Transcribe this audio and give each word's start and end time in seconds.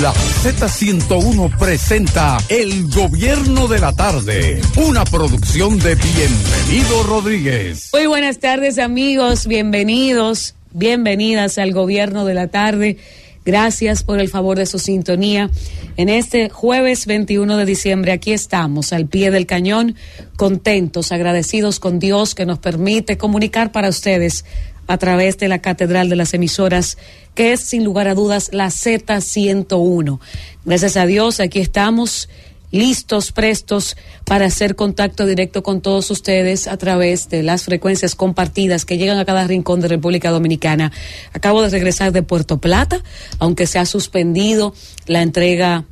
La 0.00 0.12
Z101 0.12 1.56
presenta 1.56 2.38
El 2.48 2.90
Gobierno 2.90 3.68
de 3.68 3.78
la 3.78 3.94
Tarde, 3.94 4.60
una 4.76 5.04
producción 5.04 5.78
de 5.78 5.94
Bienvenido 5.94 7.02
Rodríguez. 7.04 7.90
Muy 7.92 8.06
buenas 8.06 8.38
tardes 8.40 8.78
amigos, 8.78 9.46
bienvenidos, 9.46 10.56
bienvenidas 10.72 11.58
al 11.58 11.72
Gobierno 11.72 12.24
de 12.24 12.34
la 12.34 12.48
Tarde. 12.48 12.96
Gracias 13.44 14.02
por 14.02 14.18
el 14.18 14.28
favor 14.28 14.58
de 14.58 14.66
su 14.66 14.78
sintonía. 14.78 15.50
En 15.96 16.08
este 16.08 16.48
jueves 16.48 17.06
21 17.06 17.56
de 17.56 17.64
diciembre 17.64 18.12
aquí 18.12 18.32
estamos 18.32 18.92
al 18.92 19.06
pie 19.06 19.30
del 19.30 19.46
cañón, 19.46 19.94
contentos, 20.36 21.12
agradecidos 21.12 21.78
con 21.78 22.00
Dios 22.00 22.34
que 22.34 22.46
nos 22.46 22.58
permite 22.58 23.16
comunicar 23.16 23.70
para 23.70 23.90
ustedes 23.90 24.44
a 24.86 24.98
través 24.98 25.38
de 25.38 25.48
la 25.48 25.60
Catedral 25.60 26.08
de 26.08 26.16
las 26.16 26.34
Emisoras, 26.34 26.98
que 27.34 27.52
es 27.52 27.60
sin 27.60 27.84
lugar 27.84 28.08
a 28.08 28.14
dudas 28.14 28.50
la 28.52 28.66
Z101. 28.66 30.20
Gracias 30.64 30.96
a 30.96 31.06
Dios, 31.06 31.40
aquí 31.40 31.60
estamos 31.60 32.28
listos, 32.74 33.30
prestos 33.30 33.96
para 34.24 34.46
hacer 34.46 34.74
contacto 34.74 35.26
directo 35.26 35.62
con 35.62 35.80
todos 35.80 36.10
ustedes 36.10 36.66
a 36.66 36.76
través 36.76 37.28
de 37.28 37.44
las 37.44 37.62
frecuencias 37.62 38.16
compartidas 38.16 38.84
que 38.84 38.98
llegan 38.98 39.18
a 39.18 39.24
cada 39.24 39.46
rincón 39.46 39.80
de 39.80 39.86
República 39.86 40.30
Dominicana. 40.30 40.90
Acabo 41.32 41.62
de 41.62 41.68
regresar 41.68 42.10
de 42.10 42.24
Puerto 42.24 42.58
Plata, 42.58 43.00
aunque 43.38 43.68
se 43.68 43.78
ha 43.78 43.86
suspendido 43.86 44.74
la 45.06 45.22
entrega 45.22 45.84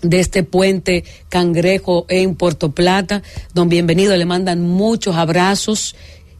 de 0.00 0.20
este 0.20 0.42
puente 0.42 1.04
cangrejo 1.28 2.06
en 2.08 2.36
Puerto 2.36 2.72
Plata. 2.72 3.22
Don 3.52 3.68
Bienvenido, 3.68 4.16
le 4.16 4.24
mandan 4.24 4.62
muchos 4.62 5.16
abrazos 5.16 5.94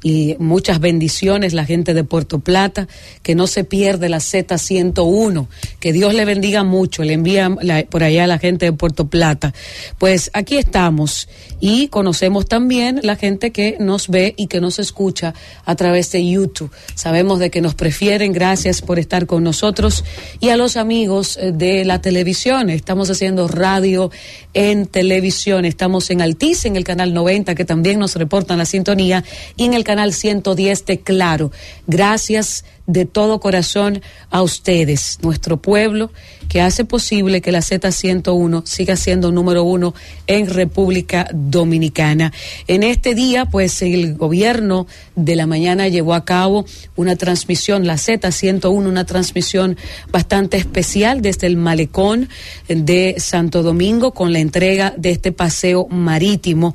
y 0.05 0.37
muchas 0.39 0.81
bendiciones 0.81 1.55
la 1.55 1.65
gente 1.65 1.95
de 1.95 2.05
Puerto 2.05 2.39
Plata, 2.39 2.87
que 3.23 3.35
no 3.35 3.47
se 3.47 3.65
pierde 3.65 4.11
la 4.11 4.19
Z101, 4.19 5.49
que 5.81 5.95
Dios 5.95 6.13
le 6.13 6.27
bendiga 6.27 6.63
mucho, 6.63 7.03
le 7.03 7.15
envía 7.15 7.51
por 7.89 8.05
allá 8.05 8.25
a 8.25 8.27
la 8.27 8.39
gente 8.39 8.67
de 8.67 8.73
Puerto 8.75 9.09
Plata. 9.09 9.55
Pues 9.99 10.31
aquí 10.35 10.59
estamos 10.59 11.27
y 11.59 11.89
conocemos 11.89 12.47
también 12.47 13.01
la 13.03 13.17
gente 13.17 13.51
que 13.51 13.79
nos 13.81 14.09
ve 14.09 14.35
y 14.37 14.47
que 14.47 14.61
nos 14.61 14.79
escucha 14.79 15.33
a 15.65 15.75
través 15.75 16.13
de 16.13 16.25
YouTube. 16.25 16.71
Sabemos 16.95 17.39
de 17.39 17.51
que 17.51 17.63
nos 17.63 17.75
prefieren, 17.75 18.35
gracias 18.35 18.83
por 18.83 18.99
estar 18.99 19.25
con 19.25 19.43
nosotros 19.43 20.05
y 20.39 20.51
a 20.51 20.59
los 20.59 20.77
amigos 20.77 21.39
eh, 21.39 21.53
de 21.53 21.87
la 21.87 22.03
televisión. 22.03 22.69
Estamos 22.69 23.09
haciendo 23.09 23.49
radio 23.49 24.11
en 24.53 24.85
televisión, 24.85 25.65
estamos 25.65 26.11
en 26.11 26.21
Altice, 26.21 26.69
en 26.69 26.77
el 26.77 26.85
canal 26.85 27.15
90, 27.15 27.55
que 27.55 27.65
también 27.65 27.99
nos 27.99 28.17
reportan 28.17 28.59
la 28.59 28.67
sintonía, 28.67 29.25
y 29.57 29.65
en 29.65 29.73
el 29.73 29.83
canal 29.83 29.94
canal 29.95 30.13
110 30.13 30.87
de 30.87 31.01
Claro. 31.01 31.53
Gracias 31.87 32.65
de 32.89 33.05
todo 33.05 33.39
corazón 33.39 34.03
a 34.29 34.43
ustedes, 34.43 35.21
nuestro 35.23 35.57
pueblo, 35.59 36.11
que 36.49 36.61
hace 36.61 36.85
posible 36.85 37.41
que 37.41 37.53
la 37.53 37.61
Z101 37.61 38.65
siga 38.65 38.97
siendo 38.97 39.33
número 39.33 39.65
uno 39.65 39.95
en 40.27 40.49
República 40.49 41.29
Dominicana. 41.33 42.33
En 42.67 42.83
este 42.83 43.15
día, 43.15 43.47
pues 43.47 43.83
el 43.83 44.15
gobierno 44.15 44.87
de 45.17 45.37
la 45.37 45.47
mañana 45.47 45.89
llevó 45.89 46.15
a 46.15 46.25
cabo 46.25 46.65
una 46.97 47.17
transmisión, 47.17 47.87
la 47.87 47.95
Z101, 47.95 48.87
una 48.87 49.05
transmisión 49.05 49.77
bastante 50.11 50.57
especial 50.57 51.23
desde 51.23 51.47
el 51.47 51.57
malecón 51.57 52.29
de 52.69 53.17
Santo 53.19 53.63
Domingo 53.63 54.13
con 54.13 54.33
la 54.33 54.41
entrega 54.41 54.95
de 54.97 55.11
este 55.11 55.33
paseo 55.33 55.87
marítimo 55.89 56.75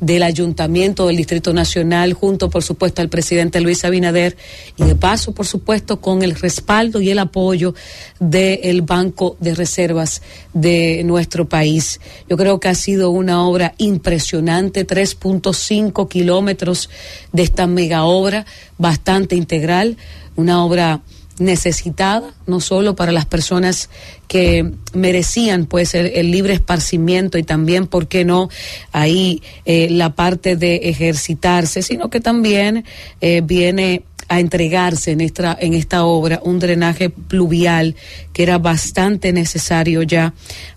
del 0.00 0.22
Ayuntamiento 0.22 1.06
del 1.06 1.16
Distrito 1.16 1.52
Nacional 1.52 2.12
junto, 2.12 2.50
por 2.50 2.62
supuesto, 2.62 3.02
al 3.02 3.08
presidente 3.08 3.60
Luis 3.60 3.84
Abinader 3.84 4.36
y 4.76 4.84
de 4.84 4.94
paso, 4.94 5.32
por 5.32 5.46
supuesto, 5.46 6.00
con 6.00 6.22
el 6.22 6.34
respaldo 6.34 7.00
y 7.00 7.10
el 7.10 7.18
apoyo 7.18 7.74
del 8.18 8.82
Banco 8.82 9.09
de 9.40 9.54
Reservas 9.54 10.22
de 10.52 11.02
nuestro 11.04 11.48
país. 11.48 12.00
Yo 12.28 12.36
creo 12.36 12.60
que 12.60 12.68
ha 12.68 12.74
sido 12.74 13.10
una 13.10 13.46
obra 13.46 13.74
impresionante, 13.78 14.86
3.5 14.86 16.08
kilómetros 16.08 16.90
de 17.32 17.42
esta 17.42 17.66
mega 17.66 18.04
obra, 18.04 18.46
bastante 18.78 19.36
integral, 19.36 19.96
una 20.36 20.64
obra 20.64 21.02
necesitada, 21.40 22.34
no 22.46 22.60
solo 22.60 22.94
para 22.94 23.12
las 23.12 23.24
personas 23.24 23.88
que 24.28 24.72
merecían 24.92 25.66
pues 25.66 25.94
el, 25.94 26.30
libre 26.30 26.52
esparcimiento 26.52 27.38
y 27.38 27.42
también, 27.42 27.86
¿por 27.86 28.06
qué 28.06 28.24
no?, 28.24 28.50
ahí 28.92 29.42
eh, 29.64 29.88
la 29.90 30.14
parte 30.14 30.56
de 30.56 30.76
ejercitarse, 30.84 31.82
sino 31.82 32.10
que 32.10 32.20
también 32.20 32.84
eh, 33.20 33.40
viene 33.42 34.02
a 34.30 34.38
entregarse 34.38 35.10
en 35.10 35.20
esta, 35.20 35.58
en 35.60 35.74
esta 35.74 36.04
obra 36.04 36.40
un 36.44 36.60
drenaje 36.60 37.10
pluvial 37.10 37.96
que 38.32 38.44
era 38.44 38.58
bastante 38.58 39.32
necesario 39.32 40.04
ya 40.04 40.34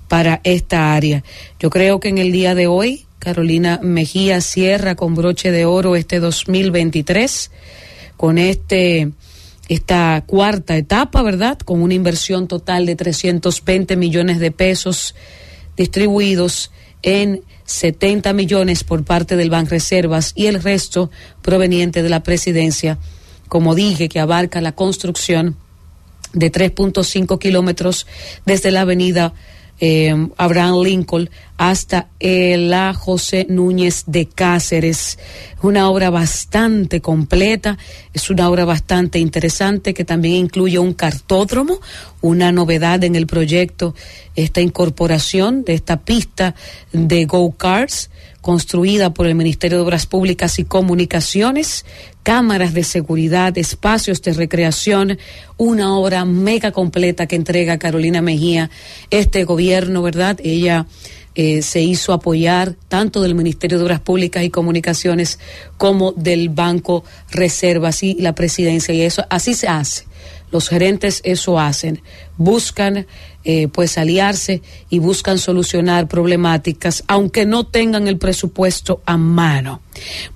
para 0.08 0.42
esta 0.44 0.96
área. 0.96 1.24
Yo 1.60 1.70
creo 1.70 2.00
que 2.00 2.10
en 2.10 2.18
el 2.18 2.32
día 2.32 2.56
de 2.56 2.66
hoy, 2.66 3.06
Carolina 3.20 3.80
Mejía 3.84 4.42
cierra 4.42 4.96
con 4.96 5.14
broche 5.14 5.52
de 5.52 5.66
oro 5.66 5.96
este 5.96 6.20
2023 6.20 7.52
con 8.18 8.40
este 8.40 9.12
esta 9.70 10.24
cuarta 10.26 10.76
etapa, 10.76 11.22
¿verdad? 11.22 11.60
Con 11.60 11.84
una 11.84 11.94
inversión 11.94 12.48
total 12.48 12.88
de 12.88 12.96
320 12.96 13.96
millones 13.98 14.40
de 14.40 14.50
pesos 14.50 15.14
distribuidos 15.78 16.72
en 17.04 17.44
70 17.66 18.34
millones 18.34 18.84
por 18.84 19.04
parte 19.04 19.36
del 19.36 19.52
Reservas 19.68 20.34
y 20.36 20.48
el 20.48 20.62
resto 20.62 21.12
proveniente 21.44 22.02
de 22.02 22.10
la 22.10 22.24
presidencia 22.24 22.98
como 23.54 23.76
dije, 23.76 24.10
que 24.10 24.20
abarca 24.20 24.62
la 24.62 24.72
construcción 24.72 25.56
de 26.34 26.52
3.5 26.52 27.38
kilómetros 27.38 28.08
desde 28.48 28.72
la 28.72 28.82
avenida 28.82 29.36
eh, 29.80 30.12
Abraham 30.38 30.82
Lincoln 30.82 31.30
hasta 31.56 32.08
la 32.20 32.96
José 32.96 33.46
Núñez 33.48 34.06
de 34.08 34.26
Cáceres. 34.26 35.20
Una 35.62 35.88
obra 35.92 36.10
bastante 36.10 37.00
completa, 37.00 37.78
es 38.12 38.32
una 38.32 38.50
obra 38.50 38.66
bastante 38.66 39.20
interesante 39.20 39.94
que 39.94 40.04
también 40.04 40.38
incluye 40.38 40.80
un 40.80 40.96
cartódromo, 40.96 41.80
una 42.22 42.52
novedad 42.52 43.04
en 43.04 43.16
el 43.16 43.28
proyecto, 43.28 43.94
esta 44.36 44.62
incorporación 44.62 45.64
de 45.64 45.76
esta 45.76 45.98
pista 45.98 46.56
de 46.92 47.26
go-karts 47.26 48.10
construida 48.44 49.14
por 49.14 49.26
el 49.26 49.36
Ministerio 49.36 49.78
de 49.78 49.86
Obras 49.86 50.06
Públicas 50.06 50.60
y 50.60 50.66
Comunicaciones, 50.66 51.86
cámaras 52.24 52.74
de 52.74 52.84
seguridad, 52.84 53.58
espacios 53.58 54.22
de 54.22 54.34
recreación, 54.34 55.18
una 55.56 55.98
obra 55.98 56.26
mega 56.26 56.74
completa 56.74 57.26
que 57.26 57.38
entrega 57.38 57.80
Carolina 57.80 58.22
Mejía 58.22 58.70
este 59.12 59.46
gobierno, 59.46 60.02
¿verdad? 60.02 60.42
Ella 60.44 60.88
eh, 61.36 61.62
se 61.62 61.80
hizo 61.80 62.12
apoyar 62.12 62.76
tanto 62.90 63.22
del 63.22 63.34
Ministerio 63.34 63.78
de 63.78 63.86
Obras 63.86 64.02
Públicas 64.02 64.44
y 64.44 64.50
Comunicaciones 64.50 65.40
como 65.78 66.12
del 66.12 66.50
Banco 66.50 67.06
Reservas 67.32 68.04
y 68.04 68.16
la 68.16 68.36
presidencia 68.36 68.94
y 68.94 69.04
eso 69.04 69.26
así 69.30 69.54
se 69.54 69.70
hace. 69.70 70.04
Los 70.52 70.68
gerentes 70.68 71.22
eso 71.24 71.60
hacen, 71.60 72.02
buscan 72.38 73.06
eh, 73.46 73.68
pues 73.68 73.98
aliarse 73.98 74.62
y 74.90 75.00
buscan 75.00 75.38
solucionar 75.38 76.08
problemáticas, 76.08 77.04
aunque 77.08 77.46
no 77.46 77.66
tengan 77.66 78.08
el 78.08 78.18
presupuesto 78.18 79.02
a 79.06 79.18
mano. 79.18 79.82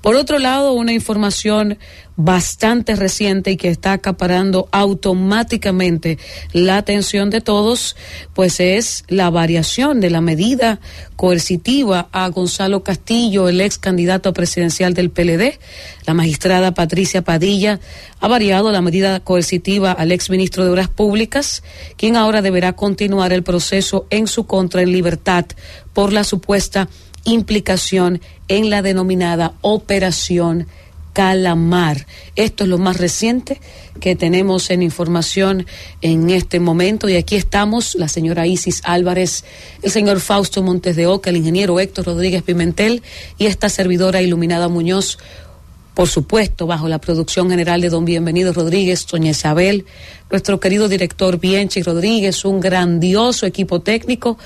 Por 0.02 0.16
otro 0.16 0.40
lado, 0.40 0.74
una 0.74 0.94
información 0.94 1.78
bastante 2.18 2.96
reciente 2.96 3.52
y 3.52 3.58
que 3.58 3.69
está 3.69 3.94
acaparando 3.94 4.68
automáticamente 4.72 6.18
la 6.52 6.78
atención 6.78 7.30
de 7.30 7.41
todos, 7.41 7.96
pues 8.34 8.59
es 8.59 9.03
la 9.08 9.29
variación 9.29 10.02
de 10.02 10.09
la 10.09 10.19
medida 10.19 10.79
coercitiva 11.16 12.09
a 12.12 12.28
Gonzalo 12.29 12.84
Castillo, 12.84 13.50
el 13.50 13.62
ex 13.62 13.78
candidato 13.78 14.34
presidencial 14.34 14.96
del 14.96 15.12
PLD. 15.12 15.59
La 16.06 16.14
magistrada 16.16 16.74
Patricia 16.74 17.22
Padilla 17.22 17.79
ha 18.19 18.28
variado 18.28 18.72
la 18.72 18.81
medida 18.81 19.19
coercitiva 19.19 19.91
al 19.91 20.12
ex 20.12 20.29
ministro 20.31 20.64
de 20.64 20.72
Obras 20.72 20.90
Públicas, 20.90 21.64
quien 21.97 22.16
ahora 22.16 22.41
deberá 22.41 22.74
continuar 22.74 23.34
el 23.34 23.44
proceso 23.44 24.08
en 24.09 24.28
su 24.28 24.46
contra 24.46 24.82
en 24.82 24.91
libertad 24.91 25.46
por 25.94 26.14
la 26.14 26.23
supuesta 26.23 26.88
implicación 27.26 28.22
en 28.47 28.70
la 28.70 28.82
denominada 28.82 29.53
operación 29.61 30.67
Calamar. 31.17 32.05
Esto 32.35 32.64
es 32.64 32.70
lo 32.70 32.78
más 32.78 32.97
reciente 32.97 33.59
que 33.99 34.16
tenemos 34.16 34.70
en 34.70 34.84
información 34.84 35.66
en 36.03 36.29
este 36.29 36.59
momento 36.59 37.09
y 37.09 37.16
aquí 37.16 37.35
estamos 37.35 37.96
la 37.96 38.08
señora 38.08 38.46
Isis 38.46 38.82
Álvarez, 38.84 39.44
el 39.82 39.90
señor 39.90 40.20
Fausto 40.20 40.61
Montes 40.61 40.96
de 40.96 41.08
Oca, 41.08 41.32
el 41.32 41.38
ingeniero 41.38 41.79
Héctor 41.79 42.05
Rodríguez 42.05 42.44
Pimentel 42.44 43.02
y 43.40 43.47
esta 43.47 43.67
servidora 43.67 44.22
Iluminada 44.22 44.67
Muñoz 44.67 45.17
por 45.97 46.08
supuesto, 46.08 46.67
bajo 46.67 46.88
la 46.88 47.02
producción 47.02 47.49
general 47.49 47.82
de 47.82 47.90
don 47.90 48.05
Bienvenido 48.05 48.53
Rodríguez, 48.53 49.08
doña 49.08 49.32
Isabel, 49.32 49.85
nuestro 50.29 50.59
querido 50.59 50.88
director 50.88 51.40
Bienchi 51.40 51.82
Rodríguez, 51.82 52.46
un 52.46 52.59
grandioso 52.59 53.47
equipo 53.47 53.82
técnico, 53.82 54.38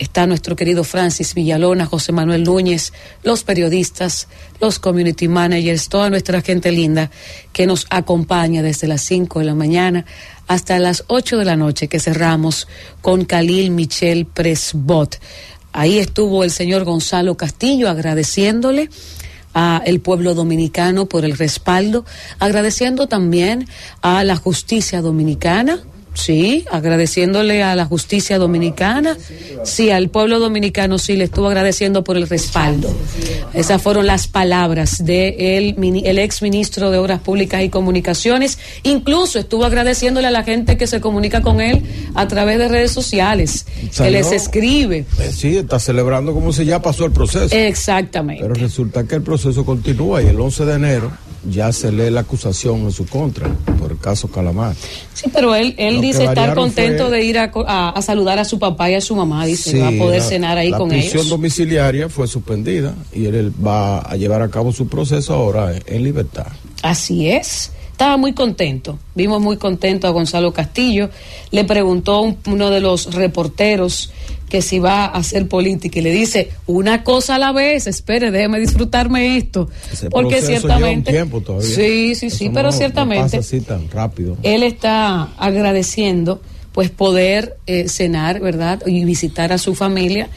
está 0.00 0.26
nuestro 0.26 0.56
querido 0.56 0.82
Francis 0.82 1.34
Villalona, 1.34 1.86
José 1.86 2.10
Manuel 2.10 2.42
Núñez, 2.42 2.92
los 3.22 3.44
periodistas, 3.44 4.26
los 4.60 4.80
community 4.80 5.28
managers, 5.28 5.88
toda 5.88 6.10
nuestra 6.10 6.42
gente 6.42 6.72
linda 6.72 7.08
que 7.52 7.68
nos 7.68 7.86
acompaña 7.88 8.60
desde 8.62 8.88
las 8.88 9.02
5 9.02 9.38
de 9.38 9.44
la 9.44 9.54
mañana 9.54 10.06
hasta 10.48 10.76
las 10.80 11.04
8 11.06 11.38
de 11.38 11.44
la 11.44 11.54
noche 11.54 11.86
que 11.86 12.00
cerramos 12.00 12.66
con 13.00 13.26
Khalil 13.26 13.70
Michel 13.70 14.26
Presbot. 14.26 15.20
Ahí 15.72 15.98
estuvo 15.98 16.42
el 16.42 16.50
señor 16.50 16.82
Gonzalo 16.82 17.36
Castillo 17.36 17.88
agradeciéndole 17.88 18.88
a 19.58 19.82
el 19.86 20.00
pueblo 20.00 20.34
dominicano 20.34 21.06
por 21.06 21.24
el 21.24 21.36
respaldo, 21.36 22.04
agradeciendo 22.38 23.06
también 23.06 23.66
a 24.02 24.22
la 24.22 24.36
justicia 24.36 25.00
dominicana 25.00 25.80
Sí, 26.16 26.64
agradeciéndole 26.70 27.62
a 27.62 27.76
la 27.76 27.84
justicia 27.84 28.38
dominicana, 28.38 29.18
sí, 29.64 29.90
al 29.90 30.08
pueblo 30.08 30.38
dominicano 30.38 30.98
sí 30.98 31.14
le 31.14 31.24
estuvo 31.24 31.46
agradeciendo 31.46 32.02
por 32.02 32.16
el 32.16 32.26
respaldo. 32.26 32.92
Esas 33.52 33.82
fueron 33.82 34.06
las 34.06 34.26
palabras 34.26 35.04
de 35.04 35.58
el, 35.58 35.76
el 36.04 36.18
ex 36.18 36.40
ministro 36.40 36.90
de 36.90 36.98
Obras 36.98 37.20
Públicas 37.20 37.62
y 37.62 37.68
Comunicaciones. 37.68 38.58
Incluso 38.82 39.38
estuvo 39.38 39.64
agradeciéndole 39.66 40.26
a 40.26 40.30
la 40.30 40.42
gente 40.42 40.78
que 40.78 40.86
se 40.86 41.00
comunica 41.00 41.42
con 41.42 41.60
él 41.60 41.82
a 42.14 42.26
través 42.26 42.58
de 42.58 42.68
redes 42.68 42.92
sociales, 42.92 43.66
que 43.94 44.10
les 44.10 44.32
escribe. 44.32 45.04
Eh, 45.20 45.30
sí, 45.34 45.58
está 45.58 45.78
celebrando 45.78 46.32
como 46.32 46.52
si 46.52 46.64
ya 46.64 46.80
pasó 46.80 47.04
el 47.04 47.12
proceso. 47.12 47.54
Exactamente. 47.54 48.42
Pero 48.42 48.54
resulta 48.54 49.04
que 49.04 49.16
el 49.16 49.22
proceso 49.22 49.66
continúa 49.66 50.22
y 50.22 50.28
el 50.28 50.40
11 50.40 50.64
de 50.64 50.74
enero 50.74 51.25
ya 51.50 51.72
se 51.72 51.92
lee 51.92 52.10
la 52.10 52.20
acusación 52.20 52.80
en 52.82 52.92
su 52.92 53.06
contra 53.06 53.48
por 53.78 53.92
el 53.92 53.98
caso 53.98 54.28
Calamar. 54.28 54.74
Sí, 55.14 55.30
pero 55.32 55.54
él, 55.54 55.74
él 55.78 56.00
dice 56.00 56.24
estar 56.24 56.54
contento 56.54 57.10
de 57.10 57.24
ir 57.24 57.38
a, 57.38 57.50
a, 57.90 58.02
saludar 58.02 58.38
a 58.38 58.44
su 58.44 58.58
papá 58.58 58.90
y 58.90 58.94
a 58.94 59.00
su 59.00 59.16
mamá, 59.16 59.46
dice, 59.46 59.80
va 59.80 59.88
a 59.88 59.92
poder 59.92 60.22
cenar 60.22 60.58
ahí 60.58 60.70
con 60.70 60.92
ellos. 60.92 61.06
La 61.06 61.10
prisión 61.10 61.28
domiciliaria 61.28 62.08
fue 62.08 62.26
suspendida 62.26 62.94
y 63.12 63.26
él 63.26 63.52
va 63.64 64.00
a 64.00 64.16
llevar 64.16 64.42
a 64.42 64.48
cabo 64.48 64.72
su 64.72 64.88
proceso 64.88 65.34
ahora 65.34 65.72
en 65.86 66.02
libertad. 66.02 66.46
Así 66.82 67.28
es 67.28 67.70
estaba 67.96 68.18
muy 68.18 68.34
contento. 68.34 68.98
Vimos 69.14 69.40
muy 69.40 69.56
contento 69.56 70.06
a 70.06 70.10
Gonzalo 70.10 70.52
Castillo. 70.52 71.08
Le 71.50 71.64
preguntó 71.64 72.36
uno 72.46 72.68
de 72.68 72.82
los 72.82 73.14
reporteros 73.14 74.10
que 74.48 74.62
si 74.62 74.78
va 74.78 75.06
a 75.06 75.18
hacer 75.18 75.48
política 75.48 75.98
y 75.98 76.02
le 76.02 76.12
dice 76.12 76.50
una 76.66 77.02
cosa 77.02 77.34
a 77.34 77.38
la 77.38 77.52
vez, 77.52 77.86
espere, 77.86 78.30
déjeme 78.30 78.60
disfrutarme 78.60 79.36
esto. 79.36 79.68
porque 80.10 80.40
ciertamente. 80.40 81.10
tiempo 81.12 81.40
todavía. 81.40 81.68
Sí, 81.68 82.14
sí, 82.14 82.30
sí, 82.30 82.50
pero 82.52 82.70
ciertamente. 82.72 83.38
así 83.38 83.60
tan 83.60 83.90
rápido. 83.90 84.36
Él 84.42 84.62
está 84.62 85.34
agradeciendo 85.36 86.40
pues 86.72 86.90
poder 86.90 87.56
eh, 87.66 87.88
cenar, 87.88 88.38
¿verdad? 88.40 88.82
Y 88.86 89.04
visitar 89.04 89.50
a 89.52 89.58
su 89.58 89.74
familia, 89.74 90.28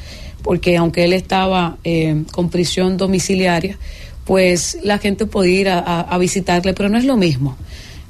porque 0.41 0.77
aunque 0.77 1.03
él 1.03 1.11
estaba 1.11 1.77
eh, 1.83 2.23
con 2.31 2.49
prisión 2.49 2.95
domiciliaria, 2.95 3.77
pues 4.23 4.77
la 4.83 4.99
gente 4.99 5.25
puede 5.25 5.49
ir 5.49 5.69
a, 5.69 6.17
visitarle, 6.17 6.73
pero 6.73 6.87
no 6.87 6.97
es 6.97 7.03
lo 7.03 7.17
mismo. 7.17 7.57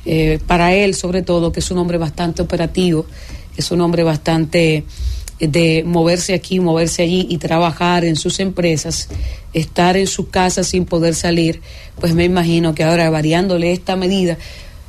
Eh, 0.05 0.37
para 0.45 0.75
él, 0.75 0.93
sobre 0.93 1.23
todo, 1.23 1.51
que 1.51 1.61
es 1.61 1.71
un 1.71 1.77
hombre 1.77 1.97
bastante 1.97 2.41
operativo, 2.41 3.05
es 3.57 3.71
un 3.71 3.81
hombre 3.81 4.03
bastante 4.03 4.83
de 5.39 5.83
moverse 5.86 6.33
aquí, 6.33 6.59
moverse 6.59 7.03
allí 7.03 7.27
y 7.30 7.38
trabajar 7.38 8.03
en 8.03 8.15
sus 8.15 8.39
empresas, 8.39 9.09
estar 9.53 9.97
en 9.97 10.07
su 10.07 10.30
casa 10.30 10.63
sin 10.63 10.86
poder 10.86 11.15
salir, 11.15 11.62
pues 12.00 12.13
me 12.13 12.25
imagino 12.25 12.75
que 12.75 12.83
ahora 12.83 13.09
variándole 13.09 13.71
esta 13.71 13.95
medida, 13.95 14.38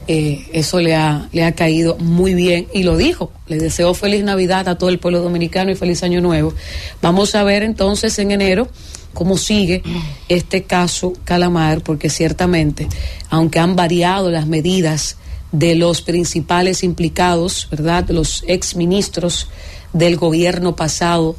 eh, 0.09 0.47
eso 0.53 0.81
le 0.81 0.97
ha, 0.97 1.29
le 1.33 1.45
ha 1.45 1.53
caído 1.53 1.97
muy 1.99 2.35
bien 2.35 2.67
y 2.73 2.83
lo 2.83 2.97
dijo. 2.97 3.31
Le 3.47 3.59
deseo 3.59 3.95
feliz 3.95 4.25
Navidad 4.25 4.69
a 4.69 4.77
todo 4.77 4.91
el 4.91 4.99
pueblo 4.99 5.21
dominicano 5.21 5.71
y 5.71 5.77
feliz 5.77 6.03
Año 6.03 6.21
Nuevo. 6.21 6.53
Vamos 7.01 7.35
a 7.35 7.45
ver 7.45 7.63
entonces 7.63 8.19
en 8.19 8.33
enero 8.33 8.69
cómo 9.15 9.37
sigue 9.37 9.83
este 10.29 10.65
caso 10.65 11.13
Calamar, 11.25 11.83
porque 11.83 12.11
ciertamente, 12.11 12.89
aunque 13.29 13.59
han 13.59 13.77
variado 13.77 14.31
las 14.31 14.47
medidas 14.47 15.17
de 15.53 15.75
los 15.75 16.03
principales 16.03 16.83
implicados, 16.85 17.69
¿verdad? 17.71 18.09
Los 18.11 18.45
exministros 18.47 19.49
del 19.93 20.17
gobierno 20.17 20.77
pasado, 20.77 21.37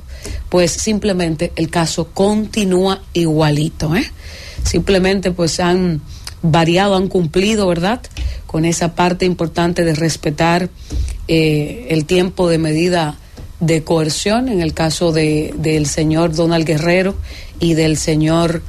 pues 0.50 0.72
simplemente 0.72 1.52
el 1.56 1.70
caso 1.70 2.10
continúa 2.14 3.02
igualito, 3.14 3.96
¿eh? 3.96 4.12
Simplemente 4.64 5.32
pues 5.32 5.60
han 5.60 6.02
variado, 6.42 6.96
han 6.96 7.08
cumplido, 7.08 7.68
¿verdad? 7.68 8.02
Con 8.46 8.66
esa 8.66 8.96
parte 8.96 9.26
importante 9.26 9.84
de 9.84 9.96
respetar 9.96 10.70
eh, 11.28 11.88
el 11.90 12.06
tiempo 12.06 12.50
de 12.50 12.58
medida 12.58 13.18
de 13.60 13.84
coerción, 13.84 14.50
en 14.50 14.62
el 14.62 14.74
caso 14.74 15.12
de, 15.12 15.54
del 15.58 15.86
señor 15.86 16.36
Donald 16.36 16.66
Guerrero 16.66 17.16
y 17.60 17.76
del 17.76 17.96
señor 17.98 18.64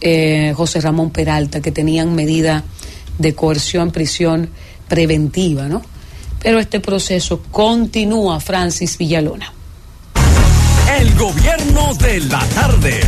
eh, 0.00 0.52
José 0.56 0.80
Ramón 0.80 1.10
Peralta, 1.10 1.60
que 1.60 1.70
tenían 1.70 2.14
medida 2.14 2.64
de 3.18 3.34
coerción, 3.34 3.90
prisión 3.90 4.50
preventiva, 4.88 5.68
¿no? 5.68 5.82
Pero 6.44 6.58
este 6.58 6.78
proceso 6.78 7.40
continúa, 7.50 8.38
Francis 8.38 8.98
Villalona. 8.98 9.50
El 11.00 11.14
gobierno 11.14 11.94
de 11.94 12.20
la 12.20 12.46
tarde. 12.48 13.00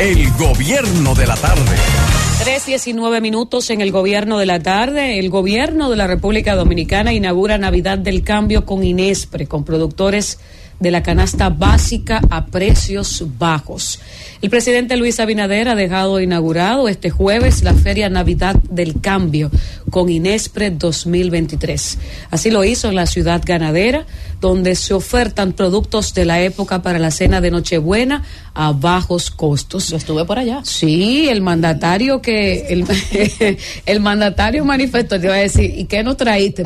El 0.00 0.32
gobierno 0.32 1.14
de 1.14 1.26
la 1.28 1.36
tarde. 1.36 1.76
3.19 2.44 3.20
minutos 3.20 3.70
en 3.70 3.80
el 3.80 3.92
gobierno 3.92 4.38
de 4.38 4.46
la 4.46 4.58
tarde. 4.58 5.20
El 5.20 5.30
gobierno 5.30 5.88
de 5.88 5.96
la 5.96 6.08
República 6.08 6.56
Dominicana 6.56 7.12
inaugura 7.12 7.56
Navidad 7.56 7.98
del 7.98 8.24
Cambio 8.24 8.66
con 8.66 8.82
Inespre, 8.82 9.46
con 9.46 9.64
productores 9.64 10.40
de 10.80 10.90
la 10.90 11.04
canasta 11.04 11.48
básica 11.48 12.20
a 12.28 12.46
precios 12.46 13.24
bajos. 13.38 14.00
El 14.44 14.50
presidente 14.50 14.98
Luis 14.98 15.20
Abinader 15.20 15.70
ha 15.70 15.74
dejado 15.74 16.20
inaugurado 16.20 16.86
este 16.86 17.08
jueves 17.08 17.62
la 17.62 17.72
Feria 17.72 18.10
Navidad 18.10 18.56
del 18.68 19.00
Cambio 19.00 19.50
con 19.88 20.10
Inespre 20.10 20.70
2023. 20.70 21.98
Así 22.30 22.50
lo 22.50 22.62
hizo 22.62 22.90
en 22.90 22.94
la 22.94 23.06
ciudad 23.06 23.40
ganadera, 23.42 24.04
donde 24.42 24.74
se 24.74 24.92
ofertan 24.92 25.54
productos 25.54 26.12
de 26.12 26.26
la 26.26 26.42
época 26.42 26.82
para 26.82 26.98
la 26.98 27.10
cena 27.10 27.40
de 27.40 27.50
Nochebuena 27.50 28.22
a 28.52 28.72
bajos 28.72 29.30
costos. 29.30 29.88
Yo 29.88 29.96
estuve 29.96 30.26
por 30.26 30.38
allá. 30.38 30.60
Sí, 30.64 31.26
el 31.30 31.40
mandatario 31.40 32.20
que 32.20 32.66
el, 32.68 32.84
el 33.86 34.00
mandatario 34.00 34.64
manifestó, 34.66 35.18
te 35.18 35.26
iba 35.26 35.36
a 35.36 35.38
decir, 35.38 35.72
¿y 35.74 35.86
qué 35.86 36.02
nos 36.02 36.18
traíste? 36.18 36.64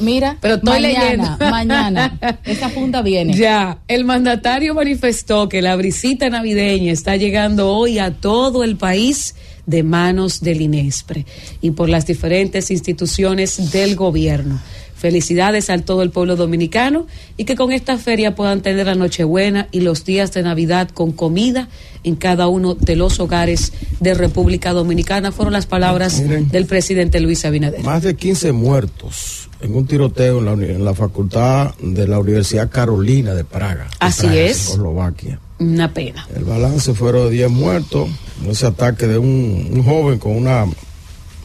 mira, 0.00 0.38
pero 0.40 0.54
estoy 0.54 0.82
mañana, 0.82 1.36
mañana, 1.38 2.18
esa 2.44 2.68
punta 2.70 3.00
viene. 3.00 3.34
Ya, 3.34 3.78
el 3.86 4.04
mandatario 4.04 4.74
manifestó 4.74 5.48
que 5.48 5.62
la 5.62 5.76
brisita 5.76 6.28
navideña 6.28 6.90
está 6.90 7.11
llegando 7.16 7.70
hoy 7.70 7.98
a 7.98 8.12
todo 8.12 8.64
el 8.64 8.76
país 8.76 9.34
de 9.66 9.82
manos 9.82 10.40
del 10.40 10.60
INESPRE 10.60 11.26
y 11.60 11.70
por 11.72 11.88
las 11.88 12.06
diferentes 12.06 12.70
instituciones 12.70 13.72
del 13.72 13.96
gobierno. 13.96 14.60
Felicidades 14.96 15.68
a 15.68 15.78
todo 15.78 16.02
el 16.02 16.10
pueblo 16.10 16.36
dominicano 16.36 17.08
y 17.36 17.44
que 17.44 17.56
con 17.56 17.72
esta 17.72 17.98
feria 17.98 18.36
puedan 18.36 18.62
tener 18.62 18.86
la 18.86 18.94
Nochebuena 18.94 19.66
y 19.72 19.80
los 19.80 20.04
días 20.04 20.32
de 20.32 20.42
Navidad 20.42 20.90
con 20.90 21.10
comida 21.10 21.68
en 22.04 22.14
cada 22.14 22.46
uno 22.46 22.74
de 22.76 22.94
los 22.94 23.18
hogares 23.18 23.72
de 23.98 24.14
República 24.14 24.72
Dominicana. 24.72 25.32
Fueron 25.32 25.54
las 25.54 25.66
palabras 25.66 26.22
del 26.52 26.66
presidente 26.66 27.18
Luis 27.18 27.44
Abinader. 27.44 27.82
Más 27.82 28.04
de 28.04 28.14
15 28.14 28.52
muertos 28.52 29.48
en 29.60 29.74
un 29.74 29.86
tiroteo 29.86 30.38
en 30.38 30.44
la, 30.44 30.52
en 30.52 30.84
la 30.84 30.94
facultad 30.94 31.74
de 31.80 32.06
la 32.06 32.18
Universidad 32.18 32.70
Carolina 32.70 33.34
de 33.34 33.44
Praga. 33.44 33.88
Así 33.98 34.26
es. 34.26 34.70
Eslovaquia. 34.70 35.40
Una 35.62 35.92
pena. 35.92 36.26
El 36.34 36.44
balance 36.44 36.92
fueron 36.94 37.30
10 37.30 37.50
muertos 37.50 38.08
ese 38.48 38.66
ataque 38.66 39.06
de 39.06 39.18
un, 39.18 39.82
joven 39.84 40.18
con 40.18 40.36
una 40.36 40.66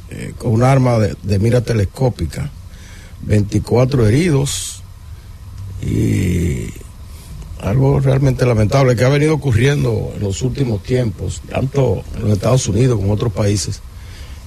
eh, 0.10 0.34
con 0.38 0.52
un 0.52 0.64
arma 0.64 0.98
de, 1.00 1.40
mira 1.40 1.62
telescópica, 1.62 2.50
24 3.24 4.08
heridos 4.08 4.82
y 5.82 6.70
algo 7.60 8.00
realmente 8.00 8.46
lamentable 8.46 8.96
que 8.96 9.04
ha 9.04 9.10
venido 9.10 9.34
ocurriendo 9.34 10.12
en 10.16 10.24
los 10.24 10.42
últimos 10.42 10.82
tiempos, 10.82 11.42
tanto 11.50 12.04
en 12.16 12.24
los 12.24 12.32
Estados 12.32 12.68
Unidos 12.68 12.96
como 12.96 13.10
en 13.10 13.14
otros 13.14 13.34
países, 13.34 13.82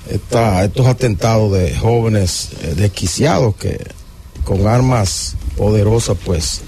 estos 0.08 0.86
atentados 0.86 1.52
de 1.52 1.76
jóvenes 1.76 2.50
eh, 2.62 2.74
desquiciados 2.76 3.54
que 3.56 3.78
con 4.44 4.66
armas 4.66 5.36
poderosas 5.56 6.16
pues 6.24 6.62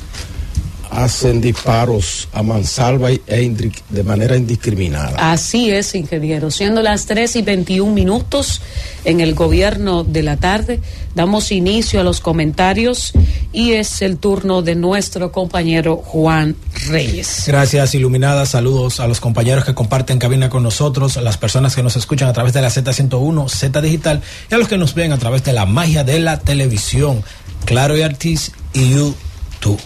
hacen 0.93 1.41
disparos 1.41 2.29
a 2.33 2.43
mansalva 2.43 3.11
e 3.11 3.53
de 3.89 4.03
manera 4.05 4.37
indiscriminada. 4.37 5.33
Así 5.33 5.71
es, 5.71 5.95
ingeniero. 5.95 6.51
Siendo 6.51 6.83
las 6.83 7.07
3 7.07 7.37
y 7.37 7.43
21 7.43 7.93
minutos 7.93 8.61
en 9.05 9.21
el 9.21 9.35
gobierno 9.35 10.05
de 10.05 10.23
la 10.23 10.37
tarde, 10.37 10.81
damos 11.15 11.51
inicio 11.51 12.01
a 12.01 12.05
los 12.05 12.21
comentarios 12.21 13.13
y 13.53 13.73
es 13.73 14.03
el 14.03 14.19
turno 14.19 14.61
de 14.61 14.75
nuestro 14.75 15.33
compañero 15.33 15.97
Juan 15.97 16.57
Reyes. 16.89 17.45
Gracias, 17.47 17.95
Iluminada. 17.95 18.45
Saludos 18.45 19.01
a 19.01 19.09
los 19.09 19.21
compañeros 19.21 19.65
que 19.65 19.75
comparten 19.75 20.19
cabina 20.19 20.51
con 20.51 20.63
nosotros, 20.63 21.17
a 21.17 21.23
las 21.23 21.39
personas 21.39 21.75
que 21.75 21.83
nos 21.83 21.97
escuchan 21.97 22.29
a 22.29 22.35
través 22.35 22.53
de 22.53 22.61
la 22.61 22.69
Z101, 22.69 23.49
Z 23.49 23.81
Digital 23.81 24.21
y 24.51 24.55
a 24.55 24.59
los 24.59 24.69
que 24.69 24.77
nos 24.77 24.95
ven 24.95 25.13
a 25.13 25.19
través 25.19 25.43
de 25.43 25.55
la 25.55 25.65
magia 25.65 26.05
de 26.05 26.21
la 26.21 26.39
televisión, 26.39 27.25
Claro 27.65 27.97
y 27.97 28.03
Artis 28.03 28.53
y 28.75 28.91
YouTube. 28.91 29.81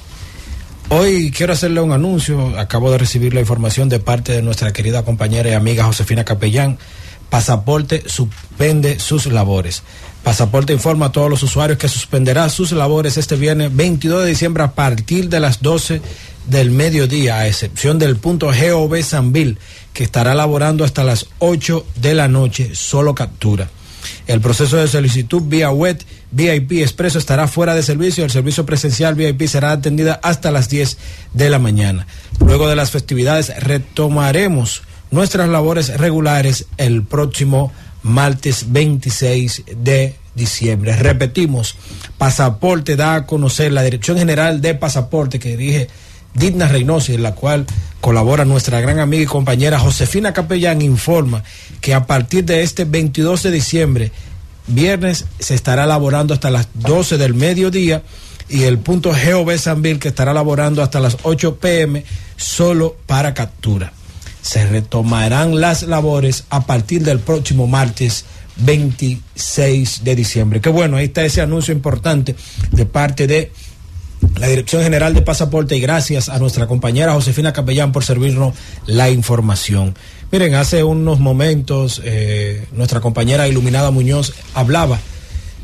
Hoy 0.88 1.32
quiero 1.32 1.52
hacerle 1.52 1.80
un 1.80 1.90
anuncio. 1.90 2.56
Acabo 2.60 2.92
de 2.92 2.98
recibir 2.98 3.34
la 3.34 3.40
información 3.40 3.88
de 3.88 3.98
parte 3.98 4.30
de 4.30 4.42
nuestra 4.42 4.72
querida 4.72 5.04
compañera 5.04 5.50
y 5.50 5.54
amiga 5.54 5.82
Josefina 5.82 6.24
Capellán. 6.24 6.78
Pasaporte 7.28 8.04
suspende 8.06 9.00
sus 9.00 9.26
labores. 9.26 9.82
Pasaporte 10.22 10.72
informa 10.72 11.06
a 11.06 11.12
todos 11.12 11.28
los 11.28 11.42
usuarios 11.42 11.76
que 11.76 11.88
suspenderá 11.88 12.48
sus 12.48 12.70
labores 12.70 13.16
este 13.16 13.34
viernes 13.34 13.74
22 13.74 14.22
de 14.22 14.28
diciembre 14.28 14.62
a 14.62 14.76
partir 14.76 15.28
de 15.28 15.40
las 15.40 15.60
12 15.60 16.00
del 16.46 16.70
mediodía, 16.70 17.38
a 17.38 17.48
excepción 17.48 17.98
del 17.98 18.16
punto 18.16 18.46
GOB 18.46 19.02
Sanville, 19.02 19.58
que 19.92 20.04
estará 20.04 20.36
laborando 20.36 20.84
hasta 20.84 21.02
las 21.02 21.26
8 21.40 21.84
de 21.96 22.14
la 22.14 22.28
noche, 22.28 22.76
solo 22.76 23.12
captura. 23.12 23.68
El 24.28 24.40
proceso 24.40 24.76
de 24.76 24.86
solicitud 24.86 25.42
vía 25.46 25.70
web 25.70 25.98
VIP 26.36 26.82
Expreso 26.82 27.18
estará 27.18 27.48
fuera 27.48 27.74
de 27.74 27.82
servicio. 27.82 28.22
El 28.22 28.30
servicio 28.30 28.66
presencial 28.66 29.14
VIP 29.14 29.48
será 29.48 29.72
atendida 29.72 30.20
hasta 30.22 30.50
las 30.50 30.68
10 30.68 30.98
de 31.32 31.48
la 31.48 31.58
mañana. 31.58 32.06
Luego 32.44 32.68
de 32.68 32.76
las 32.76 32.90
festividades 32.90 33.52
retomaremos 33.58 34.82
nuestras 35.10 35.48
labores 35.48 35.96
regulares 35.96 36.66
el 36.76 37.04
próximo 37.04 37.72
martes 38.02 38.66
26 38.70 39.64
de 39.82 40.14
diciembre. 40.34 40.94
Repetimos, 40.94 41.74
Pasaporte 42.18 42.96
da 42.96 43.14
a 43.14 43.26
conocer 43.26 43.72
la 43.72 43.82
Dirección 43.82 44.18
General 44.18 44.60
de 44.60 44.74
Pasaporte 44.74 45.38
que 45.38 45.56
dirige 45.56 45.88
Digna 46.34 46.68
Reynoso, 46.68 47.12
en 47.12 47.22
la 47.22 47.34
cual 47.34 47.64
colabora 48.02 48.44
nuestra 48.44 48.82
gran 48.82 48.98
amiga 48.98 49.22
y 49.22 49.26
compañera 49.26 49.78
Josefina 49.78 50.34
Capellán, 50.34 50.82
informa 50.82 51.42
que 51.80 51.94
a 51.94 52.06
partir 52.06 52.44
de 52.44 52.62
este 52.62 52.84
22 52.84 53.42
de 53.44 53.50
diciembre, 53.50 54.12
viernes, 54.66 55.26
se 55.38 55.54
estará 55.54 55.84
elaborando 55.84 56.34
hasta 56.34 56.50
las 56.50 56.68
12 56.74 57.18
del 57.18 57.34
mediodía 57.34 58.02
y 58.48 58.64
el 58.64 58.78
punto 58.78 59.10
GOB 59.10 59.58
Sanville 59.58 59.98
que 59.98 60.08
estará 60.08 60.32
elaborando 60.32 60.82
hasta 60.82 61.00
las 61.00 61.18
8 61.22 61.56
pm 61.56 62.04
solo 62.36 62.96
para 63.06 63.34
captura. 63.34 63.92
Se 64.42 64.64
retomarán 64.66 65.60
las 65.60 65.82
labores 65.82 66.44
a 66.50 66.66
partir 66.66 67.02
del 67.02 67.18
próximo 67.18 67.66
martes 67.66 68.24
26 68.56 70.04
de 70.04 70.14
diciembre. 70.14 70.60
Qué 70.60 70.70
bueno, 70.70 70.96
ahí 70.96 71.06
está 71.06 71.24
ese 71.24 71.40
anuncio 71.40 71.74
importante 71.74 72.36
de 72.70 72.86
parte 72.86 73.26
de 73.26 73.50
la 74.38 74.48
Dirección 74.48 74.82
General 74.82 75.14
de 75.14 75.22
Pasaporte 75.22 75.76
y 75.76 75.80
gracias 75.80 76.28
a 76.28 76.38
nuestra 76.38 76.66
compañera 76.66 77.12
Josefina 77.12 77.52
Capellán 77.52 77.92
por 77.92 78.04
servirnos 78.04 78.54
la 78.86 79.10
información. 79.10 79.94
Miren, 80.32 80.54
hace 80.56 80.82
unos 80.82 81.20
momentos 81.20 82.02
eh, 82.04 82.66
nuestra 82.72 83.00
compañera 83.00 83.46
Iluminada 83.46 83.92
Muñoz 83.92 84.34
hablaba 84.54 84.98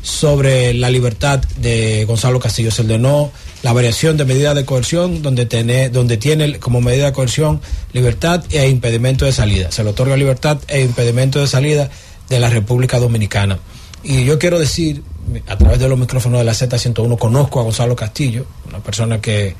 sobre 0.01 0.73
la 0.73 0.89
libertad 0.89 1.41
de 1.57 2.05
Gonzalo 2.05 2.39
Castillo. 2.39 2.71
Se 2.71 2.81
ordenó 2.81 3.31
la 3.61 3.73
variación 3.73 4.15
de 4.15 4.25
medida 4.25 4.53
de 4.53 4.63
coerción 4.63 5.21
donde 5.21 5.45
tiene, 5.45 5.89
donde 5.89 6.17
tiene 6.17 6.59
como 6.59 6.81
medida 6.81 7.07
de 7.07 7.13
coerción 7.13 7.61
libertad 7.91 8.43
e 8.51 8.69
impedimento 8.69 9.25
de 9.25 9.33
salida. 9.33 9.69
Se 9.71 9.83
le 9.83 9.89
otorga 9.89 10.15
libertad 10.15 10.59
e 10.67 10.81
impedimento 10.81 11.39
de 11.39 11.47
salida 11.47 11.89
de 12.29 12.39
la 12.39 12.49
República 12.49 12.99
Dominicana. 12.99 13.59
Y 14.01 14.25
yo 14.25 14.39
quiero 14.39 14.59
decir, 14.59 15.03
a 15.47 15.57
través 15.57 15.79
de 15.79 15.89
los 15.89 15.99
micrófonos 15.99 16.39
de 16.39 16.45
la 16.45 16.53
Z101, 16.53 17.17
conozco 17.17 17.59
a 17.59 17.63
Gonzalo 17.63 17.95
Castillo, 17.95 18.45
una 18.67 18.79
persona 18.79 19.19
que 19.19 19.55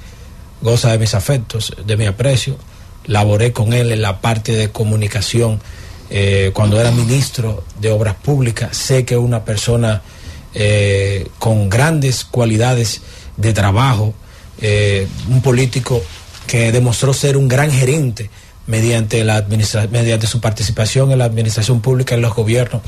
goza 0.62 0.92
de 0.92 0.98
mis 0.98 1.14
afectos, 1.14 1.74
de 1.86 1.98
mi 1.98 2.06
aprecio. 2.06 2.58
Laboré 3.06 3.52
con 3.52 3.74
él 3.74 3.92
en 3.92 4.02
la 4.02 4.22
parte 4.22 4.54
de 4.54 4.70
comunicación 4.70 5.60
eh, 6.10 6.52
cuando 6.54 6.80
era 6.80 6.92
ministro 6.92 7.64
de 7.80 7.90
Obras 7.90 8.16
Públicas. 8.16 8.76
Sé 8.76 9.06
que 9.06 9.16
es 9.16 9.20
una 9.20 9.44
persona 9.46 10.02
eh, 10.54 11.28
con 11.40 11.70
grandes 11.70 12.24
cualidades 12.24 13.02
de 13.38 13.54
trabajo, 13.54 14.14
eh, 14.62 15.08
un 15.30 15.42
político 15.42 16.02
que 16.46 16.72
demostró 16.72 17.14
ser 17.14 17.38
un 17.38 17.48
gran 17.48 17.72
gerente 17.72 18.30
mediante, 18.68 19.24
la 19.24 19.46
mediante 19.92 20.28
su 20.28 20.40
participación 20.40 21.12
en 21.12 21.20
la 21.20 21.26
administración 21.26 21.82
pública 21.82 22.16
en 22.16 22.22
los 22.22 22.36
gobiernos 22.36 22.82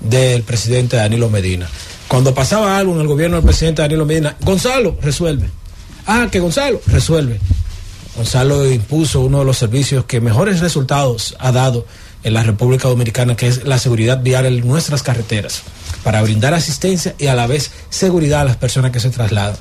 del 0.00 0.42
presidente 0.42 0.96
Danilo 0.96 1.30
Medina. 1.30 1.68
Cuando 2.08 2.34
pasaba 2.34 2.76
algo 2.76 2.94
en 2.94 3.00
el 3.00 3.06
gobierno 3.06 3.36
del 3.36 3.44
presidente 3.44 3.82
Danilo 3.82 4.04
Medina, 4.04 4.36
Gonzalo 4.40 4.98
resuelve. 5.00 5.48
Ah, 6.06 6.28
que 6.30 6.40
Gonzalo 6.40 6.80
resuelve. 6.88 7.38
Gonzalo 8.16 8.70
impuso 8.70 9.20
uno 9.20 9.40
de 9.40 9.44
los 9.44 9.58
servicios 9.58 10.04
que 10.04 10.20
mejores 10.20 10.60
resultados 10.60 11.34
ha 11.38 11.52
dado 11.52 11.86
en 12.24 12.34
la 12.34 12.42
República 12.42 12.88
Dominicana, 12.88 13.36
que 13.36 13.48
es 13.48 13.64
la 13.64 13.78
seguridad 13.78 14.22
vial 14.22 14.46
en 14.46 14.66
nuestras 14.66 15.02
carreteras, 15.02 15.62
para 16.04 16.22
brindar 16.22 16.54
asistencia 16.54 17.14
y 17.18 17.26
a 17.26 17.34
la 17.34 17.46
vez 17.46 17.70
seguridad 17.90 18.42
a 18.42 18.44
las 18.44 18.56
personas 18.56 18.90
que 18.90 19.00
se 19.00 19.10
trasladan. 19.10 19.56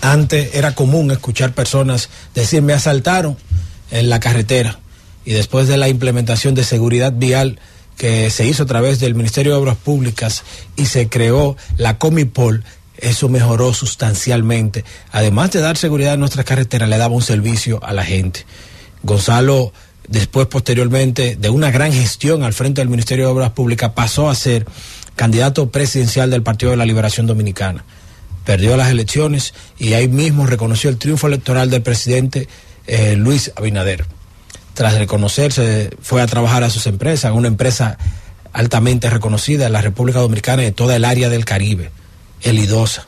Antes 0.00 0.54
era 0.54 0.74
común 0.74 1.10
escuchar 1.10 1.54
personas 1.54 2.08
decir, 2.34 2.62
me 2.62 2.72
asaltaron, 2.72 3.36
en 3.90 4.10
la 4.10 4.20
carretera. 4.20 4.78
Y 5.24 5.32
después 5.32 5.68
de 5.68 5.76
la 5.76 5.88
implementación 5.88 6.54
de 6.54 6.64
seguridad 6.64 7.12
vial 7.14 7.58
que 7.96 8.28
se 8.28 8.46
hizo 8.46 8.64
a 8.64 8.66
través 8.66 8.98
del 9.00 9.14
Ministerio 9.14 9.52
de 9.52 9.58
Obras 9.58 9.76
Públicas 9.76 10.42
y 10.76 10.86
se 10.86 11.08
creó 11.08 11.56
la 11.76 11.98
Comipol, 11.98 12.64
eso 12.98 13.28
mejoró 13.28 13.74
sustancialmente. 13.74 14.84
Además 15.12 15.50
de 15.52 15.60
dar 15.60 15.76
seguridad 15.76 16.14
a 16.14 16.16
nuestras 16.16 16.44
carreteras, 16.44 16.88
le 16.88 16.98
daba 16.98 17.14
un 17.14 17.22
servicio 17.22 17.82
a 17.84 17.92
la 17.92 18.04
gente. 18.04 18.46
Gonzalo, 19.02 19.72
después, 20.08 20.46
posteriormente, 20.46 21.36
de 21.36 21.50
una 21.50 21.70
gran 21.70 21.92
gestión 21.92 22.42
al 22.42 22.54
frente 22.54 22.80
del 22.80 22.88
Ministerio 22.88 23.26
de 23.26 23.32
Obras 23.32 23.50
Públicas, 23.50 23.92
pasó 23.94 24.30
a 24.30 24.34
ser 24.34 24.66
candidato 25.16 25.70
presidencial 25.70 26.30
del 26.30 26.42
Partido 26.42 26.70
de 26.70 26.76
la 26.76 26.86
Liberación 26.86 27.26
Dominicana. 27.26 27.84
Perdió 28.44 28.76
las 28.76 28.90
elecciones 28.90 29.54
y 29.78 29.94
ahí 29.94 30.08
mismo 30.08 30.46
reconoció 30.46 30.90
el 30.90 30.98
triunfo 30.98 31.26
electoral 31.26 31.70
del 31.70 31.82
presidente 31.82 32.48
eh, 32.86 33.16
Luis 33.16 33.52
Abinader. 33.56 34.06
Tras 34.74 34.94
reconocerse, 34.98 35.90
fue 36.02 36.20
a 36.20 36.26
trabajar 36.26 36.64
a 36.64 36.70
sus 36.70 36.86
empresas, 36.86 37.32
una 37.32 37.48
empresa 37.48 37.96
altamente 38.52 39.08
reconocida 39.08 39.66
en 39.66 39.72
la 39.72 39.80
República 39.80 40.20
Dominicana 40.20 40.62
y 40.62 40.66
en 40.66 40.74
toda 40.74 40.96
el 40.96 41.04
área 41.04 41.28
del 41.28 41.44
Caribe, 41.44 41.90
el 42.44 42.58
IDOSA. 42.58 43.06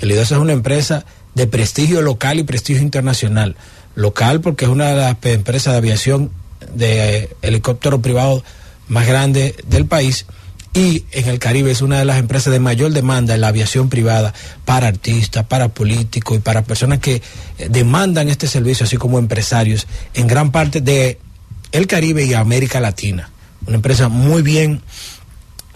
El 0.00 0.10
IDOSA 0.10 0.36
es 0.36 0.40
una 0.40 0.54
empresa 0.54 1.04
de 1.34 1.46
prestigio 1.46 2.00
local 2.00 2.38
y 2.38 2.44
prestigio 2.44 2.82
internacional. 2.82 3.56
Local 3.94 4.40
porque 4.40 4.64
es 4.64 4.70
una 4.70 4.86
de 4.86 4.96
las 4.96 5.16
empresas 5.24 5.74
de 5.74 5.78
aviación 5.78 6.30
de 6.74 7.36
helicóptero 7.42 8.00
privado 8.00 8.42
más 8.88 9.06
grande 9.06 9.54
del 9.66 9.86
país 9.86 10.26
y 10.74 11.04
en 11.12 11.28
el 11.28 11.38
Caribe 11.38 11.70
es 11.70 11.82
una 11.82 11.98
de 11.98 12.04
las 12.04 12.18
empresas 12.18 12.52
de 12.52 12.60
mayor 12.60 12.92
demanda 12.92 13.34
en 13.34 13.40
la 13.40 13.48
aviación 13.48 13.88
privada 13.88 14.34
para 14.64 14.86
artistas, 14.86 15.44
para 15.46 15.68
políticos 15.68 16.36
y 16.36 16.40
para 16.40 16.62
personas 16.62 16.98
que 16.98 17.22
eh, 17.58 17.68
demandan 17.70 18.28
este 18.28 18.46
servicio, 18.46 18.84
así 18.84 18.96
como 18.96 19.18
empresarios, 19.18 19.86
en 20.14 20.26
gran 20.26 20.52
parte 20.52 20.80
de 20.80 21.18
el 21.72 21.86
Caribe 21.86 22.24
y 22.24 22.34
América 22.34 22.80
Latina. 22.80 23.30
Una 23.66 23.76
empresa 23.76 24.08
muy 24.08 24.42
bien, 24.42 24.82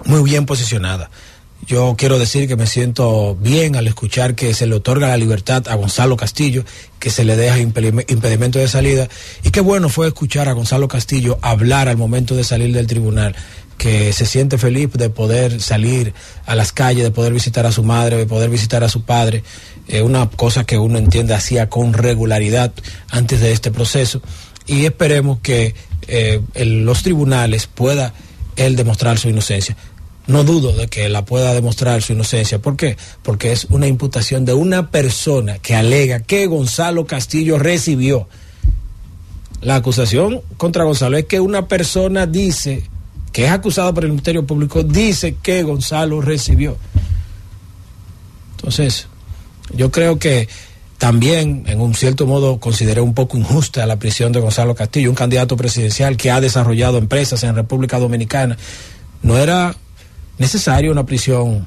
muy 0.04 0.22
bien 0.22 0.46
posicionada. 0.46 1.10
Yo 1.66 1.94
quiero 1.96 2.18
decir 2.18 2.48
que 2.48 2.56
me 2.56 2.66
siento 2.66 3.36
bien 3.36 3.76
al 3.76 3.86
escuchar 3.86 4.34
que 4.34 4.52
se 4.52 4.66
le 4.66 4.74
otorga 4.74 5.08
la 5.08 5.16
libertad 5.16 5.68
a 5.68 5.76
Gonzalo 5.76 6.16
Castillo, 6.16 6.64
que 6.98 7.08
se 7.08 7.24
le 7.24 7.36
deja 7.36 7.58
impedimento 7.58 8.58
de 8.58 8.66
salida. 8.66 9.08
Y 9.44 9.50
qué 9.50 9.60
bueno 9.60 9.88
fue 9.88 10.08
escuchar 10.08 10.48
a 10.48 10.52
Gonzalo 10.52 10.88
Castillo 10.88 11.38
hablar 11.40 11.88
al 11.88 11.96
momento 11.96 12.34
de 12.34 12.42
salir 12.42 12.74
del 12.74 12.88
tribunal 12.88 13.36
que 13.78 14.12
se 14.12 14.26
siente 14.26 14.58
feliz 14.58 14.92
de 14.92 15.10
poder 15.10 15.60
salir 15.60 16.14
a 16.46 16.54
las 16.54 16.72
calles, 16.72 17.02
de 17.02 17.10
poder 17.10 17.32
visitar 17.32 17.66
a 17.66 17.72
su 17.72 17.82
madre, 17.82 18.16
de 18.16 18.26
poder 18.26 18.50
visitar 18.50 18.84
a 18.84 18.88
su 18.88 19.02
padre, 19.02 19.42
eh, 19.88 20.02
una 20.02 20.28
cosa 20.30 20.64
que 20.64 20.78
uno 20.78 20.98
entiende 20.98 21.34
hacía 21.34 21.68
con 21.68 21.92
regularidad 21.92 22.72
antes 23.08 23.40
de 23.40 23.52
este 23.52 23.70
proceso 23.70 24.22
y 24.66 24.84
esperemos 24.84 25.40
que 25.40 25.74
eh, 26.06 26.40
los 26.54 27.02
tribunales 27.02 27.66
pueda 27.66 28.14
él 28.56 28.76
demostrar 28.76 29.18
su 29.18 29.28
inocencia. 29.28 29.76
No 30.26 30.44
dudo 30.44 30.72
de 30.72 30.88
que 30.88 31.08
la 31.08 31.24
pueda 31.24 31.52
demostrar 31.52 32.00
su 32.02 32.12
inocencia. 32.12 32.60
¿Por 32.60 32.76
qué? 32.76 32.96
Porque 33.22 33.52
es 33.52 33.66
una 33.70 33.88
imputación 33.88 34.44
de 34.44 34.54
una 34.54 34.90
persona 34.90 35.58
que 35.58 35.74
alega 35.74 36.20
que 36.20 36.46
Gonzalo 36.46 37.06
Castillo 37.06 37.58
recibió. 37.58 38.28
La 39.60 39.76
acusación 39.76 40.42
contra 40.56 40.84
Gonzalo 40.84 41.16
es 41.16 41.26
que 41.26 41.40
una 41.40 41.68
persona 41.68 42.26
dice 42.26 42.84
que 43.32 43.46
es 43.46 43.50
acusado 43.50 43.92
por 43.94 44.04
el 44.04 44.10
Ministerio 44.10 44.46
Público, 44.46 44.82
dice 44.82 45.36
que 45.42 45.62
Gonzalo 45.62 46.20
recibió. 46.20 46.76
Entonces, 48.56 49.08
yo 49.74 49.90
creo 49.90 50.18
que 50.18 50.48
también, 50.98 51.64
en 51.66 51.80
un 51.80 51.94
cierto 51.94 52.26
modo, 52.26 52.60
consideré 52.60 53.00
un 53.00 53.14
poco 53.14 53.36
injusta 53.36 53.86
la 53.86 53.98
prisión 53.98 54.30
de 54.30 54.38
Gonzalo 54.38 54.74
Castillo, 54.76 55.10
un 55.10 55.16
candidato 55.16 55.56
presidencial 55.56 56.16
que 56.16 56.30
ha 56.30 56.40
desarrollado 56.40 56.98
empresas 56.98 57.42
en 57.42 57.56
República 57.56 57.98
Dominicana. 57.98 58.56
No 59.22 59.36
era 59.36 59.74
necesario 60.42 60.90
una 60.90 61.06
prisión 61.06 61.64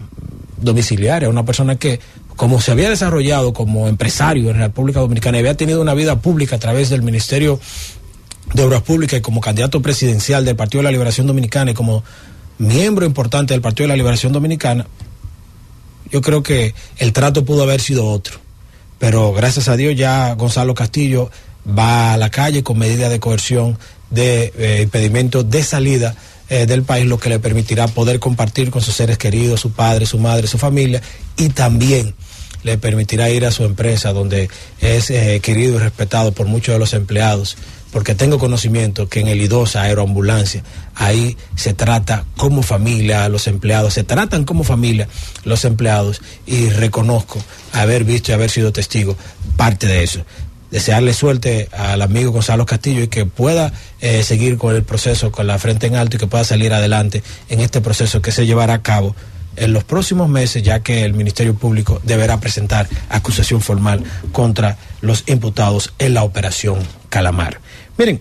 domiciliaria, 0.62 1.30
una 1.30 1.46
persona 1.46 1.78
que, 1.78 2.00
como 2.36 2.60
se 2.60 2.72
había 2.72 2.90
desarrollado 2.90 3.54
como 3.54 3.88
empresario 3.88 4.52
en 4.52 4.58
República 4.58 5.00
Dominicana 5.00 5.38
y 5.38 5.40
había 5.40 5.56
tenido 5.56 5.82
una 5.82 5.94
vida 5.94 6.20
pública 6.20 6.58
a 6.58 6.60
través 6.60 6.90
del 6.90 7.02
Ministerio 7.02 7.58
de 8.54 8.64
Obras 8.64 8.82
Públicas 8.82 9.18
y 9.18 9.22
como 9.22 9.40
candidato 9.40 9.82
presidencial 9.82 10.44
del 10.44 10.58
Partido 10.58 10.80
de 10.80 10.86
la 10.86 10.92
Liberación 10.92 11.26
Dominicana 11.26 11.72
y 11.72 11.74
como 11.74 12.04
miembro 12.58 13.06
importante 13.06 13.54
del 13.54 13.62
Partido 13.62 13.86
de 13.86 13.94
la 13.94 13.98
Liberación 13.98 14.34
Dominicana, 14.34 14.86
yo 16.12 16.22
creo 16.22 16.44
que 16.44 16.76
el 16.98 17.14
trato 17.14 17.46
pudo 17.46 17.64
haber 17.64 17.80
sido 17.80 18.06
otro. 18.06 18.40
Pero 19.00 19.32
gracias 19.32 19.70
a 19.70 19.78
Dios 19.78 19.96
ya 19.96 20.34
Gonzalo 20.34 20.74
Castillo 20.74 21.32
va 21.68 22.14
a 22.14 22.18
la 22.18 22.30
calle 22.30 22.62
con 22.62 22.78
medidas 22.78 23.10
de 23.10 23.20
coerción 23.22 23.78
de 24.10 24.54
eh, 24.58 24.82
impedimento 24.84 25.44
de 25.44 25.64
salida 25.64 26.16
eh, 26.50 26.66
del 26.66 26.84
país, 26.84 27.06
lo 27.06 27.20
que 27.20 27.30
le 27.30 27.40
permitirá 27.40 27.88
poder 27.88 28.20
compartir 28.20 28.72
con 28.72 28.82
sus 28.82 28.96
seres 28.96 29.18
queridos, 29.18 29.62
su 29.62 29.72
padre, 29.72 30.06
su 30.06 30.20
madre, 30.20 30.48
su 30.48 30.58
familia, 30.58 31.02
y 31.38 31.50
también 31.50 32.16
le 32.64 32.78
permitirá 32.78 33.30
ir 33.30 33.46
a 33.46 33.52
su 33.52 33.64
empresa 33.64 34.12
donde 34.12 34.50
es 34.82 35.10
eh, 35.12 35.40
querido 35.42 35.76
y 35.76 35.80
respetado 35.80 36.32
por 36.32 36.48
muchos 36.48 36.74
de 36.74 36.80
los 36.80 36.94
empleados 36.94 37.58
porque 37.96 38.14
tengo 38.14 38.40
conocimiento 38.40 39.08
que 39.08 39.22
en 39.22 39.30
el 39.30 39.42
IDOSA 39.42 39.84
Aeroambulancia, 39.84 40.64
ahí 40.96 41.38
se 41.56 41.74
trata 41.74 42.26
como 42.36 42.62
familia 42.62 43.24
a 43.24 43.30
los 43.30 43.48
empleados, 43.48 43.94
se 43.94 44.04
tratan 44.04 44.44
como 44.44 44.66
familia 44.66 45.08
los 45.46 45.64
empleados 45.64 46.22
y 46.46 46.68
reconozco 46.72 47.42
haber 47.72 48.04
visto 48.04 48.32
y 48.32 48.34
haber 48.34 48.50
sido 48.50 48.74
testigo 48.74 49.16
parte 49.56 49.88
de 49.88 50.04
eso. 50.04 50.26
Desearle 50.76 51.14
suerte 51.14 51.70
al 51.72 52.02
amigo 52.02 52.34
Gonzalo 52.34 52.66
Castillo 52.66 53.02
y 53.02 53.08
que 53.08 53.26
pueda 53.26 53.72
eh, 54.02 54.24
seguir 54.24 54.58
con 54.58 54.76
el 54.76 54.84
proceso 54.84 55.32
con 55.32 55.48
la 55.48 55.58
frente 55.58 55.88
en 55.88 55.96
alto 55.96 56.18
y 56.18 56.20
que 56.20 56.28
pueda 56.28 56.44
salir 56.44 56.74
adelante 56.74 57.24
en 57.48 57.62
este 57.62 57.80
proceso 57.80 58.22
que 58.22 58.34
se 58.34 58.46
llevará 58.46 58.74
a 58.74 58.82
cabo 58.82 59.16
en 59.56 59.72
los 59.72 59.86
próximos 59.86 60.28
meses, 60.28 60.64
ya 60.64 60.82
que 60.82 61.06
el 61.06 61.14
Ministerio 61.14 61.54
Público 61.56 62.02
deberá 62.04 62.42
presentar 62.42 62.90
acusación 63.08 63.62
formal 63.62 64.04
contra 64.34 64.78
los 65.00 65.24
imputados 65.28 65.94
en 65.98 66.14
la 66.14 66.24
operación 66.24 66.80
Calamar. 67.08 67.62
Miren, 67.98 68.20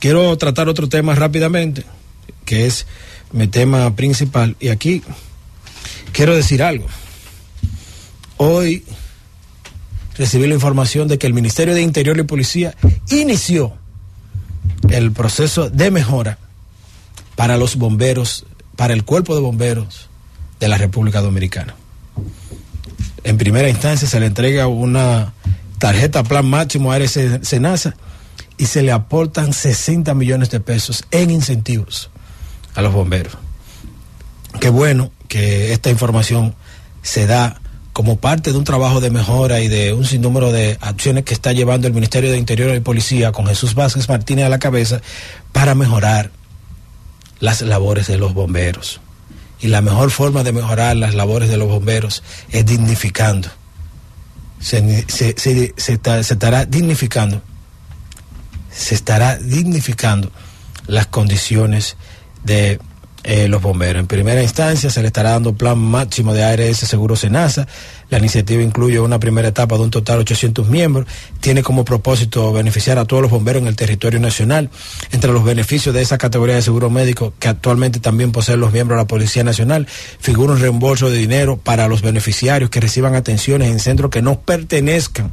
quiero 0.00 0.36
tratar 0.36 0.68
otro 0.68 0.88
tema 0.88 1.14
rápidamente, 1.14 1.84
que 2.44 2.66
es 2.66 2.88
mi 3.30 3.46
tema 3.46 3.94
principal. 3.94 4.56
Y 4.58 4.70
aquí 4.70 5.04
quiero 6.10 6.34
decir 6.34 6.60
algo. 6.64 6.86
Hoy 8.36 8.82
recibí 10.20 10.46
la 10.46 10.54
información 10.54 11.08
de 11.08 11.18
que 11.18 11.26
el 11.26 11.32
Ministerio 11.32 11.74
de 11.74 11.80
Interior 11.80 12.18
y 12.18 12.24
Policía 12.24 12.76
inició 13.08 13.72
el 14.90 15.12
proceso 15.12 15.70
de 15.70 15.90
mejora 15.90 16.36
para 17.36 17.56
los 17.56 17.76
bomberos, 17.76 18.44
para 18.76 18.92
el 18.92 19.04
cuerpo 19.04 19.34
de 19.34 19.40
bomberos 19.40 20.10
de 20.60 20.68
la 20.68 20.76
República 20.76 21.22
Dominicana. 21.22 21.74
En 23.24 23.38
primera 23.38 23.70
instancia 23.70 24.06
se 24.06 24.20
le 24.20 24.26
entrega 24.26 24.66
una 24.66 25.32
tarjeta 25.78 26.22
plan 26.22 26.46
máximo 26.46 26.92
a 26.92 26.98
RS 26.98 27.40
Senasa 27.40 27.96
y 28.58 28.66
se 28.66 28.82
le 28.82 28.92
aportan 28.92 29.54
60 29.54 30.12
millones 30.12 30.50
de 30.50 30.60
pesos 30.60 31.06
en 31.12 31.30
incentivos 31.30 32.10
a 32.74 32.82
los 32.82 32.92
bomberos. 32.92 33.38
Qué 34.60 34.68
bueno 34.68 35.12
que 35.28 35.72
esta 35.72 35.88
información 35.88 36.54
se 37.00 37.26
da 37.26 37.58
como 38.00 38.16
parte 38.16 38.50
de 38.50 38.56
un 38.56 38.64
trabajo 38.64 39.02
de 39.02 39.10
mejora 39.10 39.60
y 39.60 39.68
de 39.68 39.92
un 39.92 40.06
sinnúmero 40.06 40.52
de 40.52 40.78
acciones 40.80 41.22
que 41.22 41.34
está 41.34 41.52
llevando 41.52 41.86
el 41.86 41.92
Ministerio 41.92 42.30
de 42.30 42.38
Interior 42.38 42.74
y 42.74 42.80
Policía 42.80 43.30
con 43.30 43.44
Jesús 43.44 43.74
Vázquez 43.74 44.08
Martínez 44.08 44.46
a 44.46 44.48
la 44.48 44.58
cabeza 44.58 45.02
para 45.52 45.74
mejorar 45.74 46.30
las 47.40 47.60
labores 47.60 48.06
de 48.06 48.16
los 48.16 48.32
bomberos. 48.32 49.02
Y 49.60 49.68
la 49.68 49.82
mejor 49.82 50.10
forma 50.10 50.42
de 50.42 50.52
mejorar 50.52 50.96
las 50.96 51.14
labores 51.14 51.50
de 51.50 51.58
los 51.58 51.68
bomberos 51.68 52.22
es 52.48 52.64
dignificando. 52.64 53.50
Se, 54.60 55.04
estará 55.76 56.64
dignificando 56.64 57.42
se 58.72 58.94
estará 58.94 59.36
dignificando 59.36 60.32
las 60.86 61.06
condiciones 61.06 61.98
de 62.44 62.80
eh, 63.22 63.48
los 63.48 63.60
bomberos. 63.60 64.00
En 64.00 64.06
primera 64.06 64.42
instancia 64.42 64.88
se 64.88 65.02
le 65.02 65.08
estará 65.08 65.30
dando 65.30 65.54
plan 65.54 65.78
máximo 65.78 66.32
de 66.32 66.42
ARS 66.42 66.78
Seguro 66.78 67.16
Senasa. 67.16 67.66
La 68.08 68.18
iniciativa 68.18 68.62
incluye 68.62 68.98
una 68.98 69.20
primera 69.20 69.48
etapa 69.48 69.76
de 69.76 69.82
un 69.82 69.90
total 69.90 70.16
de 70.16 70.20
800 70.22 70.68
miembros. 70.68 71.06
Tiene 71.40 71.62
como 71.62 71.84
propósito 71.84 72.52
beneficiar 72.52 72.98
a 72.98 73.04
todos 73.04 73.22
los 73.22 73.30
bomberos 73.30 73.60
en 73.60 73.68
el 73.68 73.76
territorio 73.76 74.20
nacional. 74.20 74.70
Entre 75.12 75.32
los 75.32 75.44
beneficios 75.44 75.94
de 75.94 76.00
esa 76.00 76.16
categoría 76.18 76.54
de 76.54 76.62
seguro 76.62 76.88
médico 76.88 77.34
que 77.38 77.48
actualmente 77.48 78.00
también 78.00 78.32
poseen 78.32 78.60
los 78.60 78.72
miembros 78.72 78.96
de 78.96 79.02
la 79.02 79.08
Policía 79.08 79.44
Nacional, 79.44 79.86
figura 80.18 80.54
un 80.54 80.60
reembolso 80.60 81.10
de 81.10 81.18
dinero 81.18 81.58
para 81.58 81.88
los 81.88 82.02
beneficiarios 82.02 82.70
que 82.70 82.80
reciban 82.80 83.14
atenciones 83.14 83.70
en 83.70 83.80
centros 83.80 84.10
que 84.10 84.22
no 84.22 84.40
pertenezcan 84.40 85.32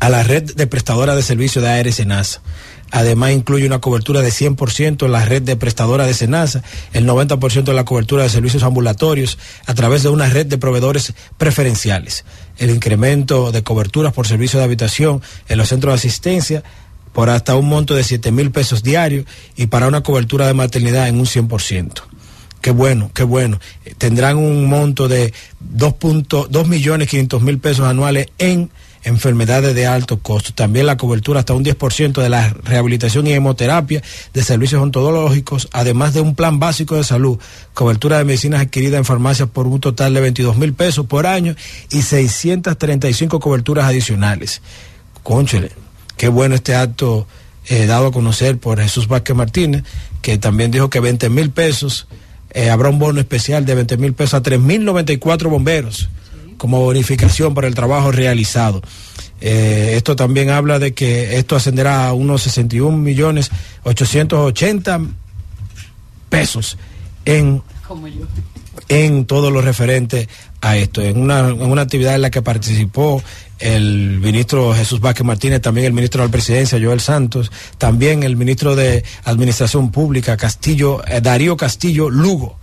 a 0.00 0.08
la 0.08 0.22
red 0.22 0.54
de 0.54 0.66
prestadora 0.66 1.14
de 1.14 1.22
servicios 1.22 1.62
de 1.62 1.70
ARS 1.70 1.94
Senasa. 1.94 2.40
Además 2.90 3.32
incluye 3.32 3.66
una 3.66 3.80
cobertura 3.80 4.20
de 4.20 4.30
100% 4.30 5.04
en 5.04 5.12
la 5.12 5.24
red 5.24 5.42
de 5.42 5.56
prestadora 5.56 6.06
de 6.06 6.14
Senasa, 6.14 6.62
el 6.92 7.06
90% 7.06 7.68
en 7.68 7.76
la 7.76 7.84
cobertura 7.84 8.24
de 8.24 8.28
servicios 8.28 8.62
ambulatorios 8.62 9.38
a 9.66 9.74
través 9.74 10.02
de 10.02 10.08
una 10.08 10.28
red 10.28 10.46
de 10.46 10.58
proveedores 10.58 11.14
preferenciales. 11.38 12.24
El 12.58 12.70
incremento 12.70 13.52
de 13.52 13.62
coberturas 13.62 14.12
por 14.12 14.26
servicio 14.26 14.58
de 14.58 14.64
habitación 14.64 15.22
en 15.48 15.58
los 15.58 15.68
centros 15.68 15.92
de 15.92 15.98
asistencia 15.98 16.62
por 17.12 17.30
hasta 17.30 17.56
un 17.56 17.68
monto 17.68 17.94
de 17.94 18.04
7 18.04 18.30
mil 18.32 18.50
pesos 18.50 18.82
diarios 18.82 19.26
y 19.56 19.66
para 19.66 19.88
una 19.88 20.02
cobertura 20.02 20.46
de 20.46 20.54
maternidad 20.54 21.08
en 21.08 21.18
un 21.18 21.26
100%. 21.26 22.02
Qué 22.60 22.72
bueno, 22.72 23.10
qué 23.14 23.22
bueno. 23.22 23.58
Tendrán 23.96 24.36
un 24.36 24.66
monto 24.66 25.08
de 25.08 25.32
2.2 25.76 26.66
millones 26.66 27.08
500 27.08 27.42
mil 27.42 27.58
pesos 27.58 27.86
anuales 27.86 28.26
en 28.38 28.70
enfermedades 29.02 29.74
de 29.74 29.86
alto 29.86 30.18
costo. 30.18 30.52
También 30.54 30.86
la 30.86 30.96
cobertura 30.96 31.40
hasta 31.40 31.54
un 31.54 31.64
10% 31.64 32.20
de 32.20 32.28
la 32.28 32.48
rehabilitación 32.48 33.26
y 33.26 33.32
hemoterapia 33.32 34.02
de 34.32 34.42
servicios 34.42 34.82
ontológicos, 34.82 35.68
además 35.72 36.14
de 36.14 36.20
un 36.20 36.34
plan 36.34 36.58
básico 36.58 36.96
de 36.96 37.04
salud, 37.04 37.38
cobertura 37.74 38.18
de 38.18 38.24
medicinas 38.24 38.60
adquiridas 38.60 38.98
en 38.98 39.04
farmacias 39.04 39.48
por 39.48 39.66
un 39.66 39.80
total 39.80 40.14
de 40.14 40.20
22 40.20 40.56
mil 40.56 40.74
pesos 40.74 41.06
por 41.06 41.26
año 41.26 41.54
y 41.90 42.02
635 42.02 43.40
coberturas 43.40 43.86
adicionales. 43.86 44.60
Conchele, 45.22 45.70
qué 46.16 46.28
bueno 46.28 46.54
este 46.54 46.74
acto 46.74 47.26
eh, 47.66 47.86
dado 47.86 48.08
a 48.08 48.12
conocer 48.12 48.58
por 48.58 48.80
Jesús 48.80 49.08
Vázquez 49.08 49.36
Martínez, 49.36 49.84
que 50.22 50.38
también 50.38 50.70
dijo 50.70 50.90
que 50.90 51.00
20 51.00 51.28
mil 51.30 51.50
pesos, 51.50 52.06
eh, 52.52 52.68
habrá 52.68 52.88
un 52.88 52.98
bono 52.98 53.20
especial 53.20 53.64
de 53.64 53.74
20 53.74 53.96
mil 53.96 54.12
pesos 54.12 54.34
a 54.34 54.42
3.094 54.42 55.48
bomberos 55.48 56.08
como 56.60 56.82
bonificación 56.82 57.54
por 57.54 57.64
el 57.64 57.74
trabajo 57.74 58.12
realizado. 58.12 58.82
Eh, 59.40 59.94
esto 59.96 60.14
también 60.14 60.50
habla 60.50 60.78
de 60.78 60.92
que 60.92 61.38
esto 61.38 61.56
ascenderá 61.56 62.06
a 62.06 62.12
unos 62.12 62.42
61 62.42 62.98
millones 62.98 63.50
880 63.84 65.00
pesos 66.28 66.76
en, 67.24 67.62
en 68.90 69.24
todo 69.24 69.50
lo 69.50 69.62
referente 69.62 70.28
a 70.60 70.76
esto. 70.76 71.00
En 71.00 71.18
una, 71.18 71.48
en 71.48 71.62
una 71.62 71.80
actividad 71.80 72.14
en 72.14 72.20
la 72.20 72.30
que 72.30 72.42
participó 72.42 73.22
el 73.58 74.20
ministro 74.20 74.74
Jesús 74.74 75.00
Vázquez 75.00 75.24
Martínez, 75.24 75.62
también 75.62 75.86
el 75.86 75.94
ministro 75.94 76.20
de 76.20 76.28
la 76.28 76.32
Presidencia, 76.32 76.78
Joel 76.78 77.00
Santos, 77.00 77.50
también 77.78 78.22
el 78.22 78.36
ministro 78.36 78.76
de 78.76 79.02
Administración 79.24 79.90
Pública, 79.90 80.36
Castillo, 80.36 81.02
eh, 81.06 81.22
Darío 81.22 81.56
Castillo 81.56 82.10
Lugo, 82.10 82.58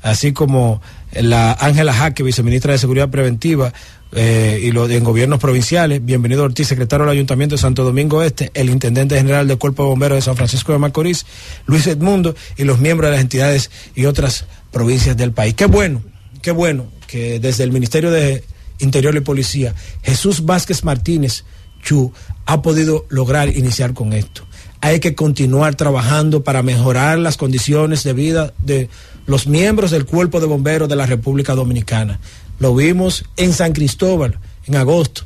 así 0.00 0.32
como 0.32 0.80
la 1.20 1.52
Ángela 1.52 1.92
Jaque, 1.92 2.22
viceministra 2.22 2.72
de 2.72 2.78
Seguridad 2.78 3.10
Preventiva, 3.10 3.72
eh, 4.14 4.60
y 4.62 4.72
lo, 4.72 4.88
en 4.88 5.04
gobiernos 5.04 5.40
provinciales, 5.40 6.04
bienvenido 6.04 6.44
Ortiz, 6.44 6.68
secretario 6.68 7.06
del 7.06 7.14
Ayuntamiento 7.14 7.54
de 7.54 7.62
Santo 7.62 7.82
Domingo 7.82 8.22
Este, 8.22 8.50
el 8.52 8.68
Intendente 8.68 9.16
General 9.16 9.48
del 9.48 9.56
Cuerpo 9.56 9.84
de 9.84 9.88
Bomberos 9.88 10.16
de 10.16 10.22
San 10.22 10.36
Francisco 10.36 10.72
de 10.72 10.78
Macorís, 10.78 11.24
Luis 11.66 11.86
Edmundo, 11.86 12.34
y 12.58 12.64
los 12.64 12.78
miembros 12.78 13.08
de 13.08 13.16
las 13.16 13.22
entidades 13.22 13.70
y 13.94 14.04
otras 14.04 14.44
provincias 14.70 15.16
del 15.16 15.32
país. 15.32 15.54
Qué 15.54 15.66
bueno, 15.66 16.02
qué 16.42 16.50
bueno 16.50 16.86
que 17.06 17.40
desde 17.40 17.64
el 17.64 17.72
Ministerio 17.72 18.10
de 18.10 18.44
Interior 18.80 19.16
y 19.16 19.20
Policía, 19.20 19.74
Jesús 20.02 20.44
Vázquez 20.44 20.84
Martínez 20.84 21.44
Chu 21.82 22.12
ha 22.46 22.62
podido 22.62 23.06
lograr 23.08 23.48
iniciar 23.48 23.94
con 23.94 24.12
esto. 24.12 24.44
Hay 24.80 25.00
que 25.00 25.14
continuar 25.14 25.74
trabajando 25.74 26.42
para 26.42 26.62
mejorar 26.62 27.18
las 27.18 27.36
condiciones 27.36 28.02
de 28.02 28.12
vida 28.12 28.52
de 28.58 28.88
los 29.32 29.46
miembros 29.46 29.90
del 29.90 30.04
Cuerpo 30.04 30.40
de 30.40 30.46
Bomberos 30.46 30.90
de 30.90 30.94
la 30.94 31.06
República 31.06 31.54
Dominicana. 31.54 32.20
Lo 32.58 32.74
vimos 32.74 33.24
en 33.38 33.54
San 33.54 33.72
Cristóbal 33.72 34.38
en 34.66 34.76
agosto, 34.76 35.22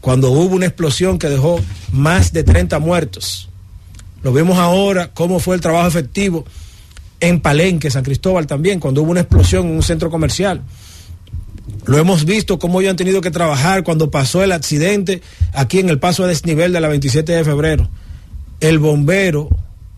cuando 0.00 0.32
hubo 0.32 0.56
una 0.56 0.66
explosión 0.66 1.16
que 1.16 1.28
dejó 1.28 1.60
más 1.92 2.32
de 2.32 2.42
30 2.42 2.80
muertos. 2.80 3.48
Lo 4.24 4.32
vemos 4.32 4.58
ahora 4.58 5.12
cómo 5.14 5.38
fue 5.38 5.54
el 5.54 5.60
trabajo 5.60 5.86
efectivo 5.86 6.44
en 7.20 7.40
Palenque, 7.40 7.88
San 7.88 8.02
Cristóbal 8.02 8.48
también, 8.48 8.80
cuando 8.80 9.02
hubo 9.02 9.12
una 9.12 9.20
explosión 9.20 9.68
en 9.68 9.76
un 9.76 9.82
centro 9.84 10.10
comercial. 10.10 10.62
Lo 11.84 11.98
hemos 11.98 12.24
visto 12.24 12.58
cómo 12.58 12.80
ellos 12.80 12.90
han 12.90 12.96
tenido 12.96 13.20
que 13.20 13.30
trabajar 13.30 13.84
cuando 13.84 14.10
pasó 14.10 14.42
el 14.42 14.50
accidente 14.50 15.22
aquí 15.52 15.78
en 15.78 15.88
el 15.88 16.00
paso 16.00 16.24
a 16.24 16.26
desnivel 16.26 16.72
de 16.72 16.80
la 16.80 16.88
27 16.88 17.30
de 17.30 17.44
febrero. 17.44 17.88
El 18.58 18.80
bombero 18.80 19.50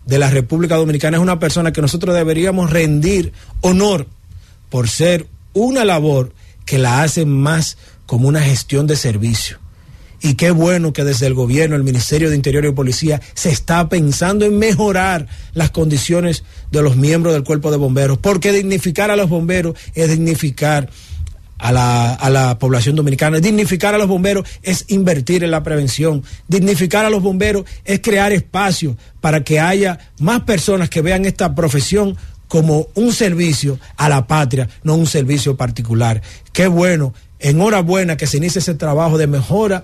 de 0.09 0.17
la 0.17 0.31
República 0.31 0.75
Dominicana 0.75 1.17
es 1.17 1.23
una 1.23 1.39
persona 1.39 1.71
que 1.71 1.81
nosotros 1.81 2.15
deberíamos 2.15 2.71
rendir 2.71 3.31
honor 3.61 4.07
por 4.69 4.89
ser 4.89 5.27
una 5.53 5.85
labor 5.85 6.33
que 6.65 6.79
la 6.79 7.03
hace 7.03 7.25
más 7.25 7.77
como 8.07 8.27
una 8.27 8.41
gestión 8.41 8.87
de 8.87 8.95
servicio. 8.95 9.59
Y 10.21 10.33
qué 10.33 10.49
bueno 10.49 10.93
que 10.93 11.03
desde 11.03 11.27
el 11.27 11.35
gobierno, 11.35 11.75
el 11.75 11.83
Ministerio 11.83 12.29
de 12.29 12.35
Interior 12.35 12.65
y 12.65 12.71
Policía, 12.71 13.21
se 13.35 13.51
está 13.51 13.87
pensando 13.87 14.45
en 14.45 14.57
mejorar 14.57 15.27
las 15.53 15.69
condiciones 15.69 16.43
de 16.71 16.81
los 16.81 16.97
miembros 16.97 17.33
del 17.33 17.43
cuerpo 17.43 17.69
de 17.69 17.77
bomberos, 17.77 18.17
porque 18.17 18.51
dignificar 18.51 19.11
a 19.11 19.15
los 19.15 19.29
bomberos 19.29 19.75
es 19.93 20.09
dignificar 20.09 20.89
a 21.59 21.71
la, 21.71 22.13
a 22.13 22.29
la, 22.29 22.57
población 22.57 22.95
dominicana. 22.95 23.39
Dignificar 23.39 23.93
a 23.93 23.97
los 23.97 24.07
bomberos 24.07 24.47
es 24.63 24.85
invertir 24.87 25.43
en 25.43 25.51
la 25.51 25.61
prevención. 25.61 26.23
Dignificar 26.47 27.05
a 27.05 27.09
los 27.09 27.21
bomberos 27.21 27.65
es 27.85 27.99
crear 27.99 28.31
espacios 28.31 28.95
para 29.21 29.43
que 29.43 29.59
haya 29.59 29.99
más 30.19 30.41
personas 30.41 30.89
que 30.89 31.01
vean 31.01 31.25
esta 31.25 31.53
profesión 31.53 32.17
como 32.47 32.87
un 32.95 33.13
servicio 33.13 33.79
a 33.95 34.09
la 34.09 34.25
patria, 34.25 34.67
no 34.83 34.95
un 34.95 35.05
servicio 35.05 35.55
particular. 35.55 36.21
Qué 36.51 36.67
bueno, 36.67 37.13
enhorabuena 37.39 38.17
que 38.17 38.27
se 38.27 38.37
inicie 38.37 38.59
ese 38.59 38.73
trabajo 38.73 39.17
de 39.17 39.27
mejora 39.27 39.83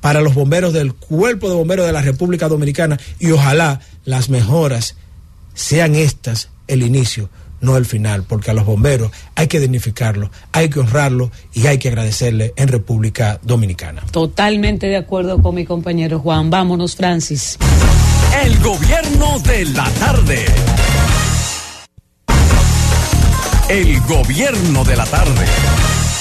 para 0.00 0.20
los 0.20 0.34
bomberos 0.34 0.72
del 0.72 0.94
cuerpo 0.94 1.48
de 1.48 1.56
bomberos 1.56 1.86
de 1.86 1.92
la 1.92 2.02
República 2.02 2.48
Dominicana 2.48 3.00
y 3.18 3.30
ojalá 3.30 3.80
las 4.04 4.28
mejoras 4.28 4.96
sean 5.54 5.94
estas 5.94 6.50
el 6.68 6.82
inicio 6.82 7.30
no 7.64 7.76
el 7.76 7.86
final, 7.86 8.22
porque 8.22 8.50
a 8.50 8.54
los 8.54 8.64
bomberos 8.64 9.10
hay 9.34 9.48
que 9.48 9.60
dignificarlos, 9.60 10.30
hay 10.52 10.68
que 10.68 10.80
honrarlos 10.80 11.30
y 11.52 11.66
hay 11.66 11.78
que 11.78 11.88
agradecerle 11.88 12.52
en 12.56 12.68
República 12.68 13.40
Dominicana. 13.42 14.02
Totalmente 14.10 14.86
de 14.86 14.96
acuerdo 14.96 15.42
con 15.42 15.54
mi 15.54 15.64
compañero 15.64 16.20
Juan. 16.20 16.50
Vámonos, 16.50 16.96
Francis. 16.96 17.58
El 18.44 18.58
gobierno 18.60 19.38
de 19.40 19.64
la 19.66 19.90
tarde. 19.90 20.44
El 23.68 24.00
gobierno 24.02 24.84
de 24.84 24.96
la 24.96 25.06
tarde. 25.06 25.46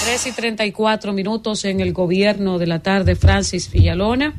3 0.05 0.27
y 0.27 0.31
34 0.31 1.13
minutos 1.13 1.65
en 1.65 1.79
el 1.79 1.91
gobierno 1.91 2.57
de 2.59 2.67
la 2.67 2.79
tarde, 2.79 3.15
Francis 3.15 3.71
Villalona. 3.71 4.35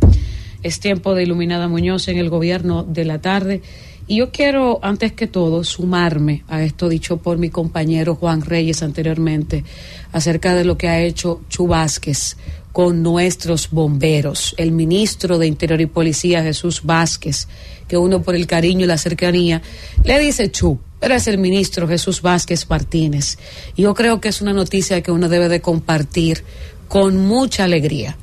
Es 0.63 0.81
tiempo 0.81 1.15
de 1.15 1.25
Iluminada 1.25 1.69
Muñoz 1.69 2.09
en 2.09 2.17
el 2.17 2.31
gobierno 2.31 2.85
de 2.85 3.05
la 3.05 3.21
tarde. 3.21 3.61
Y 4.07 4.17
yo 4.17 4.31
quiero, 4.31 4.81
antes 4.83 5.13
que 5.13 5.27
todo, 5.27 5.65
sumarme 5.65 6.45
a 6.49 6.63
esto 6.63 6.89
dicho 6.91 7.17
por 7.17 7.39
mi 7.39 7.49
compañero 7.49 8.17
Juan 8.17 8.43
Reyes 8.43 8.83
anteriormente 8.83 9.65
acerca 10.13 10.55
de 10.55 10.65
lo 10.65 10.77
que 10.77 10.89
ha 10.89 11.01
hecho 11.01 11.41
Chu 11.49 11.67
Vázquez 11.67 12.37
con 12.73 13.03
nuestros 13.03 13.71
bomberos. 13.71 14.55
El 14.59 14.73
ministro 14.73 15.39
de 15.39 15.47
Interior 15.47 15.81
y 15.81 15.87
Policía, 15.87 16.43
Jesús 16.43 16.83
Vázquez, 16.83 17.49
que 17.89 17.97
uno 17.97 18.21
por 18.21 18.35
el 18.35 18.47
cariño 18.47 18.85
y 18.85 18.89
la 18.89 18.99
cercanía 18.99 19.63
le 20.05 20.19
dice 20.19 20.51
Chu, 20.51 20.79
pero 21.01 21.15
es 21.15 21.27
el 21.27 21.39
ministro 21.39 21.89
Jesús 21.89 22.21
Vázquez 22.21 22.69
Martínez. 22.69 23.39
Y 23.75 23.83
yo 23.83 23.95
creo 23.95 24.21
que 24.21 24.29
es 24.29 24.43
una 24.43 24.53
noticia 24.53 25.03
que 25.03 25.13
uno 25.13 25.31
debe 25.31 25.49
de 25.49 25.61
compartir 25.61 26.45
con 26.89 27.17
mucha 27.27 27.65
alegría. 27.65 28.19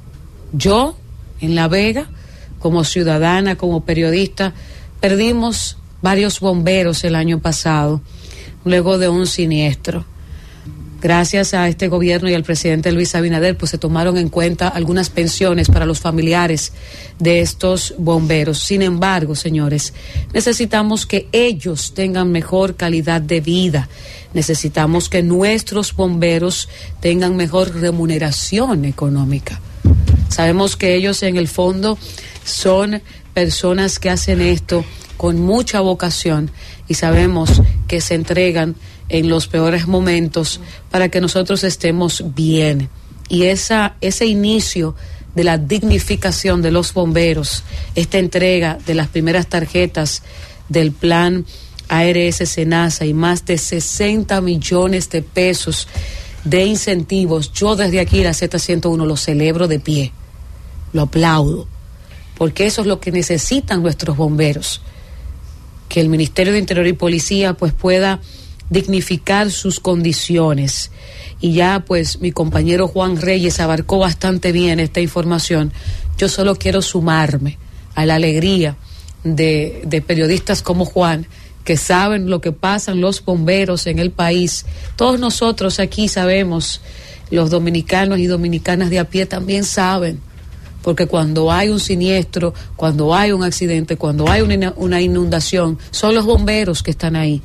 Yo, 0.53 0.95
en 1.39 1.55
La 1.55 1.67
Vega, 1.67 2.09
como 2.59 2.83
ciudadana, 2.83 3.55
como 3.55 3.83
periodista, 3.83 4.53
Perdimos 5.01 5.77
varios 6.03 6.39
bomberos 6.39 7.03
el 7.03 7.15
año 7.15 7.39
pasado, 7.39 8.01
luego 8.63 8.99
de 8.99 9.09
un 9.09 9.25
siniestro. 9.25 10.05
Gracias 11.01 11.55
a 11.55 11.67
este 11.67 11.87
gobierno 11.87 12.29
y 12.29 12.35
al 12.35 12.43
presidente 12.43 12.91
Luis 12.91 13.15
Abinader, 13.15 13.57
pues 13.57 13.71
se 13.71 13.79
tomaron 13.79 14.17
en 14.17 14.29
cuenta 14.29 14.67
algunas 14.67 15.09
pensiones 15.09 15.69
para 15.69 15.87
los 15.87 15.99
familiares 15.99 16.73
de 17.17 17.39
estos 17.39 17.95
bomberos. 17.97 18.59
Sin 18.59 18.83
embargo, 18.83 19.33
señores, 19.33 19.95
necesitamos 20.33 21.07
que 21.07 21.27
ellos 21.31 21.95
tengan 21.95 22.31
mejor 22.31 22.75
calidad 22.75 23.21
de 23.21 23.41
vida. 23.41 23.89
Necesitamos 24.35 25.09
que 25.09 25.23
nuestros 25.23 25.95
bomberos 25.95 26.69
tengan 26.99 27.35
mejor 27.35 27.73
remuneración 27.73 28.85
económica. 28.85 29.59
Sabemos 30.29 30.75
que 30.75 30.95
ellos 30.95 31.23
en 31.23 31.37
el 31.37 31.47
fondo 31.47 31.97
son 32.43 33.01
personas 33.33 33.99
que 33.99 34.09
hacen 34.09 34.41
esto 34.41 34.85
con 35.17 35.39
mucha 35.39 35.81
vocación 35.81 36.51
y 36.87 36.95
sabemos 36.95 37.61
que 37.87 38.01
se 38.01 38.15
entregan 38.15 38.75
en 39.09 39.29
los 39.29 39.47
peores 39.47 39.87
momentos 39.87 40.59
para 40.89 41.09
que 41.09 41.21
nosotros 41.21 41.63
estemos 41.63 42.23
bien. 42.33 42.89
Y 43.29 43.43
esa, 43.43 43.95
ese 44.01 44.25
inicio 44.25 44.95
de 45.35 45.43
la 45.43 45.57
dignificación 45.57 46.61
de 46.61 46.71
los 46.71 46.93
bomberos, 46.93 47.63
esta 47.95 48.17
entrega 48.17 48.77
de 48.85 48.95
las 48.95 49.07
primeras 49.07 49.47
tarjetas 49.47 50.23
del 50.69 50.91
plan 50.91 51.45
ARS 51.87 52.37
Senasa 52.49 53.05
y 53.05 53.13
más 53.13 53.45
de 53.45 53.57
60 53.57 54.39
millones 54.41 55.09
de 55.09 55.21
pesos 55.21 55.87
de 56.43 56.65
incentivos, 56.65 57.51
yo 57.53 57.75
desde 57.75 57.99
aquí 57.99 58.23
la 58.23 58.31
Z101 58.31 59.05
lo 59.05 59.17
celebro 59.17 59.67
de 59.67 59.79
pie, 59.79 60.11
lo 60.93 61.03
aplaudo 61.03 61.67
porque 62.41 62.65
eso 62.65 62.81
es 62.81 62.87
lo 62.87 62.99
que 62.99 63.11
necesitan 63.11 63.83
nuestros 63.83 64.17
bomberos, 64.17 64.81
que 65.87 66.01
el 66.01 66.09
Ministerio 66.09 66.51
de 66.51 66.57
Interior 66.57 66.87
y 66.87 66.93
Policía 66.93 67.53
pues 67.53 67.71
pueda 67.71 68.19
dignificar 68.71 69.51
sus 69.51 69.79
condiciones. 69.79 70.89
Y 71.39 71.53
ya 71.53 71.83
pues 71.85 72.19
mi 72.19 72.31
compañero 72.31 72.87
Juan 72.87 73.21
Reyes 73.21 73.59
abarcó 73.59 73.99
bastante 73.99 74.51
bien 74.51 74.79
esta 74.79 75.01
información. 75.01 75.71
Yo 76.17 76.29
solo 76.29 76.55
quiero 76.55 76.81
sumarme 76.81 77.59
a 77.93 78.07
la 78.07 78.15
alegría 78.15 78.75
de, 79.23 79.83
de 79.85 80.01
periodistas 80.01 80.63
como 80.63 80.85
Juan, 80.85 81.27
que 81.63 81.77
saben 81.77 82.29
lo 82.29 82.41
que 82.41 82.51
pasan 82.51 83.01
los 83.01 83.23
bomberos 83.23 83.87
en 83.87 83.99
el 83.99 84.11
país. 84.11 84.65
Todos 84.95 85.19
nosotros 85.19 85.79
aquí 85.79 86.07
sabemos, 86.07 86.81
los 87.29 87.49
dominicanos 87.49 88.19
y 88.19 88.25
dominicanas 88.25 88.89
de 88.89 88.99
a 88.99 89.05
pie 89.05 89.25
también 89.25 89.63
saben 89.63 90.19
porque 90.81 91.05
cuando 91.05 91.51
hay 91.51 91.69
un 91.69 91.79
siniestro, 91.79 92.53
cuando 92.75 93.13
hay 93.13 93.31
un 93.31 93.43
accidente, 93.43 93.97
cuando 93.97 94.29
hay 94.29 94.41
una, 94.41 95.01
inundación, 95.01 95.77
son 95.91 96.15
los 96.15 96.25
bomberos 96.25 96.81
que 96.81 96.91
están 96.91 97.15
ahí 97.15 97.41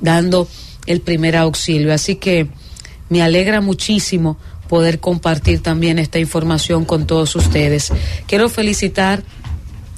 dando 0.00 0.48
el 0.86 1.00
primer 1.00 1.36
auxilio. 1.36 1.92
Así 1.92 2.16
que 2.16 2.48
me 3.08 3.22
alegra 3.22 3.60
muchísimo 3.60 4.36
poder 4.68 5.00
compartir 5.00 5.62
también 5.62 5.98
esta 5.98 6.18
información 6.18 6.84
con 6.84 7.06
todos 7.06 7.34
ustedes. 7.36 7.92
Quiero 8.26 8.48
felicitar 8.48 9.22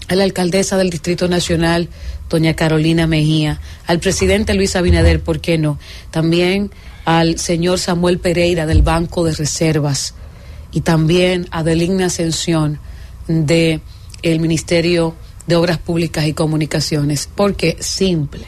a 0.09 0.14
la 0.14 0.25
alcaldesa 0.25 0.77
del 0.77 0.90
Distrito 0.90 1.29
Nacional, 1.29 1.88
doña 2.29 2.55
Carolina 2.55 3.07
Mejía, 3.07 3.61
al 3.87 4.01
presidente 4.01 4.55
Luis 4.55 4.77
Abinader, 4.77 5.21
¿por 5.21 5.41
qué 5.41 5.59
no? 5.59 5.79
También 6.11 6.71
al 7.05 7.39
señor 7.39 7.79
Samuel 7.79 8.19
Pereira 8.19 8.67
del 8.67 8.83
Banco 8.83 9.25
de 9.25 9.33
Reservas 9.33 10.15
y 10.73 10.81
también 10.81 11.47
a 11.51 11.63
Deligna 11.63 12.07
Ascensión 12.07 12.81
de 13.29 13.81
el 14.23 14.41
Ministerio 14.41 15.15
de 15.47 15.57
Obras 15.57 15.79
Públicas 15.79 16.27
y 16.27 16.33
Comunicaciones, 16.33 17.29
porque 17.35 17.77
simple. 17.81 18.47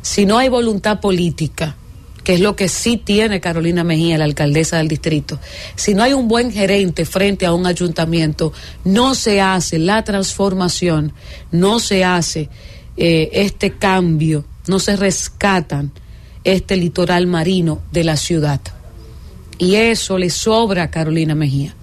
Si 0.00 0.24
no 0.24 0.38
hay 0.38 0.48
voluntad 0.48 1.00
política, 1.00 1.76
que 2.22 2.34
es 2.34 2.40
lo 2.40 2.56
que 2.56 2.68
sí 2.68 2.96
tiene 2.96 3.40
Carolina 3.40 3.84
Mejía, 3.84 4.18
la 4.18 4.24
alcaldesa 4.24 4.78
del 4.78 4.88
distrito, 4.88 5.40
si 5.74 5.94
no 5.94 6.02
hay 6.02 6.12
un 6.12 6.28
buen 6.28 6.52
gerente 6.52 7.04
frente 7.04 7.46
a 7.46 7.52
un 7.52 7.66
ayuntamiento, 7.66 8.52
no 8.84 9.14
se 9.14 9.40
hace 9.40 9.78
la 9.78 10.04
transformación, 10.04 11.12
no 11.50 11.80
se 11.80 12.04
hace 12.04 12.48
eh, 12.96 13.30
este 13.32 13.72
cambio, 13.72 14.44
no 14.66 14.78
se 14.78 14.96
rescatan 14.96 15.92
este 16.44 16.76
litoral 16.76 17.26
marino 17.26 17.82
de 17.92 18.04
la 18.04 18.16
ciudad. 18.16 18.60
Y 19.58 19.76
eso 19.76 20.18
le 20.18 20.30
sobra 20.30 20.84
a 20.84 20.90
Carolina 20.90 21.34
Mejía. 21.34 21.74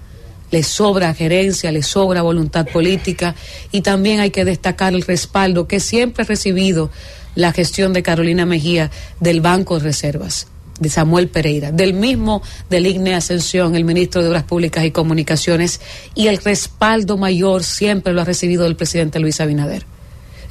Le 0.52 0.64
sobra 0.64 1.14
gerencia, 1.14 1.72
le 1.72 1.82
sobra 1.82 2.22
voluntad 2.22 2.68
política 2.68 3.36
y 3.72 3.82
también 3.82 4.20
hay 4.20 4.30
que 4.30 4.46
destacar 4.46 4.94
el 4.94 5.02
respaldo 5.02 5.68
que 5.68 5.80
siempre 5.80 6.24
ha 6.24 6.28
recibido 6.28 6.92
la 7.34 7.52
gestión 7.52 7.92
de 7.92 8.04
Carolina 8.04 8.46
Mejía 8.46 8.92
del 9.20 9.42
Banco 9.42 9.80
de 9.80 9.86
Reservas 9.86 10.48
de 10.80 10.90
Samuel 10.90 11.30
Pereira, 11.30 11.72
del 11.72 11.94
mismo 11.94 12.42
del 12.70 12.88
Igne 12.88 13.16
Ascensión, 13.16 13.76
el 13.76 13.86
ministro 13.86 14.22
de 14.22 14.30
Obras 14.30 14.44
Públicas 14.44 14.84
y 14.86 14.92
Comunicaciones, 14.92 15.82
y 16.16 16.28
el 16.28 16.38
respaldo 16.38 17.18
mayor 17.18 17.64
siempre 17.64 18.14
lo 18.14 18.22
ha 18.22 18.26
recibido 18.26 18.64
del 18.64 18.76
presidente 18.76 19.20
Luis 19.20 19.40
Abinader. 19.40 19.86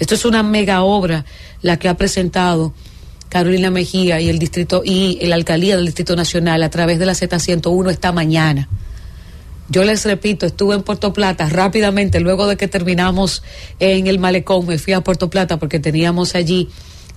Esto 0.02 0.16
es 0.16 0.24
una 0.24 0.42
mega 0.42 0.82
obra 0.82 1.24
la 1.60 1.78
que 1.78 1.88
ha 1.88 1.96
presentado 1.96 2.74
Carolina 3.28 3.70
Mejía 3.70 4.20
y 4.20 4.28
el 4.28 4.40
distrito 4.40 4.82
y 4.84 5.24
la 5.24 5.36
alcaldía 5.36 5.76
del 5.76 5.86
Distrito 5.86 6.16
Nacional 6.16 6.60
a 6.64 6.70
través 6.70 6.98
de 6.98 7.06
la 7.06 7.12
Z101 7.12 7.88
esta 7.88 8.10
mañana. 8.10 8.68
Yo 9.68 9.84
les 9.84 10.04
repito, 10.04 10.44
estuve 10.44 10.74
en 10.74 10.82
Puerto 10.82 11.12
Plata 11.12 11.48
rápidamente, 11.48 12.18
luego 12.18 12.48
de 12.48 12.56
que 12.56 12.66
terminamos 12.66 13.44
en 13.78 14.08
el 14.08 14.18
malecón, 14.18 14.66
me 14.66 14.76
fui 14.76 14.92
a 14.92 15.02
Puerto 15.02 15.30
Plata 15.30 15.60
porque 15.60 15.78
teníamos 15.78 16.34
allí 16.34 16.68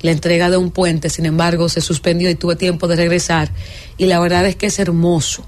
la 0.01 0.11
entrega 0.11 0.51
de 0.51 0.57
un 0.57 0.69
puente, 0.69 1.09
sin 1.09 1.25
embargo 1.25 1.69
se 1.69 1.81
suspendió 1.81 2.29
y 2.29 2.35
tuve 2.35 2.55
tiempo 2.55 2.87
de 2.87 2.97
regresar 2.97 3.49
y 3.97 4.05
la 4.05 4.19
verdad 4.19 4.45
es 4.45 4.55
que 4.55 4.67
es 4.67 4.77
hermoso 4.77 5.43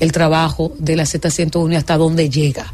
el 0.00 0.10
trabajo 0.10 0.72
de 0.80 0.96
la 0.96 1.04
Z101 1.04 1.76
hasta 1.76 1.96
dónde 1.96 2.28
llega. 2.28 2.72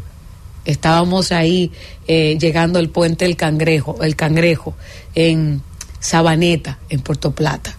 Estábamos 0.65 1.33
ahí 1.33 1.71
eh, 2.07 2.39
llegando 2.41 2.79
al 2.79 2.89
puente 2.89 3.25
El 3.25 3.37
Cangrejo, 3.37 4.03
el 4.03 4.17
Cangrejo, 4.17 4.75
en 5.15 5.63
Sabaneta, 6.01 6.79
en 6.89 7.01
Puerto 7.01 7.33
Plata. 7.33 7.77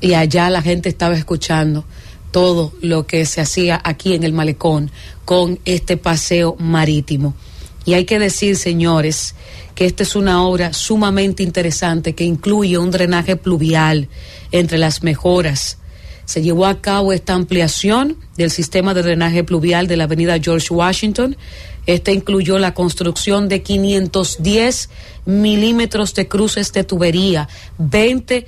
Y 0.00 0.14
allá 0.14 0.50
la 0.50 0.62
gente 0.62 0.88
estaba 0.88 1.16
escuchando 1.16 1.84
todo 2.30 2.72
lo 2.80 3.06
que 3.06 3.24
se 3.24 3.40
hacía 3.40 3.80
aquí 3.82 4.14
en 4.14 4.22
el 4.22 4.32
malecón 4.32 4.90
con 5.24 5.58
este 5.64 5.96
paseo 5.96 6.56
marítimo. 6.58 7.34
Y 7.84 7.94
hay 7.94 8.04
que 8.04 8.18
decir, 8.18 8.56
señores, 8.56 9.34
que 9.74 9.86
esta 9.86 10.02
es 10.02 10.14
una 10.14 10.44
obra 10.44 10.72
sumamente 10.72 11.42
interesante 11.42 12.14
que 12.14 12.24
incluye 12.24 12.76
un 12.76 12.90
drenaje 12.90 13.36
pluvial 13.36 14.08
entre 14.52 14.76
las 14.76 15.02
mejoras. 15.02 15.78
Se 16.24 16.42
llevó 16.42 16.66
a 16.66 16.82
cabo 16.82 17.14
esta 17.14 17.32
ampliación 17.32 18.18
del 18.36 18.50
sistema 18.50 18.92
de 18.92 19.02
drenaje 19.02 19.44
pluvial 19.44 19.86
de 19.86 19.96
la 19.96 20.04
avenida 20.04 20.38
George 20.38 20.74
Washington. 20.74 21.36
Este 21.88 22.12
incluyó 22.12 22.58
la 22.58 22.74
construcción 22.74 23.48
de 23.48 23.62
510 23.62 24.90
milímetros 25.24 26.12
de 26.12 26.28
cruces 26.28 26.70
de 26.74 26.84
tubería, 26.84 27.48
20 27.78 28.46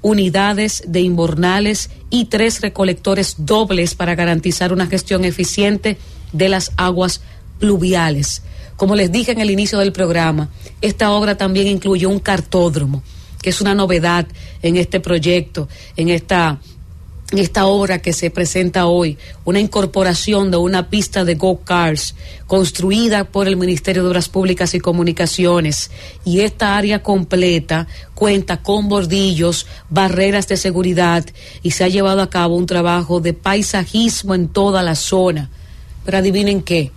unidades 0.00 0.84
de 0.86 1.00
inbornales 1.00 1.90
y 2.08 2.26
tres 2.26 2.60
recolectores 2.60 3.34
dobles 3.38 3.96
para 3.96 4.14
garantizar 4.14 4.72
una 4.72 4.86
gestión 4.86 5.24
eficiente 5.24 5.98
de 6.32 6.48
las 6.48 6.70
aguas 6.76 7.20
pluviales. 7.58 8.42
Como 8.76 8.94
les 8.94 9.10
dije 9.10 9.32
en 9.32 9.40
el 9.40 9.50
inicio 9.50 9.80
del 9.80 9.90
programa, 9.90 10.48
esta 10.80 11.10
obra 11.10 11.36
también 11.36 11.66
incluye 11.66 12.06
un 12.06 12.20
cartódromo, 12.20 13.02
que 13.42 13.50
es 13.50 13.60
una 13.60 13.74
novedad 13.74 14.28
en 14.62 14.76
este 14.76 15.00
proyecto, 15.00 15.68
en 15.96 16.10
esta 16.10 16.60
esta 17.32 17.66
obra 17.66 17.98
que 17.98 18.14
se 18.14 18.30
presenta 18.30 18.86
hoy, 18.86 19.18
una 19.44 19.60
incorporación 19.60 20.50
de 20.50 20.56
una 20.56 20.88
pista 20.88 21.26
de 21.26 21.34
go-cars 21.34 22.14
construida 22.46 23.24
por 23.24 23.46
el 23.46 23.56
Ministerio 23.56 24.02
de 24.02 24.08
Obras 24.08 24.30
Públicas 24.30 24.72
y 24.72 24.80
Comunicaciones. 24.80 25.90
Y 26.24 26.40
esta 26.40 26.76
área 26.76 27.02
completa 27.02 27.86
cuenta 28.14 28.62
con 28.62 28.88
bordillos, 28.88 29.66
barreras 29.90 30.48
de 30.48 30.56
seguridad 30.56 31.26
y 31.62 31.72
se 31.72 31.84
ha 31.84 31.88
llevado 31.88 32.22
a 32.22 32.30
cabo 32.30 32.56
un 32.56 32.66
trabajo 32.66 33.20
de 33.20 33.34
paisajismo 33.34 34.34
en 34.34 34.48
toda 34.48 34.82
la 34.82 34.94
zona. 34.94 35.50
Pero 36.06 36.18
adivinen 36.18 36.62
qué, 36.62 36.92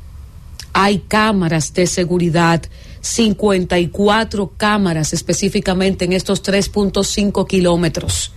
hay 0.72 1.00
cámaras 1.00 1.74
de 1.74 1.88
seguridad 1.88 2.62
54 3.02 4.54
cámaras 4.56 5.12
específicamente 5.12 6.06
en 6.06 6.13
estos 6.13 6.41
3.5 6.41 7.46
kilómetros. 7.46 8.32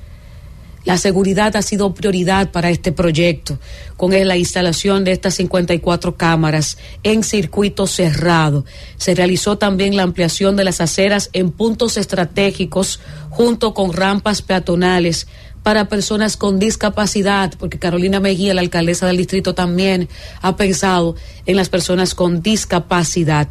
La 0.84 0.98
seguridad 0.98 1.56
ha 1.56 1.62
sido 1.62 1.94
prioridad 1.94 2.50
para 2.50 2.68
este 2.68 2.92
proyecto, 2.92 3.58
con 3.96 4.12
la 4.12 4.36
instalación 4.36 5.04
de 5.04 5.12
estas 5.12 5.34
54 5.34 6.16
cámaras 6.16 6.76
en 7.02 7.22
circuito 7.22 7.86
cerrado. 7.86 8.66
Se 8.98 9.14
realizó 9.14 9.56
también 9.56 9.96
la 9.96 10.02
ampliación 10.02 10.56
de 10.56 10.64
las 10.64 10.82
aceras 10.82 11.30
en 11.32 11.50
puntos 11.50 11.96
estratégicos 11.96 13.00
junto 13.30 13.72
con 13.72 13.94
rampas 13.94 14.42
peatonales 14.42 15.26
para 15.64 15.88
personas 15.88 16.36
con 16.36 16.58
discapacidad, 16.58 17.54
porque 17.58 17.78
Carolina 17.78 18.20
Mejía, 18.20 18.52
la 18.52 18.60
alcaldesa 18.60 19.06
del 19.06 19.16
distrito, 19.16 19.54
también 19.54 20.10
ha 20.42 20.56
pensado 20.56 21.16
en 21.46 21.56
las 21.56 21.70
personas 21.70 22.14
con 22.14 22.42
discapacidad. 22.42 23.48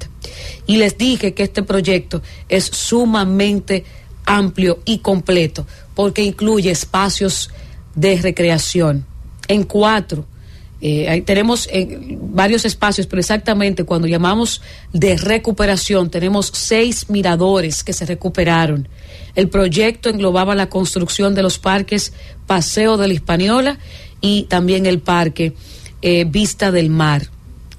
Y 0.67 0.77
les 0.77 0.95
dije 0.95 1.33
que 1.33 1.41
este 1.41 1.63
proyecto 1.63 2.21
es 2.49 2.65
sumamente 2.65 3.83
amplio 4.25 4.79
y 4.85 4.99
completo 4.99 5.65
porque 5.95 6.23
incluye 6.23 6.71
espacios 6.71 7.49
de 7.95 8.17
recreación 8.17 9.05
en 9.47 9.63
cuatro. 9.63 10.25
Eh, 10.85 11.23
tenemos 11.25 11.69
eh, 11.71 12.17
varios 12.19 12.65
espacios, 12.65 13.07
pero 13.07 13.21
exactamente 13.21 13.85
cuando 13.85 14.05
llamamos 14.05 14.61
de 14.91 15.15
recuperación, 15.15 16.09
tenemos 16.09 16.51
seis 16.53 17.09
miradores 17.09 17.85
que 17.85 17.93
se 17.93 18.05
recuperaron. 18.05 18.89
El 19.35 19.47
proyecto 19.47 20.09
englobaba 20.09 20.55
la 20.55 20.67
construcción 20.67 21.35
de 21.35 21.43
los 21.43 21.57
parques 21.57 22.11
Paseo 22.47 22.97
de 22.97 23.07
la 23.07 23.13
Hispaniola 23.13 23.79
y 24.19 24.43
también 24.43 24.85
el 24.85 24.99
parque 24.99 25.53
eh, 26.01 26.25
Vista 26.25 26.69
del 26.69 26.89
Mar. 26.89 27.29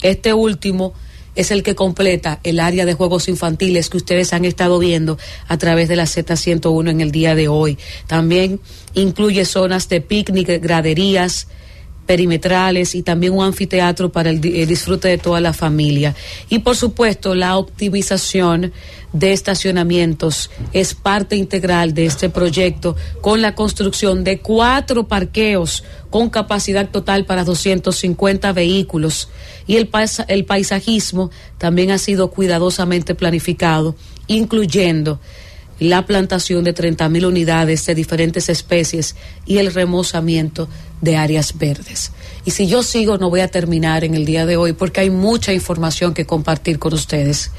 Este 0.01 0.33
último 0.33 0.95
es 1.35 1.51
el 1.51 1.63
que 1.63 1.75
completa 1.75 2.41
el 2.45 2.61
área 2.61 2.85
de 2.85 2.95
juegos 2.95 3.29
infantiles 3.29 3.91
que 3.91 3.97
ustedes 3.97 4.33
han 4.33 4.45
estado 4.45 4.79
viendo 4.79 5.19
a 5.49 5.59
través 5.59 5.89
de 5.89 5.97
la 5.97 6.05
Z101 6.05 6.91
en 6.91 7.01
el 7.01 7.11
día 7.11 7.35
de 7.35 7.49
hoy. 7.49 7.79
También 8.07 8.61
incluye 8.95 9.45
zonas 9.45 9.89
de 9.89 10.01
picnic, 10.01 10.61
graderías, 10.63 11.49
perimetrales 12.07 12.95
y 12.95 13.03
también 13.03 13.33
un 13.33 13.45
anfiteatro 13.45 14.11
para 14.11 14.31
el, 14.31 14.41
disfrute 14.41 15.09
de 15.09 15.19
toda 15.19 15.41
la 15.41 15.53
familia. 15.53 16.15
Y 16.49 16.61
por 16.61 16.77
supuesto, 16.77 17.35
la 17.35 17.57
optimización 17.57 18.73
de 19.13 19.33
estacionamientos 19.33 20.51
es 20.73 20.95
parte 20.95 21.37
integral 21.37 21.95
de 21.95 22.07
este 22.07 22.31
proyecto 22.31 22.97
con 23.21 23.43
la 23.43 23.55
construcción 23.55 24.25
de 24.25 24.41
cuatro 24.41 25.07
parqueos 25.07 25.85
con 26.11 26.31
capacidad 26.31 26.89
total 26.91 27.25
para 27.25 27.45
250 27.45 28.53
vehículos. 28.53 29.29
Y 29.67 29.77
el, 29.77 29.89
el 30.29 30.45
paisajismo 30.45 31.31
también 31.59 31.91
ha 31.91 31.99
sido 31.99 32.31
cuidadosamente 32.31 33.15
planificado, 33.15 33.95
incluyendo 34.27 35.21
la 35.79 36.07
plantación 36.07 36.65
de 36.65 36.73
30 36.73 37.09
mil 37.09 37.27
unidades 37.27 37.85
de 37.87 37.95
diferentes 37.95 38.49
especies 38.49 39.17
y 39.47 39.59
el 39.59 39.73
remozamiento 39.73 40.69
de 41.01 41.17
áreas 41.17 41.59
verdes. 41.59 42.13
Y 42.45 42.53
si 42.53 42.67
yo 42.67 42.83
sigo, 42.83 43.19
no 43.19 43.31
voy 43.31 43.41
a 43.41 43.49
terminar 43.49 44.05
en 44.05 44.15
el 44.15 44.25
día 44.25 44.47
de 44.47 44.57
hoy 44.57 44.73
porque 44.73 45.01
hay 45.01 45.11
mucha 45.11 45.53
información 45.53 46.15
que 46.15 46.27
compartir 46.27 46.79
con 46.79 46.95
ustedes. 46.95 47.51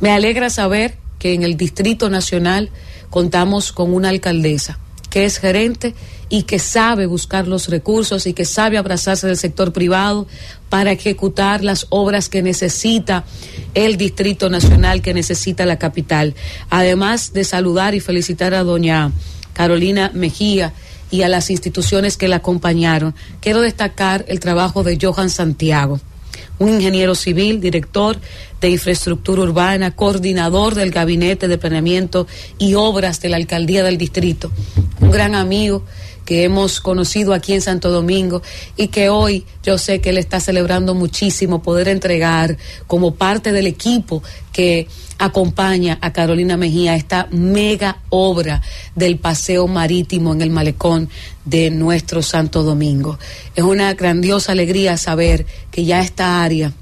Me 0.00 0.10
alegra 0.10 0.50
saber 0.50 0.94
que 1.18 1.34
en 1.34 1.42
el 1.42 1.56
Distrito 1.56 2.10
Nacional 2.10 2.70
contamos 3.10 3.72
con 3.72 3.92
una 3.92 4.10
alcaldesa 4.10 4.78
que 5.10 5.24
es 5.24 5.38
gerente 5.38 5.94
y 6.28 6.42
que 6.42 6.58
sabe 6.58 7.06
buscar 7.06 7.46
los 7.46 7.68
recursos 7.68 8.26
y 8.26 8.32
que 8.32 8.44
sabe 8.44 8.78
abrazarse 8.78 9.26
del 9.26 9.36
sector 9.36 9.72
privado 9.72 10.26
para 10.68 10.92
ejecutar 10.92 11.62
las 11.62 11.86
obras 11.90 12.28
que 12.28 12.42
necesita 12.42 13.24
el 13.74 13.96
Distrito 13.96 14.50
Nacional, 14.50 15.02
que 15.02 15.14
necesita 15.14 15.66
la 15.66 15.78
capital. 15.78 16.34
Además 16.70 17.32
de 17.32 17.44
saludar 17.44 17.94
y 17.94 18.00
felicitar 18.00 18.54
a 18.54 18.64
doña 18.64 19.12
Carolina 19.52 20.10
Mejía 20.14 20.72
y 21.10 21.22
a 21.22 21.28
las 21.28 21.50
instituciones 21.50 22.16
que 22.16 22.28
la 22.28 22.36
acompañaron, 22.36 23.14
quiero 23.40 23.60
destacar 23.60 24.24
el 24.28 24.40
trabajo 24.40 24.82
de 24.82 24.98
Johan 25.00 25.30
Santiago 25.30 26.00
un 26.58 26.70
ingeniero 26.70 27.14
civil, 27.14 27.60
director 27.60 28.18
de 28.60 28.70
infraestructura 28.70 29.42
urbana, 29.42 29.94
coordinador 29.94 30.74
del 30.74 30.90
gabinete 30.90 31.48
de 31.48 31.58
planeamiento 31.58 32.26
y 32.58 32.74
obras 32.74 33.20
de 33.20 33.28
la 33.28 33.36
alcaldía 33.36 33.82
del 33.82 33.98
distrito, 33.98 34.50
un 35.00 35.10
gran 35.10 35.34
amigo 35.34 35.84
que 36.26 36.44
hemos 36.44 36.80
conocido 36.80 37.32
aquí 37.32 37.54
en 37.54 37.62
Santo 37.62 37.90
Domingo 37.90 38.42
y 38.76 38.88
que 38.88 39.08
hoy 39.08 39.46
yo 39.62 39.78
sé 39.78 40.02
que 40.02 40.10
él 40.10 40.18
está 40.18 40.40
celebrando 40.40 40.94
muchísimo 40.94 41.62
poder 41.62 41.88
entregar 41.88 42.58
como 42.86 43.14
parte 43.14 43.52
del 43.52 43.66
equipo 43.66 44.22
que 44.52 44.88
acompaña 45.18 45.98
a 46.02 46.12
Carolina 46.12 46.58
Mejía 46.58 46.96
esta 46.96 47.28
mega 47.30 48.02
obra 48.10 48.60
del 48.94 49.18
paseo 49.18 49.66
marítimo 49.66 50.34
en 50.34 50.42
el 50.42 50.50
malecón 50.50 51.08
de 51.44 51.70
nuestro 51.70 52.22
Santo 52.22 52.62
Domingo. 52.62 53.18
Es 53.54 53.64
una 53.64 53.94
grandiosa 53.94 54.52
alegría 54.52 54.98
saber 54.98 55.46
que 55.70 55.84
ya 55.84 56.00
esta 56.00 56.42
área 56.42 56.72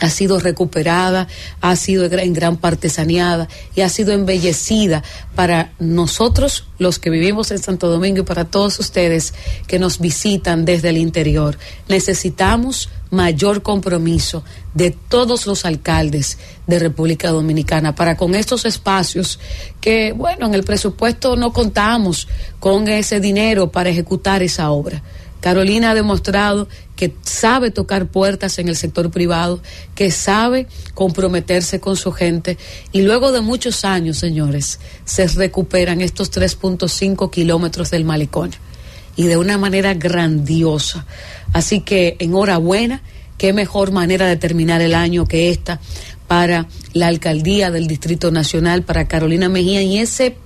ha 0.00 0.10
sido 0.10 0.40
recuperada, 0.40 1.28
ha 1.60 1.76
sido 1.76 2.04
en 2.04 2.32
gran 2.32 2.56
parte 2.56 2.88
saneada 2.88 3.48
y 3.74 3.82
ha 3.82 3.88
sido 3.88 4.12
embellecida 4.12 5.02
para 5.34 5.72
nosotros, 5.78 6.66
los 6.78 6.98
que 6.98 7.10
vivimos 7.10 7.50
en 7.50 7.58
Santo 7.58 7.88
Domingo, 7.88 8.20
y 8.20 8.24
para 8.24 8.44
todos 8.44 8.78
ustedes 8.78 9.34
que 9.66 9.78
nos 9.78 9.98
visitan 9.98 10.64
desde 10.64 10.90
el 10.90 10.98
interior. 10.98 11.58
Necesitamos 11.88 12.88
mayor 13.10 13.62
compromiso 13.62 14.44
de 14.74 14.90
todos 14.90 15.46
los 15.46 15.64
alcaldes 15.64 16.38
de 16.66 16.78
República 16.78 17.30
Dominicana 17.30 17.94
para 17.94 18.16
con 18.16 18.34
estos 18.34 18.64
espacios 18.64 19.38
que, 19.80 20.12
bueno, 20.12 20.46
en 20.46 20.54
el 20.54 20.64
presupuesto 20.64 21.36
no 21.36 21.52
contamos 21.52 22.26
con 22.58 22.88
ese 22.88 23.20
dinero 23.20 23.70
para 23.70 23.90
ejecutar 23.90 24.42
esa 24.42 24.70
obra 24.70 25.02
Carolina 25.44 25.90
ha 25.90 25.94
demostrado 25.94 26.68
que 26.96 27.14
sabe 27.22 27.70
tocar 27.70 28.06
puertas 28.06 28.58
en 28.58 28.68
el 28.68 28.76
sector 28.76 29.10
privado, 29.10 29.60
que 29.94 30.10
sabe 30.10 30.66
comprometerse 30.94 31.80
con 31.80 31.96
su 31.96 32.12
gente. 32.12 32.56
Y 32.92 33.02
luego 33.02 33.32
de 33.32 33.40
muchos 33.40 33.84
años, 33.84 34.18
señores, 34.18 34.78
se 35.04 35.26
recuperan 35.26 36.00
estos 36.00 36.30
3.5 36.32 37.30
kilómetros 37.30 37.90
del 37.90 38.04
malecón. 38.04 38.52
Y 39.16 39.24
de 39.24 39.36
una 39.36 39.58
manera 39.58 39.94
grandiosa. 39.94 41.06
Así 41.52 41.80
que 41.80 42.16
enhorabuena, 42.18 43.02
qué 43.38 43.52
mejor 43.52 43.92
manera 43.92 44.26
de 44.26 44.36
terminar 44.36 44.80
el 44.80 44.94
año 44.94 45.26
que 45.26 45.50
esta 45.50 45.80
para 46.26 46.66
la 46.94 47.08
alcaldía 47.08 47.70
del 47.70 47.86
Distrito 47.86 48.30
Nacional, 48.30 48.82
para 48.82 49.06
Carolina 49.06 49.48
Mejía 49.48 49.82
y 49.82 49.98
ese 49.98 50.36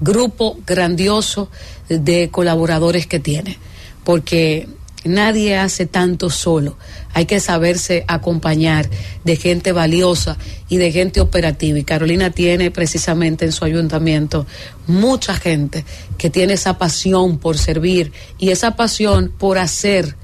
grupo 0.00 0.58
grandioso 0.66 1.50
de 1.88 2.30
colaboradores 2.30 3.06
que 3.06 3.20
tiene, 3.20 3.58
porque 4.04 4.68
nadie 5.04 5.56
hace 5.56 5.86
tanto 5.86 6.30
solo. 6.30 6.76
Hay 7.12 7.26
que 7.26 7.40
saberse 7.40 8.04
acompañar 8.08 8.88
de 9.24 9.36
gente 9.36 9.72
valiosa 9.72 10.36
y 10.68 10.76
de 10.76 10.92
gente 10.92 11.20
operativa. 11.20 11.78
Y 11.78 11.84
Carolina 11.84 12.30
tiene 12.30 12.70
precisamente 12.70 13.44
en 13.44 13.52
su 13.52 13.64
ayuntamiento 13.64 14.46
mucha 14.86 15.34
gente 15.34 15.84
que 16.18 16.30
tiene 16.30 16.54
esa 16.54 16.78
pasión 16.78 17.38
por 17.38 17.58
servir 17.58 18.12
y 18.38 18.50
esa 18.50 18.76
pasión 18.76 19.32
por 19.36 19.58
hacer 19.58 20.16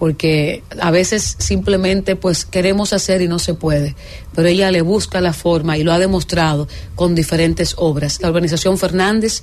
porque 0.00 0.62
a 0.80 0.90
veces 0.90 1.36
simplemente 1.38 2.16
pues 2.16 2.46
queremos 2.46 2.94
hacer 2.94 3.20
y 3.20 3.28
no 3.28 3.38
se 3.38 3.52
puede, 3.52 3.94
pero 4.34 4.48
ella 4.48 4.70
le 4.70 4.80
busca 4.80 5.20
la 5.20 5.34
forma 5.34 5.76
y 5.76 5.84
lo 5.84 5.92
ha 5.92 5.98
demostrado 5.98 6.68
con 6.94 7.14
diferentes 7.14 7.74
obras. 7.76 8.18
La 8.22 8.28
organización 8.28 8.78
Fernández 8.78 9.42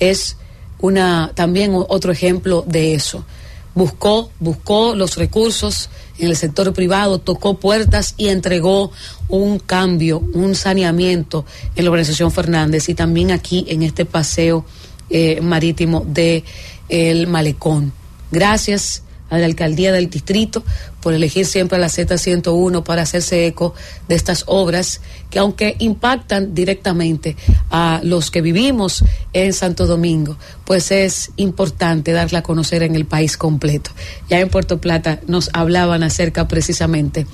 es 0.00 0.38
una 0.80 1.32
también 1.34 1.72
otro 1.74 2.10
ejemplo 2.10 2.64
de 2.66 2.94
eso. 2.94 3.26
Buscó, 3.74 4.30
buscó 4.40 4.94
los 4.94 5.16
recursos 5.16 5.88
en 6.18 6.28
el 6.28 6.36
sector 6.36 6.72
privado, 6.72 7.18
tocó 7.18 7.58
puertas 7.58 8.14
y 8.16 8.28
entregó 8.28 8.90
un 9.28 9.58
cambio, 9.58 10.18
un 10.34 10.54
saneamiento 10.54 11.44
en 11.76 11.84
la 11.84 11.90
organización 11.90 12.32
Fernández 12.32 12.88
y 12.88 12.94
también 12.94 13.30
aquí 13.30 13.64
en 13.68 13.82
este 13.82 14.04
paseo 14.04 14.64
eh, 15.10 15.40
marítimo 15.40 16.04
de 16.06 16.44
el 16.88 17.26
malecón. 17.26 17.92
Gracias 18.30 19.02
a 19.30 19.38
la 19.38 19.46
alcaldía 19.46 19.92
del 19.92 20.10
distrito 20.10 20.62
por 21.00 21.14
elegir 21.14 21.46
siempre 21.46 21.76
a 21.76 21.80
la 21.80 21.88
Z101 21.88 22.82
para 22.82 23.02
hacerse 23.02 23.46
eco 23.46 23.74
de 24.08 24.14
estas 24.14 24.44
obras 24.46 25.00
que 25.30 25.38
aunque 25.38 25.76
impactan 25.78 26.54
directamente 26.54 27.36
a 27.70 28.00
los 28.02 28.30
que 28.30 28.40
vivimos 28.40 29.04
en 29.32 29.52
Santo 29.52 29.86
Domingo, 29.86 30.36
pues 30.64 30.90
es 30.90 31.30
importante 31.36 32.12
darla 32.12 32.40
a 32.40 32.42
conocer 32.42 32.82
en 32.82 32.94
el 32.94 33.04
país 33.04 33.36
completo. 33.36 33.90
Ya 34.28 34.40
en 34.40 34.48
Puerto 34.48 34.80
Plata 34.80 35.20
nos 35.26 35.50
hablaban 35.52 36.02
acerca 36.02 36.48
precisamente 36.48 37.26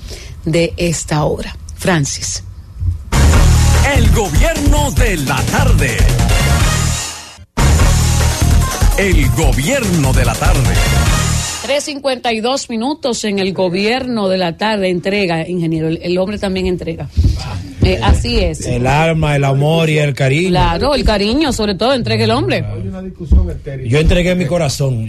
de 0.45 0.73
esta 0.77 1.23
obra. 1.23 1.55
Francis. 1.75 2.43
El 3.95 4.11
gobierno 4.11 4.91
de 4.91 5.17
la 5.17 5.41
tarde. 5.43 5.97
El 8.97 9.29
gobierno 9.31 10.13
de 10.13 10.25
la 10.25 10.33
tarde. 10.33 10.73
3.52 11.65 12.69
minutos 12.69 13.23
en 13.23 13.39
el 13.39 13.51
gobierno 13.51 14.27
de 14.27 14.37
la 14.37 14.55
tarde 14.55 14.89
entrega, 14.89 15.47
ingeniero, 15.47 15.87
el, 15.87 16.17
hombre 16.19 16.37
también 16.37 16.67
entrega. 16.67 17.09
Eh, 17.81 17.99
así 18.03 18.37
es. 18.37 18.67
El 18.67 18.85
alma, 18.85 19.35
el 19.35 19.43
amor 19.43 19.89
y 19.89 19.97
el 19.97 20.13
cariño. 20.13 20.49
Claro, 20.49 20.93
el 20.93 21.03
cariño, 21.03 21.51
sobre 21.53 21.73
todo, 21.73 21.93
entrega 21.93 22.23
el 22.23 22.29
hombre. 22.29 22.63
Yo 23.87 23.97
entregué 23.97 24.35
mi 24.35 24.45
corazón. 24.45 25.07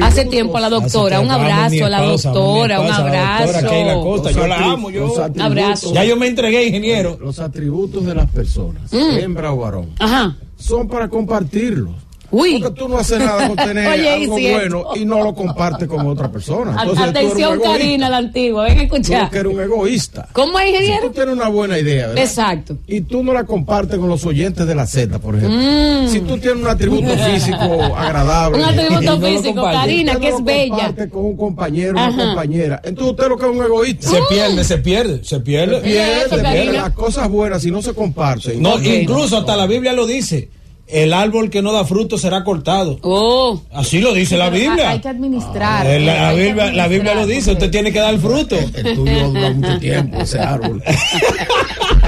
Hace 0.00 0.26
tiempo 0.26 0.56
a 0.58 0.60
la 0.60 0.70
doctora, 0.70 1.18
un 1.18 1.30
abrazo 1.30 1.84
a 1.84 1.90
la 1.90 2.02
doctora, 2.02 2.80
un 2.80 2.92
abrazo. 2.92 4.30
yo 4.30 4.46
la 4.46 4.58
amo, 4.58 4.90
yo. 4.90 5.12
Un 5.12 5.40
abrazo. 5.40 5.92
Ya 5.92 6.04
yo 6.04 6.16
me 6.16 6.28
entregué, 6.28 6.66
ingeniero. 6.66 7.18
Los 7.20 7.40
atributos 7.40 8.06
de 8.06 8.14
las 8.14 8.30
personas, 8.30 8.92
mm. 8.92 9.18
hembra 9.18 9.52
o 9.52 9.56
varón, 9.56 9.90
Ajá. 9.98 10.36
son 10.56 10.86
para 10.86 11.08
compartirlos. 11.08 12.05
Uy. 12.30 12.60
Porque 12.60 12.80
tú 12.80 12.88
no 12.88 12.98
haces 12.98 13.18
nada 13.18 13.48
con 13.48 13.56
tener 13.56 13.86
algo 14.08 14.38
bueno 14.38 14.84
y 14.94 15.04
no 15.04 15.22
lo 15.22 15.34
compartes 15.34 15.88
con 15.88 16.06
otra 16.06 16.30
persona. 16.30 16.76
Atención, 16.80 17.60
Karina, 17.60 18.08
la 18.08 18.18
antigua, 18.18 18.64
ven 18.64 18.78
a 18.78 18.82
escuchar. 18.82 19.26
Tú 19.26 19.32
que 19.32 19.38
eres 19.38 19.52
un 19.52 19.60
egoísta. 19.60 20.28
¿Cómo 20.32 20.58
es, 20.58 20.68
ingeniero? 20.68 21.02
Si 21.02 21.08
tú 21.08 21.14
tienes 21.14 21.34
una 21.34 21.48
buena 21.48 21.78
idea, 21.78 22.08
¿verdad? 22.08 22.24
Exacto. 22.24 22.76
Y 22.86 23.02
tú 23.02 23.22
no 23.22 23.32
la 23.32 23.44
compartes 23.44 23.98
con 23.98 24.08
los 24.08 24.24
oyentes 24.26 24.66
de 24.66 24.74
la 24.74 24.86
Z, 24.86 25.18
por 25.18 25.36
ejemplo. 25.36 25.58
Mm. 25.58 26.08
Si 26.08 26.20
tú 26.20 26.38
tienes 26.38 26.62
un 26.62 26.68
atributo 26.68 27.08
físico 27.30 27.56
agradable. 27.96 28.58
Un 28.58 28.64
atributo 28.64 29.20
físico, 29.20 29.62
Karina, 29.62 30.16
que 30.16 30.28
es 30.28 30.44
bella. 30.44 30.94
con 31.10 31.24
un 31.24 31.36
compañero, 31.36 31.92
una 31.92 32.16
compañera. 32.16 32.80
Entonces 32.84 33.12
usted 33.12 33.28
lo 33.28 33.36
que 33.36 33.46
es 33.46 33.52
un 33.52 33.64
egoísta. 33.64 34.10
Se 34.10 34.20
pierde, 34.28 34.64
se 34.64 34.78
pierde, 34.78 35.24
se 35.24 35.40
pierde. 35.40 35.76
Se 35.76 35.82
pierde, 35.82 36.28
se 36.28 36.38
pierde. 36.38 36.72
Las 36.72 36.92
cosas 36.92 37.28
buenas 37.28 37.62
si 37.62 37.70
no 37.70 37.82
se 37.82 37.94
comparten. 37.94 38.60
No, 38.60 38.80
incluso 38.82 39.38
hasta 39.38 39.56
la 39.56 39.66
Biblia 39.66 39.92
lo 39.92 40.06
dice 40.06 40.48
el 40.88 41.12
árbol 41.12 41.50
que 41.50 41.62
no 41.62 41.72
da 41.72 41.84
fruto 41.84 42.18
será 42.18 42.44
cortado. 42.44 42.98
Oh. 43.02 43.60
Así 43.72 44.00
lo 44.00 44.12
dice 44.12 44.36
la 44.36 44.50
Biblia. 44.50 44.90
Hay 44.90 45.00
que 45.00 45.08
administrar. 45.08 45.86
La, 46.00 46.32
Biblia, 46.32 46.72
la 46.72 46.88
Biblia 46.88 47.14
lo 47.14 47.26
dice, 47.26 47.52
usted 47.52 47.70
tiene 47.70 47.92
que 47.92 47.98
dar 47.98 48.16
fruto. 48.18 48.56
El 48.56 48.94
tuyo 48.94 49.28
dura 49.30 49.50
mucho 49.50 49.78
tiempo, 49.78 50.18
ese 50.18 50.38
árbol. 50.38 50.82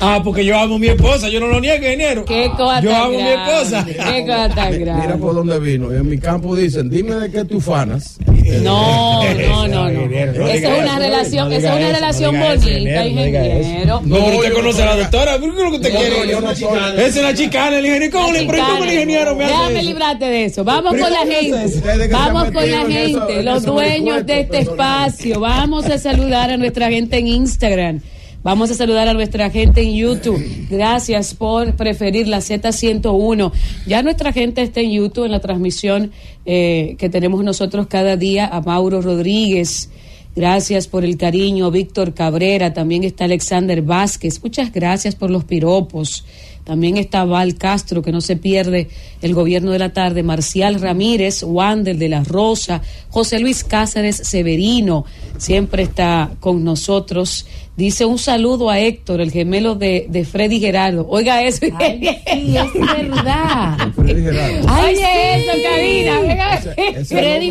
ah, 0.00 0.20
porque 0.22 0.44
yo 0.44 0.58
amo 0.58 0.76
a 0.76 0.78
mi 0.78 0.88
esposa, 0.88 1.28
yo 1.28 1.40
no 1.40 1.48
lo 1.48 1.60
niego, 1.60 1.76
ingeniero. 1.76 2.24
Qué 2.24 2.50
cosa 2.56 2.80
Yo 2.80 2.94
amo 2.94 3.18
a 3.18 3.22
mi 3.22 3.28
esposa. 3.28 3.84
Qué 3.84 4.26
cosa 4.26 4.48
tan 4.54 4.80
grande. 4.80 5.06
Mira 5.06 5.16
por 5.16 5.34
dónde 5.34 5.58
vino. 5.60 5.92
En 5.92 6.08
mi 6.08 6.18
campo 6.18 6.56
dicen, 6.56 6.90
dime 6.90 7.14
de 7.16 7.30
qué 7.30 7.44
tú 7.44 7.60
fanas. 7.60 8.18
No, 8.62 9.22
no, 9.34 9.68
no, 9.68 9.90
no. 9.90 10.16
Esa 10.48 10.76
es 10.76 10.82
una 10.82 10.98
relación, 10.98 11.52
esa 11.52 11.68
es 11.72 11.76
una 11.76 11.92
relación 11.92 12.38
bonita, 12.38 13.06
ingeniero. 13.06 14.00
No, 14.04 14.16
pero 14.16 14.38
usted 14.38 14.52
conoce 14.52 14.82
a 14.82 14.86
la 14.86 14.96
doctora, 14.96 15.38
¿qué 15.38 15.46
es 15.46 15.54
lo 15.54 15.70
que 15.70 15.76
usted 15.76 15.90
quiere? 15.90 16.32
Esa 16.32 17.06
es 17.06 17.22
la 17.22 17.34
chica 17.34 17.68
el 17.68 17.86
ingeniero. 17.86 18.18
¿Cómo 18.18 18.32
le 18.32 18.40
el 18.40 18.92
ingeniero 18.92 19.36
me 19.36 19.44
Déjame 19.44 19.82
librarte 19.82 20.24
de 20.24 20.44
eso. 20.46 20.64
Vamos 20.64 20.92
con 20.92 21.12
la 21.12 21.26
gente. 21.26 22.08
Vamos 22.10 22.50
con 22.50 22.70
la 22.70 22.86
gente, 22.86 23.42
los 23.42 23.62
dueños 23.64 24.26
de 24.26 24.40
este 24.40 24.60
espacio. 24.60 25.40
Vamos 25.40 25.86
a 25.86 25.98
saludar 25.98 26.50
a 26.50 26.56
nuestra 26.56 26.88
gente 26.88 27.18
en 27.18 27.26
Instagram. 27.26 28.00
Vamos 28.42 28.70
a 28.70 28.74
saludar 28.74 29.06
a 29.06 29.12
nuestra 29.12 29.50
gente 29.50 29.82
en 29.82 29.94
YouTube. 29.94 30.42
Gracias 30.70 31.34
por 31.34 31.76
preferir 31.76 32.26
la 32.26 32.38
Z101. 32.38 33.52
Ya 33.86 34.02
nuestra 34.02 34.32
gente 34.32 34.62
está 34.62 34.80
en 34.80 34.92
YouTube 34.92 35.26
en 35.26 35.32
la 35.32 35.40
transmisión 35.40 36.10
eh, 36.46 36.96
que 36.98 37.10
tenemos 37.10 37.44
nosotros 37.44 37.86
cada 37.86 38.16
día 38.16 38.46
a 38.46 38.62
Mauro 38.62 39.02
Rodríguez. 39.02 39.90
Gracias 40.34 40.88
por 40.88 41.04
el 41.04 41.18
cariño, 41.18 41.70
Víctor 41.70 42.14
Cabrera. 42.14 42.72
También 42.72 43.04
está 43.04 43.24
Alexander 43.24 43.82
Vázquez. 43.82 44.42
Muchas 44.42 44.72
gracias 44.72 45.14
por 45.14 45.30
los 45.30 45.44
piropos. 45.44 46.24
También 46.70 46.98
está 46.98 47.24
Val 47.24 47.56
Castro, 47.56 48.00
que 48.00 48.12
no 48.12 48.20
se 48.20 48.36
pierde 48.36 48.86
el 49.22 49.34
gobierno 49.34 49.72
de 49.72 49.80
la 49.80 49.92
tarde, 49.92 50.22
Marcial 50.22 50.80
Ramírez, 50.80 51.42
Wander 51.42 51.96
de 51.96 52.08
la 52.08 52.22
Rosa, 52.22 52.80
José 53.08 53.40
Luis 53.40 53.64
Cáceres 53.64 54.18
Severino, 54.18 55.04
siempre 55.36 55.82
está 55.82 56.30
con 56.38 56.62
nosotros. 56.62 57.44
Dice 57.80 58.04
un 58.04 58.18
saludo 58.18 58.68
a 58.68 58.78
Héctor, 58.78 59.22
el 59.22 59.32
gemelo 59.32 59.74
de, 59.74 60.04
de 60.10 60.26
Freddy 60.26 60.60
Gerardo. 60.60 61.06
Oiga 61.08 61.42
eso. 61.42 61.64
Ay, 61.78 62.20
sí, 62.30 62.38
es 62.38 63.08
verdad. 63.08 63.78
Freddy 63.96 64.22
Gerardo. 64.22 64.82
Oye 64.82 65.34
eso, 65.36 65.52
Karina. 65.62 66.20
Venga. 66.20 66.58
Freddy. 67.06 67.48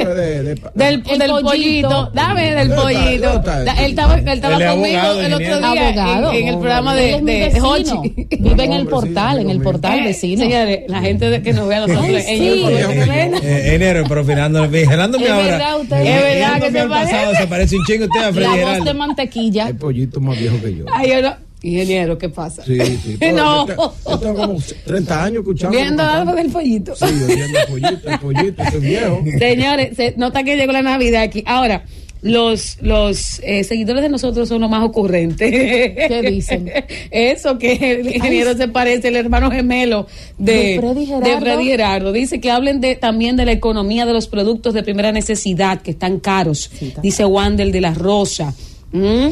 del, 0.75 1.01
del 1.01 1.32
pollito. 1.41 2.12
Dame 2.13 2.53
del 2.53 2.69
pollito. 2.69 3.41
Él 3.79 3.89
estaba, 3.89 4.19
él 4.19 4.27
estaba 4.27 4.63
conmigo 4.63 5.01
el 5.19 5.34
otro 5.34 5.58
día 5.73 6.29
en, 6.32 6.47
el 6.47 6.60
programa 6.60 6.93
de, 6.93 7.21
de, 7.21 7.62
Hochi. 7.62 8.27
Vive 8.39 8.63
en 8.65 8.73
el 8.73 8.86
portal, 8.86 9.09
en 9.15 9.50
el 9.50 9.62
portal 9.62 10.04
vecino. 10.04 10.43
Señores, 10.43 10.82
la 10.88 11.02
gente 11.02 11.41
que 11.41 11.54
nos 11.54 11.67
ve 11.67 11.76
a 11.76 11.88
nosotros 11.88 12.24
en 12.28 12.43
YouTube. 12.43 13.39
Eh, 13.43 13.76
enero, 13.76 14.04
pero 14.08 14.24
fijándome 14.26 15.28
ahora. 15.30 15.78
Es 15.82 15.89
verdad 15.89 16.62
que 16.62 16.72
se 16.72 16.88
parece. 16.88 17.36
Se 17.36 17.48
parece 17.48 17.76
un 17.78 17.86
chingo 17.86 18.06
usted 18.06 18.19
a 18.19 18.34
Freddy 18.34 18.50
Gerardo. 18.50 18.72
La 18.72 18.78
voz 18.78 18.86
de 18.86 18.93
mantequilla. 18.93 19.67
El 19.69 19.76
pollito 19.76 20.19
más 20.19 20.39
viejo 20.39 20.60
que 20.62 20.76
yo. 20.76 20.86
Ay, 20.91 21.10
yo 21.10 21.22
no. 21.22 21.50
Ingeniero, 21.62 22.17
¿qué 22.17 22.30
pasa? 22.30 22.63
Sí, 22.63 22.80
sí. 23.04 23.17
no. 23.34 23.67
Yo, 23.67 24.19
tengo 24.19 24.36
como 24.36 24.60
30 24.86 25.24
años 25.24 25.39
escuchando. 25.39 25.78
Viendo 25.78 26.04
algo 26.04 26.34
del 26.34 26.50
pollito. 26.50 26.95
Sí, 26.95 27.06
yo 27.19 27.28
viendo 27.28 27.60
el 27.60 27.67
pollito, 27.67 28.10
el 28.10 28.19
pollito, 28.19 28.63
ese 28.63 28.80
viejo. 28.80 29.24
Señores, 29.38 29.98
se 29.98 30.13
nota 30.15 30.43
que 30.43 30.56
llegó 30.56 30.72
la 30.72 30.82
Navidad 30.82 31.24
aquí. 31.24 31.43
Ahora, 31.45 31.84
los, 32.21 32.77
los 32.82 33.39
eh, 33.43 33.63
seguidores 33.63 34.03
de 34.03 34.10
nosotros 34.10 34.49
son 34.49 34.62
los 34.62 34.69
más 34.69 34.84
ocurrentes. 34.84 35.49
¿Qué 35.49 36.21
dicen? 36.29 36.69
Eso, 37.12 37.58
que 37.58 37.73
el 37.73 38.15
ingeniero 38.15 38.55
se 38.58 38.67
parece, 38.67 39.08
el 39.08 39.15
hermano 39.15 39.49
gemelo 39.49 40.08
de, 40.38 40.53
de, 40.53 40.79
Freddy, 40.79 41.05
Gerardo. 41.05 41.29
de 41.29 41.39
Freddy 41.39 41.65
Gerardo. 41.65 42.12
Dice 42.12 42.41
que 42.41 42.51
hablen 42.51 42.82
de, 42.82 42.95
también 42.95 43.38
de 43.38 43.45
la 43.45 43.53
economía 43.53 44.05
de 44.05 44.13
los 44.13 44.27
productos 44.27 44.73
de 44.73 44.84
primera 44.84 45.12
necesidad, 45.12 45.82
que 45.82 45.91
están 45.91 46.19
caros. 46.19 46.69
Sí, 46.77 46.88
está 46.88 47.01
Dice 47.01 47.25
Wandel 47.25 47.71
de 47.71 47.82
la 47.82 47.93
Rosa. 47.93 48.53
¿Mm? 48.91 49.29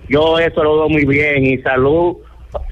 yo 0.08 0.38
eso 0.38 0.64
lo 0.64 0.82
veo 0.82 0.90
muy 0.90 1.06
bien 1.06 1.44
y 1.44 1.58
salud 1.64 2.18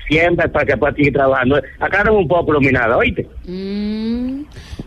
siempre 0.08 0.48
para 0.50 0.66
que 0.66 0.78
pueda 0.78 0.94
seguir 0.94 1.14
trabajando. 1.14 1.60
Acá 1.80 2.04
un 2.12 2.28
poco 2.28 2.52
iluminada, 2.52 2.98
¿oíste? 2.98 3.28
Mm, 3.48 4.42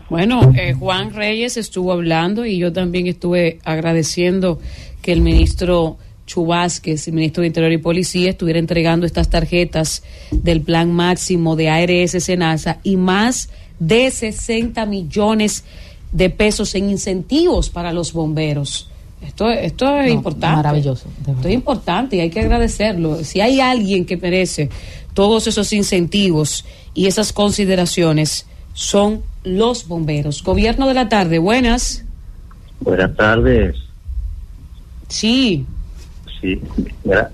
bueno, 0.09 0.53
eh, 0.55 0.73
Juan 0.73 1.13
Reyes 1.13 1.57
estuvo 1.57 1.91
hablando 1.91 2.45
y 2.45 2.57
yo 2.57 2.71
también 2.71 3.07
estuve 3.07 3.59
agradeciendo 3.63 4.59
que 5.01 5.11
el 5.11 5.21
ministro 5.21 5.97
Chubásquez, 6.25 7.07
el 7.07 7.13
ministro 7.13 7.41
de 7.41 7.47
Interior 7.47 7.71
y 7.71 7.77
Policía, 7.77 8.29
estuviera 8.29 8.59
entregando 8.59 9.05
estas 9.05 9.29
tarjetas 9.29 10.03
del 10.31 10.61
plan 10.61 10.91
máximo 10.91 11.55
de 11.55 11.69
ARS 11.69 12.23
Senasa 12.23 12.79
y 12.83 12.97
más 12.97 13.49
de 13.79 14.11
60 14.11 14.85
millones 14.85 15.63
de 16.11 16.29
pesos 16.29 16.75
en 16.75 16.89
incentivos 16.89 17.69
para 17.69 17.93
los 17.93 18.13
bomberos. 18.13 18.89
Esto, 19.21 19.49
esto 19.49 19.99
es 19.99 20.11
importante. 20.11 20.55
Maravilloso. 20.57 21.07
Esto 21.19 21.47
es 21.47 21.53
importante 21.53 22.17
y 22.17 22.19
hay 22.19 22.29
que 22.29 22.39
agradecerlo. 22.39 23.23
Si 23.23 23.41
hay 23.41 23.59
alguien 23.59 24.05
que 24.05 24.15
merece 24.15 24.69
todos 25.13 25.47
esos 25.47 25.73
incentivos 25.73 26.65
y 26.93 27.07
esas 27.07 27.33
consideraciones, 27.33 28.45
son 28.73 29.23
los 29.55 29.87
bomberos. 29.87 30.43
Gobierno 30.43 30.87
de 30.87 30.93
la 30.93 31.09
tarde, 31.09 31.39
buenas. 31.39 32.03
Buenas 32.79 33.15
tardes. 33.15 33.75
Sí. 35.07 35.65
Sí, 36.39 36.61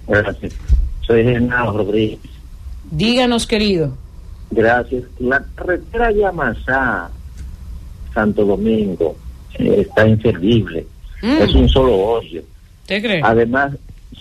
gracias. 0.07 0.53
Soy 1.01 1.23
Genaro 1.23 1.73
Rodríguez. 1.73 2.19
Díganos, 2.91 3.45
querido. 3.45 3.97
Gracias. 4.51 5.03
La 5.19 5.43
carretera 5.55 6.11
Yamasá, 6.11 7.09
Santo 8.13 8.45
Domingo, 8.45 9.15
eh, 9.55 9.85
está 9.87 10.07
inservible. 10.07 10.85
Mm. 11.21 11.41
Es 11.41 11.55
un 11.55 11.67
solo 11.67 11.95
hoyo. 11.95 12.41
¿Te 12.85 13.01
crees? 13.01 13.23
Además, 13.25 13.73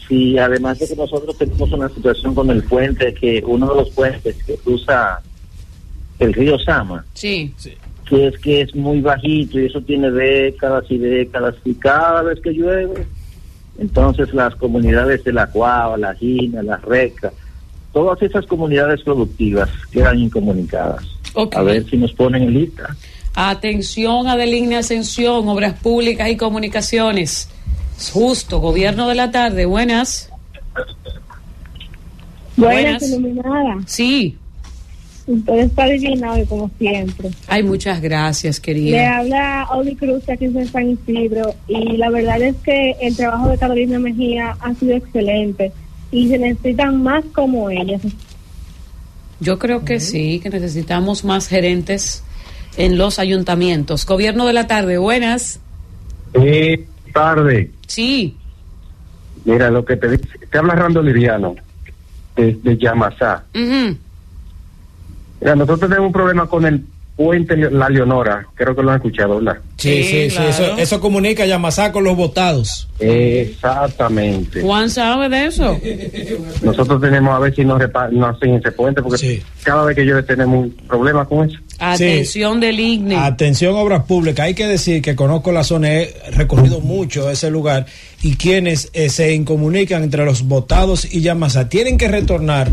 sí, 0.09 0.39
además 0.39 0.79
de 0.79 0.89
que 0.89 0.97
nosotros 0.97 1.37
tenemos 1.37 1.71
una 1.73 1.89
situación 1.91 2.35
con 2.35 2.51
el 2.51 2.63
puente, 2.65 3.15
que 3.15 3.43
uno 3.47 3.69
de 3.69 3.75
los 3.77 3.91
puentes 3.91 4.43
que 4.45 4.57
cruza 4.57 5.21
el 6.19 6.33
río 6.33 6.59
Sama. 6.59 7.05
Sí. 7.15 7.53
sí 7.57 7.77
que 8.09 8.29
es 8.29 8.39
que 8.39 8.61
es 8.63 8.75
muy 8.75 9.01
bajito 9.01 9.59
y 9.59 9.67
eso 9.67 9.81
tiene 9.81 10.11
décadas 10.11 10.85
y 10.89 10.99
décadas 10.99 11.55
y 11.65 11.75
cada 11.75 12.23
vez 12.23 12.41
que 12.41 12.53
llueve 12.53 13.07
entonces 13.79 14.33
las 14.35 14.55
comunidades 14.57 15.25
de 15.25 15.33
la 15.33 15.47
Cuava, 15.47 15.97
la 15.97 16.15
Gina, 16.15 16.63
la 16.63 16.77
Reca, 16.77 17.33
todas 17.93 18.21
esas 18.23 18.47
comunidades 18.47 19.03
productivas 19.03 19.71
quedan 19.91 20.19
incomunicadas. 20.19 21.05
A 21.55 21.63
ver 21.63 21.89
si 21.89 21.97
nos 21.97 22.13
ponen 22.13 22.43
en 22.43 22.55
lista. 22.55 22.95
Atención 23.35 24.29
a 24.29 24.37
Deligna 24.37 24.79
Ascensión, 24.79 25.49
Obras 25.49 25.81
Públicas 25.81 26.29
y 26.29 26.37
Comunicaciones. 26.37 27.49
Justo, 28.13 28.59
Gobierno 28.59 29.09
de 29.09 29.15
la 29.15 29.31
Tarde, 29.31 29.65
buenas. 29.65 30.31
Buenas, 32.57 33.03
iluminada. 33.09 33.79
Sí. 33.87 34.37
Usted 35.27 35.59
está 35.59 35.87
divina 35.87 36.33
hoy, 36.33 36.45
como 36.47 36.71
siempre. 36.79 37.31
Ay, 37.47 37.63
muchas 37.63 38.01
gracias, 38.01 38.59
querida. 38.59 38.97
Le 38.97 39.07
habla 39.07 39.69
Oli 39.73 39.95
Cruz 39.95 40.29
aquí 40.29 40.47
en 40.47 40.67
San 40.67 40.91
Isidro 40.91 41.55
y 41.69 41.97
la 41.97 42.11
verdad 42.11 42.43
es 42.43 42.57
que 42.57 42.97
el 43.01 43.17
trabajo 43.17 43.49
de 43.51 43.59
Carolina 43.59 43.99
Mejía 43.99 44.57
ha 44.61 44.75
sido 44.75 44.97
excelente 44.97 45.73
y 46.11 46.29
se 46.29 46.39
necesitan 46.39 47.03
más 47.03 47.25
como 47.33 47.71
ella. 47.71 47.99
Yo 49.39 49.59
creo 49.59 49.85
que 49.85 50.01
sí, 50.01 50.41
que 50.41 50.51
necesitamos 50.51 51.25
más 51.25 51.47
gerentes 51.49 52.25
en 52.77 52.99
los 52.99 53.19
ayuntamientos. 53.19 54.07
Gobierno 54.07 54.47
de 54.47 54.53
la 54.53 54.67
tarde, 54.67 54.99
buenas. 54.99 55.61
Sí, 56.35 56.85
tarde. 57.13 57.71
Sí. 57.87 58.37
Mira, 59.45 59.71
lo 59.71 59.85
que 59.85 59.97
te, 59.97 60.19
te 60.19 60.59
habla 60.59 60.75
Rando 60.75 61.03
Liriano, 61.03 61.55
de, 62.37 62.55
de 62.55 62.77
Yamasá 62.77 63.45
nosotros 65.45 65.81
tenemos 65.81 66.07
un 66.07 66.13
problema 66.13 66.47
con 66.47 66.65
el 66.65 66.85
puente 67.17 67.57
La 67.57 67.89
Leonora, 67.89 68.47
creo 68.55 68.75
que 68.75 68.83
lo 68.83 68.91
han 68.91 68.97
escuchado, 68.97 69.39
¿verdad? 69.39 69.61
Sí, 69.77 70.03
sí, 70.03 70.31
sí, 70.31 70.43
eso, 70.49 70.77
eso, 70.79 71.01
comunica 71.01 71.45
Yamasá 71.45 71.93
con 71.93 72.05
los 72.05 72.17
votados. 72.17 72.89
Exactamente. 72.99 74.63
Juan 74.63 74.89
sabe 74.89 75.29
de 75.29 75.47
eso. 75.47 75.79
Nosotros 76.63 77.01
tenemos 77.01 77.35
a 77.35 77.39
ver 77.41 77.55
si 77.55 77.65
nos, 77.65 77.81
no 78.13 78.27
hacen 78.27 78.55
ese 78.55 78.73
puente, 78.73 79.03
porque 79.03 79.43
cada 79.63 79.85
vez 79.85 79.97
que 79.97 80.07
yo 80.07 80.25
tenemos 80.25 80.67
un 80.67 80.71
problema 80.89 81.25
con 81.27 81.49
eso. 81.49 81.59
Atención 81.79 82.61
del 82.61 82.79
IGNE. 82.79 83.17
Atención 83.17 83.75
obras 83.75 84.05
públicas. 84.05 84.47
Hay 84.47 84.55
que 84.55 84.67
decir 84.67 85.03
que 85.03 85.17
conozco 85.17 85.53
la 85.53 85.65
zona, 85.65 85.93
he 85.93 86.15
recorrido 86.31 86.81
mucho 86.81 87.29
ese 87.29 87.51
lugar 87.51 87.87
y 88.23 88.37
quienes 88.37 88.91
eh, 88.95 89.11
se 89.11 89.35
incomunican 89.35 90.03
entre 90.03 90.25
los 90.25 90.45
votados 90.45 91.13
y 91.13 91.21
Yamasá 91.21 91.69
tienen 91.69 91.99
que 91.99 92.09
retornar 92.09 92.71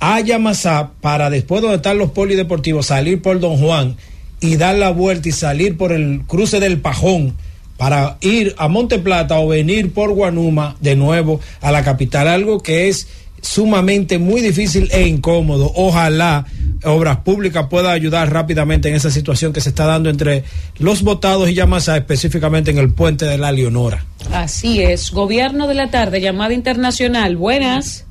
a 0.00 0.20
Yamasá 0.20 0.92
para 1.00 1.30
después 1.30 1.62
donde 1.62 1.76
están 1.76 1.98
los 1.98 2.10
polideportivos 2.10 2.86
salir 2.86 3.22
por 3.22 3.38
Don 3.38 3.58
Juan 3.58 3.96
y 4.40 4.56
dar 4.56 4.74
la 4.74 4.90
vuelta 4.90 5.28
y 5.28 5.32
salir 5.32 5.76
por 5.76 5.92
el 5.92 6.22
cruce 6.26 6.58
del 6.58 6.80
Pajón 6.80 7.34
para 7.76 8.16
ir 8.20 8.54
a 8.58 8.68
Monte 8.68 8.98
Plata 8.98 9.38
o 9.38 9.48
venir 9.48 9.92
por 9.92 10.10
Guanuma 10.12 10.76
de 10.80 10.96
nuevo 10.96 11.40
a 11.60 11.70
la 11.70 11.82
capital, 11.82 12.28
algo 12.28 12.62
que 12.62 12.88
es 12.88 13.08
sumamente 13.42 14.18
muy 14.18 14.40
difícil 14.40 14.88
e 14.92 15.06
incómodo. 15.06 15.72
Ojalá 15.74 16.46
Obras 16.84 17.18
Públicas 17.18 17.66
pueda 17.68 17.92
ayudar 17.92 18.32
rápidamente 18.32 18.88
en 18.88 18.94
esa 18.94 19.10
situación 19.10 19.52
que 19.52 19.60
se 19.60 19.70
está 19.70 19.86
dando 19.86 20.10
entre 20.10 20.44
los 20.78 21.02
votados 21.02 21.48
y 21.48 21.54
Yamasá, 21.54 21.96
específicamente 21.96 22.70
en 22.70 22.78
el 22.78 22.92
puente 22.92 23.26
de 23.26 23.38
la 23.38 23.52
Leonora. 23.52 24.04
Así 24.32 24.82
es. 24.82 25.10
Gobierno 25.10 25.66
de 25.66 25.74
la 25.74 25.90
tarde, 25.90 26.20
llamada 26.20 26.54
internacional. 26.54 27.36
Buenas. 27.36 28.06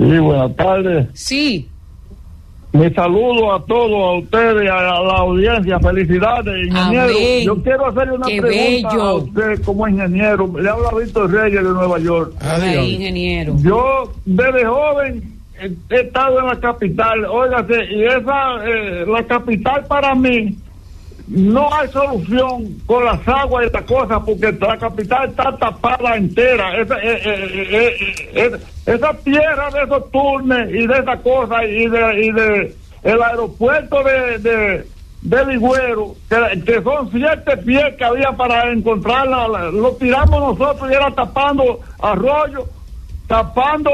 Sí, 0.00 0.18
buenas 0.18 0.56
tardes. 0.56 1.08
Sí. 1.12 1.68
Mi 2.72 2.88
saludo 2.94 3.52
a 3.52 3.62
todos, 3.66 3.92
a 3.92 4.18
ustedes, 4.24 4.70
a 4.70 4.82
la 4.82 5.14
audiencia. 5.18 5.78
Felicidades, 5.78 6.68
ingeniero. 6.68 7.12
Yo 7.42 7.62
quiero 7.62 7.86
hacerle 7.86 8.14
una 8.14 8.26
pregunta 8.26 8.88
a 8.96 9.14
usted 9.14 9.62
como 9.62 9.88
ingeniero. 9.88 10.50
Le 10.58 10.70
habla 10.70 10.90
Víctor 10.98 11.30
Reyes 11.30 11.62
de 11.62 11.68
Nueva 11.68 11.98
York. 11.98 12.32
Adiós. 12.40 12.86
ingeniero. 12.86 13.56
Yo, 13.58 14.12
desde 14.24 14.64
joven, 14.64 15.38
he 15.90 16.00
estado 16.00 16.40
en 16.40 16.46
la 16.46 16.60
capital. 16.60 17.24
Óigase, 17.26 17.84
y 17.92 18.04
esa, 18.04 18.64
eh, 18.64 19.04
la 19.06 19.22
capital 19.24 19.84
para 19.86 20.14
mí 20.14 20.56
no 21.30 21.72
hay 21.72 21.88
solución 21.90 22.76
con 22.86 23.04
las 23.04 23.26
aguas 23.28 23.66
y 23.68 23.72
las 23.72 23.84
cosas 23.84 24.20
porque 24.26 24.50
la 24.50 24.76
capital 24.76 25.30
está 25.30 25.56
tapada 25.56 26.16
entera. 26.16 26.76
Esa, 26.76 26.96
eh, 26.96 27.20
eh, 27.24 27.96
eh, 28.34 28.58
esa 28.86 29.14
tierra 29.14 29.70
de 29.70 29.82
esos 29.82 30.10
turnes 30.10 30.70
y 30.70 30.88
de 30.88 30.98
esas 30.98 31.20
cosas 31.20 31.62
y 31.68 31.86
de, 31.86 32.24
y 32.24 32.32
de 32.32 32.76
el 33.04 33.22
aeropuerto 33.22 34.02
de, 34.02 34.38
de, 34.40 34.86
de 35.22 35.46
Ligüero, 35.46 36.16
que, 36.28 36.82
son 36.82 37.10
siete 37.12 37.56
pies 37.58 37.94
que 37.96 38.04
había 38.04 38.32
para 38.32 38.72
encontrarla, 38.72 39.70
lo 39.70 39.92
tiramos 39.92 40.58
nosotros 40.58 40.90
y 40.90 40.94
era 40.94 41.12
tapando 41.12 41.78
arroyo, 42.02 42.66
tapando 43.28 43.90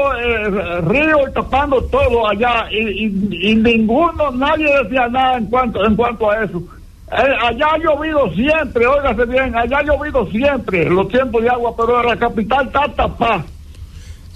río 0.87 1.27
y 1.29 1.33
tapando 1.33 1.83
todo 1.83 2.27
allá 2.27 2.67
y, 2.71 3.05
y, 3.05 3.51
y 3.51 3.55
ninguno, 3.55 4.31
nadie 4.31 4.75
decía 4.83 5.07
nada 5.07 5.37
en 5.37 5.45
cuanto, 5.45 5.85
en 5.85 5.95
cuanto 5.95 6.31
a 6.31 6.43
eso. 6.43 6.63
Eh, 7.09 7.15
allá 7.15 7.67
ha 7.73 7.77
llovido 7.77 8.29
siempre, 8.33 8.85
óigase 8.85 9.25
bien, 9.25 9.55
allá 9.55 9.77
ha 9.77 9.83
llovido 9.83 10.29
siempre 10.29 10.89
los 10.89 11.07
tiempos 11.07 11.41
de 11.41 11.49
agua, 11.49 11.73
pero 11.77 12.03
la 12.03 12.17
capital 12.17 12.67
está 12.67 12.91
tapada. 12.93 13.45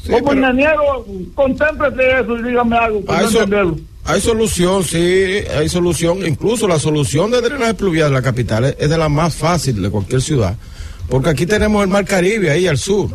Como 0.10 0.34
ingeniero, 0.34 1.06
contémplese 1.36 2.22
eso 2.22 2.38
y 2.38 2.44
dígame 2.44 2.78
algo. 2.78 3.04
Hay, 3.10 3.28
hay 4.06 4.22
solución, 4.22 4.84
sí, 4.84 5.44
hay 5.56 5.68
solución. 5.68 6.26
Incluso 6.26 6.66
la 6.68 6.80
solución 6.80 7.30
de 7.30 7.42
drenaje 7.42 7.74
pluvial 7.74 8.10
de 8.10 8.16
la 8.16 8.22
capital 8.22 8.76
es, 8.80 8.90
de 8.90 8.98
la 8.98 9.10
más 9.10 9.36
fácil 9.36 9.82
de 9.82 9.90
cualquier 9.90 10.22
ciudad. 10.22 10.56
Porque 11.10 11.30
aquí 11.30 11.46
tenemos 11.46 11.84
el 11.84 11.90
Mar 11.90 12.06
Caribe 12.06 12.52
ahí 12.52 12.68
al 12.68 12.78
sur. 12.78 13.10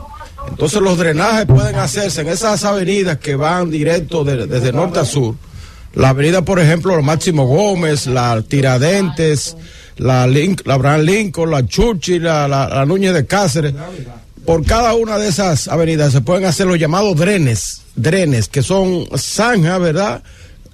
Entonces 0.49 0.81
los 0.81 0.99
drenajes 0.99 1.47
pueden 1.47 1.77
hacerse 1.77 2.21
en 2.21 2.29
esas 2.29 2.63
avenidas 2.63 3.19
que 3.19 3.35
van 3.35 3.71
directo 3.71 4.23
desde 4.23 4.73
norte 4.73 5.01
a 5.01 5.05
sur 5.05 5.35
la 5.97 6.11
avenida, 6.11 6.43
por 6.43 6.61
ejemplo, 6.61 6.95
la 6.95 7.03
Máximo 7.03 7.47
Gómez, 7.47 8.07
la 8.07 8.43
Tiradentes, 8.43 9.57
la, 9.97 10.27
Link, 10.27 10.61
la 10.67 10.99
Lincoln, 10.99 11.51
la 11.51 11.67
Churchill, 11.67 12.23
la, 12.23 12.47
la, 12.47 12.85
Núñez 12.85 13.15
de 13.15 13.27
Cáceres. 13.27 13.73
por 14.45 14.65
cada 14.65 14.95
una 14.95 15.17
de 15.17 15.29
esas 15.29 15.69
avenidas 15.69 16.13
se 16.13 16.21
pueden 16.21 16.45
hacer 16.45 16.67
los 16.67 16.79
llamados 16.79 17.17
drenes, 17.17 17.81
drenes, 17.97 18.49
que 18.49 18.63
son 18.63 19.07
zanjas, 19.17 19.81
¿verdad? 19.81 20.23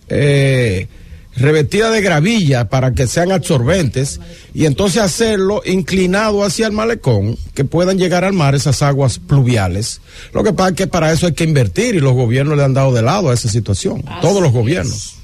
Eh, 0.08 0.88
revestidas 1.36 1.92
de 1.92 2.00
gravilla 2.02 2.68
para 2.68 2.92
que 2.92 3.06
sean 3.06 3.32
absorbentes 3.32 4.20
y 4.54 4.66
entonces 4.66 5.02
hacerlo 5.02 5.62
inclinado 5.64 6.44
hacia 6.44 6.66
el 6.66 6.72
malecón, 6.72 7.36
que 7.54 7.64
puedan 7.64 7.98
llegar 7.98 8.24
al 8.24 8.32
mar 8.32 8.54
esas 8.54 8.82
aguas 8.82 9.18
pluviales. 9.18 10.00
Lo 10.32 10.42
que 10.44 10.52
pasa 10.52 10.70
es 10.70 10.76
que 10.76 10.86
para 10.86 11.12
eso 11.12 11.26
hay 11.26 11.32
que 11.32 11.44
invertir 11.44 11.94
y 11.94 12.00
los 12.00 12.12
gobiernos 12.14 12.56
le 12.56 12.64
han 12.64 12.74
dado 12.74 12.92
de 12.92 13.02
lado 13.02 13.30
a 13.30 13.34
esa 13.34 13.48
situación, 13.48 14.02
Así 14.06 14.20
todos 14.20 14.40
los 14.42 14.50
es. 14.50 14.54
gobiernos. 14.54 15.14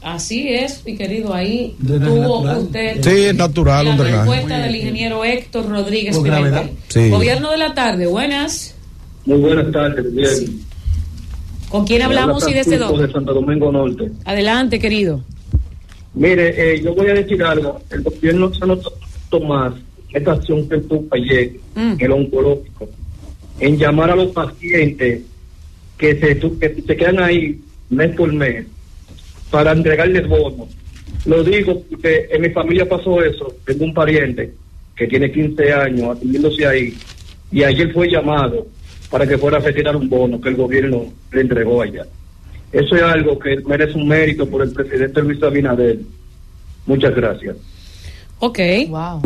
Así 0.00 0.48
es, 0.48 0.84
mi 0.86 0.96
querido, 0.96 1.34
ahí 1.34 1.76
tuvo 1.84 2.44
natural. 2.44 2.58
usted 2.62 3.02
Sí, 3.02 3.24
es 3.24 3.34
natural 3.34 3.84
la 3.86 3.96
respuesta 3.96 4.58
del 4.58 4.76
ingeniero 4.76 5.24
Héctor 5.24 5.68
Rodríguez. 5.68 6.16
Sí. 6.88 7.10
Gobierno 7.10 7.50
de 7.50 7.56
la 7.58 7.74
tarde, 7.74 8.06
buenas. 8.06 8.74
Muy 9.26 9.38
buenas 9.38 9.70
tardes, 9.72 10.14
bien. 10.14 10.62
¿Con 11.68 11.84
quién 11.84 12.00
hablamos 12.02 12.48
y 12.48 12.54
desde 12.54 12.78
dónde? 12.78 13.06
de 13.08 13.12
Santo 13.12 13.34
Domingo 13.34 13.70
Norte. 13.72 14.10
Adelante, 14.24 14.78
querido. 14.78 15.22
Mire, 16.14 16.74
eh, 16.74 16.80
yo 16.82 16.94
voy 16.94 17.08
a 17.08 17.14
decir 17.14 17.42
algo. 17.42 17.80
El 17.90 18.02
gobierno 18.02 18.52
se 18.54 18.66
notó 18.66 18.92
más 19.46 19.74
esta 20.12 20.32
acción 20.32 20.68
que 20.68 20.78
tuvo 20.78 21.06
ayer, 21.12 21.52
Mm. 21.74 21.94
el 21.98 22.12
oncológico, 22.12 22.88
en 23.60 23.76
llamar 23.78 24.10
a 24.10 24.16
los 24.16 24.28
pacientes 24.32 25.20
que 25.98 26.14
se, 26.18 26.38
que 26.38 26.82
se 26.86 26.96
quedan 26.96 27.20
ahí 27.20 27.60
mes 27.90 28.14
por 28.16 28.32
mes 28.32 28.66
para 29.50 29.72
entregarles 29.72 30.26
bonos. 30.26 30.68
Lo 31.26 31.42
digo 31.44 31.82
porque 31.90 32.28
en 32.30 32.42
mi 32.42 32.50
familia 32.50 32.88
pasó 32.88 33.22
eso. 33.22 33.54
Tengo 33.66 33.84
un 33.84 33.94
pariente 33.94 34.54
que 34.96 35.06
tiene 35.06 35.30
15 35.30 35.72
años 35.72 36.16
atendiéndose 36.16 36.66
ahí 36.66 36.94
y 37.52 37.62
ayer 37.62 37.92
fue 37.92 38.08
llamado 38.10 38.66
para 39.10 39.26
que 39.26 39.38
fuera 39.38 39.58
a 39.58 39.60
retirar 39.60 39.96
un 39.96 40.08
bono 40.08 40.40
que 40.40 40.48
el 40.50 40.56
gobierno 40.56 41.04
le 41.32 41.40
entregó 41.40 41.82
allá. 41.82 42.06
Eso 42.72 42.96
es 42.96 43.02
algo 43.02 43.38
que 43.38 43.56
merece 43.66 43.94
un 43.96 44.08
mérito 44.08 44.48
por 44.48 44.62
el 44.62 44.72
presidente 44.72 45.22
Luis 45.22 45.42
Abinader. 45.42 45.98
Muchas 46.86 47.14
gracias. 47.14 47.56
Ok. 48.40 48.58
Wow. 48.88 49.20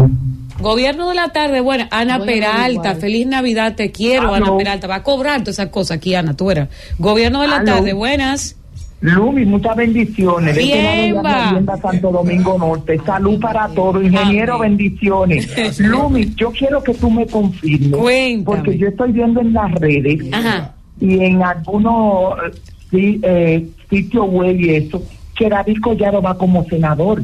Gobierno 0.60 1.08
de 1.08 1.14
la 1.16 1.30
tarde, 1.30 1.60
bueno, 1.60 1.86
Ana 1.90 2.18
Voy 2.18 2.26
Peralta, 2.28 2.94
feliz 2.94 3.26
Navidad, 3.26 3.74
te 3.74 3.90
quiero, 3.90 4.32
Ah, 4.32 4.36
Ana 4.36 4.46
no. 4.46 4.56
Peralta. 4.58 4.86
Va 4.86 4.96
a 4.96 5.02
cobrar 5.02 5.40
todas 5.40 5.56
esas 5.58 5.68
cosas 5.68 5.96
aquí, 5.96 6.14
Ana, 6.14 6.34
tú 6.36 6.50
eras. 6.50 6.68
Gobierno 6.98 7.42
de 7.42 7.48
la 7.48 7.56
Aló. 7.56 7.64
tarde, 7.66 7.92
buenas. 7.92 8.56
Lumi, 9.00 9.44
muchas 9.44 9.74
bendiciones. 9.74 10.56
Bien, 10.56 11.16
va. 11.16 11.60
Santo 11.82 12.12
Domingo 12.12 12.56
Norte. 12.56 13.00
Salud 13.04 13.40
para 13.40 13.66
todos. 13.70 14.00
Ingeniero, 14.04 14.54
Amén. 14.54 14.76
bendiciones. 14.76 15.48
Lumi, 15.80 16.32
yo 16.36 16.52
quiero 16.52 16.80
que 16.82 16.94
tú 16.94 17.10
me 17.10 17.26
confirmes. 17.26 17.90
Cuéntame. 18.00 18.44
Porque 18.44 18.78
yo 18.78 18.86
estoy 18.86 19.10
viendo 19.10 19.40
en 19.40 19.52
las 19.52 19.72
redes 19.72 20.20
Ajá. 20.32 20.72
y 21.00 21.18
en 21.18 21.42
algunos 21.42 22.34
sí, 22.92 23.18
eh, 23.24 23.66
sitios 23.90 24.28
web 24.30 24.56
y 24.60 24.70
eso, 24.76 25.02
que 25.34 25.48
David 25.48 25.78
Collado 25.82 26.22
va 26.22 26.36
como 26.38 26.64
senador. 26.66 27.22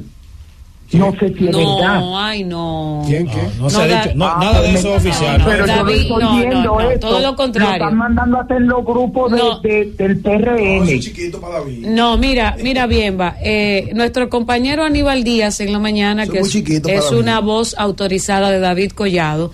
No 0.91 1.13
sé 1.21 1.29
si 1.35 1.47
es 1.47 1.55
verdad. 1.55 2.01
No, 2.01 2.19
ay, 2.19 2.45
no. 2.45 3.03
¿Quién, 3.07 3.27
qué? 3.27 3.43
No, 3.59 3.65
no 3.65 3.71
se 3.71 3.83
ha 3.83 3.87
da- 3.87 4.03
dicho, 4.05 4.17
no, 4.17 4.25
Ah, 4.25 4.39
nada 4.41 4.63
de 4.63 4.73
eso 4.73 4.97
es 4.97 5.05
oficial. 5.07 5.39
no, 5.39 5.45
Pero 5.45 5.67
yo 5.67 5.73
David, 5.77 5.95
estoy 5.97 6.23
no, 6.23 6.31
no, 6.33 6.37
viendo 6.39 6.63
no, 6.63 6.81
esto. 6.81 7.09
todo 7.09 7.21
lo 7.21 7.37
contrario. 7.37 7.73
están 7.75 7.99
mandando 7.99 8.39
a 8.39 8.41
hacer 8.41 8.61
los 8.63 8.85
grupos 8.87 9.33
de- 9.33 9.37
No. 9.39 9.61
de- 9.61 9.93
del 9.99 10.19
PRM. 10.21 10.99
chiquito 10.99 11.39
para 11.43 11.59
David. 11.59 11.87
No, 11.89 12.17
mira, 12.17 12.57
mira 12.63 12.87
bien, 12.87 13.21
va. 13.21 13.37
Eh, 13.43 13.91
nuestro 13.95 14.31
compañero 14.31 14.83
Aníbal 14.83 15.25
Díaz 15.25 15.61
en 15.61 15.73
la 15.75 15.79
mañana, 15.79 16.25
Soy 16.25 16.63
que 16.65 16.81
es, 16.87 17.13
una 17.13 17.41
voz 17.41 17.75
autorizada 17.77 18.51
de 18.51 18.59
David 18.59 18.93
Collado, 18.93 19.53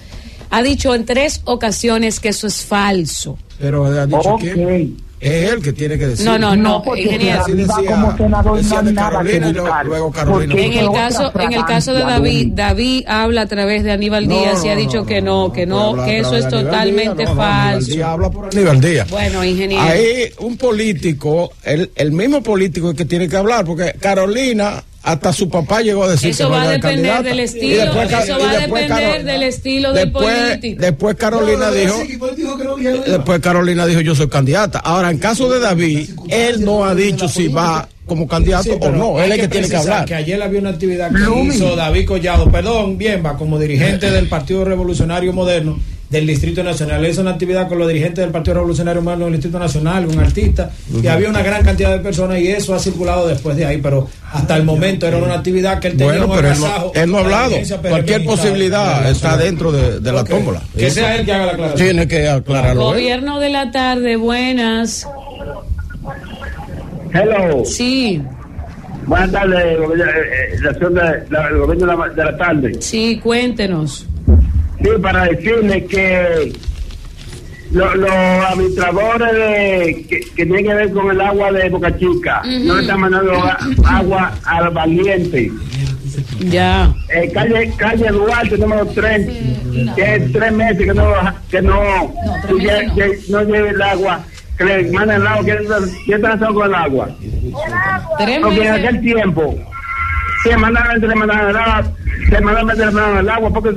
ha 0.51 0.62
dicho 0.62 0.95
en 0.95 1.05
tres 1.05 1.41
ocasiones 1.47 2.21
que 2.21 2.29
eso 2.29 2.47
es 2.47 2.65
falso. 2.65 3.39
Pero 3.59 3.87
ha 3.87 4.07
dicho 4.07 4.35
Ok. 4.35 4.41
que 4.41 4.89
es 5.29 5.53
él 5.53 5.62
que 5.62 5.72
tiene 5.72 5.99
que 5.99 6.07
decir. 6.09 6.27
No, 6.27 6.39
no, 6.39 6.55
no, 6.57 6.83
ingeniero. 6.97 7.41
Así 7.43 7.53
David 7.53 7.66
va 7.70 7.77
decía- 7.77 7.91
como 7.91 8.16
senador 8.16 8.57
decía 8.57 8.70
no 8.75 8.79
hay 8.81 8.87
de 8.87 8.93
nada 8.93 9.09
que 9.09 9.14
Carolina 9.16 9.35
y 9.49 9.53
luego- 9.53 9.66
buscar. 9.68 9.87
luego 9.87 10.11
Carolina. 10.12 10.53
Porque 10.55 10.66
En 10.66 10.72
el 10.85 10.93
caso, 10.93 11.33
en 11.41 11.53
el 11.53 11.64
caso 11.64 11.93
de 11.95 12.01
David. 12.01 12.49
David 12.55 13.05
habla 13.07 13.41
a 13.43 13.47
través 13.47 13.85
de 13.85 13.93
Aníbal 13.93 14.29
No, 14.29 14.39
Díaz 14.39 14.64
y 14.64 14.68
ha 14.68 14.77
dicho 14.77 14.99
no, 14.99 15.07
que 15.07 15.22
no, 15.22 15.53
que 15.53 15.66
no, 15.66 16.05
que 16.05 16.18
eso 16.18 16.37
es 16.37 16.49
totalmente 16.49 17.27
falso. 17.27 17.91
Díaz 17.93 18.09
habla 18.09 18.31
por 18.31 18.47
Aníbal 18.47 18.81
Díaz. 18.81 19.11
Bueno, 19.11 19.45
ingeniero. 19.45 19.83
Ahí 19.83 20.31
un 20.41 20.57
político, 20.57 21.53
el, 21.64 21.91
el 21.97 22.12
mismo 22.12 22.43
político 22.43 22.91
es 22.91 22.97
que 22.97 23.05
tiene 23.05 23.29
que 23.29 23.37
hablar, 23.37 23.64
porque 23.64 23.95
Carolina, 24.01 24.83
hasta 25.05 25.32
su 25.34 25.48
papá 25.50 25.82
llegó 25.82 26.05
a 26.05 26.11
decir 26.11 26.30
Eso 26.30 26.44
que 26.44 26.50
no 26.50 26.57
va 26.57 26.62
a 26.62 26.68
depender 26.70 26.94
candidata. 27.12 27.22
del 27.22 27.40
estilo, 27.40 27.84
después 27.84 28.12
eso 28.12 28.38
va 28.38 28.50
a 28.50 28.59
depender 28.59 29.24
del 29.24 29.42
estilo 29.42 29.92
del 29.92 30.05
después, 30.05 30.40
político. 30.40 30.80
Después 30.82 31.16
Carolina 31.16 31.70
dijo, 31.70 32.02
después 33.07 33.40
Carolina 33.40 33.86
dijo 33.86 34.00
yo 34.00 34.14
soy 34.14 34.28
candidata. 34.28 34.78
Ahora, 34.78 35.11
en 35.11 35.18
caso 35.18 35.48
de 35.50 35.61
David, 35.61 36.11
él 36.30 36.64
no 36.64 36.84
ha 36.84 36.94
dicho 36.94 37.28
si 37.28 37.48
va 37.48 37.88
como 38.07 38.26
candidato 38.26 38.64
Sí, 38.64 38.70
o 38.80 38.90
no, 38.90 39.22
él 39.22 39.32
es 39.32 39.40
que 39.40 39.48
tiene 39.48 39.68
que 39.68 39.76
hablar. 39.76 40.05
Que 40.05 40.14
ayer 40.14 40.42
había 40.42 40.61
una 40.61 40.70
actividad 40.70 41.11
que 41.11 41.18
Lumi. 41.18 41.55
hizo 41.55 41.74
David 41.76 42.07
Collado, 42.07 42.50
perdón, 42.50 42.98
bien, 42.98 43.22
va, 43.24 43.36
como 43.36 43.59
dirigente 43.59 44.11
del 44.11 44.28
Partido 44.28 44.64
Revolucionario 44.64 45.32
Moderno 45.32 45.78
del 46.15 46.27
Distrito 46.27 46.62
Nacional. 46.62 47.05
Él 47.05 47.11
hizo 47.11 47.21
una 47.21 47.33
actividad 47.33 47.69
con 47.69 47.79
los 47.79 47.89
dirigentes 47.89 48.23
del 48.25 48.31
Partido 48.31 48.55
Revolucionario 48.55 49.03
Moderno 49.03 49.25
del 49.27 49.35
Distrito 49.35 49.59
Nacional, 49.59 50.07
con 50.07 50.19
artistas, 50.21 50.71
y 51.03 51.07
había 51.07 51.29
una 51.29 51.43
gran 51.43 51.62
cantidad 51.65 51.91
de 51.93 51.99
personas 51.99 52.39
y 52.41 52.49
eso 52.49 52.75
ha 52.75 52.79
circulado 52.79 53.27
después 53.29 53.57
de 53.57 53.67
ahí, 53.67 53.79
pero 53.79 54.09
hasta 54.33 54.57
el 54.57 54.65
momento 54.65 55.07
era 55.07 55.17
una 55.19 55.35
actividad 55.35 55.79
que 55.81 55.89
él 55.89 55.97
tenía 55.97 56.12
Bueno, 56.12 56.27
un 56.27 56.37
pero 56.37 56.49
él 56.53 56.61
no, 56.61 56.67
agasajo 56.67 56.93
él 56.95 57.11
no 57.11 57.17
ha 57.19 57.21
a 57.21 57.23
la 57.29 57.45
hablado. 57.45 57.57
Cualquier 57.89 58.25
posibilidad 58.25 59.11
está 59.11 59.37
dentro 59.37 59.73
de, 59.73 60.01
de 60.01 60.12
la 60.12 60.25
tómbola. 60.25 60.62
Que 60.77 60.91
sea 60.91 61.17
él 61.17 61.25
que 61.27 61.33
haga 61.33 61.47
la 61.47 61.53
aclaración. 61.53 61.87
Tiene 61.89 62.09
que 62.09 62.29
aclararlo. 62.29 62.83
él. 62.83 63.01
Gobierno 63.01 63.41
de 63.41 63.49
la 63.51 63.71
tarde, 63.71 64.17
buenas. 64.17 65.07
Hello. 67.12 67.65
Sí, 67.65 68.21
Buenas 69.07 69.33
tardes, 69.33 69.59
eh, 69.62 69.77
eh, 69.77 70.59
la 70.62 70.73
la- 71.29 71.49
el 71.49 71.59
gobierno 71.59 71.87
la, 71.95 72.09
de 72.09 72.25
la 72.25 72.37
tarde. 72.39 72.73
sí, 72.81 73.21
cuéntenos. 73.23 74.07
Sí, 74.85 74.91
para 75.01 75.24
decirle 75.24 75.87
que 75.87 76.53
lo- 77.72 77.95
los 77.95 78.11
administradores 78.12 79.32
de- 79.32 80.07
que, 80.09 80.20
que 80.20 80.45
tienen 80.47 80.66
que 80.66 80.74
ver 80.74 80.93
con 80.93 81.11
el 81.11 81.20
agua 81.22 81.51
de 81.53 81.70
Boca 81.70 81.97
Chica 81.99 82.43
no 82.45 82.74
le 82.74 82.82
están 82.82 83.01
mandando 83.01 83.32
agua 83.87 84.32
al 84.45 84.70
valiente. 84.70 85.51
Ya. 86.41 86.93
Eh, 87.09 87.30
calle, 87.32 87.72
calle 87.78 88.09
Duarte, 88.11 88.59
número 88.59 88.87
3, 88.89 89.26
que 89.97 90.14
es 90.16 90.32
tres 90.32 90.53
meses 90.53 90.78
que 90.78 90.95
no, 90.95 91.12
que 91.51 91.62
no, 91.62 91.80
que, 92.47 92.53
no. 92.53 92.95
que 92.95 93.18
no 93.30 93.43
lleve 93.43 93.70
el 93.70 93.82
agua, 93.82 94.20
que 94.59 94.64
le 94.64 94.93
mandan 94.93 95.22
el 95.22 95.26
agua, 95.26 95.45
que 95.45 95.57
¿qué 96.07 96.14
están 96.14 96.32
haciendo 96.32 96.55
con 96.55 96.66
el 96.68 96.74
agua? 96.74 97.09
Tres 98.18 98.39
Porque 98.43 98.57
en 98.66 98.70
meses. 98.72 98.85
aquel 98.87 99.01
tiempo, 99.01 99.57
semanalmente 100.43 101.09
le 101.09 101.14
mandaban 101.14 101.49
el 101.49 101.57
agua, 101.57 101.93
le 102.30 102.41
mandaban 102.43 103.16
el 103.18 103.28
agua, 103.30 103.51
porque 103.51 103.70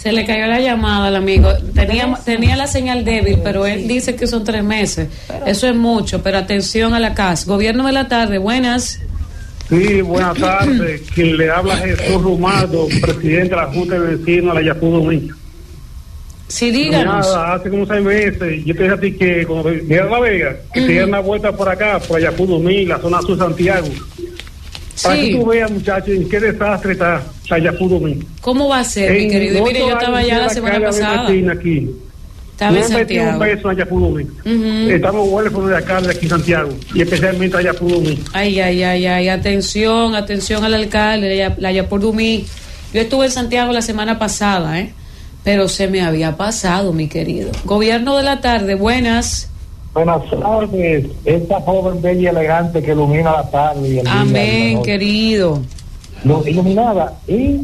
se 0.00 0.12
le 0.12 0.24
cayó 0.24 0.46
la 0.46 0.60
llamada 0.60 1.08
al 1.08 1.16
amigo. 1.16 1.52
Tenía, 1.74 2.16
tenía 2.24 2.54
la 2.54 2.68
señal 2.68 3.04
débil, 3.04 3.40
pero 3.42 3.66
él 3.66 3.88
dice 3.88 4.14
que 4.14 4.28
son 4.28 4.44
tres 4.44 4.62
meses. 4.62 5.08
Eso 5.44 5.66
es 5.66 5.74
mucho, 5.74 6.22
pero 6.22 6.38
atención 6.38 6.94
a 6.94 7.00
la 7.00 7.14
casa. 7.14 7.46
Gobierno 7.50 7.84
de 7.84 7.92
la 7.92 8.06
tarde, 8.06 8.38
buenas. 8.38 9.00
Sí, 9.68 10.00
buenas 10.02 10.38
tardes. 10.38 11.00
Quien 11.14 11.36
le 11.36 11.50
habla 11.50 11.84
es 11.84 11.98
Jesús 11.98 12.22
Rumardo, 12.22 12.86
presidente 13.00 13.50
de 13.50 13.56
la 13.56 13.66
Junta 13.66 13.98
de 13.98 14.16
Vecinos 14.16 14.54
de 14.54 14.62
la 14.62 14.66
Yapudo 14.72 15.02
Mica. 15.02 15.34
Sí, 16.46 16.70
díganos. 16.70 17.26
Nada, 17.26 17.54
hace 17.54 17.68
como 17.68 17.84
seis 17.84 18.02
meses, 18.02 18.64
yo 18.64 18.74
te 18.76 18.82
dije 18.84 18.94
a 18.94 19.00
ti 19.00 19.12
que 19.14 19.46
cuando 19.46 19.70
llegas 19.72 20.06
a 20.06 20.10
La 20.10 20.20
Vega, 20.20 20.56
que 20.72 20.80
te 20.80 20.92
den 20.92 21.08
una 21.08 21.18
vuelta 21.18 21.50
por 21.50 21.68
acá, 21.68 21.98
por 21.98 22.18
Ayapudo 22.18 22.60
Mil, 22.60 22.88
la 22.88 23.00
zona 23.00 23.20
sur 23.20 23.36
de 23.36 23.44
Santiago. 23.44 23.88
Para 25.02 25.16
que 25.16 25.26
Sí. 25.26 25.34
tú 25.38 25.46
veas, 25.46 25.70
muchachos, 25.70 26.08
en 26.08 26.28
qué 26.28 26.40
desastre 26.40 26.92
está 26.92 27.22
Ayapudo 27.50 28.00
Mil. 28.00 28.26
¿Cómo 28.40 28.68
va 28.68 28.80
a 28.80 28.84
ser, 28.84 29.12
mi 29.12 29.28
querido? 29.28 29.64
Mire, 29.64 29.80
yo 29.80 29.92
estaba 29.92 30.18
allá 30.18 30.38
la 30.38 30.48
semana 30.48 30.80
pasada. 30.80 31.28
Aquí. 31.28 31.90
Estaba 32.52 32.76
en 32.76 32.84
he 32.92 32.96
metido 32.96 33.28
un 33.30 33.38
peso 33.38 33.70
en 33.70 33.76
Ayapudo 33.76 34.10
Mil. 34.10 34.26
Ujú. 34.26 34.90
Estamos 34.90 35.28
huérfanos 35.28 35.70
de 35.70 35.76
acá, 35.76 36.00
de 36.00 36.10
aquí 36.10 36.24
en 36.24 36.30
Santiago, 36.30 36.70
y 36.92 37.02
especialmente 37.02 37.56
Ayapudo 37.56 38.00
Mil. 38.00 38.22
Ay, 38.32 38.58
ay, 38.60 38.82
ay, 38.82 39.06
ay, 39.06 39.28
atención, 39.28 40.16
atención 40.16 40.64
al 40.64 40.74
alcalde, 40.74 41.54
la, 41.56 41.72
Yapordumí. 41.72 42.44
Yo 42.92 43.00
estuve 43.00 43.26
en 43.26 43.32
Santiago 43.32 43.72
la 43.72 43.82
semana 43.82 44.18
pasada, 44.18 44.80
¿eh? 44.80 44.92
Pero 45.44 45.68
se 45.68 45.86
me 45.86 46.02
había 46.02 46.36
pasado, 46.36 46.92
mi 46.92 47.08
querido. 47.08 47.52
Gobierno 47.64 48.16
de 48.16 48.24
la 48.24 48.40
tarde, 48.40 48.74
buenas. 48.74 49.50
Buenas 49.94 50.30
tardes, 50.30 51.06
esta 51.24 51.60
joven 51.62 52.00
bella 52.02 52.20
y 52.20 52.26
elegante 52.26 52.82
que 52.82 52.92
ilumina 52.92 53.32
la 53.32 53.50
tarde. 53.50 53.88
Y 53.88 53.98
el 53.98 54.06
Amén, 54.06 54.82
querido. 54.82 55.62
Lo 56.24 56.46
iluminada 56.46 57.18
y 57.26 57.60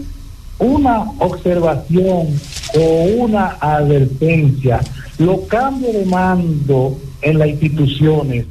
una 0.59 1.03
observación 1.19 2.29
o 2.77 3.05
una 3.19 3.57
advertencia. 3.61 4.81
Los 5.19 5.41
cambios 5.43 5.93
de 5.93 6.07
mando 6.07 6.97
en 7.23 7.39
las 7.39 7.49
instituciones 7.49 8.47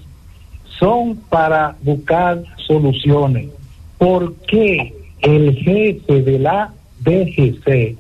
son 0.80 1.15
para 1.30 1.76
buscar 1.82 2.43
soluciones. 2.67 3.49
¿Por 3.97 4.34
qué 4.47 4.93
el 5.21 5.55
jefe 5.55 6.21
de 6.21 6.39
la 6.39 6.74
DGC 7.01 7.97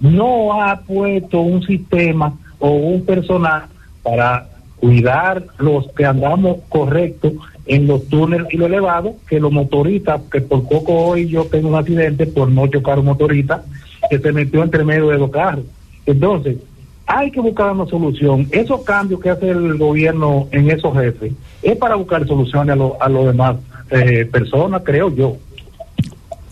no 0.00 0.60
ha 0.60 0.80
puesto 0.80 1.40
un 1.40 1.62
sistema 1.64 2.36
o 2.58 2.70
un 2.70 3.04
personal 3.04 3.64
para 4.02 4.48
cuidar 4.78 5.44
los 5.58 5.88
que 5.92 6.04
andamos 6.04 6.58
correctos 6.68 7.32
en 7.66 7.86
los 7.86 8.06
túneles 8.08 8.46
y 8.50 8.56
lo 8.56 8.66
elevado, 8.66 9.14
que 9.28 9.40
los 9.40 9.50
motoristas, 9.50 10.20
que 10.30 10.40
por 10.40 10.68
poco 10.68 10.92
hoy 10.92 11.28
yo 11.28 11.44
tengo 11.46 11.68
un 11.68 11.76
accidente 11.76 12.26
por 12.26 12.50
no 12.50 12.66
chocar 12.66 12.98
un 12.98 13.06
motorista 13.06 13.64
que 14.10 14.18
se 14.18 14.32
metió 14.32 14.62
entre 14.62 14.84
medio 14.84 15.08
de 15.08 15.18
los 15.18 15.30
carros. 15.30 15.64
Entonces, 16.04 16.58
hay 17.06 17.30
que 17.30 17.40
buscar 17.40 17.72
una 17.72 17.86
solución. 17.86 18.48
Esos 18.50 18.82
cambios 18.82 19.20
que 19.20 19.30
hace 19.30 19.50
el 19.50 19.76
gobierno 19.78 20.48
en 20.52 20.70
esos 20.70 20.94
jefes 20.94 21.32
es 21.62 21.76
para 21.76 21.96
buscar 21.96 22.26
soluciones 22.26 22.72
a, 22.72 22.76
lo, 22.76 23.02
a 23.02 23.08
los 23.08 23.26
demás 23.26 23.56
eh, 23.90 24.26
personas, 24.30 24.82
creo 24.84 25.14
yo. 25.14 25.36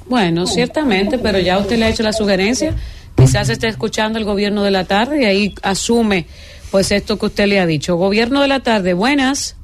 Bueno, 0.08 0.46
ciertamente, 0.46 1.18
pero 1.18 1.38
ya 1.38 1.58
usted 1.58 1.78
le 1.78 1.86
ha 1.86 1.88
hecho 1.88 2.02
la 2.02 2.12
sugerencia. 2.12 2.74
Quizás 3.16 3.48
esté 3.48 3.68
escuchando 3.68 4.18
el 4.18 4.24
gobierno 4.24 4.62
de 4.62 4.70
la 4.70 4.84
tarde 4.84 5.22
y 5.22 5.24
ahí 5.24 5.54
asume 5.62 6.26
pues 6.72 6.90
esto 6.90 7.18
que 7.18 7.26
usted 7.26 7.46
le 7.46 7.60
ha 7.60 7.66
dicho. 7.66 7.96
Gobierno 7.96 8.40
de 8.40 8.48
la 8.48 8.60
tarde, 8.60 8.94
buenas. 8.94 9.56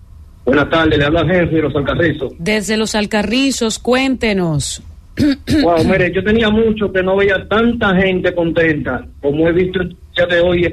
Buenas 0.44 0.68
tardes, 0.68 0.98
le 0.98 1.06
habla 1.06 1.24
jefe 1.24 1.56
de 1.56 1.62
los 1.62 1.74
Alcarrizos. 1.74 2.34
Desde 2.38 2.76
los 2.76 2.94
Alcarrizos, 2.94 3.80
cuéntenos. 3.80 4.82
Wow, 5.62 5.84
mire, 5.84 6.12
yo 6.14 6.22
tenía 6.22 6.48
mucho 6.48 6.92
que 6.92 7.02
no 7.02 7.16
veía 7.16 7.48
tanta 7.48 7.96
gente 7.96 8.32
contenta 8.34 9.04
como 9.20 9.48
he 9.48 9.52
visto 9.52 9.80
el 9.80 9.96
día 10.14 10.26
de 10.26 10.40
hoy. 10.40 10.70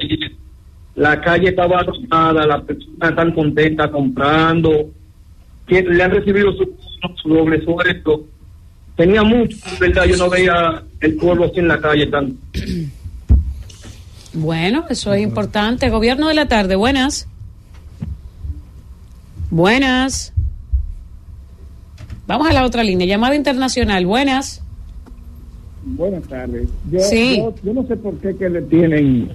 La 0.96 1.20
calle 1.20 1.50
estaba 1.50 1.80
abarrotada, 1.80 2.46
las 2.46 2.62
personas 2.64 3.10
están 3.10 3.32
contentas 3.32 3.90
comprando, 3.90 4.92
que 5.66 5.82
le 5.82 6.04
han 6.04 6.12
recibido 6.12 6.52
su, 6.54 6.76
su 7.16 7.30
doble 7.30 7.64
sueldo. 7.64 8.26
Tenía 8.96 9.24
mucho, 9.24 9.58
en 9.74 9.80
verdad, 9.80 10.06
yo 10.06 10.18
no 10.18 10.30
veía 10.30 10.84
el 11.00 11.16
pueblo 11.16 11.46
así 11.46 11.60
en 11.60 11.70
la 11.70 11.80
calle 11.80 12.06
tan. 12.08 12.38
Bueno, 14.36 14.86
eso 14.90 15.14
es 15.14 15.22
importante. 15.24 15.90
Gobierno 15.90 16.28
de 16.28 16.34
la 16.36 16.48
tarde, 16.48 16.76
buenas. 16.76 17.28
Buenas. 19.50 20.34
Vamos 22.28 22.48
a 22.50 22.54
la 22.54 22.66
otra 22.66 22.84
línea. 22.84 23.08
Llamada 23.08 23.36
internacional, 23.36 24.06
buenas. 24.06 24.62
Buenas 25.84 26.24
tardes. 26.24 26.68
Yo, 26.92 27.00
Sí. 27.00 27.38
yo, 27.38 27.54
yo 27.64 27.74
no 27.74 27.86
sé 27.88 27.96
por 27.96 28.16
qué 28.18 28.36
que 28.36 28.50
le 28.50 28.64
tienen 28.64 29.32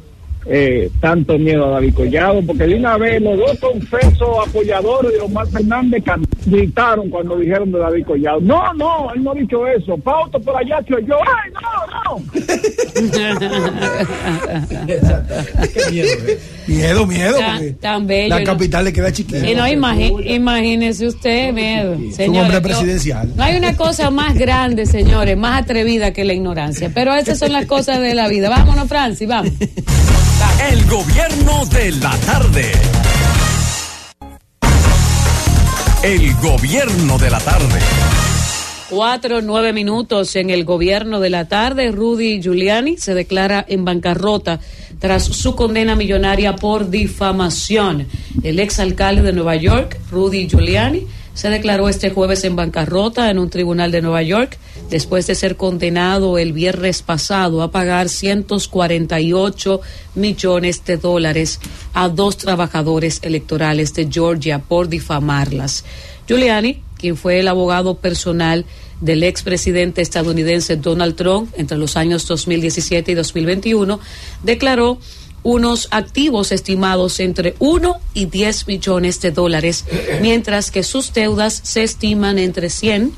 eh, 0.46 0.90
tanto 1.00 1.38
miedo 1.38 1.66
a 1.66 1.70
David 1.72 1.94
Collado, 1.94 2.40
porque 2.46 2.66
de 2.66 2.74
una 2.74 2.96
vez 2.96 3.20
los 3.22 3.38
dos 3.38 3.58
confesos 3.60 4.28
apoyadores 4.48 5.12
de 5.12 5.20
Omar 5.20 5.46
Fernández 5.46 6.02
can- 6.02 6.24
gritaron 6.46 7.08
cuando 7.10 7.36
dijeron 7.36 7.70
de 7.70 7.78
David 7.78 8.06
Collado. 8.06 8.40
No, 8.40 8.72
no, 8.74 9.12
él 9.14 9.22
no 9.22 9.30
ha 9.32 9.34
dicho 9.34 9.66
eso. 9.66 9.96
Pauto 9.98 10.40
por 10.40 10.56
allá 10.56 10.82
soy 10.88 11.04
yo. 11.06 11.14
¡Ay, 11.16 11.52
no, 11.52 12.16
no! 12.16 12.49
Miedo, 16.66 17.06
miedo. 17.06 17.36
Tan- 17.80 18.06
bello, 18.06 18.28
La 18.28 18.38
¿no? 18.40 18.44
capital 18.44 18.84
le 18.84 18.92
queda 18.92 19.12
chiquita. 19.12 19.46
Y 19.48 19.54
no 19.54 19.66
imagi- 19.66 20.34
imagínese 20.34 21.06
usted, 21.06 21.52
miedo. 21.52 21.92
un 21.92 22.12
Señores, 22.12 22.42
hombre 22.42 22.56
no- 22.60 22.62
presidencial. 22.62 23.32
No 23.36 23.42
hay 23.42 23.56
una 23.56 23.76
cosa 23.76 24.10
más 24.10 24.34
grande, 24.34 24.86
señores, 24.86 25.36
más 25.36 25.62
atrevida 25.62 26.12
que 26.12 26.24
la 26.24 26.32
ignorancia. 26.34 26.90
Pero 26.94 27.14
esas 27.14 27.38
son 27.38 27.52
las 27.52 27.66
cosas 27.66 28.00
de 28.00 28.14
la 28.14 28.28
vida. 28.28 28.48
Vámonos, 28.48 28.88
Francis, 28.88 29.26
vamos. 29.28 29.52
El 30.70 30.84
gobierno 30.86 31.66
de 31.66 31.92
la 31.92 32.16
tarde. 32.26 32.72
El 36.02 36.34
gobierno 36.36 37.18
de 37.18 37.30
la 37.30 37.40
tarde. 37.40 37.78
Cuatro, 38.90 39.40
nueve 39.40 39.72
minutos 39.72 40.34
en 40.34 40.50
el 40.50 40.64
gobierno 40.64 41.20
de 41.20 41.30
la 41.30 41.46
tarde. 41.46 41.92
Rudy 41.92 42.42
Giuliani 42.42 42.96
se 42.96 43.14
declara 43.14 43.64
en 43.68 43.84
bancarrota 43.84 44.58
tras 44.98 45.22
su 45.22 45.54
condena 45.54 45.94
millonaria 45.94 46.56
por 46.56 46.90
difamación. 46.90 48.08
El 48.42 48.58
exalcalde 48.58 49.22
de 49.22 49.32
Nueva 49.32 49.54
York, 49.54 49.96
Rudy 50.10 50.48
Giuliani, 50.48 51.06
se 51.34 51.50
declaró 51.50 51.88
este 51.88 52.10
jueves 52.10 52.42
en 52.42 52.56
bancarrota 52.56 53.30
en 53.30 53.38
un 53.38 53.48
tribunal 53.48 53.92
de 53.92 54.02
Nueva 54.02 54.22
York 54.24 54.58
después 54.90 55.28
de 55.28 55.36
ser 55.36 55.56
condenado 55.56 56.36
el 56.36 56.52
viernes 56.52 57.02
pasado 57.02 57.62
a 57.62 57.70
pagar 57.70 58.08
148 58.08 59.80
millones 60.16 60.84
de 60.84 60.96
dólares 60.96 61.60
a 61.94 62.08
dos 62.08 62.38
trabajadores 62.38 63.20
electorales 63.22 63.94
de 63.94 64.08
Georgia 64.10 64.58
por 64.58 64.88
difamarlas. 64.88 65.84
Giuliani, 66.26 66.82
quien 67.00 67.16
fue 67.16 67.40
el 67.40 67.48
abogado 67.48 67.96
personal 67.96 68.66
del 69.00 69.22
expresidente 69.22 70.02
estadounidense 70.02 70.76
Donald 70.76 71.16
Trump 71.16 71.52
entre 71.56 71.78
los 71.78 71.96
años 71.96 72.26
2017 72.26 73.12
y 73.12 73.14
2021, 73.14 73.98
declaró 74.42 74.98
unos 75.42 75.88
activos 75.90 76.52
estimados 76.52 77.18
entre 77.18 77.54
1 77.60 77.96
y 78.12 78.26
10 78.26 78.66
millones 78.66 79.20
de 79.22 79.30
dólares, 79.30 79.86
mientras 80.20 80.70
que 80.70 80.82
sus 80.82 81.14
deudas 81.14 81.60
se 81.64 81.82
estiman 81.82 82.38
entre 82.38 82.68
100 82.68 83.12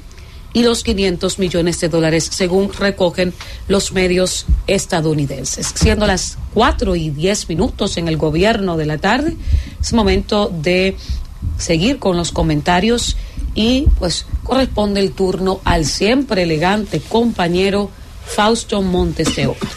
y 0.54 0.62
los 0.62 0.84
500 0.84 1.38
millones 1.38 1.80
de 1.80 1.88
dólares, 1.88 2.28
según 2.30 2.72
recogen 2.72 3.32
los 3.68 3.92
medios 3.92 4.46
estadounidenses. 4.66 5.72
Siendo 5.74 6.06
las 6.06 6.38
4 6.54 6.94
y 6.94 7.10
10 7.10 7.48
minutos 7.48 7.96
en 7.96 8.06
el 8.06 8.18
gobierno 8.18 8.76
de 8.76 8.86
la 8.86 8.98
tarde, 8.98 9.36
es 9.80 9.92
momento 9.92 10.52
de 10.54 10.96
seguir 11.58 11.98
con 11.98 12.16
los 12.16 12.32
comentarios 12.32 13.16
y 13.54 13.86
pues 13.98 14.26
corresponde 14.42 15.00
el 15.00 15.12
turno 15.12 15.60
al 15.64 15.84
siempre 15.84 16.42
elegante 16.42 17.00
compañero 17.00 17.90
Fausto 18.24 18.82
Montes 18.82 19.28
Oca. 19.46 19.68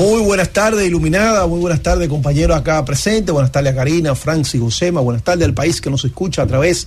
Muy 0.00 0.22
buenas 0.22 0.52
tardes, 0.52 0.86
Iluminada. 0.86 1.46
Muy 1.46 1.60
buenas 1.60 1.82
tardes, 1.82 2.08
compañeros 2.08 2.56
acá 2.56 2.84
presentes. 2.84 3.32
Buenas 3.32 3.52
tardes 3.52 3.72
a 3.72 3.76
Karina, 3.76 4.14
Francis, 4.14 4.60
Josema. 4.60 5.00
Buenas 5.00 5.22
tardes 5.22 5.46
al 5.46 5.54
país 5.54 5.80
que 5.80 5.90
nos 5.90 6.04
escucha 6.04 6.42
a 6.42 6.46
través 6.46 6.84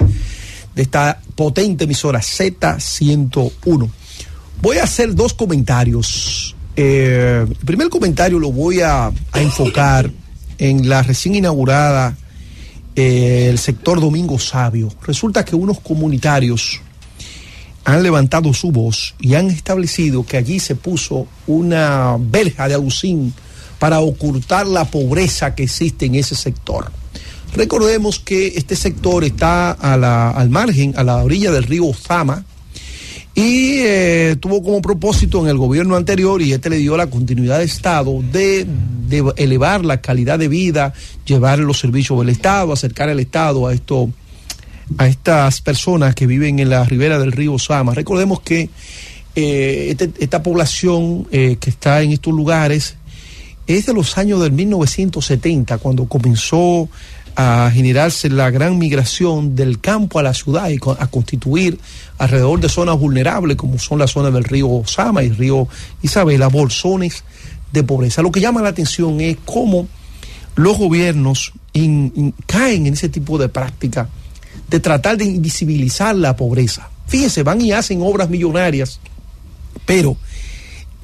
de 0.75 0.81
esta 0.81 1.19
potente 1.35 1.85
emisora 1.85 2.19
Z101. 2.19 3.89
Voy 4.61 4.77
a 4.77 4.83
hacer 4.83 5.15
dos 5.15 5.33
comentarios. 5.33 6.55
Eh, 6.75 7.45
el 7.49 7.65
primer 7.65 7.89
comentario 7.89 8.39
lo 8.39 8.51
voy 8.51 8.81
a 8.81 9.11
enfocar 9.35 10.09
en 10.57 10.87
la 10.87 11.01
recién 11.01 11.35
inaugurada 11.35 12.15
el 12.95 13.57
sector 13.57 13.99
Domingo 14.01 14.37
Sabio. 14.39 14.89
Resulta 15.05 15.45
que 15.45 15.55
unos 15.55 15.79
comunitarios 15.79 16.81
han 17.83 18.03
levantado 18.03 18.53
su 18.53 18.71
voz 18.71 19.15
y 19.19 19.33
han 19.35 19.49
establecido 19.49 20.25
que 20.25 20.37
allí 20.37 20.59
se 20.59 20.75
puso 20.75 21.27
una 21.47 22.15
verja 22.19 22.67
de 22.67 22.75
alucín 22.75 23.33
para 23.79 23.99
ocultar 24.01 24.67
la 24.67 24.85
pobreza 24.85 25.55
que 25.55 25.63
existe 25.63 26.05
en 26.05 26.15
ese 26.15 26.35
sector. 26.35 26.91
Recordemos 27.55 28.19
que 28.19 28.47
este 28.55 28.75
sector 28.75 29.23
está 29.23 29.71
a 29.71 29.97
la- 29.97 30.29
al 30.31 30.49
margen, 30.49 30.93
a 30.95 31.03
la 31.03 31.17
orilla 31.23 31.51
del 31.51 31.63
río 31.63 31.91
Zama, 31.93 32.45
y 33.33 33.79
eh, 33.83 34.35
tuvo 34.39 34.61
como 34.61 34.81
propósito 34.81 35.41
en 35.41 35.47
el 35.47 35.57
gobierno 35.57 35.95
anterior, 35.95 36.41
y 36.41 36.51
este 36.53 36.69
le 36.69 36.77
dio 36.77 36.97
la 36.97 37.07
continuidad 37.07 37.59
de 37.59 37.65
Estado, 37.65 38.21
de, 38.31 38.65
de 39.07 39.23
elevar 39.37 39.85
la 39.85 40.01
calidad 40.01 40.37
de 40.37 40.47
vida, 40.49 40.93
llevar 41.25 41.59
los 41.59 41.79
servicios 41.79 42.19
del 42.19 42.29
Estado, 42.29 42.73
acercar 42.73 43.09
el 43.09 43.19
Estado 43.19 43.67
a 43.67 43.73
esto 43.73 44.09
a 44.97 45.07
estas 45.07 45.61
personas 45.61 46.13
que 46.15 46.27
viven 46.27 46.59
en 46.59 46.69
la 46.69 46.83
ribera 46.83 47.17
del 47.17 47.31
río 47.31 47.57
Sama. 47.57 47.93
Recordemos 47.93 48.41
que 48.41 48.69
eh, 49.35 49.87
este- 49.91 50.11
esta 50.19 50.43
población 50.43 51.25
eh, 51.31 51.55
que 51.61 51.69
está 51.69 52.01
en 52.01 52.11
estos 52.11 52.33
lugares 52.33 52.95
es 53.67 53.85
de 53.85 53.93
los 53.93 54.17
años 54.17 54.41
del 54.41 54.51
1970, 54.51 55.77
cuando 55.77 56.05
comenzó 56.05 56.89
a 57.35 57.69
generarse 57.73 58.29
la 58.29 58.49
gran 58.49 58.77
migración 58.77 59.55
del 59.55 59.79
campo 59.79 60.19
a 60.19 60.23
la 60.23 60.33
ciudad 60.33 60.69
y 60.69 60.77
a 60.99 61.07
constituir 61.07 61.79
alrededor 62.17 62.59
de 62.59 62.69
zonas 62.69 62.97
vulnerables 62.97 63.57
como 63.57 63.79
son 63.79 63.99
las 63.99 64.11
zonas 64.11 64.33
del 64.33 64.43
río 64.43 64.83
Sama 64.85 65.23
y 65.23 65.29
río 65.29 65.67
Isabela, 66.01 66.47
bolsones 66.47 67.23
de 67.71 67.83
pobreza. 67.83 68.21
Lo 68.21 68.31
que 68.31 68.41
llama 68.41 68.61
la 68.61 68.69
atención 68.69 69.21
es 69.21 69.37
cómo 69.45 69.87
los 70.55 70.77
gobiernos 70.77 71.53
caen 72.45 72.87
en 72.87 72.93
ese 72.93 73.09
tipo 73.09 73.37
de 73.37 73.49
práctica 73.49 74.09
de 74.69 74.79
tratar 74.79 75.17
de 75.17 75.25
invisibilizar 75.25 76.15
la 76.15 76.35
pobreza. 76.35 76.89
Fíjense, 77.07 77.43
van 77.43 77.61
y 77.61 77.71
hacen 77.71 78.01
obras 78.01 78.29
millonarias, 78.29 78.99
pero 79.85 80.17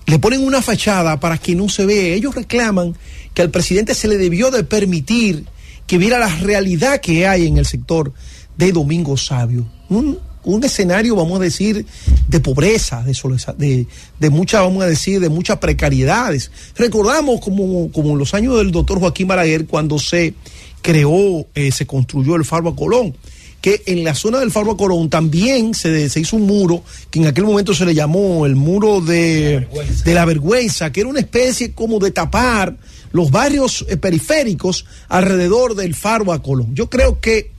le 0.06 0.20
ponen 0.20 0.42
una 0.46 0.62
fachada 0.62 1.20
para 1.20 1.38
que 1.38 1.56
no 1.56 1.68
se 1.70 1.86
vea. 1.86 2.16
Ellos 2.16 2.36
reclaman 2.36 2.96
que 3.34 3.42
al 3.42 3.52
presidente 3.52 3.94
se 3.94 4.08
le 4.08 4.18
debió 4.18 4.52
de 4.52 4.64
permitir 4.64 5.46
que 5.88 5.98
viera 5.98 6.20
la 6.20 6.36
realidad 6.36 7.00
que 7.00 7.26
hay 7.26 7.48
en 7.48 7.58
el 7.58 7.66
sector 7.66 8.14
de 8.58 8.72
Domingo 8.72 9.18
Sabio. 9.18 9.66
Un, 9.90 10.20
un 10.44 10.64
escenario, 10.64 11.16
vamos 11.16 11.40
a 11.40 11.44
decir, 11.44 11.86
de 12.28 12.40
pobreza, 12.40 13.04
de, 13.04 13.14
de, 13.58 13.88
de 14.20 14.30
mucha, 14.30 14.62
vamos 14.62 14.84
a 14.84 14.88
decir, 14.88 15.20
de 15.20 15.30
muchas 15.30 15.58
precariedades. 15.58 16.52
Recordamos 16.76 17.40
como, 17.40 17.92
como 17.92 18.12
en 18.12 18.18
los 18.18 18.34
años 18.34 18.58
del 18.58 18.72
doctor 18.72 19.00
Joaquín 19.00 19.28
Balaguer, 19.28 19.66
cuando 19.66 19.98
se 19.98 20.34
creó, 20.82 21.46
eh, 21.56 21.72
se 21.72 21.86
construyó 21.86 22.36
el 22.36 22.46
Faro 22.46 22.70
a 22.70 22.76
Colón, 22.76 23.16
que 23.62 23.82
en 23.88 24.04
la 24.04 24.14
zona 24.14 24.40
del 24.40 24.52
Faro 24.52 24.78
Colón 24.78 25.10
también 25.10 25.74
se, 25.74 26.10
se, 26.10 26.20
hizo 26.20 26.36
un 26.36 26.44
muro 26.44 26.84
que 27.10 27.20
en 27.20 27.28
aquel 27.28 27.44
momento 27.44 27.74
se 27.74 27.86
le 27.86 27.96
llamó 27.96 28.46
el 28.46 28.56
muro 28.56 29.02
de, 29.02 29.68
de 30.06 30.14
la 30.14 30.26
vergüenza, 30.26 30.92
que 30.92 31.02
era 31.02 31.10
una 31.10 31.20
especie 31.20 31.72
como 31.72 32.00
de 32.00 32.12
tapar 32.12 32.78
los 33.12 33.32
barrios 33.32 33.86
eh, 33.88 33.98
periféricos 33.98 34.86
alrededor 35.10 35.76
del 35.76 35.96
Faro 35.96 36.32
a 36.32 36.42
Colón. 36.42 36.76
Yo 36.76 36.90
creo 36.90 37.20
que 37.20 37.52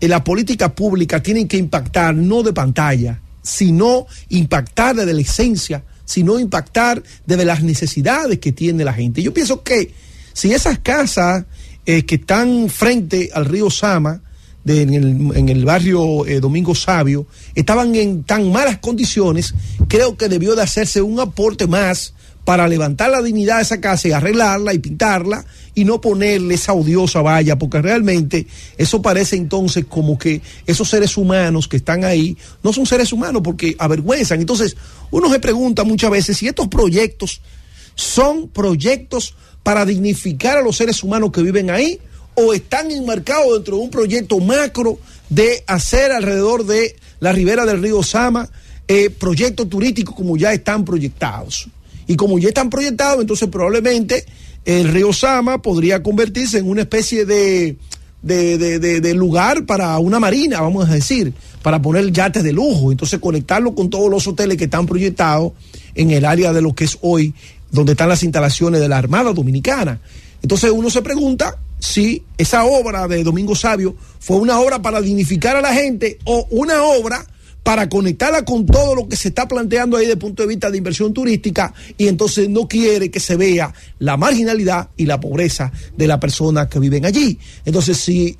eh, 0.00 0.08
la 0.08 0.24
política 0.24 0.74
pública 0.74 1.22
tiene 1.22 1.46
que 1.46 1.56
impactar 1.56 2.14
no 2.14 2.42
de 2.42 2.52
pantalla, 2.52 3.20
sino 3.42 4.06
impactar 4.28 4.96
desde 4.96 5.14
la 5.14 5.20
esencia, 5.20 5.84
sino 6.04 6.38
impactar 6.38 7.02
desde 7.26 7.44
las 7.44 7.62
necesidades 7.62 8.38
que 8.38 8.52
tiene 8.52 8.84
la 8.84 8.92
gente. 8.92 9.22
Yo 9.22 9.32
pienso 9.32 9.62
que 9.62 9.92
si 10.32 10.52
esas 10.52 10.78
casas 10.78 11.44
eh, 11.84 12.04
que 12.04 12.16
están 12.16 12.68
frente 12.68 13.30
al 13.32 13.44
río 13.44 13.70
Sama, 13.70 14.22
en, 14.66 14.92
el, 14.92 15.36
en, 15.36 15.48
el, 15.48 15.64
barrio 15.64 16.24
Domingo 16.42 16.74
Sabio, 16.74 17.26
estaban 17.54 17.94
en 17.94 18.22
tan 18.24 18.52
malas 18.52 18.78
condiciones, 18.78 19.54
creo 19.88 20.18
que 20.18 20.28
debió 20.28 20.54
de 20.54 20.62
hacerse 20.62 21.00
un 21.00 21.20
aporte 21.20 21.66
más 21.66 22.12
para 22.48 22.66
levantar 22.66 23.10
la 23.10 23.20
dignidad 23.20 23.56
de 23.56 23.62
esa 23.64 23.78
casa 23.78 24.08
y 24.08 24.12
arreglarla 24.12 24.72
y 24.72 24.78
pintarla 24.78 25.44
y 25.74 25.84
no 25.84 26.00
ponerle 26.00 26.54
esa 26.54 26.72
odiosa 26.72 27.20
valla, 27.20 27.58
porque 27.58 27.82
realmente 27.82 28.46
eso 28.78 29.02
parece 29.02 29.36
entonces 29.36 29.84
como 29.86 30.18
que 30.18 30.40
esos 30.66 30.88
seres 30.88 31.18
humanos 31.18 31.68
que 31.68 31.76
están 31.76 32.04
ahí 32.04 32.38
no 32.62 32.72
son 32.72 32.86
seres 32.86 33.12
humanos 33.12 33.42
porque 33.44 33.76
avergüenzan. 33.78 34.40
Entonces 34.40 34.78
uno 35.10 35.30
se 35.30 35.40
pregunta 35.40 35.84
muchas 35.84 36.10
veces 36.10 36.38
si 36.38 36.48
estos 36.48 36.68
proyectos 36.68 37.42
son 37.94 38.48
proyectos 38.48 39.34
para 39.62 39.84
dignificar 39.84 40.56
a 40.56 40.62
los 40.62 40.78
seres 40.78 41.02
humanos 41.02 41.32
que 41.32 41.42
viven 41.42 41.68
ahí 41.68 42.00
o 42.34 42.54
están 42.54 42.90
enmarcados 42.90 43.56
dentro 43.56 43.76
de 43.76 43.82
un 43.82 43.90
proyecto 43.90 44.38
macro 44.38 44.98
de 45.28 45.64
hacer 45.66 46.12
alrededor 46.12 46.64
de 46.64 46.96
la 47.20 47.30
ribera 47.30 47.66
del 47.66 47.82
río 47.82 48.02
Sama 48.02 48.48
eh, 48.90 49.10
proyectos 49.10 49.68
turísticos 49.68 50.14
como 50.14 50.38
ya 50.38 50.54
están 50.54 50.86
proyectados. 50.86 51.68
Y 52.08 52.16
como 52.16 52.38
ya 52.38 52.48
están 52.48 52.70
proyectados, 52.70 53.20
entonces 53.20 53.48
probablemente 53.48 54.24
el 54.64 54.88
río 54.88 55.12
Sama 55.12 55.62
podría 55.62 56.02
convertirse 56.02 56.58
en 56.58 56.68
una 56.68 56.80
especie 56.80 57.24
de, 57.24 57.76
de, 58.22 58.58
de, 58.58 58.78
de, 58.80 59.00
de 59.00 59.14
lugar 59.14 59.66
para 59.66 59.96
una 59.98 60.18
marina, 60.18 60.60
vamos 60.60 60.88
a 60.88 60.92
decir, 60.92 61.32
para 61.62 61.80
poner 61.80 62.10
yates 62.10 62.42
de 62.42 62.52
lujo. 62.52 62.90
Entonces 62.90 63.20
conectarlo 63.20 63.74
con 63.74 63.90
todos 63.90 64.10
los 64.10 64.26
hoteles 64.26 64.56
que 64.56 64.64
están 64.64 64.86
proyectados 64.86 65.52
en 65.94 66.10
el 66.10 66.24
área 66.24 66.52
de 66.52 66.62
lo 66.62 66.74
que 66.74 66.84
es 66.84 66.98
hoy, 67.02 67.34
donde 67.70 67.92
están 67.92 68.08
las 68.08 68.22
instalaciones 68.22 68.80
de 68.80 68.88
la 68.88 68.98
Armada 68.98 69.32
Dominicana. 69.32 70.00
Entonces 70.42 70.70
uno 70.70 70.90
se 70.90 71.02
pregunta 71.02 71.58
si 71.78 72.24
esa 72.38 72.64
obra 72.64 73.06
de 73.06 73.22
Domingo 73.22 73.54
Sabio 73.54 73.96
fue 74.18 74.38
una 74.38 74.58
obra 74.58 74.80
para 74.80 75.00
dignificar 75.00 75.56
a 75.56 75.60
la 75.60 75.74
gente 75.74 76.18
o 76.24 76.46
una 76.50 76.82
obra 76.82 77.24
para 77.68 77.86
conectarla 77.86 78.46
con 78.46 78.64
todo 78.64 78.94
lo 78.94 79.08
que 79.10 79.14
se 79.14 79.28
está 79.28 79.46
planteando 79.46 79.98
ahí 79.98 80.04
desde 80.04 80.14
el 80.14 80.18
punto 80.18 80.42
de 80.42 80.48
vista 80.48 80.70
de 80.70 80.78
inversión 80.78 81.12
turística 81.12 81.74
y 81.98 82.08
entonces 82.08 82.48
no 82.48 82.66
quiere 82.66 83.10
que 83.10 83.20
se 83.20 83.36
vea 83.36 83.74
la 83.98 84.16
marginalidad 84.16 84.88
y 84.96 85.04
la 85.04 85.20
pobreza 85.20 85.70
de 85.94 86.06
las 86.06 86.16
personas 86.16 86.68
que 86.68 86.78
viven 86.78 87.04
allí. 87.04 87.38
Entonces, 87.66 87.98
si 87.98 88.34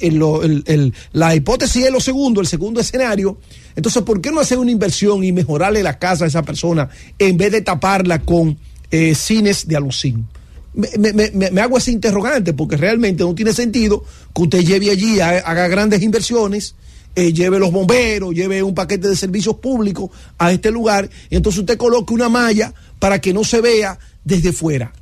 la 1.13 1.35
hipótesis 1.35 1.85
es 1.85 1.93
lo 1.93 2.01
segundo, 2.01 2.41
el 2.41 2.47
segundo 2.47 2.81
escenario, 2.81 3.37
entonces, 3.77 4.03
¿por 4.03 4.23
qué 4.23 4.33
no 4.33 4.41
hacer 4.41 4.57
una 4.57 4.71
inversión 4.71 5.23
y 5.23 5.31
mejorarle 5.31 5.83
la 5.83 5.99
casa 5.99 6.25
a 6.25 6.29
esa 6.29 6.43
persona 6.43 6.89
en 7.19 7.37
vez 7.37 7.53
de 7.53 7.61
taparla 7.61 8.21
con 8.21 8.57
eh, 8.91 9.15
cines 9.15 9.69
de 9.69 9.77
alucín? 9.77 10.27
Me, 10.73 11.13
me, 11.51 11.61
hago 11.61 11.77
ese 11.77 11.93
interrogante 11.93 12.55
porque 12.55 12.79
realmente 12.79 13.25
no 13.25 13.35
tiene 13.35 13.53
sentido 13.53 14.03
que 14.35 14.41
usted 14.43 14.65
lleve 14.65 14.89
allí, 14.91 15.21
haga 15.21 15.69
grandes 15.69 16.01
inversiones, 16.03 16.77
eh, 17.19 17.33
lleve 17.33 17.59
los 17.59 17.73
bomberos, 17.73 18.33
lleve 18.33 18.63
un 18.63 18.75
paquete 18.75 19.09
de 19.09 19.17
servicios 19.17 19.57
públicos 19.57 20.11
a 20.39 20.53
este 20.53 20.71
lugar 20.71 21.09
entonces 21.31 21.61
usted 21.61 21.77
coloque 21.77 22.15
una 22.15 22.29
malla 22.29 22.73
para 22.99 23.21
que 23.21 23.33
no 23.33 23.45
se 23.45 23.61
vea 23.61 23.99
desde 24.25 24.53
fuera. 24.53 24.93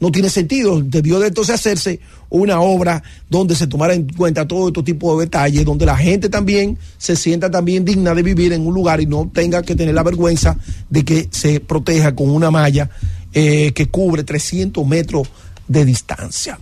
No 0.00 0.10
tiene 0.10 0.30
sentido. 0.30 0.80
Debió 0.80 1.20
de 1.20 1.28
entonces 1.28 1.54
hacerse 1.54 2.00
una 2.30 2.60
obra 2.60 3.02
donde 3.28 3.54
se 3.54 3.66
tomara 3.66 3.92
en 3.92 4.08
cuenta 4.08 4.48
todo 4.48 4.68
este 4.68 4.82
tipo 4.82 5.18
de 5.18 5.26
detalles, 5.26 5.64
donde 5.64 5.84
la 5.84 5.96
gente 5.96 6.28
también 6.28 6.78
se 6.96 7.16
sienta 7.16 7.50
también 7.50 7.84
digna 7.84 8.14
de 8.14 8.22
vivir 8.22 8.52
en 8.54 8.66
un 8.66 8.72
lugar 8.72 9.00
y 9.00 9.06
no 9.06 9.30
tenga 9.32 9.62
que 9.62 9.76
tener 9.76 9.94
la 9.94 10.02
vergüenza 10.02 10.56
de 10.88 11.04
que 11.04 11.28
se 11.30 11.60
proteja 11.60 12.14
con 12.14 12.30
una 12.30 12.50
malla 12.50 12.88
eh, 13.34 13.72
que 13.74 13.88
cubre 13.88 14.24
300 14.24 14.86
metros 14.86 15.28
de 15.68 15.84
distancia. 15.84 16.58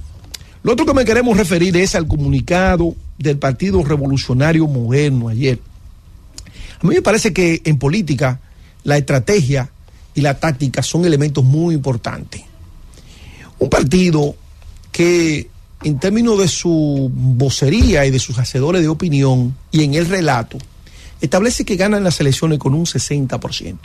Lo 0.64 0.72
otro 0.72 0.84
que 0.84 0.94
me 0.94 1.04
queremos 1.04 1.36
referir 1.36 1.76
es 1.76 1.94
al 1.94 2.08
comunicado 2.08 2.96
del 3.18 3.38
Partido 3.38 3.82
Revolucionario 3.82 4.66
Moderno 4.66 5.28
ayer. 5.28 5.60
A 6.80 6.86
mí 6.86 6.94
me 6.94 7.02
parece 7.02 7.32
que 7.32 7.60
en 7.64 7.78
política 7.78 8.40
la 8.84 8.96
estrategia 8.96 9.70
y 10.14 10.20
la 10.20 10.38
táctica 10.38 10.82
son 10.82 11.04
elementos 11.04 11.44
muy 11.44 11.74
importantes. 11.74 12.42
Un 13.58 13.68
partido 13.68 14.36
que 14.92 15.48
en 15.82 15.98
términos 15.98 16.38
de 16.38 16.48
su 16.48 17.10
vocería 17.12 18.04
y 18.04 18.10
de 18.10 18.18
sus 18.18 18.38
hacedores 18.38 18.82
de 18.82 18.88
opinión 18.88 19.56
y 19.70 19.84
en 19.84 19.94
el 19.94 20.06
relato, 20.06 20.58
establece 21.20 21.64
que 21.64 21.76
ganan 21.76 22.04
las 22.04 22.20
elecciones 22.20 22.58
con 22.58 22.74
un 22.74 22.84
60%. 22.84 23.76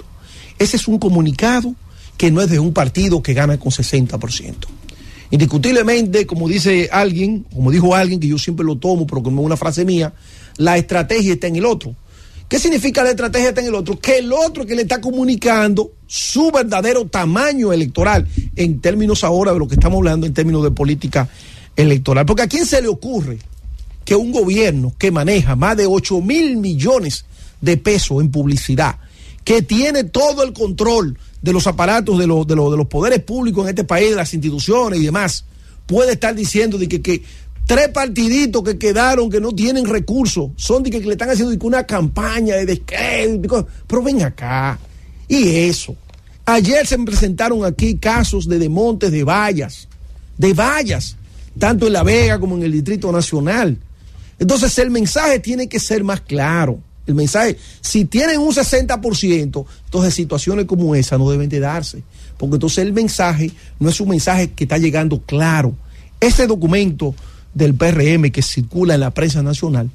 Ese 0.59 0.77
es 0.77 0.87
un 0.87 0.99
comunicado 0.99 1.73
que 2.17 2.31
no 2.31 2.41
es 2.41 2.49
de 2.49 2.59
un 2.59 2.73
partido 2.73 3.21
que 3.21 3.33
gana 3.33 3.59
con 3.59 3.71
60%. 3.71 4.55
Indiscutiblemente, 5.33 6.27
como 6.27 6.47
dice 6.47 6.89
alguien, 6.91 7.47
como 7.51 7.71
dijo 7.71 7.95
alguien, 7.95 8.19
que 8.19 8.27
yo 8.27 8.37
siempre 8.37 8.63
lo 8.63 8.77
tomo, 8.77 9.07
pero 9.07 9.23
como 9.23 9.41
una 9.41 9.57
frase 9.57 9.83
mía, 9.83 10.13
la 10.57 10.77
estrategia 10.77 11.33
está 11.33 11.47
en 11.47 11.55
el 11.55 11.65
otro. 11.65 11.95
¿Qué 12.47 12.59
significa 12.59 13.01
la 13.01 13.09
estrategia 13.09 13.49
está 13.49 13.61
en 13.61 13.69
el 13.69 13.73
otro? 13.73 13.99
Que 13.99 14.19
el 14.19 14.31
otro 14.31 14.63
que 14.63 14.75
le 14.75 14.83
está 14.83 15.01
comunicando 15.01 15.93
su 16.05 16.51
verdadero 16.51 17.07
tamaño 17.07 17.73
electoral, 17.73 18.27
en 18.55 18.79
términos 18.79 19.23
ahora 19.23 19.53
de 19.53 19.57
lo 19.57 19.67
que 19.67 19.73
estamos 19.73 19.97
hablando, 19.97 20.27
en 20.27 20.35
términos 20.35 20.63
de 20.63 20.69
política 20.69 21.27
electoral. 21.75 22.27
Porque 22.27 22.43
a 22.43 22.47
quién 22.47 22.67
se 22.67 22.79
le 22.79 22.87
ocurre 22.87 23.39
que 24.05 24.15
un 24.15 24.31
gobierno 24.31 24.93
que 24.99 25.09
maneja 25.09 25.55
más 25.55 25.75
de 25.77 25.87
8 25.87 26.21
mil 26.21 26.57
millones 26.57 27.25
de 27.59 27.77
pesos 27.77 28.21
en 28.21 28.29
publicidad, 28.29 28.99
que 29.43 29.61
tiene 29.61 30.03
todo 30.03 30.43
el 30.43 30.53
control 30.53 31.17
de 31.41 31.53
los 31.53 31.67
aparatos 31.67 32.17
de, 32.17 32.27
los 32.27 32.47
de, 32.47 32.55
los 32.55 32.71
de 32.71 32.77
los 32.77 32.87
poderes 32.87 33.21
públicos 33.21 33.63
en 33.63 33.69
este 33.69 33.83
país, 33.83 34.11
de 34.11 34.15
las 34.15 34.33
instituciones 34.33 34.99
y 34.99 35.05
demás, 35.05 35.45
puede 35.85 36.13
estar 36.13 36.33
diciendo 36.33 36.77
de 36.77 36.87
que, 36.87 37.01
que 37.01 37.23
tres 37.65 37.89
partiditos 37.89 38.63
que 38.63 38.77
quedaron 38.77 39.29
que 39.29 39.41
no 39.41 39.51
tienen 39.53 39.85
recursos, 39.85 40.51
son 40.55 40.83
de 40.83 40.89
que, 40.89 41.01
que 41.01 41.07
le 41.07 41.13
están 41.13 41.29
haciendo 41.29 41.55
una 41.65 41.85
campaña 41.85 42.55
de 42.55 42.65
descrédito, 42.65 43.67
pero 43.87 44.01
ven 44.01 44.21
acá. 44.23 44.79
Y 45.27 45.49
eso. 45.49 45.95
Ayer 46.45 46.85
se 46.85 46.97
presentaron 46.99 47.63
aquí 47.63 47.97
casos 47.97 48.47
de 48.47 48.59
demontes 48.59 49.11
de 49.11 49.23
vallas, 49.23 49.87
de 50.37 50.53
vallas, 50.53 51.15
tanto 51.57 51.87
en 51.87 51.93
La 51.93 52.03
Vega 52.03 52.39
como 52.39 52.57
en 52.57 52.63
el 52.63 52.71
Distrito 52.71 53.11
Nacional. 53.11 53.77
Entonces 54.39 54.77
el 54.79 54.89
mensaje 54.89 55.39
tiene 55.39 55.69
que 55.69 55.79
ser 55.79 56.03
más 56.03 56.21
claro. 56.21 56.79
El 57.05 57.15
mensaje, 57.15 57.57
si 57.81 58.05
tienen 58.05 58.39
un 58.39 58.53
60%, 58.53 59.65
entonces 59.85 60.13
situaciones 60.13 60.65
como 60.65 60.95
esa 60.95 61.17
no 61.17 61.29
deben 61.29 61.49
de 61.49 61.59
darse. 61.59 62.03
Porque 62.37 62.55
entonces 62.55 62.79
el 62.79 62.93
mensaje 62.93 63.51
no 63.79 63.89
es 63.89 63.99
un 63.99 64.09
mensaje 64.09 64.51
que 64.51 64.63
está 64.63 64.77
llegando 64.77 65.21
claro. 65.21 65.73
Este 66.19 66.47
documento 66.47 67.13
del 67.53 67.73
PRM 67.73 68.31
que 68.31 68.41
circula 68.41 68.93
en 68.93 69.01
la 69.01 69.11
prensa 69.11 69.43
nacional, 69.43 69.89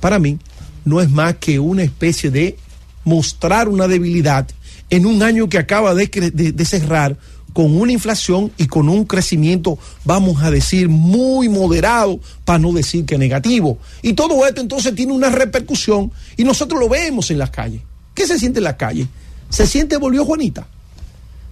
para 0.00 0.18
mí, 0.18 0.38
no 0.84 1.00
es 1.00 1.10
más 1.10 1.36
que 1.36 1.58
una 1.58 1.82
especie 1.82 2.30
de 2.30 2.56
mostrar 3.04 3.68
una 3.68 3.88
debilidad 3.88 4.46
en 4.90 5.06
un 5.06 5.22
año 5.22 5.48
que 5.48 5.58
acaba 5.58 5.94
de, 5.94 6.06
de, 6.06 6.52
de 6.52 6.64
cerrar 6.64 7.16
con 7.56 7.74
una 7.74 7.90
inflación 7.90 8.52
y 8.58 8.66
con 8.66 8.86
un 8.90 9.06
crecimiento, 9.06 9.78
vamos 10.04 10.42
a 10.42 10.50
decir, 10.50 10.90
muy 10.90 11.48
moderado, 11.48 12.20
para 12.44 12.58
no 12.58 12.70
decir 12.70 13.06
que 13.06 13.16
negativo. 13.16 13.78
Y 14.02 14.12
todo 14.12 14.46
esto 14.46 14.60
entonces 14.60 14.94
tiene 14.94 15.14
una 15.14 15.30
repercusión 15.30 16.12
y 16.36 16.44
nosotros 16.44 16.78
lo 16.78 16.90
vemos 16.90 17.30
en 17.30 17.38
las 17.38 17.48
calles. 17.48 17.80
¿Qué 18.12 18.26
se 18.26 18.38
siente 18.38 18.58
en 18.58 18.64
las 18.64 18.74
calles? 18.74 19.08
¿Se 19.48 19.66
siente 19.66 19.96
volvió 19.96 20.26
Juanita? 20.26 20.66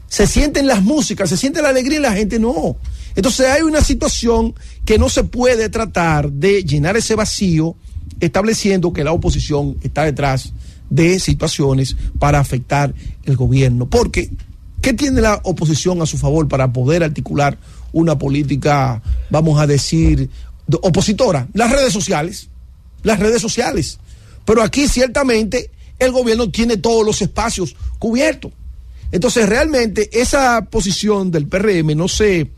¿Se 0.07 0.27
siente 0.27 0.61
en 0.61 0.67
las 0.67 0.83
músicas? 0.83 1.31
¿Se 1.31 1.39
siente 1.39 1.63
la 1.63 1.71
alegría 1.71 1.97
en 1.97 2.03
la 2.03 2.13
gente? 2.13 2.39
No. 2.39 2.77
Entonces 3.17 3.47
hay 3.47 3.63
una 3.63 3.81
situación 3.81 4.55
que 4.85 4.99
no 4.99 5.09
se 5.09 5.25
puede 5.25 5.71
tratar 5.71 6.31
de 6.31 6.65
llenar 6.65 6.99
ese 6.99 7.15
vacío 7.15 7.77
estableciendo 8.21 8.93
que 8.93 9.05
la 9.05 9.13
oposición 9.13 9.79
está 9.83 10.05
detrás 10.05 10.53
de 10.91 11.19
situaciones 11.19 11.97
para 12.19 12.41
afectar 12.41 12.95
el 13.25 13.37
gobierno. 13.37 13.89
Porque 13.89 14.29
¿Qué 14.85 14.93
tiene 14.93 15.23
la 15.23 15.41
oposición 15.45 16.03
a 16.03 16.07
su 16.07 16.19
favor 16.19 16.47
para 16.47 16.71
poder 16.71 17.03
articular 17.03 17.57
una 17.95 18.19
política, 18.19 19.01
vamos 19.31 19.59
a 19.59 19.67
decir, 19.67 20.29
opositora? 20.83 21.49
Las 21.55 21.73
redes 21.73 21.91
sociales. 21.91 22.51
Las 23.03 23.19
redes 23.19 23.41
sociales. 23.41 23.99
Pero 24.45 24.63
aquí 24.63 24.87
ciertamente 24.87 25.71
el 25.99 26.13
gobierno 26.13 26.51
tiene 26.51 26.77
todos 26.77 27.03
los 27.03 27.23
espacios 27.23 27.75
cubiertos. 27.99 28.53
Entonces 29.11 29.49
realmente 29.49 30.11
esa 30.13 30.67
posición 30.67 31.31
del 31.31 31.49
PRM 31.49 31.97
no 31.97 32.07
se, 32.07 32.51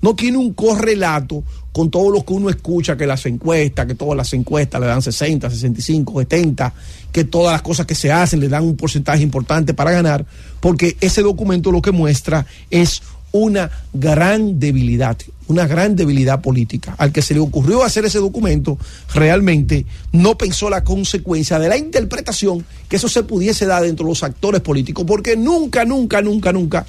no 0.00 0.14
tiene 0.14 0.38
un 0.38 0.52
correlato 0.52 1.42
con 1.72 1.90
todo 1.90 2.10
lo 2.10 2.24
que 2.24 2.32
uno 2.32 2.50
escucha, 2.50 2.96
que 2.96 3.06
las 3.06 3.24
encuestas, 3.26 3.86
que 3.86 3.94
todas 3.94 4.16
las 4.16 4.32
encuestas 4.32 4.80
le 4.80 4.86
dan 4.86 5.02
60, 5.02 5.50
65, 5.50 6.20
70, 6.20 6.74
que 7.12 7.24
todas 7.24 7.52
las 7.52 7.62
cosas 7.62 7.86
que 7.86 7.94
se 7.94 8.10
hacen 8.10 8.40
le 8.40 8.48
dan 8.48 8.64
un 8.64 8.76
porcentaje 8.76 9.22
importante 9.22 9.74
para 9.74 9.92
ganar, 9.92 10.26
porque 10.60 10.96
ese 11.00 11.22
documento 11.22 11.70
lo 11.70 11.82
que 11.82 11.92
muestra 11.92 12.46
es 12.70 13.02
una 13.30 13.70
gran 13.92 14.58
debilidad, 14.58 15.18
una 15.48 15.66
gran 15.66 15.94
debilidad 15.94 16.40
política. 16.40 16.94
Al 16.98 17.12
que 17.12 17.22
se 17.22 17.34
le 17.34 17.40
ocurrió 17.40 17.84
hacer 17.84 18.04
ese 18.04 18.18
documento, 18.18 18.78
realmente 19.14 19.84
no 20.12 20.38
pensó 20.38 20.70
la 20.70 20.82
consecuencia 20.82 21.58
de 21.58 21.68
la 21.68 21.76
interpretación 21.76 22.64
que 22.88 22.96
eso 22.96 23.08
se 23.08 23.22
pudiese 23.22 23.66
dar 23.66 23.82
dentro 23.82 24.06
de 24.06 24.12
los 24.12 24.22
actores 24.22 24.62
políticos, 24.62 25.04
porque 25.06 25.36
nunca, 25.36 25.84
nunca, 25.84 26.22
nunca, 26.22 26.52
nunca 26.52 26.86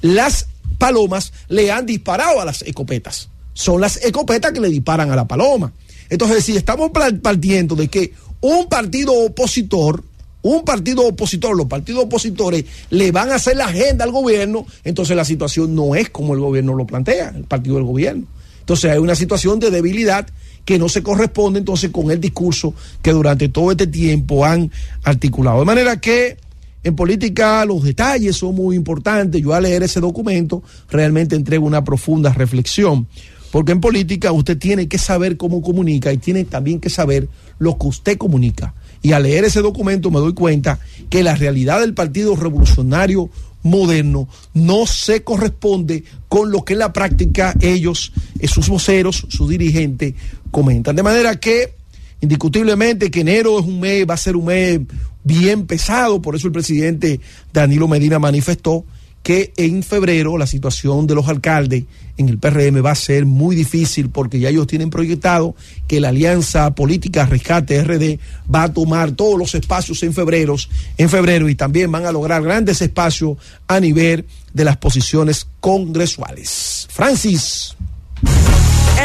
las 0.00 0.48
palomas 0.74 1.32
le 1.48 1.70
han 1.70 1.86
disparado 1.86 2.40
a 2.40 2.44
las 2.44 2.62
escopetas. 2.62 3.28
Son 3.52 3.80
las 3.80 3.96
escopetas 3.98 4.52
que 4.52 4.60
le 4.60 4.68
disparan 4.68 5.10
a 5.10 5.16
la 5.16 5.26
paloma. 5.26 5.72
Entonces, 6.10 6.44
si 6.44 6.56
estamos 6.56 6.90
partiendo 7.22 7.76
de 7.76 7.88
que 7.88 8.12
un 8.40 8.68
partido 8.68 9.12
opositor, 9.12 10.02
un 10.42 10.64
partido 10.64 11.06
opositor, 11.06 11.56
los 11.56 11.66
partidos 11.66 12.04
opositores 12.04 12.64
le 12.90 13.10
van 13.10 13.30
a 13.30 13.36
hacer 13.36 13.56
la 13.56 13.66
agenda 13.66 14.04
al 14.04 14.12
gobierno, 14.12 14.66
entonces 14.84 15.16
la 15.16 15.24
situación 15.24 15.74
no 15.74 15.94
es 15.94 16.10
como 16.10 16.34
el 16.34 16.40
gobierno 16.40 16.74
lo 16.74 16.86
plantea, 16.86 17.32
el 17.34 17.44
partido 17.44 17.76
del 17.76 17.84
gobierno. 17.84 18.26
Entonces 18.60 18.90
hay 18.90 18.98
una 18.98 19.14
situación 19.14 19.60
de 19.60 19.70
debilidad 19.70 20.26
que 20.64 20.78
no 20.78 20.88
se 20.88 21.02
corresponde 21.02 21.58
entonces 21.58 21.90
con 21.90 22.10
el 22.10 22.20
discurso 22.20 22.74
que 23.02 23.12
durante 23.12 23.48
todo 23.48 23.70
este 23.70 23.86
tiempo 23.86 24.44
han 24.44 24.70
articulado. 25.02 25.60
De 25.60 25.66
manera 25.66 26.00
que 26.00 26.38
en 26.84 26.94
política 26.94 27.64
los 27.64 27.82
detalles 27.82 28.36
son 28.36 28.54
muy 28.54 28.76
importantes. 28.76 29.42
Yo 29.42 29.54
al 29.54 29.62
leer 29.62 29.82
ese 29.82 30.00
documento 30.00 30.62
realmente 30.90 31.34
entrego 31.34 31.66
una 31.66 31.82
profunda 31.82 32.32
reflexión. 32.32 33.08
Porque 33.50 33.72
en 33.72 33.80
política 33.80 34.32
usted 34.32 34.58
tiene 34.58 34.88
que 34.88 34.98
saber 34.98 35.36
cómo 35.36 35.62
comunica 35.62 36.12
y 36.12 36.18
tiene 36.18 36.44
también 36.44 36.80
que 36.80 36.90
saber 36.90 37.28
lo 37.58 37.78
que 37.78 37.86
usted 37.86 38.18
comunica. 38.18 38.74
Y 39.00 39.12
al 39.12 39.22
leer 39.22 39.44
ese 39.44 39.62
documento 39.62 40.10
me 40.10 40.18
doy 40.18 40.34
cuenta 40.34 40.78
que 41.08 41.22
la 41.22 41.34
realidad 41.36 41.80
del 41.80 41.94
Partido 41.94 42.36
Revolucionario 42.36 43.30
Moderno 43.62 44.28
no 44.52 44.86
se 44.86 45.22
corresponde 45.22 46.04
con 46.28 46.50
lo 46.50 46.64
que 46.64 46.74
en 46.74 46.80
la 46.80 46.92
práctica 46.92 47.54
ellos, 47.60 48.12
eh, 48.38 48.48
sus 48.48 48.68
voceros, 48.68 49.26
sus 49.28 49.48
dirigentes, 49.48 50.14
comentan. 50.50 50.96
De 50.96 51.02
manera 51.02 51.36
que, 51.36 51.74
indiscutiblemente, 52.20 53.10
que 53.10 53.20
enero 53.20 53.58
es 53.58 53.64
un 53.64 53.80
mes, 53.80 54.04
va 54.08 54.14
a 54.14 54.18
ser 54.18 54.36
un 54.36 54.46
mes 54.46 54.80
bien 55.24 55.66
pesado, 55.66 56.22
por 56.22 56.36
eso 56.36 56.46
el 56.46 56.52
presidente 56.52 57.20
Danilo 57.52 57.88
Medina 57.88 58.18
manifestó 58.18 58.84
que 59.24 59.54
en 59.56 59.82
febrero 59.82 60.36
la 60.36 60.46
situación 60.46 61.06
de 61.06 61.14
los 61.14 61.28
alcaldes 61.28 61.84
en 62.18 62.28
el 62.28 62.38
PRM 62.38 62.84
va 62.84 62.90
a 62.90 62.94
ser 62.94 63.24
muy 63.24 63.56
difícil 63.56 64.10
porque 64.10 64.38
ya 64.38 64.50
ellos 64.50 64.66
tienen 64.66 64.90
proyectado 64.90 65.56
que 65.88 65.98
la 65.98 66.10
alianza 66.10 66.74
política 66.74 67.24
Rescate 67.24 67.82
RD 67.82 68.20
va 68.54 68.64
a 68.64 68.72
tomar 68.72 69.12
todos 69.12 69.38
los 69.38 69.54
espacios 69.54 70.02
en 70.02 70.12
febrero, 70.12 70.56
en 70.98 71.08
febrero 71.08 71.48
y 71.48 71.54
también 71.54 71.90
van 71.90 72.04
a 72.04 72.12
lograr 72.12 72.42
grandes 72.42 72.82
espacios 72.82 73.38
a 73.66 73.80
nivel 73.80 74.26
de 74.52 74.64
las 74.64 74.76
posiciones 74.76 75.46
congresuales. 75.58 76.86
Francis. 76.90 77.74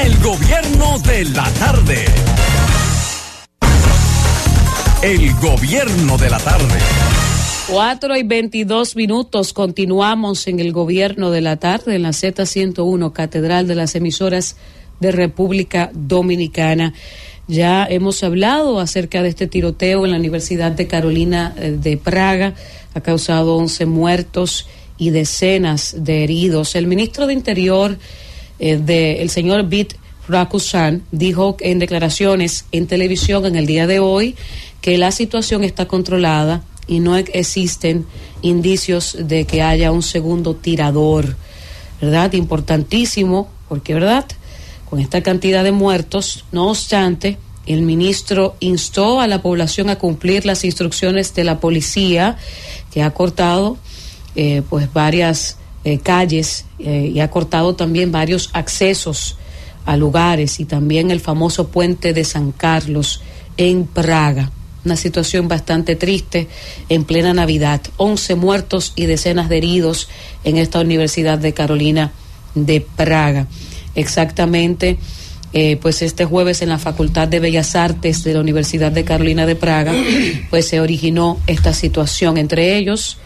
El 0.03 0.17
gobierno 0.19 0.99
de 0.99 1.25
la 1.25 1.49
tarde. 1.51 2.05
El 5.01 5.33
gobierno 5.35 6.17
de 6.17 6.29
la 6.29 6.39
tarde. 6.39 6.77
4 7.71 8.17
y 8.17 8.23
22 8.23 8.97
minutos. 8.97 9.53
Continuamos 9.53 10.45
en 10.47 10.59
el 10.59 10.73
gobierno 10.73 11.31
de 11.31 11.39
la 11.39 11.55
tarde 11.55 11.95
en 11.95 12.01
la 12.01 12.09
Z101, 12.09 13.13
Catedral 13.13 13.65
de 13.65 13.75
las 13.75 13.95
Emisoras 13.95 14.57
de 14.99 15.13
República 15.13 15.89
Dominicana. 15.93 16.93
Ya 17.47 17.85
hemos 17.85 18.21
hablado 18.25 18.81
acerca 18.81 19.23
de 19.23 19.29
este 19.29 19.47
tiroteo 19.47 20.03
en 20.03 20.11
la 20.11 20.17
Universidad 20.17 20.73
de 20.73 20.87
Carolina 20.87 21.55
eh, 21.57 21.77
de 21.81 21.95
Praga. 21.95 22.55
Ha 22.93 22.99
causado 22.99 23.55
11 23.55 23.85
muertos 23.85 24.67
y 24.97 25.11
decenas 25.11 25.95
de 25.97 26.25
heridos. 26.25 26.75
El 26.75 26.87
ministro 26.87 27.25
de 27.25 27.31
Interior, 27.31 27.97
eh, 28.59 28.75
de, 28.75 29.21
el 29.21 29.29
señor 29.29 29.63
Bit 29.69 29.93
Rakusan, 30.27 31.03
dijo 31.11 31.55
en 31.61 31.79
declaraciones 31.79 32.65
en 32.73 32.85
televisión 32.85 33.45
en 33.45 33.55
el 33.55 33.65
día 33.65 33.87
de 33.87 33.99
hoy 33.99 34.35
que 34.81 34.97
la 34.97 35.11
situación 35.11 35.63
está 35.63 35.87
controlada 35.87 36.63
y 36.87 36.99
no 36.99 37.15
existen 37.15 38.05
indicios 38.41 39.15
de 39.19 39.45
que 39.45 39.61
haya 39.61 39.91
un 39.91 40.01
segundo 40.01 40.55
tirador, 40.55 41.35
¿verdad? 42.01 42.33
Importantísimo, 42.33 43.49
porque, 43.67 43.93
¿verdad? 43.93 44.25
Con 44.89 44.99
esta 44.99 45.21
cantidad 45.21 45.63
de 45.63 45.71
muertos, 45.71 46.45
no 46.51 46.69
obstante, 46.69 47.37
el 47.67 47.83
ministro 47.83 48.55
instó 48.59 49.21
a 49.21 49.27
la 49.27 49.43
población 49.43 49.89
a 49.89 49.97
cumplir 49.97 50.45
las 50.45 50.65
instrucciones 50.65 51.35
de 51.35 51.43
la 51.43 51.59
policía, 51.59 52.37
que 52.91 53.03
ha 53.03 53.11
cortado 53.11 53.77
eh, 54.35 54.63
pues 54.67 54.91
varias 54.91 55.57
eh, 55.83 55.99
calles 55.99 56.65
eh, 56.79 57.11
y 57.13 57.19
ha 57.19 57.29
cortado 57.29 57.75
también 57.75 58.11
varios 58.11 58.49
accesos 58.53 59.35
a 59.85 59.95
lugares 59.95 60.59
y 60.59 60.65
también 60.65 61.11
el 61.11 61.19
famoso 61.19 61.67
puente 61.67 62.13
de 62.13 62.23
San 62.23 62.51
Carlos 62.51 63.21
en 63.57 63.85
Praga 63.85 64.51
una 64.85 64.95
situación 64.95 65.47
bastante 65.47 65.95
triste 65.95 66.47
en 66.89 67.03
plena 67.03 67.33
Navidad. 67.33 67.81
11 67.97 68.35
muertos 68.35 68.93
y 68.95 69.05
decenas 69.05 69.49
de 69.49 69.57
heridos 69.57 70.09
en 70.43 70.57
esta 70.57 70.79
Universidad 70.79 71.37
de 71.37 71.53
Carolina 71.53 72.11
de 72.55 72.81
Praga. 72.81 73.47
Exactamente, 73.95 74.97
eh, 75.51 75.77
pues 75.81 76.01
este 76.01 76.25
jueves 76.25 76.61
en 76.61 76.69
la 76.69 76.79
Facultad 76.79 77.27
de 77.27 77.39
Bellas 77.39 77.75
Artes 77.75 78.23
de 78.23 78.33
la 78.33 78.39
Universidad 78.39 78.91
de 78.91 79.03
Carolina 79.03 79.45
de 79.45 79.55
Praga, 79.55 79.93
pues 80.49 80.67
se 80.67 80.79
originó 80.79 81.39
esta 81.47 81.73
situación. 81.73 82.37
Entre 82.37 82.77
ellos 82.77 83.17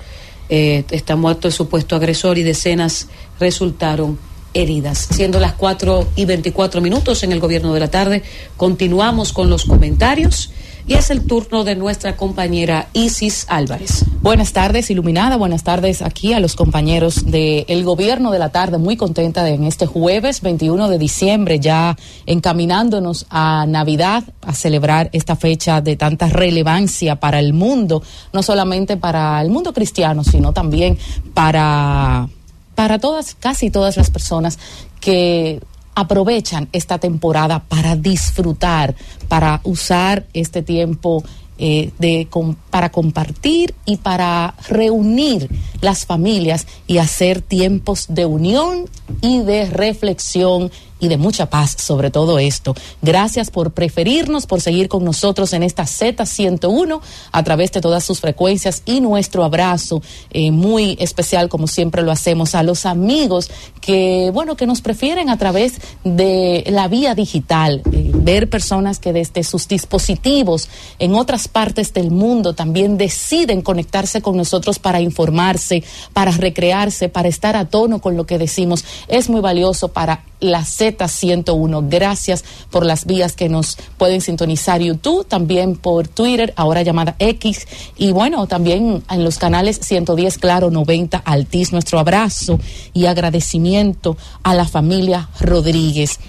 eh, 0.49 0.84
está 0.91 1.16
muerto 1.16 1.47
el 1.47 1.54
supuesto 1.54 1.95
agresor 1.95 2.38
y 2.38 2.43
decenas 2.43 3.08
resultaron 3.39 4.18
heridas. 4.54 5.08
Siendo 5.12 5.39
las 5.39 5.54
4 5.54 6.10
y 6.16 6.26
24 6.26 6.82
minutos 6.82 7.24
en 7.24 7.32
el 7.32 7.39
gobierno 7.39 7.74
de 7.74 7.80
la 7.80 7.91
tarde, 7.91 8.24
continuamos 8.56 9.34
con 9.34 9.49
los 9.49 9.66
comentarios 9.66 10.51
y 10.88 10.95
es 10.95 11.09
el 11.09 11.25
turno 11.25 11.63
de 11.63 11.75
nuestra 11.75 12.17
compañera 12.17 12.88
Isis 12.93 13.45
Álvarez. 13.49 14.05
Buenas 14.21 14.53
tardes, 14.53 14.89
Iluminada. 14.89 15.38
Buenas 15.38 15.63
tardes 15.63 16.01
aquí 16.01 16.34
a 16.34 16.39
los 16.39 16.55
compañeros 16.55 17.25
del 17.25 17.84
Gobierno 17.84 18.31
de 18.31 18.39
la 18.39 18.49
Tarde. 18.49 18.77
Muy 18.77 18.97
contenta 18.97 19.43
de 19.43 19.53
en 19.53 19.63
este 19.63 19.86
jueves 19.86 20.41
21 20.41 20.89
de 20.89 20.97
diciembre, 20.97 21.59
ya 21.59 21.95
encaminándonos 22.25 23.25
a 23.29 23.65
Navidad, 23.67 24.23
a 24.41 24.53
celebrar 24.53 25.09
esta 25.13 25.36
fecha 25.36 25.81
de 25.81 25.95
tanta 25.95 26.27
relevancia 26.27 27.17
para 27.17 27.39
el 27.39 27.53
mundo, 27.53 28.03
no 28.34 28.43
solamente 28.43 28.97
para 28.97 29.41
el 29.41 29.49
mundo 29.49 29.73
cristiano, 29.73 30.23
sino 30.23 30.53
también 30.53 30.97
para 31.34 32.27
para 32.75 32.97
todas, 32.97 33.36
casi 33.36 33.69
todas 33.69 33.97
las 33.97 34.09
personas 34.09 34.57
que 34.99 35.61
aprovechan 35.95 36.69
esta 36.71 36.97
temporada 36.97 37.59
para 37.59 37.95
disfrutar, 37.95 38.95
para 39.27 39.61
usar 39.63 40.25
este 40.33 40.61
tiempo 40.61 41.23
eh, 41.59 41.91
de, 41.99 42.27
para 42.71 42.91
compartir 42.91 43.75
y 43.85 43.97
para 43.97 44.55
reunir 44.69 45.49
las 45.81 46.05
familias 46.05 46.65
y 46.87 46.97
hacer 46.97 47.41
tiempos 47.41 48.07
de 48.09 48.25
unión 48.25 48.85
y 49.21 49.43
de 49.43 49.69
reflexión 49.69 50.71
y 51.04 51.10
de 51.10 51.18
mucha 51.18 51.49
paz 51.49 51.76
sobre 51.78 52.12
todo 52.12 52.39
esto. 52.39 52.76
Gracias 53.01 53.51
por 53.51 53.72
preferirnos, 53.72 54.45
por 54.45 54.62
seguir 54.62 54.88
con 54.88 55.04
nosotros 55.04 55.51
en 55.51 55.62
esta 55.62 55.84
Z101 55.84 57.01
a 57.32 57.43
través 57.43 57.74
de 57.74 57.82
todas 57.82 58.06
sus 58.06 58.22
frecuencias 58.22 58.84
y 58.86 59.01
nuestro 59.01 59.43
abrazo 59.43 60.01
eh, 60.32 60.51
muy 60.51 60.95
especial, 60.99 61.49
como 61.49 61.68
siempre 61.68 62.04
lo 62.04 62.12
hacemos, 62.12 62.56
a 62.56 62.64
los 62.64 62.86
amigos 62.86 63.51
que, 63.82 64.32
bueno, 64.34 64.56
que 64.56 64.66
nos 64.66 64.80
prefieren 64.80 65.30
a 65.30 65.38
través 65.38 65.74
de 66.06 66.64
la 66.68 66.88
vía 66.88 67.16
digital, 67.16 67.82
eh, 67.91 68.12
ver 68.14 68.49
personas 68.49 68.99
que 68.99 69.12
desde 69.12 69.43
sus 69.43 69.68
dispositivos 69.68 70.70
en 70.99 71.16
otras 71.16 71.49
partes 71.49 71.93
del 71.93 72.12
mundo 72.12 72.54
también 72.54 72.97
deciden 72.97 73.62
conectarse 73.62 74.22
con 74.22 74.38
nosotros 74.38 74.80
para 74.80 75.01
informarse, 75.01 75.84
para 76.14 76.32
recrearse, 76.32 77.10
para 77.10 77.28
estar 77.28 77.58
a 77.58 77.66
tono 77.66 77.99
con 77.99 78.16
lo 78.16 78.26
que 78.26 78.38
decimos. 78.38 78.86
Es 79.10 79.30
muy 79.30 79.41
valioso 79.41 79.89
para 79.89 80.24
la 80.39 80.66
Z101. 80.97 81.87
Gracias 81.89 82.43
por 82.69 82.85
las 82.85 83.05
vías 83.05 83.35
que 83.35 83.49
nos 83.49 83.77
pueden 83.97 84.21
sintonizar 84.21 84.81
YouTube, 84.81 85.25
también 85.27 85.75
por 85.75 86.07
Twitter, 86.07 86.53
ahora 86.55 86.81
llamada 86.81 87.15
X, 87.19 87.67
y 87.97 88.11
bueno, 88.11 88.47
también 88.47 89.03
en 89.09 89.23
los 89.23 89.37
canales 89.37 89.79
110 89.81 90.37
Claro 90.37 90.71
90 90.71 91.17
Altis. 91.17 91.71
Nuestro 91.71 91.99
abrazo 91.99 92.59
y 92.93 93.05
agradecimiento 93.05 94.17
a 94.43 94.53
la 94.53 94.65
familia 94.65 95.29
Rodríguez 95.39 96.19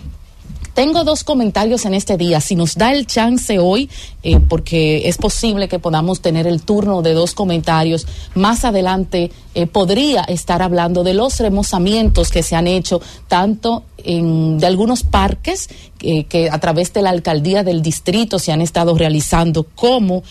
Tengo 0.75 1.05
dos 1.05 1.23
comentarios 1.23 1.85
en 1.85 1.95
este 1.95 2.17
día. 2.17 2.41
Si 2.41 2.57
nos 2.57 2.75
da 2.75 2.93
el 2.93 3.07
chance 3.07 3.61
hoy, 3.61 3.89
eh, 4.25 4.41
porque 4.41 5.09
es 5.09 5.17
posible 5.19 5.69
que 5.69 5.79
podamos 5.79 6.21
tener 6.21 6.49
el 6.49 6.63
turno 6.63 7.01
de 7.01 7.15
dos 7.15 7.33
comentarios, 7.33 8.09
más 8.35 8.65
adelante 8.65 9.31
eh, 9.55 9.69
podría 9.69 10.23
estar 10.23 10.63
hablando 10.63 11.05
de 11.05 11.15
los 11.15 11.39
remozamientos 11.39 12.31
que 12.31 12.43
se 12.43 12.57
han 12.57 12.67
hecho 12.67 13.01
tanto 13.29 13.85
en, 13.99 14.59
de 14.59 14.67
algunos 14.67 15.05
parques 15.05 15.69
eh, 16.01 16.25
que 16.25 16.51
a 16.51 16.59
través 16.59 16.93
de 16.93 17.03
la 17.03 17.11
alcaldía 17.11 17.63
del 17.63 17.81
distrito 17.81 18.41
se 18.41 18.51
han 18.51 18.61
estado 18.61 18.99
realizando, 18.99 19.65
como 19.77 20.25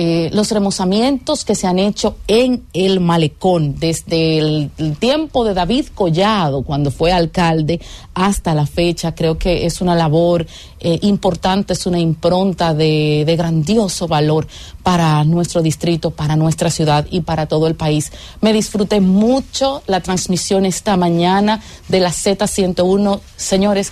eh, 0.00 0.30
los 0.32 0.52
remozamientos 0.52 1.44
que 1.44 1.56
se 1.56 1.66
han 1.66 1.80
hecho 1.80 2.18
en 2.28 2.62
el 2.72 3.00
malecón 3.00 3.74
desde 3.80 4.38
el, 4.38 4.70
tiempo 5.00 5.44
de 5.44 5.54
David 5.54 5.86
Collado, 5.92 6.62
cuando 6.62 6.92
fue 6.92 7.10
alcalde, 7.10 7.80
hasta 8.14 8.54
la 8.54 8.64
fecha. 8.64 9.16
Creo 9.16 9.38
que 9.38 9.66
es 9.66 9.80
una 9.80 9.96
labor 9.96 10.46
eh, 10.78 11.00
importante, 11.02 11.72
es 11.72 11.84
una 11.84 11.98
impronta 11.98 12.74
de, 12.74 13.24
de, 13.26 13.34
grandioso 13.34 14.06
valor 14.06 14.46
para 14.84 15.24
nuestro 15.24 15.62
distrito, 15.62 16.12
para 16.12 16.36
nuestra 16.36 16.70
ciudad 16.70 17.04
y 17.10 17.22
para 17.22 17.46
todo 17.46 17.66
el 17.66 17.74
país. 17.74 18.12
Me 18.40 18.52
disfruté 18.52 19.00
mucho 19.00 19.82
la 19.88 20.00
transmisión 20.00 20.64
esta 20.64 20.96
mañana 20.96 21.60
de 21.88 21.98
la 21.98 22.10
Z101. 22.10 23.18
Señores, 23.36 23.90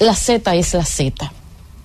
la 0.00 0.16
Z 0.16 0.52
es 0.56 0.74
la 0.74 0.84
Z 0.84 1.32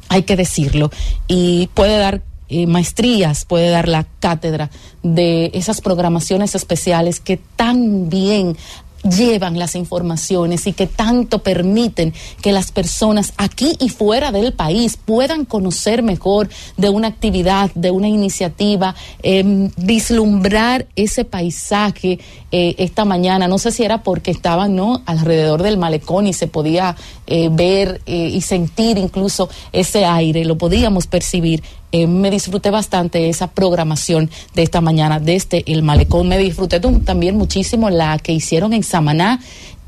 hay 0.09 0.23
que 0.23 0.35
decirlo, 0.35 0.89
y 1.27 1.67
puede 1.75 1.97
dar 1.99 2.23
eh, 2.49 2.67
maestrías, 2.67 3.45
puede 3.45 3.69
dar 3.69 3.87
la 3.87 4.05
cátedra 4.19 4.69
de 5.03 5.51
esas 5.53 5.81
programaciones 5.81 6.55
especiales 6.55 7.19
que 7.19 7.37
tan 7.55 8.09
bien 8.09 8.57
llevan 9.03 9.57
las 9.57 9.75
informaciones 9.75 10.67
y 10.67 10.73
que 10.73 10.87
tanto 10.87 11.39
permiten 11.39 12.13
que 12.41 12.51
las 12.51 12.71
personas 12.71 13.33
aquí 13.37 13.75
y 13.79 13.89
fuera 13.89 14.31
del 14.31 14.53
país 14.53 14.97
puedan 14.97 15.45
conocer 15.45 16.03
mejor 16.03 16.49
de 16.77 16.89
una 16.89 17.07
actividad, 17.07 17.71
de 17.75 17.91
una 17.91 18.07
iniciativa, 18.07 18.95
eh, 19.23 19.69
vislumbrar 19.77 20.87
ese 20.95 21.25
paisaje 21.25 22.19
eh, 22.51 22.75
esta 22.77 23.05
mañana. 23.05 23.47
No 23.47 23.57
sé 23.57 23.71
si 23.71 23.83
era 23.83 24.03
porque 24.03 24.31
estaban 24.31 24.75
¿no? 24.75 25.01
alrededor 25.05 25.63
del 25.63 25.77
malecón 25.77 26.27
y 26.27 26.33
se 26.33 26.47
podía 26.47 26.95
eh, 27.27 27.49
ver 27.51 28.01
y 28.05 28.41
sentir 28.41 28.97
incluso 28.97 29.49
ese 29.71 30.05
aire, 30.05 30.45
lo 30.45 30.57
podíamos 30.57 31.07
percibir 31.07 31.63
eh, 31.91 32.07
me 32.07 32.29
disfruté 32.29 32.69
bastante 32.69 33.29
esa 33.29 33.47
programación 33.47 34.29
de 34.53 34.63
esta 34.63 34.81
mañana 34.81 35.19
desde 35.19 35.63
el 35.71 35.83
malecón. 35.83 36.27
Me 36.27 36.37
disfruté 36.37 36.79
también 36.79 37.37
muchísimo 37.37 37.89
la 37.89 38.17
que 38.19 38.31
hicieron 38.31 38.73
en 38.73 38.83
Samaná 38.83 39.39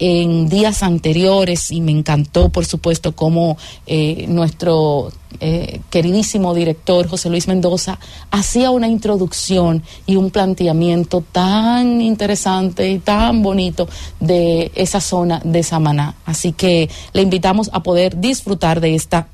en 0.02 0.49
días 0.49 0.82
anteriores 0.82 1.70
y 1.70 1.80
me 1.80 1.91
encantó, 1.91 2.49
por 2.49 2.66
supuesto, 2.66 3.16
cómo 3.16 3.56
eh, 3.86 4.26
nuestro 4.28 5.12
eh, 5.39 5.80
queridísimo 5.91 6.56
director 6.56 7.08
José 7.08 7.30
Luis 7.30 7.47
Mendoza 7.47 7.99
hacía 8.32 8.72
una 8.72 8.88
introducción 8.88 9.84
y 10.08 10.16
un 10.16 10.32
planteamiento 10.32 11.24
tan 11.32 12.02
interesante 12.02 12.89
y 12.89 12.97
tan 12.97 13.43
bonito 13.43 13.88
de 14.20 14.72
esa 14.74 15.02
zona 15.02 15.39
de 15.45 15.62
Samaná. 15.62 16.16
Así 16.26 16.52
que 16.52 16.89
le 17.14 17.22
invitamos 17.22 17.70
a 17.72 17.84
poder 17.84 18.20
disfrutar 18.20 18.82
de 18.82 18.95
esta 18.95 19.28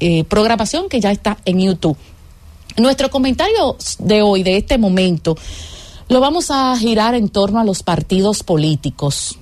eh, 0.00 0.24
programación 0.24 0.88
que 0.88 1.00
ya 1.00 1.10
está 1.10 1.38
en 1.44 1.60
YouTube. 1.60 1.96
Nuestro 2.76 3.10
comentario 3.10 3.76
de 3.98 4.22
hoy, 4.22 4.42
de 4.42 4.56
este 4.56 4.78
momento, 4.78 5.36
lo 6.08 6.20
vamos 6.20 6.50
a 6.50 6.76
girar 6.78 7.14
en 7.14 7.28
torno 7.28 7.58
a 7.58 7.64
los 7.64 7.82
partidos 7.82 8.42
políticos. 8.42 9.38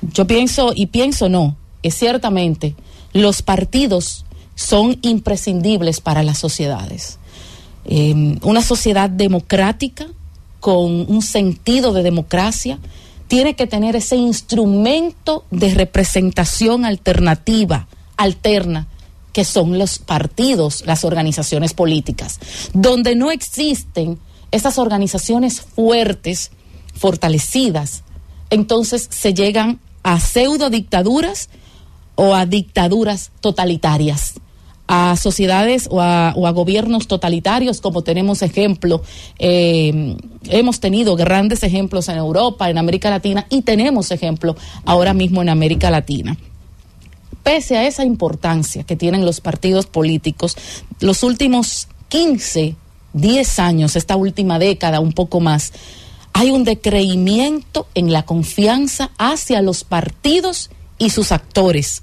Yo 0.00 0.26
pienso, 0.26 0.72
y 0.74 0.86
pienso 0.86 1.28
no, 1.28 1.56
es 1.82 1.94
ciertamente, 1.94 2.74
los 3.12 3.42
partidos 3.42 4.24
son 4.54 4.98
imprescindibles 5.02 6.00
para 6.00 6.22
las 6.22 6.38
sociedades. 6.38 7.18
Eh, 7.84 8.38
una 8.42 8.62
sociedad 8.62 9.10
democrática, 9.10 10.06
con 10.60 11.10
un 11.10 11.22
sentido 11.22 11.92
de 11.92 12.02
democracia, 12.02 12.78
tiene 13.28 13.54
que 13.54 13.66
tener 13.66 13.94
ese 13.94 14.16
instrumento 14.16 15.44
de 15.50 15.72
representación 15.72 16.84
alternativa, 16.84 17.86
alterna, 18.16 18.88
que 19.32 19.44
son 19.44 19.78
los 19.78 19.98
partidos, 19.98 20.84
las 20.86 21.04
organizaciones 21.04 21.74
políticas, 21.74 22.40
donde 22.72 23.14
no 23.14 23.30
existen 23.30 24.18
esas 24.50 24.78
organizaciones 24.78 25.60
fuertes, 25.60 26.50
fortalecidas, 26.94 28.02
entonces 28.50 29.08
se 29.10 29.32
llegan 29.32 29.80
a 30.02 30.18
pseudo 30.18 30.70
dictaduras 30.70 31.48
o 32.16 32.34
a 32.34 32.46
dictaduras 32.46 33.30
totalitarias, 33.40 34.34
a 34.88 35.16
sociedades 35.16 35.86
o 35.90 36.00
a, 36.00 36.34
o 36.36 36.48
a 36.48 36.50
gobiernos 36.50 37.06
totalitarios, 37.06 37.80
como 37.80 38.02
tenemos 38.02 38.42
ejemplo, 38.42 39.02
eh, 39.38 40.16
hemos 40.48 40.80
tenido 40.80 41.14
grandes 41.14 41.62
ejemplos 41.62 42.08
en 42.08 42.16
Europa, 42.18 42.68
en 42.68 42.78
América 42.78 43.08
Latina 43.08 43.46
y 43.50 43.62
tenemos 43.62 44.10
ejemplo 44.10 44.56
ahora 44.84 45.14
mismo 45.14 45.42
en 45.42 45.48
América 45.48 45.90
Latina 45.90 46.36
pese 47.42 47.76
a 47.76 47.86
esa 47.86 48.04
importancia 48.04 48.84
que 48.84 48.96
tienen 48.96 49.24
los 49.24 49.40
partidos 49.40 49.86
políticos, 49.86 50.56
los 51.00 51.22
últimos 51.22 51.88
15, 52.08 52.76
10 53.12 53.58
años, 53.58 53.96
esta 53.96 54.16
última 54.16 54.58
década, 54.58 55.00
un 55.00 55.12
poco 55.12 55.40
más, 55.40 55.72
hay 56.32 56.50
un 56.50 56.64
decreimiento 56.64 57.86
en 57.94 58.12
la 58.12 58.24
confianza 58.24 59.10
hacia 59.18 59.62
los 59.62 59.84
partidos 59.84 60.70
y 60.98 61.10
sus 61.10 61.32
actores, 61.32 62.02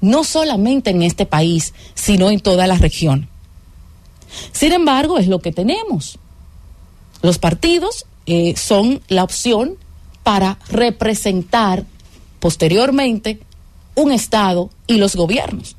no 0.00 0.24
solamente 0.24 0.90
en 0.90 1.02
este 1.02 1.26
país, 1.26 1.72
sino 1.94 2.30
en 2.30 2.40
toda 2.40 2.66
la 2.66 2.76
región. 2.76 3.28
Sin 4.52 4.72
embargo, 4.72 5.18
es 5.18 5.28
lo 5.28 5.40
que 5.40 5.52
tenemos. 5.52 6.18
Los 7.22 7.38
partidos 7.38 8.06
eh, 8.26 8.54
son 8.56 9.00
la 9.08 9.22
opción 9.24 9.76
para 10.22 10.58
representar 10.68 11.84
posteriormente 12.40 13.40
un 13.94 14.12
Estado 14.12 14.70
y 14.86 14.98
los 14.98 15.16
gobiernos. 15.16 15.76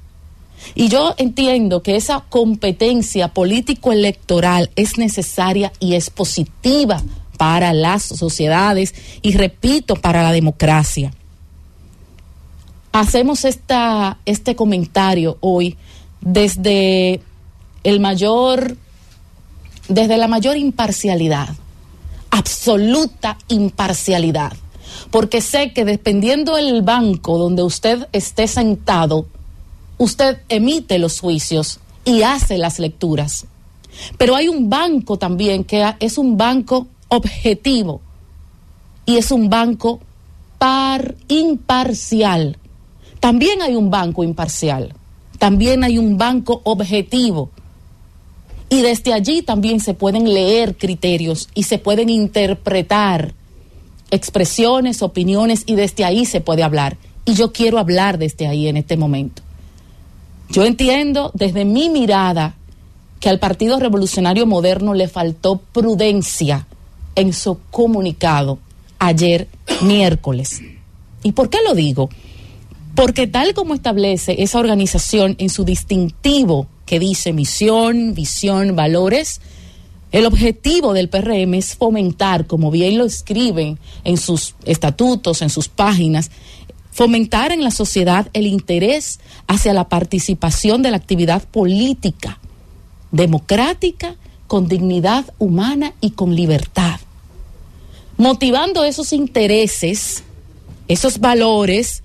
Y 0.74 0.88
yo 0.90 1.14
entiendo 1.18 1.84
que 1.84 1.96
esa 1.96 2.24
competencia 2.28 3.28
político-electoral 3.28 4.72
es 4.76 4.98
necesaria 4.98 5.72
y 5.80 5.96
es 5.96 6.10
positiva 6.10 7.04
para 7.38 7.74
las 7.74 8.04
sociedades 8.04 8.96
y, 9.22 9.34
repito, 9.34 9.96
para 9.96 10.24
la 10.24 10.32
democracia. 10.32 11.14
Hacemos 12.92 13.46
esta, 13.46 14.18
este 14.26 14.56
comentario 14.56 15.38
hoy 15.42 15.78
desde 16.22 17.20
el 17.84 18.00
mayor, 18.00 18.78
desde 19.90 20.18
la 20.18 20.28
mayor 20.28 20.58
imparcialidad, 20.58 21.50
absoluta 22.32 23.38
imparcialidad 23.50 24.54
porque 25.12 25.42
sé 25.42 25.74
que 25.74 25.86
dependiendo 25.86 26.56
del 26.56 26.82
banco 26.82 27.38
donde 27.38 27.64
usted 27.64 28.08
esté 28.12 28.48
sentado, 28.48 29.26
usted 29.98 30.40
emite 30.50 31.00
los 31.00 31.20
juicios 31.20 31.80
y 32.04 32.24
hace 32.24 32.58
las 32.58 32.80
lecturas. 32.80 33.46
Pero 34.18 34.36
hay 34.36 34.48
un 34.48 34.70
banco 34.70 35.18
también 35.18 35.64
que 35.64 35.96
es 36.00 36.18
un 36.18 36.38
banco 36.38 36.88
objetivo 37.08 38.02
y 39.06 39.18
es 39.18 39.32
un 39.32 39.50
banco 39.50 40.00
par 40.58 41.16
imparcial. 41.28 42.58
También 43.20 43.62
hay 43.62 43.76
un 43.76 43.90
banco 43.90 44.24
imparcial, 44.24 44.94
también 45.40 45.84
hay 45.84 45.98
un 45.98 46.18
banco 46.18 46.62
objetivo. 46.64 47.50
Y 48.68 48.82
desde 48.82 49.14
allí 49.14 49.42
también 49.42 49.80
se 49.80 49.94
pueden 49.94 50.34
leer 50.34 50.76
criterios 50.76 51.50
y 51.54 51.64
se 51.64 51.78
pueden 51.78 52.10
interpretar 52.10 53.34
expresiones, 54.12 55.02
opiniones 55.02 55.64
y 55.66 55.76
desde 55.76 56.06
ahí 56.06 56.26
se 56.26 56.42
puede 56.42 56.64
hablar. 56.64 56.98
Y 57.26 57.34
yo 57.34 57.52
quiero 57.52 57.80
hablar 57.80 58.18
desde 58.18 58.48
ahí 58.48 58.68
en 58.68 58.78
este 58.78 58.98
momento. 58.98 59.42
Yo 60.50 60.64
entiendo 60.64 61.32
desde 61.34 61.66
mi 61.66 61.90
mirada 61.90 62.56
que 63.20 63.30
al 63.30 63.40
Partido 63.40 63.80
Revolucionario 63.80 64.46
Moderno 64.46 64.94
le 64.94 65.08
faltó 65.08 65.58
prudencia 65.58 66.68
en 67.16 67.34
su 67.34 67.60
comunicado 67.72 68.60
ayer 69.00 69.48
miércoles. 69.82 70.62
¿Y 71.24 71.32
por 71.32 71.50
qué 71.50 71.58
lo 71.68 71.74
digo? 71.74 72.10
Porque 72.94 73.28
tal 73.28 73.54
como 73.54 73.74
establece 73.74 74.44
esa 74.44 74.60
organización 74.60 75.36
en 75.40 75.50
su 75.50 75.66
distintivo 75.66 76.68
que 76.86 77.00
dice 77.00 77.34
misión, 77.34 78.14
visión, 78.14 78.76
valores, 78.76 79.42
el 80.12 80.26
objetivo 80.26 80.94
del 80.94 81.10
PRM 81.10 81.56
es 81.56 81.76
fomentar, 81.76 82.48
como 82.48 82.72
bien 82.72 82.98
lo 82.98 83.06
escriben 83.06 83.80
en 84.04 84.18
sus 84.18 84.56
estatutos, 84.66 85.42
en 85.42 85.50
sus 85.50 85.68
páginas, 85.68 86.32
fomentar 86.92 87.52
en 87.52 87.64
la 87.64 87.72
sociedad 87.72 88.30
el 88.34 88.48
interés 88.48 89.20
hacia 89.48 89.74
la 89.74 89.90
participación 89.90 90.82
de 90.82 90.92
la 90.92 90.98
actividad 90.98 91.44
política, 91.44 92.40
democrática, 93.12 94.16
con 94.48 94.68
dignidad 94.68 95.26
humana 95.40 95.94
y 96.02 96.12
con 96.12 96.36
libertad. 96.36 97.00
Motivando 98.18 98.84
esos 98.86 99.12
intereses, 99.12 100.24
esos 100.88 101.20
valores, 101.20 102.04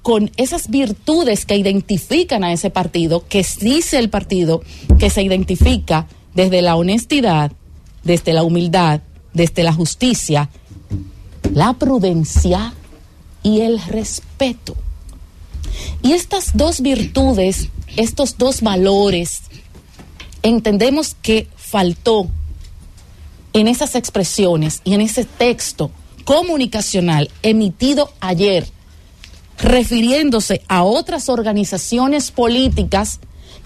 con 0.00 0.30
esas 0.36 0.70
virtudes 0.70 1.44
que 1.44 1.56
identifican 1.56 2.44
a 2.44 2.52
ese 2.52 2.70
partido, 2.70 3.26
que 3.28 3.44
dice 3.60 3.98
el 3.98 4.10
partido 4.10 4.62
que 4.98 5.10
se 5.10 5.22
identifica 5.22 6.06
desde 6.34 6.62
la 6.62 6.76
honestidad, 6.76 7.52
desde 8.02 8.32
la 8.32 8.42
humildad, 8.42 9.00
desde 9.32 9.62
la 9.62 9.72
justicia, 9.72 10.50
la 11.52 11.72
prudencia 11.74 12.74
y 13.42 13.60
el 13.60 13.80
respeto. 13.80 14.76
Y 16.02 16.12
estas 16.12 16.56
dos 16.56 16.80
virtudes, 16.80 17.68
estos 17.96 18.38
dos 18.38 18.60
valores, 18.62 19.42
entendemos 20.42 21.16
que 21.20 21.48
faltó 21.56 22.28
en 23.52 23.68
esas 23.68 23.94
expresiones 23.94 24.80
y 24.84 24.94
en 24.94 25.00
ese 25.00 25.24
texto 25.24 25.90
comunicacional 26.24 27.30
emitido 27.42 28.12
ayer, 28.20 28.66
refiriéndose 29.58 30.62
a 30.68 30.82
otras 30.82 31.28
organizaciones 31.28 32.30
políticas 32.30 33.20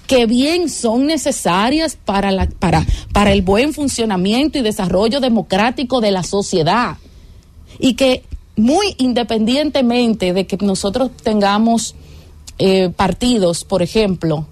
que 0.09 0.25
bien 0.25 0.71
son 0.71 1.07
necesarias 1.07 1.97
para, 2.03 2.33
la, 2.33 2.49
para, 2.49 2.85
para 3.13 3.31
el 3.31 3.43
buen 3.43 3.75
funcionamiento 3.75 4.59
y 4.59 4.63
desarrollo 4.63 5.21
democrático 5.21 6.01
de 6.01 6.11
la 6.11 6.23
sociedad. 6.23 6.97
Y 7.79 7.93
que 7.93 8.25
muy 8.57 8.97
independientemente 8.97 10.33
de 10.33 10.47
que 10.47 10.57
nosotros 10.65 11.11
tengamos 11.23 11.95
eh, 12.59 12.89
partidos, 12.89 13.65
por 13.65 13.83
ejemplo, 13.83 14.47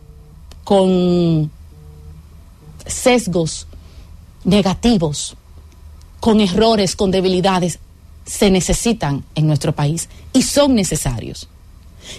con 0.63 1.51
sesgos 2.85 3.67
negativos, 4.45 5.37
con 6.21 6.41
errores, 6.41 6.97
con 6.97 7.11
debilidades, 7.11 7.79
se 8.27 8.51
necesitan 8.51 9.25
en 9.35 9.47
nuestro 9.47 9.73
país 9.75 10.11
y 10.35 10.43
son 10.43 10.75
necesarios. 10.75 11.49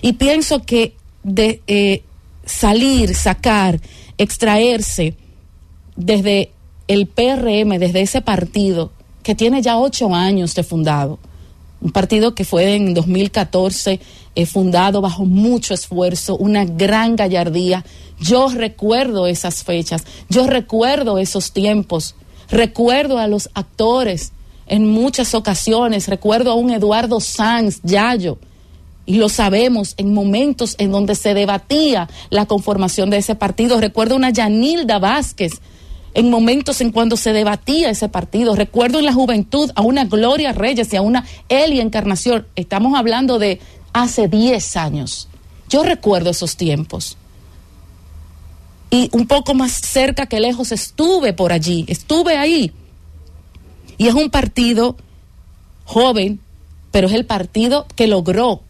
Y 0.02 0.14
pienso 0.14 0.64
que 0.64 0.96
eh, 1.36 2.04
salir, 2.48 3.14
sacar, 3.14 3.80
extraerse 4.18 5.16
desde 5.96 6.52
el 6.88 7.08
PRM, 7.08 7.78
desde 7.78 8.02
ese 8.02 8.22
partido 8.22 8.92
que 9.24 9.36
tiene 9.36 9.62
ya 9.62 9.78
ocho 9.78 10.14
años 10.16 10.56
de 10.56 10.64
fundado, 10.64 11.20
un 11.82 11.92
partido 11.92 12.34
que 12.34 12.46
fue 12.46 12.76
en 12.76 12.94
2014 12.94 14.00
eh, 14.36 14.46
fundado 14.46 15.02
bajo 15.02 15.26
mucho 15.26 15.74
esfuerzo, 15.74 16.38
una 16.38 16.64
gran 16.64 17.16
gallardía. 17.16 17.84
Yo 18.20 18.50
recuerdo 18.50 19.28
esas 19.28 19.64
fechas, 19.64 20.04
yo 20.30 20.48
recuerdo 20.48 21.18
esos 21.18 21.52
tiempos, 21.52 22.16
recuerdo 22.50 23.20
a 23.20 23.28
los 23.28 23.50
actores 23.54 24.32
en 24.66 24.88
muchas 24.88 25.36
ocasiones, 25.36 26.08
recuerdo 26.08 26.52
a 26.52 26.56
un 26.56 26.72
Eduardo 26.72 27.20
Sanz, 27.20 27.80
Yayo, 27.84 28.40
y 29.08 29.16
lo 29.16 29.30
sabemos 29.30 29.96
en 29.98 30.14
momentos 30.14 30.76
en 30.78 30.92
donde 30.92 31.16
se 31.16 31.34
debatía 31.34 32.10
la 32.30 32.46
conformación 32.46 33.10
de 33.10 33.18
ese 33.18 33.36
partido. 33.36 33.80
Recuerdo 33.80 34.18
una 34.18 34.32
Yanilda 34.32 35.00
Vázquez 35.00 35.54
en 36.14 36.30
momentos 36.30 36.82
en 36.82 36.92
cuando 36.92 37.16
se 37.16 37.32
debatía 37.32 37.90
ese 37.90 38.10
partido. 38.10 38.54
Recuerdo 38.54 39.00
en 39.00 39.06
la 39.06 39.14
juventud 39.14 39.72
a 39.76 39.82
una 39.82 40.04
Gloria 40.04 40.52
Reyes 40.52 40.92
y 40.92 40.98
a 40.98 41.02
una 41.02 41.26
Elia 41.48 41.84
Encarnación. 41.84 42.48
Estamos 42.58 43.00
hablando 43.00 43.40
de 43.40 43.62
hace 43.94 44.28
10 44.28 44.76
años. 44.76 45.30
Yo 45.70 45.84
recuerdo 45.84 46.32
esos 46.32 46.58
tiempos. 46.58 47.18
Y 48.90 49.10
un 49.14 49.26
poco 49.26 49.54
más 49.54 49.72
cerca 49.72 50.26
que 50.26 50.42
lejos 50.42 50.74
estuve 50.74 51.32
por 51.32 51.54
allí, 51.54 51.86
estuve 51.88 52.36
ahí. 52.36 52.74
Y 53.98 54.08
es 54.08 54.16
un 54.16 54.30
partido 54.30 54.98
joven, 55.86 56.42
pero 56.92 57.08
es 57.08 57.14
el 57.14 57.26
partido 57.26 57.88
que 57.96 58.08
logró 58.08 58.67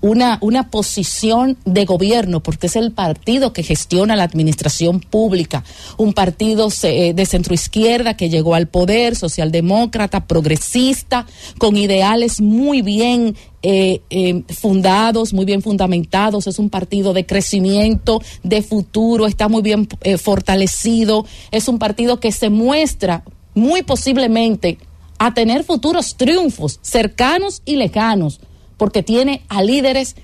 una, 0.00 0.38
una 0.40 0.70
posición 0.70 1.56
de 1.64 1.84
gobierno, 1.84 2.40
porque 2.40 2.68
es 2.68 2.76
el 2.76 2.92
partido 2.92 3.52
que 3.52 3.62
gestiona 3.62 4.16
la 4.16 4.22
administración 4.22 5.00
pública, 5.00 5.64
un 5.96 6.12
partido 6.12 6.68
eh, 6.82 7.14
de 7.14 7.26
centroizquierda 7.26 8.14
que 8.14 8.28
llegó 8.28 8.54
al 8.54 8.68
poder, 8.68 9.16
socialdemócrata, 9.16 10.26
progresista, 10.26 11.26
con 11.58 11.76
ideales 11.76 12.40
muy 12.40 12.82
bien 12.82 13.36
eh, 13.62 14.02
eh, 14.10 14.44
fundados, 14.54 15.32
muy 15.32 15.44
bien 15.44 15.62
fundamentados, 15.62 16.46
es 16.46 16.58
un 16.60 16.70
partido 16.70 17.12
de 17.12 17.26
crecimiento, 17.26 18.22
de 18.44 18.62
futuro, 18.62 19.26
está 19.26 19.48
muy 19.48 19.62
bien 19.62 19.88
fortalecido, 20.22 21.26
es 21.50 21.66
un 21.66 21.78
partido 21.78 22.20
que 22.20 22.30
se 22.30 22.50
muestra 22.50 23.24
muy 23.54 23.82
posiblemente 23.82 24.78
a 25.18 25.34
tener 25.34 25.64
futuros 25.64 26.16
triunfos 26.16 26.78
cercanos 26.82 27.62
y 27.64 27.74
lejanos 27.74 28.40
porque 28.78 29.02
tiene 29.02 29.42
a 29.48 29.62
líderes 29.62 30.16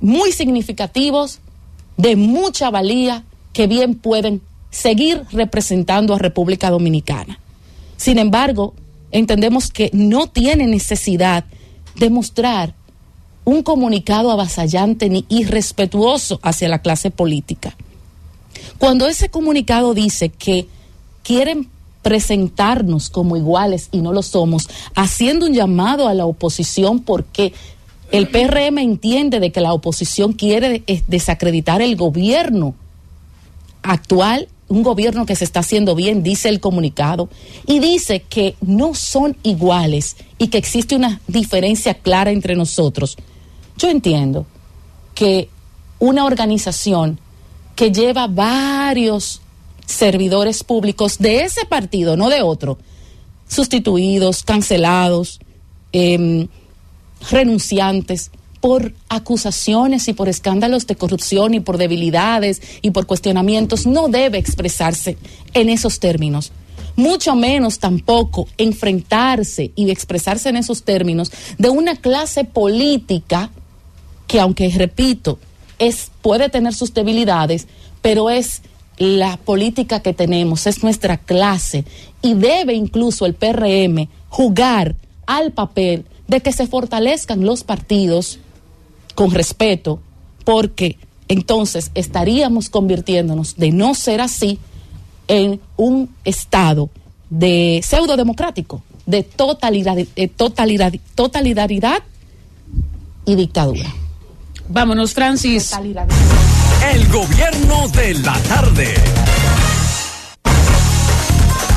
muy 0.00 0.30
significativos, 0.30 1.40
de 1.96 2.14
mucha 2.14 2.70
valía, 2.70 3.24
que 3.52 3.66
bien 3.66 3.94
pueden 3.94 4.42
seguir 4.70 5.24
representando 5.32 6.14
a 6.14 6.18
República 6.18 6.70
Dominicana. 6.70 7.40
Sin 7.96 8.18
embargo, 8.18 8.74
entendemos 9.10 9.70
que 9.70 9.90
no 9.92 10.28
tiene 10.28 10.66
necesidad 10.66 11.44
de 11.94 12.10
mostrar 12.10 12.74
un 13.44 13.62
comunicado 13.62 14.30
avasallante 14.30 15.08
ni 15.08 15.24
irrespetuoso 15.28 16.38
hacia 16.42 16.68
la 16.68 16.82
clase 16.82 17.10
política. 17.10 17.74
Cuando 18.78 19.06
ese 19.06 19.30
comunicado 19.30 19.94
dice 19.94 20.28
que 20.28 20.68
quieren 21.22 21.70
presentarnos 22.02 23.08
como 23.08 23.36
iguales 23.36 23.88
y 23.90 23.98
no 23.98 24.12
lo 24.12 24.22
somos, 24.22 24.68
haciendo 24.94 25.46
un 25.46 25.54
llamado 25.54 26.08
a 26.08 26.14
la 26.14 26.26
oposición 26.26 27.00
porque 27.00 27.52
el 28.12 28.28
PRM 28.28 28.78
entiende 28.78 29.40
de 29.40 29.50
que 29.50 29.60
la 29.60 29.72
oposición 29.72 30.32
quiere 30.32 30.82
desacreditar 31.06 31.82
el 31.82 31.96
gobierno 31.96 32.74
actual, 33.82 34.48
un 34.68 34.82
gobierno 34.82 35.26
que 35.26 35.36
se 35.36 35.44
está 35.44 35.60
haciendo 35.60 35.94
bien, 35.94 36.22
dice 36.22 36.48
el 36.48 36.60
comunicado, 36.60 37.28
y 37.66 37.78
dice 37.78 38.22
que 38.28 38.56
no 38.60 38.94
son 38.94 39.36
iguales 39.42 40.16
y 40.38 40.48
que 40.48 40.58
existe 40.58 40.96
una 40.96 41.20
diferencia 41.26 41.94
clara 41.94 42.30
entre 42.30 42.56
nosotros. 42.56 43.16
Yo 43.78 43.90
entiendo 43.90 44.46
que 45.14 45.48
una 45.98 46.24
organización 46.24 47.18
que 47.74 47.92
lleva 47.92 48.26
varios 48.26 49.40
servidores 49.84 50.64
públicos 50.64 51.18
de 51.18 51.42
ese 51.42 51.64
partido, 51.66 52.16
no 52.16 52.28
de 52.28 52.42
otro, 52.42 52.78
sustituidos, 53.48 54.42
cancelados, 54.42 55.38
eh, 55.92 56.48
renunciantes 57.30 58.30
por 58.60 58.94
acusaciones 59.08 60.08
y 60.08 60.12
por 60.12 60.28
escándalos 60.28 60.86
de 60.86 60.96
corrupción 60.96 61.54
y 61.54 61.60
por 61.60 61.78
debilidades 61.78 62.60
y 62.82 62.90
por 62.90 63.06
cuestionamientos, 63.06 63.86
no 63.86 64.08
debe 64.08 64.38
expresarse 64.38 65.16
en 65.54 65.68
esos 65.68 66.00
términos. 66.00 66.52
Mucho 66.96 67.36
menos 67.36 67.78
tampoco 67.78 68.48
enfrentarse 68.56 69.70
y 69.76 69.90
expresarse 69.90 70.48
en 70.48 70.56
esos 70.56 70.82
términos 70.82 71.30
de 71.58 71.68
una 71.68 71.96
clase 71.96 72.44
política 72.44 73.50
que, 74.26 74.40
aunque 74.40 74.70
repito, 74.70 75.38
es, 75.78 76.10
puede 76.22 76.48
tener 76.48 76.74
sus 76.74 76.94
debilidades, 76.94 77.68
pero 78.00 78.30
es 78.30 78.62
la 78.98 79.36
política 79.36 80.00
que 80.00 80.14
tenemos, 80.14 80.66
es 80.66 80.82
nuestra 80.82 81.18
clase 81.18 81.84
y 82.22 82.34
debe 82.34 82.74
incluso 82.74 83.26
el 83.26 83.34
PRM 83.34 84.08
jugar 84.30 84.96
al 85.26 85.52
papel 85.52 86.06
de 86.28 86.40
que 86.40 86.52
se 86.52 86.66
fortalezcan 86.66 87.44
los 87.44 87.64
partidos 87.64 88.38
con 89.14 89.30
respeto, 89.30 90.00
porque 90.44 90.98
entonces 91.28 91.90
estaríamos 91.94 92.68
convirtiéndonos, 92.68 93.56
de 93.56 93.72
no 93.72 93.94
ser 93.94 94.20
así, 94.20 94.58
en 95.28 95.60
un 95.76 96.14
estado 96.24 96.90
de 97.30 97.80
pseudo 97.82 98.16
democrático, 98.16 98.82
de 99.06 99.22
totalidad, 99.22 99.96
totalidad, 100.36 100.92
totalidad 101.14 101.70
y 103.24 103.34
dictadura. 103.34 103.92
Vámonos, 104.68 105.14
Francis. 105.14 105.72
El 106.92 107.08
gobierno 107.08 107.88
de 107.88 108.14
la 108.14 108.38
tarde. 108.42 108.94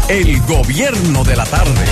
El 0.08 0.42
gobierno 0.42 1.24
de 1.24 1.36
la 1.36 1.46
tarde. 1.46 1.86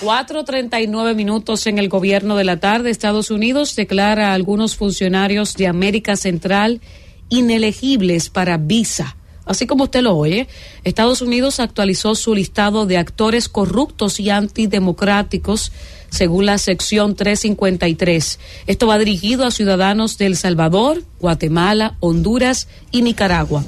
4.39 0.00 1.14
minutos 1.14 1.66
en 1.66 1.78
el 1.78 1.90
gobierno 1.90 2.36
de 2.36 2.44
la 2.44 2.58
tarde. 2.58 2.90
Estados 2.90 3.30
Unidos 3.30 3.76
declara 3.76 4.30
a 4.30 4.34
algunos 4.34 4.74
funcionarios 4.74 5.54
de 5.54 5.66
América 5.66 6.16
Central 6.16 6.80
inelegibles 7.28 8.30
para 8.30 8.56
visa. 8.56 9.16
Así 9.44 9.66
como 9.66 9.84
usted 9.84 10.00
lo 10.00 10.16
oye, 10.16 10.48
Estados 10.84 11.20
Unidos 11.20 11.60
actualizó 11.60 12.14
su 12.14 12.34
listado 12.34 12.86
de 12.86 12.96
actores 12.96 13.48
corruptos 13.48 14.20
y 14.20 14.30
antidemocráticos 14.30 15.70
según 16.08 16.46
la 16.46 16.56
sección 16.56 17.14
353. 17.14 18.38
Esto 18.66 18.86
va 18.86 18.98
dirigido 18.98 19.44
a 19.44 19.50
ciudadanos 19.50 20.16
de 20.16 20.26
El 20.26 20.36
Salvador, 20.36 21.04
Guatemala, 21.20 21.96
Honduras 22.00 22.68
y 22.90 23.02
Nicaragua, 23.02 23.64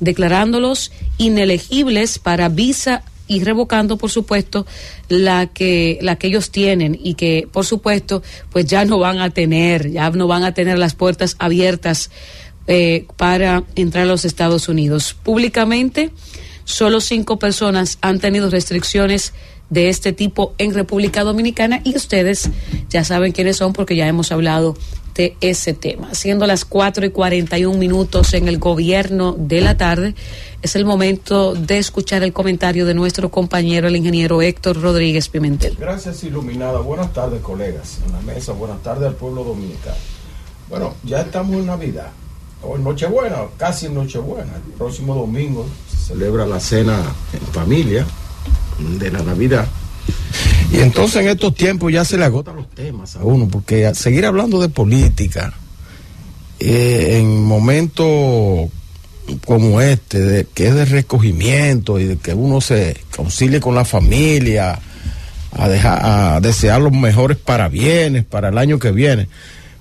declarándolos 0.00 0.92
inelegibles 1.18 2.18
para 2.18 2.48
visa 2.48 3.04
y 3.26 3.42
revocando, 3.42 3.96
por 3.96 4.10
supuesto, 4.10 4.66
la 5.08 5.46
que, 5.46 5.98
la 6.02 6.16
que 6.16 6.26
ellos 6.26 6.50
tienen 6.50 6.98
y 7.00 7.14
que, 7.14 7.48
por 7.50 7.64
supuesto, 7.64 8.22
pues 8.50 8.66
ya 8.66 8.84
no 8.84 8.98
van 8.98 9.20
a 9.20 9.30
tener, 9.30 9.90
ya 9.90 10.10
no 10.10 10.26
van 10.26 10.44
a 10.44 10.52
tener 10.52 10.78
las 10.78 10.94
puertas 10.94 11.36
abiertas 11.38 12.10
eh, 12.66 13.06
para 13.16 13.64
entrar 13.74 14.04
a 14.04 14.08
los 14.08 14.24
Estados 14.24 14.68
Unidos. 14.68 15.14
Públicamente, 15.22 16.10
solo 16.64 17.00
cinco 17.00 17.38
personas 17.38 17.98
han 18.00 18.20
tenido 18.20 18.50
restricciones 18.50 19.32
de 19.70 19.88
este 19.88 20.12
tipo 20.12 20.54
en 20.58 20.74
República 20.74 21.24
Dominicana 21.24 21.80
y 21.84 21.96
ustedes 21.96 22.50
ya 22.90 23.04
saben 23.04 23.32
quiénes 23.32 23.56
son 23.56 23.72
porque 23.72 23.96
ya 23.96 24.06
hemos 24.06 24.30
hablado 24.32 24.76
de 25.14 25.36
ese 25.40 25.72
tema. 25.74 26.14
Siendo 26.14 26.46
las 26.46 26.64
4 26.64 27.06
y 27.06 27.10
41 27.10 27.78
minutos 27.78 28.34
en 28.34 28.48
el 28.48 28.58
gobierno 28.58 29.34
de 29.38 29.60
la 29.60 29.76
tarde, 29.76 30.14
es 30.62 30.76
el 30.76 30.84
momento 30.84 31.54
de 31.54 31.78
escuchar 31.78 32.22
el 32.22 32.32
comentario 32.32 32.84
de 32.84 32.94
nuestro 32.94 33.30
compañero, 33.30 33.88
el 33.88 33.96
ingeniero 33.96 34.42
Héctor 34.42 34.80
Rodríguez 34.80 35.28
Pimentel. 35.28 35.76
Gracias, 35.78 36.24
Iluminada. 36.24 36.80
Buenas 36.80 37.12
tardes, 37.12 37.40
colegas 37.42 37.98
en 38.06 38.12
la 38.12 38.20
mesa. 38.20 38.52
Buenas 38.52 38.82
tardes 38.82 39.06
al 39.06 39.14
pueblo 39.14 39.44
dominicano. 39.44 39.96
Bueno, 40.68 40.94
ya 41.04 41.20
estamos 41.20 41.56
en 41.56 41.66
Navidad. 41.66 42.10
Hoy 42.62 42.80
Nochebuena, 42.80 43.36
casi 43.56 43.86
en 43.86 43.94
Nochebuena. 43.94 44.54
El 44.66 44.72
próximo 44.72 45.14
domingo 45.14 45.66
se 45.88 46.14
celebra 46.14 46.46
la 46.46 46.58
cena 46.58 46.96
en 47.32 47.40
familia 47.52 48.06
de 48.78 49.10
la 49.10 49.22
Navidad. 49.22 49.66
Y 50.72 50.80
entonces 50.80 51.22
en 51.22 51.28
estos 51.28 51.54
tiempos 51.54 51.92
ya 51.92 52.04
se 52.04 52.16
le 52.16 52.24
agotan 52.24 52.56
los 52.56 52.68
temas 52.70 53.16
a 53.16 53.24
uno, 53.24 53.48
porque 53.48 53.94
seguir 53.94 54.26
hablando 54.26 54.60
de 54.60 54.68
política 54.68 55.54
eh, 56.58 57.18
en 57.18 57.44
momentos 57.44 58.70
como 59.46 59.80
este, 59.80 60.18
de, 60.20 60.46
que 60.52 60.68
es 60.68 60.74
de 60.74 60.84
recogimiento 60.84 61.98
y 61.98 62.04
de 62.04 62.16
que 62.16 62.34
uno 62.34 62.60
se 62.60 62.96
concilie 63.14 63.60
con 63.60 63.74
la 63.74 63.84
familia, 63.84 64.80
a, 65.52 65.68
dejar, 65.68 66.42
desear 66.42 66.80
los 66.80 66.92
mejores 66.92 67.38
para 67.38 67.68
bienes 67.68 68.24
para 68.24 68.48
el 68.48 68.58
año 68.58 68.78
que 68.78 68.90
viene, 68.90 69.28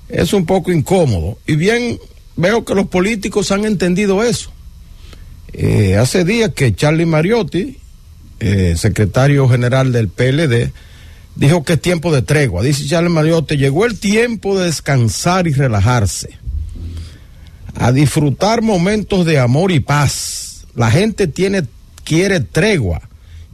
es 0.09 0.33
un 0.33 0.45
poco 0.45 0.71
incómodo. 0.71 1.37
Y 1.47 1.55
bien, 1.55 1.99
veo 2.35 2.63
que 2.63 2.75
los 2.75 2.87
políticos 2.87 3.51
han 3.51 3.65
entendido 3.65 4.23
eso. 4.23 4.51
Eh, 5.51 5.97
hace 5.97 6.23
días 6.23 6.51
que 6.55 6.75
Charlie 6.75 7.05
Mariotti, 7.05 7.77
eh, 8.45 8.75
secretario 8.75 9.47
general 9.47 9.93
del 9.93 10.09
PLD, 10.09 10.73
dijo 11.35 11.63
que 11.63 11.73
es 11.73 11.81
tiempo 11.81 12.13
de 12.13 12.21
tregua. 12.21 12.61
Dice 12.61 12.85
Charles 12.85 13.09
Mariotti, 13.09 13.55
llegó 13.55 13.85
el 13.85 13.97
tiempo 13.97 14.59
de 14.59 14.65
descansar 14.65 15.47
y 15.47 15.53
relajarse, 15.53 16.37
a 17.75 17.93
disfrutar 17.93 18.61
momentos 18.61 19.25
de 19.25 19.39
amor 19.39 19.71
y 19.71 19.79
paz. 19.79 20.65
La 20.75 20.91
gente 20.91 21.27
tiene, 21.27 21.63
quiere 22.03 22.41
tregua 22.41 23.01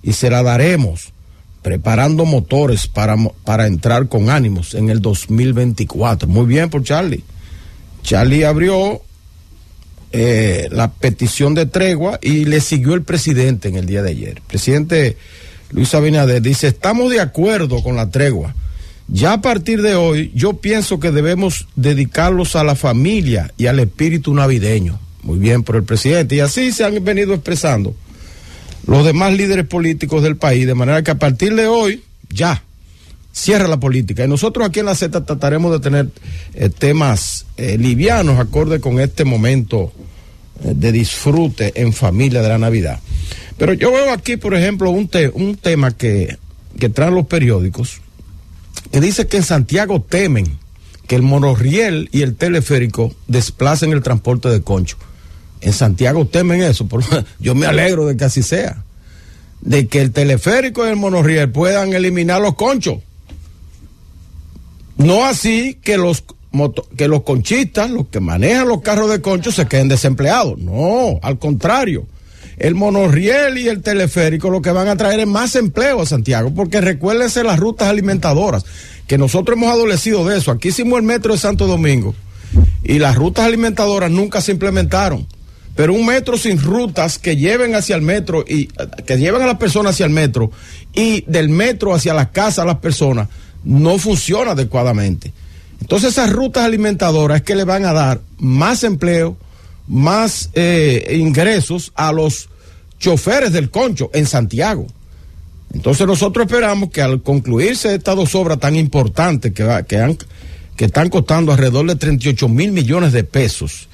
y 0.01 0.13
se 0.13 0.31
la 0.31 0.41
daremos, 0.41 1.13
preparando 1.61 2.25
motores 2.25 2.87
para, 2.87 3.15
para 3.45 3.67
entrar 3.67 4.07
con 4.07 4.31
ánimos 4.31 4.73
en 4.73 4.89
el 4.89 5.01
2024. 5.01 6.27
Muy 6.27 6.47
bien 6.47 6.71
por 6.71 6.81
Charlie. 6.81 7.23
Charlie 8.01 8.43
abrió 8.43 9.03
eh, 10.11 10.67
la 10.71 10.91
petición 10.91 11.53
de 11.53 11.65
tregua 11.65 12.19
y 12.21 12.45
le 12.45 12.61
siguió 12.61 12.93
el 12.93 13.03
presidente 13.03 13.69
en 13.69 13.75
el 13.75 13.85
día 13.85 14.01
de 14.01 14.11
ayer. 14.11 14.37
El 14.37 14.41
presidente 14.41 15.17
Luis 15.71 15.93
Abinader 15.93 16.41
dice, 16.41 16.67
estamos 16.67 17.11
de 17.11 17.19
acuerdo 17.19 17.83
con 17.83 17.95
la 17.95 18.09
tregua. 18.09 18.55
Ya 19.07 19.33
a 19.33 19.41
partir 19.41 19.81
de 19.81 19.95
hoy, 19.95 20.31
yo 20.35 20.53
pienso 20.53 20.99
que 20.99 21.11
debemos 21.11 21.67
dedicarlos 21.75 22.55
a 22.55 22.63
la 22.63 22.75
familia 22.75 23.51
y 23.57 23.65
al 23.67 23.79
espíritu 23.79 24.33
navideño. 24.33 24.99
Muy 25.23 25.39
bien 25.39 25.63
por 25.63 25.75
el 25.75 25.83
presidente. 25.83 26.35
Y 26.35 26.39
así 26.39 26.71
se 26.71 26.85
han 26.85 27.03
venido 27.03 27.33
expresando 27.33 27.95
los 28.85 29.05
demás 29.05 29.33
líderes 29.33 29.65
políticos 29.65 30.23
del 30.23 30.37
país, 30.37 30.65
de 30.65 30.75
manera 30.75 31.03
que 31.03 31.11
a 31.11 31.19
partir 31.19 31.55
de 31.55 31.67
hoy, 31.67 32.03
ya, 32.29 32.63
cierra 33.31 33.67
la 33.67 33.79
política. 33.79 34.25
Y 34.25 34.27
nosotros 34.27 34.67
aquí 34.67 34.79
en 34.79 34.87
la 34.87 34.95
Z 34.95 35.25
trataremos 35.25 35.71
de 35.71 35.79
tener 35.79 36.09
eh, 36.53 36.69
temas 36.69 37.45
eh, 37.57 37.77
livianos, 37.77 38.39
acorde 38.39 38.79
con 38.79 38.99
este 38.99 39.25
momento 39.25 39.91
eh, 40.63 40.73
de 40.75 40.91
disfrute 40.91 41.81
en 41.81 41.93
familia 41.93 42.41
de 42.41 42.49
la 42.49 42.57
Navidad. 42.57 42.99
Pero 43.57 43.73
yo 43.73 43.91
veo 43.91 44.11
aquí, 44.11 44.37
por 44.37 44.55
ejemplo, 44.55 44.89
un, 44.89 45.07
te 45.07 45.29
un 45.29 45.55
tema 45.55 45.91
que, 45.91 46.37
que 46.79 46.89
traen 46.89 47.15
los 47.15 47.27
periódicos, 47.27 48.01
que 48.91 49.01
dice 49.01 49.27
que 49.27 49.37
en 49.37 49.43
Santiago 49.43 50.01
temen 50.01 50.57
que 51.07 51.15
el 51.15 51.21
monorriel 51.23 52.07
y 52.11 52.21
el 52.21 52.35
teleférico 52.35 53.13
desplacen 53.27 53.91
el 53.91 54.03
transporte 54.03 54.47
de 54.49 54.61
concho. 54.61 54.97
En 55.61 55.73
Santiago 55.73 56.25
temen 56.25 56.61
eso, 56.61 56.87
yo 57.39 57.55
me 57.55 57.65
alegro 57.65 58.05
de 58.05 58.15
que 58.15 58.25
así 58.25 58.43
sea. 58.43 58.83
De 59.61 59.87
que 59.87 60.01
el 60.01 60.11
teleférico 60.11 60.85
y 60.85 60.89
el 60.89 60.95
monorriel 60.95 61.51
puedan 61.51 61.93
eliminar 61.93 62.41
los 62.41 62.55
conchos. 62.55 62.99
No 64.99 65.25
así 65.25 65.79
que 65.81 65.97
los, 65.97 66.23
que 66.95 67.07
los 67.07 67.23
conchistas, 67.23 67.89
los 67.89 68.07
que 68.07 68.19
manejan 68.19 68.67
los 68.67 68.81
carros 68.81 69.09
de 69.09 69.21
concho, 69.21 69.51
se 69.51 69.65
queden 69.65 69.87
desempleados. 69.87 70.59
No, 70.59 71.19
al 71.23 71.39
contrario 71.39 72.05
el 72.59 72.75
monorriel 72.75 73.57
y 73.57 73.69
el 73.69 73.81
teleférico 73.81 74.49
lo 74.49 74.61
que 74.61 74.71
van 74.71 74.89
a 74.89 74.97
traer 74.97 75.21
es 75.21 75.27
más 75.27 75.55
empleo 75.55 76.01
a 76.01 76.05
Santiago, 76.05 76.53
porque 76.53 76.81
recuérdense 76.81 77.43
las 77.43 77.57
rutas 77.57 77.87
alimentadoras, 77.87 78.65
que 79.07 79.17
nosotros 79.17 79.57
hemos 79.57 79.71
adolecido 79.71 80.27
de 80.27 80.37
eso. 80.37 80.51
Aquí 80.51 80.67
hicimos 80.67 80.99
el 80.99 81.05
metro 81.05 81.33
de 81.33 81.39
Santo 81.39 81.67
Domingo 81.67 82.13
y 82.83 82.99
las 82.99 83.15
rutas 83.15 83.45
alimentadoras 83.45 84.11
nunca 84.11 84.41
se 84.41 84.51
implementaron. 84.51 85.25
Pero 85.75 85.93
un 85.93 86.05
metro 86.05 86.37
sin 86.37 86.61
rutas 86.61 87.17
que 87.17 87.37
lleven 87.37 87.73
hacia 87.73 87.95
el 87.95 88.01
metro 88.01 88.43
y 88.45 88.65
que 89.05 89.17
lleven 89.17 89.41
a 89.41 89.45
las 89.45 89.57
personas 89.57 89.93
hacia 89.93 90.05
el 90.05 90.11
metro 90.11 90.51
y 90.93 91.21
del 91.21 91.47
metro 91.47 91.93
hacia 91.93 92.13
las 92.13 92.29
casas 92.29 92.59
a 92.59 92.65
las 92.65 92.79
personas 92.79 93.29
no 93.63 93.97
funciona 93.97 94.51
adecuadamente. 94.51 95.33
Entonces 95.81 96.11
esas 96.11 96.31
rutas 96.31 96.65
alimentadoras 96.65 97.37
es 97.37 97.43
que 97.43 97.55
le 97.55 97.63
van 97.63 97.85
a 97.85 97.93
dar 97.93 98.21
más 98.37 98.83
empleo, 98.83 99.37
más 99.87 100.49
eh, 100.53 101.17
ingresos 101.19 101.91
a 101.95 102.11
los 102.11 102.49
choferes 102.99 103.51
del 103.53 103.69
concho 103.69 104.09
en 104.13 104.25
Santiago. 104.25 104.87
Entonces 105.73 106.05
nosotros 106.07 106.45
esperamos 106.45 106.89
que 106.89 107.01
al 107.01 107.21
concluirse 107.21 107.95
estas 107.95 108.15
dos 108.15 108.35
obras 108.35 108.59
tan 108.59 108.75
importantes 108.75 109.53
que, 109.53 109.85
que, 110.75 110.85
están 110.85 111.09
costando 111.09 111.51
alrededor 111.51 111.85
de 111.87 111.95
38 111.95 112.49
mil 112.49 112.71
millones 112.71 113.13
de 113.13 113.23
pesos 113.23 113.87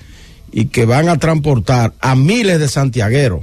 y 0.52 0.68
que 0.68 0.86
van 0.86 1.10
a 1.10 1.18
transportar 1.18 1.94
a 2.00 2.16
miles 2.16 2.60
de 2.60 2.70
santiagueros, 2.70 3.42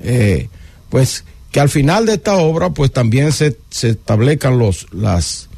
eh, 0.00 0.48
pues 0.90 1.24
que 1.54 1.60
al 1.60 1.68
final 1.68 2.04
de 2.04 2.14
esta 2.14 2.34
obra 2.34 2.70
pues 2.70 2.90
también 2.90 3.30
se, 3.30 3.56
se 3.70 3.90
establezcan 3.90 4.58
los, 4.58 4.88
las, 4.90 5.48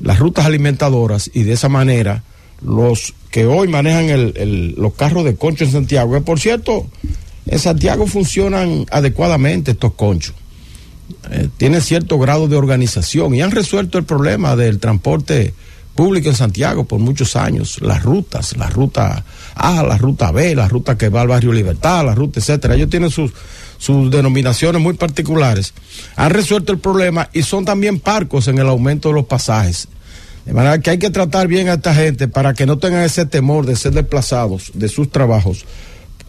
las 0.00 0.18
rutas 0.18 0.46
alimentadoras 0.46 1.30
y 1.34 1.42
de 1.42 1.52
esa 1.52 1.68
manera 1.68 2.22
los 2.62 3.12
que 3.30 3.44
hoy 3.44 3.68
manejan 3.68 4.08
el, 4.08 4.74
los 4.78 4.94
carros 4.94 5.26
de 5.26 5.36
concho 5.36 5.64
en 5.64 5.72
Santiago, 5.72 6.18
por 6.22 6.40
cierto, 6.40 6.86
en 7.44 7.58
Santiago 7.58 8.06
funcionan 8.06 8.86
adecuadamente 8.90 9.72
estos 9.72 9.92
conchos. 9.92 10.34
Eh, 11.30 11.50
tienen 11.58 11.82
cierto 11.82 12.18
grado 12.18 12.48
de 12.48 12.56
organización 12.56 13.34
y 13.34 13.42
han 13.42 13.50
resuelto 13.50 13.98
el 13.98 14.04
problema 14.04 14.56
del 14.56 14.78
transporte 14.78 15.52
público 15.94 16.30
en 16.30 16.34
Santiago 16.34 16.84
por 16.84 16.98
muchos 16.98 17.36
años. 17.36 17.82
Las 17.82 18.02
rutas, 18.02 18.56
la 18.56 18.70
ruta 18.70 19.22
A, 19.54 19.82
la 19.82 19.98
ruta 19.98 20.32
B, 20.32 20.54
la 20.54 20.66
ruta 20.66 20.96
que 20.96 21.10
va 21.10 21.20
al 21.20 21.28
barrio 21.28 21.52
Libertad, 21.52 22.06
la 22.06 22.14
ruta, 22.14 22.40
etcétera. 22.40 22.74
Ellos 22.74 22.88
tienen 22.88 23.10
sus, 23.10 23.32
sus 23.78 24.10
denominaciones 24.10 24.80
muy 24.80 24.94
particulares. 24.94 25.74
Han 26.16 26.30
resuelto 26.30 26.72
el 26.72 26.78
problema 26.78 27.28
y 27.32 27.42
son 27.42 27.64
también 27.64 28.00
parcos 28.00 28.48
en 28.48 28.58
el 28.58 28.68
aumento 28.68 29.08
de 29.08 29.14
los 29.14 29.26
pasajes. 29.26 29.88
De 30.44 30.52
manera 30.52 30.78
que 30.80 30.90
hay 30.90 30.98
que 30.98 31.10
tratar 31.10 31.48
bien 31.48 31.68
a 31.68 31.74
esta 31.74 31.94
gente 31.94 32.28
para 32.28 32.54
que 32.54 32.66
no 32.66 32.78
tengan 32.78 33.02
ese 33.02 33.26
temor 33.26 33.66
de 33.66 33.74
ser 33.76 33.92
desplazados 33.92 34.70
de 34.74 34.88
sus 34.88 35.10
trabajos 35.10 35.64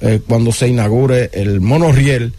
eh, 0.02 0.22
cuando 0.28 0.52
se 0.52 0.68
inaugure 0.68 1.30
el 1.34 1.62
monorriel 1.62 2.34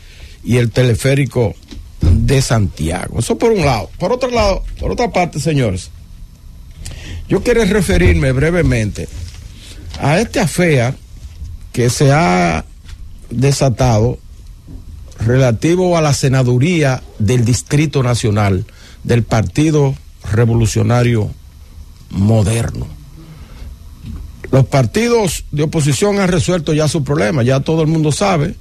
y 0.45 0.57
el 0.57 0.71
teleférico 0.71 1.55
de 2.01 2.43
Santiago. 2.43 3.21
Eso 3.21 3.39
por 3.39 3.53
un 3.53 3.65
lado. 3.65 3.91
Por 3.99 4.13
otro 4.13 4.31
lado, 4.31 4.65
por 4.81 4.91
otra 4.91 5.13
parte, 5.13 5.39
señores, 5.41 5.91
yo 7.29 7.43
quiero 7.43 7.65
referirme 7.65 8.33
brevemente 8.33 9.09
a 10.01 10.19
este 10.19 10.41
afea 10.41 10.95
que 11.73 11.91
se 11.91 12.11
ha 12.13 12.65
desatado 13.31 14.19
relativo 15.25 15.97
a 15.97 16.03
la 16.03 16.15
senaduría 16.15 17.03
del 17.19 17.45
Distrito 17.45 18.03
Nacional 18.03 18.65
del 19.05 19.23
Partido 19.23 19.95
Revolucionario 20.33 21.31
moderno. 22.11 22.87
Los 24.51 24.67
partidos 24.67 25.45
de 25.51 25.65
oposición 25.65 26.21
han 26.21 26.29
resuelto 26.29 26.73
ya 26.73 26.89
su 26.89 27.05
problema, 27.05 27.43
ya 27.43 27.61
todo 27.61 27.83
el 27.83 27.89
mundo 27.89 28.13
sabe 28.13 28.55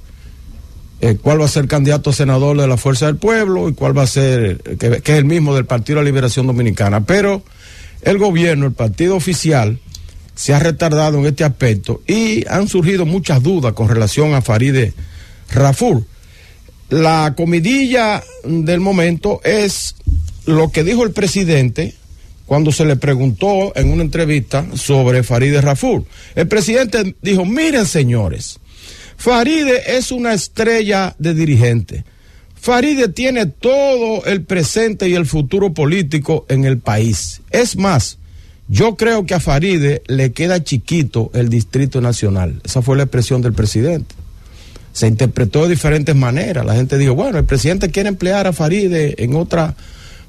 eh, 1.00 1.16
cuál 1.20 1.40
va 1.40 1.46
a 1.46 1.48
ser 1.48 1.66
candidato 1.66 2.10
a 2.10 2.12
senador 2.12 2.56
de 2.60 2.66
la 2.66 2.76
Fuerza 2.76 3.06
del 3.06 3.16
Pueblo 3.16 3.68
y 3.68 3.74
cuál 3.74 3.96
va 3.96 4.02
a 4.02 4.06
ser, 4.06 4.58
que, 4.78 5.00
es 5.02 5.18
el 5.18 5.24
mismo 5.24 5.54
del 5.54 5.64
Partido 5.64 5.98
de 5.98 6.04
la 6.04 6.10
Liberación 6.10 6.46
Dominicana. 6.46 7.04
Pero 7.04 7.42
el 8.02 8.18
gobierno, 8.18 8.66
el 8.66 8.72
partido 8.72 9.16
oficial, 9.16 9.78
se 10.34 10.54
ha 10.54 10.58
retardado 10.58 11.18
en 11.18 11.26
este 11.26 11.44
aspecto 11.44 12.02
y 12.06 12.46
han 12.48 12.68
surgido 12.68 13.06
muchas 13.06 13.42
dudas 13.42 13.72
con 13.72 13.88
relación 13.88 14.34
a 14.34 14.42
Faride 14.42 14.92
Raful. 15.50 16.04
La 16.90 17.34
comidilla 17.36 18.22
del 18.44 18.80
momento 18.80 19.40
es 19.44 19.94
lo 20.46 20.70
que 20.70 20.84
dijo 20.84 21.04
el 21.04 21.12
presidente 21.12 21.94
cuando 22.46 22.72
se 22.72 22.86
le 22.86 22.96
preguntó 22.96 23.76
en 23.76 23.90
una 23.90 24.02
entrevista 24.02 24.66
sobre 24.74 25.22
Faride 25.22 25.60
Raful. 25.60 26.06
El 26.34 26.48
presidente 26.48 27.14
dijo, 27.20 27.44
miren 27.44 27.84
señores, 27.84 28.58
Faride 29.18 29.98
es 29.98 30.10
una 30.10 30.32
estrella 30.32 31.14
de 31.18 31.34
dirigente. 31.34 32.04
Faride 32.54 33.08
tiene 33.08 33.46
todo 33.46 34.24
el 34.24 34.42
presente 34.42 35.08
y 35.08 35.14
el 35.14 35.26
futuro 35.26 35.74
político 35.74 36.46
en 36.48 36.64
el 36.64 36.78
país. 36.78 37.42
Es 37.50 37.76
más, 37.76 38.18
yo 38.68 38.96
creo 38.96 39.26
que 39.26 39.34
a 39.34 39.40
Faride 39.40 40.02
le 40.06 40.32
queda 40.32 40.64
chiquito 40.64 41.30
el 41.34 41.50
Distrito 41.50 42.00
Nacional. 42.00 42.60
Esa 42.64 42.80
fue 42.80 42.96
la 42.96 43.04
expresión 43.04 43.42
del 43.42 43.52
presidente. 43.52 44.14
Se 44.92 45.06
interpretó 45.06 45.62
de 45.62 45.70
diferentes 45.70 46.14
maneras. 46.14 46.64
La 46.66 46.74
gente 46.74 46.98
dijo, 46.98 47.14
bueno, 47.14 47.38
el 47.38 47.44
presidente 47.44 47.90
quiere 47.90 48.08
emplear 48.08 48.46
a 48.46 48.52
Faride 48.52 49.14
en 49.22 49.36
otra 49.36 49.74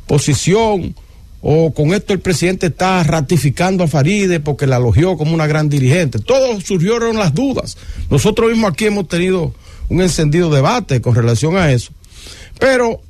posición 0.06 0.96
o 1.42 1.74
con 1.74 1.94
esto 1.94 2.12
el 2.14 2.20
presidente 2.20 2.68
está 2.68 3.02
ratificando 3.04 3.84
a 3.84 3.88
Faride 3.88 4.40
porque 4.40 4.68
la 4.68 4.78
elogió 4.78 5.18
como 5.18 5.34
una 5.34 5.48
gran 5.48 5.70
dirigente. 5.70 6.20
Todos 6.20 6.64
surgieron 6.66 7.18
las 7.18 7.34
dudas. 7.34 7.78
Nosotros 8.10 8.50
mismos 8.50 8.72
aquí 8.72 8.86
hemos 8.86 9.08
tenido 9.08 9.54
un 9.88 10.02
encendido 10.02 10.50
debate 10.50 11.02
con 11.02 11.16
relación 11.16 11.56
a 11.56 11.72
eso. 11.72 11.92
Pero 12.60 13.02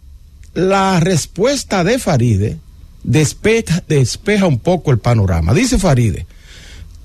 la 0.53 0.99
respuesta 0.99 1.83
de 1.83 1.97
Faride 1.97 2.57
despeja, 3.03 3.83
despeja 3.87 4.45
un 4.45 4.59
poco 4.59 4.91
el 4.91 4.99
panorama. 4.99 5.53
Dice 5.55 5.79
Faride, 5.79 6.27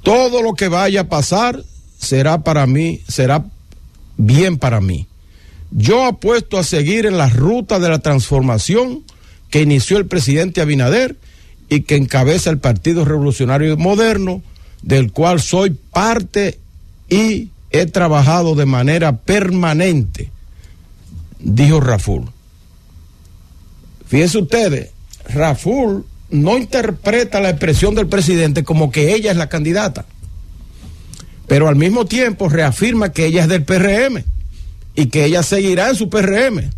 todo 0.03 0.43
lo 0.43 0.53
que 0.53 0.69
vaya 0.69 1.03
a 1.03 1.09
pasar 1.09 1.65
será 1.99 2.45
para 2.45 2.67
mí, 2.67 3.01
será 3.09 3.47
bien 4.17 4.59
para 4.59 4.81
mí. 4.81 5.07
Yo 5.71 6.05
apuesto 6.05 6.59
a 6.59 6.65
seguir 6.65 7.07
en 7.07 7.19
la 7.19 7.29
ruta 7.29 7.79
de 7.79 7.89
la 7.89 7.99
transformación 7.99 9.03
que 9.51 9.63
inició 9.63 9.99
el 9.99 10.07
presidente 10.07 10.61
Abinader 10.61 11.17
y 11.69 11.83
que 11.83 11.97
encabeza 11.97 12.51
el 12.51 12.59
Partido 12.59 13.05
Revolucionario 13.05 13.77
Moderno, 13.77 14.43
del 14.83 15.13
cual 15.13 15.41
soy 15.41 15.71
parte 15.71 16.59
y 17.09 17.51
he 17.71 17.87
trabajado 17.87 18.55
de 18.55 18.67
manera 18.67 19.17
permanente, 19.17 20.31
dijo 21.41 21.81
Raful. 21.81 22.31
Fíjense 24.07 24.39
ustedes, 24.39 24.91
Raful 25.29 26.05
no 26.31 26.57
interpreta 26.57 27.41
la 27.41 27.51
expresión 27.51 27.95
del 27.95 28.07
presidente 28.07 28.65
como 28.65 28.91
que 28.91 29.15
ella 29.15 29.31
es 29.31 29.37
la 29.37 29.49
candidata, 29.49 30.07
pero 31.47 31.69
al 31.69 31.77
mismo 31.77 32.07
tiempo 32.07 32.49
reafirma 32.49 33.13
que 33.13 33.27
ella 33.27 33.43
es 33.43 33.49
del 33.49 33.65
PRM 33.65 34.25
y 34.95 35.07
que 35.07 35.25
ella 35.25 35.43
seguirá 35.43 35.91
en 35.91 35.97
su 35.97 36.09
PRM 36.09 36.71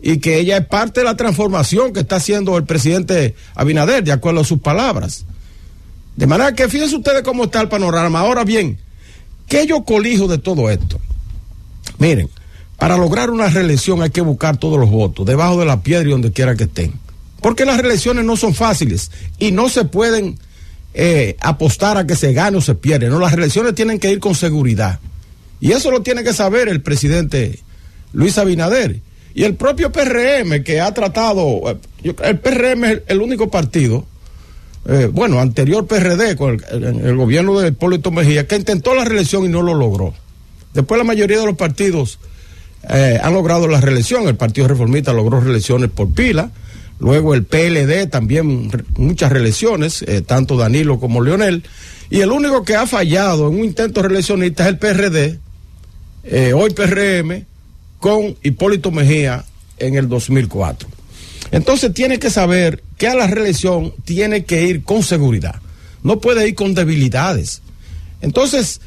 y 0.00 0.18
que 0.18 0.38
ella 0.38 0.56
es 0.56 0.66
parte 0.66 1.00
de 1.00 1.04
la 1.04 1.16
transformación 1.16 1.92
que 1.92 2.00
está 2.00 2.16
haciendo 2.16 2.56
el 2.56 2.64
presidente 2.64 3.36
Abinader, 3.54 4.02
de 4.02 4.12
acuerdo 4.12 4.40
a 4.40 4.44
sus 4.44 4.58
palabras. 4.58 5.24
De 6.16 6.26
manera 6.26 6.54
que 6.54 6.68
fíjense 6.68 6.96
ustedes 6.96 7.22
cómo 7.22 7.44
está 7.44 7.60
el 7.60 7.68
panorama. 7.68 8.20
Ahora 8.20 8.44
bien, 8.44 8.78
¿qué 9.48 9.66
yo 9.66 9.84
colijo 9.84 10.26
de 10.26 10.38
todo 10.38 10.68
esto? 10.70 11.00
Miren, 11.98 12.28
para 12.78 12.96
lograr 12.96 13.30
una 13.30 13.48
reelección 13.48 14.02
hay 14.02 14.10
que 14.10 14.20
buscar 14.20 14.56
todos 14.56 14.78
los 14.78 14.90
votos, 14.90 15.24
debajo 15.24 15.60
de 15.60 15.66
la 15.66 15.82
piedra 15.82 16.08
y 16.08 16.10
donde 16.10 16.32
quiera 16.32 16.56
que 16.56 16.64
estén. 16.64 16.94
Porque 17.40 17.64
las 17.64 17.76
reelecciones 17.76 18.24
no 18.24 18.36
son 18.36 18.54
fáciles 18.54 19.12
y 19.38 19.52
no 19.52 19.68
se 19.68 19.84
pueden 19.84 20.38
eh, 20.94 21.36
apostar 21.40 21.96
a 21.96 22.06
que 22.06 22.16
se 22.16 22.32
gane 22.32 22.56
o 22.56 22.60
se 22.60 22.74
pierde. 22.74 23.08
No, 23.08 23.18
las 23.18 23.32
reelecciones 23.32 23.74
tienen 23.74 23.98
que 23.98 24.10
ir 24.10 24.18
con 24.18 24.34
seguridad. 24.34 25.00
Y 25.60 25.72
eso 25.72 25.90
lo 25.90 26.02
tiene 26.02 26.24
que 26.24 26.32
saber 26.32 26.68
el 26.68 26.82
presidente 26.82 27.60
Luis 28.12 28.38
Abinader. 28.38 29.00
Y 29.34 29.44
el 29.44 29.54
propio 29.54 29.90
PRM 29.90 30.62
que 30.62 30.80
ha 30.80 30.92
tratado, 30.92 31.70
eh, 32.02 32.14
el 32.22 32.38
PRM 32.38 32.84
es 32.84 33.02
el 33.06 33.22
único 33.22 33.50
partido, 33.50 34.04
eh, 34.86 35.08
bueno, 35.10 35.40
anterior 35.40 35.86
PRD 35.86 36.36
con 36.36 36.60
el, 36.70 36.84
el, 36.84 37.16
gobierno 37.16 37.58
de 37.60 37.68
Hipólito 37.68 38.10
Mejía, 38.10 38.46
que 38.46 38.56
intentó 38.56 38.94
la 38.94 39.04
reelección 39.04 39.44
y 39.44 39.48
no 39.48 39.62
lo 39.62 39.74
logró. 39.74 40.12
Después 40.74 40.98
la 40.98 41.04
mayoría 41.04 41.38
de 41.38 41.46
los 41.46 41.56
partidos 41.56 42.18
eh, 42.88 43.20
han 43.22 43.32
logrado 43.32 43.68
la 43.68 43.80
reelección, 43.80 44.26
el 44.26 44.36
Partido 44.36 44.68
Reformista 44.68 45.12
logró 45.12 45.40
reelecciones 45.40 45.90
por 45.90 46.12
pila, 46.12 46.50
luego 47.02 47.34
el 47.34 47.44
PLD 47.44 48.08
también 48.08 48.70
muchas 48.96 49.32
reelecciones, 49.32 50.02
eh, 50.02 50.22
tanto 50.22 50.56
Danilo 50.56 51.00
como 51.00 51.20
Leonel, 51.20 51.64
y 52.10 52.20
el 52.20 52.30
único 52.30 52.64
que 52.64 52.76
ha 52.76 52.86
fallado 52.86 53.48
en 53.48 53.58
un 53.58 53.64
intento 53.64 54.02
reeleccionista 54.02 54.62
es 54.62 54.68
el 54.68 54.78
PRD, 54.78 55.40
eh, 56.22 56.52
hoy 56.52 56.70
PRM, 56.70 57.44
con 57.98 58.36
Hipólito 58.44 58.92
Mejía 58.92 59.44
en 59.78 59.96
el 59.96 60.08
2004. 60.08 60.88
Entonces 61.50 61.92
tiene 61.92 62.20
que 62.20 62.30
saber 62.30 62.84
que 62.96 63.08
a 63.08 63.16
la 63.16 63.26
reelección 63.26 63.92
tiene 64.04 64.44
que 64.44 64.64
ir 64.64 64.84
con 64.84 65.02
seguridad, 65.02 65.56
no 66.04 66.20
puede 66.20 66.46
ir 66.46 66.54
con 66.54 66.72
debilidades. 66.72 67.62
Entonces, 68.20 68.80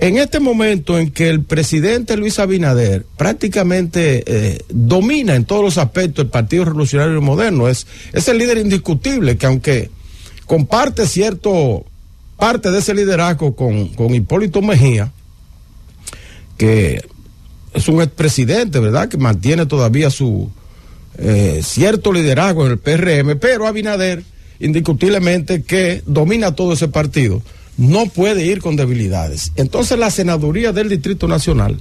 en 0.00 0.16
este 0.16 0.40
momento 0.40 0.98
en 0.98 1.10
que 1.10 1.28
el 1.28 1.44
presidente 1.44 2.16
Luis 2.16 2.38
Abinader 2.38 3.04
prácticamente 3.18 4.24
eh, 4.26 4.64
domina 4.70 5.34
en 5.34 5.44
todos 5.44 5.62
los 5.62 5.78
aspectos 5.78 6.24
el 6.24 6.30
Partido 6.30 6.64
Revolucionario 6.64 7.20
Moderno, 7.20 7.68
es, 7.68 7.86
es 8.14 8.26
el 8.28 8.38
líder 8.38 8.58
indiscutible 8.58 9.36
que 9.36 9.46
aunque 9.46 9.90
comparte 10.46 11.06
cierto 11.06 11.84
parte 12.38 12.70
de 12.70 12.78
ese 12.78 12.94
liderazgo 12.94 13.54
con, 13.54 13.88
con 13.88 14.14
Hipólito 14.14 14.62
Mejía, 14.62 15.12
que 16.56 17.04
es 17.74 17.88
un 17.88 18.00
expresidente, 18.00 18.80
¿verdad? 18.80 19.08
Que 19.08 19.18
mantiene 19.18 19.66
todavía 19.66 20.08
su 20.08 20.50
eh, 21.18 21.60
cierto 21.62 22.12
liderazgo 22.12 22.64
en 22.64 22.72
el 22.72 22.78
PRM, 22.78 23.38
pero 23.38 23.66
Abinader, 23.66 24.24
indiscutiblemente, 24.58 25.62
que 25.62 26.02
domina 26.06 26.54
todo 26.54 26.72
ese 26.72 26.88
partido, 26.88 27.42
no 27.76 28.06
puede 28.06 28.44
ir 28.44 28.60
con 28.60 28.76
debilidades. 28.76 29.52
Entonces 29.56 29.98
la 29.98 30.10
senaduría 30.10 30.72
del 30.72 30.88
Distrito 30.88 31.28
Nacional, 31.28 31.78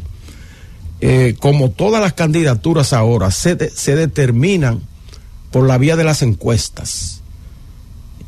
eh, 1.02 1.36
como 1.40 1.72
todas 1.72 2.02
las 2.02 2.14
candidaturas 2.14 2.94
ahora, 2.94 3.32
se, 3.32 3.56
de, 3.56 3.70
se, 3.70 3.96
determinan 3.96 4.82
por 5.52 5.66
la 5.68 5.78
vía 5.78 5.96
de 5.96 6.04
las 6.04 6.22
encuestas. 6.22 7.22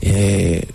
Eh, 0.01 0.67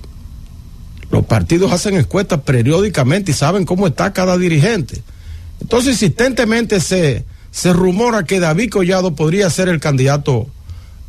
los 1.10 1.24
partidos 1.26 1.72
hacen 1.72 1.96
encuestas 1.96 2.40
periódicamente 2.40 3.30
y 3.30 3.34
saben 3.34 3.64
cómo 3.64 3.86
está 3.86 4.12
cada 4.12 4.36
dirigente. 4.36 5.02
Entonces, 5.60 5.92
insistentemente 5.92 6.80
se, 6.80 7.24
se 7.50 7.72
rumora 7.72 8.24
que 8.24 8.40
David 8.40 8.70
Collado 8.70 9.14
podría 9.14 9.48
ser 9.50 9.68
el 9.68 9.80
candidato 9.80 10.46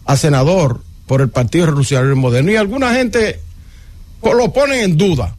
a 0.05 0.15
senador 0.15 0.81
por 1.05 1.21
el 1.21 1.29
Partido 1.29 1.65
Revolucionario 1.65 2.15
Moderno. 2.15 2.51
Y 2.51 2.55
alguna 2.55 2.93
gente 2.93 3.39
lo 4.21 4.51
pone 4.53 4.83
en 4.83 4.97
duda. 4.97 5.36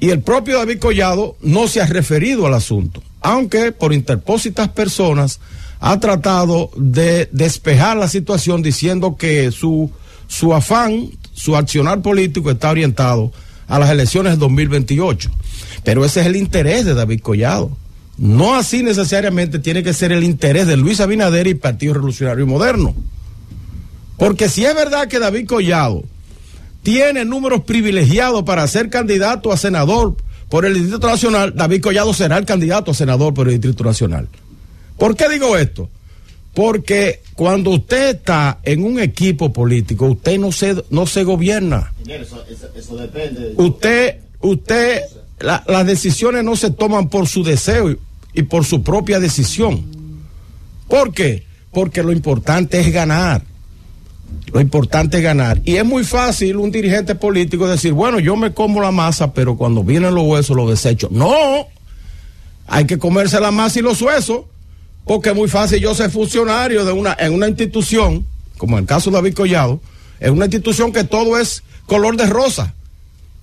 Y 0.00 0.08
el 0.10 0.22
propio 0.22 0.58
David 0.58 0.78
Collado 0.78 1.36
no 1.42 1.68
se 1.68 1.82
ha 1.82 1.86
referido 1.86 2.46
al 2.46 2.54
asunto, 2.54 3.02
aunque 3.20 3.70
por 3.70 3.92
interpósitas 3.92 4.68
personas 4.70 5.40
ha 5.78 6.00
tratado 6.00 6.70
de 6.74 7.28
despejar 7.32 7.98
la 7.98 8.08
situación 8.08 8.62
diciendo 8.62 9.16
que 9.16 9.50
su, 9.50 9.90
su 10.26 10.54
afán, 10.54 11.10
su 11.34 11.54
accionar 11.54 12.00
político 12.00 12.50
está 12.50 12.70
orientado 12.70 13.30
a 13.68 13.78
las 13.78 13.90
elecciones 13.90 14.32
de 14.32 14.38
2028. 14.38 15.30
Pero 15.84 16.04
ese 16.04 16.20
es 16.20 16.26
el 16.26 16.36
interés 16.36 16.86
de 16.86 16.94
David 16.94 17.20
Collado. 17.20 17.76
No 18.16 18.54
así 18.54 18.82
necesariamente 18.82 19.58
tiene 19.58 19.82
que 19.82 19.94
ser 19.94 20.12
el 20.12 20.24
interés 20.24 20.66
de 20.66 20.76
Luis 20.76 21.00
Abinader 21.00 21.46
y 21.46 21.54
Partido 21.54 21.94
Revolucionario 21.94 22.46
Moderno. 22.46 22.94
Porque 24.18 24.50
si 24.50 24.64
es 24.64 24.74
verdad 24.74 25.08
que 25.08 25.18
David 25.18 25.46
Collado 25.46 26.04
tiene 26.82 27.24
números 27.24 27.62
privilegiados 27.64 28.42
para 28.44 28.66
ser 28.66 28.88
candidato 28.90 29.52
a 29.52 29.56
senador 29.56 30.16
por 30.48 30.66
el 30.66 30.74
Distrito 30.74 31.06
Nacional, 31.06 31.54
David 31.54 31.80
Collado 31.80 32.12
será 32.12 32.36
el 32.36 32.44
candidato 32.44 32.90
a 32.90 32.94
senador 32.94 33.32
por 33.32 33.48
el 33.48 33.54
Distrito 33.54 33.84
Nacional. 33.84 34.28
¿Por 34.98 35.16
qué 35.16 35.28
digo 35.28 35.56
esto? 35.56 35.88
Porque 36.52 37.20
cuando 37.34 37.70
usted 37.70 38.16
está 38.16 38.58
en 38.64 38.82
un 38.82 38.98
equipo 38.98 39.52
político, 39.52 40.06
usted 40.06 40.38
no 40.38 40.50
se, 40.50 40.84
no 40.90 41.06
se 41.06 41.22
gobierna. 41.22 41.92
Eso, 42.06 42.44
eso, 42.50 42.68
eso 42.74 42.96
depende. 42.96 43.54
Usted, 43.56 44.16
usted, 44.40 45.02
la, 45.38 45.62
las 45.68 45.86
decisiones 45.86 46.42
no 46.42 46.56
se 46.56 46.72
toman 46.72 47.08
por 47.08 47.28
su 47.28 47.44
deseo 47.44 47.96
y 48.34 48.42
por 48.42 48.64
su 48.64 48.82
propia 48.82 49.20
decisión. 49.20 49.84
¿Por 50.88 51.12
qué? 51.12 51.44
Porque 51.70 52.02
lo 52.02 52.10
importante 52.10 52.80
es 52.80 52.92
ganar. 52.92 53.44
Lo 54.52 54.60
importante 54.60 55.18
es 55.18 55.22
ganar. 55.22 55.60
Y 55.64 55.76
es 55.76 55.84
muy 55.84 56.04
fácil 56.04 56.56
un 56.56 56.70
dirigente 56.70 57.14
político 57.14 57.68
decir, 57.68 57.92
bueno, 57.92 58.18
yo 58.18 58.36
me 58.36 58.52
como 58.52 58.80
la 58.80 58.90
masa, 58.90 59.32
pero 59.32 59.56
cuando 59.56 59.84
vienen 59.84 60.14
los 60.14 60.24
huesos 60.24 60.56
los 60.56 60.68
desecho. 60.68 61.08
No, 61.10 61.68
hay 62.66 62.84
que 62.84 62.98
comerse 62.98 63.40
la 63.40 63.50
masa 63.50 63.78
y 63.78 63.82
los 63.82 64.02
huesos, 64.02 64.42
porque 65.04 65.30
es 65.30 65.36
muy 65.36 65.48
fácil 65.48 65.80
yo 65.80 65.94
ser 65.94 66.10
funcionario 66.10 66.84
de 66.84 66.92
una, 66.92 67.16
en 67.18 67.32
una 67.32 67.48
institución, 67.48 68.26
como 68.56 68.76
en 68.76 68.82
el 68.82 68.88
caso 68.88 69.10
de 69.10 69.16
David 69.16 69.34
Collado, 69.34 69.80
en 70.18 70.32
una 70.32 70.46
institución 70.46 70.92
que 70.92 71.04
todo 71.04 71.38
es 71.38 71.62
color 71.86 72.16
de 72.16 72.26
rosa. 72.26 72.74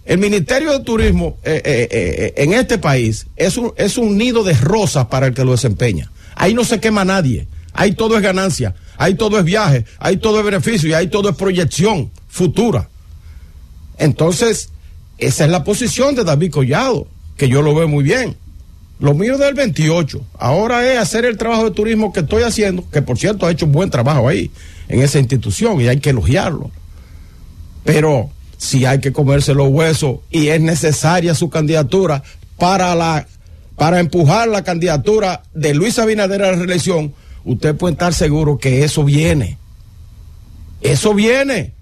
El 0.06 0.20
Ministerio 0.20 0.72
de 0.72 0.80
Turismo 0.86 1.38
eh, 1.44 1.62
eh, 1.66 1.88
eh, 1.92 2.34
en 2.38 2.54
este 2.54 2.78
país 2.78 3.28
es 3.36 3.58
un, 3.58 3.74
es 3.76 3.98
un 3.98 4.18
nido 4.18 4.44
de 4.46 4.54
rosas 4.54 5.08
para 5.08 5.28
el 5.28 5.34
que 5.34 5.44
lo 5.44 5.52
desempeña. 5.52 6.10
Ahí 6.36 6.54
no 6.54 6.64
se 6.64 6.80
quema 6.80 7.04
nadie. 7.04 7.48
Ahí 7.74 7.92
todo 7.92 8.16
es 8.16 8.24
ganancia, 8.24 8.74
ahí 8.98 9.15
todo 9.15 9.40
es 9.40 9.45
viaje, 9.45 9.86
ahí 9.99 10.18
todo 10.18 10.40
es 10.40 10.45
beneficio 10.45 10.90
y 10.90 10.94
ahí 10.94 11.07
todo 11.07 11.30
es 11.30 11.36
proyección 11.36 12.11
futura. 12.28 12.90
Entonces, 13.98 14.69
esa 15.18 15.45
es 15.45 15.52
la 15.52 15.64
posición 15.64 16.15
de 16.15 16.24
David 16.24 16.52
Collado, 16.52 17.07
que 17.36 17.49
yo 17.49 17.61
lo 17.61 17.74
veo 17.74 17.88
muy 17.88 18.03
bien. 18.03 18.36
Lo 18.99 19.14
mío 19.14 19.38
del 19.38 19.53
28. 19.53 20.22
Ahora 20.40 20.91
es 20.91 20.99
hacer 20.99 21.26
el 21.26 21.38
trabajo 21.38 21.65
de 21.65 21.72
turismo 21.72 22.11
que 22.11 22.22
estoy 22.22 22.44
haciendo, 22.44 22.84
que 22.90 23.02
por 23.02 23.18
cierto 23.18 23.45
ha 23.45 23.52
hecho 23.52 23.65
un 23.65 23.72
buen 23.72 23.90
trabajo 23.90 24.28
ahí, 24.28 24.52
en 24.88 25.02
esa 25.02 25.19
institución, 25.19 25.80
y 25.82 25.88
hay 25.88 25.99
que 25.99 26.10
elogiarlo. 26.10 26.72
Pero 27.84 28.32
si 28.57 28.86
hay 28.86 28.99
que 28.99 29.14
comerse 29.14 29.53
los 29.53 29.69
huesos 29.69 30.19
y 30.32 30.48
es 30.48 30.60
necesaria 30.61 31.36
su 31.36 31.49
candidatura 31.49 32.24
para 32.57 32.95
la 32.95 33.28
para 33.78 33.99
empujar 33.99 34.48
la 34.48 34.64
candidatura 34.64 35.44
de 35.53 35.76
Luis 35.76 35.99
Abinader 35.99 36.41
a 36.41 36.52
la 36.52 36.57
reelección, 36.57 37.14
usted 37.46 37.76
puede 37.76 37.94
estar 37.94 38.14
seguro 38.14 38.58
que 38.58 38.84
eso 38.84 39.04
viene. 39.04 39.58
Eso 40.82 41.14
viene. 41.14 41.74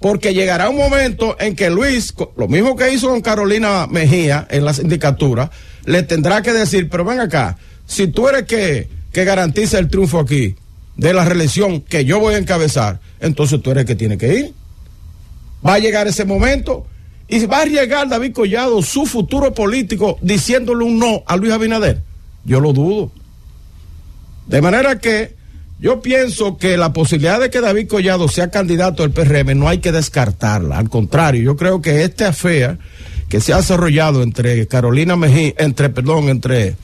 Porque 0.00 0.34
llegará 0.34 0.68
un 0.68 0.76
momento 0.76 1.36
en 1.40 1.56
que 1.56 1.70
Luis, 1.70 2.14
lo 2.36 2.46
mismo 2.46 2.76
que 2.76 2.92
hizo 2.92 3.08
con 3.08 3.22
Carolina 3.22 3.86
Mejía 3.86 4.46
en 4.50 4.64
la 4.64 4.74
sindicatura, 4.74 5.50
le 5.86 6.02
tendrá 6.02 6.42
que 6.42 6.52
decir, 6.52 6.88
pero 6.90 7.04
ven 7.04 7.20
acá, 7.20 7.56
si 7.86 8.08
tú 8.08 8.28
eres 8.28 8.44
que, 8.44 8.88
que 9.12 9.24
garantiza 9.24 9.78
el 9.78 9.88
triunfo 9.88 10.18
aquí 10.18 10.56
de 10.96 11.14
la 11.14 11.24
reelección 11.24 11.80
que 11.80 12.04
yo 12.04 12.20
voy 12.20 12.34
a 12.34 12.38
encabezar, 12.38 13.00
entonces 13.20 13.62
tú 13.62 13.70
eres 13.70 13.82
el 13.82 13.86
que 13.86 13.94
tiene 13.94 14.18
que 14.18 14.34
ir. 14.34 14.54
Va 15.66 15.74
a 15.74 15.78
llegar 15.78 16.06
ese 16.06 16.24
momento 16.24 16.86
y 17.26 17.46
va 17.46 17.58
a 17.58 17.62
arriesgar 17.62 18.08
David 18.08 18.32
Collado 18.32 18.82
su 18.82 19.06
futuro 19.06 19.54
político 19.54 20.18
diciéndole 20.20 20.84
un 20.84 20.98
no 20.98 21.22
a 21.26 21.36
Luis 21.36 21.52
Abinader. 21.52 22.02
Yo 22.44 22.60
lo 22.60 22.72
dudo. 22.72 23.10
De 24.46 24.60
manera 24.60 24.98
que 24.98 25.34
yo 25.80 26.00
pienso 26.00 26.56
que 26.56 26.76
la 26.76 26.92
posibilidad 26.92 27.40
de 27.40 27.50
que 27.50 27.60
David 27.60 27.88
Collado 27.88 28.28
sea 28.28 28.50
candidato 28.50 29.02
del 29.02 29.12
PRM 29.12 29.58
no 29.58 29.68
hay 29.68 29.78
que 29.78 29.92
descartarla. 29.92 30.78
Al 30.78 30.88
contrario, 30.88 31.42
yo 31.42 31.56
creo 31.56 31.82
que 31.82 32.04
esta 32.04 32.28
afea 32.28 32.78
que 33.28 33.40
se 33.40 33.52
ha 33.52 33.56
desarrollado 33.56 34.22
entre 34.22 34.66
Carolina 34.66 35.16
Mejía, 35.16 35.54
entre, 35.58 35.90
perdón, 35.90 36.28
entre, 36.28 36.76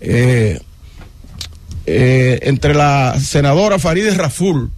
eh, 0.00 0.60
eh, 1.86 2.38
entre 2.42 2.74
la 2.74 3.18
senadora 3.18 3.78
Farideh 3.78 4.14
Raful 4.14 4.70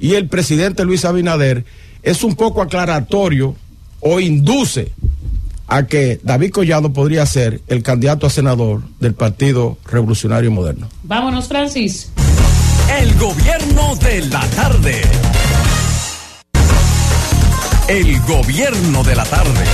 y 0.00 0.14
el 0.14 0.28
presidente 0.28 0.84
Luis 0.84 1.04
Abinader 1.04 1.64
es 2.02 2.24
un 2.24 2.34
poco 2.34 2.62
aclaratorio 2.62 3.54
o 4.00 4.18
induce 4.18 4.90
a 5.72 5.86
que 5.86 6.20
David 6.22 6.50
Collado 6.50 6.92
podría 6.92 7.24
ser 7.24 7.62
el 7.66 7.82
candidato 7.82 8.26
a 8.26 8.30
senador 8.30 8.82
del 9.00 9.14
Partido 9.14 9.78
Revolucionario 9.86 10.50
Moderno. 10.50 10.88
Vámonos, 11.02 11.48
Francis. 11.48 12.10
El 13.00 13.14
gobierno 13.14 13.96
de 13.96 14.20
la 14.26 14.46
tarde. 14.48 15.00
El 17.88 18.20
gobierno 18.20 19.02
de 19.02 19.16
la 19.16 19.24
tarde. 19.24 19.64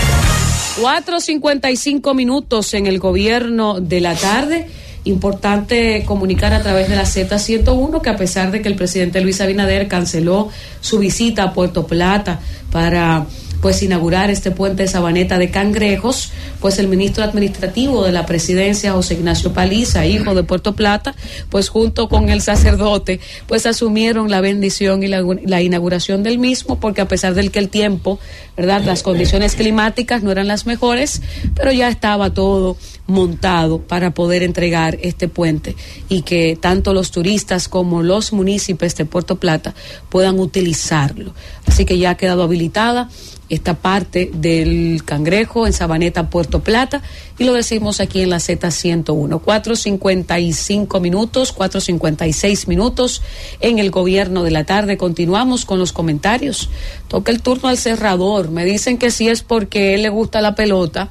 4.55 0.81 2.15
minutos 2.15 2.75
en 2.75 2.87
el 2.87 3.01
gobierno 3.01 3.81
de 3.81 4.01
la 4.01 4.15
tarde. 4.15 4.69
Importante 5.03 6.05
comunicar 6.07 6.55
a 6.55 6.63
través 6.63 6.89
de 6.89 6.95
la 6.95 7.03
Z101 7.03 8.01
que 8.01 8.11
a 8.11 8.17
pesar 8.17 8.53
de 8.53 8.63
que 8.63 8.69
el 8.69 8.77
presidente 8.77 9.21
Luis 9.21 9.41
Abinader 9.41 9.89
canceló 9.89 10.49
su 10.81 11.01
visita 11.01 11.43
a 11.43 11.53
Puerto 11.53 11.89
Plata 11.89 12.39
para 12.71 13.27
pues 13.61 13.83
inaugurar 13.83 14.31
este 14.31 14.51
puente 14.51 14.83
de 14.83 14.89
Sabaneta 14.89 15.39
de 15.39 15.51
Cangrejos, 15.51 16.33
pues 16.61 16.79
el 16.79 16.89
ministro 16.89 17.25
administrativo 17.25 18.05
de 18.05 18.13
la 18.13 18.27
presidencia, 18.27 18.93
José 18.93 19.15
Ignacio 19.15 19.53
Paliza, 19.53 20.07
hijo 20.07 20.35
de 20.35 20.43
Puerto 20.45 20.75
Plata, 20.75 21.15
pues 21.51 21.69
junto 21.69 22.09
con 22.09 22.29
el 22.29 22.41
sacerdote, 22.41 23.21
pues 23.47 23.67
asumieron 23.67 24.31
la 24.31 24.41
bendición 24.41 25.03
y 25.03 25.09
la, 25.09 25.25
la 25.45 25.63
inauguración 25.63 26.23
del 26.23 26.39
mismo, 26.39 26.79
porque 26.79 27.01
a 27.01 27.09
pesar 27.09 27.35
del 27.35 27.51
que 27.51 27.59
el 27.59 27.69
tiempo, 27.69 28.19
¿verdad? 28.57 28.83
Las 28.85 29.03
condiciones 29.03 29.55
climáticas 29.55 30.23
no 30.23 30.31
eran 30.31 30.47
las 30.47 30.67
mejores, 30.67 31.23
pero 31.55 31.73
ya 31.73 31.89
estaba 31.89 32.33
todo 32.35 32.77
montado 33.07 33.81
para 33.81 34.13
poder 34.13 34.43
entregar 34.43 34.99
este 35.03 35.29
puente 35.29 35.75
y 36.09 36.23
que 36.23 36.59
tanto 36.61 36.93
los 36.93 37.11
turistas 37.11 37.67
como 37.67 38.03
los 38.03 38.33
municipios 38.33 38.95
de 38.95 39.07
Puerto 39.07 39.37
Plata 39.37 39.75
puedan 40.11 40.39
utilizarlo. 40.39 41.35
Así 41.67 41.85
que 41.85 41.99
ya 41.99 42.11
ha 42.11 42.17
quedado 42.17 42.43
habilitada 42.43 43.09
esta 43.49 43.75
parte 43.75 44.31
del 44.33 45.03
cangrejo 45.05 45.67
en 45.67 45.73
Sabaneta, 45.73 46.31
Puerto 46.31 46.61
Plata, 46.61 47.03
y 47.39 47.45
lo 47.45 47.53
decimos 47.55 48.01
aquí 48.01 48.21
en 48.21 48.31
la 48.31 48.39
Z101. 48.39 49.41
4.55 49.41 51.01
minutos, 51.01 51.55
4.56 51.55 52.67
minutos 52.67 53.23
en 53.61 53.79
el 53.79 53.91
gobierno 53.91 54.43
de 54.43 54.51
la 54.51 54.65
tarde. 54.65 54.97
Continuamos 54.97 55.65
con 55.65 55.79
los 55.79 55.93
comentarios. 55.93 56.69
Toca 57.09 57.33
el 57.33 57.43
turno 57.43 57.69
al 57.69 57.79
cerrador. 57.79 58.51
Me 58.51 58.65
dicen 58.65 58.99
que 58.99 59.11
si 59.11 59.29
es 59.29 59.43
porque 59.43 59.95
él 59.95 60.03
le 60.03 60.09
gusta 60.09 60.41
la 60.41 60.55
pelota 60.55 61.11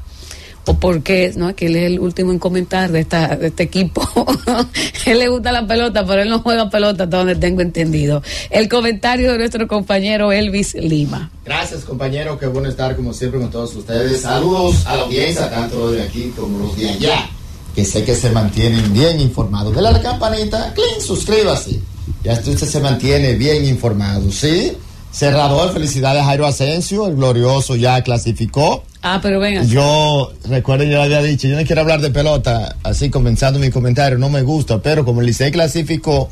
o 0.68 0.74
porque, 0.76 1.34
¿no? 1.36 1.56
Que 1.56 1.68
él 1.68 1.76
es 1.78 1.84
el 1.86 2.00
último 2.00 2.32
en 2.32 2.40
comentar 2.40 2.92
de, 2.92 3.00
esta, 3.00 3.34
este 3.42 3.64
equipo. 3.64 4.02
él 5.06 5.20
le 5.20 5.30
gusta 5.30 5.52
la 5.52 5.66
pelota, 5.66 6.06
pero 6.06 6.22
él 6.22 6.30
no 6.30 6.40
juega 6.40 6.70
pelota, 6.70 7.06
hasta 7.06 7.18
donde 7.18 7.36
tengo 7.36 7.62
entendido. 7.62 8.22
El 8.50 8.68
comentario 8.68 9.32
de 9.32 9.38
nuestro 9.38 9.68
compañero 9.68 10.32
Elvis 10.32 10.76
Lima. 10.76 11.32
Gracias, 11.46 11.86
compañero. 11.86 12.38
Qué 12.38 12.48
bueno 12.48 12.70
estar 12.70 12.96
como 12.96 13.14
siempre 13.14 13.40
con 13.40 13.50
todos 13.50 13.76
ustedes. 13.76 14.22
Saludos 14.22 14.86
a 14.86 14.98
la 14.98 15.04
audiencia, 15.04 15.50
tanto 15.50 15.78
los 15.78 15.94
de 15.94 16.04
aquí 16.04 16.34
como 16.36 16.60
los 16.60 16.78
de 16.78 16.90
allá, 16.90 17.30
que 17.74 17.86
sé 17.86 18.04
que 18.04 18.16
se 18.16 18.30
mantienen 18.32 18.94
bien 18.94 19.22
informados. 19.22 19.74
Dale 19.74 19.88
a 19.88 19.92
la 19.92 20.02
campanita, 20.02 20.74
clean, 20.74 21.02
suscríbase. 21.02 21.80
Ya 22.24 22.34
usted 22.34 22.58
se 22.58 22.80
mantiene 22.80 23.36
bien 23.36 23.66
informado, 23.66 24.32
¿sí? 24.32 24.74
Cerrador, 25.18 25.74
felicidades 25.74 26.22
a 26.22 26.26
Jairo 26.26 26.46
Asensio, 26.46 27.08
el 27.08 27.16
glorioso 27.16 27.76
ya 27.76 28.04
clasificó. 28.04 28.84
Ah, 29.02 29.18
pero 29.20 29.40
venga. 29.40 29.64
Yo, 29.64 30.32
recuerden, 30.48 30.92
yo 30.92 31.02
había 31.02 31.24
dicho, 31.24 31.48
yo 31.48 31.60
no 31.60 31.66
quiero 31.66 31.82
hablar 31.82 32.02
de 32.02 32.12
pelota, 32.12 32.76
así 32.84 33.10
comenzando 33.10 33.58
mi 33.58 33.72
comentario, 33.72 34.20
no 34.20 34.30
me 34.30 34.44
gusta, 34.44 34.78
pero 34.80 35.04
como 35.04 35.22
el 35.22 35.26
Licey 35.28 35.52
clasificó, 35.52 36.30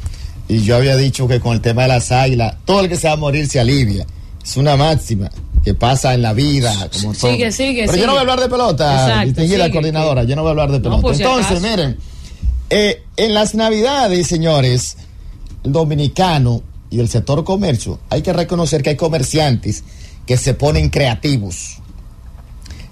y 0.47 0.61
yo 0.61 0.75
había 0.75 0.95
dicho 0.97 1.27
que 1.27 1.39
con 1.39 1.53
el 1.53 1.61
tema 1.61 1.81
de 1.81 1.87
las 1.87 2.11
águilas, 2.11 2.57
todo 2.63 2.81
el 2.81 2.89
que 2.89 2.95
se 2.95 3.07
va 3.07 3.13
a 3.13 3.17
morir 3.17 3.47
se 3.47 3.59
alivia. 3.59 4.05
Es 4.43 4.55
una 4.55 4.75
máxima 4.75 5.31
que 5.63 5.73
pasa 5.73 6.13
en 6.13 6.21
la 6.21 6.33
vida. 6.33 6.71
Como 6.93 7.15
sigue, 7.15 7.45
todo. 7.45 7.51
sigue, 7.53 7.81
Pero 7.81 7.91
sigue. 7.93 8.01
yo 8.01 8.05
no 8.05 8.11
voy 8.11 8.19
a 8.19 8.21
hablar 8.21 8.39
de 8.39 8.49
pelota, 8.49 9.23
distinguida 9.23 9.63
sigue, 9.65 9.71
coordinadora, 9.71 10.23
yo 10.25 10.35
no 10.35 10.43
voy 10.43 10.49
a 10.49 10.51
hablar 10.51 10.71
de 10.71 10.79
pelota. 10.79 11.11
si 11.15 11.23
Entonces, 11.23 11.59
miren, 11.59 11.97
eh, 12.69 13.01
en 13.17 13.33
las 13.33 13.55
navidades, 13.55 14.27
señores, 14.27 14.97
el 15.63 15.71
dominicano 15.71 16.61
y 16.95 16.99
el 17.01 17.09
sector 17.09 17.43
comercio, 17.43 17.99
hay 18.09 18.21
que 18.21 18.31
reconocer 18.31 18.81
que 18.81 18.91
hay 18.91 18.95
comerciantes 18.95 19.83
que 20.25 20.37
se 20.37 20.53
ponen 20.53 20.89
creativos. 20.89 21.79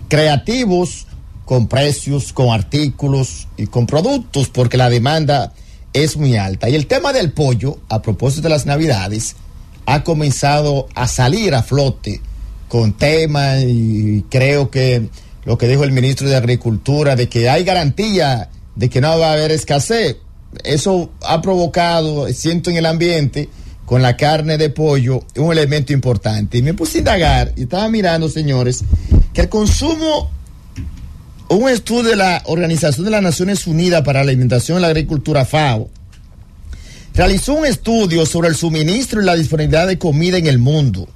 Creativos 0.09 1.07
con 1.45 1.67
precios, 1.67 2.34
con 2.34 2.49
artículos 2.49 3.47
y 3.55 3.67
con 3.67 3.85
productos, 3.85 4.49
porque 4.49 4.75
la 4.75 4.89
demanda 4.89 5.53
es 5.93 6.17
muy 6.17 6.35
alta. 6.35 6.69
Y 6.69 6.75
el 6.75 6.85
tema 6.88 7.13
del 7.13 7.31
pollo, 7.31 7.80
a 7.88 8.01
propósito 8.01 8.43
de 8.43 8.49
las 8.49 8.65
navidades, 8.65 9.38
ha 9.85 10.03
comenzado 10.03 10.88
a 10.95 11.07
salir 11.07 11.55
a 11.55 11.63
flote 11.63 12.19
con 12.67 12.91
tema 12.91 13.59
y 13.59 14.25
creo 14.30 14.69
que 14.69 15.07
lo 15.45 15.57
que 15.57 15.67
dijo 15.69 15.85
el 15.85 15.93
ministro 15.93 16.27
de 16.27 16.35
Agricultura 16.35 17.15
de 17.15 17.30
que 17.30 17.49
hay 17.49 17.63
garantía 17.63 18.49
de 18.75 18.89
que 18.89 18.99
no 18.99 19.17
va 19.17 19.30
a 19.30 19.34
haber 19.34 19.51
escasez. 19.51 20.17
Eso 20.65 21.09
ha 21.21 21.41
provocado, 21.41 22.27
siento 22.34 22.69
en 22.69 22.77
el 22.77 22.85
ambiente, 22.85 23.47
con 23.85 24.01
la 24.01 24.15
carne 24.18 24.57
de 24.57 24.69
pollo, 24.69 25.23
un 25.35 25.51
elemento 25.51 25.93
importante. 25.93 26.57
Y 26.57 26.61
me 26.61 26.73
puse 26.73 26.97
a 26.97 26.99
indagar 26.99 27.53
y 27.55 27.64
estaba 27.64 27.89
mirando, 27.89 28.30
señores, 28.30 28.84
que 29.34 29.41
el 29.41 29.49
consumo, 29.49 30.31
un 31.49 31.69
estudio 31.69 32.11
de 32.11 32.15
la 32.15 32.41
Organización 32.45 33.05
de 33.05 33.11
las 33.11 33.22
Naciones 33.22 33.68
Unidas 33.68 34.01
para 34.03 34.23
la 34.23 34.31
Alimentación 34.31 34.77
y 34.77 34.81
la 34.81 34.88
Agricultura, 34.88 35.45
FAO, 35.45 35.89
realizó 37.14 37.53
un 37.53 37.65
estudio 37.65 38.26
sobre 38.26 38.49
el 38.49 38.55
suministro 38.55 39.22
y 39.22 39.26
la 39.26 39.35
disponibilidad 39.35 39.88
de 39.88 39.99
comida 39.99 40.38
en 40.38 40.47
el 40.47 40.57
mundo, 40.57 41.07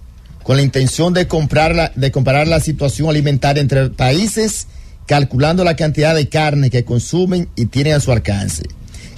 con 0.43 0.57
la 0.57 0.63
intención 0.63 1.13
de, 1.13 1.27
comprarla, 1.27 1.91
de 1.95 2.11
comparar 2.11 2.47
la 2.47 2.59
situación 2.59 3.09
alimentaria 3.09 3.61
entre 3.61 3.89
países, 3.89 4.67
calculando 5.05 5.63
la 5.63 5.75
cantidad 5.75 6.13
de 6.13 6.29
carne 6.29 6.69
que 6.69 6.85
consumen 6.85 7.47
y 7.55 7.67
tienen 7.67 7.93
a 7.93 7.99
su 7.99 8.11
alcance. 8.11 8.63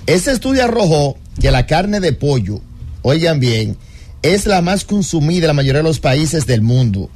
Ese 0.05 0.31
estudio 0.31 0.63
arrojó 0.63 1.17
que 1.39 1.51
la 1.51 1.65
carne 1.65 1.99
de 1.99 2.13
pollo, 2.13 2.61
oigan 3.01 3.39
bien, 3.39 3.77
es 4.21 4.45
la 4.45 4.61
más 4.61 4.85
consumida 4.85 5.45
en 5.45 5.47
la 5.47 5.53
mayoría 5.53 5.79
de 5.79 5.87
los 5.87 5.99
países 5.99 6.45
del 6.45 6.61
mundo. 6.61 7.09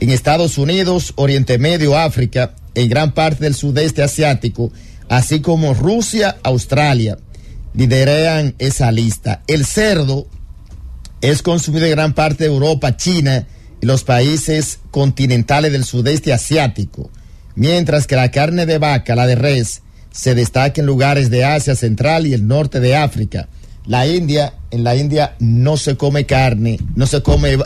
En 0.00 0.10
Estados 0.10 0.58
Unidos, 0.58 1.12
Oriente 1.16 1.58
Medio, 1.58 1.96
África, 1.96 2.54
en 2.74 2.88
gran 2.88 3.12
parte 3.12 3.44
del 3.44 3.54
sudeste 3.54 4.02
asiático, 4.02 4.72
así 5.08 5.40
como 5.40 5.74
Rusia, 5.74 6.36
Australia, 6.42 7.18
lideran 7.74 8.54
esa 8.58 8.90
lista. 8.92 9.42
El 9.46 9.64
cerdo 9.64 10.26
es 11.20 11.42
consumido 11.42 11.86
en 11.86 11.92
gran 11.92 12.14
parte 12.14 12.44
de 12.44 12.50
Europa, 12.50 12.96
China 12.96 13.46
y 13.80 13.86
los 13.86 14.04
países 14.04 14.78
continentales 14.90 15.72
del 15.72 15.84
sudeste 15.84 16.32
asiático, 16.32 17.10
mientras 17.54 18.06
que 18.06 18.16
la 18.16 18.30
carne 18.30 18.66
de 18.66 18.78
vaca, 18.78 19.14
la 19.14 19.26
de 19.26 19.34
res, 19.34 19.82
se 20.12 20.34
destaca 20.34 20.80
en 20.80 20.86
lugares 20.86 21.30
de 21.30 21.44
Asia 21.44 21.76
Central 21.76 22.26
y 22.26 22.34
el 22.34 22.46
norte 22.46 22.80
de 22.80 22.96
África, 22.96 23.48
La 23.90 24.06
India, 24.06 24.54
en 24.70 24.84
la 24.84 24.94
India 24.94 25.34
no 25.40 25.76
se 25.76 25.96
come 25.96 26.24
carne, 26.24 26.78
no 26.94 27.08
se 27.08 27.24
come 27.24 27.58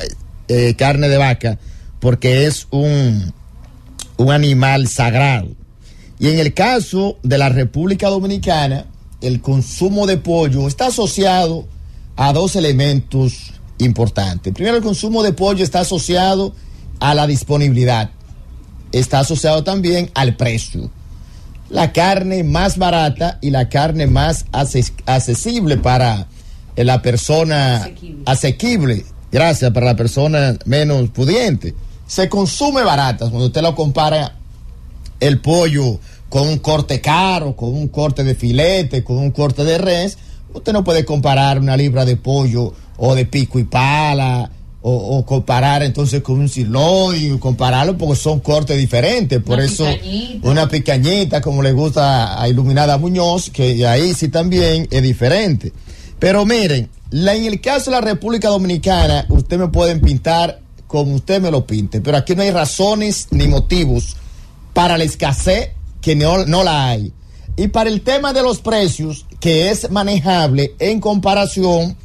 eh, 0.49 0.75
carne 0.75 1.11
de 1.11 1.19
vaca 1.19 1.59
porque 2.01 2.47
es 2.47 2.67
un, 2.71 3.35
un 4.17 4.31
animal 4.31 4.89
sagrado. 4.89 5.49
Y 6.19 6.29
en 6.29 6.39
el 6.39 6.55
caso 6.55 7.19
de 7.23 7.37
la 7.37 7.51
República 7.51 8.09
Dominicana, 8.09 8.87
el 9.21 9.43
consumo 9.43 10.07
de 10.07 10.17
pollo 10.17 10.67
está 10.67 10.87
asociado 10.87 11.67
a 12.17 12.33
dos 12.33 12.57
elementos 12.57 13.53
importantes. 13.77 14.55
Primero, 14.55 14.79
el 14.79 14.83
consumo 14.83 15.23
de 15.23 15.35
pollo 15.35 15.63
está 15.63 15.81
asociado 15.81 16.55
a 17.01 17.15
la 17.15 17.27
disponibilidad. 17.27 18.13
Está 18.93 19.19
asociado 19.19 19.63
también 19.63 20.11
al 20.15 20.37
precio. 20.37 20.91
La 21.75 21.93
carne 21.93 22.45
más 22.45 22.79
barata 22.79 23.39
y 23.41 23.51
la 23.51 23.69
carne 23.69 24.07
más 24.07 24.47
accesible 25.07 25.77
para 25.77 26.29
la 26.77 27.03
persona 27.03 27.77
asequible. 27.77 28.23
asequible. 28.27 29.05
Gracias, 29.33 29.73
para 29.73 29.87
la 29.87 29.97
persona 29.97 30.57
menos 30.67 31.11
pudiente. 31.11 31.75
Se 32.07 32.29
consume 32.29 32.83
barata 32.83 33.29
cuando 33.29 33.47
usted 33.47 33.61
lo 33.61 33.75
compara 33.75 34.37
el 35.19 35.41
pollo 35.41 35.99
con 36.29 36.49
un 36.49 36.59
corte 36.59 37.01
caro, 37.01 37.57
con 37.57 37.75
un 37.75 37.89
corte 37.89 38.23
de 38.23 38.35
filete, 38.35 39.03
con 39.03 39.19
un 39.19 39.31
corte 39.33 39.65
de 39.65 39.79
res, 39.79 40.19
usted 40.53 40.73
no 40.73 40.85
puede 40.85 41.05
comparar 41.05 41.59
una 41.59 41.77
libra 41.77 42.05
de 42.05 42.17
pollo 42.17 42.73
o 42.97 43.15
de 43.15 43.27
pico 43.27 43.59
y 43.59 43.65
pala, 43.65 44.51
o, 44.87 45.25
comparar 45.25 45.83
entonces 45.83 46.23
con 46.23 46.39
un 46.41 46.49
sirloin, 46.49 47.39
compararlo 47.39 47.97
porque 47.97 48.17
son 48.17 48.41
cortes 48.41 48.77
diferentes. 48.77 49.43
Por 49.43 49.59
eso, 49.59 49.87
una 50.43 50.69
picañita, 50.69 51.41
como 51.41 51.63
le 51.63 51.73
gusta 51.73 52.39
a 52.39 52.47
Iluminada 52.51 52.99
Muñoz, 52.99 53.49
que 53.49 53.87
ahí 53.87 54.13
sí 54.13 54.29
también 54.29 54.87
es 54.91 55.03
diferente. 55.03 55.73
Pero 56.19 56.45
miren, 56.45 56.91
en 57.11 57.45
el 57.47 57.63
caso 57.63 57.91
de 57.91 57.97
la 57.97 58.03
República 58.03 58.49
Dominicana, 58.49 59.25
usted 59.31 59.59
me 59.59 59.69
pueden 59.69 60.03
pintar 60.03 60.61
como 60.87 61.15
usted 61.15 61.41
me 61.41 61.51
lo 61.51 61.67
pinte, 61.67 62.03
pero 62.03 62.19
aquí 62.19 62.37
no 62.37 62.43
hay 62.43 62.51
razones 62.51 63.29
ni 63.31 63.49
motivos 63.49 64.17
para 64.75 64.99
la 64.99 65.05
escasez 65.05 65.71
que 66.03 66.15
no, 66.15 66.45
no 66.45 66.63
la 66.63 66.89
hay. 66.89 67.11
Y 67.57 67.69
para 67.69 67.89
el 67.89 68.03
tema 68.03 68.35
de 68.35 68.43
los 68.43 68.61
precios, 68.61 69.25
que 69.41 69.71
es 69.71 69.91
manejable 69.91 70.75
en 70.79 71.01
comparación 71.01 71.97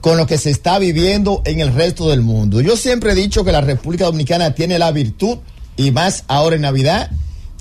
con 0.00 0.16
lo 0.16 0.26
que 0.26 0.38
se 0.38 0.50
está 0.50 0.78
viviendo 0.78 1.42
en 1.44 1.60
el 1.60 1.74
resto 1.74 2.08
del 2.08 2.22
mundo. 2.22 2.60
Yo 2.60 2.76
siempre 2.76 3.12
he 3.12 3.14
dicho 3.14 3.44
que 3.44 3.52
la 3.52 3.60
República 3.60 4.06
Dominicana 4.06 4.54
tiene 4.54 4.78
la 4.78 4.92
virtud, 4.92 5.38
y 5.76 5.90
más 5.90 6.24
ahora 6.28 6.56
en 6.56 6.62
Navidad, 6.62 7.10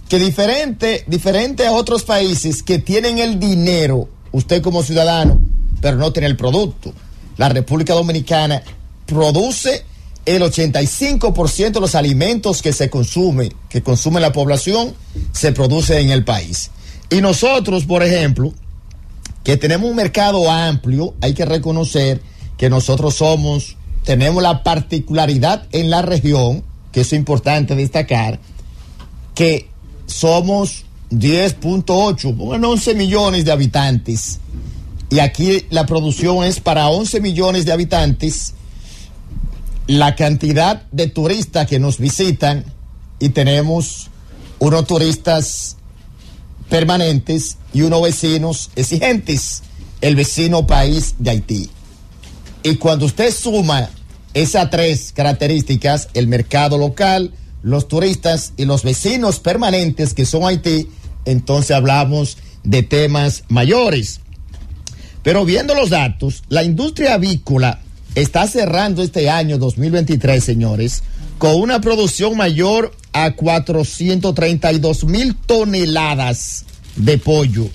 que 0.08 0.20
diferente, 0.20 1.04
diferente 1.08 1.68
a 1.68 1.74
otros 1.74 2.04
países 2.04 2.64
que 2.64 2.80
tienen 2.80 3.20
el 3.20 3.40
dinero, 3.40 4.10
usted 4.32 4.62
como 4.62 4.84
ciudadano, 4.84 5.40
pero 5.82 5.98
no 5.98 6.12
tiene 6.12 6.28
el 6.28 6.36
producto. 6.36 6.94
La 7.38 7.50
República 7.50 7.94
Dominicana 7.94 8.62
produce 9.06 9.86
el 10.26 10.42
85% 10.42 11.72
de 11.72 11.80
los 11.80 11.96
alimentos 11.96 12.62
que 12.62 12.74
se 12.74 12.90
consume, 12.90 13.52
que 13.70 13.82
consume 13.82 14.20
la 14.20 14.32
población, 14.32 14.94
se 15.32 15.52
produce 15.52 16.00
en 16.00 16.10
el 16.10 16.24
país. 16.24 16.72
Y 17.10 17.22
nosotros, 17.22 17.86
por 17.86 18.04
ejemplo, 18.04 18.54
que 19.44 19.58
tenemos 19.58 19.90
un 19.90 19.96
mercado 19.96 20.50
amplio, 20.50 21.16
hay 21.22 21.34
que 21.34 21.46
reconocer 21.46 22.22
que 22.58 22.70
nosotros 22.70 23.16
somos, 23.16 23.78
tenemos 24.04 24.44
la 24.44 24.64
particularidad 24.64 25.68
en 25.72 25.90
la 25.90 26.02
región, 26.02 26.64
que 26.92 27.02
es 27.02 27.14
importante 27.14 27.76
destacar, 27.76 28.40
que 29.34 29.70
somos 30.06 30.86
10.8, 31.12 32.36
bueno, 32.36 32.72
11 32.72 32.96
millones 32.96 33.46
de 33.46 33.52
habitantes. 33.52 34.40
Y 35.10 35.20
aquí 35.20 35.66
la 35.70 35.86
producción 35.86 36.44
es 36.44 36.60
para 36.60 36.90
11 36.90 37.22
millones 37.22 37.66
de 37.66 37.72
habitantes 37.72 38.54
la 39.88 40.16
cantidad 40.16 40.84
de 40.92 41.08
turistas 41.08 41.66
que 41.66 41.80
nos 41.80 41.98
visitan 41.98 42.64
y 43.20 43.30
tenemos 43.30 44.10
unos 44.60 44.86
turistas 44.86 45.78
permanentes 46.70 47.58
y 47.74 47.82
unos 47.82 48.02
vecinos 48.02 48.72
exigentes, 48.76 49.64
el 50.02 50.16
vecino 50.16 50.66
país 50.66 51.16
de 51.20 51.32
Haití. 51.32 51.70
Y 52.64 52.76
cuando 52.76 53.06
usted 53.06 53.34
suma 53.34 53.90
esas 54.34 54.70
tres 54.70 55.12
características, 55.14 56.10
el 56.14 56.28
mercado 56.28 56.78
local, 56.78 57.34
los 57.64 57.88
turistas 57.88 58.54
y 58.58 58.66
los 58.66 58.84
vecinos 58.84 59.40
permanentes 59.40 60.14
que 60.14 60.26
son 60.26 60.46
Haití, 60.46 60.88
entonces 61.26 61.72
hablamos 61.72 62.38
de 62.64 62.84
temas 62.84 63.44
mayores. 63.50 64.22
Pero 65.24 65.46
viendo 65.46 65.76
los 65.76 65.90
datos, 65.90 66.44
la 66.50 66.64
industria 66.64 67.16
avícola 67.16 67.80
está 68.16 68.48
cerrando 68.48 69.04
este 69.04 69.30
año 69.30 69.58
2023, 69.58 70.44
señores, 70.44 71.04
con 71.40 71.56
una 71.56 71.82
producción 71.82 72.38
mayor 72.38 72.94
a 73.14 73.32
432 73.32 75.06
mil 75.06 75.36
toneladas 75.36 76.66
de 76.98 77.18
pollo 77.18 77.70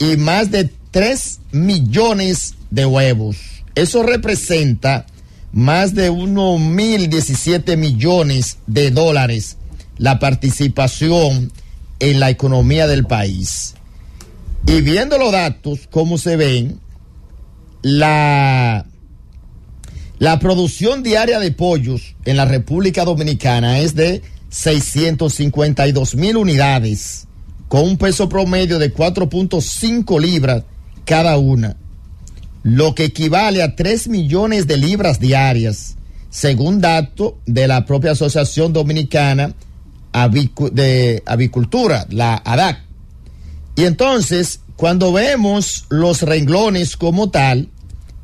y 0.00 0.16
más 0.16 0.50
de 0.50 0.70
3 0.90 1.40
millones 1.52 2.54
de 2.70 2.86
huevos. 2.86 3.36
Eso 3.74 4.02
representa 4.02 5.06
más 5.52 5.94
de 5.94 6.10
1.017 6.10 7.76
millones 7.76 8.58
de 8.66 8.90
dólares 8.90 9.58
la 9.98 10.18
participación 10.18 11.52
en 12.00 12.18
la 12.18 12.30
economía 12.30 12.86
del 12.86 13.06
país. 13.06 13.74
Y 14.66 14.80
viendo 14.80 15.18
los 15.18 15.32
datos, 15.32 15.80
como 15.90 16.16
se 16.16 16.36
ven, 16.36 16.80
la 17.82 18.86
la 20.22 20.38
producción 20.38 21.02
diaria 21.02 21.40
de 21.40 21.50
pollos 21.50 22.14
en 22.24 22.36
la 22.36 22.44
República 22.44 23.04
Dominicana 23.04 23.80
es 23.80 23.96
de 23.96 24.22
652 24.50 26.14
mil 26.14 26.36
unidades, 26.36 27.26
con 27.66 27.82
un 27.82 27.98
peso 27.98 28.28
promedio 28.28 28.78
de 28.78 28.94
4.5 28.94 30.20
libras 30.20 30.62
cada 31.04 31.38
una, 31.38 31.76
lo 32.62 32.94
que 32.94 33.06
equivale 33.06 33.64
a 33.64 33.74
3 33.74 34.06
millones 34.06 34.68
de 34.68 34.76
libras 34.76 35.18
diarias, 35.18 35.96
según 36.30 36.80
datos 36.80 37.32
de 37.46 37.66
la 37.66 37.84
propia 37.84 38.12
Asociación 38.12 38.72
Dominicana 38.72 39.56
de 40.70 41.22
Avicultura, 41.26 42.06
la 42.10 42.40
ADAC. 42.44 42.78
Y 43.74 43.86
entonces, 43.86 44.60
cuando 44.76 45.12
vemos 45.12 45.86
los 45.88 46.22
renglones 46.22 46.96
como 46.96 47.30
tal, 47.30 47.70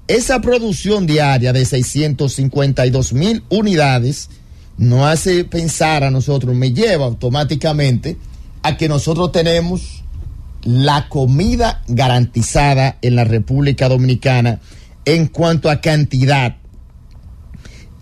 esa 0.08 0.40
producción 0.40 1.06
diaria 1.06 1.52
de 1.52 1.64
652 1.64 3.12
mil 3.12 3.44
unidades 3.50 4.30
nos 4.78 5.06
hace 5.06 5.44
pensar 5.44 6.02
a 6.02 6.10
nosotros, 6.10 6.54
me 6.54 6.72
lleva 6.72 7.04
automáticamente 7.04 8.16
a 8.62 8.76
que 8.76 8.88
nosotros 8.88 9.32
tenemos 9.32 10.02
la 10.62 11.08
comida 11.08 11.82
garantizada 11.88 12.98
en 13.02 13.16
la 13.16 13.24
República 13.24 13.88
Dominicana 13.88 14.60
en 15.04 15.26
cuanto 15.26 15.70
a 15.70 15.80
cantidad. 15.80 16.56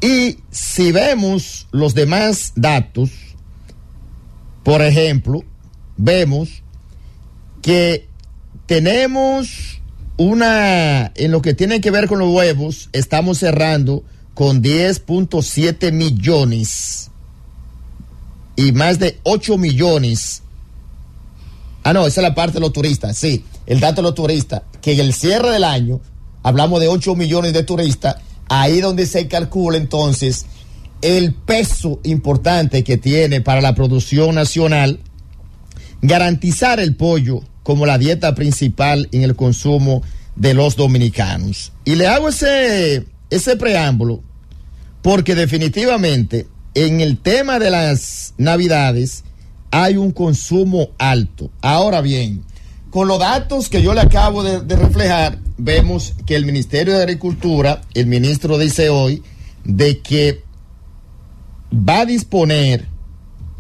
Y 0.01 0.39
si 0.51 0.93
vemos 0.93 1.67
los 1.73 1.95
demás 1.95 2.53
datos, 2.55 3.11
por 4.63 4.83
ejemplo, 4.83 5.45
vemos 5.97 6.63
que 7.63 8.09
tenemos 8.67 9.76
una, 10.17 11.13
en 11.15 11.31
lo 11.31 11.43
que 11.43 11.55
tiene 11.55 11.81
que 11.81 11.91
ver 11.91 12.09
con 12.09 12.19
los 12.19 12.33
huevos, 12.33 12.89
estamos 12.93 13.39
cerrando 13.39 14.03
con 14.35 14.63
10.7 14.63 15.93
millones 15.93 17.11
y 18.57 18.73
más 18.73 18.99
de 18.99 19.19
8 19.23 19.59
millones. 19.59 20.43
Ah, 21.85 21.93
no, 21.93 22.07
esa 22.07 22.21
es 22.21 22.23
la 22.23 22.35
parte 22.35 22.55
de 22.55 22.61
los 22.61 22.73
turistas, 22.73 23.17
sí, 23.17 23.45
el 23.67 23.81
dato 23.81 23.97
de 23.97 24.03
los 24.03 24.15
turistas, 24.15 24.63
que 24.81 24.93
en 24.93 25.01
el 25.01 25.15
cierre 25.15 25.51
del 25.51 25.65
año 25.65 26.01
hablamos 26.43 26.81
de 26.81 26.89
8 26.89 27.15
millones 27.15 27.53
de 27.53 27.63
turistas, 27.63 28.17
ahí 28.49 28.81
donde 28.81 29.07
se 29.07 29.29
calcula 29.29 29.77
entonces 29.77 30.47
el 31.03 31.35
peso 31.35 32.01
importante 32.05 32.83
que 32.83 32.97
tiene 32.97 33.41
para 33.41 33.61
la 33.61 33.75
producción 33.75 34.35
nacional 34.35 35.01
garantizar 36.01 36.81
el 36.81 36.97
pollo 36.97 37.43
como 37.67 37.85
la 37.85 37.99
dieta 37.99 38.37
principal 38.37 39.09
en 39.11 39.23
el 39.25 39.35
consumo 39.35 40.05
de 40.37 40.55
los 40.55 40.77
dominicanos. 40.77 41.73
Y 41.85 41.97
le 41.97 42.07
hago 42.07 42.29
ese, 42.29 43.05
ese 43.29 43.57
preámbulo 43.57 44.23
porque 45.03 45.35
definitivamente 45.35 46.47
en 46.75 47.01
el 47.01 47.19
tema 47.19 47.59
de 47.59 47.73
las 47.73 48.35
navidades 48.39 49.25
hay 49.73 49.97
un 49.97 50.13
consumo 50.13 50.91
alto. 50.97 51.51
Ahora 51.61 52.03
bien, 52.03 52.45
con 52.91 53.09
los 53.09 53.19
datos 53.19 53.69
que 53.69 53.83
yo 53.83 53.95
le 53.95 54.03
acabo 54.03 54.45
de, 54.45 54.61
de 54.61 54.77
reflejar, 54.77 55.41
vemos 55.59 56.15
que 56.25 56.37
el 56.37 56.47
Ministerio 56.47 56.95
de 56.95 57.03
Agricultura, 57.03 57.81
el 57.95 58.07
ministro 58.07 58.59
dice 58.59 58.91
hoy, 58.91 59.25
de 59.65 59.99
que 59.99 60.45
va 61.73 62.03
a 62.03 62.07
disponer 62.07 62.87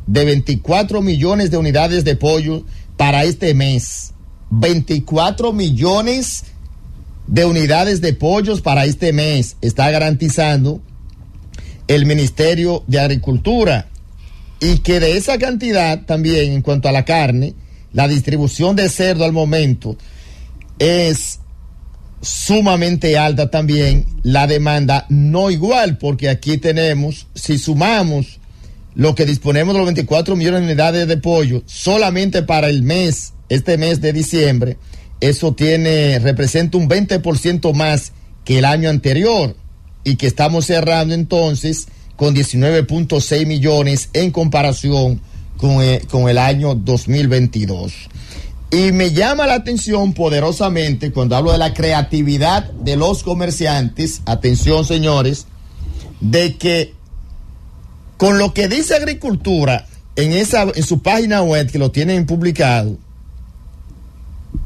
de 0.06 0.24
24 0.24 1.02
millones 1.02 1.50
de 1.50 1.56
unidades 1.56 2.04
de 2.04 2.14
pollo 2.14 2.62
para 2.96 3.24
este 3.24 3.54
mes. 3.54 4.12
24 4.50 5.52
millones 5.52 6.44
de 7.26 7.44
unidades 7.44 8.00
de 8.00 8.12
pollos 8.12 8.60
para 8.60 8.84
este 8.84 9.12
mes. 9.12 9.56
Está 9.60 9.90
garantizando 9.90 10.80
el 11.88 12.06
Ministerio 12.06 12.84
de 12.86 13.00
Agricultura. 13.00 13.88
Y 14.60 14.78
que 14.78 15.00
de 15.00 15.16
esa 15.16 15.38
cantidad 15.38 16.04
también 16.06 16.52
en 16.52 16.62
cuanto 16.62 16.88
a 16.88 16.92
la 16.92 17.04
carne, 17.04 17.54
la 17.92 18.08
distribución 18.08 18.76
de 18.76 18.88
cerdo 18.88 19.24
al 19.24 19.32
momento 19.32 19.96
es 20.78 21.40
sumamente 22.20 23.16
alta 23.18 23.50
también, 23.50 24.06
la 24.22 24.46
demanda 24.46 25.06
no 25.08 25.50
igual, 25.50 25.98
porque 25.98 26.28
aquí 26.28 26.58
tenemos, 26.58 27.26
si 27.34 27.58
sumamos 27.58 28.40
lo 28.96 29.14
que 29.14 29.26
disponemos 29.26 29.74
de 29.74 29.78
los 29.78 29.86
24 29.86 30.34
millones 30.36 30.60
de 30.60 30.66
unidades 30.66 31.06
de 31.06 31.18
pollo 31.18 31.62
solamente 31.66 32.42
para 32.42 32.68
el 32.70 32.82
mes, 32.82 33.34
este 33.50 33.76
mes 33.76 34.00
de 34.00 34.14
diciembre, 34.14 34.78
eso 35.20 35.54
tiene, 35.54 36.18
representa 36.18 36.78
un 36.78 36.88
20% 36.88 37.74
más 37.74 38.12
que 38.44 38.58
el 38.58 38.64
año 38.64 38.88
anterior 38.88 39.54
y 40.02 40.16
que 40.16 40.26
estamos 40.26 40.66
cerrando 40.66 41.14
entonces 41.14 41.88
con 42.16 42.34
19.6 42.34 43.46
millones 43.46 44.08
en 44.14 44.30
comparación 44.30 45.20
con 45.58 45.82
eh, 45.82 46.00
con 46.10 46.28
el 46.28 46.38
año 46.38 46.74
2022. 46.74 47.92
Y 48.70 48.92
me 48.92 49.12
llama 49.12 49.46
la 49.46 49.54
atención 49.54 50.14
poderosamente 50.14 51.12
cuando 51.12 51.36
hablo 51.36 51.52
de 51.52 51.58
la 51.58 51.74
creatividad 51.74 52.70
de 52.72 52.96
los 52.96 53.22
comerciantes, 53.22 54.22
atención 54.24 54.84
señores, 54.84 55.46
de 56.20 56.56
que 56.56 56.95
con 58.16 58.38
lo 58.38 58.54
que 58.54 58.68
dice 58.68 58.94
Agricultura 58.94 59.86
en, 60.16 60.32
esa, 60.32 60.66
en 60.74 60.82
su 60.82 61.02
página 61.02 61.42
web, 61.42 61.70
que 61.70 61.78
lo 61.78 61.90
tienen 61.90 62.24
publicado, 62.26 62.98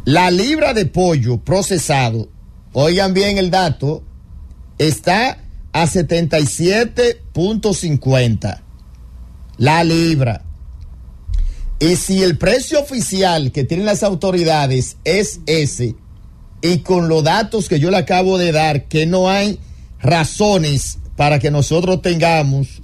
la 0.04 0.30
libra 0.30 0.72
de 0.72 0.86
pollo 0.86 1.38
procesado, 1.38 2.28
oigan 2.72 3.12
bien 3.12 3.38
el 3.38 3.50
dato, 3.50 4.04
está 4.78 5.38
a 5.72 5.86
77.50. 5.86 8.60
La 9.58 9.82
libra. 9.84 10.42
Y 11.78 11.94
si 11.96 12.22
el 12.22 12.38
precio 12.38 12.80
oficial 12.80 13.52
que 13.52 13.64
tienen 13.64 13.84
las 13.86 14.02
autoridades 14.02 14.96
es 15.04 15.40
ese, 15.46 15.96
y 16.62 16.78
con 16.78 17.08
los 17.08 17.24
datos 17.24 17.68
que 17.68 17.80
yo 17.80 17.90
le 17.90 17.96
acabo 17.96 18.36
de 18.38 18.52
dar, 18.52 18.84
que 18.84 19.06
no 19.06 19.30
hay 19.30 19.58
razones 20.00 20.98
para 21.16 21.38
que 21.38 21.50
nosotros 21.50 22.02
tengamos 22.02 22.82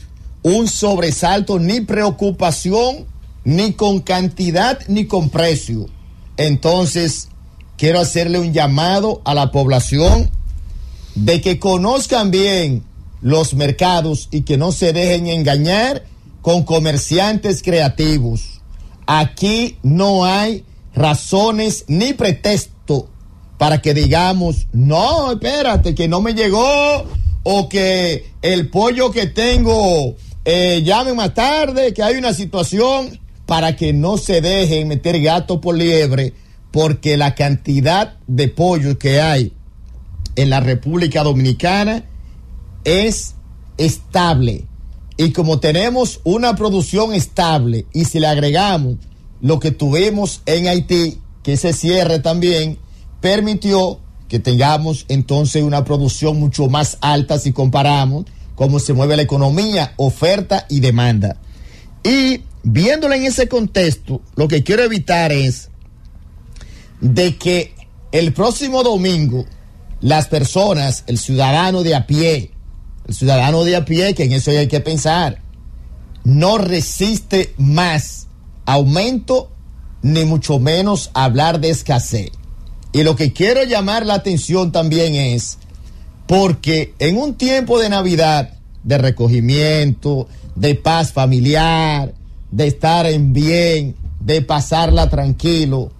un 0.54 0.68
sobresalto 0.68 1.58
ni 1.58 1.80
preocupación, 1.80 3.06
ni 3.44 3.72
con 3.72 4.00
cantidad, 4.00 4.78
ni 4.88 5.06
con 5.06 5.30
precio 5.30 5.88
entonces, 6.36 7.28
quiero 7.76 8.00
hacerle 8.00 8.38
un 8.38 8.52
llamado 8.52 9.22
a 9.24 9.34
la 9.34 9.50
población 9.50 10.30
de 11.14 11.40
que 11.40 11.58
conozcan 11.58 12.30
bien 12.30 12.84
los 13.22 13.54
mercados 13.54 14.28
y 14.30 14.42
que 14.42 14.58
no 14.58 14.72
se 14.72 14.92
dejen 14.92 15.26
engañar 15.28 16.04
con 16.42 16.64
comerciantes 16.64 17.62
creativos. 17.62 18.60
Aquí 19.06 19.78
no 19.82 20.24
hay 20.24 20.64
razones 20.94 21.84
ni 21.88 22.12
pretexto 22.12 23.08
para 23.58 23.80
que 23.80 23.94
digamos, 23.94 24.66
no, 24.72 25.32
espérate, 25.32 25.94
que 25.94 26.08
no 26.08 26.20
me 26.20 26.34
llegó 26.34 27.06
o 27.42 27.68
que 27.68 28.32
el 28.42 28.68
pollo 28.68 29.10
que 29.10 29.26
tengo 29.26 30.14
eh, 30.48 30.82
llame 30.84 31.12
más 31.12 31.34
tarde, 31.34 31.92
que 31.92 32.04
hay 32.04 32.14
una 32.14 32.32
situación 32.32 33.18
para 33.46 33.74
que 33.74 33.92
no 33.92 34.16
se 34.16 34.40
dejen 34.40 34.86
meter 34.86 35.20
gato 35.20 35.60
por 35.60 35.76
liebre, 35.76 36.34
porque 36.70 37.16
la 37.16 37.34
cantidad 37.34 38.16
de 38.28 38.46
pollo 38.46 38.96
que 38.96 39.20
hay 39.20 39.52
en 40.36 40.50
la 40.50 40.60
República 40.60 41.24
Dominicana 41.24 42.04
es 42.84 43.34
estable. 43.76 44.66
Y 45.16 45.32
como 45.32 45.58
tenemos 45.58 46.20
una 46.22 46.54
producción 46.54 47.12
estable 47.12 47.86
y 47.92 48.04
si 48.04 48.20
le 48.20 48.28
agregamos 48.28 48.98
lo 49.40 49.58
que 49.58 49.72
tuvimos 49.72 50.42
en 50.46 50.68
Haití, 50.68 51.18
que 51.42 51.54
ese 51.54 51.72
cierre 51.72 52.20
también 52.20 52.78
permitió 53.20 53.98
que 54.28 54.38
tengamos 54.38 55.06
entonces 55.08 55.64
una 55.64 55.84
producción 55.84 56.38
mucho 56.38 56.68
más 56.68 56.98
alta 57.00 57.40
si 57.40 57.52
comparamos 57.52 58.26
cómo 58.56 58.80
se 58.80 58.92
mueve 58.92 59.16
la 59.16 59.22
economía, 59.22 59.92
oferta 59.96 60.66
y 60.68 60.80
demanda. 60.80 61.36
Y 62.02 62.42
viéndola 62.64 63.14
en 63.14 63.26
ese 63.26 63.46
contexto, 63.46 64.22
lo 64.34 64.48
que 64.48 64.64
quiero 64.64 64.82
evitar 64.82 65.30
es 65.30 65.70
de 67.00 67.36
que 67.36 67.74
el 68.10 68.32
próximo 68.32 68.82
domingo 68.82 69.44
las 70.00 70.28
personas, 70.28 71.04
el 71.06 71.18
ciudadano 71.18 71.82
de 71.82 71.94
a 71.94 72.06
pie, 72.06 72.50
el 73.06 73.14
ciudadano 73.14 73.64
de 73.64 73.76
a 73.76 73.84
pie, 73.84 74.14
que 74.14 74.24
en 74.24 74.32
eso 74.32 74.50
hay 74.50 74.68
que 74.68 74.80
pensar, 74.80 75.40
no 76.24 76.58
resiste 76.58 77.54
más 77.56 78.26
aumento 78.64 79.50
ni 80.02 80.24
mucho 80.24 80.58
menos 80.58 81.10
hablar 81.14 81.60
de 81.60 81.70
escasez. 81.70 82.30
Y 82.92 83.02
lo 83.02 83.16
que 83.16 83.32
quiero 83.32 83.64
llamar 83.64 84.06
la 84.06 84.14
atención 84.14 84.72
también 84.72 85.14
es 85.14 85.58
porque 86.26 86.94
en 86.98 87.18
un 87.18 87.34
tiempo 87.34 87.78
de 87.78 87.88
Navidad, 87.88 88.50
de 88.82 88.98
recogimiento, 88.98 90.28
de 90.54 90.74
paz 90.74 91.12
familiar, 91.12 92.12
de 92.50 92.66
estar 92.66 93.06
en 93.06 93.32
bien, 93.32 93.94
de 94.20 94.42
pasarla 94.42 95.08
tranquilo, 95.08 95.92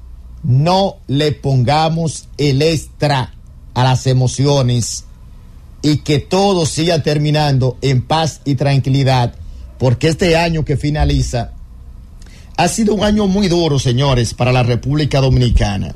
no 0.43 0.97
le 1.07 1.33
pongamos 1.33 2.29
el 2.39 2.63
extra 2.63 3.35
a 3.75 3.85
las 3.85 4.07
emociones 4.07 5.05
y 5.83 5.99
que 5.99 6.19
todo 6.19 6.67
siga 6.67 7.03
terminando 7.03 7.77
en 7.83 8.03
paz 8.03 8.41
y 8.45 8.55
tranquilidad, 8.55 9.35
porque 9.79 10.09
este 10.09 10.37
año 10.37 10.65
que 10.65 10.77
finaliza 10.77 11.53
ha 12.57 12.69
sido 12.69 12.95
un 12.95 13.05
año 13.05 13.27
muy 13.27 13.49
duro, 13.49 13.79
señores, 13.79 14.33
para 14.35 14.51
la 14.51 14.63
República 14.63 15.21
Dominicana. 15.21 15.95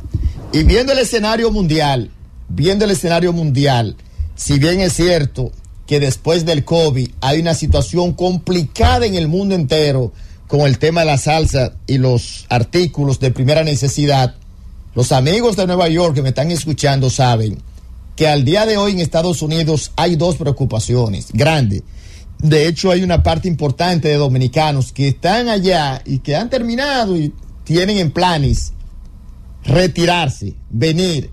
Y 0.52 0.62
viendo 0.64 0.92
el 0.92 0.98
escenario 0.98 1.50
mundial, 1.50 2.10
viendo 2.48 2.84
el 2.84 2.90
escenario 2.90 3.32
mundial, 3.32 3.96
si 4.40 4.58
bien 4.58 4.80
es 4.80 4.94
cierto 4.94 5.52
que 5.86 6.00
después 6.00 6.46
del 6.46 6.64
COVID 6.64 7.10
hay 7.20 7.40
una 7.40 7.52
situación 7.52 8.14
complicada 8.14 9.04
en 9.04 9.14
el 9.14 9.28
mundo 9.28 9.54
entero, 9.54 10.12
con 10.46 10.60
el 10.60 10.78
tema 10.78 11.00
de 11.00 11.08
la 11.08 11.18
salsa 11.18 11.74
y 11.86 11.98
los 11.98 12.46
artículos 12.48 13.20
de 13.20 13.32
primera 13.32 13.64
necesidad, 13.64 14.34
los 14.94 15.12
amigos 15.12 15.56
de 15.56 15.66
Nueva 15.66 15.90
York 15.90 16.14
que 16.14 16.22
me 16.22 16.30
están 16.30 16.50
escuchando 16.50 17.10
saben 17.10 17.58
que 18.16 18.28
al 18.28 18.46
día 18.46 18.64
de 18.64 18.78
hoy 18.78 18.92
en 18.92 19.00
Estados 19.00 19.42
Unidos 19.42 19.92
hay 19.94 20.16
dos 20.16 20.36
preocupaciones 20.36 21.26
grandes. 21.34 21.82
De 22.38 22.66
hecho, 22.66 22.90
hay 22.90 23.02
una 23.02 23.22
parte 23.22 23.46
importante 23.46 24.08
de 24.08 24.16
dominicanos 24.16 24.90
que 24.90 25.08
están 25.08 25.50
allá 25.50 26.00
y 26.06 26.20
que 26.20 26.34
han 26.34 26.48
terminado 26.48 27.14
y 27.14 27.34
tienen 27.64 27.98
en 27.98 28.10
planes 28.10 28.72
retirarse, 29.64 30.54
venir 30.70 31.30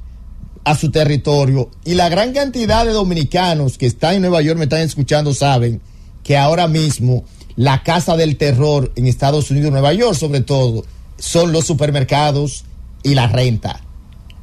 a 0.68 0.76
su 0.76 0.91
territorio. 0.91 1.72
Y 1.85 1.94
la 1.94 2.10
gran 2.10 2.34
cantidad 2.34 2.85
de 2.85 2.91
dominicanos 2.91 3.77
que 3.77 3.85
están 3.85 4.15
en 4.15 4.22
Nueva 4.22 4.41
York 4.41 4.57
me 4.57 4.65
están 4.65 4.81
escuchando 4.81 5.34
saben 5.34 5.81
que 6.23 6.38
ahora 6.38 6.68
mismo 6.68 7.23
la 7.56 7.84
casa 7.84 8.18
del 8.18 8.35
terror 8.35 8.91
en 8.98 9.07
Estados 9.07 9.49
Unidos, 9.49 9.72
Nueva 9.72 9.94
York 9.94 10.15
sobre 10.15 10.41
todo, 10.41 10.84
son 11.18 11.53
los 11.53 11.65
supermercados 11.65 12.65
y 13.02 13.15
la 13.15 13.27
renta. 13.27 13.80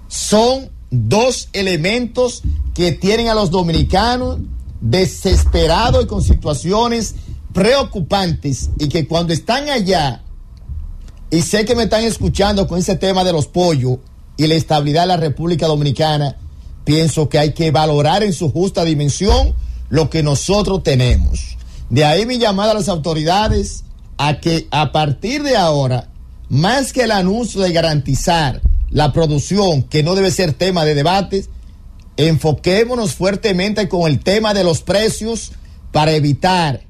Son 0.09 0.71
dos 0.91 1.51
elementos 1.53 2.41
que 2.75 2.93
tienen 2.93 3.29
a 3.29 3.35
los 3.35 3.51
dominicanos 3.51 4.39
desesperados 4.81 6.05
y 6.05 6.07
con 6.07 6.23
situaciones 6.23 7.17
preocupantes 7.53 8.71
y 8.79 8.89
que 8.89 9.07
cuando 9.07 9.35
están 9.35 9.69
allá, 9.69 10.23
y 11.31 11.43
sé 11.43 11.67
que 11.67 11.75
me 11.75 11.83
están 11.83 12.05
escuchando 12.05 12.67
con 12.67 12.79
ese 12.79 12.97
tema 12.97 13.25
de 13.25 13.33
los 13.35 13.47
pollos 13.47 13.99
y 14.37 14.47
la 14.47 14.55
estabilidad 14.55 15.03
de 15.03 15.09
la 15.09 15.17
República 15.17 15.67
Dominicana, 15.67 16.37
pienso 16.85 17.29
que 17.29 17.39
hay 17.39 17.53
que 17.53 17.71
valorar 17.71 18.23
en 18.23 18.33
su 18.33 18.51
justa 18.51 18.85
dimensión 18.85 19.55
lo 19.89 20.11
que 20.11 20.23
nosotros 20.23 20.83
tenemos. 20.83 21.57
De 21.91 22.05
ahí 22.05 22.27
mi 22.27 22.39
llamada 22.39 22.73
a 22.73 22.75
las 22.75 22.89
autoridades 22.89 23.85
a 24.19 24.41
que 24.41 24.67
a 24.71 24.93
partir 24.93 25.43
de 25.43 25.57
ahora, 25.57 26.09
más 26.49 26.93
que 26.93 27.03
el 27.03 27.13
anuncio 27.13 27.61
de 27.61 27.73
garantizar 27.73 28.61
la 28.91 29.13
producción, 29.13 29.83
que 29.83 30.03
no 30.03 30.15
debe 30.15 30.31
ser 30.31 30.53
tema 30.53 30.85
de 30.85 30.95
debates, 30.95 31.51
enfoquémonos 32.17 33.15
fuertemente 33.15 33.89
con 33.89 34.11
el 34.11 34.21
tema 34.21 34.55
de 34.55 34.65
los 34.65 34.83
precios 34.83 35.53
para 35.93 36.13
evitar 36.13 36.83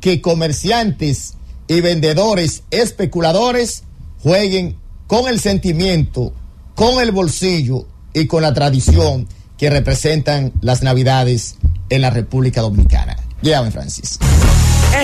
que 0.00 0.20
comerciantes 0.20 1.34
y 1.68 1.80
vendedores 1.80 2.62
especuladores 2.70 3.84
jueguen 4.22 4.78
con 5.06 5.28
el 5.28 5.40
sentimiento, 5.40 6.32
con 6.76 7.00
el 7.00 7.10
bolsillo 7.10 7.86
y 8.12 8.26
con 8.26 8.42
la 8.42 8.54
tradición 8.54 9.26
que 9.58 9.70
representan 9.70 10.52
las 10.60 10.82
navidades 10.82 11.56
en 11.88 12.02
la 12.02 12.10
República 12.10 12.60
Dominicana. 12.60 13.16
Llévame, 13.40 13.70
Francis. 13.70 14.18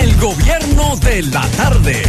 El 0.01 0.15
gobierno 0.17 0.95
de 0.97 1.23
la 1.23 1.47
tarde. 1.57 2.03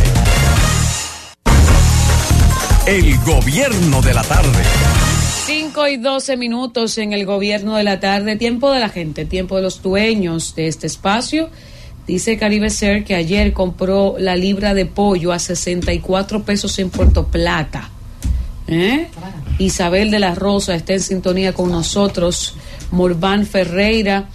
El 2.87 3.19
gobierno 3.21 4.03
de 4.03 4.15
la 4.15 4.23
tarde. 4.23 4.63
5 5.47 5.89
y 5.89 5.97
12 5.97 6.37
minutos 6.37 6.99
en 6.99 7.15
el 7.15 7.25
gobierno 7.25 7.77
de 7.77 7.85
la 7.85 8.01
tarde, 8.01 8.37
tiempo 8.37 8.71
de 8.71 8.81
la 8.81 8.91
gente, 8.91 9.25
tiempo 9.25 9.57
de 9.57 9.63
los 9.63 9.81
dueños 9.83 10.55
de 10.55 10.69
este 10.69 10.87
espacio. 10.87 11.49
Dice 12.07 12.37
Caribe 12.37 12.69
Ser 12.69 13.05
que 13.05 13.15
ayer 13.15 13.55
compró 13.55 14.17
la 14.19 14.37
libra 14.37 14.75
de 14.75 14.85
pollo 14.85 15.33
a 15.33 15.39
64 15.39 16.43
pesos 16.43 16.79
en 16.79 16.91
Puerto 16.91 17.29
Plata. 17.29 17.91
¿Eh? 18.67 19.09
Isabel 19.59 20.11
de 20.11 20.19
la 20.19 20.35
Rosa 20.35 20.75
está 20.75 20.95
en 20.95 21.01
sintonía 21.01 21.53
con 21.53 21.71
nosotros. 21.71 22.55
Morván 22.91 23.47
Ferreira 23.47 24.29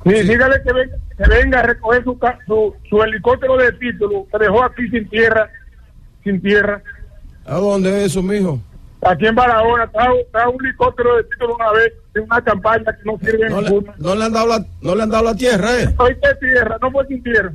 Sí, 0.04 0.12
dígale 0.22 0.62
que 0.62 0.72
venga, 0.72 0.96
que 1.16 1.28
venga 1.28 1.60
a 1.60 1.62
recoger 1.62 2.04
su, 2.04 2.18
su, 2.46 2.74
su 2.88 3.02
helicóptero 3.02 3.56
de 3.56 3.72
título 3.72 4.26
que 4.30 4.38
dejó 4.38 4.62
aquí 4.64 4.88
sin 4.88 5.08
tierra, 5.08 5.48
sin 6.22 6.40
tierra. 6.42 6.82
¿A 7.46 7.54
dónde 7.56 7.90
es 8.00 8.06
eso, 8.12 8.22
mijo? 8.22 8.60
Aquí 9.02 9.26
en 9.26 9.34
Barahona 9.34 9.84
está, 9.84 10.08
está 10.20 10.48
un 10.48 10.64
helicóptero 10.64 11.16
de 11.16 11.24
título 11.24 11.54
una 11.56 11.70
vez 11.72 11.92
en 12.14 12.22
una 12.24 12.40
campaña 12.42 12.84
que 12.84 13.04
no 13.04 13.18
sirve 13.18 13.48
No 13.48 13.60
le, 13.60 13.68
ninguna. 13.70 13.94
no 13.98 14.14
le 14.14 14.24
han 14.24 14.32
dado 14.32 14.46
la, 14.48 14.66
no 14.82 14.94
le 14.94 15.02
han 15.02 15.10
dado 15.10 15.24
la 15.24 15.34
tierra, 15.36 15.80
¿eh? 15.82 15.94
Hoy 15.98 16.14
de 16.14 16.34
tierra, 16.48 16.76
no 16.80 16.90
fue 16.90 17.06
sin 17.06 17.22
tierra. 17.22 17.52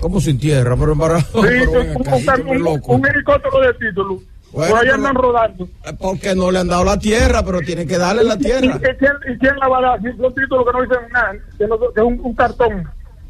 ¿Cómo 0.00 0.20
sin 0.20 0.38
tierra? 0.38 0.76
Pero 0.78 0.92
en 0.92 0.98
Barahona. 0.98 1.24
Sí, 1.24 1.38
pero 1.40 1.72
ven 1.72 1.96
un, 1.96 2.02
acá, 2.02 2.14
un- 2.16 2.24
tú 2.24 2.30
eres 2.32 2.46
un- 2.46 2.62
loco. 2.62 2.92
un 2.92 3.06
helicóptero 3.06 3.60
de 3.60 3.74
título. 3.74 4.20
Bueno, 4.56 4.70
Por 4.70 4.78
ahí 4.80 4.84
pero- 4.86 4.94
andan 4.96 5.14
rodando. 5.14 5.68
Porque 6.00 6.34
no 6.34 6.50
le 6.50 6.58
han 6.60 6.68
dado 6.68 6.84
la 6.84 6.98
tierra, 6.98 7.44
pero 7.44 7.60
tienen 7.60 7.86
que 7.86 7.98
darle 7.98 8.24
la 8.24 8.34
¿Y, 8.34 8.38
tierra. 8.38 8.64
y 8.66 8.70
quién, 8.96 9.12
y 9.34 9.38
quién 9.38 9.56
la 9.60 9.68
va 9.68 9.78
a 9.78 9.82
dar? 9.82 10.00
Si 10.00 10.08
son 10.16 10.34
títulos 10.34 10.64
que 10.66 10.72
no 10.72 10.82
dicen 10.82 11.12
nada, 11.12 11.32
que, 11.58 11.66
no- 11.66 11.78
que 11.78 12.00
es 12.00 12.06
un, 12.06 12.20
un 12.22 12.34
cartón. 12.34 12.84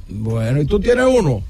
Bueno, 0.09 0.61
¿y 0.63 0.67
tú 0.67 0.79
tienes 0.79 1.05
uno? 1.05 1.43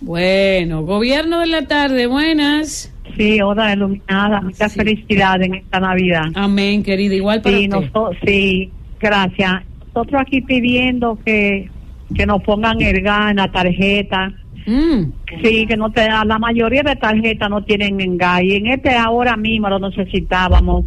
Bueno, 0.00 0.82
gobierno 0.82 1.40
de 1.40 1.46
la 1.46 1.62
tarde, 1.66 2.06
buenas. 2.06 2.92
Sí, 3.16 3.40
hora 3.40 3.72
iluminada. 3.72 4.40
Muchas 4.42 4.74
felicidades 4.74 5.46
en 5.46 5.54
esta 5.54 5.80
Navidad. 5.80 6.24
Amén, 6.34 6.82
querida. 6.82 7.14
Igual 7.14 7.40
para 7.40 7.56
Sí, 7.56 7.68
usted. 7.72 7.90
sí, 8.26 8.72
gracias. 9.00 9.52
Nosotros 9.94 10.20
aquí 10.20 10.42
pidiendo 10.42 11.18
que, 11.24 11.70
que 12.14 12.26
nos 12.26 12.42
pongan 12.42 12.82
el 12.82 13.00
gas 13.00 13.30
en 13.30 13.36
la 13.36 13.50
tarjeta. 13.50 14.32
Mm. 14.66 15.12
Sí, 15.42 15.66
que 15.66 15.76
no 15.76 15.90
te, 15.90 16.08
la 16.08 16.38
mayoría 16.38 16.82
de 16.82 16.96
tarjetas 16.96 17.48
no 17.48 17.62
tienen 17.64 18.00
en 18.00 18.16
gas. 18.18 18.42
Y 18.42 18.56
en 18.56 18.66
este 18.66 18.90
ahora 18.94 19.36
mismo 19.36 19.68
lo 19.68 19.78
necesitábamos. 19.78 20.84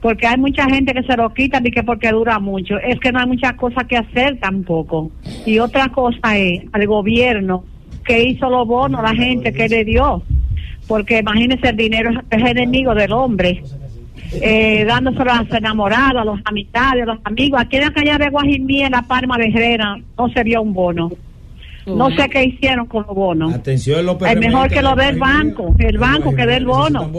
Porque 0.00 0.26
hay 0.26 0.36
mucha 0.38 0.64
gente 0.66 0.94
que 0.94 1.02
se 1.02 1.16
lo 1.16 1.32
quitan 1.34 1.66
y 1.66 1.70
que 1.70 1.82
porque 1.82 2.10
dura 2.10 2.38
mucho. 2.38 2.78
Es 2.78 2.98
que 3.00 3.10
no 3.12 3.18
hay 3.20 3.26
muchas 3.26 3.54
cosas 3.54 3.84
que 3.84 3.96
hacer 3.96 4.38
tampoco. 4.38 5.10
Y 5.44 5.58
otra 5.58 5.88
cosa 5.88 6.36
es 6.38 6.62
al 6.72 6.86
gobierno 6.86 7.64
que 8.04 8.22
hizo 8.22 8.48
los 8.48 8.66
bonos, 8.66 9.02
la 9.02 9.14
gente 9.14 9.52
que 9.52 9.68
le 9.68 9.84
dio. 9.84 10.22
Porque 10.86 11.18
imagínese, 11.18 11.68
el 11.70 11.76
dinero 11.76 12.10
es- 12.10 12.18
es 12.40 12.50
enemigo 12.50 12.94
del 12.94 13.12
hombre. 13.12 13.62
Eh, 14.40 14.84
dándoselo 14.86 15.32
a 15.32 15.42
los 15.42 15.52
enamorados, 15.52 16.22
a 16.22 16.24
los 16.24 16.40
amistades, 16.44 17.02
a 17.02 17.06
los 17.14 17.18
amigos. 17.24 17.60
Aquí 17.60 17.76
en 17.76 17.82
la 17.84 17.90
calle 17.92 18.18
de 18.18 18.30
Guajimí, 18.30 18.82
en 18.82 18.92
la 18.92 19.02
Palma 19.02 19.36
de 19.36 19.48
Herrera, 19.48 19.98
no 20.16 20.28
se 20.30 20.44
dio 20.44 20.62
un 20.62 20.72
bono. 20.74 21.10
No 21.96 22.10
sé 22.10 22.28
qué 22.28 22.44
hicieron 22.44 22.86
con 22.86 23.04
los 23.06 23.14
bonos. 23.14 23.54
Atención, 23.54 24.04
López. 24.06 24.30
Es 24.32 24.38
mejor 24.38 24.68
que 24.68 24.82
lo 24.82 24.94
dé 24.94 25.08
el 25.08 25.18
banco, 25.18 25.74
el 25.78 25.98
banco 25.98 26.34
que 26.34 26.46
dé 26.46 26.56
el 26.56 26.66
bono. 26.66 27.10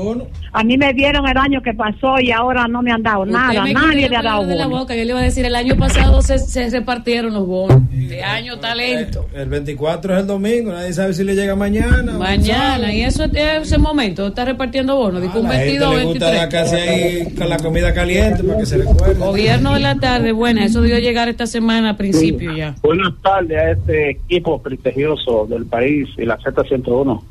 A 0.51 0.63
mí 0.63 0.77
me 0.77 0.93
dieron 0.93 1.27
el 1.27 1.37
año 1.37 1.61
que 1.61 1.73
pasó 1.73 2.19
y 2.19 2.31
ahora 2.31 2.67
no 2.67 2.81
me 2.81 2.91
han 2.91 3.03
dado 3.03 3.25
nada, 3.25 3.65
nadie 3.71 4.09
le 4.09 4.15
ha 4.17 4.21
dado 4.21 4.45
bono. 4.45 4.69
boca. 4.69 4.95
Yo 4.95 5.03
le 5.03 5.09
iba 5.09 5.19
a 5.19 5.23
decir, 5.23 5.45
el 5.45 5.55
año 5.55 5.75
pasado 5.75 6.21
se, 6.21 6.39
se 6.39 6.69
repartieron 6.69 7.33
los 7.33 7.45
bonos. 7.45 7.81
De 7.91 8.23
año 8.23 8.59
talento. 8.59 9.27
El 9.33 9.49
24 9.49 10.13
es 10.15 10.19
el 10.21 10.27
domingo, 10.27 10.71
nadie 10.71 10.93
sabe 10.93 11.13
si 11.13 11.23
le 11.23 11.35
llega 11.35 11.55
mañana. 11.55 12.13
Mañana, 12.17 12.93
y 12.93 13.03
eso 13.03 13.25
es 13.25 13.31
ese 13.33 13.77
momento, 13.77 14.27
está 14.27 14.45
repartiendo 14.45 14.95
bonos. 14.95 15.21
Dijo 15.21 15.39
un 15.39 15.47
A 15.47 15.49
la 15.49 15.55
gente 15.59 15.79
22 15.79 15.95
le 15.95 16.03
gusta 16.05 16.31
23. 16.31 16.39
dar 16.39 16.49
casi 16.49 16.75
ahí 16.75 17.33
con 17.35 17.49
la 17.49 17.57
comida 17.57 17.93
caliente 17.93 18.43
para 18.43 18.59
que 18.59 18.65
se 18.65 18.77
recuerde. 18.77 19.13
Gobierno 19.15 19.73
de 19.73 19.79
la 19.79 19.95
tarde, 19.95 20.31
buena, 20.31 20.65
eso 20.65 20.81
debió 20.81 20.99
llegar 20.99 21.29
esta 21.29 21.45
semana 21.45 21.91
a 21.91 21.97
principio 21.97 22.55
ya. 22.55 22.75
Buenas 22.81 23.13
tardes 23.21 23.57
a 23.57 23.71
este 23.71 24.11
equipo 24.11 24.58
prestigioso 24.59 25.45
del 25.47 25.65
país 25.65 26.07
y 26.17 26.25
la 26.25 26.37
Z101. 26.37 27.21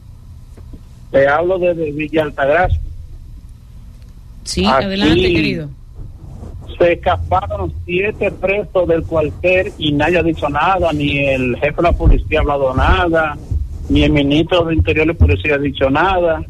Te 1.10 1.28
hablo 1.28 1.58
desde 1.58 1.92
Villa 1.92 2.24
Altagracia. 2.24 2.80
Sí, 4.44 4.64
Aquí 4.66 4.84
adelante, 4.84 5.32
querido. 5.32 5.68
Se 6.78 6.92
escaparon 6.92 7.72
siete 7.84 8.30
presos 8.30 8.86
del 8.86 9.02
cuartel 9.02 9.72
y 9.78 9.92
nadie 9.92 10.18
ha 10.18 10.22
dicho 10.22 10.48
nada, 10.48 10.92
ni 10.92 11.18
el 11.18 11.56
jefe 11.56 11.76
de 11.76 11.82
la 11.82 11.92
policía 11.92 12.38
ha 12.38 12.42
hablado 12.42 12.74
nada, 12.74 13.36
ni 13.88 14.04
el 14.04 14.12
ministro 14.12 14.64
de 14.64 14.74
Interior 14.74 15.08
y 15.08 15.14
Policía 15.14 15.56
ha 15.56 15.58
dicho 15.58 15.90
nada. 15.90 16.42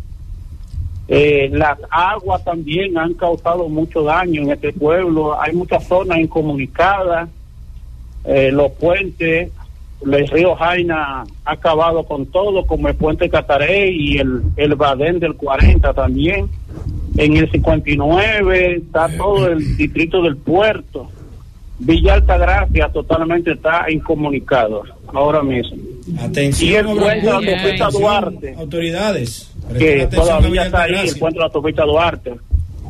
Eh, 1.09 1.49
las 1.51 1.79
aguas 1.91 2.45
también 2.45 2.99
han 2.99 3.15
causado 3.15 3.69
mucho 3.69 4.03
daño 4.03 4.43
en 4.43 4.51
este 4.51 4.73
pueblo. 4.73 5.41
Hay 5.41 5.55
muchas 5.55 5.87
zonas 5.87 6.19
incomunicadas. 6.19 7.31
Eh, 8.25 8.53
los 8.53 8.73
puentes, 8.73 9.51
el 10.05 10.29
río 10.29 10.55
Jaina 10.55 11.25
ha 11.45 11.53
acabado 11.53 12.05
con 12.05 12.27
todo, 12.27 12.67
como 12.67 12.89
el 12.89 12.95
puente 12.95 13.29
Cataré 13.29 13.91
y 13.91 14.19
el, 14.19 14.43
el 14.57 14.75
Badén 14.75 15.19
del 15.19 15.35
40 15.35 15.93
también. 15.93 16.49
En 17.17 17.37
el 17.37 17.51
59 17.51 18.77
está 18.77 19.09
todo 19.17 19.49
el 19.49 19.77
distrito 19.77 20.23
del 20.23 20.37
puerto. 20.37 21.09
Villa 21.81 22.15
Altagracia 22.15 22.89
totalmente 22.89 23.53
está 23.53 23.91
incomunicado 23.91 24.83
ahora 25.13 25.43
mismo. 25.43 25.77
Atención, 26.21 26.71
Y 26.71 26.75
el 26.75 26.87
puente 26.87 27.21
de 27.21 27.27
la 27.27 27.37
autopista 27.37 27.91
Duarte. 27.91 28.55
Autoridades. 28.59 29.55
que 29.79 30.07
todavía 30.07 30.67
está 30.67 30.83
ahí, 30.83 31.09
el 31.09 31.19
puente 31.19 31.37
de 31.37 31.41
la 31.41 31.47
autopista 31.47 31.85
Duarte, 31.85 32.35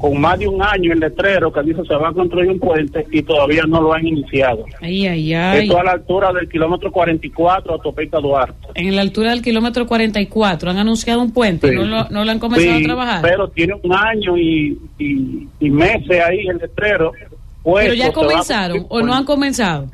con 0.01 0.20
más 0.20 0.39
de 0.39 0.47
un 0.49 0.62
año 0.62 0.93
el 0.93 1.01
letrero 1.01 1.53
que 1.53 1.62
dice 1.62 1.83
se 1.87 1.95
va 1.95 2.09
a 2.09 2.12
construir 2.12 2.51
un 2.51 2.59
puente 2.59 3.07
y 3.11 3.23
todavía 3.23 3.62
no 3.66 3.81
lo 3.81 3.93
han 3.93 4.07
iniciado. 4.07 4.65
Ay, 4.81 5.07
ay, 5.07 5.35
ay. 5.35 5.62
Esto 5.65 5.79
a 5.79 5.85
la 5.85 5.93
altura 5.93 6.33
del 6.33 6.49
kilómetro 6.49 6.91
44, 6.93 7.73
autopista 7.75 8.19
Duarte. 8.20 8.69
En 8.75 8.95
la 8.95 9.03
altura 9.03 9.31
del 9.31 9.43
kilómetro 9.43 9.87
44 9.87 10.70
han 10.70 10.79
anunciado 10.79 11.20
un 11.23 11.33
puente, 11.33 11.69
Sí. 11.70 11.75
no, 11.75 11.85
lo, 11.85 12.09
no 12.11 12.25
lo 12.25 12.31
han 12.31 12.39
comenzado 12.39 12.77
Sí, 12.79 12.83
a 12.85 12.87
trabajar. 12.87 13.23
Pero 13.23 13.49
tiene 13.49 13.75
un 13.83 13.93
año 13.93 14.37
y, 14.37 14.79
y, 14.99 15.49
y 15.61 15.70
meses 15.70 16.20
ahí 16.27 16.47
el 16.47 16.59
letrero. 16.59 17.12
Pero 17.12 17.31
puesto, 17.62 17.95
ya 17.95 18.05
se 18.05 18.09
va 18.09 18.09
a 18.11 18.12
comenzaron 18.12 18.87
o 18.89 19.03
no 19.03 19.12
han 19.15 19.25
comenzado. 19.25 19.91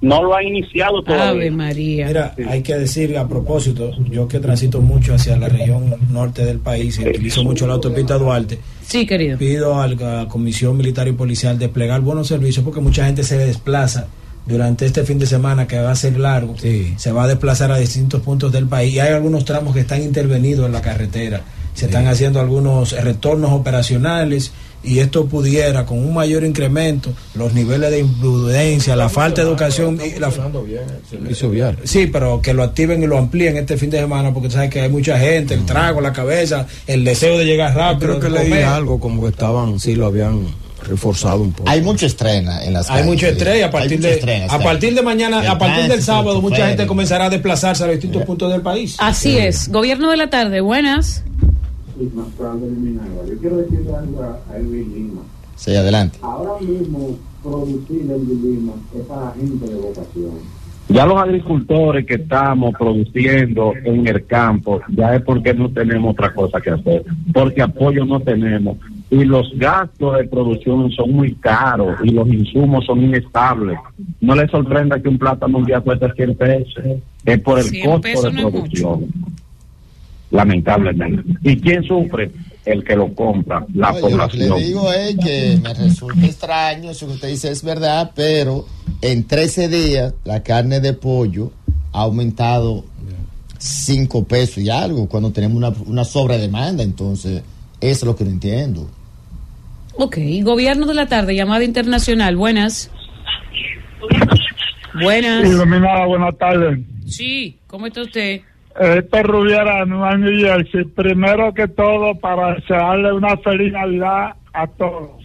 No 0.00 0.22
lo 0.22 0.34
ha 0.36 0.42
iniciado 0.42 1.02
todavía. 1.02 1.28
Ave 1.30 1.50
María. 1.50 2.06
Mira, 2.06 2.34
hay 2.48 2.62
que 2.62 2.74
decir 2.76 3.16
a 3.16 3.26
propósito, 3.26 3.92
yo 4.10 4.28
que 4.28 4.38
transito 4.40 4.80
mucho 4.80 5.14
hacia 5.14 5.36
la 5.36 5.48
región 5.48 5.94
norte 6.10 6.44
del 6.44 6.58
país 6.58 6.98
y 6.98 7.08
utilizo 7.08 7.42
mucho 7.44 7.66
la 7.66 7.74
autopista 7.74 8.18
Duarte, 8.18 8.58
Sí, 8.86 9.06
querido. 9.06 9.38
pido 9.38 9.80
a 9.80 9.88
la 9.88 10.28
Comisión 10.28 10.76
Militar 10.76 11.08
y 11.08 11.12
Policial 11.12 11.58
desplegar 11.58 12.00
buenos 12.02 12.28
servicios 12.28 12.64
porque 12.64 12.80
mucha 12.80 13.06
gente 13.06 13.22
se 13.24 13.38
desplaza 13.38 14.06
durante 14.46 14.86
este 14.86 15.02
fin 15.02 15.18
de 15.18 15.26
semana 15.26 15.66
que 15.66 15.78
va 15.80 15.90
a 15.90 15.96
ser 15.96 16.18
largo, 16.18 16.54
se 16.58 17.10
va 17.12 17.24
a 17.24 17.26
desplazar 17.26 17.72
a 17.72 17.78
distintos 17.78 18.20
puntos 18.22 18.52
del 18.52 18.66
país 18.66 18.94
y 18.94 19.00
hay 19.00 19.12
algunos 19.12 19.44
tramos 19.44 19.74
que 19.74 19.80
están 19.80 20.02
intervenidos 20.02 20.66
en 20.66 20.72
la 20.72 20.82
carretera, 20.82 21.40
se 21.74 21.86
están 21.86 22.06
haciendo 22.06 22.38
algunos 22.38 22.92
retornos 22.92 23.50
operacionales 23.50 24.52
y 24.86 25.00
esto 25.00 25.26
pudiera 25.26 25.84
con 25.84 25.98
un 25.98 26.14
mayor 26.14 26.44
incremento 26.44 27.12
los 27.34 27.52
niveles 27.52 27.90
de 27.90 27.98
imprudencia, 28.00 28.96
la 28.96 29.08
falta 29.08 29.42
de 29.42 29.48
educación 29.48 29.98
y 30.00 30.18
la 30.18 30.30
Servicio 31.10 31.50
vial. 31.50 31.78
Sí, 31.84 32.06
pero 32.06 32.40
que 32.40 32.54
lo 32.54 32.62
activen 32.62 33.02
y 33.02 33.06
lo 33.06 33.18
amplíen 33.18 33.56
este 33.56 33.76
fin 33.76 33.90
de 33.90 33.98
semana 33.98 34.32
porque 34.32 34.50
sabes 34.50 34.70
que 34.70 34.80
hay 34.80 34.88
mucha 34.88 35.18
gente, 35.18 35.54
el 35.54 35.66
trago, 35.66 36.00
la 36.00 36.12
cabeza, 36.12 36.66
el 36.86 37.04
deseo 37.04 37.36
de 37.38 37.44
llegar 37.44 37.74
rápido. 37.74 38.18
Creo 38.18 38.20
que 38.20 38.30
leí 38.30 38.62
algo 38.62 39.00
como 39.00 39.22
que 39.22 39.28
estaban, 39.28 39.78
sí 39.80 39.94
lo 39.94 40.06
habían 40.06 40.46
reforzado 40.86 41.42
un 41.42 41.52
poco. 41.52 41.68
Hay 41.68 41.82
mucho 41.82 42.06
estrena 42.06 42.64
en 42.64 42.72
las 42.72 42.88
Hay 42.88 42.98
calles, 42.98 43.06
mucho 43.06 43.26
sí. 43.26 43.32
estrés 43.32 43.58
y 43.58 43.62
a 43.62 43.66
Hay 43.66 43.72
partir 43.72 43.98
mucho 43.98 44.08
de 44.08 44.46
a 44.48 44.58
partir 44.58 44.94
de 44.94 45.02
mañana, 45.02 45.40
El 45.40 45.48
a 45.48 45.58
partir 45.58 45.90
del 45.90 46.02
sábado, 46.02 46.40
mucha 46.40 46.68
gente 46.68 46.86
comenzará 46.86 47.26
a 47.26 47.30
desplazarse 47.30 47.82
a 47.84 47.86
los 47.86 47.96
distintos 47.96 48.22
puntos 48.24 48.52
del 48.52 48.62
país. 48.62 48.96
Así 48.98 49.36
es. 49.36 49.68
Gobierno 49.68 50.10
de 50.10 50.16
la 50.16 50.30
tarde, 50.30 50.60
buenas. 50.60 51.24
Yo 51.98 53.38
quiero 53.40 53.56
decirle 53.56 53.94
algo 53.94 54.22
a 54.22 54.56
Elvin 54.56 54.94
Lima. 54.94 55.22
Sí, 55.54 55.74
adelante. 55.74 56.18
Ahora 56.22 56.60
mismo 56.60 57.16
producir 57.42 58.02
Elvin 58.02 58.42
Lima 58.42 58.72
es 58.94 59.02
para 59.06 59.32
gente 59.32 59.66
de 59.66 59.74
vocación. 59.76 60.56
Ya 60.88 61.04
los 61.04 61.20
agricultores 61.20 62.06
que 62.06 62.14
estamos 62.14 62.72
produciendo 62.78 63.72
en 63.84 64.06
el 64.06 64.24
campo, 64.24 64.80
ya 64.88 65.16
es 65.16 65.22
porque 65.22 65.52
no 65.52 65.68
tenemos 65.70 66.12
otra 66.12 66.32
cosa 66.32 66.60
que 66.60 66.70
hacer, 66.70 67.04
porque 67.32 67.60
apoyo 67.60 68.04
no 68.04 68.20
tenemos. 68.20 68.76
Y 69.10 69.24
los 69.24 69.50
gastos 69.56 70.16
de 70.18 70.24
producción 70.24 70.90
son 70.92 71.12
muy 71.12 71.34
caros 71.34 71.96
y 72.04 72.10
los 72.10 72.28
insumos 72.28 72.86
son 72.86 73.02
inestables. 73.02 73.78
No 74.20 74.36
les 74.36 74.48
sorprenda 74.50 75.00
que 75.00 75.08
un 75.08 75.18
plátano 75.18 75.58
un 75.58 75.64
día 75.64 75.80
cueste 75.80 76.12
100 76.12 76.34
pesos. 76.36 76.84
Es 77.24 77.40
por 77.40 77.58
el 77.58 77.64
100 77.64 78.02
costo 78.02 78.30
de 78.30 78.44
mucho. 78.44 79.00
Lamentablemente. 80.36 81.22
¿Y 81.42 81.56
quién 81.60 81.82
sufre? 81.84 82.30
El 82.64 82.82
que 82.84 82.94
lo 82.96 83.14
compra, 83.14 83.64
la 83.74 83.92
No, 83.92 83.94
yo 83.94 84.00
lo 84.00 84.28
que 84.28 84.38
población. 84.38 84.58
le 84.58 84.64
digo 84.66 84.92
es 84.92 85.16
que 85.16 85.58
me 85.62 85.72
resulta 85.72 86.26
extraño, 86.26 86.90
eso 86.90 87.06
que 87.06 87.12
usted 87.12 87.28
dice 87.28 87.50
es 87.50 87.62
verdad, 87.62 88.10
pero 88.14 88.66
en 89.02 89.24
13 89.24 89.68
días 89.68 90.14
la 90.24 90.42
carne 90.42 90.80
de 90.80 90.92
pollo 90.92 91.52
ha 91.92 92.02
aumentado 92.02 92.84
5 93.58 94.24
pesos 94.24 94.58
y 94.58 94.68
algo 94.68 95.08
cuando 95.08 95.30
tenemos 95.30 95.56
una, 95.56 95.68
una 95.86 96.04
sobredemanda, 96.04 96.82
entonces 96.82 97.42
eso 97.80 97.90
es 98.00 98.02
lo 98.04 98.16
que 98.16 98.24
no 98.24 98.30
entiendo. 98.30 98.90
Ok, 99.94 100.18
gobierno 100.42 100.86
de 100.86 100.94
la 100.94 101.06
tarde, 101.06 101.34
llamada 101.36 101.62
internacional, 101.64 102.36
buenas. 102.36 102.90
Buenas. 105.00 105.48
Iluminada, 105.48 106.04
buenas 106.06 106.36
tardes. 106.36 106.80
Sí, 107.06 107.58
¿cómo 107.66 107.86
está 107.86 108.02
usted? 108.02 108.40
Esto 108.78 109.16
es 109.16 109.22
Rubiera, 109.22 109.84
Nueva 109.86 110.16
New 110.16 110.38
Jersey. 110.38 110.84
Primero 110.84 111.52
que 111.54 111.66
todo, 111.68 112.14
para 112.18 112.54
desearle 112.54 113.12
una 113.12 113.36
feliz 113.38 113.72
Navidad 113.72 114.34
a 114.52 114.66
todos. 114.66 115.24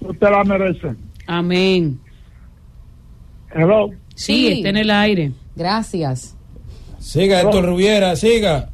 Usted 0.00 0.30
la 0.30 0.44
merece. 0.44 0.94
Amén. 1.26 1.98
Hello. 3.54 3.90
Sí, 4.14 4.48
está 4.48 4.68
en 4.68 4.76
el 4.76 4.90
aire. 4.90 5.32
Gracias. 5.56 6.36
Siga, 6.98 7.40
Héctor 7.40 7.66
Rubiera, 7.66 8.14
siga. 8.16 8.70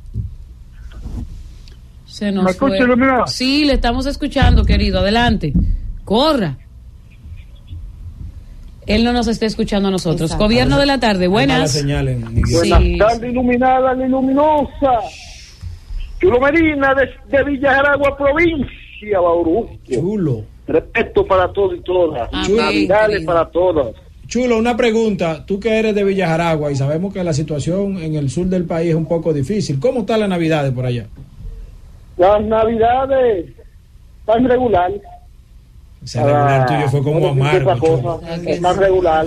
Se 2.06 2.32
nos 2.32 2.44
¿Me 2.44 2.50
escucha? 2.50 3.26
Sí, 3.26 3.64
le 3.64 3.74
estamos 3.74 4.06
escuchando, 4.06 4.64
querido. 4.64 5.00
Adelante. 5.00 5.52
Corra. 6.04 6.58
Él 8.88 9.04
no 9.04 9.12
nos 9.12 9.28
está 9.28 9.46
escuchando 9.46 9.88
a 9.88 9.90
nosotros. 9.90 10.30
Exacto. 10.30 10.44
Gobierno 10.44 10.78
de 10.78 10.86
la 10.86 10.98
tarde, 10.98 11.28
buenas. 11.28 11.84
Buenas 11.84 12.10
Sí. 12.50 12.96
tardes, 12.98 13.30
iluminada, 13.30 13.94
la 13.94 14.06
luminosa. 14.08 15.00
Chulo 16.20 16.40
Medina, 16.40 16.94
de, 16.94 17.08
de 17.36 17.44
Villa 17.44 17.74
Jaragua, 17.74 18.16
provincia, 18.16 19.20
Bauruco. 19.20 19.70
Chulo. 19.88 20.42
Respeto 20.66 21.24
para 21.26 21.52
todos 21.52 21.76
y 21.78 21.80
todas. 21.82 22.30
Navidades 22.32 23.24
para 23.24 23.48
todas. 23.50 23.94
Chulo, 24.26 24.58
una 24.58 24.76
pregunta. 24.76 25.44
Tú 25.46 25.58
que 25.58 25.78
eres 25.78 25.94
de 25.94 26.04
Villajaragua 26.04 26.70
y 26.70 26.76
sabemos 26.76 27.14
que 27.14 27.24
la 27.24 27.32
situación 27.32 27.96
en 28.02 28.14
el 28.16 28.28
sur 28.28 28.46
del 28.46 28.64
país 28.64 28.90
es 28.90 28.94
un 28.94 29.06
poco 29.06 29.32
difícil. 29.32 29.80
¿Cómo 29.80 30.00
está 30.00 30.18
la 30.18 30.28
Navidad 30.28 30.70
por 30.74 30.84
allá? 30.84 31.06
Las 32.18 32.42
Navidades 32.44 33.46
están 34.20 34.44
regular. 34.46 34.90
Ese 36.04 36.22
regular 36.22 36.66
tuyo 36.66 36.88
fue 36.90 37.02
como 37.02 37.28
amargo. 37.28 37.78
cosa. 37.78 38.40
Están 38.46 38.76
regular. 38.78 39.26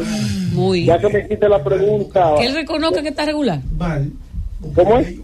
Muy. 0.53 0.85
Ya 0.85 0.97
que 0.99 1.09
me 1.09 1.19
hiciste 1.19 1.47
la 1.49 1.63
pregunta. 1.63 2.33
Que 2.39 2.45
él 2.47 2.53
reconozca 2.55 3.01
que 3.01 3.09
está 3.09 3.25
regular. 3.25 3.59
¿Cómo 4.75 4.97
es? 4.99 5.15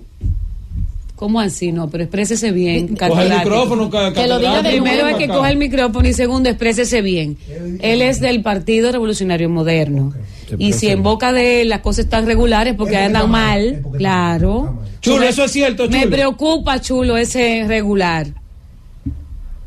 ¿Cómo 1.15 1.40
así? 1.40 1.72
No, 1.72 1.90
pero 1.90 2.03
exprésese 2.03 2.52
bien. 2.52 2.95
Coge 2.95 3.24
el 3.24 3.34
micrófono, 3.40 3.90
Que 3.90 4.28
lo 4.28 4.38
diga 4.38 4.61
Primero 4.61 5.07
es 5.07 5.15
que 5.18 5.28
coja 5.28 5.49
el 5.49 5.57
micrófono 5.57 6.07
y 6.07 6.14
segundo, 6.14 6.48
exprésese 6.49 7.02
bien. 7.02 7.38
Él 7.82 8.03
es 8.03 8.19
del 8.19 8.44
Partido 8.44 8.91
Revolucionario 8.91 9.49
Moderno. 9.49 10.14
Y 10.60 10.74
si 10.74 10.90
en 10.90 11.02
boca 11.02 11.34
de 11.34 11.61
él 11.64 11.69
las 11.69 11.80
cosas 11.82 12.06
están 12.06 12.26
regulares 12.28 12.76
porque 12.76 12.98
andan 12.98 13.32
mal, 13.32 13.82
claro. 13.98 14.80
Chulo, 15.02 15.22
Me- 15.22 15.30
eso 15.30 15.44
es 15.45 15.52
cierto, 15.52 15.90
Me 15.90 16.02
chulo. 16.03 16.11
preocupa, 16.11 16.80
chulo, 16.82 17.18
ese 17.18 17.65
regular. 17.68 18.28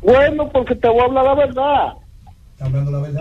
Bueno, 0.01 0.49
porque 0.49 0.75
te 0.75 0.87
voy 0.89 0.99
a 0.99 1.03
hablar 1.05 1.25
la 1.25 1.35
verdad. 1.35 1.93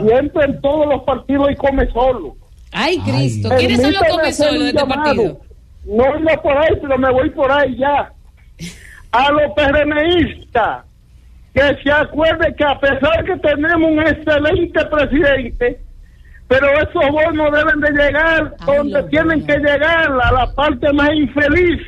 Siempre 0.07 0.45
en 0.45 0.61
todos 0.61 0.87
los 0.87 1.03
partidos 1.05 1.49
hay 1.49 1.57
come 1.57 1.91
solo. 1.93 2.37
Ay, 2.73 2.99
Cristo. 3.01 3.49
¿Quiénes 3.59 3.81
son 3.81 3.93
los 3.93 4.03
come 4.05 4.33
solo 4.33 4.61
de 4.61 4.69
este 4.69 4.87
partido? 4.87 5.41
No 5.85 6.19
iba 6.19 6.43
por 6.43 6.57
ahí, 6.57 6.77
pero 6.81 6.99
me 6.99 7.11
voy 7.11 7.31
por 7.31 7.51
ahí 7.51 7.77
ya. 7.77 8.13
A 9.13 9.33
los 9.33 9.53
PRMistas, 9.55 10.85
que 11.53 11.83
se 11.83 11.91
acuerden 11.91 12.55
que 12.55 12.65
a 12.65 12.79
pesar 12.79 13.25
que 13.25 13.37
tenemos 13.39 13.91
un 13.91 14.01
excelente 14.01 14.85
presidente, 14.87 15.81
pero 16.47 16.67
esos 16.81 17.11
bonos 17.11 17.53
deben 17.53 17.81
de 17.81 17.91
llegar 17.91 18.55
donde 18.67 19.03
tienen 19.05 19.45
que 19.47 19.57
llegar, 19.59 20.11
a 20.23 20.33
la 20.33 20.53
parte 20.55 20.93
más 20.93 21.11
infeliz. 21.15 21.81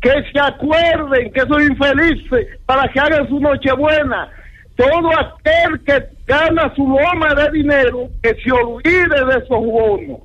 Que 0.00 0.10
se 0.32 0.40
acuerden 0.40 1.32
que 1.32 1.40
son 1.42 1.62
infelices 1.62 2.46
para 2.66 2.88
que 2.88 3.00
hagan 3.00 3.28
su 3.28 3.38
nochebuena. 3.38 4.28
Todo 4.76 5.10
aquel 5.10 5.84
que 5.84 6.06
gana 6.26 6.72
su 6.74 6.88
loma 6.88 7.34
de 7.34 7.50
dinero, 7.50 8.08
que 8.22 8.34
se 8.42 8.50
olvide 8.50 9.24
de 9.26 9.44
esos 9.44 9.48
bonos. 9.48 10.20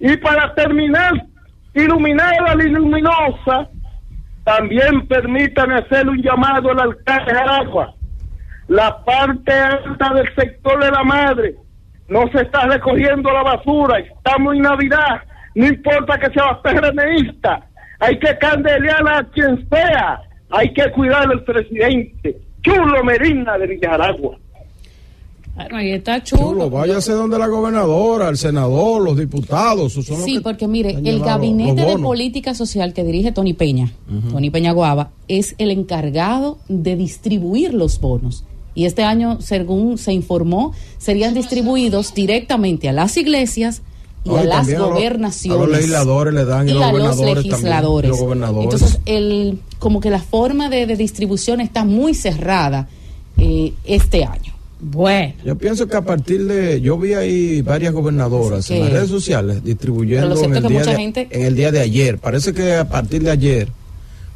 Y 0.00 0.16
para 0.16 0.54
terminar, 0.54 1.12
iluminada 1.74 2.54
la 2.54 2.64
luminosa, 2.64 3.68
también 4.44 5.06
permítanme 5.06 5.74
hacerle 5.74 6.12
un 6.12 6.22
llamado 6.22 6.70
al 6.70 6.80
alcalde 6.80 7.32
de 7.32 7.38
Aragua. 7.38 7.94
La 8.68 9.04
parte 9.04 9.52
alta 9.52 10.14
del 10.14 10.34
sector 10.34 10.82
de 10.82 10.90
la 10.90 11.04
madre 11.04 11.54
no 12.08 12.26
se 12.32 12.42
está 12.42 12.66
recogiendo 12.66 13.30
la 13.30 13.42
basura, 13.42 13.98
estamos 13.98 14.54
en 14.54 14.62
Navidad, 14.62 15.22
no 15.54 15.66
importa 15.66 16.18
que 16.18 16.30
sea 16.30 16.60
PRMista, 16.62 17.66
hay 17.98 18.18
que 18.18 18.36
candelear 18.38 19.08
a 19.08 19.24
quien 19.30 19.68
sea, 19.68 20.22
hay 20.50 20.72
que 20.72 20.90
cuidar 20.92 21.30
al 21.30 21.42
presidente. 21.44 22.38
Chulo 22.62 23.04
Medina 23.04 23.58
de 23.58 23.66
Villaragua. 23.66 24.38
Bueno, 25.54 25.76
ahí 25.76 25.90
está 25.90 26.22
chulo. 26.22 26.42
Chulo, 26.42 26.70
váyase 26.70 27.12
donde 27.12 27.36
la 27.36 27.48
gobernadora, 27.48 28.28
el 28.28 28.36
senador, 28.36 29.02
los 29.02 29.16
diputados. 29.16 29.92
son 29.92 30.04
los 30.08 30.24
Sí, 30.24 30.36
que 30.36 30.40
porque 30.40 30.68
mire, 30.68 30.96
el 31.04 31.18
gabinete 31.18 31.84
de 31.84 31.98
política 31.98 32.54
social 32.54 32.92
que 32.94 33.02
dirige 33.02 33.32
Tony 33.32 33.54
Peña, 33.54 33.90
Tony 34.30 34.50
Peña 34.50 34.70
Guava, 34.70 35.10
es 35.26 35.56
el 35.58 35.72
encargado 35.72 36.58
de 36.68 36.94
distribuir 36.94 37.74
los 37.74 38.00
bonos. 38.00 38.44
Y 38.76 38.84
este 38.84 39.02
año, 39.02 39.40
según 39.40 39.98
se 39.98 40.12
informó, 40.12 40.72
serían 40.98 41.34
distribuidos 41.34 42.14
directamente 42.14 42.88
a 42.88 42.92
las 42.92 43.16
iglesias 43.16 43.82
y 44.24 44.28
No, 44.28 44.36
a 44.36 44.42
y 44.42 44.46
las 44.46 44.56
también 44.58 44.76
a 44.78 44.80
los- 44.80 44.90
gobernaciones. 44.94 45.58
a 45.62 45.66
los 45.66 45.76
legisladores 45.76 46.34
le 46.34 46.44
dan 46.44 46.68
y 46.68 46.70
y 46.70 46.74
los 46.74 46.82
a 46.82 46.92
los 46.92 47.16
también, 47.16 47.34
legisladores. 47.36 48.10
los 48.10 48.20
gobernadores. 48.20 48.72
Entonces, 48.74 49.00
el, 49.06 49.58
como 49.78 50.00
que 50.00 50.10
la 50.10 50.20
forma 50.20 50.68
de, 50.68 50.86
de 50.86 50.96
distribución 50.96 51.60
está 51.60 51.84
muy 51.84 52.14
cerrada 52.14 52.88
eh, 53.38 53.72
este 53.84 54.24
año. 54.24 54.52
Bueno. 54.80 55.34
Yo 55.44 55.56
pienso 55.58 55.88
que 55.88 55.96
a 55.96 56.02
partir 56.02 56.44
de. 56.46 56.80
Yo 56.80 56.96
vi 56.98 57.12
ahí 57.14 57.62
varias 57.62 57.92
gobernadoras 57.92 58.70
en 58.70 58.80
las 58.84 58.92
redes 58.92 59.08
sociales 59.08 59.64
distribuyendo 59.64 60.40
en, 60.44 60.54
el 60.54 60.62
día 60.68 60.78
mucha 60.78 60.90
de, 60.92 60.96
gente- 60.96 61.28
en 61.32 61.46
el 61.46 61.56
día 61.56 61.72
de 61.72 61.80
ayer. 61.80 62.18
Parece 62.18 62.52
que 62.52 62.74
a 62.74 62.88
partir 62.88 63.22
de 63.24 63.30
ayer 63.32 63.68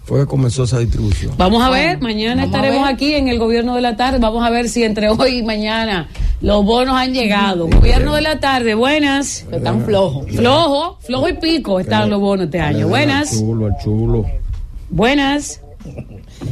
fue 0.05 0.20
que 0.20 0.27
comenzó 0.27 0.65
esa 0.65 0.79
distribución. 0.81 1.35
Vamos 1.39 1.62
a 1.62 1.70
ver, 1.70 2.01
mañana 2.01 2.43
vamos 2.43 2.55
estaremos 2.57 2.87
ver. 2.87 2.95
aquí 2.95 3.15
en 3.15 3.29
el 3.29 3.39
gobierno 3.39 3.77
de 3.77 3.83
la 3.83 3.97
tarde. 3.97 4.19
Vamos 4.19 4.45
a 4.45 4.51
ver 4.51 4.69
si 4.69 4.83
entre 4.83 5.09
hoy 5.09 5.39
y 5.39 5.43
mañana 5.43 6.09
Los 6.41 6.65
bonos 6.65 6.97
han 6.97 7.12
llegado. 7.15 7.69
Gobierno 7.69 8.15
de 8.15 8.23
la 8.23 8.41
tarde, 8.41 8.74
buenas. 8.74 9.47
Están 9.51 9.85
flojos. 9.85 10.27
Flojo, 10.27 10.99
flojo 11.01 11.29
y 11.29 11.35
pico 11.35 11.79
están 11.79 12.11
los 12.11 12.20
bonos 12.20 12.47
este 12.47 12.61
año. 12.61 12.89
Buenas. 12.89 13.39
Chulo, 13.39 13.69
el 13.69 13.74
chulo. 13.83 14.27
Buenas. 14.91 15.62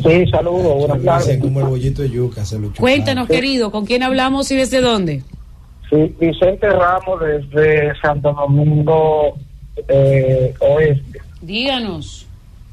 Sí, 0.02 0.26
saludos, 0.30 0.86
buenas 0.86 1.04
tardes. 1.04 1.38
como 1.38 1.60
el 1.60 1.66
bollito 1.66 2.02
de 2.02 2.10
yuca, 2.10 2.44
se 2.44 2.58
lo 2.58 2.72
Cuéntanos, 2.72 3.28
querido, 3.28 3.70
¿con 3.70 3.84
quién 3.84 4.02
hablamos 4.02 4.50
y 4.50 4.56
desde 4.56 4.80
dónde? 4.80 5.22
Sí, 5.90 6.14
Vicente 6.20 6.68
Ramos 6.68 7.20
desde 7.20 7.92
Santo 8.00 8.32
Domingo 8.32 9.34
eh, 9.88 10.54
Oeste. 10.60 11.20
Díganos. 11.42 12.26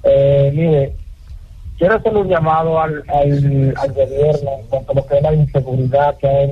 Eh, 0.09 0.51
mire, 0.53 0.95
quiero 1.77 1.95
hacer 1.95 2.15
un 2.15 2.27
llamado 2.27 2.79
al, 2.79 3.03
al, 3.07 3.73
al 3.77 3.91
gobierno 3.93 4.51
en 4.59 4.67
cuanto 4.67 4.91
a 4.91 4.95
lo 4.95 5.05
que 5.05 5.17
es 5.17 5.21
la 5.21 5.33
inseguridad 5.33 6.17
que 6.17 6.27
hay 6.27 6.51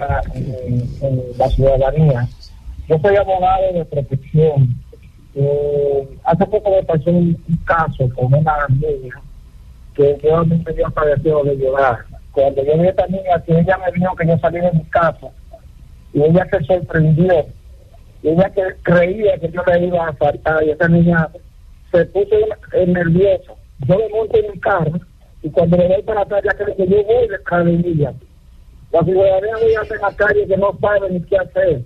en 1.02 1.22
la, 1.38 1.50
ciudadanía. 1.50 2.28
Yo 2.88 3.00
soy 3.00 3.16
abogado 3.16 3.74
de 3.74 3.86
protección. 3.86 4.76
Eh, 5.36 6.08
hace 6.24 6.46
poco 6.46 6.70
me 6.70 6.84
pasó 6.84 7.10
un, 7.10 7.38
caso 7.66 8.10
con 8.16 8.34
una 8.34 8.68
niña 8.70 9.22
que 9.96 10.18
yo 10.24 10.46
me 10.46 10.74
dio 10.74 10.90
padecido 10.92 11.44
de 11.44 11.58
llorar. 11.58 12.00
Cuando 12.32 12.64
yo 12.64 12.74
vi 12.78 12.88
a 12.88 12.90
esta 12.90 13.08
niña, 13.08 13.42
que 13.46 13.60
ella 13.60 13.78
me 13.78 13.92
dijo 13.98 14.16
que 14.16 14.28
yo 14.28 14.38
salí 14.40 14.60
de 14.60 14.72
mi 14.74 14.84
casa 14.86 15.28
y 16.14 16.22
ella 16.22 16.46
se 16.52 16.64
sorprendió. 16.66 17.46
Y 18.22 18.30
ella 18.30 18.50
que 18.50 18.64
creía 18.84 19.38
que 19.38 19.50
yo 19.52 19.62
le 19.66 19.86
iba 19.86 20.08
a 20.08 20.14
faltar 20.14 20.64
y 20.64 20.72
esa 20.72 20.88
niña 20.90 21.30
se 21.98 22.06
puso 22.08 22.36
nerviosa. 22.88 23.54
Yo 23.88 23.98
me 23.98 24.10
monto 24.10 24.38
en 24.38 24.52
mi 24.52 24.60
carro 24.60 25.00
y 25.44 25.50
cuando 25.50 25.78
le 25.78 25.88
doy 25.88 26.02
para 26.04 26.22
atrás 26.22 26.42
ya 26.44 26.52
creo 26.54 26.76
que 26.76 26.88
yo 26.88 27.04
voy 27.04 27.28
de 27.28 27.90
ella. 27.90 28.14
La 28.92 29.04
ciudadanía 29.04 29.56
hoy 29.58 29.76
anda 29.76 29.96
en 29.96 30.02
la 30.02 30.14
calle 30.16 30.48
que 30.48 30.58
no 30.58 30.78
sabe 30.80 31.10
ni 31.10 31.22
qué 31.24 31.38
hacer, 31.38 31.82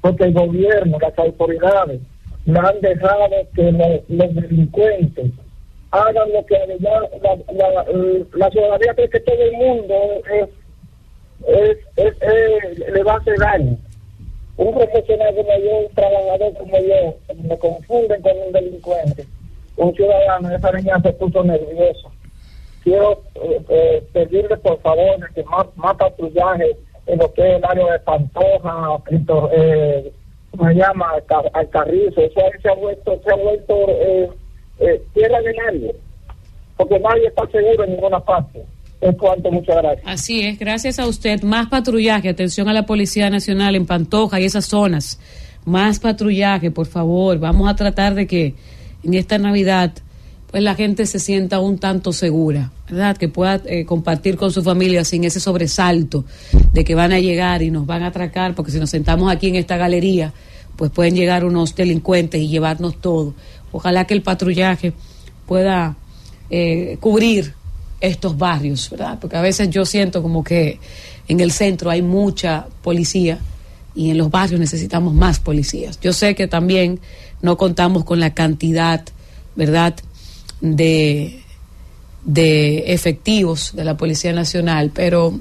porque 0.00 0.24
el 0.24 0.32
gobierno, 0.32 0.98
las 1.00 1.18
autoridades, 1.18 2.00
no 2.46 2.60
han 2.66 2.80
dejado 2.80 3.28
que 3.54 3.72
los, 3.72 4.34
delincuentes 4.34 5.30
hagan 5.90 6.32
lo 6.32 6.44
que 6.46 6.56
la, 6.80 7.00
la, 7.52 7.84
la 8.34 8.50
ciudadanía 8.50 8.94
cree 8.94 9.10
que 9.10 9.20
todo 9.20 9.42
el 9.42 9.52
mundo 9.52 9.94
es, 10.32 10.48
es, 11.46 11.76
es- 11.96 12.22
es- 12.22 12.92
le 12.92 13.02
va 13.02 13.14
a 13.14 13.18
hacer 13.18 13.38
daño. 13.38 13.76
Un 14.56 14.74
profesional 14.74 15.34
como 15.36 15.50
yo, 15.64 15.76
un 15.86 15.94
trabajador 15.94 16.54
como 16.54 16.78
yo, 16.78 17.14
me 17.48 17.58
confunden 17.58 18.22
con 18.22 18.32
un 18.46 18.52
delincuente, 18.52 19.26
un 19.78 19.94
ciudadano, 19.94 20.50
esa 20.54 20.72
niña 20.72 21.00
se 21.02 21.12
puso 21.12 21.42
nerviosa. 21.44 22.08
Quiero 22.84 23.22
eh, 23.34 23.60
eh, 23.68 24.02
pedirle 24.12 24.56
por 24.58 24.80
favor 24.80 25.32
que 25.34 25.42
más, 25.44 25.66
más 25.76 25.96
patrullaje 25.96 26.76
en 27.06 27.18
lo 27.18 27.32
que 27.32 27.42
es 27.42 27.56
el 27.56 27.64
área 27.64 27.92
de 27.92 27.98
Pantoja, 28.00 29.02
Cristo, 29.04 29.50
eh, 29.52 30.12
¿cómo 30.50 30.68
se 30.68 30.74
llama? 30.74 31.06
Alca- 31.14 31.50
Alcarrizo, 31.54 32.20
eso 32.20 32.40
ahí 32.40 32.60
se 32.62 32.68
ha 32.68 32.74
vuelto, 32.74 33.20
se 33.24 33.30
ha 33.32 33.36
vuelto 33.36 33.74
eh, 33.88 34.28
eh, 34.80 35.02
tierra 35.14 35.40
de 35.40 35.54
nadie, 35.54 35.94
porque 36.76 36.98
nadie 37.00 37.26
está 37.28 37.46
seguro 37.50 37.84
en 37.84 37.90
ninguna 37.92 38.20
parte. 38.20 38.62
Es 39.00 39.16
cuanto, 39.16 39.50
muchas 39.52 39.76
gracias. 39.76 40.06
Así 40.06 40.42
es, 40.42 40.58
gracias 40.58 40.98
a 40.98 41.06
usted. 41.06 41.42
Más 41.42 41.68
patrullaje, 41.68 42.28
atención 42.28 42.68
a 42.68 42.72
la 42.72 42.84
Policía 42.84 43.30
Nacional 43.30 43.76
en 43.76 43.86
Pantoja 43.86 44.40
y 44.40 44.44
esas 44.44 44.66
zonas. 44.66 45.20
Más 45.64 46.00
patrullaje, 46.00 46.70
por 46.72 46.86
favor. 46.86 47.38
Vamos 47.38 47.70
a 47.70 47.76
tratar 47.76 48.14
de 48.14 48.26
que 48.26 48.54
en 49.02 49.14
esta 49.14 49.38
Navidad 49.38 49.92
pues 50.50 50.62
la 50.62 50.74
gente 50.74 51.04
se 51.04 51.18
sienta 51.18 51.60
un 51.60 51.78
tanto 51.78 52.12
segura, 52.12 52.72
¿verdad? 52.88 53.16
Que 53.16 53.28
pueda 53.28 53.60
eh, 53.66 53.84
compartir 53.84 54.36
con 54.36 54.50
su 54.50 54.62
familia 54.62 55.04
sin 55.04 55.24
ese 55.24 55.40
sobresalto 55.40 56.24
de 56.72 56.84
que 56.84 56.94
van 56.94 57.12
a 57.12 57.20
llegar 57.20 57.60
y 57.62 57.70
nos 57.70 57.86
van 57.86 58.02
a 58.02 58.06
atracar, 58.06 58.54
porque 58.54 58.72
si 58.72 58.78
nos 58.78 58.88
sentamos 58.88 59.30
aquí 59.30 59.48
en 59.48 59.56
esta 59.56 59.76
galería, 59.76 60.32
pues 60.76 60.90
pueden 60.90 61.14
llegar 61.14 61.44
unos 61.44 61.74
delincuentes 61.74 62.40
y 62.40 62.48
llevarnos 62.48 62.98
todo. 62.98 63.34
Ojalá 63.72 64.06
que 64.06 64.14
el 64.14 64.22
patrullaje 64.22 64.94
pueda 65.46 65.96
eh, 66.48 66.96
cubrir 66.98 67.52
estos 68.00 68.38
barrios, 68.38 68.88
¿verdad? 68.88 69.18
Porque 69.20 69.36
a 69.36 69.42
veces 69.42 69.68
yo 69.68 69.84
siento 69.84 70.22
como 70.22 70.42
que 70.42 70.78
en 71.26 71.40
el 71.40 71.52
centro 71.52 71.90
hay 71.90 72.00
mucha 72.00 72.66
policía 72.82 73.38
y 73.98 74.10
en 74.10 74.18
los 74.18 74.30
barrios 74.30 74.60
necesitamos 74.60 75.12
más 75.12 75.40
policías. 75.40 75.98
Yo 76.00 76.12
sé 76.12 76.36
que 76.36 76.46
también 76.46 77.00
no 77.42 77.58
contamos 77.58 78.04
con 78.04 78.20
la 78.20 78.32
cantidad, 78.32 79.04
¿verdad?, 79.56 79.96
de, 80.60 81.42
de 82.24 82.92
efectivos 82.92 83.72
de 83.74 83.84
la 83.84 83.96
Policía 83.96 84.32
Nacional, 84.32 84.92
pero 84.94 85.40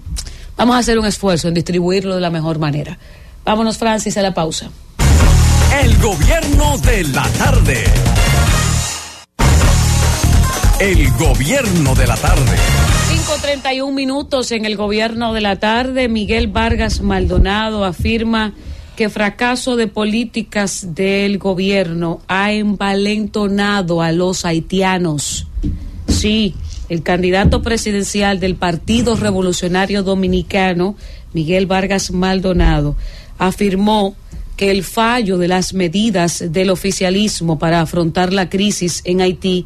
vamos 0.58 0.76
a 0.76 0.80
hacer 0.80 0.98
un 0.98 1.06
esfuerzo 1.06 1.50
en 1.50 1.54
distribuirlo 1.54 2.16
de 2.16 2.22
la 2.22 2.32
mejor 2.32 2.58
manera. 2.58 2.98
Vámonos, 3.46 3.78
Francis, 3.78 4.18
a 4.18 4.24
la 4.24 4.34
pausa. 4.34 4.72
El 5.84 5.96
gobierno 6.00 6.80
de 6.80 7.04
la 7.04 7.30
tarde. 7.34 7.84
El 10.80 11.12
gobierno 11.12 11.94
de 11.94 12.08
la 12.08 12.18
tarde. 12.18 12.58
5.31 13.28 13.92
minutos 13.92 14.54
en 14.54 14.64
el 14.64 14.78
gobierno 14.78 15.34
de 15.34 15.42
la 15.42 15.58
tarde. 15.58 16.08
Miguel 16.08 16.48
Vargas 16.48 17.02
Maldonado 17.02 17.84
afirma 17.84 18.54
que 18.96 19.10
fracaso 19.10 19.76
de 19.76 19.88
políticas 19.88 20.96
del 20.96 21.38
gobierno 21.38 22.22
ha 22.30 22.54
envalentonado 22.54 24.02
a 24.02 24.14
los 24.14 24.46
haitianos. 24.46 25.46
Sí, 26.08 26.56
el 26.88 27.04
candidato 27.04 27.62
presidencial 27.62 28.40
del 28.40 28.56
Partido 28.56 29.18
Revolucionario 29.18 30.04
Dominicano, 30.04 30.96
Miguel 31.34 31.66
Vargas 31.66 32.12
Maldonado, 32.12 32.96
afirmó 33.38 34.16
que 34.56 34.72
el 34.72 34.86
fallo 34.86 35.38
de 35.38 35.50
las 35.50 35.74
medidas 35.74 36.46
del 36.48 36.70
oficialismo 36.70 37.60
para 37.60 37.82
afrontar 37.82 38.32
la 38.32 38.48
crisis 38.48 39.02
en 39.04 39.20
Haití 39.20 39.66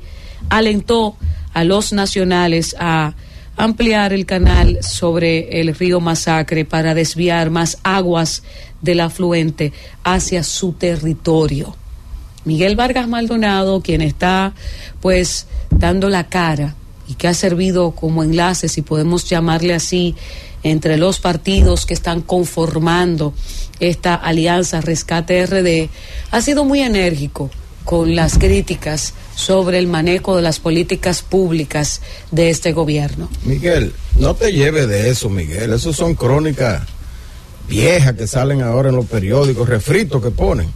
alentó 0.50 1.16
a 1.54 1.64
los 1.64 1.94
nacionales 1.94 2.76
a 2.80 3.14
ampliar 3.58 4.14
el 4.14 4.26
canal 4.26 4.80
sobre 4.82 5.62
el 5.62 5.76
río 5.76 6.00
Masacre 6.00 6.66
para 6.66 6.94
desviar 6.94 7.50
más 7.50 7.78
aguas 7.84 8.44
del 8.82 9.00
afluente 9.02 9.74
hacia 10.04 10.44
su 10.44 10.74
territorio. 10.74 11.76
Miguel 12.44 12.76
Vargas 12.76 13.08
Maldonado, 13.08 13.82
quien 13.82 14.02
está 14.02 14.54
pues 15.00 15.48
dando 15.70 16.10
la 16.10 16.28
cara 16.28 16.76
y 17.08 17.14
que 17.14 17.28
ha 17.28 17.34
servido 17.34 17.92
como 17.92 18.24
enlace, 18.24 18.68
si 18.68 18.82
podemos 18.82 19.30
llamarle 19.30 19.74
así, 19.74 20.16
entre 20.64 20.98
los 20.98 21.20
partidos 21.20 21.86
que 21.86 21.94
están 21.94 22.22
conformando 22.22 23.34
esta 23.80 24.16
alianza 24.16 24.82
Rescate 24.82 25.46
RD, 25.46 25.90
ha 26.32 26.42
sido 26.42 26.66
muy 26.66 26.82
enérgico 26.82 27.50
con 27.86 28.16
las 28.16 28.38
críticas 28.38 29.14
sobre 29.36 29.80
el 29.80 29.88
manejo 29.88 30.36
de 30.36 30.42
las 30.42 30.60
políticas 30.60 31.22
públicas 31.22 32.02
de 32.32 32.50
este 32.50 32.74
gobierno. 32.74 33.30
Miguel, 33.44 33.94
no 34.18 34.36
te 34.36 34.52
lleves 34.52 34.88
de 34.88 35.10
eso, 35.10 35.30
Miguel. 35.30 35.74
Eso 35.74 35.92
son 35.94 36.16
crónicas 36.16 36.84
viejas 37.68 38.14
que 38.14 38.28
salen 38.28 38.62
ahora 38.62 38.90
en 38.90 38.96
los 38.96 39.06
periódicos, 39.06 39.68
refritos 39.68 40.22
que 40.22 40.32
ponen. 40.32 40.70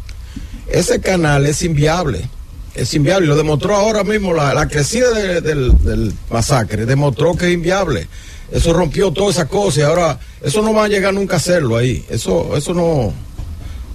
Ese 0.68 0.99
canal 0.99 1.45
es 1.45 1.61
inviable. 1.64 2.27
Es 2.73 2.94
inviable. 2.94 3.27
Lo 3.27 3.36
demostró 3.36 3.76
ahora 3.76 4.03
mismo 4.03 4.34
la, 4.34 4.53
la 4.53 4.68
crecida 4.68 5.11
de- 5.11 5.41
del, 5.41 5.77
del 5.84 6.14
masacre. 6.30 6.86
Demostró 6.86 7.36
que 7.36 7.48
es 7.48 7.53
inviable. 7.53 8.07
Eso 8.52 8.73
rompió 8.73 9.11
toda 9.11 9.32
esa 9.32 9.48
cosa 9.48 9.80
y 9.80 9.84
ahora 9.84 10.19
eso 10.44 10.61
no 10.61 10.73
va 10.73 10.86
a 10.86 10.88
llegar 10.88 11.14
nunca 11.14 11.36
a 11.36 11.38
hacerlo 11.38 11.77
ahí. 11.77 12.06
Eso, 12.10 12.56
eso 12.57 12.73
no, 12.73 13.14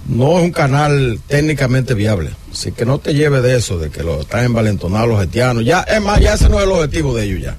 no 0.07 0.37
es 0.39 0.43
un 0.45 0.51
canal 0.51 1.19
técnicamente 1.27 1.93
viable. 1.93 2.31
Así 2.51 2.71
que 2.71 2.85
no 2.85 2.99
te 2.99 3.13
lleves 3.13 3.43
de 3.43 3.55
eso, 3.57 3.77
de 3.79 3.89
que 3.89 4.03
lo 4.03 4.21
están 4.21 4.45
envalentonados 4.45 5.07
los 5.09 5.19
haitianos. 5.19 5.63
Ya, 5.65 5.81
es 5.81 6.01
más, 6.01 6.19
ya 6.19 6.33
ese 6.33 6.49
no 6.49 6.57
es 6.59 6.65
el 6.65 6.71
objetivo 6.71 7.13
de 7.15 7.23
ellos 7.25 7.41
ya. 7.41 7.57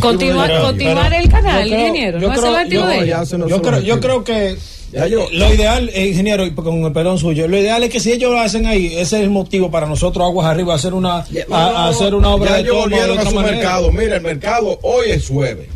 Continuar, 0.00 0.48
de 0.48 0.54
ellos- 0.54 0.66
continuar 0.66 1.14
el 1.14 1.28
canal, 1.28 1.66
creo- 1.68 1.78
ingeniero, 1.78 2.18
yo 2.18 2.28
no 2.28 2.34
es 2.34 2.40
creo- 2.40 2.50
el 2.50 2.56
objetivo 2.56 2.82
yo- 2.82 2.88
de 2.88 2.98
ellos. 2.98 3.30
Yo 3.48 3.62
creo, 3.62 3.80
yo 3.80 4.00
creo 4.00 4.24
que 4.24 4.56
Ya 4.92 5.06
yo- 5.08 5.28
lo 5.32 5.52
ideal, 5.52 5.90
eh, 5.92 6.06
ingeniero, 6.06 6.46
y 6.46 6.54
con 6.54 6.84
el 6.84 6.92
perdón 6.92 7.18
suyo, 7.18 7.46
lo 7.48 7.58
ideal 7.58 7.82
es 7.82 7.90
que 7.90 7.98
si 8.00 8.12
ellos 8.12 8.30
lo 8.30 8.40
hacen 8.40 8.66
ahí, 8.66 8.86
ese 8.86 9.16
es 9.18 9.22
el 9.24 9.30
motivo 9.30 9.68
para 9.70 9.86
nosotros, 9.86 10.24
aguas 10.24 10.46
arriba, 10.46 10.74
hacer 10.76 10.94
una, 10.94 11.24
No, 11.48 11.56
a- 11.56 11.70
no, 11.70 11.76
a 11.76 11.88
hacer 11.88 12.14
una 12.14 12.28
obra 12.30 12.50
ya 12.52 12.56
de 12.58 12.62
de 12.64 12.70
volvieron 12.70 13.18
a 13.18 13.24
su 13.28 13.34
manera. 13.34 13.56
mercado. 13.56 13.92
Mira, 13.92 14.16
el 14.16 14.22
mercado 14.22 14.78
hoy 14.82 15.10
es 15.10 15.28
jueves. 15.28 15.66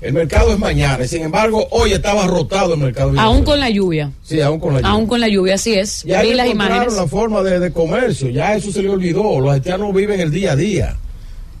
El 0.00 0.12
mercado 0.12 0.52
es 0.52 0.58
mañana. 0.58 1.04
y 1.04 1.08
Sin 1.08 1.22
embargo, 1.22 1.66
hoy 1.70 1.92
estaba 1.92 2.26
rotado 2.26 2.74
el 2.74 2.80
mercado. 2.80 3.12
Aún 3.18 3.42
con 3.42 3.58
la 3.58 3.68
lluvia. 3.70 4.12
Sí, 4.22 4.40
aún 4.40 4.60
con 4.60 4.74
la 4.74 4.80
lluvia. 4.80 4.90
Aún 4.92 5.06
con 5.06 5.20
la 5.20 5.28
lluvia, 5.28 5.54
así 5.54 5.74
es. 5.74 6.02
Ya 6.04 6.22
Vi 6.22 6.34
las 6.34 6.48
imágenes. 6.48 6.94
la 6.94 7.06
forma 7.06 7.42
de, 7.42 7.58
de 7.58 7.72
comercio. 7.72 8.28
Ya 8.30 8.54
eso 8.54 8.70
se 8.70 8.82
le 8.82 8.90
olvidó. 8.90 9.40
Los 9.40 9.52
haitianos 9.52 9.92
viven 9.94 10.20
el 10.20 10.30
día 10.30 10.52
a 10.52 10.56
día. 10.56 10.96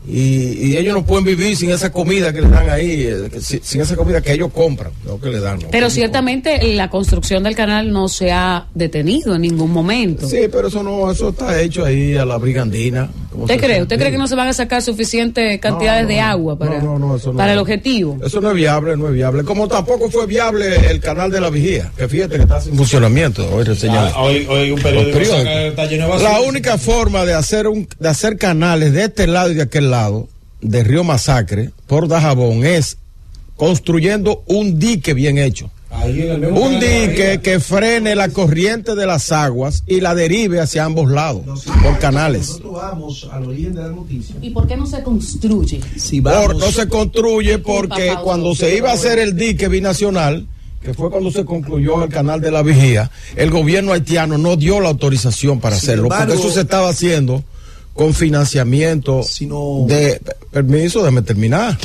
Y, 0.06 0.68
y 0.70 0.76
ellos 0.78 0.94
no 0.94 1.04
pueden 1.04 1.24
vivir 1.24 1.54
sin 1.56 1.70
esa 1.70 1.92
comida 1.92 2.32
que 2.32 2.40
le 2.40 2.48
dan 2.48 2.70
ahí, 2.70 3.02
eh, 3.02 3.28
sin 3.40 3.80
esa 3.82 3.94
comida 3.94 4.22
que 4.22 4.32
ellos 4.32 4.50
compran, 4.54 4.90
no 5.04 5.20
que 5.20 5.28
le 5.28 5.38
dan. 5.40 5.58
¿no? 5.58 5.68
Pero 5.70 5.90
ciertamente 5.90 6.62
la 6.74 6.88
construcción 6.88 7.42
del 7.42 7.54
canal 7.54 7.92
no 7.92 8.08
se 8.08 8.30
ha 8.32 8.68
detenido 8.74 9.34
en 9.34 9.42
ningún 9.42 9.70
momento. 9.70 10.26
Sí, 10.26 10.42
pero 10.50 10.68
eso 10.68 10.82
no, 10.82 11.10
eso 11.10 11.30
está 11.30 11.60
hecho 11.60 11.84
ahí 11.84 12.16
a 12.16 12.24
la 12.24 12.38
brigandina. 12.38 13.10
¿Cómo 13.30 13.44
¿Usted 13.44 13.60
cree? 13.60 13.82
¿Usted 13.82 13.98
cree 13.98 14.10
que 14.10 14.18
no 14.18 14.26
se 14.26 14.34
van 14.34 14.48
a 14.48 14.52
sacar 14.52 14.82
suficientes 14.82 15.60
cantidades 15.60 16.08
de 16.08 16.20
agua 16.20 16.58
para, 16.58 16.80
no, 16.80 16.98
no, 16.98 17.16
eso 17.16 17.32
no. 17.32 17.38
para 17.38 17.52
el 17.52 17.58
objetivo? 17.58 18.18
Eso 18.24 18.40
no 18.40 18.50
es 18.50 18.56
viable, 18.56 18.96
no 18.96 19.08
es 19.08 19.14
viable. 19.14 19.44
Como 19.44 19.68
tampoco 19.68 20.10
fue 20.10 20.26
viable 20.26 20.90
el 20.90 21.00
canal 21.00 21.30
de 21.30 21.40
la 21.40 21.50
vigía, 21.50 21.92
que 21.96 22.08
fíjate 22.08 22.36
que 22.36 22.42
está 22.42 22.60
sin 22.60 22.76
funcionamiento. 22.76 23.48
Hoy. 23.54 23.64
Ah, 23.90 24.12
hoy, 24.16 24.46
hoy 24.48 24.70
un 24.70 24.80
periódico 24.80 25.18
está 25.18 25.86
lleno 25.86 26.04
de 26.04 26.10
basura. 26.10 26.32
La 26.32 26.40
única 26.40 26.78
forma 26.78 27.24
de 27.24 27.34
hacer 27.34 27.66
un, 27.66 27.88
de 27.98 28.08
hacer 28.08 28.38
canales 28.38 28.92
de 28.92 29.04
este 29.04 29.26
lado 29.26 29.50
y 29.50 29.54
de 29.54 29.62
aquel 29.62 29.90
lado, 29.90 30.28
de 30.60 30.84
Río 30.84 31.04
Masacre, 31.04 31.70
por 31.86 32.08
Dajabón, 32.08 32.64
es 32.64 32.98
construyendo 33.56 34.42
un 34.46 34.78
dique 34.78 35.14
bien 35.14 35.38
hecho. 35.38 35.70
Un 36.08 36.80
dique 36.80 37.40
que 37.42 37.60
frene 37.60 38.14
la 38.14 38.28
corriente 38.30 38.94
de 38.94 39.06
las 39.06 39.30
aguas 39.32 39.82
y 39.86 40.00
la 40.00 40.14
derive 40.14 40.60
hacia 40.60 40.84
ambos 40.84 41.10
lados, 41.10 41.64
por 41.82 41.98
canales. 41.98 42.60
¿Y 44.42 44.50
por 44.50 44.66
qué 44.66 44.76
no 44.76 44.86
se 44.86 45.02
construye? 45.02 45.80
Si 45.96 46.20
Por- 46.20 46.56
no 46.56 46.70
se 46.70 46.88
construye 46.88 47.58
porque 47.58 48.14
cuando 48.22 48.54
se 48.54 48.76
iba 48.76 48.90
a 48.90 48.94
hacer 48.94 49.18
el 49.18 49.36
dique 49.36 49.68
binacional, 49.68 50.46
que 50.82 50.94
fue 50.94 51.10
cuando 51.10 51.30
se 51.30 51.44
concluyó 51.44 52.02
el 52.04 52.08
canal 52.10 52.40
de 52.40 52.50
la 52.50 52.62
vigía, 52.62 53.10
el 53.36 53.50
gobierno 53.50 53.92
haitiano 53.92 54.38
no 54.38 54.56
dio 54.56 54.80
la 54.80 54.88
autorización 54.88 55.60
para 55.60 55.76
hacerlo, 55.76 56.04
embargo- 56.04 56.26
porque 56.34 56.40
eso 56.46 56.54
se 56.54 56.60
estaba 56.60 56.88
haciendo 56.88 57.42
con 57.94 58.14
financiamiento 58.14 59.22
Sino- 59.24 59.84
de 59.88 60.20
permiso, 60.52 61.00
déjame 61.00 61.22
terminar. 61.22 61.76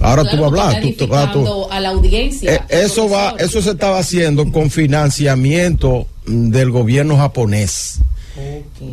Ahora 0.00 0.24
tú 0.24 0.36
vas 0.36 0.42
a 0.42 0.46
hablar, 0.46 0.80
tú, 0.82 0.92
tú 0.92 1.06
vas 1.06 1.32
tú. 1.32 1.38
Edificando 1.38 1.72
a 1.72 1.80
la 1.80 1.88
audiencia. 1.90 2.54
Eh, 2.54 2.60
eso 2.68 3.08
va, 3.08 3.34
eso 3.38 3.62
se 3.62 3.70
estaba 3.70 3.98
haciendo 3.98 4.50
con 4.52 4.70
financiamiento 4.70 6.06
mm, 6.26 6.50
del 6.50 6.70
gobierno 6.70 7.16
japonés 7.16 8.00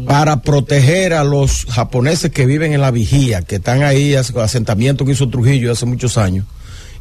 para 0.05 0.41
proteger 0.41 1.13
a 1.13 1.23
los 1.23 1.65
japoneses 1.65 2.31
que 2.31 2.45
viven 2.45 2.73
en 2.73 2.81
la 2.81 2.91
vigía, 2.91 3.41
que 3.41 3.55
están 3.55 3.83
ahí, 3.83 4.15
asentamiento 4.15 5.05
que 5.05 5.11
hizo 5.11 5.29
Trujillo 5.29 5.71
hace 5.71 5.85
muchos 5.85 6.17
años, 6.17 6.45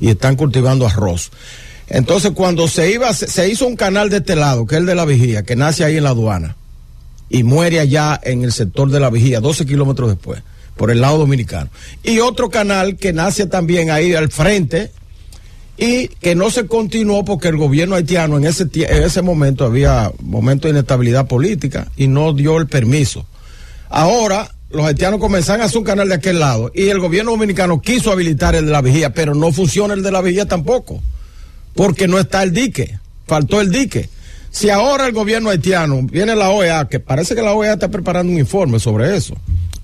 y 0.01 0.09
están 0.09 0.37
cultivando 0.37 0.87
arroz. 0.87 1.31
Entonces, 1.89 2.33
cuando 2.33 2.69
se 2.69 2.91
iba, 2.91 3.13
se 3.15 3.49
hizo 3.49 3.67
un 3.67 3.77
canal 3.77 4.11
de 4.11 4.19
este 4.19 4.35
lado, 4.35 4.67
que 4.67 4.77
es 4.77 4.81
el 4.81 4.87
de 4.87 4.95
la 4.95 5.05
vigía, 5.05 5.43
que 5.43 5.57
nace 5.57 5.85
ahí 5.85 5.97
en 5.97 6.05
la 6.05 6.11
aduana, 6.11 6.57
y 7.29 7.45
muere 7.45 7.81
allá 7.81 8.21
en 8.23 8.43
el 8.43 8.53
sector 8.53 8.91
de 8.91 9.01
la 9.01 9.11
vigía, 9.11 9.41
12 9.41 9.67
kilómetros 9.67 10.11
después, 10.11 10.43
por 10.77 10.91
el 10.91 11.01
lado 11.01 11.19
dominicano. 11.19 11.71
Y 12.03 12.21
otro 12.21 12.51
canal 12.51 12.97
que 12.97 13.13
nace 13.13 13.47
también 13.47 13.91
ahí 13.91 14.15
al 14.15 14.31
frente, 14.31 14.91
y 15.77 16.09
que 16.09 16.35
no 16.35 16.51
se 16.51 16.67
continuó 16.67 17.25
porque 17.25 17.49
el 17.49 17.57
gobierno 17.57 17.97
haitiano 17.97 18.37
en 18.37 18.45
ese, 18.45 18.69
en 18.73 19.03
ese 19.03 19.23
momento 19.23 19.65
había 19.65 20.13
momento 20.21 20.69
de 20.69 20.73
inestabilidad 20.73 21.27
política 21.27 21.91
y 21.97 22.07
no 22.07 22.33
dio 22.33 22.59
el 22.59 22.67
permiso. 22.67 23.27
Ahora 23.89 24.51
los 24.71 24.87
haitianos 24.87 25.21
comenzaron 25.21 25.63
a 25.63 25.65
hacer 25.65 25.79
un 25.79 25.85
canal 25.85 26.09
de 26.09 26.15
aquel 26.15 26.39
lado 26.39 26.71
y 26.75 26.89
el 26.89 27.01
gobierno 27.01 27.33
dominicano 27.33 27.81
quiso 27.81 28.13
habilitar 28.13 28.55
el 28.55 28.67
de 28.67 28.73
la 28.73 28.81
vigía, 28.81 29.13
pero 29.13 29.35
no 29.35 29.53
funciona 29.53 29.95
el 29.95 30.03
de 30.03 30.13
la 30.13 30.21
vigía 30.21 30.47
tampoco, 30.47 31.03
porque 31.75 32.07
no 32.07 32.19
está 32.19 32.43
el 32.43 32.53
dique, 32.53 32.99
faltó 33.27 33.61
el 33.61 33.71
dique. 33.71 34.09
Si 34.51 34.69
ahora 34.69 35.07
el 35.07 35.13
gobierno 35.13 35.49
haitiano, 35.49 36.01
viene 36.03 36.37
la 36.37 36.51
OEA, 36.51 36.87
que 36.87 37.01
parece 37.01 37.35
que 37.35 37.43
la 37.43 37.55
OEA 37.55 37.73
está 37.73 37.89
preparando 37.89 38.33
un 38.33 38.39
informe 38.39 38.79
sobre 38.79 39.17
eso, 39.17 39.35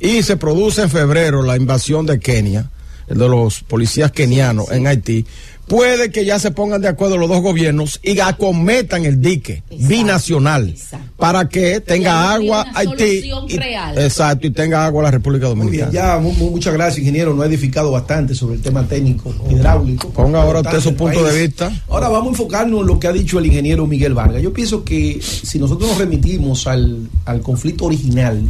y 0.01 0.23
se 0.23 0.37
produce 0.37 0.83
en 0.83 0.91
febrero 0.91 1.43
la 1.43 1.57
invasión 1.57 2.07
de 2.07 2.19
Kenia, 2.21 2.71
el 3.09 3.19
de 3.19 3.29
los 3.29 3.61
policías 3.63 4.13
kenianos 4.13 4.71
en 4.71 4.87
Haití, 4.87 5.25
puede 5.67 6.11
que 6.11 6.25
ya 6.25 6.39
se 6.39 6.51
pongan 6.51 6.81
de 6.83 6.89
acuerdo 6.89 7.17
los 7.19 7.29
dos 7.29 7.41
gobiernos 7.43 8.01
y 8.03 8.19
acometan 8.21 9.05
el 9.05 9.21
dique 9.21 9.63
binacional 9.71 10.75
para 11.17 11.49
que 11.49 11.81
tenga 11.81 12.33
agua 12.33 12.67
una 12.71 12.79
Haití. 12.79 13.31
y- 13.49 13.57
real. 13.57 13.99
exacto, 13.99 14.47
y 14.47 14.51
tenga 14.51 14.85
agua 14.87 15.03
la 15.05 15.11
República 15.11 15.47
Muy 15.49 15.69
bien, 15.71 15.87
Dominicana. 15.87 15.93
ya, 15.93 16.19
mu- 16.21 16.33
mu- 16.33 16.51
muchas 16.53 16.73
gracias, 16.73 16.99
ingeniero. 17.01 17.35
Nos 17.35 17.45
ha 17.45 17.49
edificado 17.49 17.91
bastante 17.91 18.35
sobre 18.35 18.57
el 18.57 18.63
tema 18.63 18.87
técnico, 18.87 19.35
hidráulico. 19.51 20.11
Ponga 20.11 20.43
ahora 20.43 20.61
usted 20.61 20.81
su 20.81 20.95
punto 20.95 21.23
de 21.25 21.47
vista. 21.47 21.71
Ahora 21.89 22.09
vamos 22.09 22.29
a 22.29 22.31
enfocarnos 22.31 22.81
en 22.83 22.87
lo 22.87 22.99
que 23.01 23.07
ha 23.09 23.13
dicho 23.13 23.39
el 23.39 23.47
ingeniero 23.47 23.87
Miguel 23.87 24.15
Vargas. 24.15 24.43
Yo 24.43 24.53
pienso 24.53 24.85
que 24.85 25.19
si 25.23 25.59
nosotros 25.59 25.89
nos 25.91 25.99
remitimos 25.99 26.67
al, 26.67 27.09
al 27.27 27.41
conflicto 27.41 27.87
original, 27.87 28.43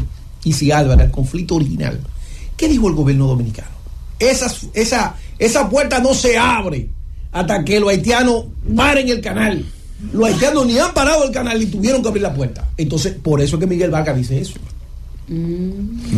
y 0.44 0.52
si 0.52 0.70
Álvaro, 0.70 1.02
al 1.02 1.10
conflicto 1.10 1.56
original, 1.56 2.00
¿qué 2.56 2.68
dijo 2.68 2.88
el 2.88 2.94
gobierno 2.94 3.26
dominicano? 3.26 3.68
Esas, 4.18 4.66
esa, 4.74 5.16
esa 5.38 5.68
puerta 5.68 6.00
no 6.00 6.14
se 6.14 6.38
abre 6.38 6.88
hasta 7.32 7.64
que 7.64 7.80
los 7.80 7.90
haitianos 7.90 8.46
paren 8.74 9.08
el 9.08 9.20
canal. 9.20 9.64
Los 10.12 10.28
haitianos 10.28 10.66
ni 10.66 10.78
han 10.78 10.94
parado 10.94 11.24
el 11.24 11.30
canal 11.30 11.58
ni 11.58 11.66
tuvieron 11.66 12.02
que 12.02 12.08
abrir 12.08 12.22
la 12.22 12.34
puerta. 12.34 12.68
Entonces, 12.76 13.14
por 13.14 13.40
eso 13.40 13.56
es 13.56 13.60
que 13.60 13.66
Miguel 13.66 13.90
Vargas 13.90 14.16
dice 14.16 14.40
eso. 14.40 14.54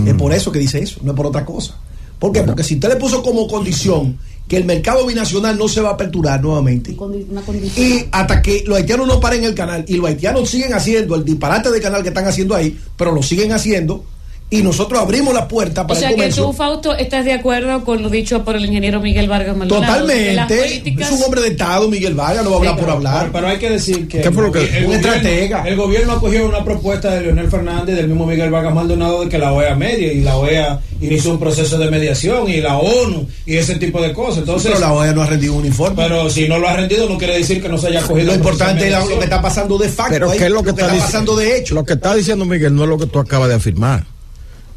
Es 0.06 0.14
por 0.14 0.32
eso 0.32 0.52
que 0.52 0.58
dice 0.58 0.80
eso, 0.80 1.00
no 1.02 1.12
es 1.12 1.16
por 1.16 1.26
otra 1.26 1.44
cosa. 1.44 1.76
¿Por 2.18 2.32
qué? 2.32 2.42
Porque 2.42 2.62
si 2.62 2.74
usted 2.74 2.90
le 2.90 2.96
puso 2.96 3.22
como 3.22 3.48
condición 3.48 4.18
que 4.46 4.56
el 4.56 4.64
mercado 4.64 5.06
binacional 5.06 5.56
no 5.56 5.68
se 5.68 5.80
va 5.80 5.90
a 5.90 5.92
aperturar 5.92 6.42
nuevamente 6.42 6.96
Una 6.98 7.40
y 7.76 8.04
hasta 8.10 8.42
que 8.42 8.64
los 8.66 8.76
haitianos 8.76 9.06
no 9.06 9.20
paren 9.20 9.44
el 9.44 9.54
canal 9.54 9.84
y 9.86 9.94
los 9.94 10.06
haitianos 10.06 10.50
siguen 10.50 10.74
haciendo 10.74 11.14
el 11.14 11.24
disparate 11.24 11.70
de 11.70 11.80
canal 11.80 12.02
que 12.02 12.08
están 12.08 12.26
haciendo 12.26 12.56
ahí, 12.56 12.76
pero 12.96 13.12
lo 13.12 13.22
siguen 13.22 13.52
haciendo 13.52 14.04
y 14.52 14.62
nosotros 14.64 15.00
abrimos 15.00 15.32
la 15.32 15.46
puerta 15.46 15.82
O 15.82 15.86
para 15.86 16.00
sea 16.00 16.10
el 16.10 16.16
que 16.16 16.28
tú, 16.30 16.52
Fausto, 16.52 16.96
estás 16.96 17.24
de 17.24 17.32
acuerdo 17.32 17.84
con 17.84 18.02
lo 18.02 18.10
dicho 18.10 18.42
por 18.44 18.56
el 18.56 18.64
ingeniero 18.64 19.00
Miguel 19.00 19.28
Vargas 19.28 19.56
Maldonado. 19.56 20.00
Totalmente. 20.00 20.56
políticas- 20.56 21.08
Es 21.12 21.16
un 21.18 21.22
hombre 21.22 21.40
de 21.42 21.48
Estado, 21.48 21.88
Miguel 21.88 22.14
Vargas, 22.14 22.42
no 22.42 22.50
va 22.50 22.56
a 22.56 22.58
hablar 22.58 22.74
Sí, 22.74 22.80
por 22.80 22.90
hablar. 22.90 23.20
Pero, 23.20 23.32
pero 23.32 23.46
hay 23.46 23.58
que 23.58 23.70
decir 23.70 24.08
que 24.08 24.20
¿Qué 24.20 24.30
fue 24.32 24.42
lo 24.42 24.50
que- 24.52 24.58
el, 24.64 24.66
Un 24.66 24.72
gobierno, 24.86 24.94
estratega. 24.94 25.62
el 25.68 25.76
gobierno 25.76 26.12
acogió 26.14 26.46
una 26.46 26.64
propuesta 26.64 27.10
de 27.14 27.20
Leonel 27.22 27.48
Fernández 27.48 27.94
del 27.94 28.08
mismo 28.08 28.26
Miguel 28.26 28.50
Vargas 28.50 28.74
Maldonado 28.74 29.22
de 29.22 29.28
que 29.28 29.38
la 29.38 29.52
OEA 29.52 29.76
medie 29.76 30.14
y 30.14 30.20
la 30.22 30.36
OEA 30.36 30.80
inició 31.00 31.30
un 31.30 31.38
proceso 31.38 31.78
de 31.78 31.88
mediación 31.90 32.48
y 32.50 32.60
la 32.60 32.76
ONU 32.78 33.28
y 33.46 33.56
ese 33.56 33.76
tipo 33.76 34.02
de 34.02 34.12
cosas. 34.12 34.38
Entonces, 34.38 34.72
pero 34.72 34.80
la 34.80 34.92
OEA 34.92 35.12
no 35.12 35.22
ha 35.22 35.26
rendido 35.26 35.54
un 35.54 35.64
informe. 35.64 35.94
pero 35.96 36.28
si 36.28 36.48
no 36.48 36.58
lo 36.58 36.68
ha 36.68 36.72
rendido 36.74 37.08
no 37.08 37.16
quiere 37.18 37.38
decir 37.38 37.62
que 37.62 37.68
no 37.68 37.78
se 37.78 37.86
haya 37.86 38.00
acogido. 38.00 38.26
lo 38.26 38.34
importante 38.34 38.88
es 38.88 38.98
lo 39.08 39.16
que 39.18 39.24
está 39.24 39.40
pasando 39.40 39.78
de 39.78 39.88
facto. 39.88 40.12
Pero 40.12 40.30
ahí, 40.30 40.38
¿qué 40.38 40.46
es 40.46 40.50
lo 40.50 40.62
que, 40.64 40.70
está, 40.70 40.92
dic- 40.92 40.98
pasando 40.98 41.36
de 41.36 41.56
hecho. 41.56 41.74
Lo 41.76 41.84
que 41.84 41.92
está 41.94 42.14
diciendo 42.14 42.44
Miguel 42.44 42.74
no 42.74 42.82
es 42.82 42.88
lo 42.88 42.98
que 42.98 43.06
tú 43.06 43.20
acabas 43.20 43.48
de 43.48 43.54
afirmar. 43.54 44.04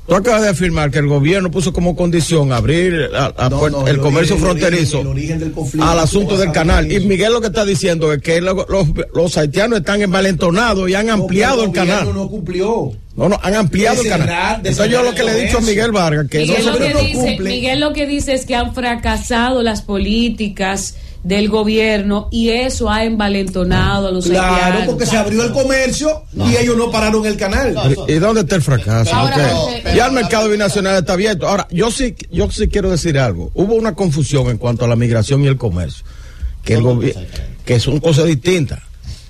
Tú 0.06 0.16
acabas 0.16 0.42
de 0.42 0.50
afirmar 0.50 0.92
que 0.92 1.00
el 1.00 1.08
gobierno 1.08 1.50
puso 1.50 1.72
como 1.72 1.96
condición 1.96 2.52
abrir 2.52 3.10
a- 3.16 3.34
a 3.38 3.50
No, 3.50 3.62
puer- 3.62 3.72
no, 3.72 3.88
el, 3.88 4.00
comercio 4.00 4.36
origen- 4.36 4.40
fronterizo 4.60 5.00
El 5.00 5.08
origen 5.08 5.40
del 5.40 5.52
conflicto. 5.54 5.88
al 5.90 5.98
asunto 6.00 6.36
del 6.38 6.52
canal. 6.52 6.92
Y 6.92 6.96
eso. 6.98 7.08
Miguel 7.08 7.32
lo 7.32 7.40
que 7.40 7.48
está 7.48 7.64
diciendo 7.64 8.12
es 8.12 8.22
que 8.22 8.42
lo- 8.42 8.66
los, 8.68 8.88
los 9.16 9.38
haitianos 9.38 9.80
están 9.80 10.02
envalentonados 10.02 10.90
y 10.90 10.96
han 10.96 11.10
ampliado 11.10 11.62
el 11.64 11.68
gobierno 11.70 11.92
canal. 11.94 12.14
no 12.14 12.28
cumplió. 12.30 12.92
No, 13.16 13.30
no, 13.30 13.40
han 13.42 13.56
ampliado 13.56 14.02
el 14.02 14.10
canal. 14.10 14.56
Entonces 14.58 14.90
yo 14.92 15.04
lo 15.04 15.14
que 15.16 15.24
le 15.24 15.32
he 15.40 15.46
dicho 15.46 15.60
a. 15.60 15.62
Miguel 15.62 15.92
Vargas, 15.94 16.28
que 16.30 16.40
Miguel, 16.40 16.66
no 16.66 16.72
lo 16.72 16.78
se- 16.80 16.84
que 16.88 16.94
no 16.96 17.00
dice, 17.00 17.14
cumple. 17.14 17.50
Miguel 17.52 17.80
lo 17.80 17.94
que 17.94 18.06
dice 18.08 18.34
es 18.34 18.46
que 18.46 18.56
han 18.56 18.74
fracasado 18.76 19.64
las 19.64 19.84
políticas 19.84 20.96
del 21.24 21.48
gobierno 21.50 22.28
y 22.32 22.50
eso 22.50 22.90
ha 22.90 23.06
envalentonado 23.06 24.10
a 24.10 24.12
los 24.12 24.26
Claro, 24.26 24.56
haitianos. 24.56 24.86
porque 24.88 25.06
se 25.06 25.16
abrió 25.18 25.44
el 25.44 25.52
comercio 25.54 26.24
y 26.36 26.56
ellos 26.58 26.76
no 26.78 26.92
pararon 26.92 27.26
el 27.26 27.38
canal. 27.38 27.76
¿Y 28.08 28.14
dónde 28.16 28.42
está 28.42 28.56
el 28.56 28.62
fracaso? 28.62 29.14
Ahora, 29.16 29.36
Ok. 29.56 29.70
pero- 29.84 29.96
ya 29.96 30.06
el 30.08 30.12
mercado 30.12 30.50
binacional 30.50 30.98
está 30.98 31.14
abierto. 31.14 31.48
Ahora, 31.48 31.66
yo 31.72 31.92
sí, 31.92 32.16
yo 32.30 32.52
sí 32.52 32.68
quiero 32.68 32.92
decir 32.92 33.18
algo. 33.18 33.52
Hubo 33.54 33.76
una 33.76 33.96
confusión 33.96 34.48
en 34.50 34.58
cuanto 34.58 34.84
a 34.84 34.88
la 34.88 34.96
migración 34.98 35.44
y 35.44 35.48
el 35.48 35.58
comercio, 35.58 36.04
que, 36.64 36.74
el 36.74 36.82
gobi- 36.82 37.16
que 37.64 37.80
son 37.80 38.00
cosas 38.02 38.26
distintas. 38.26 38.80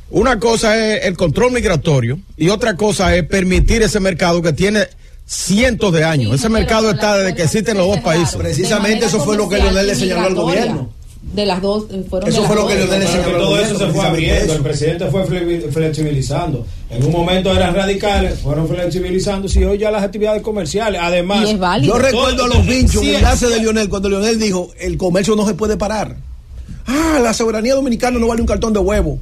Una 0.10 0.40
cosa 0.40 0.76
es 0.95 1.06
el 1.06 1.15
control 1.15 1.52
migratorio 1.52 2.20
y 2.38 2.49
otra 2.49 2.76
cosa 2.76 3.15
es 3.15 3.24
permitir 3.24 3.82
ese 3.84 3.99
mercado 3.99 4.41
que 4.41 4.53
tiene 4.53 4.88
cientos 5.26 5.94
de 5.94 6.03
años. 6.03 6.30
Sí, 6.32 6.36
ese 6.36 6.49
mercado 6.49 6.91
está 6.91 7.18
desde 7.18 7.36
que 7.36 7.44
existen 7.44 7.78
los 7.78 7.88
dos 7.88 7.99
países. 7.99 8.36
Precisamente 8.36 9.06
eso 9.06 9.24
fue 9.24 9.38
lo 9.38 9.48
que 9.48 9.57
Leonel 9.57 9.88
le 9.88 9.95
señaló 9.95 10.26
al 10.28 10.36
gobierno. 10.36 10.90
De 11.34 11.45
las 11.48 11.62
dos, 11.62 11.86
eh, 11.91 12.04
fueron 12.08 12.30
Eso 12.30 12.41
de 12.41 12.48
las 12.48 12.48
fue 12.48 12.56
lo 12.56 12.62
dos. 12.64 12.72
que 12.74 12.80
señaló 13.08 13.24
que 13.26 13.32
todo 13.44 13.60
eso 13.60 13.78
se 13.80 13.88
fue 13.88 14.06
abriendo, 14.06 14.54
el 14.54 14.62
presidente 14.62 15.08
fue 15.08 15.26
fle- 15.26 15.72
flexibilizando. 15.72 16.66
En 16.91 17.04
un 17.04 17.12
momento 17.12 17.52
eran 17.52 17.74
radicales, 17.74 18.40
fueron 18.40 18.68
flexibilizando, 18.68 19.48
y 19.52 19.64
hoy 19.64 19.78
ya 19.80 19.90
las 19.90 20.04
actividades 20.04 20.41
comerciales. 20.44 21.02
Además. 21.02 21.50
Yo 21.82 21.98
recuerdo 21.98 22.44
a 22.44 22.48
los 22.48 22.66
vinchos 22.68 23.02
Sí, 23.02 23.10
en 23.12 23.16
enlace 23.16 23.48
de 23.48 23.60
Lionel 23.60 23.90
cuando 23.90 24.10
Lionel 24.10 24.40
dijo 24.40 24.70
el 24.80 24.98
comercio 24.98 25.36
no 25.36 25.48
se 25.48 25.56
puede 25.56 25.76
parar. 25.78 26.18
Ah, 26.86 27.20
la 27.24 27.34
soberanía 27.34 27.74
dominicana 27.76 28.20
no 28.20 28.28
vale 28.28 28.41
un 28.41 28.48
cartón 28.48 28.74
de 28.74 28.80
huevo. 28.80 29.18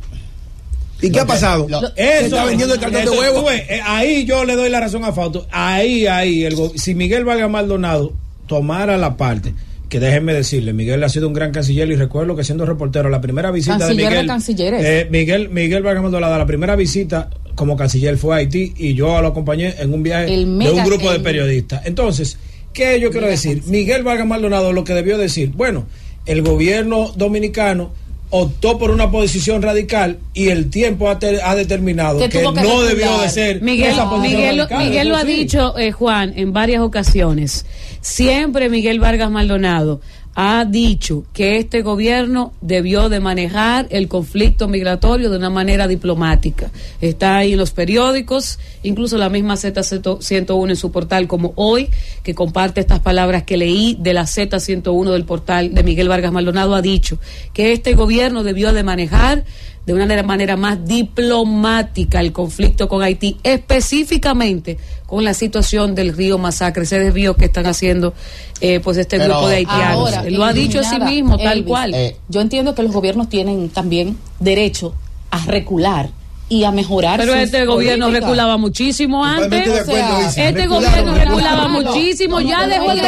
¿Y 1.02 1.12
qué 1.12 1.20
ha 1.22 1.26
pasado? 1.26 1.66
lo- 1.70 1.80
Se 1.96 2.26
está 2.26 2.44
vendiendo 2.46 2.74
el 2.76 2.80
cartón 2.82 3.06
de 3.06 3.10
huevo. 3.12 3.44
ves, 3.46 3.62
eh, 3.70 3.82
ahí 3.86 4.26
yo 4.26 4.44
le 4.44 4.56
doy 4.56 4.70
la 4.70 4.80
razón 4.82 5.04
a 5.06 5.14
Fausto. 5.14 5.48
Ahí, 5.52 6.06
ahí, 6.08 6.44
el 6.44 6.56
go- 6.56 6.72
si 6.76 6.94
Miguel 6.94 7.24
Vargas 7.26 7.50
Maldonado 7.50 8.14
tomara 8.48 8.98
la 8.98 9.16
parte, 9.18 9.54
que 9.92 10.00
déjenme 10.00 10.34
decirle, 10.34 10.72
Miguel 10.72 11.04
ha 11.04 11.10
sido 11.10 11.28
un 11.28 11.34
gran 11.34 11.52
canciller 11.52 11.92
y 11.92 11.98
recuerdo 11.98 12.34
que 12.34 12.46
siendo 12.46 12.66
reportero, 12.66 13.10
la 13.10 13.20
primera 13.20 13.52
visita 13.52 13.78
Canciller 13.78 14.04
de 14.06 14.10
Miguel. 14.12 14.26
cancilleres. 14.28 14.84
eh, 14.86 15.08
Miguel, 15.12 15.50
Miguel 15.50 15.84
Vargas 15.84 16.02
Maldonado, 16.02 16.38
la 16.38 16.46
primera 16.46 16.78
visita 16.78 17.30
como 17.56 17.76
canciller 17.76 18.18
fue 18.18 18.34
a 18.34 18.38
Haití 18.38 18.72
y 18.78 18.94
yo 18.94 19.22
lo 19.22 19.28
acompañé 19.28 19.76
en 19.80 19.94
un 19.94 20.02
viaje 20.02 20.28
de 20.28 20.46
un 20.72 20.84
grupo 20.86 21.12
de 21.12 21.20
periodistas. 21.20 21.82
Entonces, 21.86 22.38
¿qué 22.72 23.02
yo 23.02 23.12
quiero 23.12 23.28
decir? 23.28 23.64
Miguel 23.66 24.04
Vargas 24.04 24.26
Maldonado 24.26 24.72
lo 24.72 24.86
que 24.86 24.94
debió 24.94 25.18
decir, 25.18 25.50
bueno, 25.50 25.86
el 26.26 26.42
gobierno 26.42 27.12
dominicano 27.18 27.92
optó 28.34 28.78
por 28.78 28.92
una 28.92 29.12
posición 29.12 29.62
radical 29.62 30.20
y 30.34 30.48
el 30.48 30.70
tiempo 30.70 31.10
ha, 31.10 31.20
ter- 31.20 31.42
ha 31.44 31.54
determinado 31.54 32.20
Que 32.30 32.42
no 32.42 32.54
debió 32.84 33.18
de 33.20 33.28
ser 33.28 33.62
Miguel, 33.62 33.90
esa 33.92 34.10
posición 34.10 34.38
Miguel, 34.40 34.56
lo- 34.56 34.64
radical, 34.64 34.88
Miguel 34.88 35.10
lo 35.10 35.16
ha 35.18 35.24
dicho, 35.26 35.78
eh, 35.78 35.92
Juan, 35.92 36.32
en 36.38 36.54
varias 36.54 36.82
ocasiones. 36.82 37.66
Siempre 38.02 38.68
Miguel 38.70 39.00
Vargas 39.00 39.30
Maldonado 39.30 40.02
ha 40.34 40.66
dicho 40.66 41.26
que 41.34 41.58
este 41.58 41.82
gobierno 41.82 42.54
debió 42.62 43.10
de 43.10 43.20
manejar 43.20 43.88
el 43.92 44.08
conflicto 44.08 44.68
migratorio 44.68 45.30
de 45.30 45.38
una 45.38 45.50
manera 45.50 45.88
diplomática. 45.88 46.72
Está 47.02 47.38
ahí 47.38 47.52
en 47.52 47.60
los 47.60 47.72
periódicos, 47.72 48.58
incluso 48.82 49.18
la 49.18 49.30
misma 49.30 49.56
Z101 49.56 50.70
en 50.70 50.76
su 50.76 50.92
portal 50.92 51.28
como 51.28 51.54
hoy, 51.56 51.90
que 52.24 52.34
comparte 52.34 52.80
estas 52.80 53.02
palabras 53.02 53.44
que 53.44 53.58
leí 53.58 53.98
de 54.00 54.14
la 54.14 54.24
Z101 54.24 55.12
del 55.12 55.26
portal 55.26 55.74
de 55.74 55.84
Miguel 55.84 56.08
Vargas 56.08 56.32
Maldonado, 56.32 56.76
ha 56.76 56.82
dicho 56.82 57.20
que 57.54 57.74
este 57.74 57.94
gobierno 57.94 58.44
debió 58.44 58.74
de 58.74 58.84
manejar 58.84 59.44
de 59.86 59.94
una 59.94 60.06
manera- 60.24 60.58
más 60.58 60.86
diplomática 60.86 62.20
el 62.20 62.32
conflicto 62.32 62.88
con 62.88 63.02
Haití, 63.02 63.38
específicamente 63.44 64.78
con 65.08 65.24
la 65.24 65.34
situación 65.34 65.96
del 65.96 66.16
río 66.16 66.38
Masacre, 66.38 66.84
ese 66.84 67.00
desvío 67.00 67.36
que 67.36 67.46
están 67.46 67.66
haciendo 67.66 68.14
eh, 68.62 68.80
pues 68.80 68.98
este 68.98 69.18
Pero 69.18 69.34
grupo 69.34 69.50
de 69.50 69.56
haitianos. 69.58 70.14
ahora, 70.14 70.30
lo 70.30 70.44
ha 70.46 70.54
dicho 70.54 70.80
a 70.80 70.84
sí 70.84 71.00
mismo, 71.00 71.38
tal 71.38 71.66
cual. 71.66 71.94
eh, 71.96 72.16
yo 72.30 72.42
entiendo 72.42 72.76
que 72.76 72.84
los 72.84 72.92
gobiernos 72.94 73.28
tienen 73.28 73.70
también 73.70 74.18
derecho 74.40 74.94
a 75.32 75.44
recular 75.46 76.10
y 76.48 76.64
a 76.66 76.72
mejorar. 76.72 77.20
Pero 77.20 77.34
sus 77.34 77.42
este 77.42 77.66
gobierno 77.66 78.06
políticas. 78.06 78.28
reculaba 78.30 78.58
muchísimo 78.58 79.26
antes. 79.26 79.68
O 79.68 79.86
sea, 79.86 80.50
este 80.50 80.68
gobierno 80.68 81.16
reculaba 81.16 81.68
muchísimo, 81.70 82.40
No, 82.40 82.48
ya 82.48 82.68
dejó 82.68 82.92
el 82.92 83.00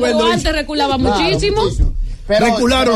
pero 0.00 0.18
Isa. 0.26 0.32
antes 0.34 0.52
reculaba 0.52 0.96
muchísimo. 0.96 1.62
Pero- 2.26 2.46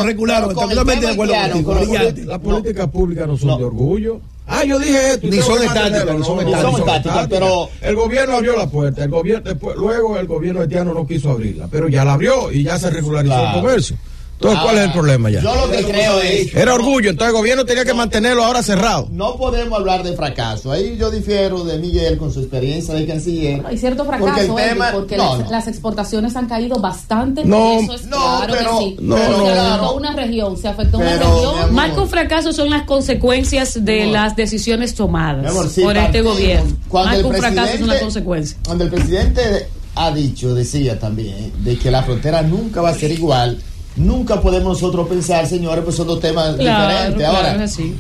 recularon. 0.05 0.07
pero 0.07 0.49
totalmente 0.69 1.07
de 1.07 1.13
acuerdo 1.13 1.35
haitiano, 1.35 1.53
contigo. 1.55 1.71
con 1.73 1.81
los 1.81 1.89
La 1.89 1.99
políticos- 2.01 2.27
Las 2.29 2.39
políticas 2.39 2.89
públicas 2.89 3.27
no 3.29 3.37
son 3.37 3.59
de 3.59 3.65
orgullo. 3.65 4.21
Ah, 4.51 4.65
yo 4.65 4.79
dije 4.79 5.11
esto. 5.13 5.27
Ni 5.27 5.37
son 5.43 5.63
estáticas, 5.63 5.75
mantenerlo. 5.83 6.19
ni 6.19 6.25
son 6.25 6.37
No, 6.37 6.43
no, 6.43 6.49
estáticas. 6.49 6.65
ni 6.65 6.71
son 6.73 6.81
estáticas, 6.89 7.27
pero- 7.29 7.69
el 7.83 7.97
gobierno 7.97 8.37
abrió 8.37 8.57
la 8.57 8.67
puerta. 8.67 9.05
El 9.05 9.11
gobierno 9.11 9.45
después, 9.51 9.77
luego 9.77 10.17
el 10.19 10.27
gobierno 10.27 10.61
haitiano 10.63 10.95
no 10.95 11.07
quiso 11.07 11.31
abrirla, 11.33 11.69
pero 11.71 11.89
ya 11.89 12.05
la 12.05 12.15
abrió 12.15 12.51
y 12.51 12.63
ya 12.63 12.79
se 12.79 12.89
regularizó 12.89 13.35
Claro. 13.35 13.57
el 13.59 13.63
comercio. 13.63 13.97
Entonces, 14.41 14.61
¿cuál 14.63 14.79
es 14.79 14.85
el 14.85 14.93
problema 14.93 15.31
ya? 15.31 15.41
Yo 15.41 15.53
lo 15.53 15.69
que 15.69 15.83
creo 15.83 16.21
es. 16.21 16.55
Era 16.55 16.73
orgullo, 16.75 17.11
entonces 17.11 17.35
el 17.35 17.41
gobierno 17.41 17.65
tenía 17.65 17.85
que 17.85 17.93
mantenerlo 17.93 18.45
ahora 18.45 18.63
cerrado. 18.63 19.09
No 19.11 19.37
podemos 19.37 19.77
hablar 19.77 20.05
de 20.05 20.15
fracaso. 20.15 20.71
Ahí 20.71 20.97
yo 20.97 21.11
difiero 21.11 21.65
de 21.65 21.79
Miguel 21.79 22.17
con 22.19 22.33
su 22.33 22.39
experiencia 22.41 22.95
de 22.95 23.05
canciller. 23.05 23.63
Hay 23.67 23.77
cierto 23.77 24.05
Porque 24.05 24.23
fracaso, 24.23 24.43
el 24.57 24.65
Elvis, 24.65 24.69
tema- 24.75 24.91
porque 24.93 25.17
no, 25.17 25.37
las, 25.39 25.45
no. 25.47 25.51
las 25.51 25.67
exportaciones 25.67 26.37
han 26.37 26.47
caído 26.47 26.77
bastante. 26.79 27.45
No, 27.45 27.81
eso 27.81 27.95
es 27.95 28.05
no, 28.05 28.17
claro 28.17 28.55
pero- 28.57 28.79
que 28.79 28.85
sí. 28.85 28.97
no, 29.01 29.17
Pero 29.17 29.31
no. 29.39 29.45
se 29.47 29.51
afectó 29.59 29.93
una 29.97 30.13
región, 30.13 30.57
se 30.57 30.69
afectó 30.69 30.99
una 30.99 31.07
Pero, 31.11 31.25
región. 31.35 31.55
mi 31.55 31.61
amor. 31.63 31.73
Más 31.73 31.91
que 31.91 32.01
un 32.01 32.09
fracaso 32.09 32.53
son 32.53 32.71
las 32.71 32.83
consecuencias 32.85 33.85
de 33.85 34.07
las 34.07 34.37
decisiones 34.37 34.95
tomadas 34.95 35.43
Mi 35.43 35.49
amor, 35.49 35.69
sí, 35.69 35.83
por 35.83 35.97
este 35.97 36.23
gobierno. 36.23 36.77
Cuando 36.89 37.09
Más 37.09 37.17
el 37.17 37.23
que 37.23 37.29
un 37.29 37.35
fracaso 37.37 37.57
son 37.57 37.65
las 37.65 37.71
presidente- 37.73 38.01
consecuencias. 38.05 38.61
Cuando 38.65 38.85
el 38.85 38.91
presidente 38.91 39.69
ha 39.97 40.13
dicho, 40.13 40.55
decía 40.55 40.97
también, 40.97 41.53
de 41.65 41.77
que 41.77 41.91
la 41.91 42.05
frontera 42.05 42.43
nunca 42.43 42.81
va 42.81 42.91
a 42.91 42.95
ser 42.95 43.11
igual, 43.11 43.61
nunca 43.99 44.41
podemos 44.41 44.81
nosotros 44.81 45.09
pensar, 45.09 45.47
señores, 45.47 45.85
pues 45.85 45.97
son 45.97 46.07
dos 46.07 46.21
temas 46.21 46.57
Claro, 46.57 46.89
diferentes. 46.89 47.17
claro, 47.17 47.37
Ahora, 47.37 47.65
es 47.65 47.73
así. 47.73 47.95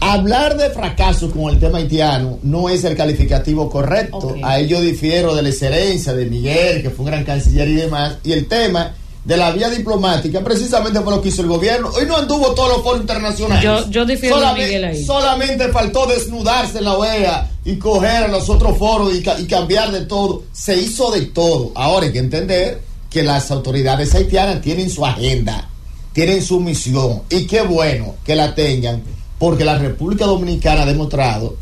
Hablar 0.00 0.56
de 0.56 0.70
fracaso 0.70 1.30
con 1.30 1.50
el 1.54 1.60
tema 1.60 1.78
haitiano 1.78 2.38
no 2.42 2.68
es 2.68 2.82
el 2.82 2.96
calificativo 2.96 3.70
correcto. 3.70 4.34
Ahí 4.42 4.66
yo 4.66 4.80
difiero 4.80 5.32
de 5.34 5.42
la 5.42 5.50
excelencia 5.50 6.12
de 6.12 6.26
Miguel, 6.26 6.82
que 6.82 6.90
fue 6.90 7.04
un 7.04 7.10
gran 7.12 7.24
canciller 7.24 7.68
y 7.68 7.74
demás. 7.74 8.16
Y 8.24 8.32
el 8.32 8.48
tema 8.48 8.94
de 9.24 9.36
la 9.36 9.52
vía 9.52 9.70
diplomática 9.70 10.40
precisamente 10.42 11.00
fue 11.00 11.14
lo 11.14 11.22
que 11.22 11.28
hizo 11.28 11.42
el 11.42 11.46
gobierno. 11.48 11.90
Hoy 11.96 12.04
no 12.06 12.16
anduvo 12.16 12.50
todos 12.52 12.70
los 12.70 12.82
foros 12.82 13.02
internacionales. 13.02 13.62
Yo- 13.62 13.88
yo 13.90 14.04
difiero 14.04 14.34
Solamente- 14.38 14.66
Miguel 14.66 14.84
ahí. 14.86 15.04
Solamente 15.04 15.68
faltó 15.68 16.06
desnudarse 16.06 16.78
en 16.78 16.84
la 16.84 16.94
OEA 16.98 17.50
y 17.64 17.76
coger 17.76 18.24
a 18.24 18.28
los 18.28 18.50
otros 18.50 18.76
foros 18.76 19.12
y 19.14 19.46
cambiar 19.46 19.92
de 19.92 20.00
todo. 20.06 20.42
Se 20.52 20.76
hizo 20.76 21.12
de 21.12 21.26
todo. 21.26 21.70
Ahora 21.76 22.06
hay 22.06 22.12
que 22.12 22.18
entender 22.18 22.80
que 23.12 23.22
las 23.22 23.50
autoridades 23.50 24.14
haitianas 24.14 24.62
tienen 24.62 24.88
su 24.88 25.04
agenda, 25.04 25.68
tienen 26.12 26.42
su 26.42 26.60
misión. 26.60 27.22
Y 27.30 27.46
qué 27.46 27.62
bueno 27.62 28.14
que 28.24 28.34
la 28.34 28.54
tengan, 28.54 29.02
porque 29.38 29.64
la 29.64 29.78
República 29.78 30.24
Dominicana 30.24 30.82
ha 30.82 30.86
demostrado 30.86 31.56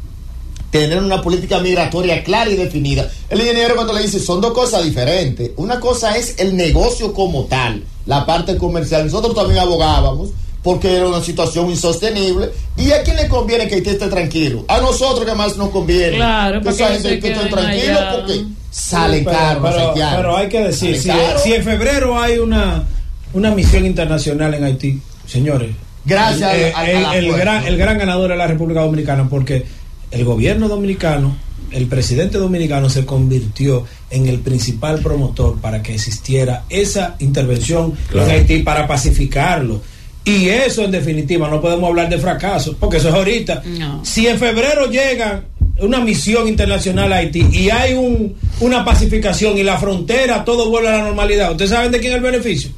tener 0.70 1.02
una 1.02 1.20
política 1.20 1.59
migratoria 1.59 2.22
clara 2.22 2.48
y 2.48 2.56
definida. 2.56 3.10
El 3.28 3.40
ingeniero 3.40 3.74
cuando 3.74 3.93
le 3.93 4.02
dice 4.02 4.20
son 4.20 4.40
dos 4.40 4.52
cosas 4.52 4.85
diferentes. 4.85 5.51
Una 5.56 5.81
cosa 5.81 6.16
es 6.16 6.36
el 6.39 6.56
negocio 6.56 7.12
como 7.12 7.44
tal, 7.47 7.85
la 8.06 8.24
parte 8.24 8.56
comercial. 8.56 9.05
Nosotros 9.05 9.35
también 9.35 9.59
abogábamos 9.59 10.31
porque 10.62 10.95
era 10.97 11.09
una 11.09 11.23
situación 11.23 11.70
insostenible. 11.70 12.51
¿Y 12.77 12.91
a 12.93 13.03
quién 13.03 13.16
le 13.16 13.28
conviene 13.28 13.66
que 13.69 13.77
Haití 13.77 13.91
esté 13.91 14.09
tranquilo? 14.09 14.65
A 14.69 14.81
nosotros 14.81 15.24
que 15.24 15.35
más 15.35 15.57
nos 15.57 15.70
conviene. 15.70 16.16
Claro, 16.16 16.61
que 16.61 16.69
esa 16.69 16.89
gente 16.89 17.19
que 17.20 17.32
esté 17.32 17.47
tranquilo 17.49 17.99
allá. 17.99 18.12
porque 18.16 18.45
salen 18.70 19.24
pero, 19.24 19.37
caros 19.37 19.74
pero, 19.95 19.95
pero 20.16 20.37
hay 20.37 20.49
que 20.49 20.61
decir, 20.61 20.97
si, 20.99 21.53
en 21.53 21.65
febrero 21.65 22.19
hay 22.20 22.39
una, 22.39 22.85
una 23.32 23.51
misión 23.53 23.85
internacional 23.87 24.55
en 24.55 24.65
Haití, 24.65 25.01
señores. 25.27 25.70
Gracias 26.05 26.55
el, 26.55 26.74
al- 26.74 26.89
el- 26.89 27.05
al 27.05 27.15
el 27.16 27.32
gran, 27.37 27.66
el 27.66 27.77
gran 27.77 27.99
ganador 27.99 28.32
es 28.32 28.39
la 28.39 28.47
República 28.47 28.81
Dominicana 28.81 29.28
porque 29.28 29.65
el 30.11 30.24
gobierno 30.24 30.66
dominicano, 30.69 31.37
el 31.73 31.87
presidente 31.87 32.39
dominicano 32.39 32.89
se 32.91 33.05
convirtió 33.05 33.85
en 34.11 34.27
el 34.27 34.41
principal 34.41 35.01
promotor 35.01 35.59
para 35.61 35.82
que 35.82 35.95
existiera 35.95 36.65
esa 36.69 37.16
intervención 37.19 37.93
Claro. 38.09 38.28
en 38.28 38.35
Haití 38.37 38.59
para 38.62 38.87
pacificarlo. 38.87 39.81
Y 40.25 40.49
eso 40.49 40.85
en 40.85 40.91
definitiva 40.91 41.49
no 41.49 41.61
podemos 41.61 41.89
hablar 41.89 42.09
de 42.09 42.19
fracaso, 42.19 42.77
porque 42.79 42.99
eso 42.99 43.09
es 43.09 43.15
ahorita. 43.15 43.63
No. 43.79 44.05
Si 44.05 44.27
en 44.27 44.39
febrero 44.39 44.87
llega 44.91 45.45
una 45.79 46.01
misión 46.01 46.47
internacional 46.47 47.11
a 47.13 47.17
Haití 47.17 47.47
y 47.53 47.71
hay 47.71 47.95
un, 47.95 48.37
una 48.61 48.85
pacificación 48.85 49.57
y 49.57 49.63
la 49.63 49.79
frontera 49.79 50.45
todo 50.45 50.69
vuelve 50.69 50.89
a 50.89 50.99
la 50.99 51.05
normalidad, 51.05 51.51
¿ustedes 51.53 51.71
saben 51.71 51.91
de 51.91 52.01
quién 52.01 52.13
es 52.13 52.17
el 52.19 52.23
beneficio? 52.23 52.71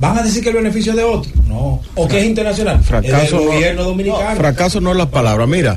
¿Van 0.00 0.18
a 0.18 0.22
decir 0.22 0.42
que 0.42 0.48
el 0.48 0.56
beneficio 0.56 0.92
es 0.92 0.96
de 0.96 1.04
otro? 1.04 1.30
No. 1.46 1.80
¿O 1.94 2.08
que 2.08 2.18
es 2.20 2.26
internacional? 2.26 2.82
Fracaso 2.82 3.14
es 3.16 3.30
del 3.30 3.40
no- 3.44 3.52
gobierno 3.52 3.84
dominicano. 3.84 4.36
Fracaso 4.36 4.80
no 4.80 4.90
es 4.90 4.96
la 4.96 5.10
palabra. 5.10 5.46
Mira, 5.46 5.76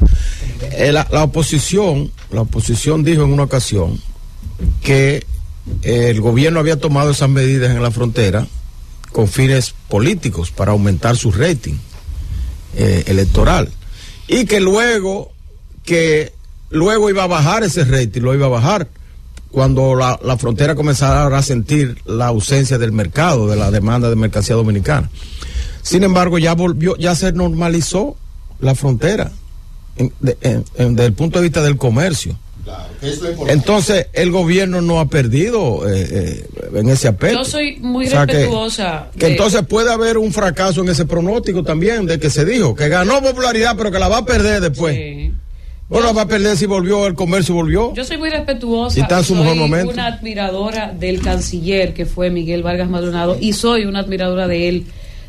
eh, 0.71 0.91
la, 0.91 1.05
la 1.11 1.23
oposición, 1.25 2.09
la 2.31 2.41
oposición 2.41 3.03
dijo 3.03 3.23
en 3.23 3.33
una 3.33 3.43
ocasión 3.43 3.99
que 4.81 5.23
eh, 5.83 6.07
el 6.09 6.21
gobierno 6.21 6.59
había 6.59 6.79
tomado 6.79 7.11
esas 7.11 7.29
medidas 7.29 7.69
en 7.71 7.83
la 7.83 7.91
frontera 7.91 8.47
con 9.13 9.29
fines 9.29 9.73
políticos 9.87 10.51
para 10.51 10.71
aumentar 10.73 11.15
su 11.15 11.31
rating 11.31 11.75
eh, 12.75 13.03
electoral 13.07 13.69
y 14.27 14.45
que 14.45 14.59
luego 14.59 15.31
que 15.85 16.33
luego 16.69 17.09
iba 17.09 17.23
a 17.23 17.27
bajar 17.27 17.63
ese 17.63 17.85
rating, 17.85 18.21
lo 18.21 18.33
iba 18.33 18.47
a 18.47 18.49
bajar 18.49 18.89
cuando 19.51 19.93
la, 19.95 20.19
la 20.23 20.35
frontera 20.37 20.73
comenzara 20.75 21.37
a 21.37 21.43
sentir 21.43 22.01
la 22.05 22.27
ausencia 22.27 22.77
del 22.79 22.91
mercado, 22.91 23.47
de 23.47 23.55
la 23.55 23.69
demanda 23.69 24.09
de 24.09 24.15
mercancía 24.15 24.55
dominicana. 24.55 25.09
Sin 25.83 26.03
embargo, 26.03 26.39
ya 26.39 26.55
volvió, 26.55 26.97
ya 26.97 27.13
se 27.15 27.31
normalizó 27.33 28.15
la 28.59 28.73
frontera 28.73 29.31
en- 29.97 30.11
de- 30.21 30.37
en- 30.41 30.95
desde 30.95 31.05
el 31.05 31.13
punto 31.13 31.37
de 31.39 31.43
vista 31.43 31.61
del 31.61 31.77
comercio. 31.77 32.35
Es. 33.01 33.19
Entonces, 33.49 34.07
el 34.13 34.31
gobierno 34.31 34.81
no 34.81 34.99
ha 34.99 35.07
perdido 35.09 35.87
eh, 35.89 36.07
eh, 36.09 36.47
en 36.75 36.89
ese 36.89 37.09
aspecto. 37.09 37.39
Yo 37.39 37.43
soy 37.45 37.77
muy 37.81 38.05
O 38.07 38.09
sea, 38.09 38.25
que- 38.25 38.33
respetuosa. 38.33 39.07
Que 39.17 39.25
de- 39.25 39.31
entonces 39.33 39.61
puede 39.67 39.91
haber 39.91 40.17
un 40.17 40.31
fracaso 40.31 40.81
en 40.81 40.89
ese 40.89 41.05
pronóstico 41.05 41.63
también, 41.63 42.05
de 42.05 42.19
que 42.19 42.29
se 42.29 42.45
dijo, 42.45 42.73
que 42.75 42.87
ganó 42.89 43.21
popularidad, 43.21 43.75
pero 43.77 43.91
que 43.91 43.99
la 43.99 44.07
va 44.07 44.19
a 44.19 44.25
perder 44.25 44.61
después. 44.61 44.95
Sí. 44.95 45.31
Bueno, 45.89 46.07
la 46.07 46.13
va 46.13 46.21
a 46.23 46.27
perder 46.27 46.55
si 46.57 46.65
volvió, 46.65 47.05
el 47.05 47.13
comercio 47.13 47.53
volvió. 47.53 47.93
Yo 47.93 48.03
soy 48.05 48.17
muy 48.17 48.29
respetuosa. 48.29 48.97
Y 48.97 49.01
está 49.01 49.19
en 49.19 49.23
su 49.25 49.33
soy 49.35 49.43
mejor 49.43 49.57
momento. 49.57 49.91
una 49.91 50.07
admiradora 50.07 50.91
del 50.97 51.19
canciller 51.21 51.93
que 51.93 52.05
fue 52.05 52.29
Miguel 52.31 52.63
Vargas 52.63 52.89
Maldonado 52.89 53.37
y 53.39 53.53
soy 53.53 53.85
una 53.85 53.99
admiradora 53.99 54.47
de 54.47 54.69
él 54.69 54.85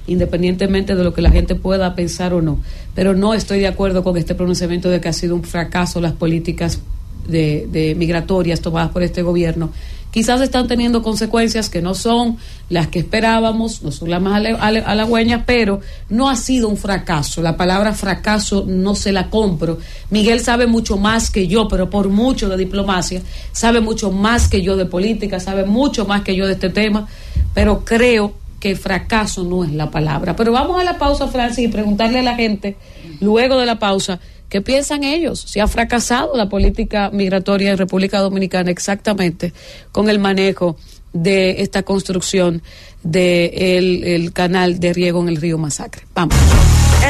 independientemente 0.07 0.95
de 0.95 1.03
lo 1.05 1.13
que 1.15 1.23
la 1.23 1.31
gente 1.31 1.55
pueda 1.55 1.95
pensar 1.95 2.33
o 2.35 2.41
no. 2.43 2.63
Pero 2.95 3.15
no 3.15 3.35
estoy 3.35 3.59
de 3.59 3.67
acuerdo 3.67 4.05
con 4.05 4.17
este 4.17 4.35
pronunciamiento 4.35 4.89
de 4.91 5.01
que 5.01 5.09
ha 5.09 5.13
sido 5.13 5.35
un 5.35 5.43
fracaso 5.43 6.01
las 6.01 6.13
políticas 6.13 6.79
de, 7.27 7.95
migratorias 7.97 8.61
tomadas 8.61 8.91
por 8.91 9.03
este 9.03 9.23
gobierno. 9.23 9.71
Quizás 10.11 10.41
están 10.43 10.69
teniendo 10.69 11.03
consecuencias 11.03 11.69
que 11.69 11.83
no 11.83 11.95
son 11.95 12.37
las 12.69 12.87
que 12.87 13.01
esperábamos, 13.01 13.83
no 13.83 13.91
son 13.91 14.11
las 14.11 14.23
más 14.23 14.45
halagüeñas, 14.61 15.43
pero 15.45 15.81
no 16.09 16.29
ha 16.29 16.37
sido 16.37 16.69
un 16.69 16.77
fracaso. 16.77 17.43
La 17.43 17.57
palabra 17.57 17.93
fracaso 17.95 18.65
no 18.65 18.95
se 18.95 19.11
la 19.11 19.29
compro. 19.29 19.79
Miguel 20.11 20.39
sabe 20.39 20.69
mucho 20.69 20.99
más 20.99 21.31
que 21.31 21.49
yo, 21.49 21.67
pero 21.67 21.91
por 21.91 22.11
mucho 22.11 22.49
de 22.49 22.57
diplomacia, 22.57 23.23
sabe 23.51 23.81
mucho 23.81 24.13
más 24.13 24.49
que 24.49 24.63
yo 24.63 24.77
de 24.77 24.87
política, 24.87 25.41
sabe 25.41 25.65
mucho 25.65 26.07
más 26.07 26.23
que 26.23 26.37
yo 26.37 26.47
de 26.47 26.53
este 26.53 26.71
tema, 26.71 27.09
pero 27.53 27.85
creo 27.85 28.35
que 28.65 28.77
fracaso 28.77 29.45
no 29.45 29.63
es 29.63 29.73
la 29.73 29.91
palabra. 29.91 30.35
Pero 30.37 30.53
vamos 30.53 30.81
a 30.81 30.85
la 30.85 30.97
pausa, 30.97 31.27
Francis, 31.27 31.67
y 31.67 31.69
preguntarle 31.69 32.21
a 32.21 32.23
la 32.23 32.35
gente, 32.35 32.77
luego 33.21 33.59
de 33.59 33.67
la 33.67 33.79
pausa, 33.79 34.21
¿qué 34.49 34.61
piensan 34.61 35.05
ellos? 35.05 35.41
Si 35.41 35.61
ha 35.61 35.67
fracasado 35.67 36.37
la 36.37 36.49
política 36.49 37.11
migratoria 37.13 37.73
en 37.73 37.79
República 37.79 38.21
Dominicana 38.21 38.71
exactamente 38.71 39.53
con 39.93 40.09
el 40.09 40.19
manejo 40.19 40.77
de 41.13 41.63
esta 41.63 41.83
construcción 41.83 42.63
de 43.03 43.79
el, 43.79 44.05
el 44.05 44.33
canal 44.33 44.81
de 44.81 44.93
riego 44.93 45.23
en 45.23 45.29
el 45.29 45.37
río 45.37 45.59
Masacre. 45.59 46.03
Vamos. 46.15 46.37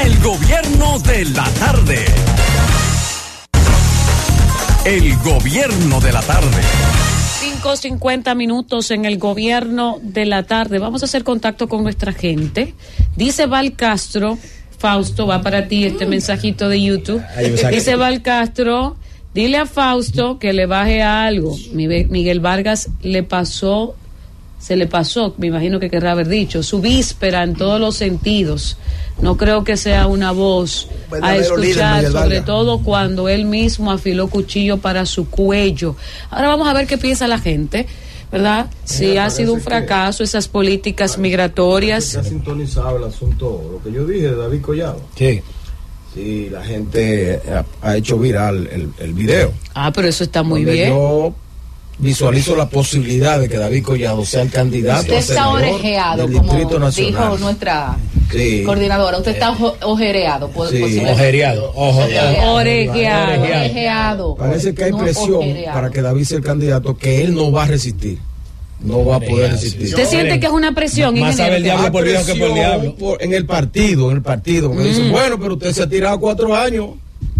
El 0.04 0.18
gobierno 0.20 0.98
de 1.00 1.24
la 1.26 1.44
tarde. 1.50 2.04
El 4.84 5.16
gobierno 5.18 6.00
de 6.00 6.12
la 6.12 6.20
tarde. 6.22 6.60
5.50 7.64 8.36
minutos 8.36 8.90
en 8.90 9.06
el 9.06 9.18
gobierno 9.18 9.98
de 10.02 10.26
la 10.26 10.42
tarde. 10.42 10.78
Vamos 10.78 11.00
a 11.02 11.06
hacer 11.06 11.24
contacto 11.24 11.68
con 11.68 11.82
nuestra 11.82 12.12
gente. 12.12 12.74
Dice 13.16 13.46
Val 13.46 13.74
Castro, 13.74 14.36
Fausto, 14.88 15.26
va 15.26 15.40
para 15.40 15.66
ti 15.66 15.86
este 15.86 16.04
mensajito 16.04 16.68
de 16.68 16.78
YouTube. 16.82 17.22
Dice 17.70 17.96
Val 17.96 18.20
Castro, 18.20 18.96
dile 19.32 19.56
a 19.56 19.64
Fausto 19.64 20.38
que 20.38 20.52
le 20.52 20.66
baje 20.66 21.00
a 21.00 21.24
algo. 21.24 21.56
Mi- 21.72 22.04
Miguel 22.04 22.40
Vargas 22.40 22.90
le 23.02 23.22
pasó, 23.22 23.94
se 24.58 24.76
le 24.76 24.86
pasó, 24.86 25.34
me 25.38 25.46
imagino 25.46 25.80
que 25.80 25.88
querrá 25.88 26.12
haber 26.12 26.28
dicho, 26.28 26.62
su 26.62 26.82
víspera 26.82 27.42
en 27.44 27.54
todos 27.54 27.80
los 27.80 27.96
sentidos. 27.96 28.76
No 29.22 29.38
creo 29.38 29.64
que 29.64 29.78
sea 29.78 30.06
una 30.06 30.32
voz 30.32 30.86
a 31.22 31.32
líder, 31.32 31.40
escuchar, 31.40 32.04
sobre 32.12 32.40
todo 32.42 32.80
cuando 32.80 33.30
él 33.30 33.46
mismo 33.46 33.90
afiló 33.90 34.28
cuchillo 34.28 34.78
para 34.78 35.06
su 35.06 35.30
cuello. 35.30 35.96
Ahora 36.30 36.48
vamos 36.48 36.68
a 36.68 36.74
ver 36.74 36.86
qué 36.86 36.98
piensa 36.98 37.26
la 37.26 37.38
gente, 37.38 37.86
¿verdad? 38.34 38.66
Si 38.82 39.16
ha 39.16 39.30
sido 39.30 39.52
un 39.52 39.60
fracaso 39.60 40.24
esas 40.24 40.48
políticas 40.48 41.18
migratorias. 41.18 42.02
Se 42.02 42.18
ha 42.18 42.24
sintonizado 42.24 42.96
el 42.96 43.04
asunto, 43.04 43.62
lo 43.70 43.80
que 43.80 43.92
yo 43.96 44.04
dije 44.04 44.30
de 44.30 44.34
David 44.34 44.60
Collado. 44.60 45.00
Sí. 45.16 45.40
Sí, 46.12 46.48
la 46.50 46.64
gente 46.64 47.40
ha, 47.48 47.64
ha 47.80 47.96
hecho 47.96 48.18
viral 48.18 48.68
el, 48.72 48.90
el 48.98 49.14
video. 49.14 49.52
Ah, 49.74 49.92
pero 49.94 50.08
eso 50.08 50.24
está 50.24 50.42
muy 50.42 50.64
bien. 50.64 50.90
Yo 50.90 51.32
visualizo 51.98 52.56
la 52.56 52.68
posibilidad 52.68 53.38
de 53.40 53.48
que 53.48 53.56
David 53.56 53.84
Collado 53.84 54.24
sea 54.24 54.42
el 54.42 54.50
candidato 54.50 55.02
Usted 55.02 55.16
está 55.16 55.48
orejeado, 55.48 56.26
del 56.26 56.36
como 56.36 56.52
Distrito 56.52 56.78
Nacional. 56.80 57.12
dijo 57.30 57.38
nuestra 57.38 57.96
Sí. 58.32 58.62
coordinadora. 58.64 59.18
Usted 59.18 59.32
está 59.32 59.50
ojo- 59.52 59.76
ojereado. 59.82 60.48
po- 60.50 60.66
Sí. 60.68 60.82
Ojereado. 61.08 61.70
Ojo. 61.74 62.00
Orejeado. 62.00 63.42
Orejeado. 63.42 64.34
Parece 64.34 64.74
que 64.74 64.84
hay 64.84 64.92
presión 64.92 65.34
ojereado. 65.34 65.74
para 65.74 65.90
que 65.90 66.02
David 66.02 66.24
sea 66.24 66.38
el 66.38 66.44
candidato 66.44 66.96
que 66.96 67.22
él 67.22 67.34
no 67.34 67.52
va 67.52 67.64
a 67.64 67.66
resistir. 67.66 68.18
No 68.80 69.04
va 69.04 69.16
a 69.16 69.20
poder 69.20 69.52
resistir. 69.52 69.86
¿Usted 69.88 70.06
siente 70.06 70.40
que 70.40 70.46
es 70.46 70.52
una 70.52 70.74
presión? 70.74 71.18
Más 71.18 71.36
sabe 71.36 71.56
el 71.56 71.62
diablo 71.62 71.90
por 71.92 72.04
que 72.04 72.12
por 72.12 72.24
Presión 72.24 72.54
diablo. 72.54 72.94
por- 72.96 73.22
en 73.22 73.32
el 73.32 73.46
partido, 73.46 74.10
en 74.10 74.16
el 74.16 74.22
partido, 74.22 74.68
porque 74.70 74.88
dicen, 74.88 75.08
Mm. 75.08 75.12
bueno, 75.12 75.38
pero 75.40 75.54
usted 75.54 75.72
se 75.72 75.82
ha 75.84 75.88
tirado 75.88 76.18
cuatro 76.20 76.54
años 76.54 76.88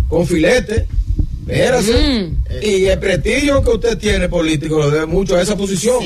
con 0.09 0.27
filete, 0.27 0.87
espérase, 1.47 1.93
Mm. 1.93 2.37
y 2.63 2.85
el 2.87 2.99
prestigio 2.99 3.63
que 3.63 3.71
usted 3.71 3.99
tiene 3.99 4.29
político 4.29 4.79
lo 4.79 4.91
debe 4.91 5.07
mucho 5.07 5.37
a 5.37 5.43
esa 5.43 5.57
posición. 5.57 5.99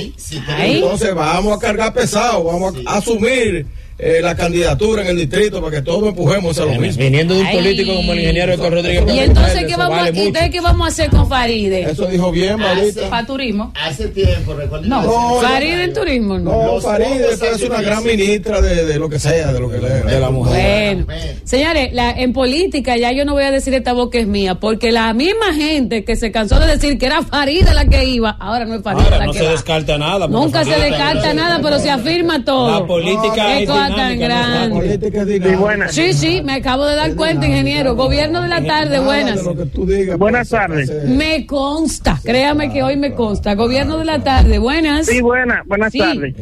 Ay. 0.47 0.77
Entonces 0.77 1.15
vamos 1.15 1.57
a 1.57 1.61
cargar 1.61 1.93
pesado, 1.95 2.45
vamos 2.45 2.75
a 2.87 2.97
asumir 2.99 3.67
eh, 3.99 4.21
la 4.23 4.37
candidatura 4.37 5.03
en 5.03 5.09
el 5.09 5.17
distrito 5.17 5.61
para 5.61 5.77
que 5.77 5.83
todos 5.83 6.09
empujemos 6.09 6.59
a 6.59 6.65
lo 6.67 6.75
mismo. 6.81 7.03
Viniendo 7.03 7.35
de 7.35 7.41
un 7.41 7.47
Ay. 7.47 7.57
político 7.57 7.95
como 7.97 8.13
el 8.13 8.21
ingeniero 8.21 8.53
Héctor 8.53 8.73
Rodríguez. 8.75 9.05
Y 9.15 9.19
entonces, 9.19 9.59
¿qué 9.65 9.67
eso 9.67 9.79
vamos, 9.79 9.97
vale 9.99 10.09
a, 10.21 10.23
entonces, 10.23 10.51
¿qué 10.51 10.61
vamos 10.61 10.85
a 10.87 10.89
hacer 10.89 11.11
con 11.11 11.29
Faride? 11.29 11.91
Eso 11.91 12.07
dijo 12.07 12.31
bien, 12.31 12.59
Marita. 12.59 13.11
Para 13.11 13.27
turismo. 13.27 13.73
Hace 13.75 14.09
tiempo, 14.09 14.55
recuerdo. 14.55 14.87
No, 14.87 15.03
No, 15.03 15.41
Faride 15.41 15.85
en 15.85 15.93
turismo, 15.93 16.39
¿no? 16.39 16.75
No, 16.75 16.81
Faride 16.81 17.33
es 17.33 17.63
una 17.63 17.81
gran 17.83 18.05
ministra 18.05 18.61
de, 18.61 18.85
de 18.87 18.99
lo 18.99 19.09
que 19.09 19.19
sea, 19.19 19.53
de 19.53 19.61
lo 19.61 19.69
que 19.71 19.79
le 19.79 19.89
de 19.89 20.21
la 20.21 20.31
mujer. 20.31 21.05
Bueno, 21.05 21.07
señores, 21.45 21.93
la, 21.93 22.11
en 22.13 22.33
política 22.33 22.97
ya 22.97 23.11
yo 23.13 23.25
no 23.25 23.33
voy 23.33 23.45
a 23.45 23.51
decir 23.51 23.75
esta 23.75 23.93
voz 23.95 24.11
que 24.11 24.21
es 24.21 24.27
mía, 24.27 24.55
porque 24.57 24.93
la 24.93 25.13
misma 25.15 25.53
gente 25.55 26.05
que 26.05 26.15
se 26.17 26.31
cansó 26.31 26.61
de 26.61 26.67
decir 26.67 26.99
que 26.99 27.07
era 27.07 27.23
Faride 27.23 27.75
la 27.75 27.85
que 27.87 28.05
iba, 28.05 28.31
ahora 28.39 28.65
no 28.65 28.75
es 28.77 28.83
Faride 28.83 29.05
Ahora 29.05 29.19
la 29.19 29.27
no 29.27 29.33
que 29.33 29.39
se 29.39 29.45
va. 29.45 29.51
descarta 29.51 29.99
nada. 29.99 30.29
Nunca 30.29 30.65
se 30.65 30.71
descarta 30.79 31.35
nada, 31.35 31.59
pero 31.63 31.79
se 31.79 31.91
afirma 31.91 32.45
todo. 32.45 32.81
La 32.81 32.87
política 32.87 33.59
Tan 33.95 34.19
grande. 34.19 35.89
Sí, 35.91 36.13
sí, 36.13 36.43
me 36.45 36.55
acabo 36.55 36.85
de 36.87 36.97
dar 36.97 37.15
cuenta, 37.15 37.47
ingeniero. 37.47 37.95
Gobierno 37.95 38.43
de 38.43 38.49
la 38.49 38.63
tarde, 38.65 38.99
buenas. 39.01 39.41
tú 39.75 39.87
Buenas 40.19 40.49
tardes. 40.49 40.91
Me 41.09 41.47
consta, 41.47 42.19
créame 42.25 42.73
que 42.73 42.83
hoy 42.83 42.97
me 42.97 43.13
consta. 43.15 43.55
Gobierno 43.55 43.99
de 43.99 44.05
la 44.05 44.23
tarde, 44.23 44.59
buenas. 44.59 45.07
Sí, 45.07 45.21
buenas, 45.21 45.67
buenas 45.67 45.93
Sí. 45.93 45.99
tardes. 45.99 46.35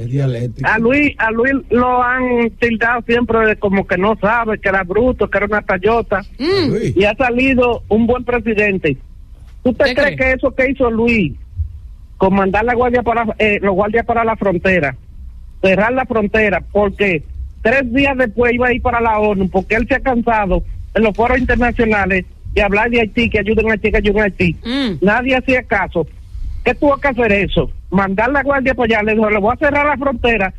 A 0.64 0.78
Luis, 0.78 1.14
a 1.18 1.30
Luis 1.30 1.52
lo 1.70 2.02
han 2.02 2.50
tildado 2.58 3.02
siempre 3.06 3.38
de 3.46 3.56
como 3.56 3.86
que 3.86 3.96
no 3.96 4.16
sabe, 4.20 4.58
que 4.58 4.68
era 4.68 4.82
bruto, 4.82 5.28
que 5.28 5.38
era 5.38 5.46
una 5.46 5.62
tallota. 5.62 6.22
Mm. 6.38 6.98
Y 6.98 7.04
ha 7.04 7.14
salido 7.16 7.82
un 7.88 8.06
buen 8.06 8.24
presidente. 8.24 8.96
¿Usted 9.62 9.84
¿Qué 9.86 9.94
cree 9.94 10.16
cree? 10.16 10.16
que 10.16 10.32
eso 10.32 10.54
que 10.54 10.70
hizo 10.70 10.90
Luis, 10.90 11.32
con 12.16 12.34
mandar 12.34 12.64
la 12.64 12.74
guardia 12.74 13.02
para, 13.02 13.26
eh, 13.38 13.58
los 13.60 13.74
guardias 13.74 14.06
para 14.06 14.24
la 14.24 14.36
frontera, 14.36 14.96
cerrar 15.60 15.92
la 15.92 16.06
frontera, 16.06 16.62
porque 16.72 17.22
tres 17.66 17.92
días 17.92 18.16
después 18.16 18.52
iba 18.54 18.68
a 18.68 18.72
ir 18.72 18.80
para 18.80 19.00
la 19.00 19.18
ONU, 19.18 19.48
porque 19.48 19.74
él 19.74 19.86
se 19.88 19.96
ha 19.96 20.00
cansado 20.00 20.62
en 20.94 21.02
los 21.02 21.16
foros 21.16 21.38
internacionales 21.38 22.24
de 22.54 22.62
hablar 22.62 22.88
de 22.90 23.00
Haití, 23.00 23.28
que 23.28 23.40
ayuden 23.40 23.68
a 23.68 23.72
Haití, 23.72 23.90
que 23.90 23.96
ayuden 23.96 24.22
a 24.22 24.24
Haití. 24.26 24.56
Mm. 24.64 25.04
Nadie 25.04 25.36
hacía 25.36 25.62
caso. 25.64 26.06
¿Qué 26.64 26.74
tuvo 26.74 26.96
que 26.98 27.08
hacer 27.08 27.32
eso? 27.32 27.70
Mandar 27.90 28.30
la 28.30 28.42
guardia 28.42 28.74
para 28.74 28.98
allá, 28.98 29.02
le 29.02 29.14
dijo, 29.14 29.28
le 29.30 29.38
voy 29.38 29.52
a 29.52 29.56
cerrar 29.56 29.84
la 29.86 29.96
frontera 29.96 30.54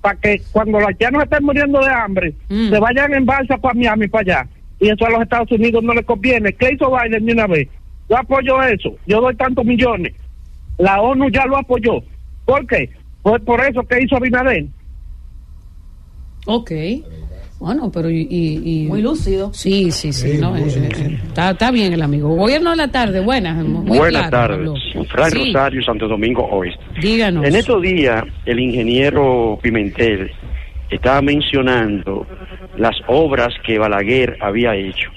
para 0.00 0.20
que 0.20 0.42
cuando 0.52 0.78
los 0.78 0.88
haitianos 0.88 1.22
estén 1.22 1.44
muriendo 1.44 1.80
de 1.80 1.90
hambre, 1.90 2.34
Mm. 2.50 2.68
se 2.70 2.78
vayan 2.78 3.14
en 3.14 3.24
balsa 3.24 3.56
para 3.56 3.74
Miami, 3.74 4.08
para 4.08 4.20
allá. 4.22 4.48
Y 4.80 4.88
eso 4.90 5.06
a 5.06 5.10
los 5.10 5.22
Estados 5.22 5.50
Unidos 5.50 5.82
no 5.82 5.94
le 5.94 6.02
conviene. 6.04 6.52
¿Qué 6.52 6.72
hizo 6.74 6.90
Biden 6.94 7.24
de 7.24 7.32
una 7.32 7.46
vez? 7.46 7.68
Yo 8.10 8.18
apoyo 8.18 8.62
eso. 8.62 8.94
Yo 9.06 9.20
doy 9.22 9.34
tantos 9.34 9.64
millones. 9.64 10.12
La 10.76 11.00
ONU 11.00 11.30
ya 11.30 11.46
lo 11.46 11.56
apoyó. 11.56 12.02
¿Por 12.44 12.66
qué? 12.66 12.90
Pues 13.22 13.40
por 13.42 13.60
eso 13.64 13.82
que 13.84 14.02
hizo 14.02 14.16
Abinader. 14.16 14.66
Ok. 16.46 16.70
Bueno, 17.60 17.90
pero 17.90 18.10
y, 18.10 18.26
y- 18.28 18.82
y- 18.82 18.86
Muy 18.88 19.00
lúcido. 19.00 19.50
Sí, 19.54 19.90
sí, 19.90 20.12
sí. 20.12 20.32
Sí, 20.32 20.38
no, 20.38 20.50
muy 20.50 20.68
eh, 20.68 20.88
eh, 20.98 21.18
está, 21.28 21.50
está 21.52 21.70
bien 21.70 21.92
el 21.92 22.02
amigo. 22.02 22.28
Gobierno 22.34 22.70
de 22.70 22.76
la 22.76 22.88
tarde, 22.88 23.20
buenas. 23.20 23.64
Muy 23.64 23.96
Buenas 23.98 24.28
claro, 24.28 24.56
tardes. 24.58 24.82
Sí, 24.92 24.98
Rosario, 25.08 25.82
Santo 25.82 26.06
Domingo 26.08 26.42
Oeste. 26.44 26.82
díganos. 27.00 27.46
En 27.46 27.54
estos 27.56 27.80
días, 27.80 28.22
el 28.44 28.60
ingeniero 28.60 29.58
Pimentel 29.62 30.30
estaba 30.90 31.22
mencionando 31.22 32.26
las 32.76 32.96
obras 33.06 33.54
que 33.64 33.78
Balaguer 33.78 34.36
había 34.40 34.74
hecho. 34.74 35.10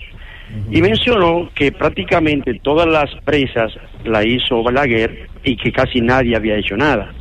Y 0.72 0.82
mencionó 0.82 1.50
que 1.54 1.74
prácticamente 1.74 2.58
todas 2.64 2.88
las 2.88 3.10
presas 3.26 3.74
la 4.06 4.26
hizo 4.26 4.64
Balaguer 4.64 5.28
y 5.44 5.58
que 5.58 5.74
casi 5.74 6.00
nadie 6.00 6.38
había 6.38 6.56
hecho 6.56 6.78
nada. 6.78 7.12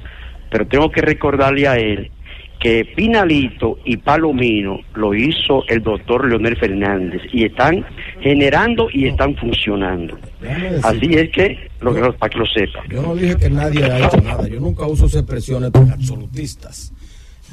Pero 0.50 0.64
tengo 0.68 0.88
que 0.90 1.00
recordarle 1.00 1.66
a 1.66 1.74
él 1.76 2.12
que 2.60 2.84
Pinalito 2.96 3.78
y 3.84 3.96
Palomino 3.96 4.80
lo 4.94 5.14
hizo 5.14 5.64
el 5.68 5.82
doctor 5.82 6.28
Leonel 6.28 6.56
Fernández 6.56 7.22
y 7.32 7.44
están 7.44 7.84
generando 8.20 8.88
y 8.92 9.08
están 9.08 9.36
funcionando. 9.36 10.18
Así 10.82 11.14
es 11.14 11.30
que, 11.30 11.70
lo 11.80 11.94
que 11.94 12.00
para 12.12 12.30
que 12.30 12.38
lo 12.38 12.46
sepa. 12.46 12.82
Yo 12.88 13.02
no 13.02 13.14
dije 13.14 13.36
que 13.36 13.50
nadie 13.50 13.84
ha 13.84 14.06
hecho 14.06 14.20
nada. 14.20 14.48
Yo 14.48 14.60
nunca 14.60 14.86
uso 14.86 15.06
esas 15.06 15.22
expresiones 15.22 15.72
tan 15.72 15.90
absolutistas. 15.90 16.92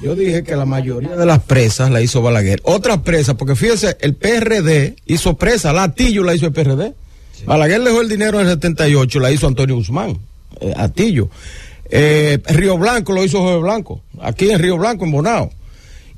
Yo 0.02 0.16
dije 0.16 0.44
que 0.44 0.56
la 0.56 0.66
mayoría 0.66 1.16
de 1.16 1.26
las 1.26 1.44
presas 1.44 1.92
la 1.92 2.02
hizo 2.02 2.22
Balaguer. 2.22 2.60
Otras 2.64 3.00
presas, 3.00 3.36
porque 3.36 3.56
fíjese, 3.56 3.98
el 4.02 4.16
PRD 4.16 4.96
hizo 5.06 5.38
presa, 5.38 5.72
Latillo 5.72 6.24
la 6.24 6.34
hizo 6.34 6.48
el 6.48 6.54
PRD. 6.54 6.94
Balaguer 7.46 7.82
dejó 7.82 8.02
el 8.02 8.10
dinero 8.10 8.40
en 8.40 8.48
el 8.48 8.54
78, 8.54 9.20
la 9.20 9.32
hizo 9.32 9.48
Antonio 9.48 9.76
Guzmán, 9.76 10.18
eh, 10.60 10.74
Atillo. 10.76 11.30
Eh, 11.90 12.40
Río 12.48 12.78
Blanco 12.78 13.14
lo 13.14 13.24
hizo 13.24 13.42
José 13.42 13.58
Blanco, 13.58 14.02
aquí 14.22 14.50
en 14.50 14.60
Río 14.60 14.78
Blanco, 14.78 15.06
en 15.06 15.12
Bonao. 15.12 15.52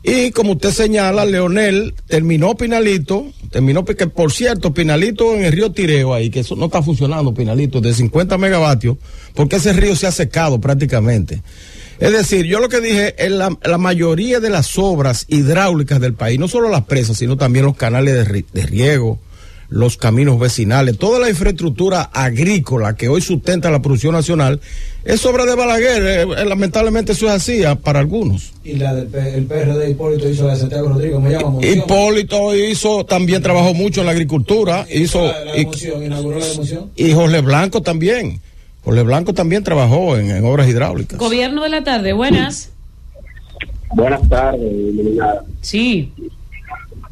Y 0.07 0.29
como 0.31 0.51
usted 0.51 0.69
señala, 0.69 1.25
Leonel 1.25 1.95
terminó 2.07 2.55
Pinalito, 2.55 3.25
terminó, 3.49 3.83
que 3.83 4.05
por 4.05 4.31
cierto, 4.31 4.71
Pinalito 4.71 5.33
en 5.33 5.45
el 5.45 5.51
río 5.51 5.71
Tireo 5.71 6.13
ahí, 6.13 6.29
que 6.29 6.41
eso 6.41 6.55
no 6.55 6.65
está 6.65 6.83
funcionando, 6.83 7.33
Pinalito, 7.33 7.81
de 7.81 7.91
50 7.91 8.37
megavatios, 8.37 8.97
porque 9.33 9.55
ese 9.55 9.73
río 9.73 9.95
se 9.95 10.05
ha 10.05 10.11
secado 10.11 10.61
prácticamente. 10.61 11.41
Es 11.99 12.11
decir, 12.11 12.45
yo 12.45 12.59
lo 12.59 12.69
que 12.69 12.81
dije, 12.81 13.15
en 13.25 13.39
la, 13.39 13.57
la 13.63 13.79
mayoría 13.79 14.39
de 14.39 14.51
las 14.51 14.77
obras 14.77 15.25
hidráulicas 15.27 15.99
del 15.99 16.13
país, 16.13 16.39
no 16.39 16.47
solo 16.47 16.69
las 16.69 16.85
presas, 16.85 17.17
sino 17.17 17.35
también 17.35 17.65
los 17.65 17.75
canales 17.75 18.27
de 18.53 18.65
riego, 18.67 19.19
los 19.69 19.97
caminos 19.97 20.39
vecinales, 20.39 20.97
toda 20.97 21.19
la 21.19 21.29
infraestructura 21.29 22.03
agrícola 22.13 22.95
que 22.95 23.09
hoy 23.09 23.21
sustenta 23.21 23.71
la 23.71 23.81
producción 23.81 24.13
nacional, 24.13 24.61
es 25.05 25.25
obra 25.25 25.45
de 25.45 25.55
Balaguer. 25.55 26.03
Eh, 26.03 26.21
eh, 26.23 26.45
lamentablemente 26.45 27.13
eso 27.13 27.27
es 27.27 27.31
así 27.33 27.63
ah, 27.63 27.75
para 27.75 27.99
algunos. 27.99 28.51
Y 28.63 28.73
la 28.73 28.93
del 28.93 29.07
P- 29.07 29.35
el 29.37 29.45
PRD 29.45 29.91
Hipólito 29.91 30.27
hizo 30.29 30.45
la 30.47 30.53
de 30.55 30.59
Santiago 30.59 30.89
Rodrigo, 30.89 31.19
me 31.21 31.29
llama 31.31 31.51
Monción. 31.51 31.77
Hipólito 31.77 32.55
hizo, 32.55 33.05
también 33.05 33.41
trabajó 33.41 33.73
mucho 33.73 34.01
en 34.01 34.07
la 34.07 34.11
agricultura, 34.11 34.85
hizo, 34.91 35.21
La, 35.25 35.45
la 35.45 35.57
y, 35.57 35.61
emoción, 35.61 36.03
inauguró 36.03 36.39
la 36.39 36.47
emoción. 36.51 36.91
y 36.95 37.11
Jorge 37.13 37.41
Blanco 37.41 37.81
también. 37.81 38.41
Jorge 38.83 39.01
Blanco 39.03 39.33
también 39.33 39.63
trabajó 39.63 40.17
en, 40.17 40.29
en 40.29 40.43
obras 40.45 40.67
hidráulicas. 40.67 41.17
Gobierno 41.17 41.63
de 41.63 41.69
la 41.69 41.83
tarde, 41.83 42.13
buenas. 42.13 42.71
Buenas 43.93 44.27
tardes, 44.27 44.61
iluminada. 44.61 45.43
Sí, 45.61 46.11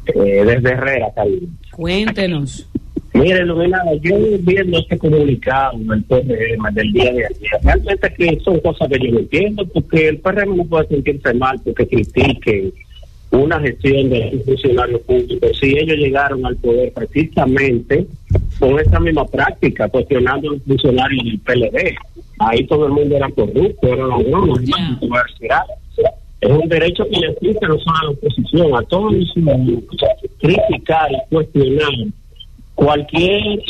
Eh, 0.06 0.42
desde 0.44 0.70
Herrera, 0.72 1.06
Cali. 1.14 1.48
cuéntenos. 1.72 2.66
Mire, 3.14 3.44
Lorena, 3.46 3.80
yo 4.02 4.16
viendo 4.40 4.78
este 4.78 4.98
comunicado 4.98 5.78
del 5.78 6.02
PRM 6.02 6.74
del 6.74 6.92
día 6.92 7.12
de 7.12 7.26
ayer, 7.26 7.60
realmente 7.62 8.12
que 8.12 8.40
son 8.40 8.58
cosas 8.58 8.88
que 8.88 8.98
yo 8.98 9.12
no 9.12 9.20
entiendo, 9.20 9.64
porque 9.66 10.08
el 10.08 10.18
PRM 10.18 10.56
no 10.56 10.64
puede 10.64 10.88
sentirse 10.88 11.32
mal 11.32 11.60
porque 11.64 11.86
critique 11.86 12.72
una 13.30 13.60
gestión 13.60 14.10
de 14.10 14.30
un 14.32 14.44
funcionario 14.44 15.00
público. 15.02 15.46
Si 15.60 15.78
ellos 15.78 15.96
llegaron 15.96 16.44
al 16.44 16.56
poder 16.56 16.92
precisamente 16.92 18.06
con 18.58 18.78
esa 18.80 18.98
misma 18.98 19.26
práctica, 19.26 19.88
cuestionando 19.88 20.50
a 20.50 20.52
los 20.54 20.62
funcionarios 20.62 21.24
del 21.24 21.38
PLD. 21.38 21.94
Ahí 22.40 22.66
todo 22.66 22.86
el 22.86 22.92
mundo 22.92 23.16
era 23.16 23.28
corrupto, 23.30 23.86
era 23.86 24.08
ladrón, 24.08 24.64
yeah. 24.64 25.64
Es 26.40 26.50
un 26.50 26.68
derecho 26.68 27.04
que 27.08 27.20
le 27.20 27.28
existe 27.28 27.66
no 27.66 27.78
solo 27.78 27.96
a 27.96 28.04
la 28.04 28.10
oposición, 28.10 28.76
a 28.76 28.82
todos 28.82 29.14
los 29.14 29.32
ciudadanos, 29.32 29.84
criticar 30.40 31.10
y 31.12 31.34
cuestionar 31.34 31.90
cualquier 32.74 33.60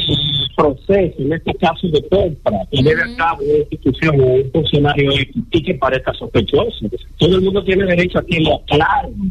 proceso, 0.57 1.15
en 1.19 1.33
este 1.33 1.55
caso 1.55 1.89
de 1.89 2.03
compra, 2.09 2.67
que 2.71 2.83
lleve 2.83 3.03
a 3.03 3.17
cabo 3.17 3.43
una 3.43 3.59
institución 3.59 4.21
o 4.21 4.25
un 4.25 4.51
funcionario 4.53 5.11
y 5.51 5.63
que 5.63 5.75
parezca 5.75 6.13
sospechoso. 6.15 6.87
Todo 7.19 7.37
el 7.37 7.43
mundo 7.43 7.65
tiene 7.65 7.85
derecho 7.85 8.19
a 8.19 8.25
que 8.25 8.41
le 8.41 8.55
aclaren 8.55 9.31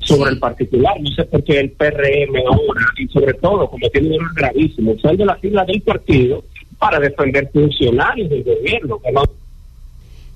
sobre 0.00 0.32
el 0.32 0.38
particular. 0.38 1.00
No 1.00 1.10
sé 1.10 1.24
por 1.24 1.42
qué 1.44 1.60
el 1.60 1.70
PRM 1.70 2.36
ahora, 2.46 2.82
y 2.98 3.08
sobre 3.08 3.34
todo, 3.34 3.68
como 3.68 3.88
tiene 3.90 4.08
un 4.08 4.14
error 4.14 4.34
gravísimo, 4.34 4.92
usando 4.92 5.24
la 5.24 5.38
sigla 5.40 5.64
del 5.64 5.80
partido 5.82 6.44
para 6.78 7.00
defender 7.00 7.48
funcionarios 7.52 8.28
del 8.28 8.44
gobierno. 8.44 8.98
Que 8.98 9.12
no... 9.12 9.22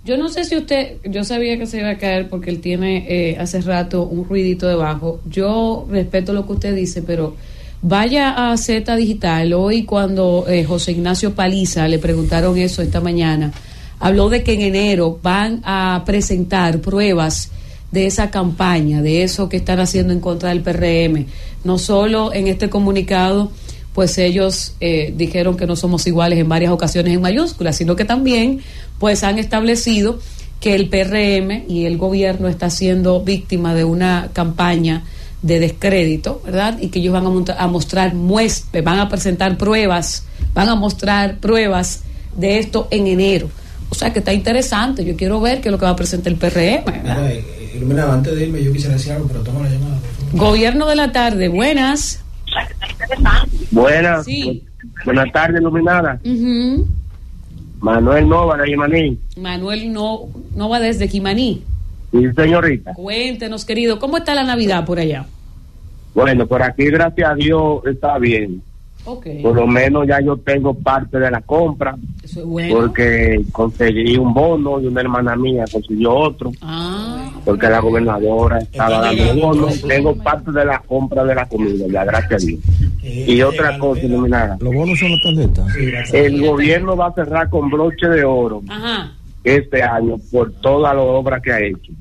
Yo 0.05 0.17
no 0.17 0.29
sé 0.29 0.45
si 0.45 0.57
usted, 0.57 0.97
yo 1.05 1.25
sabía 1.25 1.59
que 1.59 1.67
se 1.67 1.81
iba 1.81 1.91
a 1.91 1.99
caer 1.99 2.29
porque 2.31 2.51
él 2.51 2.61
tiene 2.61 3.05
eh, 3.09 3.37
hace 3.39 3.61
rato 3.61 4.05
un 4.05 4.27
ruidito 4.27 4.67
debajo. 4.67 5.21
Yo 5.29 5.87
respeto 5.91 6.33
lo 6.33 6.47
que 6.47 6.53
usted 6.53 6.75
dice, 6.75 7.03
pero 7.03 7.37
vaya 7.83 8.51
a 8.51 8.57
Z 8.57 8.97
Digital. 8.97 9.53
Hoy 9.53 9.85
cuando 9.85 10.45
eh, 10.49 10.65
José 10.65 10.93
Ignacio 10.93 11.35
Paliza 11.35 11.87
le 11.89 11.99
preguntaron 11.99 12.57
eso 12.59 12.83
esta 12.83 13.01
mañana, 13.01 13.53
habló 14.01 14.29
de 14.29 14.43
que 14.43 14.55
en 14.55 14.63
enero 14.63 15.19
van 15.23 15.61
a 15.65 16.03
presentar 16.05 16.81
pruebas 16.81 17.51
de 17.91 18.07
esa 18.07 18.31
campaña, 18.31 19.01
de 19.01 19.23
eso 19.23 19.49
que 19.49 19.57
están 19.57 19.81
haciendo 19.81 20.13
en 20.13 20.21
contra 20.21 20.51
del 20.51 20.63
PRM. 20.63 21.27
No 21.65 21.79
solo 21.79 22.33
en 22.33 22.47
este 22.49 22.69
comunicado, 22.69 23.51
pues 23.95 24.19
ellos 24.19 24.75
eh, 24.81 25.13
dijeron 25.17 25.57
que 25.57 25.67
no 25.67 25.75
somos 25.75 26.07
iguales 26.07 26.39
en 26.39 26.49
varias 26.49 26.73
ocasiones 26.73 27.15
en 27.15 27.21
mayúsculas, 27.21 27.77
sino 27.77 27.97
que 27.97 28.05
también 28.05 28.61
pues 28.99 29.25
han 29.25 29.39
establecido 29.39 30.19
que 30.61 30.75
el 30.75 30.89
PRM 30.89 31.65
y 31.69 31.87
el 31.87 31.97
gobierno 31.97 32.49
está 32.49 32.69
siendo 32.69 33.23
víctima 33.23 33.75
de 33.75 33.85
una 33.85 34.31
campaña 34.33 35.05
de 35.43 35.61
descrédito, 35.61 36.43
¿verdad? 36.45 36.79
Y 36.81 36.89
que 36.89 36.99
ellos 36.99 37.13
van 37.13 37.27
a, 37.27 37.63
a 37.63 37.67
mostrar 37.69 38.15
muestras, 38.15 38.85
van 38.85 38.99
a 38.99 39.09
presentar 39.09 39.57
pruebas, 39.57 40.25
van 40.55 40.69
a 40.69 40.75
mostrar 40.75 41.39
pruebas 41.39 42.03
de 42.37 42.59
esto 42.59 42.89
en 42.91 43.07
enero. 43.07 43.51
O 43.91 43.95
sea 43.95 44.13
que 44.13 44.19
está 44.19 44.33
interesante. 44.33 45.05
Yo 45.05 45.17
quiero 45.17 45.41
ver 45.41 45.61
qué 45.61 45.69
es 45.69 45.73
lo 45.73 45.79
que 45.79 45.85
va 45.87 45.93
a 45.93 45.97
presentar 45.97 46.33
el 46.33 46.39
PRM. 46.39 46.85
Iluminado, 47.75 48.13
antes 48.13 48.35
de 48.35 48.47
irme, 48.47 48.63
yo 48.63 48.73
quisiera 48.73 48.95
decir 48.95 49.13
algo, 49.13 49.29
pero 49.29 49.43
toma 49.43 49.61
la 49.61 49.71
llamada. 49.71 49.99
Gobierno 50.33 50.87
de 50.87 50.97
la 50.97 51.13
tarde, 51.13 51.49
buenas. 51.49 52.23
Buenas. 53.71 54.25
Sí. 54.25 54.65
Buenas 55.05 55.33
tardes, 55.33 55.61
Iluminada. 55.61 56.21
Uh-huh. 56.25 56.87
Manuel 57.81 58.29
Nova 58.29 58.57
de 58.57 58.65
Quimaní. 58.65 59.19
Manuel 59.37 59.93
no, 59.93 60.29
Nova 60.55 60.81
desde 60.81 61.09
Quimaní. 61.09 61.63
Sí, 62.11 62.19
señorita. 62.35 62.95
Cuéntenos, 62.95 63.65
querido, 63.65 63.99
¿cómo 63.99 64.17
está 64.17 64.35
la 64.35 64.45
Navidad 64.45 64.85
por 64.85 64.99
allá? 64.99 65.27
Bueno, 66.15 66.47
por 66.47 66.63
aquí, 66.63 66.87
gracias 66.87 67.31
a 67.31 67.35
Dios, 67.35 67.83
está 67.87 68.19
bien. 68.19 68.63
Okay. 69.05 69.43
Por 69.43 69.55
lo 69.55 69.67
menos 69.67 70.07
ya 70.07 70.21
yo 70.21 70.37
tengo 70.37 70.75
parte 70.75 71.19
de 71.19 71.31
la 71.31 71.41
compra. 71.41 71.97
Eso 72.23 72.41
es 72.41 72.47
bueno. 72.47 72.75
Porque 72.75 73.43
conseguí 73.53 74.19
un 74.19 74.35
bono 74.35 74.81
y 74.81 74.87
una 74.87 75.01
hermana 75.01 75.35
mía 75.35 75.65
consiguió 75.73 76.15
otro. 76.15 76.53
Ah, 76.61 77.31
porque 77.45 77.69
la 77.69 77.81
gobernadora 77.81 78.59
estaba 78.59 79.01
dando 79.01 79.35
bonos. 79.35 79.81
Tengo 79.81 80.15
parte 80.17 80.53
de 80.53 80.65
la 80.65 80.81
compra 80.81 81.25
de 81.25 81.35
la 81.35 81.49
comida, 81.49 81.87
ya 81.89 82.05
gracias 82.05 82.43
a 82.43 82.47
Dios. 82.47 82.61
y 83.03 83.41
otra 83.41 83.79
cosa, 83.79 84.03
iluminada. 84.03 84.59
Los 84.61 84.75
bonos 84.75 84.99
son 84.99 85.13
las 85.13 85.23
tarjetas. 85.23 86.13
El 86.13 86.47
gobierno 86.47 86.97
va 86.97 87.07
a 87.07 87.13
cerrar 87.15 87.49
con 87.49 87.71
broche 87.71 88.09
de 88.09 88.25
oro 88.25 88.63
Ajá. 88.69 89.13
Este 89.45 89.83
año 89.83 90.19
por 90.31 90.53
todas 90.61 90.95
las 90.95 91.05
obras 91.05 91.43
que 91.43 91.53
ha 91.53 91.61
hecho. 91.61 91.93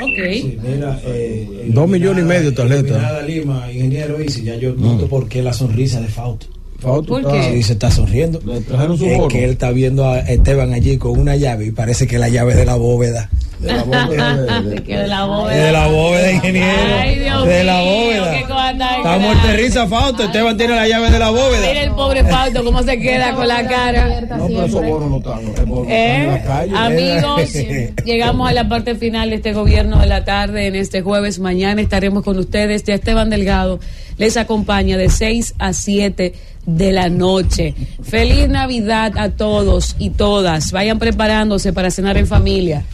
Ok. 0.00 0.32
Sí, 0.32 0.58
mira, 0.62 1.00
eh, 1.04 1.66
Dos 1.68 1.88
millones 1.88 2.24
y 2.24 2.28
medio 2.28 2.50
de 2.50 2.56
tarjetas. 2.56 2.84
Iluminada 2.90 3.22
Lima, 3.22 3.72
ingeniero 3.72 4.22
Isi, 4.22 4.42
ya 4.44 4.56
yo 4.56 4.74
noto 4.74 5.06
por 5.06 5.28
qué 5.28 5.42
la 5.42 5.52
sonrisa 5.52 6.00
de 6.00 6.08
Fausto. 6.08 6.46
Fausto 6.82 7.20
¿Por 7.20 7.32
qué? 7.32 7.42
Sí, 7.54 7.62
se 7.62 7.72
está 7.74 7.90
sonriendo. 7.90 8.40
Le 8.44 8.60
trajeron 8.60 8.98
su 8.98 9.06
es 9.06 9.20
que 9.28 9.44
él 9.44 9.50
está 9.52 9.70
viendo 9.70 10.06
a 10.08 10.18
Esteban 10.20 10.72
allí 10.74 10.98
con 10.98 11.18
una 11.18 11.36
llave 11.36 11.66
y 11.66 11.70
parece 11.70 12.06
que 12.06 12.18
la 12.18 12.28
llave 12.28 12.52
es 12.52 12.58
de 12.58 12.64
la 12.66 12.74
bóveda. 12.74 13.30
de 13.60 13.72
la 13.72 13.84
bóveda 13.84 14.36
de- 14.36 14.70
de- 14.70 14.82
Que 14.84 14.96
de 14.98 15.06
la 15.06 15.24
bóveda. 15.24 15.64
de 15.66 15.72
la 15.72 15.86
bóveda, 15.86 16.32
ingeniero. 16.32 16.68
Ay, 17.00 17.18
Dios 17.20 17.46
de 17.46 17.64
la 17.64 17.80
bóveda. 17.80 19.18
muerto 19.20 19.46
de 19.46 19.56
risa, 19.56 19.86
Fausto. 19.86 20.24
Esteban 20.24 20.56
tiene 20.56 20.74
la 20.74 20.88
llave 20.88 21.10
de 21.10 21.18
la 21.20 21.30
Mira 21.30 21.44
bóveda. 21.44 21.70
el 21.82 21.90
pobre 21.92 22.24
Fausto 22.24 22.64
cómo 22.64 22.82
se 22.82 22.98
queda 22.98 23.34
con 23.34 23.46
la 23.46 23.66
cara. 23.68 24.20
No, 24.36 24.46
pero 24.48 24.64
esos 24.64 24.84
bonos 24.84 25.10
no 25.10 25.16
están. 25.18 25.86
en 25.88 25.90
¿Eh? 25.90 26.42
Amigos, 26.74 27.52
llegamos 28.04 28.48
a 28.50 28.52
la 28.52 28.68
parte 28.68 28.94
final 28.96 29.30
de 29.30 29.36
este 29.36 29.52
gobierno 29.52 30.00
de 30.00 30.06
la 30.06 30.24
tarde 30.24 30.66
en 30.66 30.74
este 30.74 31.02
jueves. 31.02 31.38
Mañana 31.38 31.80
estaremos 31.80 32.24
con 32.24 32.38
ustedes. 32.38 32.82
Ya 32.84 32.94
Esteban 32.94 33.30
Delgado 33.30 33.78
les 34.18 34.36
acompaña 34.36 34.96
de 34.96 35.08
6 35.08 35.54
a 35.58 35.72
7 35.72 36.34
de 36.66 36.92
la 36.92 37.08
noche. 37.08 37.74
Feliz 38.02 38.48
Navidad 38.48 39.16
a 39.16 39.30
todos 39.30 39.96
y 39.98 40.10
todas. 40.10 40.72
Vayan 40.72 40.98
preparándose 40.98 41.72
para 41.72 41.90
cenar 41.90 42.16
en 42.16 42.26
familia. 42.26 42.84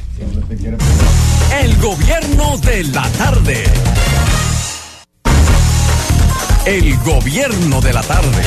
El 1.63 1.77
gobierno 1.77 2.59
de 2.59 2.85
la 2.85 3.09
tarde. 3.11 3.65
El 6.67 6.97
gobierno 6.99 7.81
de 7.81 7.93
la 7.93 8.03
tarde. 8.03 8.43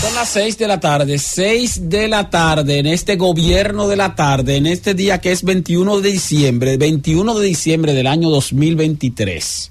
Son 0.00 0.14
las 0.14 0.30
6 0.30 0.56
de 0.56 0.66
la 0.66 0.80
tarde, 0.80 1.18
6 1.18 1.90
de 1.90 2.08
la 2.08 2.30
tarde 2.30 2.78
en 2.78 2.86
este 2.86 3.16
gobierno 3.16 3.86
de 3.86 3.96
la 3.96 4.14
tarde, 4.14 4.56
en 4.56 4.66
este 4.66 4.94
día 4.94 5.20
que 5.20 5.30
es 5.30 5.44
21 5.44 6.00
de 6.00 6.10
diciembre, 6.10 6.78
21 6.78 7.38
de 7.38 7.46
diciembre 7.46 7.92
del 7.92 8.06
año 8.06 8.30
2023. 8.30 9.70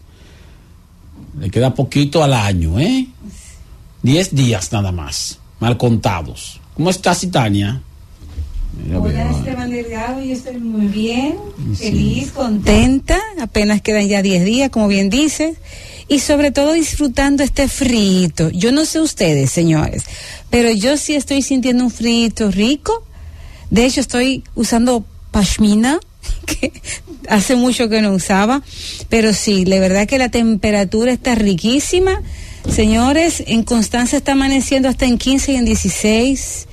Le 1.39 1.49
queda 1.49 1.73
poquito 1.73 2.23
al 2.23 2.33
año, 2.33 2.79
¿eh? 2.79 3.07
10 4.03 4.35
días 4.35 4.71
nada 4.71 4.91
más, 4.91 5.39
mal 5.59 5.77
contados. 5.77 6.59
¿Cómo 6.75 6.89
estás, 6.89 7.27
Tania? 7.31 7.81
Mira, 8.83 8.99
Hola 8.99 9.25
veo. 9.25 9.37
Esteban 9.37 9.71
Delgado, 9.71 10.23
yo 10.23 10.33
estoy 10.33 10.57
muy 10.57 10.87
bien, 10.87 11.35
feliz, 11.77 12.31
contenta, 12.31 13.19
apenas 13.41 13.81
quedan 13.81 14.07
ya 14.07 14.21
10 14.21 14.45
días, 14.45 14.69
como 14.69 14.87
bien 14.87 15.09
dices, 15.09 15.57
y 16.07 16.19
sobre 16.19 16.51
todo 16.51 16.73
disfrutando 16.73 17.43
este 17.43 17.67
frito. 17.67 18.49
Yo 18.51 18.71
no 18.71 18.85
sé 18.85 19.01
ustedes, 19.01 19.51
señores, 19.51 20.03
pero 20.49 20.71
yo 20.71 20.95
sí 20.97 21.15
estoy 21.15 21.41
sintiendo 21.41 21.83
un 21.83 21.91
frito 21.91 22.51
rico. 22.51 23.03
De 23.69 23.85
hecho, 23.85 23.99
estoy 23.99 24.43
usando 24.55 25.05
pashmina, 25.31 25.99
que 26.45 26.71
hace 27.27 27.55
mucho 27.55 27.89
que 27.89 28.01
no 28.01 28.13
usaba, 28.13 28.63
pero 29.09 29.33
sí, 29.33 29.65
la 29.65 29.79
verdad 29.79 30.07
que 30.07 30.17
la 30.17 30.29
temperatura 30.29 31.11
está 31.11 31.35
riquísima. 31.35 32.21
Señores, 32.67 33.43
en 33.47 33.63
Constanza 33.63 34.17
está 34.17 34.33
amaneciendo 34.33 34.89
hasta 34.89 35.05
en 35.05 35.17
15 35.17 35.53
y 35.53 35.55
en 35.55 35.65
16 35.65 36.67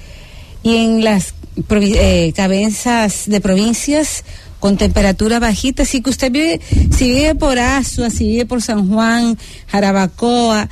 y 0.63 0.77
en 0.77 1.05
las 1.05 1.35
eh, 1.71 2.33
cabezas 2.35 3.25
de 3.27 3.41
provincias 3.41 4.25
con 4.61 4.77
temperatura 4.77 5.39
bajita, 5.39 5.85
así 5.85 6.01
que 6.03 6.11
usted 6.11 6.33
vive, 6.33 6.61
si 6.97 7.09
vive 7.09 7.35
por 7.35 7.59
Asua, 7.59 8.11
si 8.11 8.25
vive 8.25 8.47
por 8.47 8.63
San 8.63 8.89
Juan, 8.89 9.39
Jarabacoa, 9.69 10.69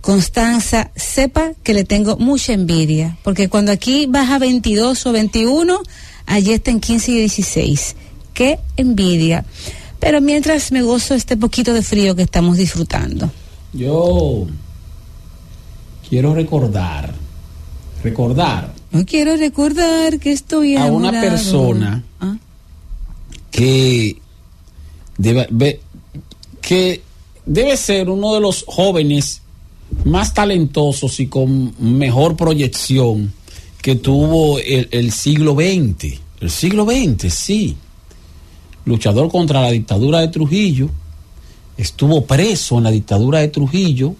Constanza, 0.00 0.90
sepa 0.96 1.52
que 1.62 1.74
le 1.74 1.84
tengo 1.84 2.16
mucha 2.16 2.52
envidia, 2.52 3.16
porque 3.22 3.48
cuando 3.48 3.72
aquí 3.72 4.06
baja 4.06 4.38
22 4.38 5.06
o 5.06 5.12
21, 5.12 5.82
allí 6.26 6.52
está 6.52 6.70
en 6.70 6.80
15 6.80 7.10
y 7.10 7.14
16. 7.20 7.96
Qué 8.34 8.58
envidia. 8.76 9.44
Pero 10.00 10.20
mientras 10.20 10.72
me 10.72 10.82
gozo 10.82 11.14
este 11.14 11.36
poquito 11.36 11.72
de 11.72 11.82
frío 11.82 12.14
que 12.14 12.22
estamos 12.22 12.58
disfrutando. 12.58 13.30
Yo 13.74 14.46
quiero 16.08 16.34
recordar, 16.34 17.12
recordar 18.02 18.72
No 18.92 19.04
quiero 19.04 19.36
recordar 19.36 20.18
que 20.20 20.32
estoy 20.32 20.76
a 20.76 20.84
una 20.86 21.10
persona 21.10 22.04
Ah. 22.20 22.36
que 23.50 24.16
debe, 25.18 25.80
que 26.60 27.02
debe 27.44 27.76
ser 27.76 28.08
uno 28.08 28.34
de 28.34 28.40
los 28.40 28.64
jóvenes 28.66 29.42
más 30.04 30.32
talentosos 30.34 31.18
y 31.20 31.26
con 31.26 31.74
mejor 31.78 32.36
proyección 32.36 33.32
que 33.82 33.96
tuvo 33.96 34.58
el, 34.58 34.88
el 34.92 35.12
siglo 35.12 35.54
XX. 35.54 36.18
El 36.40 36.50
siglo 36.50 36.84
XX, 36.84 37.32
sí. 37.32 37.76
Luchador 38.86 39.30
contra 39.30 39.60
la 39.60 39.70
dictadura 39.70 40.20
de 40.20 40.28
Trujillo, 40.28 40.88
estuvo 41.76 42.24
preso 42.24 42.78
en 42.78 42.84
la 42.84 42.90
dictadura 42.90 43.40
de 43.40 43.48
Trujillo 43.48 44.14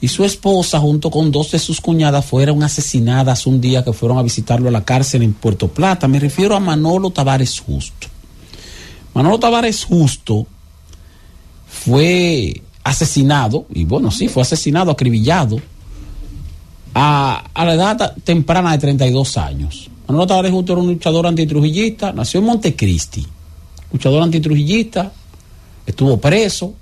y 0.00 0.08
su 0.08 0.24
esposa, 0.24 0.80
junto 0.80 1.10
con 1.10 1.30
dos 1.30 1.50
de 1.50 1.58
sus 1.58 1.80
cuñadas, 1.80 2.24
fueron 2.24 2.62
asesinadas 2.62 3.46
un 3.46 3.60
día 3.60 3.84
que 3.84 3.92
fueron 3.92 4.16
a 4.16 4.22
visitarlo 4.22 4.68
a 4.68 4.72
la 4.72 4.84
cárcel 4.84 5.22
en 5.22 5.34
Puerto 5.34 5.68
Plata. 5.68 6.08
Me 6.08 6.18
refiero 6.18 6.56
a 6.56 6.60
Manolo 6.60 7.10
Tavares 7.10 7.60
Justo. 7.60 8.08
Manolo 9.12 9.38
Tavares 9.38 9.84
Justo 9.84 10.46
fue 11.68 12.62
asesinado, 12.82 13.66
y 13.74 13.84
bueno, 13.84 14.10
sí, 14.10 14.28
fue 14.28 14.42
asesinado, 14.42 14.90
acribillado, 14.90 15.60
a, 16.94 17.44
a 17.52 17.64
la 17.66 17.74
edad 17.74 18.16
temprana 18.24 18.72
de 18.72 18.78
32 18.78 19.36
años. 19.36 19.90
Manolo 20.08 20.26
Tavares 20.26 20.50
Justo 20.50 20.72
era 20.72 20.80
un 20.80 20.88
luchador 20.88 21.26
antitrujillista, 21.26 22.14
nació 22.14 22.40
en 22.40 22.46
Montecristi, 22.46 23.26
luchador 23.92 24.22
antitrujillista, 24.22 25.12
estuvo 25.86 26.18
preso, 26.18 26.74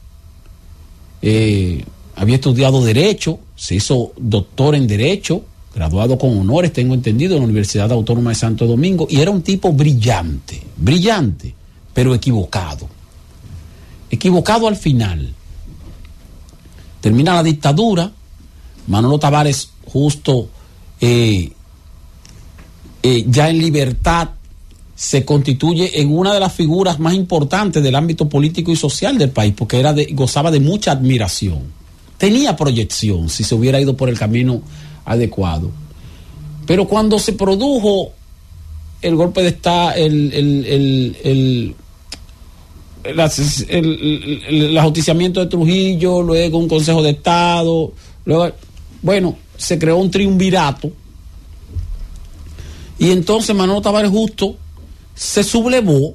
eh, 1.23 1.85
había 2.17 2.37
estudiado 2.37 2.85
Derecho, 2.85 3.39
se 3.55 3.77
hizo 3.77 4.13
doctor 4.17 4.75
en 4.75 4.87
Derecho, 4.87 5.43
graduado 5.75 6.19
con 6.19 6.37
honores, 6.39 6.73
tengo 6.73 6.95
entendido, 6.95 7.35
en 7.35 7.41
la 7.41 7.45
Universidad 7.45 7.93
Autónoma 7.93 8.31
de 8.31 8.37
Santo 8.37 8.67
Domingo, 8.67 9.07
y 9.09 9.21
era 9.21 9.31
un 9.31 9.43
tipo 9.43 9.73
brillante, 9.73 10.63
brillante, 10.77 11.55
pero 11.95 12.15
equivocado. 12.15 12.89
Equivocado 14.11 14.67
al 14.67 14.77
final. 14.77 15.35
Termina 17.01 17.35
la 17.35 17.43
dictadura, 17.43 18.11
Manolo 18.89 19.19
Tavares 19.19 19.71
justo 19.87 20.49
eh, 21.01 21.53
eh, 23.03 23.25
ya 23.29 23.49
en 23.49 23.59
libertad 23.59 24.31
se 24.99 25.25
constituye 25.25 26.01
en 26.01 26.13
una 26.13 26.35
de 26.35 26.41
las 26.41 26.53
figuras 26.53 26.99
más 26.99 27.15
importantes 27.15 27.81
del 27.85 27.95
ámbito 27.95 28.29
político 28.29 28.73
y 28.73 28.77
social 28.77 29.17
del 29.17 29.31
país, 29.31 29.55
porque 29.57 29.81
gozaba 30.11 30.51
de 30.51 30.59
mucha 30.59 30.91
admiración. 30.91 31.73
Tenía 32.17 32.57
proyección 32.57 33.29
si 33.29 33.45
se 33.45 33.55
hubiera 33.55 33.81
ido 33.81 33.97
por 33.97 34.09
el 34.09 34.19
camino 34.19 34.61
adecuado. 35.05 35.71
Pero 36.67 36.89
cuando 36.89 37.21
se 37.21 37.35
produjo 37.35 38.11
el 39.01 39.15
golpe 39.15 39.43
de 39.43 39.51
Estado, 39.51 39.93
el, 39.93 40.33
el, 40.35 41.17
el, 41.23 41.77
el 43.05 44.79
ajusticiamiento 44.79 45.39
de 45.39 45.47
Trujillo, 45.47 46.23
luego 46.23 46.59
un 46.59 46.69
Consejo 46.69 47.05
de 47.05 47.11
Estado, 47.11 47.93
luego, 48.25 48.53
bueno, 49.03 49.37
se 49.57 49.79
creó 49.79 49.99
un 49.99 50.11
triunvirato. 50.11 50.91
Y 52.99 53.13
entonces 53.13 53.55
Manuel 53.55 53.81
Tavares 53.81 54.11
Justo 54.11 54.57
se 55.19 55.43
sublevó 55.43 56.15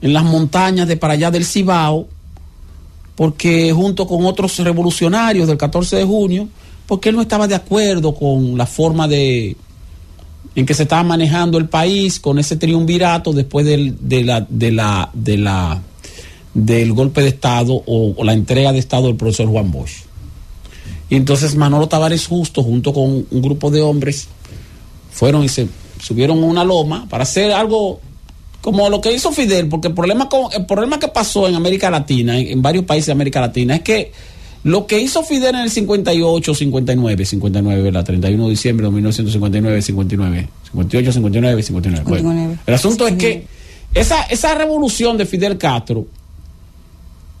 en 0.00 0.14
las 0.14 0.24
montañas 0.24 0.88
de 0.88 0.96
para 0.96 1.12
allá 1.12 1.30
del 1.30 1.44
Cibao, 1.44 2.08
porque 3.14 3.70
junto 3.72 4.06
con 4.06 4.24
otros 4.24 4.58
revolucionarios 4.58 5.46
del 5.46 5.58
14 5.58 5.96
de 5.96 6.04
junio, 6.04 6.48
porque 6.86 7.10
él 7.10 7.16
no 7.16 7.22
estaba 7.22 7.46
de 7.46 7.54
acuerdo 7.54 8.14
con 8.14 8.56
la 8.56 8.64
forma 8.64 9.06
de 9.06 9.56
en 10.54 10.66
que 10.66 10.74
se 10.74 10.84
estaba 10.84 11.02
manejando 11.02 11.58
el 11.58 11.68
país 11.68 12.18
con 12.18 12.38
ese 12.38 12.56
triunvirato 12.56 13.32
después 13.32 13.66
del, 13.66 13.96
del 14.00 14.26
golpe 16.92 17.20
de 17.20 17.28
Estado 17.28 17.74
o, 17.74 18.14
o, 18.16 18.24
la 18.24 18.32
entrega 18.32 18.72
de 18.72 18.78
Estado 18.78 19.08
del 19.08 19.16
profesor 19.16 19.48
Juan 19.48 19.70
Bosch. 19.70 20.04
Y 21.10 21.16
entonces 21.16 21.56
Manolo 21.56 21.88
Tavares 21.88 22.26
Justo, 22.26 22.62
junto 22.62 22.94
con 22.94 23.26
un 23.30 23.42
grupo 23.42 23.70
de 23.70 23.82
hombres, 23.82 24.28
fueron 25.10 25.44
y 25.44 25.48
se 25.48 25.68
subieron 26.02 26.42
una 26.42 26.64
loma 26.64 27.06
para 27.08 27.22
hacer 27.22 27.52
algo 27.52 28.00
como 28.60 28.88
lo 28.90 29.00
que 29.00 29.12
hizo 29.12 29.32
Fidel, 29.32 29.68
porque 29.68 29.88
el 29.88 29.94
problema, 29.94 30.28
con, 30.28 30.52
el 30.52 30.66
problema 30.66 30.98
que 30.98 31.08
pasó 31.08 31.48
en 31.48 31.54
América 31.54 31.90
Latina, 31.90 32.38
en, 32.38 32.46
en 32.46 32.62
varios 32.62 32.84
países 32.84 33.06
de 33.06 33.12
América 33.12 33.40
Latina, 33.40 33.76
es 33.76 33.82
que 33.82 34.12
lo 34.64 34.86
que 34.86 35.00
hizo 35.00 35.24
Fidel 35.24 35.56
en 35.56 35.62
el 35.62 35.70
58, 35.70 36.54
59, 36.54 37.24
59, 37.24 37.92
la 37.92 38.04
31 38.04 38.44
de 38.44 38.50
diciembre 38.50 38.86
de 38.86 38.92
1959, 38.92 39.82
59, 39.82 40.48
58, 40.70 41.12
59, 41.12 41.62
59. 41.62 42.22
Bueno, 42.22 42.58
el 42.64 42.74
asunto 42.74 43.06
es 43.08 43.16
que 43.16 43.44
esa, 43.92 44.22
esa 44.22 44.54
revolución 44.54 45.18
de 45.18 45.26
Fidel 45.26 45.58
Castro 45.58 46.06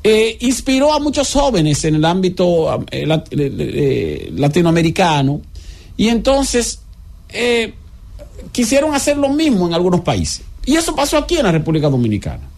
eh, 0.02 0.36
inspiró 0.40 0.92
a 0.92 0.98
muchos 0.98 1.32
jóvenes 1.32 1.84
en 1.84 1.94
el 1.94 2.04
ámbito 2.04 2.84
eh, 2.90 3.06
lat, 3.06 3.28
eh, 3.30 4.32
latinoamericano 4.34 5.40
y 5.96 6.08
entonces 6.08 6.80
eh, 7.28 7.72
quisieron 8.50 8.94
hacer 8.94 9.16
lo 9.16 9.28
mismo 9.28 9.66
en 9.66 9.74
algunos 9.74 10.00
países. 10.00 10.42
Y 10.64 10.76
eso 10.76 10.94
pasó 10.94 11.16
aquí 11.18 11.36
en 11.36 11.44
la 11.44 11.52
República 11.52 11.88
Dominicana 11.88 12.52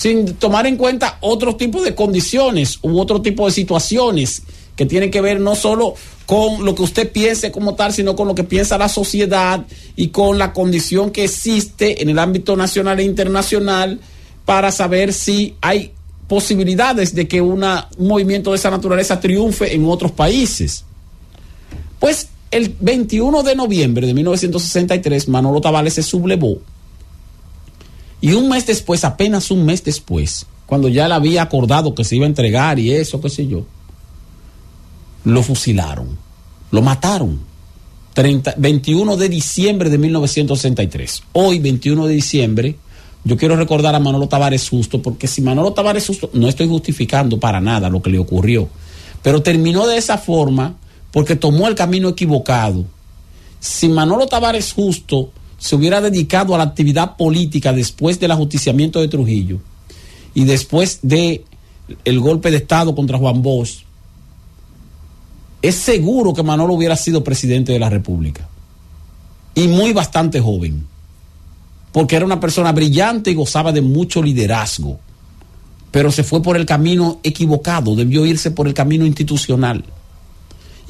sin 0.00 0.32
tomar 0.36 0.66
en 0.66 0.78
cuenta 0.78 1.18
otro 1.20 1.56
tipo 1.56 1.82
de 1.82 1.94
condiciones 1.94 2.78
u 2.80 2.98
otro 2.98 3.20
tipo 3.20 3.44
de 3.44 3.52
situaciones 3.52 4.42
que 4.74 4.86
tienen 4.86 5.10
que 5.10 5.20
ver 5.20 5.40
no 5.40 5.54
solo 5.54 5.94
con 6.24 6.64
lo 6.64 6.74
que 6.74 6.80
usted 6.80 7.12
piense 7.12 7.52
como 7.52 7.74
tal, 7.74 7.92
sino 7.92 8.16
con 8.16 8.26
lo 8.26 8.34
que 8.34 8.44
piensa 8.44 8.78
la 8.78 8.88
sociedad 8.88 9.66
y 9.96 10.08
con 10.08 10.38
la 10.38 10.54
condición 10.54 11.10
que 11.10 11.24
existe 11.24 12.00
en 12.00 12.08
el 12.08 12.18
ámbito 12.18 12.56
nacional 12.56 12.98
e 12.98 13.02
internacional 13.02 14.00
para 14.46 14.72
saber 14.72 15.12
si 15.12 15.56
hay 15.60 15.92
posibilidades 16.28 17.14
de 17.14 17.28
que 17.28 17.42
un 17.42 17.62
movimiento 17.98 18.52
de 18.52 18.56
esa 18.56 18.70
naturaleza 18.70 19.20
triunfe 19.20 19.74
en 19.74 19.84
otros 19.84 20.12
países. 20.12 20.82
Pues 21.98 22.28
el 22.50 22.74
21 22.80 23.42
de 23.42 23.54
noviembre 23.54 24.06
de 24.06 24.14
1963, 24.14 25.28
Manolo 25.28 25.60
Tavares 25.60 25.94
se 25.94 26.02
sublevó 26.02 26.58
y 28.20 28.32
un 28.32 28.48
mes 28.48 28.66
después, 28.66 29.04
apenas 29.04 29.50
un 29.50 29.64
mes 29.64 29.82
después, 29.82 30.46
cuando 30.66 30.88
ya 30.88 31.08
le 31.08 31.14
había 31.14 31.42
acordado 31.42 31.94
que 31.94 32.04
se 32.04 32.16
iba 32.16 32.26
a 32.26 32.28
entregar 32.28 32.78
y 32.78 32.92
eso, 32.92 33.20
qué 33.20 33.30
sé 33.30 33.46
yo, 33.46 33.64
lo 35.24 35.42
fusilaron, 35.42 36.18
lo 36.70 36.82
mataron. 36.82 37.50
30, 38.12 38.54
21 38.58 39.16
de 39.16 39.28
diciembre 39.28 39.88
de 39.88 39.96
1963. 39.96 41.22
Hoy, 41.32 41.60
21 41.60 42.06
de 42.06 42.14
diciembre, 42.14 42.76
yo 43.24 43.36
quiero 43.36 43.56
recordar 43.56 43.94
a 43.94 44.00
Manolo 44.00 44.28
Tavares 44.28 44.68
Justo, 44.68 45.00
porque 45.00 45.28
si 45.28 45.40
Manolo 45.42 45.72
Tavares 45.72 46.06
Justo, 46.06 46.28
no 46.32 46.48
estoy 46.48 46.66
justificando 46.68 47.38
para 47.38 47.60
nada 47.60 47.88
lo 47.88 48.02
que 48.02 48.10
le 48.10 48.18
ocurrió, 48.18 48.68
pero 49.22 49.42
terminó 49.42 49.86
de 49.86 49.96
esa 49.96 50.18
forma 50.18 50.76
porque 51.12 51.36
tomó 51.36 51.68
el 51.68 51.74
camino 51.74 52.08
equivocado. 52.08 52.84
Si 53.58 53.88
Manolo 53.88 54.26
Tavares 54.26 54.72
Justo 54.72 55.30
se 55.58 55.76
hubiera 55.76 56.00
dedicado 56.00 56.54
a 56.54 56.58
la 56.58 56.64
actividad 56.64 57.16
política 57.16 57.72
después 57.72 58.18
del 58.18 58.30
ajusticiamiento 58.30 59.00
de 59.00 59.08
Trujillo 59.08 59.58
y 60.34 60.44
después 60.44 61.00
de 61.02 61.44
golpe 62.06 62.50
de 62.50 62.58
Estado 62.58 62.94
contra 62.94 63.18
Juan 63.18 63.42
Bosch, 63.42 63.84
es 65.62 65.74
seguro 65.74 66.32
que 66.32 66.42
Manolo 66.42 66.74
hubiera 66.74 66.96
sido 66.96 67.22
presidente 67.22 67.72
de 67.72 67.78
la 67.78 67.90
República. 67.90 68.48
Y 69.54 69.68
muy 69.68 69.92
bastante 69.92 70.40
joven. 70.40 70.86
Porque 71.92 72.16
era 72.16 72.24
una 72.24 72.40
persona 72.40 72.72
brillante 72.72 73.30
y 73.30 73.34
gozaba 73.34 73.72
de 73.72 73.82
mucho 73.82 74.22
liderazgo. 74.22 74.98
Pero 75.90 76.12
se 76.12 76.22
fue 76.22 76.40
por 76.40 76.56
el 76.56 76.64
camino 76.64 77.18
equivocado, 77.22 77.96
debió 77.96 78.24
irse 78.24 78.52
por 78.52 78.68
el 78.68 78.74
camino 78.74 79.04
institucional. 79.04 79.84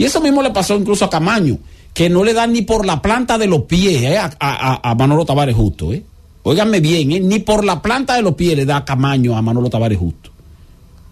Y 0.00 0.04
eso 0.04 0.22
mismo 0.22 0.42
le 0.42 0.48
pasó 0.48 0.76
incluso 0.76 1.04
a 1.04 1.10
Camaño 1.10 1.58
que 1.92 2.08
no 2.08 2.24
le 2.24 2.32
dan 2.32 2.54
ni 2.54 2.62
por 2.62 2.86
la 2.86 3.02
planta 3.02 3.36
de 3.36 3.46
los 3.46 3.64
pies 3.64 4.02
eh, 4.02 4.16
a, 4.18 4.94
Manolo 4.94 5.26
Tavares 5.26 5.54
Justo. 5.54 5.92
Eh. 5.92 6.02
Óiganme 6.42 6.80
bien, 6.80 7.12
eh, 7.12 7.20
ni 7.20 7.40
por 7.40 7.66
la 7.66 7.82
planta 7.82 8.14
de 8.14 8.22
los 8.22 8.34
pies 8.34 8.56
le 8.56 8.64
da 8.64 8.82
Camaño 8.82 9.36
a 9.36 9.42
Manolo 9.42 9.68
Tavares 9.68 9.98
Justo. 9.98 10.30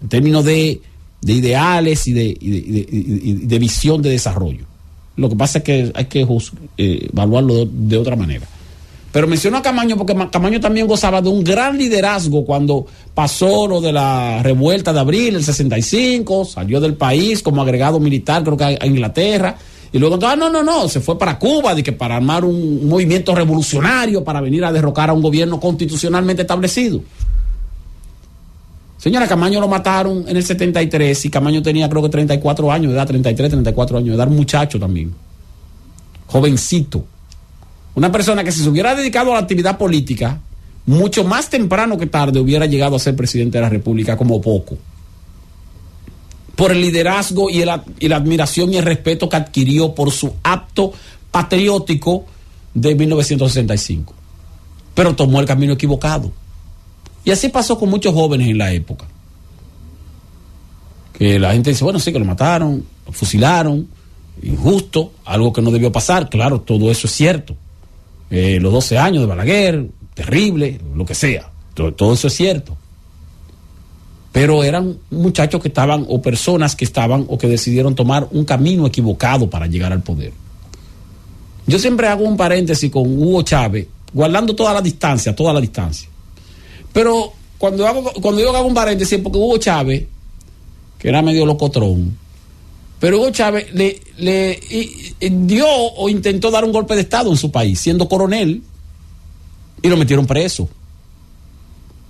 En 0.01 0.09
términos 0.09 0.43
de, 0.43 0.81
de 1.20 1.32
ideales 1.35 2.06
y 2.06 2.15
de, 2.15 2.35
y 2.40 3.32
de, 3.44 3.59
visión 3.59 4.01
de 4.01 4.09
desarrollo. 4.09 4.65
Lo 5.16 5.28
que 5.28 5.36
pasa 5.36 5.59
es 5.59 5.65
que 5.65 5.93
hay 5.94 6.06
que 6.06 6.27
eh, 6.78 7.09
evaluarlo 7.12 7.66
de, 7.70 7.98
otra 7.98 8.16
manera. 8.16 8.47
Pero 9.12 9.26
menciono 9.26 9.56
a 9.56 9.62
Camaño 9.62 9.97
porque 9.97 10.14
Camaño 10.30 10.60
también 10.60 10.86
gozaba 10.86 11.22
de 11.22 11.28
un 11.28 11.43
gran 11.43 11.78
liderazgo 11.78 12.44
cuando 12.44 12.86
pasó 13.14 13.66
lo 13.66 13.80
de 13.80 13.93
la 13.93 14.43
revuelta 14.43 14.93
de 14.93 15.01
abril, 15.01 15.36
el 15.36 15.44
65, 15.44 16.44
salió 16.44 16.80
del 16.80 16.94
país 16.94 17.43
como 17.43 17.62
agregado 17.62 18.01
militar, 18.01 18.44
creo 18.44 18.56
que 18.56 18.64
a 18.64 18.86
Inglaterra 18.86 19.56
y 19.93 19.98
luego, 19.98 20.18
ah, 20.26 20.36
no, 20.36 20.51
no, 20.51 20.62
no, 20.62 20.89
se 20.89 21.01
fue 21.01 21.18
para 21.18 21.39
Cuba, 21.39 21.74
de 21.74 21.82
que 21.82 21.93
para 21.93 22.16
armar 22.16 22.44
un 22.44 22.86
movimiento 22.86 23.35
revolucionario, 23.35 24.22
para 24.22 24.40
venir 24.40 24.64
a 24.64 24.72
derrocar 24.72 25.09
a 25.09 25.14
un 25.14 25.22
gobierno 25.22 25.59
constitucionalmente 25.59 26.43
establecido. 26.43 27.01
Señora, 28.98 29.26
Camaño 29.26 29.60
lo 29.60 29.68
mataron 29.68 30.28
en 30.28 30.36
el 30.36 30.44
73 30.44 31.24
y 31.24 31.30
Camaño 31.30 31.62
tenía 31.62 31.89
creo 31.89 32.02
que 32.02 32.09
34 32.10 32.70
años 32.70 32.93
de 32.93 32.98
edad, 32.98 33.06
33, 33.06 33.51
34 33.51 33.98
años 33.98 34.09
de 34.09 34.14
edad, 34.16 34.28
muchacho 34.28 34.78
también. 34.78 35.14
Jovencito. 36.26 37.05
Una 37.98 38.12
persona 38.12 38.44
que 38.44 38.52
si 38.52 38.62
se 38.62 38.68
hubiera 38.68 38.94
dedicado 38.94 39.32
a 39.32 39.34
la 39.34 39.40
actividad 39.40 39.76
política, 39.76 40.38
mucho 40.86 41.24
más 41.24 41.50
temprano 41.50 41.98
que 41.98 42.06
tarde 42.06 42.38
hubiera 42.38 42.64
llegado 42.64 42.94
a 42.94 43.00
ser 43.00 43.16
presidente 43.16 43.58
de 43.58 43.62
la 43.62 43.68
República 43.68 44.16
como 44.16 44.40
poco 44.40 44.78
por 46.54 46.70
el 46.70 46.80
liderazgo 46.80 47.50
y, 47.50 47.60
el, 47.60 47.68
y 47.98 48.06
la 48.06 48.14
admiración 48.14 48.72
y 48.72 48.76
el 48.76 48.84
respeto 48.84 49.28
que 49.28 49.34
adquirió 49.34 49.96
por 49.96 50.12
su 50.12 50.32
acto 50.44 50.92
patriótico 51.32 52.24
de 52.72 52.94
1965. 52.94 54.14
Pero 54.94 55.16
tomó 55.16 55.40
el 55.40 55.46
camino 55.46 55.72
equivocado. 55.72 56.30
Y 57.24 57.32
así 57.32 57.48
pasó 57.48 57.80
con 57.80 57.90
muchos 57.90 58.14
jóvenes 58.14 58.46
en 58.46 58.58
la 58.58 58.72
época. 58.72 59.06
Que 61.14 61.40
la 61.40 61.52
gente 61.52 61.70
dice, 61.70 61.82
bueno, 61.82 61.98
sí, 61.98 62.12
que 62.12 62.20
lo 62.20 62.24
mataron, 62.24 62.84
lo 63.06 63.12
fusilaron, 63.12 63.88
injusto, 64.40 65.14
algo 65.24 65.52
que 65.52 65.62
no 65.62 65.72
debió 65.72 65.90
pasar. 65.90 66.28
Claro, 66.28 66.60
todo 66.60 66.92
eso 66.92 67.08
es 67.08 67.12
cierto. 67.12 67.56
Eh, 68.30 68.59
los 68.60 68.72
12 68.72 68.98
años 68.98 69.22
de 69.22 69.26
Balaguer, 69.26 69.86
terrible, 70.14 70.78
lo 70.94 71.05
que 71.05 71.14
sea. 71.14 71.50
Todo, 71.74 72.12
eso 72.12 72.26
es 72.26 72.34
cierto. 72.34 72.76
Pero 74.32 74.64
eran 74.64 74.98
muchachos 75.10 75.62
que 75.62 75.68
estaban, 75.68 76.05
o 76.09 76.20
personas 76.20 76.76
que 76.76 76.84
estaban, 76.84 77.24
o 77.28 77.38
que 77.38 77.48
decidieron 77.48 77.94
tomar 77.94 78.28
un 78.30 78.44
camino 78.44 78.86
equivocado 78.86 79.48
para 79.48 79.66
llegar 79.66 79.92
al 79.92 80.02
poder. 80.02 80.32
Yo 81.66 81.78
siempre 81.78 82.09
hago 82.09 82.24
un 82.24 82.36
paréntesis 82.36 82.90
con 82.90 83.06
Hugo 83.06 83.42
Chávez, 83.42 83.86
guardando 84.12 84.55
toda 84.55 84.74
la 84.74 84.80
distancia, 84.80 85.34
toda 85.34 85.52
la 85.52 85.60
distancia. 85.60 86.09
Pero 86.92 87.32
cuando, 87.59 87.86
hago, 87.86 88.12
cuando 88.20 88.40
yo 88.40 88.55
hago 88.55 88.66
un 88.66 88.74
paréntesis, 88.74 89.18
porque 89.22 89.38
Hugo 89.38 89.59
Chávez, 89.59 90.06
que 90.98 91.09
era 91.09 91.22
medio 91.22 91.46
locotrón, 91.46 92.16
pero 93.00 93.18
Hugo 93.18 93.30
Chávez 93.30 93.72
le, 93.74 94.00
le 94.18 94.60
dio 95.20 95.66
o 95.68 96.08
intentó 96.08 96.50
dar 96.50 96.64
un 96.64 96.72
golpe 96.72 96.94
de 96.94 97.02
Estado 97.02 97.30
en 97.30 97.36
su 97.36 97.50
país, 97.52 97.78
siendo 97.78 98.08
coronel, 98.08 98.62
y 99.82 99.88
lo 99.88 99.96
metieron 99.96 100.26
preso. 100.26 100.68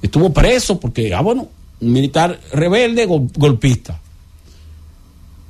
Estuvo 0.00 0.32
preso 0.32 0.80
porque, 0.80 1.12
ah, 1.14 1.20
bueno, 1.20 1.48
un 1.80 1.92
militar 1.92 2.40
rebelde, 2.52 3.06
gol- 3.06 3.30
golpista. 3.36 4.00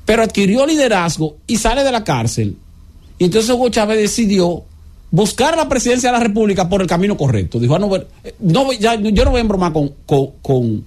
Pero 0.04 0.22
adquirió 0.22 0.66
liderazgo 0.66 1.36
y 1.46 1.56
sale 1.58 1.84
de 1.84 1.92
la 1.92 2.02
cárcel. 2.02 2.56
Y 3.18 3.24
entonces 3.24 3.50
Hugo 3.50 3.68
Chávez 3.68 3.98
decidió 3.98 4.64
buscar 5.10 5.56
la 5.56 5.68
presidencia 5.68 6.10
de 6.10 6.18
la 6.18 6.24
República 6.24 6.68
por 6.68 6.80
el 6.80 6.86
camino 6.86 7.16
correcto. 7.16 7.60
Dijo, 7.60 7.76
ah, 7.76 7.78
no, 7.78 7.94
eh, 7.94 8.78
ya, 8.80 8.94
yo 8.96 9.24
no 9.24 9.30
voy 9.30 9.38
a 9.38 9.42
embromar 9.42 9.72
con, 9.72 9.92
con, 10.06 10.84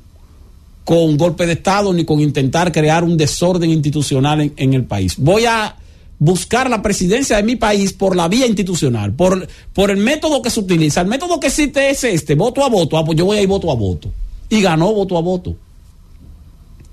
con 0.92 1.16
golpe 1.16 1.46
de 1.46 1.54
Estado 1.54 1.94
ni 1.94 2.04
con 2.04 2.20
intentar 2.20 2.70
crear 2.70 3.06
un 3.06 3.16
desorden 3.16 3.70
institucional 3.70 4.52
en, 4.58 4.74
el 4.74 4.84
país. 4.84 5.16
Voy 5.18 5.46
a 5.46 5.78
buscar 6.20 6.70
la 6.70 6.82
presidencia 6.82 7.38
de 7.38 7.44
mi 7.44 7.56
país 7.56 7.94
por 7.94 8.14
la 8.14 8.28
vía 8.28 8.46
institucional, 8.46 9.14
por, 9.14 9.48
por 9.72 9.90
el 9.90 9.96
método 9.96 10.42
que 10.42 10.50
se 10.50 10.60
utiliza. 10.60 11.00
El 11.00 11.08
método 11.08 11.40
que 11.40 11.48
existe 11.48 11.92
es 11.92 12.04
este, 12.04 12.36
voto 12.36 12.66
a 12.66 12.68
voto. 12.68 12.98
Ah, 12.98 13.06
pues 13.06 13.18
yo 13.18 13.24
voy 13.24 13.38
a 13.38 13.42
ir 13.42 13.48
voto 13.48 13.72
a 13.72 13.76
voto. 13.76 14.12
Y 14.50 14.62
ganó 14.62 14.92
voto 14.94 15.18
a 15.18 15.22
voto. 15.22 15.56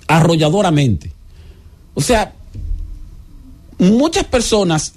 Arrolladoramente. 0.06 1.10
O 1.94 2.00
sea, 2.00 2.34
muchas 3.80 4.26
personas 4.26 4.92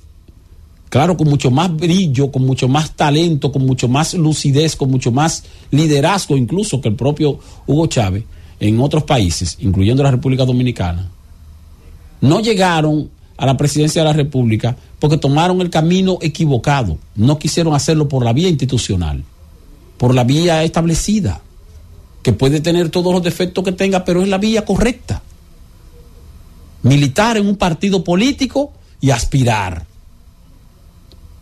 claro, 0.89 1.17
con 1.17 1.27
mucho 1.27 1.49
más 1.49 1.75
brillo, 1.75 2.31
con 2.31 2.45
mucho 2.45 2.67
más 2.67 2.95
talento, 2.95 3.51
con 3.51 3.65
mucho 3.65 3.87
más 3.87 4.13
lucidez, 4.13 4.75
con 4.75 4.91
mucho 4.91 5.11
más 5.11 5.43
liderazgo 5.71 6.37
incluso 6.37 6.81
que 6.81 6.89
el 6.89 6.95
propio 6.95 7.39
Hugo 7.65 7.87
Chávez 7.87 8.25
en 8.61 8.79
otros 8.79 9.03
países, 9.03 9.57
incluyendo 9.59 10.03
la 10.03 10.11
República 10.11 10.45
Dominicana, 10.45 11.09
no 12.21 12.39
llegaron 12.39 13.09
a 13.35 13.47
la 13.47 13.57
presidencia 13.57 14.03
de 14.03 14.07
la 14.07 14.13
República 14.13 14.77
porque 14.99 15.17
tomaron 15.17 15.61
el 15.61 15.71
camino 15.71 16.19
equivocado, 16.21 16.99
no 17.15 17.39
quisieron 17.39 17.73
hacerlo 17.73 18.07
por 18.07 18.23
la 18.23 18.33
vía 18.33 18.49
institucional, 18.49 19.23
por 19.97 20.13
la 20.13 20.23
vía 20.23 20.63
establecida, 20.63 21.41
que 22.21 22.33
puede 22.33 22.61
tener 22.61 22.89
todos 22.89 23.11
los 23.11 23.23
defectos 23.23 23.63
que 23.63 23.71
tenga, 23.71 24.05
pero 24.05 24.21
es 24.21 24.29
la 24.29 24.37
vía 24.37 24.63
correcta. 24.63 25.23
Militar 26.83 27.37
en 27.37 27.47
un 27.47 27.55
partido 27.55 28.03
político 28.03 28.73
y 29.01 29.09
aspirar 29.09 29.87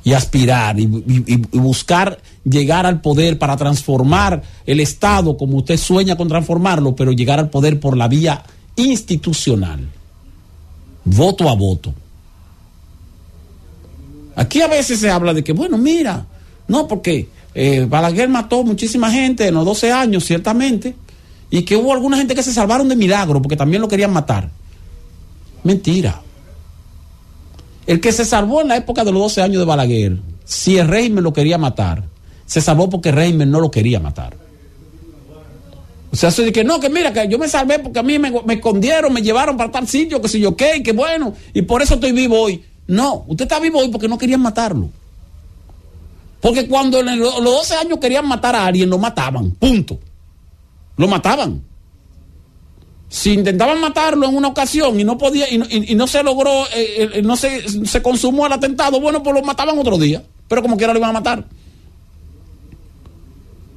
y 0.09 0.13
aspirar 0.13 0.79
y, 0.79 0.87
buscar 1.51 2.19
llegar 2.43 2.87
al 2.87 2.99
poder 2.99 3.37
para 3.37 3.55
transformar 3.55 4.41
el 4.65 4.79
Estado 4.79 5.37
como 5.37 5.57
usted 5.57 5.77
sueña 5.77 6.17
con 6.17 6.27
transformarlo, 6.27 6.95
pero 6.95 7.11
llegar 7.11 7.37
al 7.37 7.51
poder 7.51 7.79
por 7.79 7.95
la 7.95 8.07
vía 8.07 8.43
institucional, 8.75 9.87
voto 11.05 11.47
a 11.47 11.53
voto. 11.53 11.93
Aquí 14.35 14.63
a 14.63 14.67
veces 14.67 14.99
se 14.99 15.11
habla 15.11 15.31
de 15.31 15.43
que, 15.43 15.53
bueno, 15.53 15.77
mira, 15.77 16.25
no, 16.67 16.87
porque 16.87 17.29
eh, 17.53 17.85
Balaguer 17.87 18.29
mató 18.29 18.63
muchísima 18.63 19.11
gente 19.11 19.45
en 19.45 19.53
los 19.53 19.63
12 19.63 19.91
años, 19.91 20.25
ciertamente, 20.25 20.95
y 21.51 21.61
que 21.61 21.75
hubo 21.77 21.93
alguna 21.93 22.17
gente 22.17 22.33
que 22.33 22.41
se 22.41 22.51
salvaron 22.51 22.89
de 22.89 22.95
milagro 22.95 23.43
porque 23.43 23.55
también 23.55 23.83
lo 23.83 23.87
querían 23.87 24.11
matar. 24.11 24.49
Mentira. 25.63 26.19
El 27.89 27.99
que 27.99 28.11
se 28.11 28.23
salvó 28.23 28.61
en 28.61 28.67
la 28.67 28.77
época 28.77 29.03
de 29.03 29.11
los 29.11 29.19
12 29.19 29.41
años 29.41 29.57
de 29.57 29.65
Balaguer, 29.65 30.15
si 30.45 30.77
el 30.77 30.87
régimen 30.87 31.23
lo 31.23 31.33
quería 31.33 31.57
matar, 31.57 32.03
se 32.45 32.61
salvó 32.61 32.87
porque 32.87 33.09
el 33.09 33.15
régimen 33.15 33.49
no 33.49 33.59
lo 33.59 33.71
quería 33.71 33.99
matar. 33.99 34.37
O 36.11 36.15
sea, 36.15 36.29
eso 36.29 36.43
de 36.43 36.51
que 36.51 36.63
no, 36.63 36.79
que 36.79 36.87
mira, 36.87 37.11
que 37.11 37.27
yo 37.27 37.39
me 37.39 37.47
salvé 37.49 37.79
porque 37.79 37.97
a 37.97 38.03
mí 38.03 38.19
me, 38.19 38.31
escondieron, 38.53 39.11
me 39.11 39.23
llevaron 39.23 39.57
para 39.57 39.71
tal 39.71 39.87
sitio, 39.87 40.21
que 40.21 40.27
sé 40.27 40.39
yo 40.39 40.55
qué, 40.55 40.83
que 40.83 40.91
bueno, 40.91 41.33
y 41.51 41.63
por 41.63 41.81
eso 41.81 41.95
estoy 41.95 42.11
vivo 42.11 42.39
hoy. 42.39 42.63
No, 42.85 43.25
usted 43.27 43.45
está 43.45 43.59
vivo 43.59 43.79
hoy 43.79 43.89
porque 43.89 44.07
no 44.07 44.19
querían 44.19 44.41
matarlo. 44.41 44.91
Porque 46.41 46.67
cuando 46.67 47.01
los 47.01 47.43
12 47.43 47.73
años 47.73 47.97
querían 47.97 48.27
matar 48.27 48.55
a 48.55 48.67
alguien, 48.67 48.87
lo 48.87 48.99
mataban, 48.99 49.49
punto. 49.53 49.97
Lo 50.95 51.07
mataban 51.07 51.63
si 53.09 53.33
intentaban 53.33 53.81
matarlo 53.81 54.27
en 54.27 54.35
una 54.35 54.49
ocasión 54.49 54.99
y 54.99 55.03
no 55.03 55.17
podía 55.17 55.47
y 55.51 55.95
no, 55.95 56.05
se 56.05 56.21
logró 56.21 56.65
eh, 56.67 57.09
eh, 57.15 57.21
no 57.23 57.35
se, 57.35 57.67
se 57.87 58.01
consumó 58.03 58.45
el 58.45 58.53
atentado 58.53 59.01
bueno 59.01 59.23
pues 59.23 59.35
lo 59.35 59.41
mataban 59.41 59.77
otro 59.79 59.97
día. 59.97 60.23
Pero 60.47 60.61
como 60.61 60.77
quiera 60.77 60.93
lo 60.93 60.99
iban 60.99 61.09
a 61.09 61.13
matar. 61.13 61.45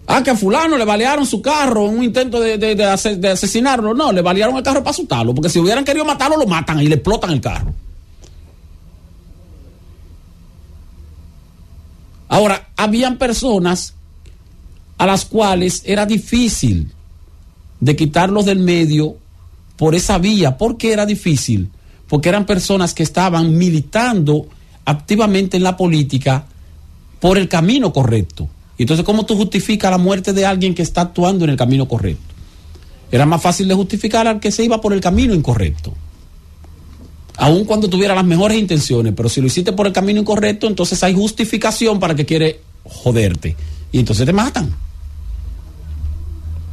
Ah 0.06 0.22
que 0.22 0.30
a 0.30 0.36
fulano 0.36 0.76
le 0.76 0.84
balearon 0.84 1.24
su 1.24 1.40
carro 1.40 1.88
en 1.88 1.98
un 1.98 2.04
intento 2.04 2.40
de, 2.40 2.58
de 2.58 3.28
asesinarlo. 3.28 3.94
No 3.94 4.12
le 4.12 4.20
balearon 4.20 4.56
el 4.58 4.62
carro 4.62 4.80
para 4.80 4.90
asustarlo 4.90 5.34
porque 5.34 5.48
si 5.48 5.58
hubieran 5.58 5.84
querido 5.84 6.04
matarlo 6.04 6.36
lo 6.36 6.46
matan 6.46 6.80
y 6.80 6.88
le 6.88 6.96
explotan 6.96 7.30
el 7.30 7.40
carro. 7.40 7.72
Ahora 12.28 12.68
habían 12.76 13.16
personas 13.16 13.94
a 14.98 15.06
las 15.06 15.24
cuales 15.24 15.82
era 15.86 16.04
difícil 16.04 16.92
de 17.80 17.96
quitarlos 17.96 18.44
del 18.44 18.58
medio 18.58 19.16
por 19.82 19.96
esa 19.96 20.16
vía. 20.18 20.56
¿Por 20.56 20.76
qué 20.76 20.92
era 20.92 21.04
difícil? 21.04 21.68
Porque 22.06 22.28
eran 22.28 22.46
personas 22.46 22.94
que 22.94 23.02
estaban 23.02 23.58
militando 23.58 24.46
activamente 24.84 25.56
en 25.56 25.64
la 25.64 25.76
política 25.76 26.44
por 27.18 27.36
el 27.36 27.48
camino 27.48 27.92
correcto. 27.92 28.48
Entonces, 28.78 29.04
¿cómo 29.04 29.26
tú 29.26 29.34
justificas 29.34 29.90
la 29.90 29.98
muerte 29.98 30.32
de 30.32 30.46
alguien 30.46 30.72
que 30.72 30.82
está 30.82 31.00
actuando 31.00 31.42
en 31.42 31.50
el 31.50 31.56
camino 31.56 31.88
correcto? 31.88 32.32
Era 33.10 33.26
más 33.26 33.42
fácil 33.42 33.66
de 33.66 33.74
justificar 33.74 34.28
al 34.28 34.38
que 34.38 34.52
se 34.52 34.62
iba 34.62 34.80
por 34.80 34.92
el 34.92 35.00
camino 35.00 35.34
incorrecto. 35.34 35.92
Aun 37.38 37.64
cuando 37.64 37.90
tuviera 37.90 38.14
las 38.14 38.24
mejores 38.24 38.58
intenciones, 38.58 39.14
pero 39.16 39.28
si 39.28 39.40
lo 39.40 39.48
hiciste 39.48 39.72
por 39.72 39.88
el 39.88 39.92
camino 39.92 40.20
incorrecto, 40.20 40.68
entonces 40.68 41.02
hay 41.02 41.12
justificación 41.12 41.98
para 41.98 42.14
que 42.14 42.24
quiere 42.24 42.60
joderte. 42.84 43.56
Y 43.90 43.98
entonces 43.98 44.26
te 44.26 44.32
matan. 44.32 44.76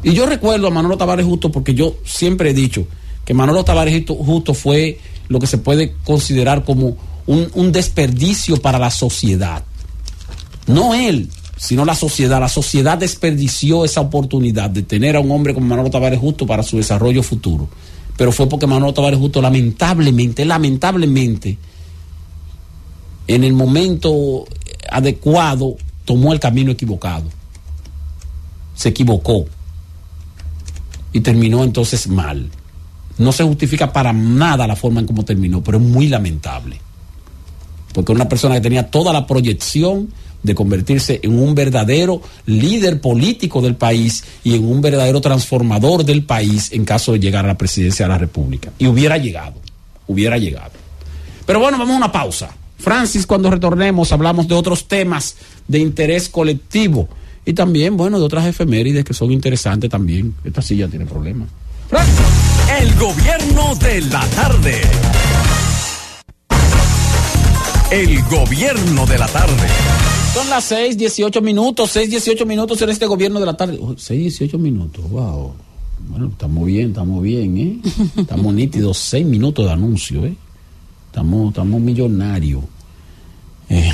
Y 0.03 0.13
yo 0.13 0.26
recuerdo 0.26 0.67
a 0.67 0.71
Manolo 0.71 0.97
Tavares 0.97 1.26
Justo 1.26 1.51
porque 1.51 1.73
yo 1.73 1.95
siempre 2.05 2.51
he 2.51 2.53
dicho 2.53 2.88
que 3.26 3.34
Manolo 3.34 3.63
Tavares 3.63 4.03
Justo- 4.07 4.53
fue 4.53 4.99
lo 5.27 5.39
que 5.39 5.47
se 5.47 5.57
puede 5.57 5.93
considerar 6.05 6.63
como 6.63 6.95
un, 7.27 7.49
un 7.53 7.71
desperdicio 7.71 8.57
para 8.61 8.80
la 8.80 8.91
sociedad. 8.91 9.63
No 10.67 10.93
él, 10.93 11.30
sino 11.57 11.84
la 11.85 11.95
sociedad. 11.95 12.39
La 12.39 12.49
sociedad 12.49 12.97
desperdició 12.97 13.84
esa 13.85 14.01
oportunidad 14.01 14.69
de 14.69 14.84
tener 14.84 15.15
a 15.15 15.19
un 15.19 15.31
hombre 15.31 15.53
como 15.53 15.67
Manolo 15.67 15.89
Tavares 15.89 16.19
Justo 16.19 16.47
para 16.47 16.63
su 16.63 16.77
desarrollo 16.77 17.21
futuro. 17.21 17.67
Pero 18.17 18.31
fue 18.31 18.47
porque 18.47 18.67
Manolo 18.67 18.93
Tavares 18.93 19.19
Justo 19.19 19.41
lamentablemente, 19.41 20.45
lamentablemente, 20.45 21.57
en 23.28 23.44
el 23.44 23.53
momento 23.53 24.45
adecuado 24.91 25.76
tomó 26.05 26.34
el 26.34 26.39
camino 26.39 26.71
equivocado. 26.71 27.29
Se 28.76 28.89
equivocó 28.89 29.45
y 31.13 31.21
terminó 31.21 31.63
entonces 31.63 32.07
mal. 32.07 32.49
No 33.18 33.31
se 33.31 33.44
justifica 33.44 33.91
para 33.91 34.13
nada 34.13 34.68
la 34.68 34.76
forma 34.76 35.02
en 35.02 35.07
cómo 35.07 35.26
terminó, 35.26 35.63
pero 35.63 35.78
es 35.78 35.84
muy 35.84 36.07
lamentable. 36.07 36.79
Porque 37.94 38.12
una 38.12 38.29
persona 38.29 38.55
que 38.55 38.62
tenía 38.62 38.89
toda 38.89 39.12
la 39.12 39.28
proyección 39.28 40.10
de 40.41 40.55
convertirse 40.55 41.20
en 41.21 41.38
un 41.38 41.54
verdadero 41.54 42.21
líder 42.46 43.02
político 43.02 43.62
del 43.62 43.76
país 43.76 44.23
y 44.44 44.55
en 44.55 44.63
un 44.65 44.81
verdadero 44.81 45.20
transformador 45.20 46.05
del 46.05 46.23
país 46.23 46.71
en 46.71 46.86
caso 46.86 47.12
de 47.12 47.20
llegar 47.20 47.44
a 47.44 47.49
la 47.49 47.57
presidencia 47.57 48.05
de 48.05 48.10
la 48.10 48.18
República. 48.18 48.71
Y 48.78 48.88
hubiera 48.88 49.18
llegado, 49.18 49.55
hubiera 50.07 50.38
llegado. 50.38 50.71
Pero 51.46 51.60
bueno, 51.60 51.78
vamos 51.78 51.96
a 51.96 51.97
una 51.97 52.12
pausa. 52.12 52.55
Francis, 52.78 53.26
cuando 53.26 53.52
retornemos 53.52 54.13
hablamos 54.13 54.47
de 54.47 54.55
otros 54.55 54.88
temas 54.88 55.36
de 55.68 55.79
interés 55.79 56.29
colectivo 56.29 57.10
y 57.49 57.53
también, 57.53 57.97
bueno, 57.97 58.19
de 58.19 58.26
otras 58.26 58.45
efemérides 58.45 59.03
que 59.03 59.15
son 59.15 59.31
interesantes 59.31 59.89
también. 59.89 60.36
Esta 60.44 60.61
silla 60.61 60.87
tiene 60.87 61.07
problemas. 61.07 61.49
El 62.79 62.94
gobierno 62.94 63.73
de 63.73 64.02
la 64.02 64.23
tarde. 64.28 64.81
El 67.89 68.21
gobierno 68.26 69.03
de 69.07 69.18
la 69.18 69.28
tarde. 69.29 69.68
Son 70.36 70.47
las 70.47 70.63
6, 70.65 70.95
18 70.95 71.41
minutos, 71.41 71.89
6, 71.89 72.11
18 72.11 72.45
minutos 72.45 72.79
en 72.84 72.91
este 72.91 73.07
gobierno 73.07 73.39
de 73.39 73.47
la 73.47 73.57
tarde. 73.57 73.79
Oh, 73.81 73.95
6, 73.97 74.21
18 74.21 74.60
minutos, 74.60 75.10
wow. 75.10 75.52
Bueno, 76.07 76.28
estamos 76.28 76.68
bien, 76.68 76.89
estamos 76.89 77.23
bien, 77.23 77.57
¿eh? 77.57 77.79
Estamos 78.18 78.53
nítidos, 78.53 78.95
seis 78.95 79.26
minutos 79.26 79.65
de 79.65 79.71
anuncio, 79.71 80.23
¿eh? 80.23 80.36
Estamos, 81.07 81.49
estamos 81.49 81.81
millonarios. 81.81 82.61
Eh, 83.70 83.94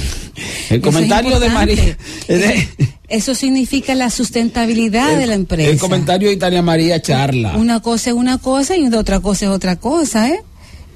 el 0.70 0.78
Eso 0.78 0.82
comentario 0.82 1.40
de 1.40 1.50
María. 1.50 1.98
Eso 3.08 3.36
significa 3.36 3.94
la 3.94 4.10
sustentabilidad 4.10 5.18
de 5.18 5.28
la 5.28 5.36
empresa. 5.36 5.70
El 5.70 5.78
comentario 5.78 6.30
de 6.30 6.36
Italia 6.36 6.62
María 6.62 7.02
Charla. 7.02 7.56
Una 7.56 7.82
cosa 7.82 8.10
es 8.10 8.16
una 8.16 8.40
cosa 8.40 8.76
y 8.76 8.88
otra 8.88 9.20
cosa 9.20 9.46
es 9.46 9.52
otra 9.52 9.76
cosa, 9.76 10.30
¿eh? 10.30 10.40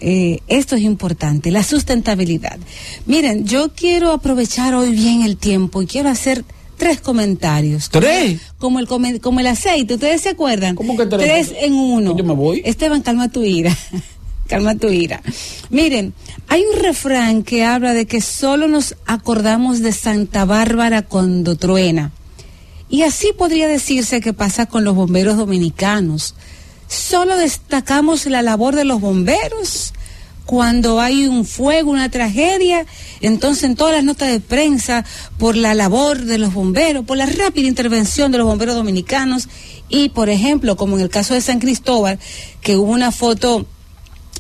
Eh, 0.01 0.39
esto 0.47 0.75
es 0.75 0.81
importante, 0.81 1.51
la 1.51 1.61
sustentabilidad. 1.61 2.57
Miren, 3.05 3.45
yo 3.45 3.73
quiero 3.75 4.11
aprovechar 4.11 4.73
hoy 4.73 4.91
bien 4.91 5.23
el 5.23 5.35
tiempo 5.37 5.81
y 5.81 5.87
quiero 5.87 6.09
hacer 6.09 6.45
tres 6.77 7.01
comentarios. 7.01 7.89
¿Tres? 7.89 8.39
Como 8.57 8.79
el, 8.79 8.87
como 8.87 9.39
el 9.39 9.47
aceite, 9.47 9.95
¿ustedes 9.95 10.21
se 10.21 10.29
acuerdan? 10.29 10.75
¿Cómo 10.75 10.95
que 10.97 11.05
tres? 11.05 11.49
Tres 11.49 11.53
en 11.61 11.73
uno. 11.73 12.17
Yo 12.17 12.23
me 12.23 12.33
voy. 12.33 12.61
Esteban, 12.65 13.01
calma 13.01 13.29
tu 13.29 13.43
ira. 13.43 13.77
calma 14.49 14.75
tu 14.75 14.89
ira. 14.89 15.21
Miren, 15.69 16.13
hay 16.47 16.63
un 16.63 16.81
refrán 16.81 17.43
que 17.43 17.63
habla 17.63 17.93
de 17.93 18.07
que 18.07 18.19
solo 18.19 18.67
nos 18.67 18.95
acordamos 19.05 19.79
de 19.79 19.93
Santa 19.93 20.43
Bárbara 20.43 21.03
cuando 21.03 21.55
truena. 21.55 22.11
Y 22.89 23.03
así 23.03 23.31
podría 23.37 23.67
decirse 23.67 24.19
que 24.19 24.33
pasa 24.33 24.65
con 24.65 24.83
los 24.83 24.95
bomberos 24.95 25.37
dominicanos. 25.37 26.35
Solo 26.87 27.37
destacamos 27.37 28.25
la 28.25 28.41
labor 28.41 28.75
de 28.75 28.83
los 28.83 28.99
bomberos 28.99 29.93
cuando 30.49 30.99
hay 30.99 31.27
un 31.27 31.45
fuego, 31.45 31.91
una 31.91 32.09
tragedia, 32.09 32.87
entonces 33.21 33.65
en 33.65 33.75
todas 33.75 33.93
las 33.93 34.03
notas 34.03 34.29
de 34.29 34.39
prensa, 34.39 35.05
por 35.37 35.55
la 35.55 35.75
labor 35.75 36.21
de 36.21 36.39
los 36.39 36.55
bomberos, 36.55 37.05
por 37.05 37.17
la 37.17 37.27
rápida 37.27 37.67
intervención 37.67 38.31
de 38.31 38.39
los 38.39 38.47
bomberos 38.47 38.73
dominicanos 38.73 39.47
y, 39.89 40.09
por 40.09 40.27
ejemplo, 40.27 40.75
como 40.75 40.97
en 40.97 41.03
el 41.03 41.09
caso 41.11 41.35
de 41.35 41.41
San 41.41 41.59
Cristóbal, 41.59 42.17
que 42.61 42.77
hubo 42.77 42.91
una 42.91 43.11
foto 43.11 43.67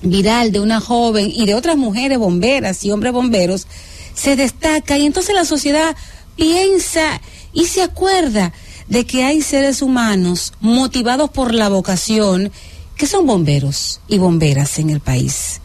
viral 0.01 0.51
de 0.51 0.59
una 0.59 0.79
joven 0.79 1.31
y 1.33 1.45
de 1.45 1.55
otras 1.55 1.77
mujeres 1.77 2.17
bomberas 2.17 2.83
y 2.83 2.91
hombres 2.91 3.13
bomberos, 3.13 3.67
se 4.13 4.35
destaca 4.35 4.97
y 4.97 5.05
entonces 5.05 5.35
la 5.35 5.45
sociedad 5.45 5.95
piensa 6.35 7.21
y 7.53 7.65
se 7.65 7.81
acuerda 7.81 8.53
de 8.87 9.05
que 9.05 9.23
hay 9.23 9.41
seres 9.41 9.81
humanos 9.81 10.53
motivados 10.59 11.29
por 11.29 11.53
la 11.53 11.69
vocación 11.69 12.51
que 12.95 13.07
son 13.07 13.25
bomberos 13.25 14.01
y 14.07 14.17
bomberas 14.17 14.79
en 14.79 14.89
el 14.89 14.99
país. 14.99 15.61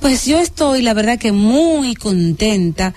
Pues 0.00 0.26
yo 0.26 0.38
estoy, 0.38 0.82
la 0.82 0.94
verdad 0.94 1.18
que 1.18 1.32
muy 1.32 1.94
contenta 1.94 2.94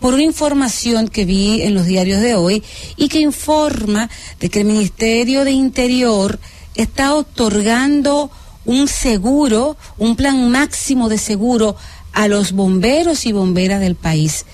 por 0.00 0.14
una 0.14 0.22
información 0.22 1.08
que 1.08 1.24
vi 1.24 1.62
en 1.62 1.74
los 1.74 1.86
diarios 1.86 2.20
de 2.20 2.34
hoy 2.34 2.62
y 2.96 3.08
que 3.08 3.20
informa 3.20 4.10
de 4.40 4.48
que 4.48 4.60
el 4.60 4.66
Ministerio 4.66 5.44
de 5.44 5.52
Interior 5.52 6.38
está 6.74 7.14
otorgando 7.14 8.30
un 8.66 8.88
seguro, 8.88 9.76
un 9.96 10.16
plan 10.16 10.50
máximo 10.50 11.08
de 11.08 11.18
seguro 11.18 11.76
a 12.12 12.28
los 12.28 12.52
bomberos 12.52 13.24
y 13.24 13.32
bomberas 13.32 13.80
del 13.80 13.94
país. 13.94 14.44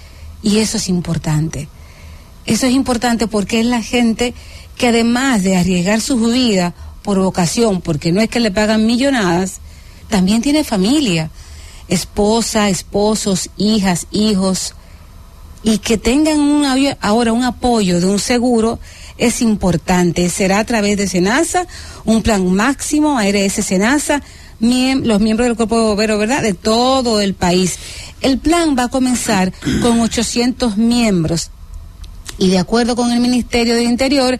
Y 0.43 0.59
eso 0.59 0.77
es 0.77 0.89
importante. 0.89 1.69
Eso 2.47 2.67
es 2.67 2.73
importante 2.73 3.27
porque 3.27 3.61
es 3.61 3.67
la 3.67 3.83
gente 3.83 4.35
que 4.77 4.89
además 4.89 5.43
de 5.43 5.57
arriesgar 5.57 6.01
su 6.01 6.19
vida 6.19 6.75
por 7.03 7.19
vocación, 7.19 7.81
porque 7.81 8.13
no 8.13 8.21
es 8.21 8.29
que 8.29 8.41
le 8.41 8.51
pagan 8.51 8.87
millonadas, 8.87 9.61
también 10.09 10.43
tiene 10.43 10.65
familia, 10.65 11.31
esposa, 11.89 12.69
esposos, 12.69 13.51
hijas, 13.57 14.07
hijos, 14.11 14.75
y 15.63 15.79
que 15.79 15.97
tengan 15.97 16.41
un, 16.41 16.65
ahora 17.01 17.33
un 17.33 17.45
apoyo 17.45 18.01
de 18.01 18.07
un 18.07 18.19
seguro 18.19 18.79
es 19.27 19.43
importante. 19.43 20.29
Será 20.29 20.59
a 20.61 20.65
través 20.65 20.97
de 20.97 21.07
SENASA, 21.09 21.67
un 22.05 22.23
plan 22.23 22.47
máximo, 22.53 23.19
ARS 23.19 23.53
SENASA, 23.55 24.23
miem- 24.61 25.05
los 25.05 25.21
miembros 25.21 25.47
del 25.49 25.57
Cuerpo 25.57 25.77
de 25.79 25.87
Bomberos, 25.87 26.19
¿verdad? 26.19 26.43
De 26.43 26.55
todo 26.55 27.21
el 27.21 27.35
país. 27.35 27.79
El 28.21 28.39
plan 28.39 28.77
va 28.79 28.85
a 28.85 28.89
comenzar 28.89 29.53
con 29.83 30.01
800 30.01 30.77
miembros 30.77 31.51
y 32.39 32.49
de 32.51 32.59
acuerdo 32.59 32.97
con 32.97 33.11
el 33.13 33.21
Ministerio 33.21 33.75
del 33.75 33.85
Interior, 33.89 34.39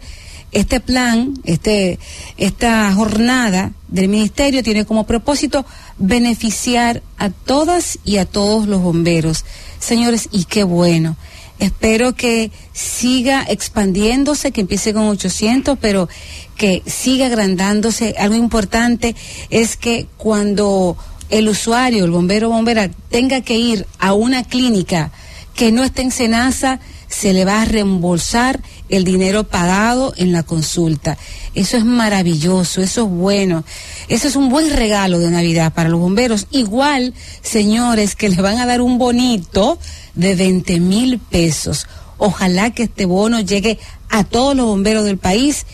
este 0.51 0.79
plan, 0.79 1.33
este, 1.45 1.97
esta 2.37 2.93
jornada 2.93 3.71
del 3.87 4.07
Ministerio 4.07 4.61
tiene 4.63 4.85
como 4.85 5.05
propósito 5.05 5.65
beneficiar 5.97 7.01
a 7.17 7.29
todas 7.29 7.97
y 8.05 8.17
a 8.17 8.25
todos 8.25 8.67
los 8.67 8.81
bomberos. 8.81 9.45
Señores, 9.79 10.29
y 10.31 10.45
qué 10.45 10.63
bueno. 10.63 11.17
Espero 11.59 12.13
que 12.13 12.51
siga 12.73 13.45
expandiéndose, 13.47 14.51
que 14.51 14.61
empiece 14.61 14.93
con 14.93 15.03
800, 15.03 15.77
pero 15.79 16.09
que 16.57 16.81
siga 16.85 17.27
agrandándose. 17.27 18.15
Algo 18.17 18.35
importante 18.35 19.15
es 19.49 19.77
que 19.77 20.07
cuando 20.17 20.97
el 21.29 21.47
usuario, 21.47 22.05
el 22.05 22.11
bombero 22.11 22.49
o 22.49 22.53
bombera, 22.53 22.89
tenga 23.09 23.41
que 23.41 23.57
ir 23.57 23.87
a 23.99 24.13
una 24.13 24.43
clínica 24.43 25.11
que 25.55 25.71
no 25.71 25.83
esté 25.83 26.01
en 26.01 26.11
Senasa, 26.11 26.79
se 27.07 27.31
le 27.31 27.45
va 27.45 27.61
a 27.61 27.65
reembolsar 27.65 28.59
el 28.89 29.03
dinero 29.03 29.43
pagado 29.43 30.13
en 30.17 30.31
la 30.31 30.43
consulta. 30.43 31.17
Eso 31.53 31.77
es 31.77 31.85
maravilloso, 31.85 32.81
eso 32.81 33.03
es 33.03 33.09
bueno. 33.09 33.63
Eso 34.09 34.27
es 34.27 34.35
un 34.35 34.49
buen 34.49 34.71
regalo 34.71 35.19
de 35.19 35.29
Navidad 35.29 35.73
para 35.73 35.89
los 35.89 35.99
bomberos. 35.99 36.47
Igual, 36.49 37.13
señores, 37.41 38.15
que 38.15 38.29
les 38.29 38.39
van 38.39 38.57
a 38.57 38.65
dar 38.65 38.81
un 38.81 38.97
bonito 38.97 39.77
de 40.15 40.35
20 40.35 40.79
mil 40.79 41.19
pesos. 41.19 41.87
Ojalá 42.17 42.71
que 42.71 42.83
este 42.83 43.05
bono 43.05 43.39
llegue 43.39 43.79
a 44.09 44.23
todos 44.23 44.55
los 44.55 44.65
bomberos 44.65 45.03
del 45.03 45.17
país. 45.17 45.65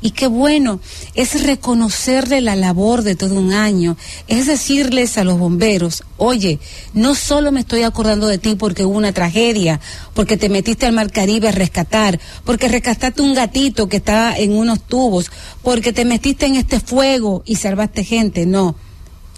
Y 0.00 0.12
qué 0.12 0.28
bueno, 0.28 0.78
es 1.14 1.42
reconocerle 1.42 2.40
la 2.40 2.54
labor 2.54 3.02
de 3.02 3.16
todo 3.16 3.34
un 3.34 3.52
año, 3.52 3.96
es 4.28 4.46
decirles 4.46 5.18
a 5.18 5.24
los 5.24 5.40
bomberos, 5.40 6.04
oye, 6.18 6.60
no 6.94 7.16
solo 7.16 7.50
me 7.50 7.58
estoy 7.58 7.82
acordando 7.82 8.28
de 8.28 8.38
ti 8.38 8.54
porque 8.54 8.84
hubo 8.84 8.96
una 8.96 9.12
tragedia, 9.12 9.80
porque 10.14 10.36
te 10.36 10.48
metiste 10.48 10.86
al 10.86 10.92
mar 10.92 11.10
Caribe 11.10 11.48
a 11.48 11.52
rescatar, 11.52 12.20
porque 12.44 12.68
rescataste 12.68 13.22
un 13.22 13.34
gatito 13.34 13.88
que 13.88 13.96
estaba 13.96 14.36
en 14.38 14.52
unos 14.52 14.80
tubos, 14.82 15.32
porque 15.64 15.92
te 15.92 16.04
metiste 16.04 16.46
en 16.46 16.54
este 16.54 16.78
fuego 16.78 17.42
y 17.44 17.56
salvaste 17.56 18.04
gente, 18.04 18.46
no, 18.46 18.76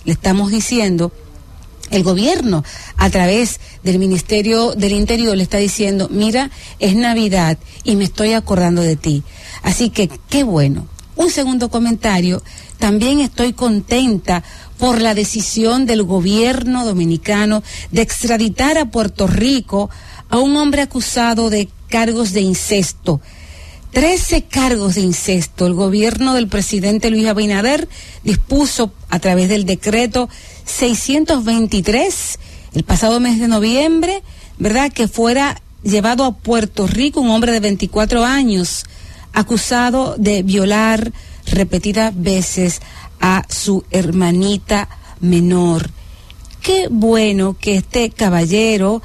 le 0.04 0.12
estamos 0.12 0.50
diciendo 0.50 1.10
el 1.90 2.02
gobierno 2.02 2.64
a 2.96 3.10
través 3.10 3.60
del 3.82 3.98
Ministerio 3.98 4.72
del 4.72 4.92
Interior 4.92 5.36
le 5.36 5.42
está 5.42 5.58
diciendo, 5.58 6.08
mira, 6.10 6.50
es 6.78 6.94
Navidad 6.94 7.58
y 7.84 7.96
me 7.96 8.04
estoy 8.04 8.32
acordando 8.32 8.82
de 8.82 8.96
ti. 8.96 9.22
Así 9.62 9.90
que 9.90 10.08
qué 10.28 10.44
bueno. 10.44 10.86
Un 11.16 11.30
segundo 11.30 11.68
comentario, 11.68 12.42
también 12.78 13.20
estoy 13.20 13.52
contenta 13.52 14.42
por 14.78 15.02
la 15.02 15.14
decisión 15.14 15.84
del 15.84 16.02
gobierno 16.02 16.86
dominicano 16.86 17.62
de 17.90 18.00
extraditar 18.00 18.78
a 18.78 18.90
Puerto 18.90 19.26
Rico 19.26 19.90
a 20.30 20.38
un 20.38 20.56
hombre 20.56 20.80
acusado 20.80 21.50
de 21.50 21.68
cargos 21.88 22.32
de 22.32 22.40
incesto. 22.40 23.20
Trece 23.92 24.44
cargos 24.44 24.94
de 24.94 25.02
incesto. 25.02 25.66
El 25.66 25.74
gobierno 25.74 26.32
del 26.32 26.46
presidente 26.46 27.10
Luis 27.10 27.26
Abinader 27.26 27.88
dispuso 28.22 28.92
a 29.08 29.18
través 29.18 29.48
del 29.48 29.66
decreto 29.66 30.28
623 30.64 32.38
el 32.72 32.84
pasado 32.84 33.20
mes 33.20 33.40
de 33.40 33.48
noviembre, 33.48 34.22
¿verdad? 34.58 34.92
Que 34.92 35.08
fuera 35.08 35.60
llevado 35.82 36.24
a 36.24 36.36
Puerto 36.36 36.86
Rico 36.86 37.20
un 37.20 37.30
hombre 37.30 37.52
de 37.52 37.60
24 37.60 38.24
años 38.24 38.84
acusado 39.32 40.16
de 40.18 40.42
violar 40.42 41.12
repetidas 41.46 42.12
veces 42.16 42.80
a 43.20 43.44
su 43.48 43.84
hermanita 43.90 44.88
menor. 45.20 45.90
Qué 46.62 46.88
bueno 46.90 47.56
que 47.58 47.76
este 47.76 48.10
caballero, 48.10 49.02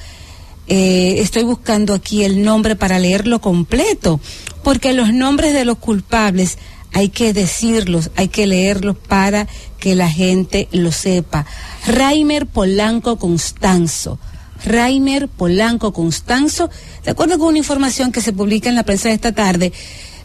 eh, 0.68 1.16
estoy 1.20 1.44
buscando 1.44 1.94
aquí 1.94 2.24
el 2.24 2.44
nombre 2.44 2.76
para 2.76 3.00
leerlo 3.00 3.40
completo, 3.40 4.20
porque 4.64 4.94
los 4.94 5.14
nombres 5.14 5.54
de 5.54 5.66
los 5.66 5.78
culpables 5.78 6.58
hay 6.96 7.10
que 7.10 7.34
decirlos, 7.34 8.10
hay 8.16 8.30
que 8.30 8.48
leerlos 8.48 8.96
para 8.96 9.50
que 9.80 9.96
la 9.96 10.10
gente 10.10 10.70
lo 10.72 10.94
sepa. 10.94 11.46
Raimer 11.86 12.48
Polanco 12.48 13.18
Constanzo. 13.18 14.18
Raimer 14.64 15.28
Polanco 15.28 15.92
Constanzo, 15.92 16.70
de 17.04 17.12
acuerdo 17.12 17.38
con 17.38 17.50
una 17.50 17.58
información 17.58 18.14
que 18.14 18.22
se 18.22 18.32
publica 18.32 18.70
en 18.70 18.76
la 18.76 18.84
prensa 18.84 19.10
de 19.10 19.16
esta 19.16 19.34
tarde, 19.34 19.74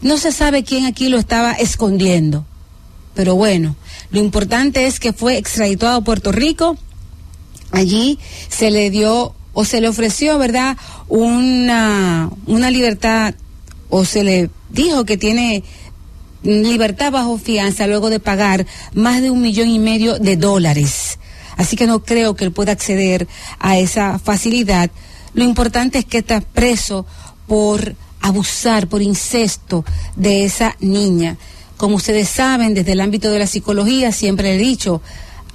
no 0.01 0.17
se 0.17 0.31
sabe 0.31 0.63
quién 0.63 0.85
aquí 0.85 1.09
lo 1.09 1.17
estaba 1.17 1.51
escondiendo. 1.51 2.45
Pero 3.15 3.35
bueno, 3.35 3.75
lo 4.09 4.21
importante 4.21 4.85
es 4.85 5.01
que 5.01 5.11
fue 5.11 5.35
extraditado 5.35 5.97
a 5.97 6.03
Puerto 6.05 6.31
Rico. 6.31 6.77
Allí 7.71 8.17
se 8.47 8.71
le 8.71 8.89
dio 8.91 9.35
o 9.51 9.65
se 9.65 9.81
le 9.81 9.89
ofreció, 9.89 10.37
¿verdad?, 10.37 10.77
una, 11.09 12.29
una 12.47 12.71
libertad 12.71 13.35
o 13.89 14.05
se 14.05 14.23
le 14.23 14.49
dijo 14.69 15.03
que 15.03 15.17
tiene 15.17 15.65
libertad 16.43 17.11
bajo 17.11 17.37
fianza 17.37 17.87
luego 17.87 18.09
de 18.09 18.19
pagar 18.19 18.65
más 18.93 19.21
de 19.21 19.31
un 19.31 19.41
millón 19.41 19.69
y 19.69 19.79
medio 19.79 20.19
de 20.19 20.37
dólares. 20.37 21.19
Así 21.57 21.75
que 21.75 21.87
no 21.87 22.03
creo 22.03 22.35
que 22.35 22.45
él 22.45 22.51
pueda 22.51 22.71
acceder 22.71 23.27
a 23.59 23.77
esa 23.77 24.19
facilidad. 24.19 24.89
Lo 25.33 25.43
importante 25.43 25.99
es 25.99 26.05
que 26.05 26.19
está 26.19 26.41
preso 26.41 27.05
por 27.47 27.95
abusar, 28.21 28.87
por 28.87 29.01
incesto 29.01 29.85
de 30.15 30.45
esa 30.45 30.75
niña. 30.79 31.37
como 31.77 31.95
ustedes 31.95 32.29
saben, 32.29 32.75
desde 32.75 32.91
el 32.91 33.01
ámbito 33.01 33.31
de 33.31 33.39
la 33.39 33.47
psicología, 33.47 34.11
siempre 34.11 34.53
he 34.53 34.57
dicho, 34.59 35.01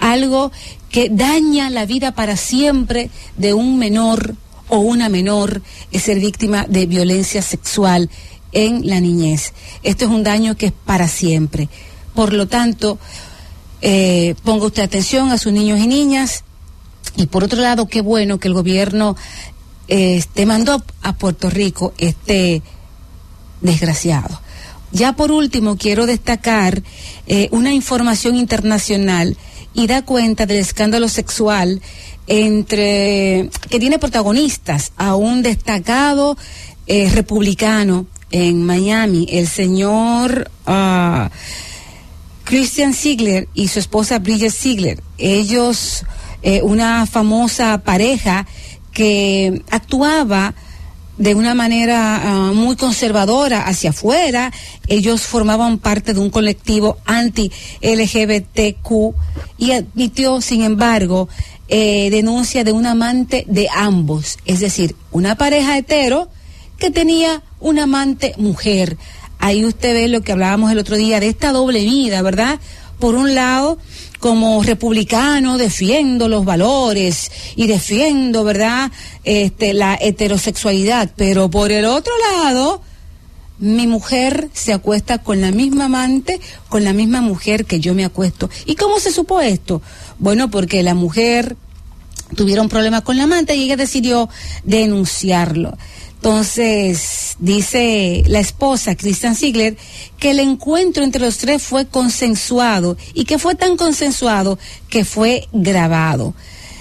algo 0.01 0.51
que 0.91 1.09
daña 1.09 1.71
la 1.71 1.87
vida 1.87 2.17
para 2.17 2.37
siempre 2.37 3.11
de 3.37 3.55
un 3.55 3.79
menor 3.79 4.35
o 4.69 4.79
una 4.79 5.09
menor 5.09 5.63
es 5.93 6.03
ser 6.03 6.19
víctima 6.19 6.67
de 6.69 6.87
violencia 6.87 7.43
sexual 7.43 8.11
en 8.57 8.89
la 8.89 9.01
niñez. 9.01 9.53
Esto 9.83 10.07
es 10.07 10.11
un 10.11 10.23
daño 10.23 10.57
que 10.57 10.67
es 10.67 10.73
para 10.73 11.09
siempre. 11.09 11.69
Por 12.15 12.33
lo 12.33 12.49
tanto, 12.49 12.99
eh, 13.83 14.35
ponga 14.45 14.65
usted 14.65 14.83
atención 14.83 15.31
a 15.31 15.37
sus 15.37 15.53
niños 15.53 15.79
y 15.79 15.87
niñas. 15.87 16.43
Y 17.17 17.27
por 17.27 17.45
otro 17.45 17.61
lado, 17.61 17.87
qué 17.87 18.01
bueno 18.01 18.41
que 18.41 18.49
el 18.49 18.55
gobierno 18.55 19.15
eh, 19.89 20.17
este, 20.17 20.47
mandó 20.47 20.83
a 21.03 21.13
Puerto 21.13 21.51
Rico 21.51 21.93
este 21.99 22.63
desgraciado. 23.61 24.41
Ya 24.91 25.13
por 25.13 25.33
último, 25.33 25.77
quiero 25.77 26.07
destacar 26.07 26.83
eh, 27.27 27.49
una 27.53 27.75
información 27.75 28.37
internacional 28.37 29.37
y 29.75 29.87
da 29.87 30.03
cuenta 30.03 30.47
del 30.47 30.59
escándalo 30.59 31.11
sexual 31.11 31.83
entre 32.27 33.51
que 33.69 33.79
tiene 33.79 33.99
protagonistas 33.99 34.93
a 34.97 35.15
un 35.15 35.43
destacado 35.43 36.39
eh, 36.87 37.11
republicano 37.11 38.07
en 38.31 38.65
Miami, 38.65 39.27
el 39.31 39.49
señor 39.49 40.51
ah, 40.67 41.31
Christian 42.45 42.95
Ziegler 42.95 43.49
y 43.55 43.69
su 43.69 43.79
esposa 43.79 44.19
Bridget 44.19 44.53
Ziegler. 44.53 45.03
Ellos, 45.19 46.05
eh, 46.43 46.63
una 46.63 47.07
famosa 47.07 47.79
pareja 47.79 48.47
que 48.93 49.63
actuaba 49.71 50.55
de 51.19 51.35
una 51.35 51.55
manera 51.55 52.21
ah, 52.23 52.53
muy 52.53 52.77
conservadora 52.77 53.63
hacia 53.63 53.91
afuera. 53.91 54.53
Ellos 54.87 55.23
formaban 55.23 55.79
parte 55.79 56.15
de 56.15 56.21
un 56.21 56.31
colectivo 56.31 56.99
anti-LGBTQ 57.05 59.15
y 59.59 59.73
admitió, 59.73 60.41
sin 60.41 60.63
embargo, 60.63 61.29
eh, 61.69 62.11
denuncia 62.11 62.63
de 62.63 62.71
un 62.73 62.87
amante 62.87 63.45
de 63.49 63.67
ambos, 63.75 64.39
es 64.45 64.61
decir, 64.61 64.95
una 65.11 65.35
pareja 65.35 65.77
hetero 65.77 66.29
que 66.79 66.91
tenía 66.91 67.43
una 67.61 67.85
amante 67.85 68.35
mujer. 68.39 68.97
Ahí 69.39 69.65
usted 69.65 69.95
ve 69.95 70.09
lo 70.09 70.23
que 70.23 70.33
hablábamos 70.33 70.71
el 70.71 70.79
otro 70.79 70.97
día 70.97 71.21
de 71.21 71.29
esta 71.29 71.53
doble 71.53 71.85
vida, 71.85 72.23
¿verdad? 72.23 72.59
Por 72.99 73.15
un 73.15 73.35
lado, 73.35 73.79
como 74.19 74.63
republicano 74.63 75.59
defiendo 75.59 76.29
los 76.29 76.45
valores 76.45 77.31
y 77.55 77.67
defiendo, 77.67 78.45
¿verdad? 78.45 78.91
Este, 79.25 79.75
la 79.75 79.99
heterosexualidad, 80.01 81.11
pero 81.17 81.51
por 81.51 81.71
el 81.71 81.85
otro 81.85 82.13
lado, 82.33 82.81
mi 83.59 83.87
mujer 83.87 84.49
se 84.53 84.73
acuesta 84.73 85.19
con 85.19 85.41
la 85.41 85.51
misma 85.51 85.87
amante, 85.87 86.41
con 86.69 86.85
la 86.85 86.93
misma 86.93 87.21
mujer 87.21 87.65
que 87.65 87.81
yo 87.81 87.95
me 87.95 88.05
acuesto. 88.05 88.51
¿Y 88.65 88.75
cómo 88.75 88.99
se 89.01 89.13
supo 89.13 89.41
esto? 89.41 89.83
Bueno, 90.19 90.51
porque 90.51 90.83
la 90.83 90.95
mujer 90.95 91.57
tuvieron 92.35 92.69
problemas 92.69 93.03
con 93.03 93.17
la 93.17 93.25
amante 93.25 93.55
y 93.55 93.65
ella 93.65 93.77
decidió 93.77 94.29
denunciarlo. 94.65 95.77
Entonces, 96.17 97.37
dice 97.39 98.25
la 98.27 98.41
esposa, 98.41 98.97
Christian 98.97 99.37
Ziegler, 99.37 99.77
que 100.19 100.33
el 100.33 100.41
encuentro 100.41 101.05
entre 101.05 101.21
los 101.21 101.39
tres 101.39 101.63
fue 101.63 101.87
consensuado 101.87 102.97
y 103.15 103.25
que 103.25 103.39
fue 103.39 103.55
tan 103.55 103.77
consensuado 103.77 104.59
que 104.89 105.05
fue 105.05 105.47
grabado. 105.53 106.35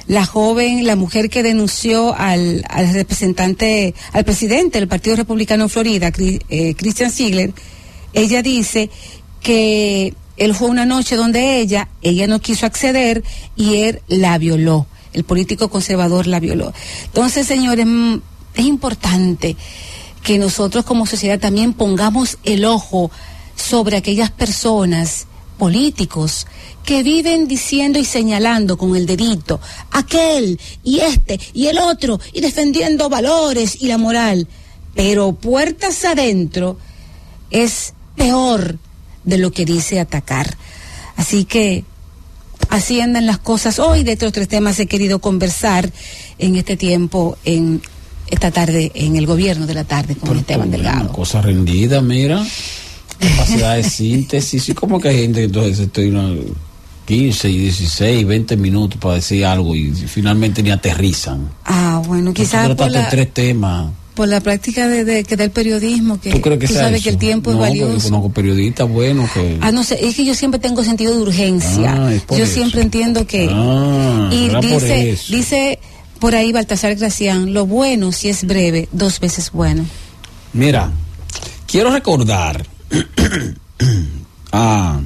La 0.07 0.25
joven, 0.25 0.85
la 0.85 0.95
mujer 0.95 1.29
que 1.29 1.43
denunció 1.43 2.15
al, 2.15 2.63
al 2.69 2.93
representante, 2.93 3.93
al 4.13 4.23
presidente 4.23 4.79
del 4.79 4.87
Partido 4.87 5.15
Republicano 5.15 5.67
Florida, 5.67 6.11
eh, 6.17 6.75
Christian 6.75 7.11
Ziegler, 7.11 7.53
ella 8.13 8.41
dice 8.41 8.89
que 9.41 10.13
él 10.37 10.55
fue 10.55 10.69
una 10.69 10.85
noche 10.85 11.15
donde 11.15 11.59
ella, 11.59 11.89
ella 12.01 12.27
no 12.27 12.39
quiso 12.39 12.65
acceder 12.65 13.23
y 13.55 13.75
él 13.77 14.01
la 14.07 14.37
violó. 14.37 14.87
El 15.13 15.23
político 15.23 15.69
conservador 15.69 16.27
la 16.27 16.39
violó. 16.39 16.73
Entonces, 17.05 17.47
señores, 17.47 17.87
es 18.55 18.65
importante 18.65 19.55
que 20.23 20.37
nosotros 20.37 20.85
como 20.85 21.05
sociedad 21.05 21.39
también 21.39 21.73
pongamos 21.73 22.37
el 22.43 22.65
ojo 22.65 23.11
sobre 23.55 23.97
aquellas 23.97 24.31
personas 24.31 25.27
políticos 25.57 26.47
que 26.83 27.03
viven 27.03 27.47
diciendo 27.47 27.99
y 27.99 28.05
señalando 28.05 28.77
con 28.77 28.95
el 28.95 29.05
dedito 29.05 29.59
aquel 29.91 30.59
y 30.83 30.99
este 30.99 31.39
y 31.53 31.67
el 31.67 31.79
otro 31.79 32.19
y 32.33 32.41
defendiendo 32.41 33.09
valores 33.09 33.81
y 33.81 33.87
la 33.87 33.97
moral, 33.97 34.47
pero 34.93 35.33
puertas 35.33 36.03
adentro 36.05 36.77
es 37.49 37.93
peor 38.15 38.77
de 39.23 39.37
lo 39.37 39.51
que 39.51 39.65
dice 39.65 39.99
atacar. 39.99 40.57
Así 41.15 41.45
que 41.45 41.85
así 42.69 42.99
andan 42.99 43.25
las 43.25 43.39
cosas. 43.39 43.79
Hoy 43.79 44.03
de 44.03 44.13
estos 44.13 44.33
tres 44.33 44.47
temas 44.47 44.79
he 44.79 44.87
querido 44.87 45.19
conversar 45.19 45.91
en 46.37 46.55
este 46.55 46.77
tiempo 46.77 47.37
en 47.45 47.81
esta 48.27 48.51
tarde 48.51 48.91
en 48.95 49.15
el 49.15 49.25
gobierno 49.25 49.67
de 49.67 49.73
la 49.73 49.83
tarde 49.83 50.15
con 50.15 50.37
Esteban 50.37 50.71
Delgado. 50.71 51.01
Una 51.01 51.11
cosa 51.11 51.41
rendida, 51.41 52.01
mira. 52.01 52.45
Capacidad 53.19 53.75
de 53.75 53.83
síntesis. 53.83 54.69
Y 54.69 54.73
como 54.73 54.99
que 54.99 55.09
hay 55.09 55.21
gente 55.21 55.43
entonces 55.43 55.79
estoy 55.79 56.09
unos 56.09 56.37
15, 57.05 57.47
16, 57.47 58.25
20 58.25 58.57
minutos 58.57 58.99
para 58.99 59.15
decir 59.15 59.45
algo 59.45 59.75
y 59.75 59.91
finalmente 59.91 60.63
ni 60.63 60.71
aterrizan. 60.71 61.49
Ah, 61.65 62.01
bueno, 62.05 62.33
quizás 62.33 62.67
la, 62.67 63.09
tres 63.09 63.31
temas. 63.33 63.91
Por 64.15 64.27
la 64.27 64.39
práctica 64.39 64.87
de, 64.87 65.03
de, 65.03 65.23
que 65.23 65.35
del 65.35 65.51
periodismo, 65.51 66.19
que 66.19 66.31
tú, 66.31 66.41
crees 66.41 66.59
que 66.59 66.67
sabes 66.67 67.03
que 67.03 67.09
el 67.09 67.17
tiempo 67.17 67.51
no, 67.51 67.57
es 67.57 67.69
valioso. 67.69 67.97
Yo 67.97 68.03
conozco 68.03 68.29
periodistas 68.31 68.89
buenos 68.89 69.29
que... 69.31 69.57
Ah, 69.61 69.71
no 69.71 69.83
sé, 69.83 69.99
es 70.05 70.15
que 70.15 70.25
yo 70.25 70.33
siempre 70.33 70.59
tengo 70.59 70.83
sentido 70.83 71.13
de 71.15 71.21
urgencia. 71.21 71.93
Ah, 71.93 72.11
yo 72.29 72.43
eso. 72.43 72.53
siempre 72.53 72.81
entiendo 72.81 73.27
que... 73.27 73.49
Ah, 73.51 74.29
y 74.31 74.49
dice, 74.65 75.17
dice 75.29 75.79
por 76.19 76.35
ahí 76.35 76.51
Baltasar 76.51 76.95
Gracián, 76.95 77.53
lo 77.53 77.65
bueno 77.65 78.11
si 78.11 78.29
es 78.29 78.45
breve, 78.45 78.87
dos 78.91 79.19
veces 79.19 79.51
bueno. 79.51 79.85
Mira, 80.53 80.91
quiero 81.67 81.91
recordar 81.91 82.65
a, 84.51 85.01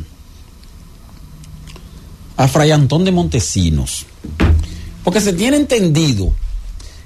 a 2.37 2.47
Fray 2.47 2.71
Antón 2.71 3.05
de 3.05 3.11
Montesinos, 3.11 4.05
porque 5.03 5.21
se 5.21 5.33
tiene 5.33 5.57
entendido 5.57 6.31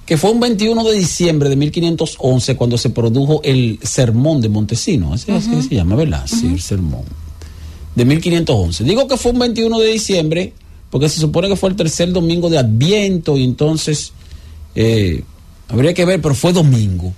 que 0.05 0.17
fue 0.17 0.31
un 0.31 0.39
21 0.41 0.83
de 0.83 0.97
diciembre 0.97 1.49
de 1.49 1.55
1511 1.55 2.55
cuando 2.57 2.77
se 2.77 2.89
produjo 2.89 3.41
el 3.43 3.79
sermón 3.83 4.41
de 4.41 4.49
Montesinos, 4.49 5.21
así, 5.21 5.31
así 5.31 5.49
Ujú. 5.51 5.63
se 5.63 5.75
llama, 5.75 5.95
¿verdad? 5.95 6.25
Sí, 6.27 6.47
el 6.47 6.61
sermón 6.61 7.03
de 7.95 8.05
1511. 8.05 8.83
Digo 8.83 9.07
que 9.07 9.17
fue 9.17 9.31
un 9.31 9.39
21 9.39 9.79
de 9.79 9.87
diciembre 9.87 10.53
porque 10.93 11.09
se 11.09 11.19
supone 11.19 11.47
que 11.47 11.55
fue 11.55 11.71
el 11.71 11.75
tercer 11.75 12.13
domingo 12.13 12.51
de 12.51 12.59
Adviento 12.59 13.35
y 13.35 13.43
entonces 13.43 14.13
eh, 14.75 15.23
habría 15.67 15.91
que 15.91 16.05
ver, 16.05 16.21
pero 16.21 16.35
fue 16.35 16.53
domingo 16.53 17.11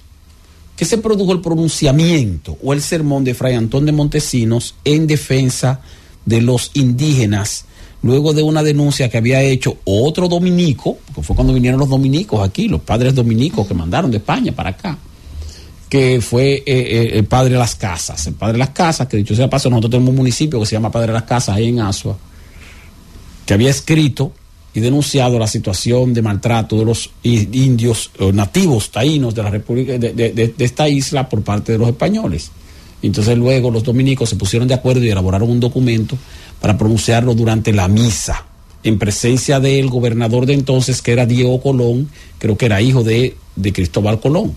que 0.77 0.85
se 0.85 0.97
produjo 0.97 1.33
el 1.33 1.41
pronunciamiento 1.41 2.57
o 2.63 2.71
el 2.71 2.81
sermón 2.81 3.25
de 3.25 3.33
Fray 3.33 3.55
Antón 3.55 3.85
de 3.85 3.91
Montesinos 3.91 4.75
en 4.85 5.07
defensa 5.07 5.81
de 6.23 6.41
los 6.41 6.71
indígenas, 6.75 7.65
luego 8.01 8.31
de 8.31 8.43
una 8.43 8.63
denuncia 8.63 9.09
que 9.09 9.17
había 9.17 9.41
hecho 9.41 9.75
otro 9.83 10.29
dominico, 10.29 10.97
porque 11.07 11.23
fue 11.23 11.35
cuando 11.35 11.53
vinieron 11.53 11.77
los 11.77 11.89
dominicos 11.89 12.47
aquí, 12.47 12.69
los 12.69 12.79
padres 12.79 13.13
dominicos 13.13 13.67
que 13.67 13.73
mandaron 13.73 14.09
de 14.09 14.17
España 14.17 14.53
para 14.53 14.69
acá, 14.69 14.97
que 15.89 16.21
fue 16.21 16.53
eh, 16.53 16.63
eh, 16.65 17.09
el 17.15 17.25
padre 17.25 17.51
de 17.51 17.59
las 17.59 17.75
casas. 17.75 18.25
El 18.25 18.35
padre 18.35 18.53
de 18.53 18.59
las 18.59 18.69
casas, 18.69 19.05
que 19.09 19.17
dicho 19.17 19.35
sea 19.35 19.49
paso, 19.49 19.69
nosotros 19.69 19.91
tenemos 19.91 20.11
un 20.11 20.15
municipio 20.15 20.61
que 20.61 20.65
se 20.65 20.77
llama 20.77 20.89
Padre 20.89 21.07
de 21.07 21.13
las 21.15 21.23
Casas 21.23 21.57
ahí 21.57 21.67
en 21.67 21.81
Asua, 21.81 22.17
que 23.45 23.53
había 23.53 23.69
escrito 23.69 24.32
y 24.74 24.82
denunciado 24.82 25.40
la 25.40 25.48
situación 25.48 26.14
de 26.14 26.22
maltrato 26.22 26.77
de 26.77 26.85
los 26.85 27.09
indios 27.24 28.11
nativos 28.33 28.91
taínos 28.91 29.33
de 29.33 29.43
la 29.43 29.49
República 29.49 29.98
de, 29.98 30.53
esta 30.57 30.90
isla 30.90 31.30
por 31.30 31.41
parte 31.43 31.72
de 31.72 31.77
los 31.77 31.88
españoles. 31.88 32.51
Entonces 33.01 33.38
luego 33.38 33.72
los 33.72 33.83
dominicos 33.83 34.30
se 34.30 34.35
pusieron 34.35 34.67
de 34.67 34.74
acuerdo 34.74 35.03
y 35.03 35.09
elaboraron 35.09 35.49
un 35.49 35.59
documento 35.59 36.17
para 36.59 36.77
pronunciarlo 36.77 37.35
durante 37.35 37.72
la 37.72 37.88
misa, 37.88 38.45
en 38.83 38.99
presencia 38.99 39.59
del 39.59 39.90
gobernador 39.90 40.45
de 40.45 40.53
entonces, 40.53 41.01
que 41.01 41.14
era 41.14 41.25
Diego 41.25 41.61
Colón, 41.61 42.09
creo 42.38 42.57
que 42.57 42.65
era 42.65 42.82
hijo 42.82 43.03
de, 43.03 43.35
Cristóbal 43.74 44.19
Colón. 44.19 44.53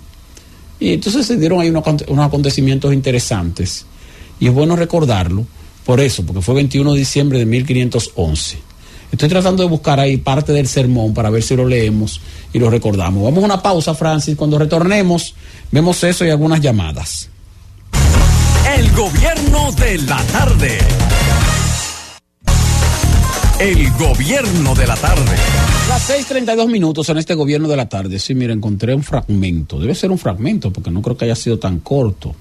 Y 0.80 0.94
entonces 0.94 1.26
se 1.26 1.36
dieron 1.36 1.60
ahí 1.60 1.70
unos, 1.70 1.84
unos 2.08 2.26
acontecimientos 2.26 2.92
interesantes. 2.92 3.86
Y 4.40 4.48
es 4.48 4.52
bueno 4.52 4.76
recordarlo, 4.76 5.46
por 5.84 6.00
eso, 6.00 6.24
porque 6.26 6.42
fue 6.42 6.54
21 6.56 6.92
de 6.92 6.98
diciembre 6.98 7.38
de 7.38 7.46
1511. 7.46 8.67
Estoy 9.10 9.28
tratando 9.28 9.62
de 9.62 9.68
buscar 9.68 9.98
ahí 9.98 10.18
parte 10.18 10.52
del 10.52 10.68
sermón 10.68 11.14
para 11.14 11.30
ver 11.30 11.42
si 11.42 11.56
lo 11.56 11.66
leemos 11.66 12.20
y 12.52 12.58
lo 12.58 12.68
recordamos. 12.70 13.24
Vamos 13.24 13.42
a 13.42 13.46
una 13.46 13.62
pausa, 13.62 13.94
Francis. 13.94 14.36
Cuando 14.36 14.58
retornemos, 14.58 15.34
vemos 15.72 16.04
eso 16.04 16.24
y 16.24 16.30
algunas 16.30 16.60
llamadas. 16.60 17.30
El 18.76 18.90
gobierno 18.92 19.72
de 19.72 19.98
la 19.98 20.22
tarde. 20.24 20.78
El 23.58 23.90
gobierno 23.92 24.74
de 24.74 24.86
la 24.86 24.94
tarde. 24.96 25.36
Las 25.88 26.08
6:32 26.10 26.68
minutos 26.68 27.08
en 27.08 27.18
este 27.18 27.34
gobierno 27.34 27.66
de 27.66 27.76
la 27.76 27.88
tarde. 27.88 28.18
Sí, 28.18 28.34
mira, 28.34 28.52
encontré 28.52 28.94
un 28.94 29.02
fragmento. 29.02 29.80
Debe 29.80 29.94
ser 29.94 30.10
un 30.10 30.18
fragmento 30.18 30.70
porque 30.72 30.90
no 30.90 31.02
creo 31.02 31.16
que 31.16 31.24
haya 31.24 31.34
sido 31.34 31.58
tan 31.58 31.80
corto. 31.80 32.34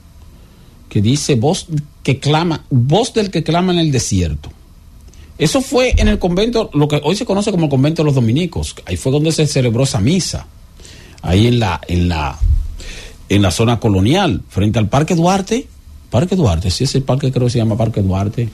que 0.90 1.02
dice 1.02 1.36
voz 1.36 1.68
que 2.02 2.20
clama, 2.20 2.64
voz 2.70 3.14
del 3.14 3.30
que 3.30 3.44
clama 3.44 3.74
en 3.74 3.80
el 3.80 3.92
desierto. 3.92 4.50
Eso 5.38 5.62
fue 5.62 5.94
en 5.98 6.08
el 6.08 6.18
convento, 6.18 6.70
lo 6.74 6.88
que 6.88 7.00
hoy 7.04 7.16
se 7.16 7.26
conoce 7.26 7.52
como 7.52 7.66
el 7.66 7.70
convento 7.70 8.02
de 8.02 8.06
los 8.06 8.16
dominicos. 8.16 8.76
Ahí 8.86 8.98
fue 8.98 9.12
donde 9.12 9.32
se 9.32 9.46
celebró 9.46 9.84
esa 9.84 10.00
misa. 10.00 10.48
Ahí 11.22 11.48
en 11.48 11.60
la, 11.60 11.80
en 11.88 12.10
la, 12.10 12.38
en 13.30 13.42
la 13.42 13.52
zona 13.52 13.80
colonial, 13.80 14.42
frente 14.50 14.80
al 14.80 14.90
Parque 14.90 15.16
Duarte. 15.16 15.68
Parque 16.10 16.36
Duarte, 16.36 16.72
sí, 16.72 16.86
ese 16.86 17.02
parque 17.02 17.32
creo 17.32 17.48
que 17.48 17.52
se 17.52 17.60
llama 17.60 17.78
Parque 17.78 18.02
Duarte. 18.02 18.50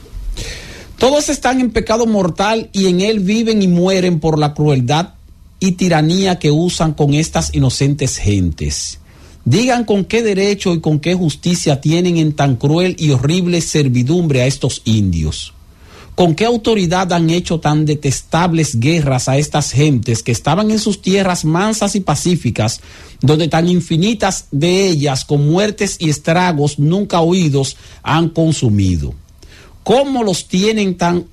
Todos 0.97 1.29
están 1.29 1.59
en 1.59 1.71
pecado 1.71 2.05
mortal 2.05 2.69
y 2.73 2.87
en 2.87 3.01
él 3.01 3.19
viven 3.19 3.61
y 3.61 3.67
mueren 3.67 4.19
por 4.19 4.39
la 4.39 4.53
crueldad 4.53 5.15
y 5.59 5.73
tiranía 5.73 6.39
que 6.39 6.51
usan 6.51 6.93
con 6.93 7.13
estas 7.13 7.53
inocentes 7.53 8.17
gentes. 8.17 8.99
Digan 9.45 9.85
con 9.85 10.05
qué 10.05 10.23
derecho 10.23 10.73
y 10.73 10.81
con 10.81 10.99
qué 10.99 11.13
justicia 11.13 11.81
tienen 11.81 12.17
en 12.17 12.33
tan 12.33 12.55
cruel 12.55 12.95
y 12.97 13.11
horrible 13.11 13.61
servidumbre 13.61 14.41
a 14.41 14.45
estos 14.45 14.81
indios. 14.85 15.53
¿Con 16.15 16.35
qué 16.35 16.45
autoridad 16.45 17.11
han 17.11 17.31
hecho 17.31 17.59
tan 17.59 17.85
detestables 17.85 18.79
guerras 18.79 19.27
a 19.27 19.37
estas 19.37 19.71
gentes 19.71 20.21
que 20.21 20.31
estaban 20.31 20.69
en 20.69 20.77
sus 20.77 21.01
tierras 21.01 21.43
mansas 21.43 21.95
y 21.95 22.01
pacíficas, 22.01 22.81
donde 23.21 23.47
tan 23.47 23.67
infinitas 23.67 24.45
de 24.51 24.89
ellas 24.89 25.25
con 25.25 25.49
muertes 25.49 25.97
y 25.99 26.11
estragos 26.11 26.77
nunca 26.77 27.21
oídos 27.21 27.77
han 28.03 28.29
consumido? 28.29 29.15
¿Cómo 29.83 30.23
los 30.23 30.47
tienen 30.47 30.97
tan 30.97 31.25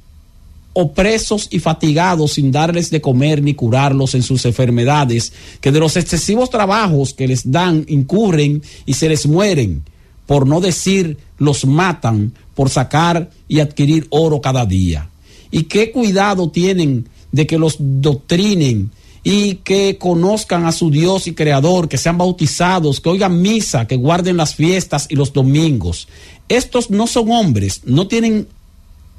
opresos 0.73 1.49
y 1.51 1.59
fatigados 1.59 2.35
sin 2.35 2.51
darles 2.51 2.91
de 2.91 3.01
comer 3.01 3.43
ni 3.43 3.55
curarlos 3.55 4.15
en 4.15 4.23
sus 4.23 4.45
enfermedades, 4.47 5.33
que 5.61 5.73
de 5.73 5.81
los 5.81 5.97
excesivos 5.97 6.49
trabajos 6.49 7.13
que 7.13 7.29
les 7.29 7.51
dan 7.51 7.85
incurren 7.89 8.63
y 8.87 8.95
se 8.95 9.09
les 9.09 9.27
mueren, 9.27 9.83
por 10.31 10.47
no 10.47 10.61
decir 10.61 11.19
los 11.39 11.67
matan 11.67 12.33
por 12.55 12.71
sacar 12.71 13.31
y 13.49 13.59
adquirir 13.59 14.07
oro 14.11 14.41
cada 14.41 14.65
día. 14.65 15.11
Y 15.51 15.65
qué 15.65 15.91
cuidado 15.91 16.51
tienen 16.51 17.09
de 17.33 17.49
que 17.49 17.59
los 17.59 17.75
doctrinen 17.81 18.93
y 19.25 19.57
que 19.57 19.99
conozcan 19.99 20.67
a 20.67 20.71
su 20.71 20.89
Dios 20.89 21.27
y 21.27 21.35
Creador, 21.35 21.89
que 21.89 21.99
sean 21.99 22.17
bautizados, 22.17 23.01
que 23.01 23.09
oigan 23.09 23.43
misa, 23.43 23.89
que 23.89 23.97
guarden 23.97 24.37
las 24.37 24.55
fiestas 24.55 25.09
y 25.11 25.17
los 25.17 25.33
domingos. 25.33 26.07
Estos 26.49 26.91
no 26.91 27.09
son 27.09 27.33
hombres, 27.33 27.81
no 27.85 28.07
tienen 28.07 28.47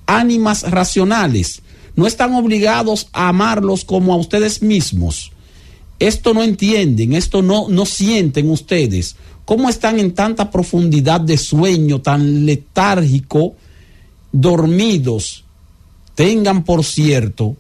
ánimas 0.06 0.64
racionales, 0.72 1.62
no 1.98 2.08
están 2.08 2.34
obligados 2.36 3.10
a 3.12 3.28
amarlos 3.28 3.84
como 3.84 4.14
a 4.14 4.16
ustedes 4.16 4.62
mismos. 4.62 5.34
Esto 6.00 6.34
no 6.34 6.42
entienden, 6.42 7.12
esto 7.12 7.42
no, 7.42 7.68
no 7.68 7.86
sienten 7.86 8.50
ustedes. 8.50 9.18
¿Cómo 9.52 9.68
están 9.68 10.00
en 10.00 10.14
tanta 10.14 10.50
profundidad 10.50 11.20
de 11.20 11.38
sueño, 11.38 12.00
tan 12.00 12.46
letárgico, 12.46 13.56
dormidos? 14.32 15.44
Tengan 16.16 16.64
por 16.64 16.86
cierto 16.86 17.58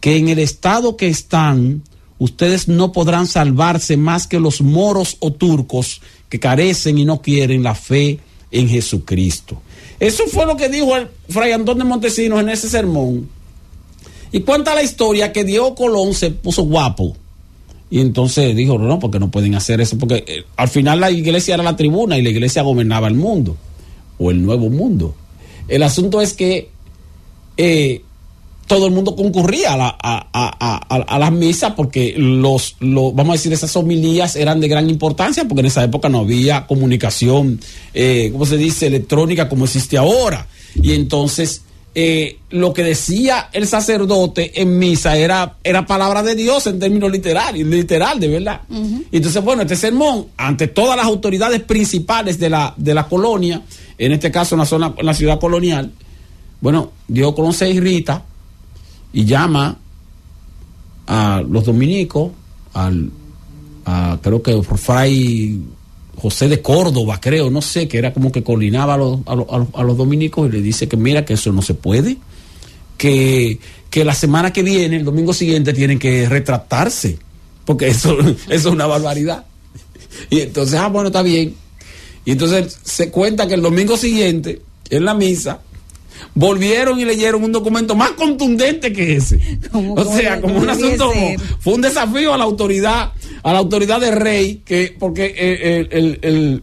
que 0.00 0.16
en 0.16 0.30
el 0.30 0.38
estado 0.38 0.96
que 0.96 1.08
están, 1.08 1.82
ustedes 2.18 2.66
no 2.66 2.92
podrán 2.92 3.26
salvarse 3.26 3.98
más 3.98 4.26
que 4.26 4.40
los 4.40 4.62
moros 4.62 5.18
o 5.20 5.34
turcos 5.34 6.00
que 6.30 6.40
carecen 6.40 6.96
y 6.96 7.04
no 7.04 7.20
quieren 7.20 7.62
la 7.62 7.74
fe 7.74 8.20
en 8.50 8.66
Jesucristo. 8.66 9.60
Eso 10.00 10.22
fue 10.28 10.46
lo 10.46 10.56
que 10.56 10.70
dijo 10.70 10.96
el 10.96 11.08
fray 11.28 11.52
Antón 11.52 11.76
de 11.76 11.84
Montesinos 11.84 12.40
en 12.40 12.48
ese 12.48 12.70
sermón. 12.70 13.28
Y 14.32 14.40
cuenta 14.40 14.74
la 14.74 14.82
historia 14.82 15.30
que 15.30 15.44
Diego 15.44 15.74
Colón 15.74 16.14
se 16.14 16.30
puso 16.30 16.62
guapo. 16.62 17.14
Y 17.94 18.00
entonces 18.00 18.56
dijo, 18.56 18.76
no, 18.76 18.98
porque 18.98 19.20
no 19.20 19.30
pueden 19.30 19.54
hacer 19.54 19.80
eso, 19.80 19.96
porque 19.98 20.24
eh, 20.26 20.42
al 20.56 20.66
final 20.66 20.98
la 20.98 21.12
iglesia 21.12 21.54
era 21.54 21.62
la 21.62 21.76
tribuna 21.76 22.18
y 22.18 22.22
la 22.22 22.30
iglesia 22.30 22.62
gobernaba 22.62 23.06
el 23.06 23.14
mundo, 23.14 23.56
o 24.18 24.32
el 24.32 24.42
nuevo 24.42 24.68
mundo. 24.68 25.14
El 25.68 25.80
asunto 25.84 26.20
es 26.20 26.32
que 26.32 26.70
eh, 27.56 28.02
todo 28.66 28.86
el 28.88 28.92
mundo 28.92 29.14
concurría 29.14 29.74
a, 29.74 29.76
la- 29.76 29.96
a- 30.02 30.26
a- 30.32 30.86
a- 30.88 31.02
a 31.02 31.18
las 31.20 31.30
misas 31.30 31.74
porque 31.76 32.14
los, 32.16 32.74
los- 32.80 33.14
vamos 33.14 33.34
a 33.34 33.36
decir, 33.38 33.52
esas 33.52 33.76
homilías 33.76 34.34
eran 34.34 34.58
de 34.58 34.66
gran 34.66 34.90
importancia 34.90 35.44
porque 35.46 35.60
en 35.60 35.66
esa 35.66 35.84
época 35.84 36.08
no 36.08 36.18
había 36.18 36.66
comunicación, 36.66 37.60
eh, 37.94 38.30
¿cómo 38.32 38.44
se 38.44 38.56
dice?, 38.56 38.88
electrónica 38.88 39.48
como 39.48 39.66
existe 39.66 39.96
ahora. 39.98 40.48
Y 40.82 40.94
entonces 40.94 41.62
eh, 41.96 42.38
lo 42.50 42.72
que 42.72 42.82
decía 42.82 43.50
el 43.52 43.68
sacerdote 43.68 44.60
en 44.60 44.78
misa 44.78 45.16
era, 45.16 45.58
era 45.62 45.86
palabra 45.86 46.24
de 46.24 46.34
Dios 46.34 46.66
en 46.66 46.80
términos 46.80 47.12
literarios, 47.12 47.68
literal, 47.68 48.18
de 48.18 48.28
verdad. 48.28 48.62
Entonces, 49.12 49.44
bueno, 49.44 49.62
este 49.62 49.76
sermón, 49.76 50.26
ante 50.36 50.66
todas 50.66 50.96
las 50.96 51.06
autoridades 51.06 51.62
principales 51.62 52.38
de 52.40 52.50
la, 52.50 52.74
de 52.76 52.94
la 52.94 53.06
colonia, 53.06 53.62
en 53.96 54.10
este 54.10 54.32
caso 54.32 54.56
en 54.56 54.60
la 54.60 54.66
zona, 54.66 54.94
en 54.96 55.06
la 55.06 55.14
ciudad 55.14 55.38
colonial, 55.38 55.92
bueno, 56.60 56.90
Dios 57.06 57.32
Colón 57.34 57.52
se 57.52 57.70
irrita 57.70 58.24
y 59.12 59.24
llama 59.24 59.76
a 61.06 61.42
los 61.48 61.64
dominicos, 61.64 62.32
al, 62.72 63.10
a, 63.84 64.18
creo 64.20 64.42
que 64.42 64.62
Fray 64.62 65.60
José 66.16 66.48
de 66.48 66.62
Córdoba, 66.62 67.20
creo, 67.20 67.50
no 67.50 67.62
sé, 67.62 67.88
que 67.88 67.98
era 67.98 68.12
como 68.12 68.32
que 68.32 68.42
coordinaba 68.42 68.94
a 68.94 68.96
los, 68.96 69.96
dominicos 69.96 70.48
y 70.48 70.52
le 70.52 70.62
dice 70.62 70.88
que 70.88 70.96
mira 70.96 71.24
que 71.24 71.34
eso 71.34 71.52
no 71.52 71.62
se 71.62 71.74
puede, 71.74 72.18
que, 72.96 73.58
que 73.90 74.04
la 74.04 74.14
semana 74.14 74.52
que 74.52 74.62
viene, 74.62 74.96
el 74.96 75.04
domingo 75.04 75.32
siguiente, 75.32 75.72
tienen 75.72 75.98
que 75.98 76.28
retractarse, 76.28 77.18
porque 77.64 77.88
eso, 77.88 78.18
eso 78.20 78.36
es 78.48 78.64
una 78.66 78.86
barbaridad. 78.86 79.44
Y 80.30 80.40
entonces, 80.40 80.78
ah, 80.78 80.88
bueno, 80.88 81.08
está 81.08 81.22
bien. 81.22 81.54
Y 82.24 82.32
entonces 82.32 82.78
se 82.82 83.10
cuenta 83.10 83.46
que 83.46 83.54
el 83.54 83.62
domingo 83.62 83.96
siguiente, 83.96 84.62
en 84.90 85.04
la 85.04 85.14
misa, 85.14 85.60
volvieron 86.34 86.98
y 86.98 87.04
leyeron 87.04 87.44
un 87.44 87.52
documento 87.52 87.94
más 87.94 88.10
contundente 88.12 88.92
que 88.92 89.16
ese. 89.16 89.38
o 89.72 90.04
sea, 90.04 90.40
como 90.40 90.58
un 90.58 90.70
asunto, 90.70 91.10
fue 91.60 91.74
un 91.74 91.80
desafío 91.80 92.34
a 92.34 92.38
la 92.38 92.44
autoridad, 92.44 93.12
a 93.42 93.52
la 93.52 93.58
autoridad 93.58 94.00
del 94.00 94.16
rey, 94.16 94.62
que 94.64 94.94
porque 94.98 95.34
eh, 95.36 95.86
el, 95.90 95.98
el- 96.04 96.18
el- 96.22 96.62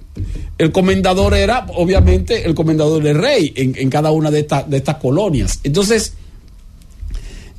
el 0.57 0.71
comendador 0.71 1.33
era, 1.33 1.65
obviamente, 1.75 2.45
el 2.45 2.53
comendador 2.53 3.01
del 3.01 3.17
rey 3.17 3.51
en, 3.55 3.73
en 3.75 3.89
cada 3.89 4.11
una 4.11 4.29
de, 4.29 4.41
estas 4.41 4.69
de 4.69 4.77
estas 4.77 4.97
colonias. 4.97 5.59
Entonces, 5.63 6.13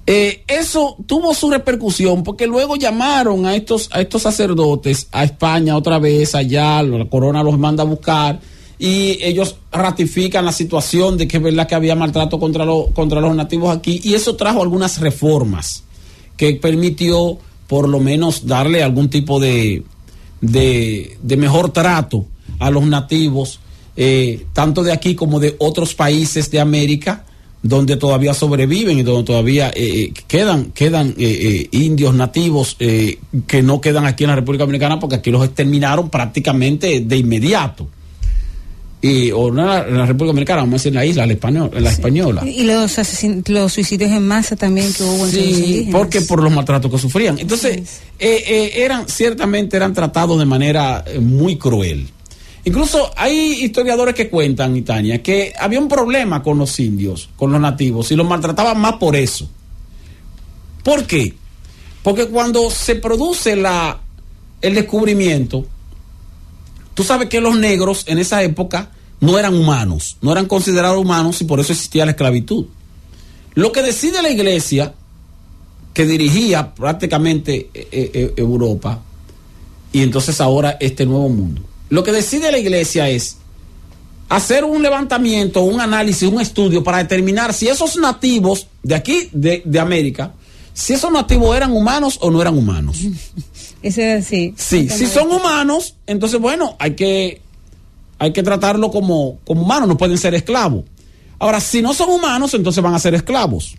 eh, 0.06 0.42
eso 0.48 0.96
tuvo 1.06 1.32
su 1.34 1.50
repercusión 1.50 2.22
porque 2.24 2.46
luego 2.46 2.76
llamaron 2.76 3.46
a 3.46 3.54
estos, 3.54 3.88
a 3.92 4.00
estos 4.00 4.22
sacerdotes 4.22 5.06
a 5.12 5.22
España 5.24 5.76
otra 5.76 5.98
vez, 6.00 6.34
allá, 6.34 6.82
la 6.82 7.04
corona 7.06 7.42
los 7.42 7.56
manda 7.58 7.82
a 7.82 7.86
buscar 7.86 8.40
y 8.85 9.20
ellos 9.23 9.55
ratifican 9.70 10.44
la 10.44 10.51
situación 10.51 11.17
de 11.17 11.28
que 11.28 11.36
es 11.36 11.43
verdad 11.43 11.69
que 11.69 11.77
había 11.77 11.94
maltrato 11.94 12.41
contra, 12.41 12.65
los 12.65 12.89
contra 12.89 13.20
los 13.20 13.33
nativos 13.36 13.77
aquí 13.77 14.01
y 14.02 14.15
eso 14.15 14.35
trajo 14.35 14.61
algunas 14.61 14.99
reformas 14.99 15.85
que 16.36 16.55
permitió 16.55 17.39
por 17.69 17.89
lo 17.89 18.01
menos 18.01 18.44
darle 18.44 18.83
algún 18.83 19.09
tipo 19.09 19.39
de, 19.39 19.85
de, 20.41 21.36
mejor 21.39 21.70
trato 21.70 22.27
a 22.59 22.73
los 22.73 22.85
nativos, 22.85 23.61
eh, 23.97 24.47
tanto 24.52 24.83
de 24.83 24.91
aquí 24.91 25.15
como 25.15 25.39
de 25.39 25.55
otros 25.61 25.94
países 25.94 26.51
de 26.51 26.59
América, 26.59 27.25
donde 27.62 27.97
todavía 27.97 28.35
sobreviven 28.35 28.99
y 28.99 29.02
donde 29.05 29.23
todavía 29.23 29.69
eh, 29.69 29.75
eh, 29.77 30.12
quedan, 30.27 30.73
quedan 30.73 31.11
eh, 31.11 31.15
eh, 31.19 31.69
indios 31.70 32.15
nativos 32.15 32.77
que 32.77 33.62
no 33.62 33.81
quedan 33.81 34.07
aquí 34.07 34.25
en 34.25 34.31
la 34.31 34.36
República 34.36 34.65
Dominicana 34.65 34.99
porque 34.99 35.15
aquí 35.15 35.31
los 35.31 35.44
exterminaron 35.44 36.11
prácticamente 36.11 36.99
de 36.99 37.17
inmediato. 37.17 37.86
Y, 39.05 39.32
o 39.32 39.50
no 39.50 39.62
en 39.62 39.97
la, 39.98 40.06
República 40.06 40.26
Dominicana, 40.28 40.60
vamos 40.60 40.74
a 40.74 40.76
decir 40.76 40.89
en 40.90 40.94
la 40.94 41.05
isla, 41.05 41.22
en 41.24 41.28
la, 41.31 41.34
española, 41.34 41.70
en 41.76 41.82
la 41.84 41.90
española. 41.90 42.42
Y 42.47 42.62
los, 42.62 42.98
asesin- 43.00 43.42
los 43.48 43.72
suicidios 43.72 44.12
en 44.12 44.24
masa 44.28 44.55
también 44.55 44.92
que 44.92 45.02
hubo 45.02 45.24
entre 45.26 45.40
los 45.44 45.56
Sí, 45.56 45.64
indígenas. 45.64 45.92
porque 46.00 46.20
por 46.20 46.40
los 46.40 46.52
maltratos 46.52 46.89
que 46.89 46.98
sufrían. 46.98 47.36
Entonces, 47.40 47.78
eh, 48.20 48.44
eh, 48.47 48.72
eran, 48.76 49.08
ciertamente 49.08 49.76
eran 49.76 49.92
tratados 49.92 50.39
de 50.39 50.44
manera 50.44 51.02
eh, 51.05 51.18
muy 51.18 51.56
cruel. 51.56 52.08
Incluso 52.64 53.10
hay 53.16 53.64
historiadores 53.64 54.14
que 54.14 54.31
cuentan, 54.31 54.81
Tania, 54.84 55.20
que 55.20 55.52
había 55.58 55.81
un 55.81 55.89
problema 55.89 56.40
con 56.40 56.58
los 56.58 56.78
indios, 56.78 57.28
con 57.34 57.50
los 57.50 57.60
nativos, 57.60 58.12
y 58.12 58.14
los 58.14 58.24
maltrataban 58.28 58.78
más 58.81 58.94
por 58.94 59.16
eso. 59.16 59.50
¿Por 60.84 61.06
qué? 61.08 61.34
Porque 62.05 62.26
cuando 62.26 62.70
se 62.70 62.94
produce 62.94 63.56
la, 63.56 63.98
el 64.60 64.74
descubrimiento, 64.76 65.66
tú 66.94 67.04
sabes 67.04 67.28
que 67.28 67.40
los 67.40 67.58
negros 67.58 68.04
en 68.06 68.18
esa 68.18 68.42
época 68.42 68.90
no 69.20 69.38
eran 69.38 69.54
humanos, 69.54 70.16
no 70.20 70.32
eran 70.32 70.46
considerados 70.46 70.98
humanos 70.98 71.40
y 71.40 71.44
por 71.44 71.60
eso 71.60 71.72
existía 71.72 72.04
la 72.04 72.10
esclavitud. 72.10 72.66
Lo 73.54 73.70
que 73.70 73.82
decide 73.82 74.22
la 74.22 74.30
iglesia, 74.30 74.94
que 75.94 76.06
dirigía 76.06 76.74
prácticamente 76.74 77.70
eh, 77.72 77.88
eh, 77.92 78.34
Europa, 78.36 79.02
y 79.92 80.02
entonces 80.02 80.40
ahora 80.40 80.76
este 80.80 81.06
nuevo 81.06 81.28
mundo, 81.28 81.62
lo 81.88 82.02
que 82.02 82.12
decide 82.12 82.50
la 82.50 82.58
iglesia 82.58 83.08
es 83.10 83.36
hacer 84.28 84.64
un 84.64 84.82
levantamiento, 84.82 85.60
un 85.62 85.80
análisis, 85.80 86.28
un 86.28 86.40
estudio 86.40 86.82
para 86.82 86.98
determinar 86.98 87.52
si 87.52 87.68
esos 87.68 87.96
nativos 87.98 88.66
de 88.82 88.94
aquí, 88.94 89.28
de, 89.32 89.62
de 89.64 89.78
América, 89.78 90.32
si 90.72 90.94
esos 90.94 91.12
nativos 91.12 91.54
eran 91.54 91.72
humanos 91.72 92.18
o 92.22 92.30
no 92.30 92.40
eran 92.40 92.56
humanos. 92.56 92.96
Ese 93.83 94.17
es 94.17 94.27
así. 94.27 94.55
Sí, 94.57 94.89
si 94.89 95.07
son 95.07 95.31
humanos, 95.31 95.97
entonces 96.07 96.41
bueno, 96.41 96.77
hay 96.78 96.94
que 96.94 97.43
hay 98.23 98.33
que 98.33 98.44
tratarlo 98.44 98.93
como, 98.93 99.41
como 99.44 99.62
humanos, 99.62 99.89
no 99.89 99.97
pueden 99.97 100.17
ser 100.17 100.33
esclavos. 100.35 100.85
Ahora, 101.41 101.59
si 101.59 101.83
no 101.83 101.93
son 101.93 102.09
humanos, 102.09 102.55
entonces 102.55 102.81
van 102.81 102.94
a 102.94 103.01
ser 103.01 103.17
esclavos. 103.17 103.75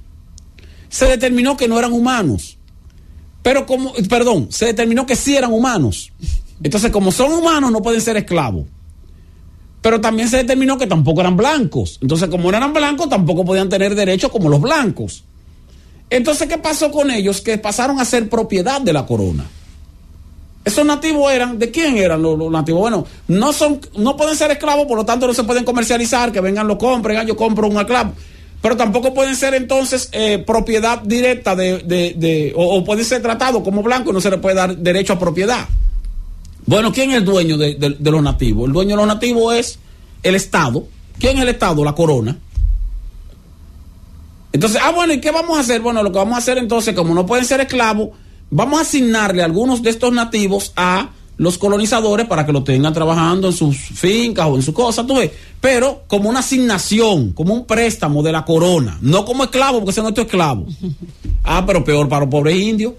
Se 0.90 1.06
determinó 1.06 1.56
que 1.56 1.70
no 1.70 1.80
eran 1.80 1.94
humanos. 1.94 2.58
Pero 3.42 3.66
como, 3.66 3.94
perdón, 4.10 4.48
se 4.52 4.66
determinó 4.66 5.06
que 5.06 5.16
sí 5.16 5.38
eran 5.38 5.54
humanos. 5.54 6.12
Entonces, 6.62 6.92
como 6.92 7.14
son 7.14 7.32
humanos, 7.32 7.72
no 7.72 7.82
pueden 7.82 8.02
ser 8.02 8.18
esclavos. 8.18 8.66
Pero 9.82 10.02
también 10.02 10.28
se 10.28 10.36
determinó 10.36 10.78
que 10.78 10.88
tampoco 10.88 11.22
eran 11.22 11.38
blancos. 11.38 12.00
Entonces, 12.02 12.28
como 12.28 12.52
no 12.52 12.58
eran 12.58 12.74
blancos, 12.74 13.08
tampoco 13.08 13.46
podían 13.46 13.70
tener 13.70 13.96
derechos 13.96 14.30
como 14.30 14.50
los 14.50 14.60
blancos. 14.60 15.24
Entonces, 16.10 16.50
¿qué 16.50 16.58
pasó 16.58 16.92
con 16.92 17.12
ellos? 17.12 17.40
Que 17.40 17.58
pasaron 17.58 17.98
a 18.02 18.04
ser 18.04 18.28
propiedad 18.28 18.82
de 18.82 18.92
la 18.92 19.06
corona. 19.06 19.46
Esos 20.66 20.86
nativos 20.86 21.32
eran, 21.32 21.60
¿de 21.60 21.72
quién 21.72 21.98
eran 21.98 22.22
los, 22.22 22.38
nativos? 22.50 22.80
Bueno, 22.82 23.06
no 23.28 23.52
son, 23.52 23.82
no 23.98 24.16
pueden 24.16 24.36
ser 24.38 24.50
esclavos, 24.52 24.86
por 24.88 24.98
lo 24.98 25.06
tanto 25.06 25.28
no 25.28 25.34
se 25.34 25.44
pueden 25.44 25.66
comercializar, 25.66 26.32
que 26.32 26.40
vengan 26.40 26.68
lo 26.68 26.78
compren, 26.78 27.18
ah, 27.18 27.24
yo 27.24 27.36
compro 27.36 27.68
un 27.68 27.78
esclavo. 27.78 28.14
Pero 28.62 28.78
tampoco 28.78 29.14
pueden 29.14 29.36
ser 29.36 29.54
entonces 29.56 30.08
eh, 30.14 30.38
propiedad 30.40 31.02
directa 31.02 31.54
de, 31.54 31.80
de, 31.80 32.14
de 32.16 32.54
o, 32.56 32.82
pueden 32.86 33.04
ser 33.04 33.22
tratados 33.22 33.62
como 33.62 33.84
blancos 33.84 34.12
y 34.12 34.14
no 34.14 34.22
se 34.22 34.32
les 34.32 34.40
puede 34.40 34.56
dar 34.56 34.78
derecho 34.78 35.12
a 35.14 35.20
propiedad. 35.20 35.68
Bueno, 36.66 36.94
¿quién 36.94 37.12
es 37.12 37.18
el 37.18 37.26
dueño 37.26 37.58
de- 37.58 37.76
de 37.76 38.12
los 38.12 38.24
nativos? 38.24 38.68
El 38.68 38.72
dueño 38.74 38.92
de 38.92 38.96
los 38.96 39.08
nativos 39.08 39.54
es 39.56 39.80
el 40.24 40.36
Estado. 40.36 40.88
¿Quién 41.20 41.36
es 41.36 41.44
el 41.44 41.50
Estado? 41.50 41.84
La 41.84 41.94
corona. 41.94 42.38
Entonces, 44.54 44.80
ah, 44.82 44.92
bueno, 44.92 45.12
¿y 45.14 45.20
qué 45.20 45.32
vamos 45.32 45.58
a 45.58 45.62
hacer? 45.62 45.82
Bueno, 45.82 46.02
lo 46.04 46.12
que 46.12 46.20
vamos 46.20 46.36
a 46.36 46.38
hacer 46.38 46.58
entonces, 46.58 46.96
como 46.96 47.14
no 47.14 47.26
pueden 47.26 47.44
ser 47.44 47.60
esclavos, 47.60 48.12
vamos 48.54 48.80
a 48.80 48.82
asignarle 48.84 49.44
algunos 49.44 49.82
de 49.82 49.90
estos 49.90 50.12
nativos 50.14 50.72
a 50.76 51.10
los 51.38 51.58
colonizadores 51.58 52.28
para 52.28 52.46
que 52.46 52.52
lo 52.52 52.64
tengan 52.64 52.94
trabajando 52.94 53.48
en 53.48 53.54
sus 53.54 53.76
fincas 53.76 54.46
o 54.48 54.56
en 54.56 54.62
sus 54.62 54.74
cosas, 54.74 55.06
tú 55.08 55.16
ves. 55.16 55.32
Pero 55.60 56.04
como 56.08 56.30
una 56.30 56.40
asignación, 56.40 57.32
como 57.34 57.54
un 57.54 57.66
préstamo 57.66 58.22
de 58.22 58.32
la 58.32 58.46
corona, 58.46 58.98
no 59.02 59.26
como 59.26 59.44
esclavo, 59.46 59.80
porque 59.80 59.92
ese 59.92 60.02
no 60.02 60.10
es 60.10 60.14
tu 60.16 60.22
esclavo. 60.22 60.66
Ah, 61.46 61.66
pero 61.66 61.84
peor 61.84 62.08
para 62.08 62.22
los 62.22 62.30
pobres 62.32 62.56
indios. 62.58 62.94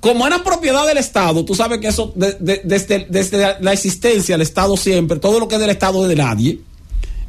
Como 0.00 0.26
eran 0.26 0.42
propiedad 0.42 0.84
del 0.88 0.98
Estado, 0.98 1.44
tú 1.44 1.54
sabes 1.54 1.78
que 1.78 1.86
eso, 1.86 2.12
de- 2.16 2.36
de- 2.40 2.62
desde, 2.64 3.06
desde 3.08 3.56
la 3.60 3.72
existencia 3.72 4.34
del 4.34 4.42
Estado 4.42 4.76
siempre, 4.76 5.20
todo 5.20 5.38
lo 5.38 5.46
que 5.46 5.54
es 5.54 5.60
del 5.60 5.70
Estado 5.70 6.02
es 6.02 6.08
de 6.08 6.16
nadie. 6.16 6.58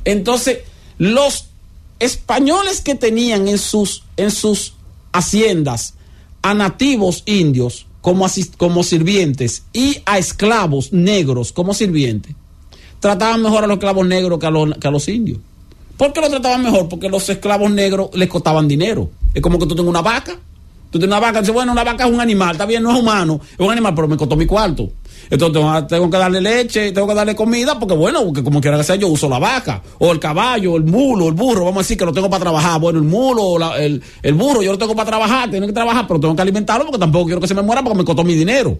Entonces, 0.06 0.60
los 0.98 1.46
españoles 2.00 2.82
que 2.82 2.96
tenían 2.96 3.48
en 3.48 3.58
sus, 3.60 4.04
en 4.18 4.32
sus 4.32 4.74
haciendas 5.12 5.94
a 6.42 6.53
nativos 6.53 7.24
indios 7.26 7.88
como, 8.01 8.27
como 8.58 8.84
sirvientes 8.84 9.64
y 9.74 10.01
a 10.06 10.18
esclavos 10.18 10.93
negros 10.93 11.51
como 11.51 11.74
sirvientes, 11.74 12.35
trataban 13.00 13.42
mejor 13.42 13.64
a 13.64 13.68
los 13.68 13.76
esclavos 13.76 14.08
negros 14.08 14.40
que 14.40 14.45
a 14.45 14.51
los, 14.51 14.74
que 14.77 14.88
a 14.88 14.92
los 14.92 15.08
indios. 15.08 15.40
¿Por 15.98 16.14
qué 16.14 16.22
lo 16.22 16.30
trataban 16.30 16.64
mejor? 16.64 16.88
Porque 16.88 17.09
los 17.09 17.27
esclavos 17.30 17.69
negros 17.72 18.09
les 18.14 18.30
costaban 18.30 18.68
dinero. 18.68 19.11
Es 19.34 19.42
como 19.42 19.59
que 19.59 19.66
tú 19.66 19.76
tengas 19.76 19.90
una 19.90 20.01
vaca. 20.01 20.40
Tú 20.92 20.98
tienes 20.98 21.16
una 21.16 21.19
vaca, 21.19 21.40
dices, 21.42 21.53
bueno, 21.53 21.72
una 21.72 21.84
vaca 21.84 22.06
es 22.08 22.11
un 22.11 22.19
animal, 22.19 22.51
está 22.53 22.66
bien, 22.66 22.82
no 22.82 22.92
es 22.92 23.00
humano, 23.00 23.40
es 23.53 23.59
un 23.59 23.72
animal, 23.72 23.93
pero 23.93 24.08
me 24.08 24.18
costó 24.18 24.35
mi 24.35 24.48
cuarto. 24.48 24.90
Entonces 25.30 25.88
tengo, 25.88 26.09
que 26.09 26.18
darle 26.18 26.42
leche, 26.42 26.92
tengo 26.92 27.08
que 27.08 27.14
darle 27.14 27.35
comida, 27.35 27.77
porque 27.77 27.93
bueno, 27.93 28.24
porque 28.26 28.43
como 28.43 28.59
quiera 28.59 28.76
que 28.77 28.84
sea, 28.84 28.95
yo 28.95 29.08
uso 29.08 29.30
la 29.30 29.38
vaca, 29.38 29.84
o 30.00 30.11
el 30.11 30.19
caballo, 30.19 30.76
el 30.77 30.85
mulo, 30.85 31.27
el 31.27 31.35
burro, 31.35 31.66
vamos 31.66 31.77
a 31.77 31.82
decir 31.82 31.98
que 31.98 32.06
lo 32.06 32.11
tengo 32.11 32.27
para 32.27 32.40
trabajar. 32.42 32.82
Bueno, 32.82 32.98
el 32.98 33.06
mulo, 33.06 33.59
la- 33.59 33.77
el, 33.77 34.01
el 34.24 34.34
burro, 34.34 34.64
yo 34.64 34.72
lo 34.72 34.80
tengo 34.80 34.95
para 34.95 35.06
trabajar, 35.08 35.51
tengo 35.51 35.68
que 35.68 35.74
trabajar, 35.74 36.08
pero 36.08 36.19
tengo 36.19 36.35
que 36.35 36.42
alimentarlo 36.42 36.85
porque 36.85 36.98
tampoco 37.00 37.26
quiero 37.26 37.40
que 37.42 37.48
se 37.48 37.53
me 37.53 37.61
muera 37.61 37.84
porque 37.84 37.98
me 38.00 38.03
costó 38.06 38.24
mi 38.24 38.34
dinero. 38.34 38.80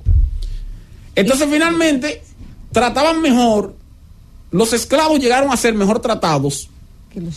Entonces, 1.15 1.47
finalmente, 1.51 2.23
trataban 2.71 3.21
mejor, 3.21 3.75
los 4.51 4.73
esclavos 4.73 5.19
llegaron 5.19 5.51
a 5.51 5.57
ser 5.57 5.75
mejor 5.75 5.99
tratados 5.99 6.69
Que 7.13 7.19
los 7.21 7.35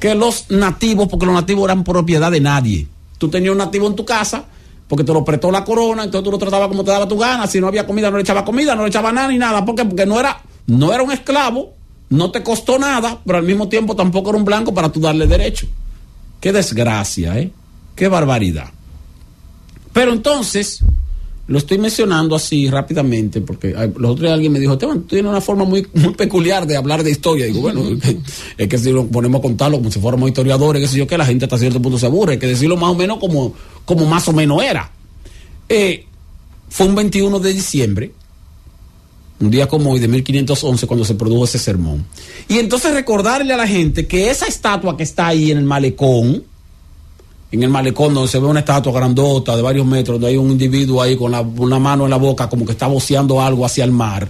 que 0.00 0.14
los 0.16 0.50
nativos, 0.50 1.06
porque 1.08 1.26
los 1.26 1.34
nativos 1.36 1.64
eran 1.66 1.84
propiedad 1.84 2.32
de 2.32 2.40
nadie. 2.40 2.86
Tú 3.18 3.28
tenías 3.28 3.52
un 3.52 3.58
nativo 3.58 3.86
en 3.86 3.94
tu 3.94 4.04
casa, 4.04 4.44
porque 4.86 5.04
te 5.04 5.12
lo 5.12 5.24
prestó 5.24 5.50
la 5.50 5.64
corona, 5.64 6.04
entonces 6.04 6.24
tú 6.24 6.30
lo 6.30 6.38
tratabas 6.38 6.68
como 6.68 6.84
te 6.84 6.90
daba 6.90 7.06
tu 7.06 7.18
gana. 7.18 7.46
Si 7.46 7.60
no 7.60 7.66
había 7.66 7.86
comida, 7.86 8.10
no 8.10 8.16
le 8.16 8.22
echaba 8.22 8.44
comida, 8.44 8.74
no 8.74 8.82
le 8.82 8.88
echaba 8.88 9.12
nada 9.12 9.28
ni 9.28 9.38
nada. 9.38 9.64
¿Por 9.64 9.74
qué? 9.74 9.84
Porque 9.84 10.06
no 10.06 10.18
era, 10.18 10.40
no 10.66 10.92
era 10.92 11.02
un 11.02 11.12
esclavo, 11.12 11.74
no 12.10 12.30
te 12.30 12.42
costó 12.42 12.78
nada, 12.78 13.18
pero 13.26 13.38
al 13.38 13.44
mismo 13.44 13.68
tiempo 13.68 13.94
tampoco 13.94 14.30
era 14.30 14.38
un 14.38 14.44
blanco 14.44 14.72
para 14.72 14.90
tú 14.90 15.00
darle 15.00 15.26
derecho. 15.26 15.66
Qué 16.40 16.52
desgracia, 16.52 17.38
¿eh? 17.38 17.52
Qué 17.94 18.08
barbaridad. 18.08 18.70
Pero 19.92 20.12
entonces, 20.12 20.80
lo 21.48 21.56
estoy 21.56 21.78
mencionando 21.78 22.36
así 22.36 22.68
rápidamente, 22.68 23.40
porque 23.40 23.74
los 23.96 24.12
otros 24.12 24.30
alguien 24.30 24.52
me 24.52 24.60
dijo, 24.60 24.74
Esteban, 24.74 25.00
tú 25.00 25.08
tienes 25.16 25.30
una 25.30 25.40
forma 25.40 25.64
muy, 25.64 25.86
muy 25.94 26.12
peculiar 26.12 26.66
de 26.66 26.76
hablar 26.76 27.02
de 27.02 27.10
historia. 27.10 27.46
Digo, 27.46 27.62
bueno, 27.62 27.88
es 27.88 28.00
que, 28.02 28.18
es 28.58 28.68
que 28.68 28.78
si 28.78 28.92
lo 28.92 29.06
ponemos 29.06 29.38
a 29.38 29.42
contarlo 29.42 29.78
como 29.78 29.90
si 29.90 29.98
fuéramos 29.98 30.28
historiadores, 30.28 30.82
qué 30.82 30.88
sé 30.88 30.98
yo, 30.98 31.06
que 31.06 31.16
la 31.16 31.24
gente 31.24 31.46
hasta 31.46 31.56
cierto 31.56 31.80
punto 31.80 31.98
se 31.98 32.04
aburre, 32.04 32.32
hay 32.32 32.38
que 32.38 32.46
decirlo 32.46 32.76
más 32.76 32.90
o 32.90 32.94
menos 32.94 33.16
como, 33.18 33.54
como 33.86 34.04
más 34.04 34.28
o 34.28 34.34
menos 34.34 34.62
era. 34.62 34.92
Eh, 35.70 36.04
fue 36.68 36.86
un 36.86 36.94
21 36.94 37.38
de 37.40 37.54
diciembre, 37.54 38.12
un 39.40 39.50
día 39.50 39.68
como 39.68 39.90
hoy 39.90 40.00
de 40.00 40.08
1511, 40.08 40.86
cuando 40.86 41.06
se 41.06 41.14
produjo 41.14 41.46
ese 41.46 41.58
sermón. 41.58 42.04
Y 42.46 42.58
entonces 42.58 42.92
recordarle 42.92 43.54
a 43.54 43.56
la 43.56 43.66
gente 43.66 44.06
que 44.06 44.28
esa 44.28 44.46
estatua 44.46 44.98
que 44.98 45.02
está 45.02 45.28
ahí 45.28 45.50
en 45.50 45.56
el 45.56 45.64
malecón, 45.64 46.44
en 47.50 47.62
el 47.62 47.70
malecón 47.70 48.14
donde 48.14 48.28
se 48.28 48.38
ve 48.38 48.46
una 48.46 48.60
estatua 48.60 48.92
grandota 48.92 49.56
de 49.56 49.62
varios 49.62 49.86
metros, 49.86 50.14
donde 50.16 50.28
hay 50.28 50.36
un 50.36 50.50
individuo 50.50 51.00
ahí 51.00 51.16
con 51.16 51.30
la, 51.30 51.40
una 51.40 51.78
mano 51.78 52.04
en 52.04 52.10
la 52.10 52.16
boca 52.16 52.48
como 52.48 52.66
que 52.66 52.72
está 52.72 52.86
voceando 52.86 53.40
algo 53.40 53.64
hacia 53.64 53.84
el 53.84 53.92
mar, 53.92 54.28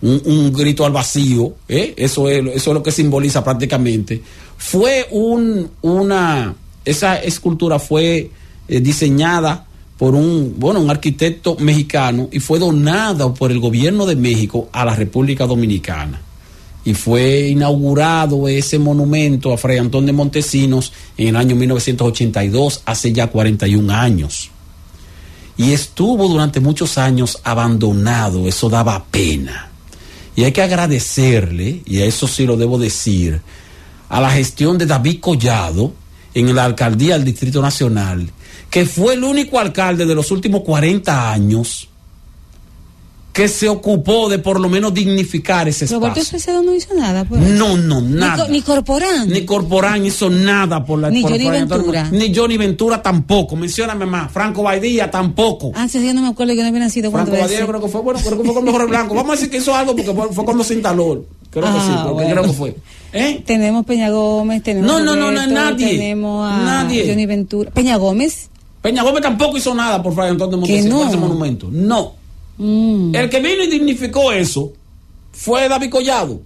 un, 0.00 0.52
grito 0.52 0.86
al 0.86 0.92
vacío, 0.92 1.54
¿eh? 1.68 1.94
eso, 1.96 2.28
es, 2.28 2.38
eso 2.54 2.70
es 2.70 2.74
lo 2.74 2.82
que 2.82 2.92
simboliza 2.92 3.42
prácticamente. 3.42 4.22
Fue 4.56 5.08
un, 5.10 5.68
una, 5.82 6.54
esa 6.84 7.16
escultura 7.16 7.80
fue 7.80 8.30
eh, 8.68 8.80
diseñada 8.80 9.66
por 9.96 10.14
un, 10.14 10.54
bueno, 10.56 10.78
un 10.80 10.90
arquitecto 10.90 11.56
mexicano 11.58 12.28
y 12.30 12.38
fue 12.38 12.60
donada 12.60 13.34
por 13.34 13.50
el 13.50 13.58
gobierno 13.58 14.06
de 14.06 14.14
México 14.14 14.68
a 14.72 14.84
la 14.84 14.94
República 14.94 15.46
Dominicana 15.46 16.20
y 16.84 16.94
fue 16.94 17.48
inaugurado 17.48 18.48
ese 18.48 18.78
monumento 18.78 19.52
a 19.52 19.58
Fray 19.58 19.78
Antón 19.78 20.06
de 20.06 20.12
Montesinos 20.12 20.92
en 21.16 21.28
el 21.28 21.36
año 21.36 21.56
1982, 21.56 22.82
hace 22.86 23.12
ya 23.12 23.26
41 23.26 23.92
años. 23.92 24.50
Y 25.56 25.72
estuvo 25.72 26.28
durante 26.28 26.60
muchos 26.60 26.98
años 26.98 27.40
abandonado, 27.42 28.46
eso 28.46 28.68
daba 28.68 29.04
pena. 29.10 29.70
Y 30.36 30.44
hay 30.44 30.52
que 30.52 30.62
agradecerle, 30.62 31.82
y 31.84 31.98
a 31.98 32.04
eso 32.04 32.28
sí 32.28 32.46
lo 32.46 32.56
debo 32.56 32.78
decir, 32.78 33.40
a 34.08 34.20
la 34.20 34.30
gestión 34.30 34.78
de 34.78 34.86
David 34.86 35.18
Collado 35.20 35.92
en 36.32 36.54
la 36.54 36.64
alcaldía 36.64 37.14
del 37.14 37.24
Distrito 37.24 37.60
Nacional, 37.60 38.30
que 38.70 38.86
fue 38.86 39.14
el 39.14 39.24
único 39.24 39.58
alcalde 39.58 40.06
de 40.06 40.14
los 40.14 40.30
últimos 40.30 40.62
40 40.62 41.32
años 41.32 41.88
que 43.38 43.46
se 43.46 43.68
ocupó 43.68 44.28
de 44.28 44.40
por 44.40 44.58
lo 44.58 44.68
menos 44.68 44.92
dignificar 44.92 45.68
ese 45.68 45.86
Roberto 45.86 46.18
espacio. 46.18 46.40
Salcedo 46.40 46.60
no 46.60 46.74
hizo 46.74 46.92
nada. 46.92 47.24
Pues. 47.24 47.40
No, 47.40 47.76
no, 47.76 48.00
nada. 48.00 48.48
ni 48.48 48.62
Corporán. 48.62 49.28
Ni 49.28 49.44
Corporán 49.44 50.04
hizo 50.04 50.28
nada 50.28 50.84
por 50.84 50.98
la 50.98 51.08
Ni 51.08 51.22
por- 51.22 51.30
Johnny 51.30 51.44
por 51.44 51.54
Antonio-. 51.54 52.04
Ni 52.10 52.34
Johnny 52.34 52.56
Ventura 52.56 53.00
tampoco. 53.00 53.54
Mencióname 53.54 54.06
más. 54.06 54.32
Franco 54.32 54.64
Baidía 54.64 55.08
tampoco. 55.08 55.70
Ah, 55.76 55.86
sí, 55.88 56.04
yo 56.04 56.12
no 56.14 56.22
me 56.22 56.26
acuerdo 56.26 56.52
que 56.54 56.62
no 56.62 56.66
había 56.66 56.80
nacido 56.80 57.12
cuando 57.12 57.30
Franco 57.30 57.46
Baidía 57.48 57.64
creo 57.64 57.80
que 57.80 57.86
fue 57.88 58.00
bueno, 58.00 58.18
creo 58.18 58.38
que 58.38 58.44
fue 58.44 58.54
con 58.54 58.64
mejor 58.64 58.88
blanco. 58.88 59.14
Vamos 59.14 59.30
a 59.30 59.34
decir 59.36 59.50
que 59.50 59.58
hizo 59.58 59.72
algo 59.72 59.94
porque 59.94 60.12
fue, 60.32 60.44
cuando 60.44 60.64
se 60.64 60.74
instaló. 60.74 61.24
Creo 61.50 61.62
que 61.64 61.70
Ah, 61.70 61.82
sí, 61.86 61.92
porque 61.94 62.12
bueno. 62.14 62.30
creo 62.32 62.42
que 62.42 62.52
fue. 62.52 62.76
¿Eh? 63.12 63.42
Tenemos 63.46 63.86
Peña 63.86 64.10
Gómez, 64.10 64.64
tenemos. 64.64 64.90
No, 64.90 64.98
no, 64.98 65.14
no, 65.14 65.30
no, 65.30 65.40
Roberto, 65.42 65.54
nadie. 65.54 65.90
Tenemos 65.96 66.52
a 66.52 66.58
Nadie. 66.58 67.06
Johnny 67.08 67.24
Ventura. 67.26 67.70
Peña 67.70 67.96
Gómez. 67.98 68.48
Peña 68.82 69.04
Gómez 69.04 69.22
tampoco 69.22 69.56
hizo 69.56 69.72
nada 69.76 70.02
por 70.02 70.12
Fray 70.12 70.30
Antonio 70.30 70.56
de 70.56 70.60
Montesinos, 70.60 70.90
no. 70.90 70.98
por 70.98 71.08
ese 71.08 71.16
monumento. 71.16 71.68
No. 71.70 72.17
Mm. 72.58 73.14
El 73.14 73.30
que 73.30 73.40
vino 73.40 73.62
y 73.62 73.68
dignificó 73.68 74.32
eso 74.32 74.72
fue 75.32 75.68
David 75.68 75.90
Collado. 75.90 76.40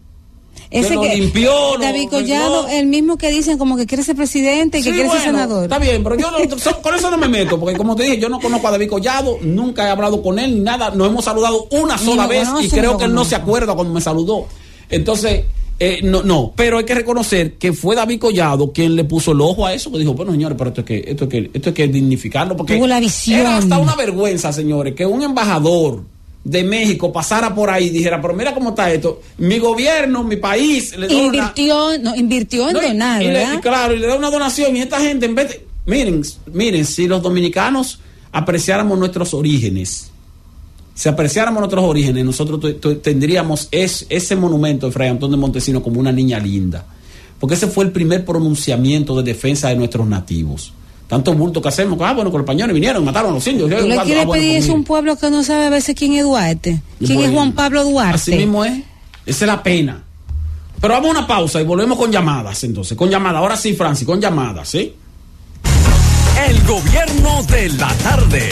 Ese 0.70 0.98
que 0.98 1.16
limpió, 1.16 1.52
David 1.78 2.08
Collado, 2.08 2.66
el 2.68 2.86
mismo 2.86 3.18
que 3.18 3.30
dicen 3.30 3.58
como 3.58 3.76
que 3.76 3.84
quiere 3.86 4.02
ser 4.02 4.16
presidente 4.16 4.78
y 4.78 4.82
que 4.82 4.90
quiere 4.92 5.10
ser 5.10 5.20
senador. 5.20 5.64
Está 5.64 5.78
bien, 5.78 6.02
pero 6.02 6.16
yo 6.16 6.30
no- 6.30 6.58
so- 6.58 6.80
con 6.80 6.94
eso 6.94 7.10
no 7.10 7.18
me 7.18 7.28
meto, 7.28 7.60
porque 7.60 7.76
como 7.76 7.94
te 7.94 8.04
dije, 8.04 8.18
yo 8.18 8.28
no 8.30 8.40
conozco 8.40 8.68
a 8.68 8.70
David 8.70 8.88
Collado, 8.88 9.36
nunca 9.42 9.86
he 9.86 9.90
hablado 9.90 10.22
con 10.22 10.38
él 10.38 10.54
ni 10.54 10.60
nada, 10.60 10.90
nos 10.90 11.08
hemos 11.08 11.24
saludado 11.26 11.66
una 11.72 11.98
sola 11.98 12.26
vez 12.26 12.48
y 12.62 12.68
creo 12.70 12.96
que 12.96 13.04
él 13.04 13.14
no 13.14 13.24
se 13.26 13.34
acuerda 13.36 13.74
cuando 13.74 13.92
me 13.92 14.00
saludó. 14.00 14.46
Entonces, 14.88 15.44
eh, 15.84 16.00
no, 16.02 16.22
no, 16.22 16.52
pero 16.54 16.78
hay 16.78 16.84
que 16.84 16.94
reconocer 16.94 17.54
que 17.54 17.72
fue 17.72 17.96
David 17.96 18.18
Collado 18.20 18.72
quien 18.72 18.94
le 18.94 19.04
puso 19.04 19.32
el 19.32 19.40
ojo 19.40 19.66
a 19.66 19.74
eso, 19.74 19.90
que 19.90 19.98
dijo, 19.98 20.14
bueno, 20.14 20.30
señores, 20.32 20.56
pero 20.56 20.68
esto 20.70 20.80
es 20.82 20.86
que, 20.86 21.04
esto 21.06 21.24
es 21.24 21.30
que, 21.30 21.50
esto 21.52 21.68
es 21.70 21.74
que 21.74 21.88
dignificarlo, 21.88 22.56
porque 22.56 22.76
Tuvo 22.76 22.86
la 22.86 23.00
visión. 23.00 23.40
era 23.40 23.56
hasta 23.56 23.78
una 23.78 23.96
vergüenza, 23.96 24.52
señores, 24.52 24.94
que 24.94 25.04
un 25.06 25.22
embajador 25.22 26.04
de 26.44 26.62
México 26.64 27.12
pasara 27.12 27.54
por 27.54 27.70
ahí 27.70 27.86
y 27.86 27.90
dijera, 27.90 28.20
pero 28.22 28.34
mira 28.34 28.52
cómo 28.54 28.70
está 28.70 28.92
esto, 28.92 29.20
mi 29.38 29.58
gobierno, 29.58 30.22
mi 30.24 30.36
país, 30.36 30.96
le 30.96 31.06
doy 31.08 31.16
una- 31.16 31.24
Invirtió, 31.38 31.98
no, 31.98 32.14
invirtió 32.14 32.68
en 32.68 32.74
no, 32.74 32.80
donar, 32.82 33.22
y 33.22 33.26
le- 33.26 33.32
¿verdad? 33.32 33.54
y 33.54 33.60
claro, 33.60 33.94
y 33.94 33.98
le 33.98 34.06
da 34.06 34.14
una 34.16 34.30
donación 34.30 34.76
y 34.76 34.80
esta 34.82 35.00
gente 35.00 35.26
en 35.26 35.34
vez 35.34 35.48
de... 35.48 35.66
Miren, 35.86 36.22
miren, 36.52 36.84
si 36.86 37.08
los 37.08 37.20
dominicanos 37.22 37.98
apreciáramos 38.30 38.96
nuestros 39.00 39.34
orígenes, 39.34 40.11
si 40.94 41.08
apreciáramos 41.08 41.60
nuestros 41.60 41.84
orígenes, 41.84 42.24
nosotros 42.24 42.60
tendríamos 43.02 43.68
es- 43.70 44.06
ese 44.08 44.36
monumento 44.36 44.86
de 44.86 44.92
Fray 44.92 45.08
Antón 45.08 45.30
de 45.30 45.36
Montesino 45.36 45.82
como 45.82 46.00
una 46.00 46.12
niña 46.12 46.38
linda. 46.38 46.84
Porque 47.38 47.54
ese 47.54 47.66
fue 47.66 47.84
el 47.84 47.90
primer 47.92 48.24
pronunciamiento 48.24 49.16
de 49.16 49.22
defensa 49.32 49.68
de 49.68 49.76
nuestros 49.76 50.06
nativos. 50.06 50.72
Tanto 51.08 51.34
bulto 51.34 51.60
que 51.60 51.68
hacemos, 51.68 51.98
ah, 52.00 52.14
bueno, 52.14 52.30
con 52.30 52.40
los 52.40 52.44
españoles 52.46 52.72
vinieron, 52.72 53.04
mataron 53.04 53.32
a 53.32 53.34
los 53.34 53.46
indios. 53.46 53.68
Tú 53.68 53.76
Ah, 53.76 53.80
le 53.80 53.94
pues 53.96 54.00
pedir 54.06 54.18
a 54.56 54.60
mire. 54.60 54.72
un 54.72 54.84
pueblo 54.84 55.16
que 55.16 55.28
no 55.30 55.42
sabe 55.42 55.66
a 55.66 55.70
veces 55.70 55.94
quién 55.94 56.12
es 56.14 56.22
Duarte. 56.24 56.80
¿Quién 57.04 57.20
es 57.20 57.30
Juan 57.32 57.52
Pablo 57.52 57.84
Duarte? 57.84 58.14
Así 58.14 58.34
mismo 58.36 58.64
es. 58.64 58.72
Esa 59.26 59.44
es 59.44 59.46
la 59.46 59.62
pena. 59.62 60.04
Pero 60.80 60.94
vamos 60.94 61.08
a 61.08 61.18
una 61.18 61.26
pausa 61.26 61.60
y 61.60 61.64
volvemos 61.64 61.98
con 61.98 62.10
llamadas 62.10 62.64
entonces. 62.64 62.96
Con 62.96 63.10
llamadas. 63.10 63.40
Ahora 63.40 63.56
sí, 63.56 63.74
Francis, 63.74 64.06
con 64.06 64.20
llamadas, 64.20 64.68
¿sí? 64.70 64.94
El 66.48 66.62
gobierno 66.66 67.42
de 67.44 67.68
la 67.70 67.92
tarde. 68.02 68.48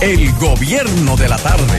El 0.00 0.32
gobierno 0.36 1.14
de 1.14 1.28
la 1.28 1.36
tarde. 1.36 1.76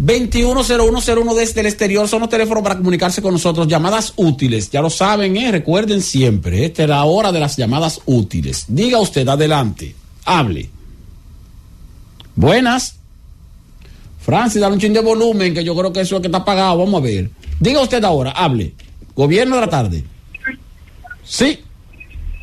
855-221-0101 0.00 1.34
desde 1.36 1.60
el 1.60 1.66
exterior. 1.66 2.08
Son 2.08 2.18
los 2.18 2.28
teléfonos 2.28 2.64
para 2.64 2.76
comunicarse 2.76 3.22
con 3.22 3.32
nosotros. 3.32 3.68
Llamadas 3.68 4.12
útiles. 4.16 4.72
Ya 4.72 4.82
lo 4.82 4.90
saben, 4.90 5.36
¿eh? 5.36 5.52
recuerden 5.52 6.02
siempre. 6.02 6.64
Esta 6.64 6.82
es 6.82 6.88
la 6.88 7.04
hora 7.04 7.30
de 7.30 7.38
las 7.38 7.56
llamadas 7.56 8.00
útiles. 8.06 8.64
Diga 8.66 8.98
usted, 8.98 9.28
adelante. 9.28 9.94
Hable. 10.24 10.68
Buenas. 12.34 12.96
Francis, 14.18 14.60
dale 14.60 14.74
un 14.74 14.80
chin 14.80 14.92
de 14.92 15.00
volumen, 15.00 15.54
que 15.54 15.62
yo 15.62 15.76
creo 15.76 15.92
que 15.92 16.00
eso 16.00 16.16
es 16.16 16.22
que 16.22 16.26
está 16.26 16.38
apagado. 16.38 16.78
Vamos 16.78 17.00
a 17.00 17.04
ver. 17.04 17.30
Diga 17.60 17.80
usted 17.80 18.02
ahora, 18.04 18.32
hable. 18.32 18.74
Gobierno 19.14 19.56
de 19.56 19.60
la 19.60 19.68
tarde. 19.68 20.04
Sí. 21.22 21.60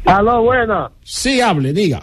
Aló, 0.06 0.42
buena. 0.44 0.90
Sí, 1.04 1.42
hable, 1.42 1.74
diga. 1.74 2.02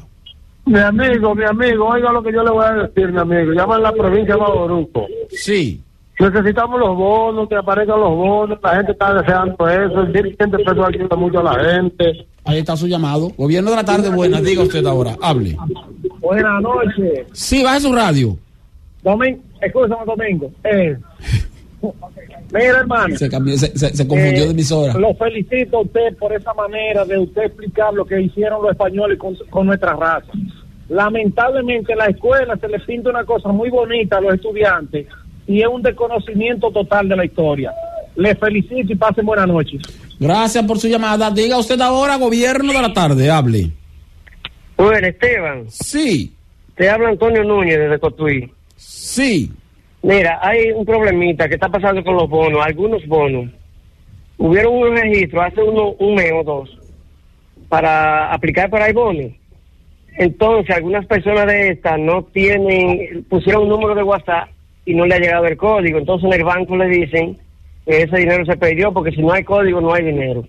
Mi 0.67 0.81
amigo, 0.81 1.35
mi 1.35 1.45
amigo, 1.45 1.87
oiga 1.87 2.13
lo 2.13 2.23
que 2.23 2.33
yo 2.33 2.43
le 2.43 2.51
voy 2.51 2.65
a 2.65 2.73
decir, 2.73 3.13
mi 3.13 3.19
amigo. 3.19 3.53
Llama 3.53 3.77
a 3.77 3.81
la 3.81 3.93
provincia 3.93 4.35
de 4.35 4.41
Baboruco. 4.41 5.07
Sí. 5.31 5.81
Necesitamos 6.19 6.81
los 6.81 6.97
bonos, 6.97 7.49
que 7.49 7.57
aparezcan 7.57 8.01
los 8.01 8.11
bonos. 8.11 8.59
La 8.63 8.77
gente 8.77 8.93
está 8.93 9.15
deseando 9.15 9.69
eso. 9.69 10.01
El 10.01 10.13
100 10.13 10.51
pesos 10.51 10.79
ayuda 10.87 11.17
mucho 11.17 11.41
a 11.41 11.55
la 11.55 11.65
gente. 11.73 12.27
Ahí 12.45 12.59
está 12.59 12.77
su 12.77 12.87
llamado. 12.89 13.31
Gobierno 13.37 13.71
de 13.71 13.77
la 13.77 13.85
tarde, 13.85 14.09
buenas. 14.09 14.43
Diga 14.43 14.63
usted 14.63 14.85
ahora, 14.87 15.17
hable. 15.21 15.57
Buenas 16.21 16.63
noches. 16.63 17.27
Sí, 17.33 17.63
baje 17.63 17.81
su 17.81 17.93
radio. 17.93 18.37
Domingo, 19.03 19.41
escúchame, 19.61 20.05
Domingo. 20.05 20.51
Eh, 20.65 20.97
mira, 22.53 22.79
hermano. 22.81 23.17
Se, 23.17 23.29
cambió, 23.29 23.57
se, 23.57 23.77
se- 23.79 23.95
se 23.97 24.09
confundió 24.09 24.43
Eh, 24.43 24.47
de 24.47 24.51
emisora. 24.53 24.95
Lo 24.95 25.15
felicito 25.15 25.79
a 25.79 25.81
usted 25.83 26.17
por 26.19 26.33
esa 26.33 26.53
manera 26.55 27.05
de 27.05 27.19
usted 27.19 27.43
explicar 27.43 27.93
lo 27.95 28.05
que 28.05 28.21
hicieron 28.21 28.63
los 28.63 28.73
españoles 28.73 29.19
con, 29.19 29.35
con 29.51 29.67
nuestra 29.67 29.95
raza. 29.95 30.33
Lamentablemente 30.89 31.93
en 31.93 31.99
la 31.99 32.07
escuela 32.07 32.57
se 32.57 32.69
les 32.69 32.83
pinta 32.85 33.11
una 33.11 33.25
cosa 33.25 33.49
muy 33.51 33.71
bonita 33.71 34.19
a 34.19 34.21
los 34.21 34.35
estudiantes 34.35 35.07
y 35.47 35.61
es 35.61 35.67
un 35.69 35.83
desconocimiento 35.83 36.71
total 36.71 37.09
de 37.09 37.17
la 37.17 37.25
historia. 37.25 37.73
Les 38.15 38.39
felicito 38.39 38.93
y 38.93 38.97
pasen 38.97 39.27
buenas 39.27 39.47
noches. 39.49 39.83
Gracias 40.19 40.65
por 40.65 40.79
su 40.79 40.89
llamada. 40.89 41.31
Diga 41.31 41.59
usted 41.59 41.81
ahora, 41.81 42.17
gobierno 42.17 42.73
de 42.73 42.81
la 42.83 42.93
tarde, 42.93 43.31
hable. 43.31 43.71
Bueno, 44.77 45.07
Esteban. 45.07 45.65
Sí. 45.71 46.33
Te 46.77 46.89
habla 46.89 47.09
Antonio 47.11 47.43
Núñez 47.45 47.79
desde 47.79 47.99
Cotuí. 47.99 48.51
Sí. 48.77 49.51
Mira, 50.07 50.39
hay 50.41 50.71
un 50.71 50.85
problemita 50.85 51.49
que 51.49 51.57
está 51.57 51.69
pasando 51.69 52.05
con 52.05 52.15
los 52.15 52.31
bonos, 52.31 52.65
algunos 52.65 53.05
bonos. 53.09 53.51
Hubieron 54.39 54.75
un 54.75 54.97
registro 54.97 55.43
hace 55.43 55.61
uno, 55.61 55.97
un 55.99 56.15
mes 56.15 56.31
o 56.33 56.45
dos 56.45 56.79
para 57.69 58.33
aplicar 58.33 58.71
para 58.71 58.87
el 58.87 58.95
bono. 58.95 59.29
Entonces, 60.17 60.77
algunas 60.77 61.05
personas 61.07 61.47
de 61.47 61.71
estas 61.71 61.99
no 61.99 62.23
tienen, 62.23 63.25
pusieron 63.29 63.65
un 63.65 63.71
número 63.71 63.97
de 63.97 64.05
WhatsApp 64.05 64.49
y 64.85 64.95
no 64.95 65.07
le 65.07 65.17
ha 65.17 65.19
llegado 65.19 65.47
el 65.47 65.57
código. 65.57 65.99
Entonces, 65.99 66.29
en 66.29 66.35
el 66.35 66.45
banco 66.45 66.77
le 66.77 66.87
dicen 66.87 67.37
que 67.85 68.03
ese 68.03 68.17
dinero 68.17 68.45
se 68.47 68.57
perdió 68.57 68.93
porque 68.93 69.11
si 69.11 69.21
no 69.21 69.33
hay 69.33 69.43
código, 69.43 69.81
no 69.81 69.93
hay 69.93 70.05
dinero. 70.05 70.45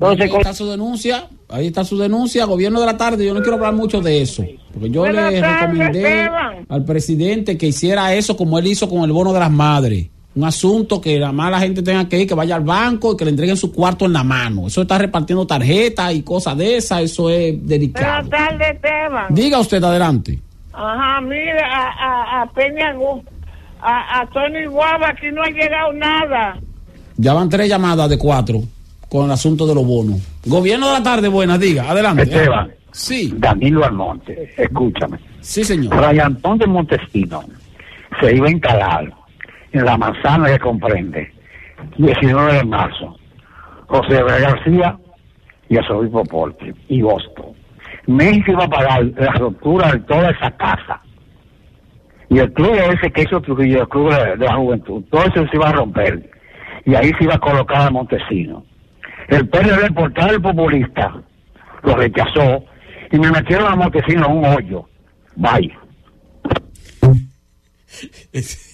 Entonces, 0.00 0.30
ahí 0.30 0.36
está 0.38 0.54
su 0.54 0.66
denuncia, 0.68 1.28
ahí 1.48 1.66
está 1.66 1.84
su 1.84 1.98
denuncia, 1.98 2.44
gobierno 2.44 2.78
de 2.80 2.86
la 2.86 2.96
tarde. 2.96 3.26
Yo 3.26 3.34
no 3.34 3.40
quiero 3.40 3.56
hablar 3.56 3.74
mucho 3.74 4.00
de 4.00 4.22
eso, 4.22 4.44
porque 4.72 4.90
yo 4.90 5.00
Buenas 5.00 5.32
le 5.32 5.40
recomendé 5.40 5.98
Esteban. 6.22 6.66
al 6.68 6.84
presidente 6.84 7.58
que 7.58 7.66
hiciera 7.66 8.14
eso 8.14 8.36
como 8.36 8.58
él 8.58 8.68
hizo 8.68 8.88
con 8.88 9.02
el 9.02 9.10
bono 9.12 9.32
de 9.32 9.40
las 9.40 9.50
madres. 9.50 10.08
Un 10.36 10.44
asunto 10.44 11.00
que 11.00 11.18
la 11.18 11.32
mala 11.32 11.58
gente 11.58 11.82
tenga 11.82 12.08
que 12.08 12.20
ir, 12.20 12.28
que 12.28 12.34
vaya 12.34 12.54
al 12.54 12.62
banco 12.62 13.12
y 13.12 13.16
que 13.16 13.24
le 13.24 13.32
entreguen 13.32 13.56
su 13.56 13.72
cuarto 13.72 14.04
en 14.04 14.12
la 14.12 14.22
mano. 14.22 14.68
Eso 14.68 14.82
está 14.82 14.96
repartiendo 14.96 15.44
tarjetas 15.44 16.14
y 16.14 16.22
cosas 16.22 16.56
de 16.56 16.76
esas, 16.76 17.00
eso 17.02 17.28
es 17.28 17.66
delicado. 17.66 18.22
Buenas 18.28 18.48
tardes, 18.48 18.76
Esteban. 18.76 19.26
Diga 19.30 19.58
usted 19.58 19.82
adelante. 19.82 20.38
Ajá, 20.72 21.20
mira, 21.22 21.66
a, 21.66 21.88
a, 22.38 22.42
a 22.42 22.52
Peña, 22.52 22.94
a, 23.80 24.20
a 24.20 24.26
Tony 24.28 24.66
Guava, 24.66 25.08
aquí 25.08 25.26
no 25.32 25.42
ha 25.42 25.48
llegado 25.50 25.92
nada. 25.94 26.60
Ya 27.16 27.32
van 27.32 27.48
tres 27.48 27.68
llamadas 27.68 28.08
de 28.08 28.16
cuatro 28.16 28.62
con 29.08 29.24
el 29.26 29.30
asunto 29.30 29.66
de 29.66 29.74
los 29.74 29.86
bonos. 29.86 30.20
Gobierno 30.44 30.88
de 30.88 30.92
la 30.94 31.02
tarde, 31.02 31.28
buenas, 31.28 31.58
diga, 31.58 31.90
adelante. 31.90 32.22
Esteban. 32.22 32.70
Sí. 32.92 33.32
Danilo 33.36 33.84
Almonte, 33.84 34.52
escúchame. 34.56 35.18
Sí, 35.40 35.64
señor. 35.64 35.94
Fray 35.96 36.18
Antón 36.18 36.58
de 36.58 36.66
Montesino 36.66 37.44
se 38.20 38.34
iba 38.34 38.48
a 38.48 38.50
instalar 38.50 39.12
en 39.72 39.84
la 39.84 39.96
manzana 39.96 40.48
que 40.48 40.58
comprende 40.58 41.32
19 41.96 42.54
de 42.54 42.64
marzo. 42.64 43.16
José 43.86 44.22
García 44.22 44.98
y 45.68 45.76
Arzobispo 45.76 46.24
Porte 46.24 46.74
y 46.88 47.00
Boston. 47.02 47.52
México 48.06 48.52
iba 48.52 48.64
a 48.64 48.68
pagar 48.68 49.04
la 49.16 49.32
ruptura 49.32 49.92
de 49.92 50.00
toda 50.00 50.30
esa 50.30 50.50
casa. 50.52 51.00
Y 52.30 52.38
el 52.38 52.52
club 52.52 52.74
ese 52.74 53.10
que 53.10 53.22
hizo 53.22 53.40
Trujillo, 53.40 53.82
el 53.82 53.88
club 53.88 54.12
de, 54.12 54.36
de 54.36 54.44
la 54.44 54.56
juventud, 54.56 55.02
todo 55.10 55.22
eso 55.24 55.46
se 55.48 55.56
iba 55.56 55.68
a 55.68 55.72
romper. 55.72 56.30
Y 56.84 56.94
ahí 56.94 57.10
se 57.18 57.24
iba 57.24 57.34
a 57.34 57.38
colocar 57.38 57.86
a 57.86 57.90
Montesino. 57.90 58.64
El 59.28 59.48
PRD, 59.48 59.92
por 59.92 60.12
tal 60.14 60.40
populista, 60.40 61.22
lo 61.82 61.96
rechazó 61.96 62.64
y 63.12 63.18
me 63.18 63.30
metieron 63.30 63.70
a 63.72 63.76
Montesino 63.76 64.26
en 64.26 64.32
un 64.32 64.44
hoyo. 64.44 64.88
Vaya. 65.36 65.78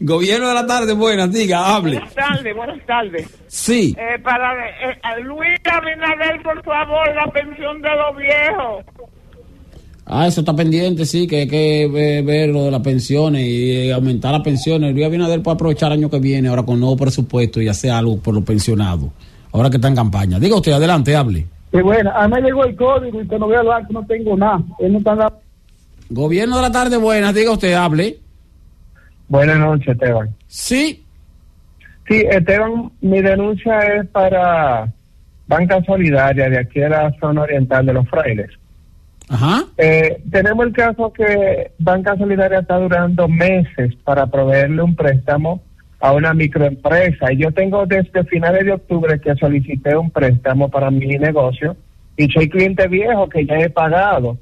Gobierno 0.00 0.48
de 0.48 0.54
la 0.54 0.66
tarde, 0.66 0.92
buenas, 0.92 1.32
diga, 1.32 1.74
hable. 1.74 1.96
Buenas 1.98 2.14
tardes, 2.14 2.56
buenas 2.56 2.86
tardes. 2.86 3.28
Sí. 3.48 3.94
Eh, 3.98 4.18
para 4.22 4.68
eh, 4.68 4.98
a 5.02 5.16
Luis 5.18 5.58
Abinader, 5.64 6.40
por 6.42 6.62
favor, 6.62 7.14
la 7.14 7.26
pensión 7.32 7.82
de 7.82 7.88
los 7.88 8.16
viejos. 8.16 8.84
Ah, 10.06 10.26
eso 10.26 10.40
está 10.40 10.54
pendiente, 10.54 11.04
sí, 11.04 11.26
que 11.26 11.40
hay 11.40 11.48
que 11.48 11.88
ver, 11.92 12.24
ver 12.24 12.48
lo 12.50 12.64
de 12.64 12.70
las 12.70 12.80
pensiones 12.80 13.42
y 13.42 13.88
eh, 13.88 13.92
aumentar 13.92 14.32
las 14.32 14.42
pensiones. 14.42 14.94
Luis 14.94 15.06
Abinader 15.06 15.42
puede 15.42 15.56
aprovechar 15.56 15.92
el 15.92 15.98
año 15.98 16.08
que 16.08 16.20
viene, 16.20 16.48
ahora 16.48 16.62
con 16.62 16.78
nuevo 16.78 16.96
presupuesto 16.96 17.60
y 17.60 17.68
hacer 17.68 17.90
algo 17.90 18.18
por 18.18 18.34
los 18.34 18.44
pensionados. 18.44 19.10
Ahora 19.58 19.70
que 19.70 19.76
está 19.76 19.88
en 19.88 19.96
campaña. 19.96 20.38
Diga 20.38 20.54
usted, 20.56 20.70
adelante, 20.72 21.16
hable. 21.16 21.44
Y 21.72 21.80
bueno, 21.80 22.10
a 22.14 22.28
mí 22.28 22.34
me 22.34 22.42
llegó 22.42 22.64
el 22.64 22.76
código 22.76 23.20
y 23.20 23.26
cuando 23.26 23.46
voy 23.46 23.56
al 23.56 23.66
banco 23.66 23.92
no 23.92 24.06
tengo 24.06 24.36
nada. 24.36 24.60
Él 24.78 24.92
no 24.92 24.98
está 24.98 25.14
dando- 25.16 25.40
Gobierno 26.10 26.56
de 26.56 26.62
la 26.62 26.70
tarde, 26.72 26.96
buenas, 26.96 27.34
diga 27.34 27.50
usted, 27.52 27.72
hable. 27.74 28.18
Buenas 29.28 29.58
noches, 29.58 29.88
Esteban. 29.88 30.30
Sí. 30.46 31.04
Sí, 32.08 32.22
Esteban, 32.30 32.90
mi 33.00 33.20
denuncia 33.20 33.78
es 33.80 34.06
para 34.08 34.90
Banca 35.48 35.82
Solidaria 35.84 36.48
de 36.48 36.58
aquí 36.58 36.78
de 36.80 36.88
la 36.88 37.12
zona 37.20 37.42
oriental 37.42 37.84
de 37.84 37.92
los 37.92 38.08
frailes. 38.08 38.50
Ajá. 39.28 39.64
Eh, 39.76 40.22
tenemos 40.30 40.66
el 40.66 40.72
caso 40.72 41.12
que 41.12 41.72
Banca 41.78 42.16
Solidaria 42.16 42.60
está 42.60 42.78
durando 42.78 43.28
meses 43.28 43.94
para 44.04 44.26
proveerle 44.26 44.82
un 44.82 44.94
préstamo 44.96 45.60
a 46.00 46.12
una 46.12 46.34
microempresa. 46.34 47.32
Y 47.32 47.38
yo 47.38 47.52
tengo 47.52 47.86
desde 47.86 48.24
finales 48.24 48.64
de 48.64 48.72
octubre 48.72 49.20
que 49.20 49.34
solicité 49.34 49.96
un 49.96 50.10
préstamo 50.10 50.68
para 50.68 50.90
mi 50.90 51.06
negocio 51.18 51.76
y 52.16 52.28
soy 52.28 52.48
cliente 52.48 52.86
viejo 52.88 53.28
que 53.28 53.46
ya 53.46 53.56
he 53.56 53.70
pagado. 53.70 54.38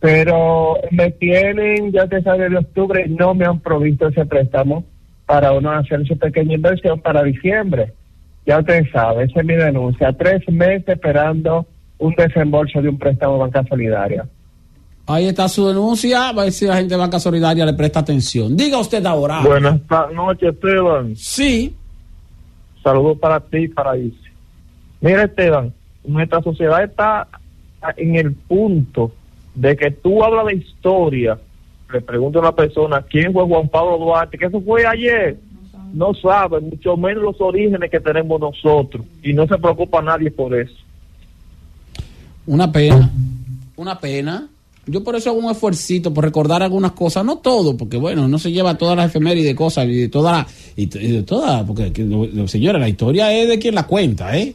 Pero 0.00 0.76
me 0.90 1.10
tienen, 1.12 1.90
ya 1.92 2.06
te 2.06 2.22
sabe, 2.22 2.48
de 2.48 2.58
octubre 2.58 3.06
no 3.08 3.34
me 3.34 3.46
han 3.46 3.60
provisto 3.60 4.08
ese 4.08 4.26
préstamo 4.26 4.84
para 5.26 5.52
uno 5.52 5.70
hacer 5.70 6.06
su 6.06 6.18
pequeña 6.18 6.54
inversión 6.54 7.00
para 7.00 7.22
diciembre. 7.22 7.92
Ya 8.46 8.58
usted 8.58 8.84
sabe, 8.92 9.24
esa 9.24 9.40
es 9.40 9.46
mi 9.46 9.54
denuncia. 9.54 10.12
Tres 10.12 10.46
meses 10.48 10.88
esperando 10.88 11.66
un 11.98 12.14
desembolso 12.14 12.82
de 12.82 12.90
un 12.90 12.98
préstamo 12.98 13.38
banca 13.38 13.64
solidaria. 13.64 14.26
Ahí 15.06 15.26
está 15.26 15.48
su 15.48 15.66
denuncia, 15.66 16.32
va 16.32 16.42
a 16.42 16.44
ver 16.44 16.52
si 16.52 16.66
la 16.66 16.76
gente 16.76 16.94
de 16.94 17.00
Banca 17.00 17.20
Solidaria 17.20 17.66
le 17.66 17.74
presta 17.74 18.00
atención. 18.00 18.56
Diga 18.56 18.78
usted 18.78 19.04
ahora. 19.04 19.42
Buenas 19.42 19.80
noches, 20.14 20.54
Esteban. 20.54 21.14
Sí. 21.14 21.74
Saludos 22.82 23.18
para 23.18 23.40
ti 23.40 23.58
y 23.58 23.68
para 23.68 23.98
Isi. 23.98 24.16
Mira, 25.02 25.24
Esteban, 25.24 25.74
nuestra 26.06 26.42
sociedad 26.42 26.82
está 26.82 27.28
en 27.96 28.16
el 28.16 28.32
punto 28.32 29.12
de 29.54 29.76
que 29.76 29.90
tú 29.90 30.24
hablas 30.24 30.46
de 30.46 30.54
historia, 30.54 31.38
le 31.92 32.00
pregunto 32.00 32.38
a 32.38 32.42
una 32.42 32.54
persona 32.54 33.02
quién 33.02 33.32
fue 33.32 33.44
Juan 33.44 33.68
Pablo 33.68 33.98
Duarte, 33.98 34.38
que 34.38 34.46
eso 34.46 34.60
fue 34.62 34.86
ayer. 34.86 35.36
no 35.92 36.14
sabe, 36.14 36.60
mucho 36.60 36.96
menos 36.96 37.22
los 37.22 37.40
orígenes 37.40 37.90
que 37.90 38.00
tenemos 38.00 38.40
nosotros. 38.40 39.04
Y 39.22 39.34
no 39.34 39.46
se 39.46 39.58
preocupa 39.58 40.00
nadie 40.00 40.30
por 40.30 40.58
eso. 40.58 40.74
Una 42.46 42.72
pena, 42.72 43.10
una 43.76 44.00
pena. 44.00 44.48
Yo 44.86 45.02
por 45.02 45.16
eso 45.16 45.30
hago 45.30 45.38
un 45.38 45.50
esfuercito 45.50 46.12
por 46.12 46.24
recordar 46.24 46.62
algunas 46.62 46.92
cosas, 46.92 47.24
no 47.24 47.38
todo, 47.38 47.76
porque 47.76 47.96
bueno, 47.96 48.28
no 48.28 48.38
se 48.38 48.52
lleva 48.52 48.76
todas 48.76 48.96
las 48.96 49.06
efemérides 49.06 49.46
de 49.46 49.54
cosas 49.54 49.86
y 49.86 50.02
de 50.02 50.08
toda 50.08 50.32
la, 50.32 50.46
y, 50.76 50.86
de 50.86 51.22
toda, 51.22 51.64
porque 51.64 51.92
que 51.92 52.48
señora, 52.48 52.78
la 52.78 52.88
historia 52.88 53.32
es 53.32 53.48
de 53.48 53.58
quien 53.58 53.74
la 53.74 53.86
cuenta, 53.86 54.36
¿eh? 54.36 54.54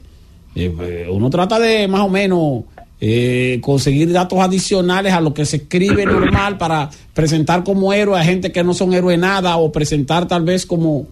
Eh, 0.56 0.74
pues, 0.75 1.08
uno 1.09 1.30
trata 1.30 1.59
de 1.59 1.88
más 1.88 2.01
o 2.01 2.09
menos 2.09 2.64
eh, 3.01 3.59
conseguir 3.61 4.11
datos 4.11 4.40
adicionales 4.40 5.14
a 5.14 5.22
lo 5.22 5.33
que 5.33 5.45
se 5.45 5.58
escribe 5.58 6.06
normal 6.06 6.58
para 6.58 6.90
presentar 7.14 7.64
como 7.64 7.93
héroe 7.93 8.19
a 8.19 8.24
gente 8.24 8.51
que 8.51 8.64
no 8.64 8.74
son 8.74 8.93
héroe 8.93 9.14
de 9.14 9.19
nada 9.19 9.58
o 9.58 9.72
presentar 9.72 10.27
tal 10.27 10.43
vez 10.43 10.66
como, 10.66 11.08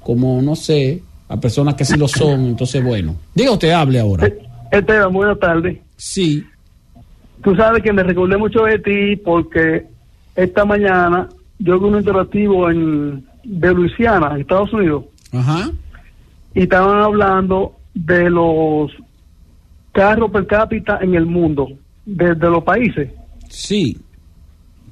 como 0.00 0.42
no 0.42 0.56
sé, 0.56 1.02
a 1.28 1.38
personas 1.38 1.74
que 1.74 1.84
sí 1.84 1.96
lo 1.96 2.08
son. 2.08 2.46
Entonces, 2.46 2.82
bueno, 2.82 3.14
diga 3.34 3.52
usted, 3.52 3.70
hable 3.70 4.00
ahora. 4.00 4.30
Esteban, 4.70 5.12
buenas 5.12 5.38
tardes. 5.38 5.78
Sí. 5.96 6.44
Tú 7.42 7.54
sabes 7.54 7.82
que 7.82 7.92
me 7.92 8.02
recordé 8.02 8.36
mucho 8.36 8.64
de 8.64 8.78
ti 8.78 9.16
porque 9.16 9.86
esta 10.34 10.64
mañana 10.64 11.28
yo 11.58 11.78
vi 11.78 11.86
un 11.86 11.96
interactivo 11.96 12.70
en, 12.70 13.24
de 13.44 13.74
Luisiana, 13.74 14.38
Estados 14.38 14.72
Unidos, 14.72 15.04
Ajá. 15.32 15.70
y 16.54 16.62
estaban 16.62 17.00
hablando 17.00 17.74
de 17.94 18.30
los 18.30 18.92
carros 19.92 20.30
per 20.30 20.46
cápita 20.46 20.98
en 21.00 21.14
el 21.14 21.26
mundo, 21.26 21.68
de, 22.04 22.34
de 22.34 22.50
los 22.50 22.62
países. 22.62 23.10
Sí. 23.48 23.98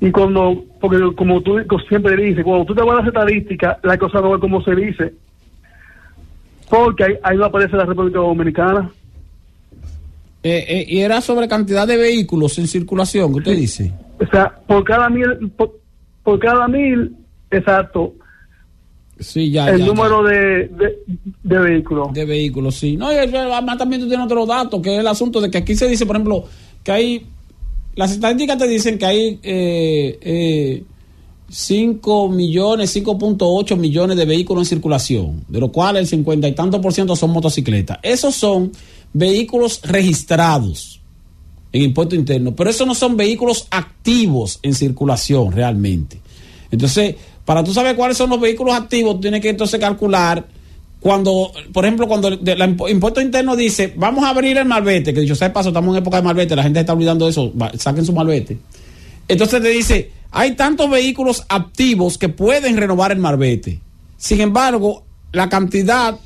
Y 0.00 0.10
cuando, 0.10 0.64
porque 0.80 0.98
como 1.16 1.40
tú 1.40 1.58
siempre 1.88 2.16
dices, 2.16 2.44
cuando 2.44 2.64
tú 2.66 2.74
te 2.74 2.82
vas 2.82 2.94
a 2.94 2.98
las 2.98 3.06
estadísticas, 3.06 3.78
la 3.82 3.96
cosa 3.96 4.20
no 4.20 4.34
es 4.34 4.40
como 4.40 4.62
se 4.62 4.74
dice. 4.74 5.14
Porque 6.68 7.04
ahí, 7.04 7.14
ahí 7.22 7.36
no 7.36 7.44
aparece 7.44 7.76
la 7.76 7.84
República 7.86 8.18
Dominicana. 8.18 8.90
Eh, 10.48 10.64
eh, 10.68 10.86
y 10.88 11.00
era 11.00 11.20
sobre 11.20 11.48
cantidad 11.48 11.88
de 11.88 11.96
vehículos 11.96 12.56
en 12.58 12.68
circulación, 12.68 13.32
¿qué 13.32 13.38
usted 13.38 13.56
dice? 13.56 13.92
O 14.20 14.26
sea, 14.26 14.54
por 14.66 14.84
cada 14.84 15.08
mil, 15.08 15.50
por, 15.56 15.80
por 16.22 16.38
cada 16.38 16.68
mil, 16.68 17.16
exacto, 17.50 18.14
Sí, 19.18 19.50
ya. 19.50 19.70
el 19.70 19.80
ya, 19.80 19.86
número 19.86 20.22
de, 20.22 20.68
de, 20.68 20.98
de 21.42 21.58
vehículos. 21.58 22.12
De 22.12 22.24
vehículos, 22.24 22.76
sí. 22.76 22.96
No, 22.96 23.10
y 23.12 23.16
además 23.16 23.78
también 23.78 24.02
tú 24.02 24.08
tienes 24.08 24.24
otro 24.24 24.44
dato, 24.44 24.80
que 24.82 24.94
es 24.94 25.00
el 25.00 25.06
asunto 25.06 25.40
de 25.40 25.50
que 25.50 25.58
aquí 25.58 25.74
se 25.74 25.88
dice, 25.88 26.06
por 26.06 26.16
ejemplo, 26.16 26.44
que 26.84 26.92
hay. 26.92 27.26
Las 27.94 28.12
estadísticas 28.12 28.58
te 28.58 28.68
dicen 28.68 28.98
que 28.98 29.06
hay 29.06 29.40
eh, 29.42 30.18
eh, 30.20 30.84
5 31.48 32.28
millones, 32.28 32.94
5.8 32.94 33.76
millones 33.76 34.18
de 34.18 34.26
vehículos 34.26 34.62
en 34.62 34.66
circulación, 34.66 35.44
de 35.48 35.60
los 35.60 35.70
cuales 35.70 36.02
el 36.02 36.06
50 36.06 36.46
y 36.48 36.52
tanto 36.54 36.80
por 36.82 36.92
ciento 36.92 37.16
son 37.16 37.30
motocicletas. 37.30 37.98
Esos 38.02 38.34
son 38.34 38.70
vehículos 39.18 39.80
registrados 39.82 41.00
en 41.72 41.82
impuesto 41.82 42.14
interno, 42.14 42.54
pero 42.54 42.70
esos 42.70 42.86
no 42.86 42.94
son 42.94 43.16
vehículos 43.16 43.66
activos 43.70 44.60
en 44.62 44.74
circulación 44.74 45.52
realmente. 45.52 46.20
Entonces, 46.70 47.14
para 47.44 47.64
tú 47.64 47.72
saber 47.72 47.96
cuáles 47.96 48.16
son 48.16 48.30
los 48.30 48.40
vehículos 48.40 48.74
activos, 48.74 49.20
tienes 49.20 49.40
que 49.40 49.48
entonces 49.48 49.80
calcular 49.80 50.46
cuando, 51.00 51.52
por 51.72 51.84
ejemplo, 51.84 52.08
cuando 52.08 52.28
el 52.28 52.78
impuesto 52.90 53.20
interno 53.20 53.56
dice, 53.56 53.92
vamos 53.96 54.24
a 54.24 54.30
abrir 54.30 54.58
el 54.58 54.64
malvete, 54.64 55.14
que 55.14 55.20
dicho 55.20 55.34
sea 55.34 55.48
de 55.48 55.54
paso, 55.54 55.68
estamos 55.68 55.94
en 55.94 56.02
época 56.02 56.18
de 56.18 56.22
malvete, 56.22 56.56
la 56.56 56.62
gente 56.62 56.80
está 56.80 56.92
olvidando 56.92 57.28
eso, 57.28 57.52
saquen 57.78 58.04
su 58.04 58.12
malvete. 58.12 58.58
Entonces 59.28 59.62
te 59.62 59.68
dice, 59.68 60.10
hay 60.30 60.52
tantos 60.52 60.90
vehículos 60.90 61.44
activos 61.48 62.18
que 62.18 62.28
pueden 62.28 62.76
renovar 62.76 63.12
el 63.12 63.18
marbete. 63.18 63.80
Sin 64.16 64.40
embargo, 64.40 65.04
la 65.32 65.48
cantidad 65.48 66.18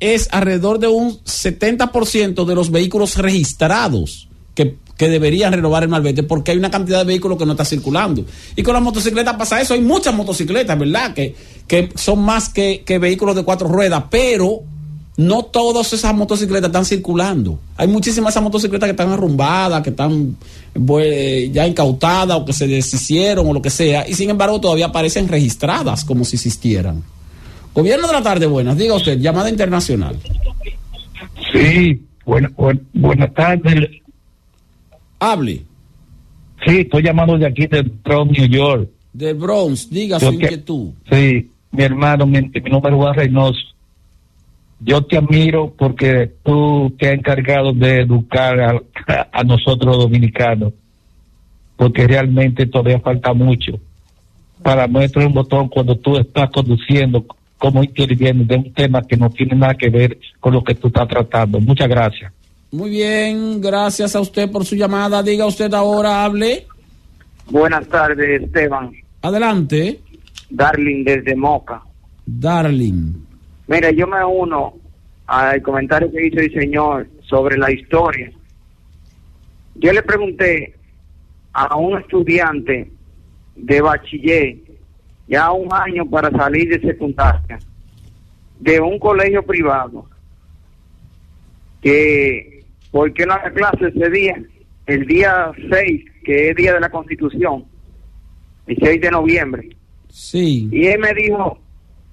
es 0.00 0.28
alrededor 0.30 0.78
de 0.78 0.88
un 0.88 1.18
70% 1.24 2.44
de 2.44 2.54
los 2.54 2.70
vehículos 2.70 3.16
registrados 3.16 4.28
que, 4.54 4.76
que 4.96 5.08
deberían 5.08 5.52
renovar 5.52 5.82
el 5.82 5.88
marbete 5.88 6.22
porque 6.22 6.50
hay 6.50 6.58
una 6.58 6.70
cantidad 6.70 6.98
de 6.98 7.04
vehículos 7.04 7.38
que 7.38 7.46
no 7.46 7.52
está 7.52 7.64
circulando. 7.64 8.24
Y 8.54 8.62
con 8.62 8.74
las 8.74 8.82
motocicletas 8.82 9.36
pasa 9.36 9.60
eso. 9.60 9.74
Hay 9.74 9.80
muchas 9.80 10.14
motocicletas, 10.14 10.78
¿verdad? 10.78 11.14
Que, 11.14 11.34
que 11.66 11.90
son 11.94 12.20
más 12.20 12.48
que, 12.48 12.82
que 12.84 12.98
vehículos 12.98 13.34
de 13.34 13.44
cuatro 13.44 13.68
ruedas, 13.68 14.04
pero 14.10 14.62
no 15.16 15.44
todas 15.44 15.92
esas 15.92 16.14
motocicletas 16.14 16.68
están 16.68 16.84
circulando. 16.84 17.58
Hay 17.76 17.88
muchísimas 17.88 18.34
esas 18.34 18.42
motocicletas 18.42 18.86
que 18.86 18.90
están 18.90 19.10
arrumbadas, 19.10 19.82
que 19.82 19.90
están 19.90 20.36
pues, 20.86 21.50
ya 21.52 21.66
incautadas 21.66 22.36
o 22.38 22.44
que 22.44 22.52
se 22.52 22.66
deshicieron 22.66 23.48
o 23.48 23.52
lo 23.52 23.62
que 23.62 23.70
sea, 23.70 24.06
y 24.06 24.14
sin 24.14 24.28
embargo 24.28 24.60
todavía 24.60 24.86
aparecen 24.86 25.26
registradas 25.26 26.04
como 26.04 26.24
si 26.24 26.36
existieran. 26.36 27.02
Gobierno 27.76 28.06
de 28.06 28.12
la 28.14 28.22
tarde, 28.22 28.46
buenas. 28.46 28.78
Diga 28.78 28.94
usted, 28.94 29.18
llamada 29.20 29.50
internacional. 29.50 30.16
Sí, 31.52 32.02
buena, 32.24 32.50
buen- 32.56 32.86
buenas 32.94 33.34
tardes. 33.34 33.90
Hable. 35.20 35.62
Sí, 36.66 36.78
estoy 36.78 37.02
llamando 37.02 37.36
de 37.36 37.46
aquí 37.46 37.66
de 37.66 37.82
Bronx, 37.82 38.38
New 38.38 38.48
York. 38.48 38.88
De 39.12 39.34
Bronx, 39.34 39.90
diga 39.90 40.16
Yo 40.16 40.32
su 40.32 40.38
que- 40.38 40.44
inquietud. 40.46 40.90
Sí, 41.12 41.50
mi 41.70 41.82
hermano, 41.82 42.24
mi, 42.26 42.40
mi 42.40 42.70
nombre 42.70 42.94
es 43.10 43.16
Reynoso. 43.16 43.58
Yo 44.80 45.02
te 45.02 45.18
admiro 45.18 45.74
porque 45.76 46.32
tú 46.42 46.94
te 46.98 47.08
has 47.08 47.14
encargado 47.14 47.74
de 47.74 48.00
educar 48.00 48.58
a, 48.58 49.28
a 49.32 49.44
nosotros 49.44 49.84
los 49.96 49.98
dominicanos, 50.04 50.72
porque 51.76 52.06
realmente 52.06 52.64
todavía 52.66 53.00
falta 53.00 53.34
mucho. 53.34 53.78
Para 54.62 54.86
muestra 54.88 55.26
un 55.26 55.34
botón 55.34 55.68
cuando 55.68 55.94
tú 55.96 56.16
estás 56.16 56.48
conduciendo, 56.50 57.24
cómo 57.58 57.82
intervienes 57.82 58.46
de 58.46 58.56
un 58.56 58.72
tema 58.72 59.02
que 59.02 59.16
no 59.16 59.30
tiene 59.30 59.56
nada 59.56 59.74
que 59.74 59.88
ver 59.88 60.18
con 60.40 60.52
lo 60.52 60.62
que 60.62 60.74
tú 60.74 60.88
estás 60.88 61.08
tratando. 61.08 61.60
Muchas 61.60 61.88
gracias. 61.88 62.32
Muy 62.70 62.90
bien, 62.90 63.60
gracias 63.60 64.16
a 64.16 64.20
usted 64.20 64.50
por 64.50 64.64
su 64.64 64.74
llamada. 64.74 65.22
Diga 65.22 65.46
usted 65.46 65.72
ahora, 65.72 66.24
hable. 66.24 66.66
Buenas 67.48 67.86
tardes, 67.88 68.42
Esteban. 68.42 68.92
Adelante. 69.22 70.00
Darling 70.50 71.04
desde 71.04 71.34
Moca. 71.34 71.80
Darling. 72.24 73.12
Mira, 73.68 73.90
yo 73.90 74.06
me 74.06 74.24
uno 74.24 74.74
al 75.26 75.62
comentario 75.62 76.10
que 76.10 76.26
hizo 76.26 76.40
el 76.40 76.52
señor 76.52 77.08
sobre 77.28 77.56
la 77.56 77.70
historia. 77.72 78.30
Yo 79.76 79.92
le 79.92 80.02
pregunté 80.02 80.74
a 81.52 81.76
un 81.76 81.98
estudiante 81.98 82.90
de 83.56 83.80
bachiller, 83.80 84.56
ya 85.28 85.50
un 85.52 85.72
año 85.72 86.08
para 86.08 86.30
salir 86.30 86.68
de 86.68 86.80
secundaria, 86.80 87.58
de 88.60 88.80
un 88.80 88.98
colegio 88.98 89.42
privado, 89.42 90.06
que 91.80 92.64
por 92.90 93.12
qué 93.12 93.26
no 93.26 93.34
haga 93.34 93.50
clase 93.52 93.88
ese 93.88 94.10
día, 94.10 94.42
el 94.86 95.06
día 95.06 95.52
6, 95.70 96.04
que 96.24 96.50
es 96.50 96.56
día 96.56 96.74
de 96.74 96.80
la 96.80 96.90
Constitución, 96.90 97.64
el 98.66 98.76
6 98.80 99.00
de 99.00 99.10
noviembre. 99.10 99.76
Sí. 100.08 100.68
Y 100.72 100.86
él 100.86 101.00
me 101.00 101.12
dijo, 101.12 101.58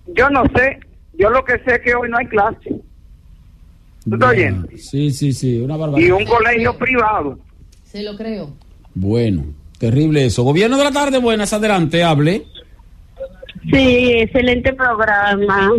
yo 0.08 0.30
no 0.30 0.44
sé, 0.56 0.80
yo 1.14 1.30
lo 1.30 1.44
que 1.46 1.54
sé 1.60 1.76
es 1.76 1.80
que 1.80 1.96
hoy 1.96 2.10
no 2.10 2.18
hay 2.18 2.28
clase. 2.28 2.82
¿Tú 4.04 4.16
estás 4.16 4.32
oyendo? 4.32 4.68
Sí, 4.76 5.12
sí, 5.12 5.32
sí, 5.32 5.60
una 5.60 5.78
barbaridad. 5.78 6.08
Y 6.08 6.12
un 6.12 6.26
colegio 6.26 6.78
privado. 6.78 7.40
Se 7.84 8.04
lo 8.04 8.18
creo. 8.18 8.54
Bueno, 8.94 9.46
terrible 9.78 10.26
eso. 10.26 10.44
Gobierno 10.44 10.78
de 10.78 10.84
la 10.84 10.92
tarde, 10.92 11.20
buenas, 11.20 11.54
adelante, 11.54 12.04
hable. 12.04 12.46
Sí, 13.72 14.12
excelente 14.20 14.74
programa. 14.74 15.72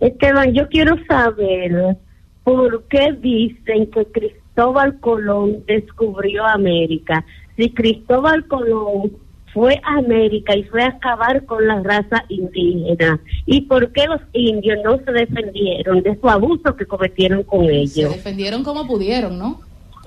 Esteban, 0.00 0.52
yo 0.52 0.68
quiero 0.68 0.96
saber 1.06 1.96
por 2.44 2.84
qué 2.88 3.12
dicen 3.20 3.90
que 3.90 4.04
Cristóbal 4.06 4.98
Colón 5.00 5.64
descubrió 5.66 6.44
América. 6.44 7.24
Si 7.56 7.70
Cristóbal 7.70 8.46
Colón 8.46 9.12
fue 9.52 9.80
a 9.84 9.98
América 9.98 10.56
y 10.56 10.64
fue 10.64 10.82
a 10.82 10.88
acabar 10.88 11.44
con 11.44 11.66
la 11.66 11.82
raza 11.82 12.24
indígena. 12.28 13.20
¿Y 13.46 13.62
por 13.62 13.92
qué 13.92 14.06
los 14.06 14.20
indios 14.32 14.78
no 14.84 14.98
se 15.04 15.12
defendieron 15.12 16.02
de 16.02 16.18
su 16.18 16.28
abuso 16.28 16.74
que 16.74 16.86
cometieron 16.86 17.42
con 17.42 17.66
Se 17.66 17.72
ellos? 17.74 18.12
defendieron 18.14 18.64
como 18.64 18.86
pudieron, 18.86 19.38
¿no? 19.38 19.60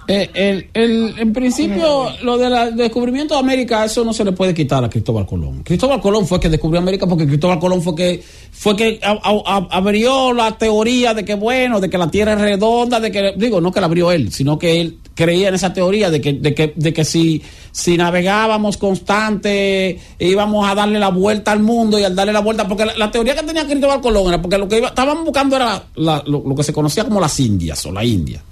Eh, 0.07 0.29
el, 0.33 0.67
el- 0.73 1.15
en 1.17 1.33
principio, 1.33 2.07
lo 2.23 2.37
del 2.37 2.75
descubrimiento 2.75 3.33
de 3.33 3.39
América, 3.39 3.85
eso 3.85 4.03
no 4.03 4.13
se 4.13 4.23
le 4.23 4.31
puede 4.33 4.53
quitar 4.53 4.83
a 4.83 4.89
Cristóbal 4.89 5.25
Colón. 5.25 5.63
Cristóbal 5.63 5.99
Colón 5.99 6.27
fue 6.27 6.39
que 6.39 6.47
descubrió 6.49 6.79
América 6.79 7.07
porque 7.07 7.25
Cristóbal 7.25 7.59
Colón 7.59 7.81
fue 7.81 7.95
que 7.95 8.23
fue 8.51 8.75
que 8.75 8.99
a- 9.03 9.19
a- 9.23 9.67
abrió 9.77 10.31
la 10.33 10.57
teoría 10.57 11.13
de 11.13 11.25
que, 11.25 11.33
bueno, 11.35 11.79
de 11.81 11.89
que 11.89 11.97
la 11.97 12.09
Tierra 12.11 12.33
es 12.33 12.41
redonda, 12.41 12.99
de 12.99 13.11
que, 13.11 13.33
digo, 13.35 13.59
no 13.61 13.71
que 13.71 13.79
la 13.79 13.87
abrió 13.87 14.11
él, 14.11 14.31
sino 14.31 14.59
que 14.59 14.79
él 14.79 14.97
creía 15.15 15.47
en 15.49 15.55
esa 15.55 15.73
teoría 15.73 16.11
de 16.11 16.21
que, 16.21 16.33
de 16.33 16.53
que, 16.53 16.73
de 16.75 16.93
que 16.93 17.03
si, 17.05 17.41
si 17.71 17.97
navegábamos 17.97 18.77
constante, 18.77 19.99
íbamos 20.19 20.69
a 20.69 20.75
darle 20.75 20.99
la 20.99 21.09
vuelta 21.09 21.51
al 21.51 21.61
mundo 21.61 21.97
y 21.97 22.03
al 22.03 22.15
darle 22.15 22.33
la 22.33 22.41
vuelta, 22.41 22.67
porque 22.67 22.85
la, 22.97 23.09
teoría 23.11 23.33
que 23.35 23.43
tenía 23.43 23.65
Cristóbal 23.65 24.01
Colón 24.01 24.27
era 24.27 24.41
porque 24.41 24.57
lo 24.57 24.67
que 24.67 24.77
iba- 24.77 24.89
estaban 24.89 25.23
buscando 25.23 25.55
era 25.55 25.83
la- 25.95 26.23
lo 26.27 26.53
que 26.55 26.63
se 26.63 26.73
conocía 26.73 27.05
como 27.05 27.19
las 27.19 27.39
Indias 27.39 27.85
o 27.85 27.91
la 27.91 28.03
India. 28.03 28.43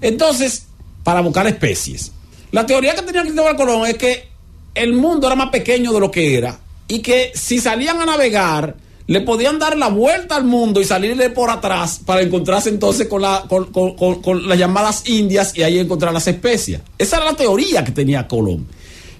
Entonces, 0.00 0.66
para 1.10 1.22
buscar 1.22 1.44
especies. 1.48 2.12
La 2.52 2.64
teoría 2.66 2.94
que 2.94 3.02
tenía 3.02 3.22
Cristóbal 3.22 3.56
Colón 3.56 3.84
es 3.88 3.96
que 3.98 4.28
el 4.74 4.92
mundo 4.92 5.26
era 5.26 5.34
más 5.34 5.50
pequeño 5.50 5.92
de 5.92 5.98
lo 5.98 6.08
que 6.08 6.38
era 6.38 6.60
y 6.86 7.00
que 7.00 7.32
si 7.34 7.58
salían 7.58 8.00
a 8.00 8.06
navegar 8.06 8.76
le 9.08 9.20
podían 9.22 9.58
dar 9.58 9.76
la 9.76 9.88
vuelta 9.88 10.36
al 10.36 10.44
mundo 10.44 10.80
y 10.80 10.84
salirle 10.84 11.30
por 11.30 11.50
atrás 11.50 12.00
para 12.06 12.22
encontrarse 12.22 12.68
entonces 12.68 13.08
con, 13.08 13.22
la, 13.22 13.44
con, 13.48 13.72
con- 13.72 13.96
con- 13.96 14.22
con 14.22 14.48
las 14.48 14.56
llamadas 14.56 15.02
indias 15.08 15.52
y 15.56 15.64
ahí 15.64 15.80
encontrar 15.80 16.12
las 16.12 16.28
especias. 16.28 16.80
Esa 16.96 17.16
era 17.16 17.24
la 17.26 17.34
teoría 17.36 17.82
que 17.84 17.90
tenía 17.90 18.28
Colón. 18.28 18.68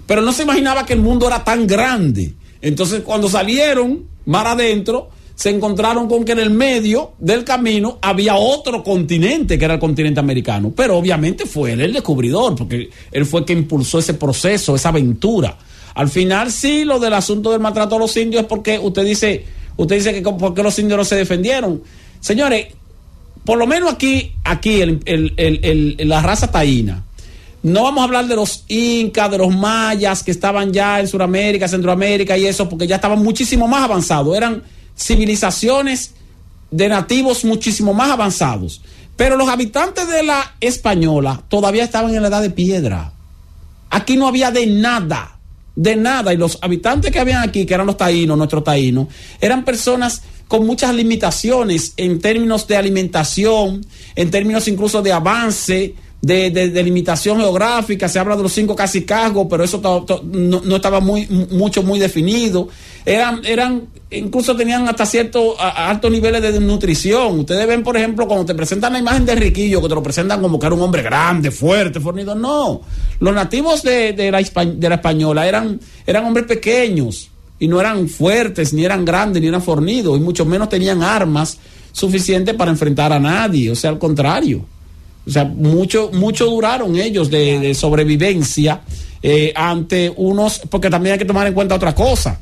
Pero 0.07 0.23
no 0.23 0.33
se 0.33 0.45
imaginaba 0.45 0.87
que 0.87 0.93
el 0.93 1.01
mundo 1.01 1.27
era 1.27 1.43
tan 1.43 1.67
grande. 1.67 2.35
Entonces 2.63 3.01
cuando 3.01 3.29
salieron 3.29 4.05
mar 4.27 4.47
adentro, 4.47 5.11
se 5.41 5.49
encontraron 5.49 6.07
con 6.07 6.23
que 6.23 6.33
en 6.33 6.39
el 6.39 6.51
medio 6.51 7.13
del 7.19 7.45
camino 7.45 7.99
había 8.03 8.35
otro 8.35 8.85
continente, 8.85 9.59
que 9.59 9.65
era 9.65 9.73
el 9.73 9.81
continente 9.81 10.21
americano. 10.21 10.71
Pero 10.77 10.99
obviamente 10.99 11.47
fue 11.47 11.73
él 11.73 11.81
el 11.81 11.95
descubridor, 11.95 12.55
porque 12.57 12.91
él 13.11 13.25
fue 13.25 13.41
el 13.41 13.47
que 13.47 13.55
impulsó 13.55 14.01
ese 14.01 14.13
proceso, 14.13 14.77
esa 14.77 14.91
aventura. 14.91 15.57
Al 15.95 16.11
final 16.11 16.53
sí, 16.53 16.85
lo 16.85 16.99
del 16.99 17.15
asunto 17.15 17.53
del 17.53 17.61
maltrato 17.61 17.97
a 17.97 17.99
los 17.99 18.15
indios 18.19 18.43
es 18.43 18.49
porque 18.49 18.79
usted 18.79 19.03
dice, 19.03 19.47
usted 19.79 19.97
dice 19.97 20.13
que 20.13 20.21
por 20.21 20.53
qué 20.53 20.63
los 20.63 20.79
indios 20.79 20.99
no 20.99 21.05
se 21.07 21.17
defendieron. 21.17 21.83
Señores, 22.21 22.67
por 23.43 23.57
lo 23.57 23.67
menos 23.67 23.95
aquí, 23.95 24.33
aquí 24.45 24.83
el- 24.83 25.97
la 26.07 26.21
raza 26.21 26.51
taína. 26.51 27.03
No 27.63 27.85
vamos 27.85 28.03
a 28.03 28.05
hablar 28.05 28.27
de 28.27 28.37
los 28.37 28.65
incas, 28.69 29.31
de 29.31 29.39
los 29.39 29.57
mayas 29.57 30.23
que 30.23 30.33
estaban 30.33 30.71
ya 30.71 31.01
en 31.01 31.09
Sudamérica, 31.09 31.67
Centroamérica 31.67 32.37
y 32.37 32.45
eso, 32.45 32.69
porque 32.69 32.87
ya 32.87 32.97
estaban 32.97 33.23
muchísimo 33.23 33.67
más 33.67 33.85
avanzados. 33.85 34.37
Eran 34.37 34.63
civilizaciones 35.01 36.13
de 36.71 36.89
nativos 36.89 37.45
muchísimo 37.45 37.95
más 37.95 38.11
avanzados. 38.11 38.83
Pero 39.17 39.37
los 39.37 39.49
habitantes 39.49 40.09
de 40.09 40.23
la 40.23 40.55
española 40.61 41.43
todavía 41.49 41.85
estaban 41.85 42.15
en 42.15 42.23
la 42.23 42.29
edad 42.29 42.43
de 42.43 42.51
piedra. 42.51 43.13
Aquí 43.91 44.17
no 44.17 44.29
había 44.29 44.51
de 44.51 44.67
nada, 44.67 45.39
de 45.75 45.97
nada. 45.97 46.33
Y 46.33 46.37
los 46.37 46.59
habitantes 46.63 47.11
que 47.11 47.19
habían 47.19 47.43
aquí, 47.43 47.67
que 47.67 47.75
eran 47.75 47.87
los 47.87 47.97
taínos, 47.97 48.39
nuestros 48.39 48.65
taínos, 48.65 49.09
eran 49.41 49.65
personas 49.65 50.23
con 50.49 50.67
muchas 50.67 50.95
limitaciones 50.95 51.95
en 51.97 52.21
términos 52.21 52.67
de 52.67 52.77
alimentación, 52.77 53.85
en 54.17 54.31
términos 54.31 54.67
incluso 54.69 55.03
de 55.03 55.13
avance, 55.13 55.95
de, 56.23 56.51
de- 56.51 56.83
limitación 56.83 57.39
geográfica. 57.39 58.09
Se 58.09 58.19
habla 58.19 58.37
de 58.37 58.43
los 58.43 58.53
cinco 58.53 58.77
casicazgos, 58.77 59.47
pero 59.49 59.65
eso 59.65 59.81
no, 60.25 60.61
no 60.65 60.77
estaba 60.77 61.01
muy, 61.01 61.27
mucho, 61.51 61.83
muy 61.83 61.99
definido. 61.99 62.69
Eran, 63.07 63.41
eran, 63.45 63.89
incluso 64.11 64.55
tenían 64.55 64.87
hasta 64.89 65.07
cierto 65.07 65.59
a- 65.59 65.69
a 65.87 65.91
altos 65.91 66.11
niveles 66.11 66.43
de 66.43 66.61
nutrición. 66.61 67.41
Ustedes 67.41 67.67
ven, 67.67 67.83
por 67.83 67.97
ejemplo, 67.97 68.27
cuando 68.27 68.45
te 68.45 68.55
presentan 68.55 68.93
la 68.93 68.99
imagen 68.99 69.25
de 69.25 69.35
Riquillo, 69.35 69.81
que 69.81 69.89
te 69.89 69.95
lo 69.95 70.03
presentan 70.03 70.43
como 70.43 70.59
que 70.59 70.67
era 70.67 70.75
un 70.75 70.83
hombre 70.83 71.03
grande, 71.03 71.51
fuerte, 71.51 72.01
fornido. 72.01 72.35
No, 72.35 72.83
los 73.21 73.35
nativos 73.35 73.83
de, 73.83 74.13
de 74.13 74.31
la, 74.31 74.43
de 74.43 74.89
la 74.89 74.95
española 74.97 75.49
eran, 75.49 75.81
eran 76.07 76.25
hombres 76.27 76.47
pequeños 76.47 77.31
y 77.59 77.69
no 77.69 77.81
eran 77.81 78.09
fuertes, 78.09 78.73
ni 78.75 78.85
eran 78.85 79.05
grandes, 79.05 79.41
ni 79.43 79.49
eran 79.49 79.63
fornidos, 79.63 80.19
y 80.19 80.21
mucho 80.21 80.45
menos 80.45 80.69
tenían 80.69 81.03
armas 81.03 81.59
suficientes 81.93 82.55
para 82.55 82.71
enfrentar 82.71 83.13
a 83.13 83.19
nadie. 83.19 83.71
O 83.71 83.75
sea, 83.75 83.91
al 83.91 83.99
contrario. 83.99 84.65
O 85.27 85.31
sea, 85.31 85.45
mucho, 85.45 86.11
mucho 86.13 86.47
duraron 86.47 86.97
ellos 86.97 87.31
de, 87.31 87.59
de 87.61 87.75
sobrevivencia 87.75 88.81
eh, 89.23 89.53
ante 89.55 90.13
unos, 90.17 90.61
porque 90.71 90.89
también 90.91 91.13
hay 91.15 91.19
que 91.19 91.25
tomar 91.25 91.47
en 91.47 91.55
cuenta 91.55 91.75
otra 91.75 91.95
cosa. 91.95 92.41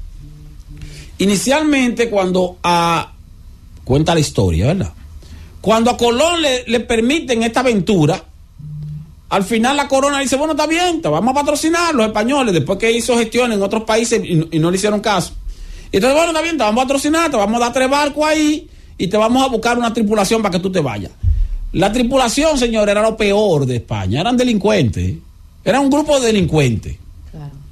Inicialmente, 1.18 2.08
cuando 2.08 2.58
a. 2.62 3.12
Cuenta 3.84 4.15
la 4.15 4.20
historia, 4.20 4.66
¿verdad? 4.66 4.92
Cuando 5.60 5.90
a 5.90 5.97
Colón 5.97 6.42
le, 6.42 6.65
le 6.66 6.81
permiten 6.81 7.42
esta 7.42 7.60
aventura, 7.60 8.23
al 9.31 9.44
final 9.44 9.76
la 9.76 9.89
corona 9.89 10.20
dice: 10.20 10.36
Bueno, 10.36 10.52
está 10.52 10.66
bien, 10.66 11.00
te 11.02 11.08
vamos 11.08 11.32
a 11.32 11.34
patrocinar 11.40 11.94
los 11.94 12.07
españoles, 12.07 12.52
después 12.55 12.78
que 12.78 12.92
hizo 12.92 13.16
gestiones 13.18 13.57
en 13.57 13.62
otros 13.62 13.82
países 13.84 14.20
y, 14.24 14.34
no- 14.36 14.47
y 14.50 14.58
no 14.58 14.70
le 14.70 14.76
hicieron 14.76 15.00
caso. 15.00 15.32
Y 15.90 15.97
entonces, 15.97 16.15
bueno, 16.16 16.31
está 16.32 16.42
bien, 16.42 16.57
te 16.58 16.62
vamos 16.65 16.82
a 16.84 16.86
patrocinar, 16.86 17.31
te 17.31 17.36
vamos 17.39 17.57
a 17.57 17.65
dar 17.65 17.73
tres 17.73 17.89
barcos 17.90 18.24
ahí 18.26 18.68
y 18.98 19.07
te 19.08 19.16
vamos 19.16 19.42
a 19.42 19.47
buscar 19.48 19.78
una 19.78 19.92
tripulación 19.92 20.42
para 20.42 20.52
que 20.52 20.60
tú 20.60 20.70
te 20.70 20.81
vayas. 20.81 21.10
La 21.72 21.92
tripulación, 21.92 22.58
señor, 22.58 22.88
era 22.88 23.02
lo 23.02 23.16
peor 23.16 23.66
de 23.66 23.76
España. 23.76 24.20
Eran 24.20 24.36
delincuentes. 24.36 25.14
Era 25.64 25.80
un 25.80 25.90
grupo 25.90 26.18
de 26.18 26.26
delincuentes. 26.28 26.97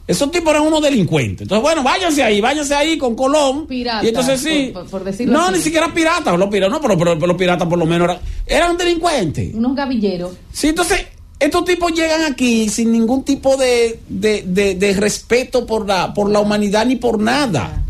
Esos 0.07 0.31
tipos 0.31 0.51
eran 0.51 0.63
unos 0.63 0.81
delincuentes. 0.83 1.43
Entonces, 1.43 1.63
bueno, 1.63 1.83
váyanse 1.83 2.23
ahí, 2.23 2.41
váyanse 2.41 2.75
ahí 2.77 2.97
con 2.97 3.17
Colón. 3.17 3.67
Pirata, 3.67 4.05
y 4.05 4.09
entonces 4.09 4.41
sí. 4.41 4.71
por- 4.73 4.83
por- 4.83 4.91
por 4.91 5.05
decirlo 5.05 5.33
no, 5.37 5.47
así. 5.47 5.55
ni 5.57 5.61
siquiera 5.63 5.93
piratas. 5.93 6.39
Los 6.39 6.49
piratas, 6.49 6.73
no, 6.75 6.81
pero, 6.81 6.97
pero- 6.97 7.15
pero 7.15 7.27
los 7.27 7.37
piratas 7.37 7.67
por 7.67 7.77
lo 7.77 7.87
menos 7.87 8.05
eran, 8.11 8.19
eran 8.47 8.77
delincuentes. 8.77 9.53
Unos 9.53 9.75
gavilleros. 9.75 10.31
Sí, 10.53 10.69
entonces, 10.69 11.07
estos 11.41 11.65
tipos 11.65 11.93
llegan 11.93 12.23
aquí 12.31 12.69
sin 12.69 12.93
ningún 12.93 13.25
tipo 13.25 13.57
de, 13.57 13.99
de- 14.09 14.45
de- 14.47 14.77
de 14.77 14.93
respeto 14.95 15.67
por 15.67 15.89
la, 15.89 16.15
por 16.15 16.31
la 16.31 16.39
humanidad 16.39 16.87
ni 16.87 16.95
por 16.95 17.19
nada. 17.19 17.83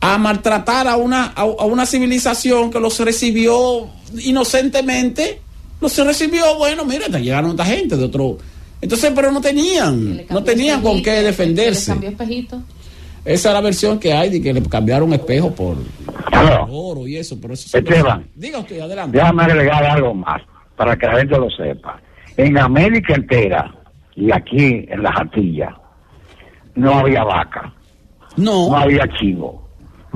A 0.00 0.18
maltratar 0.18 0.86
a 0.88 0.96
una, 0.96 1.32
a, 1.34 1.40
a 1.42 1.64
una 1.64 1.86
civilización 1.86 2.70
que 2.70 2.78
los 2.80 2.98
recibió 3.00 3.88
inocentemente. 4.22 5.40
Los 5.80 5.96
recibió, 5.98 6.56
bueno, 6.58 6.84
mira, 6.84 7.06
te 7.06 7.20
llegaron 7.20 7.50
esta 7.50 7.64
gente 7.64 7.96
de 7.96 8.04
otro. 8.04 8.38
Entonces, 8.80 9.12
pero 9.14 9.32
no 9.32 9.40
tenían, 9.40 10.22
no 10.30 10.42
tenían 10.44 10.80
con 10.82 11.02
qué 11.02 11.12
¿Les 11.16 11.24
defenderse. 11.24 11.90
cambió 11.92 12.10
espejito? 12.10 12.62
Esa 13.24 13.48
es 13.48 13.54
la 13.54 13.60
versión 13.60 13.98
que 13.98 14.12
hay 14.12 14.30
de 14.30 14.40
que 14.40 14.52
le 14.52 14.62
cambiaron 14.62 15.12
espejo 15.12 15.52
por, 15.52 15.76
por 16.06 16.68
oro 16.70 17.06
y 17.08 17.16
eso, 17.16 17.36
pero 17.40 17.54
eso 17.54 17.68
son- 17.68 17.80
Esteban. 17.84 18.26
Diga 18.34 18.60
usted, 18.60 18.78
adelante. 18.80 19.18
Déjame 19.18 19.42
agregar 19.42 19.84
algo 19.84 20.14
más 20.14 20.40
para 20.76 20.96
que 20.96 21.06
la 21.06 21.18
gente 21.18 21.36
lo 21.38 21.50
sepa. 21.50 22.00
En 22.36 22.56
América 22.58 23.14
entera 23.14 23.74
y 24.14 24.30
aquí 24.30 24.86
en 24.88 25.02
la 25.02 25.12
Jatilla 25.12 25.74
no 26.76 26.98
había 27.00 27.24
vaca, 27.24 27.74
no, 28.36 28.68
no 28.70 28.76
había 28.76 29.08
chivo, 29.18 29.65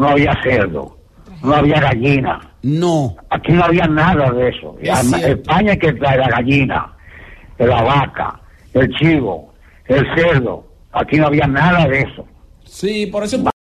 no 0.00 0.08
había 0.08 0.32
cerdo, 0.42 0.96
no 1.42 1.54
había 1.54 1.78
gallina. 1.78 2.40
No. 2.62 3.16
Aquí 3.28 3.52
no 3.52 3.64
había 3.64 3.86
nada 3.86 4.30
de 4.32 4.48
eso. 4.48 4.76
Es. 4.80 5.12
España 5.12 5.72
es 5.72 5.78
que 5.78 5.92
trae 5.92 6.16
la 6.16 6.28
gallina, 6.28 6.92
la 7.58 7.82
vaca, 7.82 8.40
el 8.72 8.88
chivo, 8.96 9.52
el 9.86 10.06
cerdo. 10.14 10.66
Aquí 10.92 11.18
no 11.18 11.26
había 11.26 11.46
nada 11.46 11.86
de 11.86 12.00
eso. 12.00 12.26
Sí, 12.64 13.06
por 13.06 13.24
eso 13.24 13.50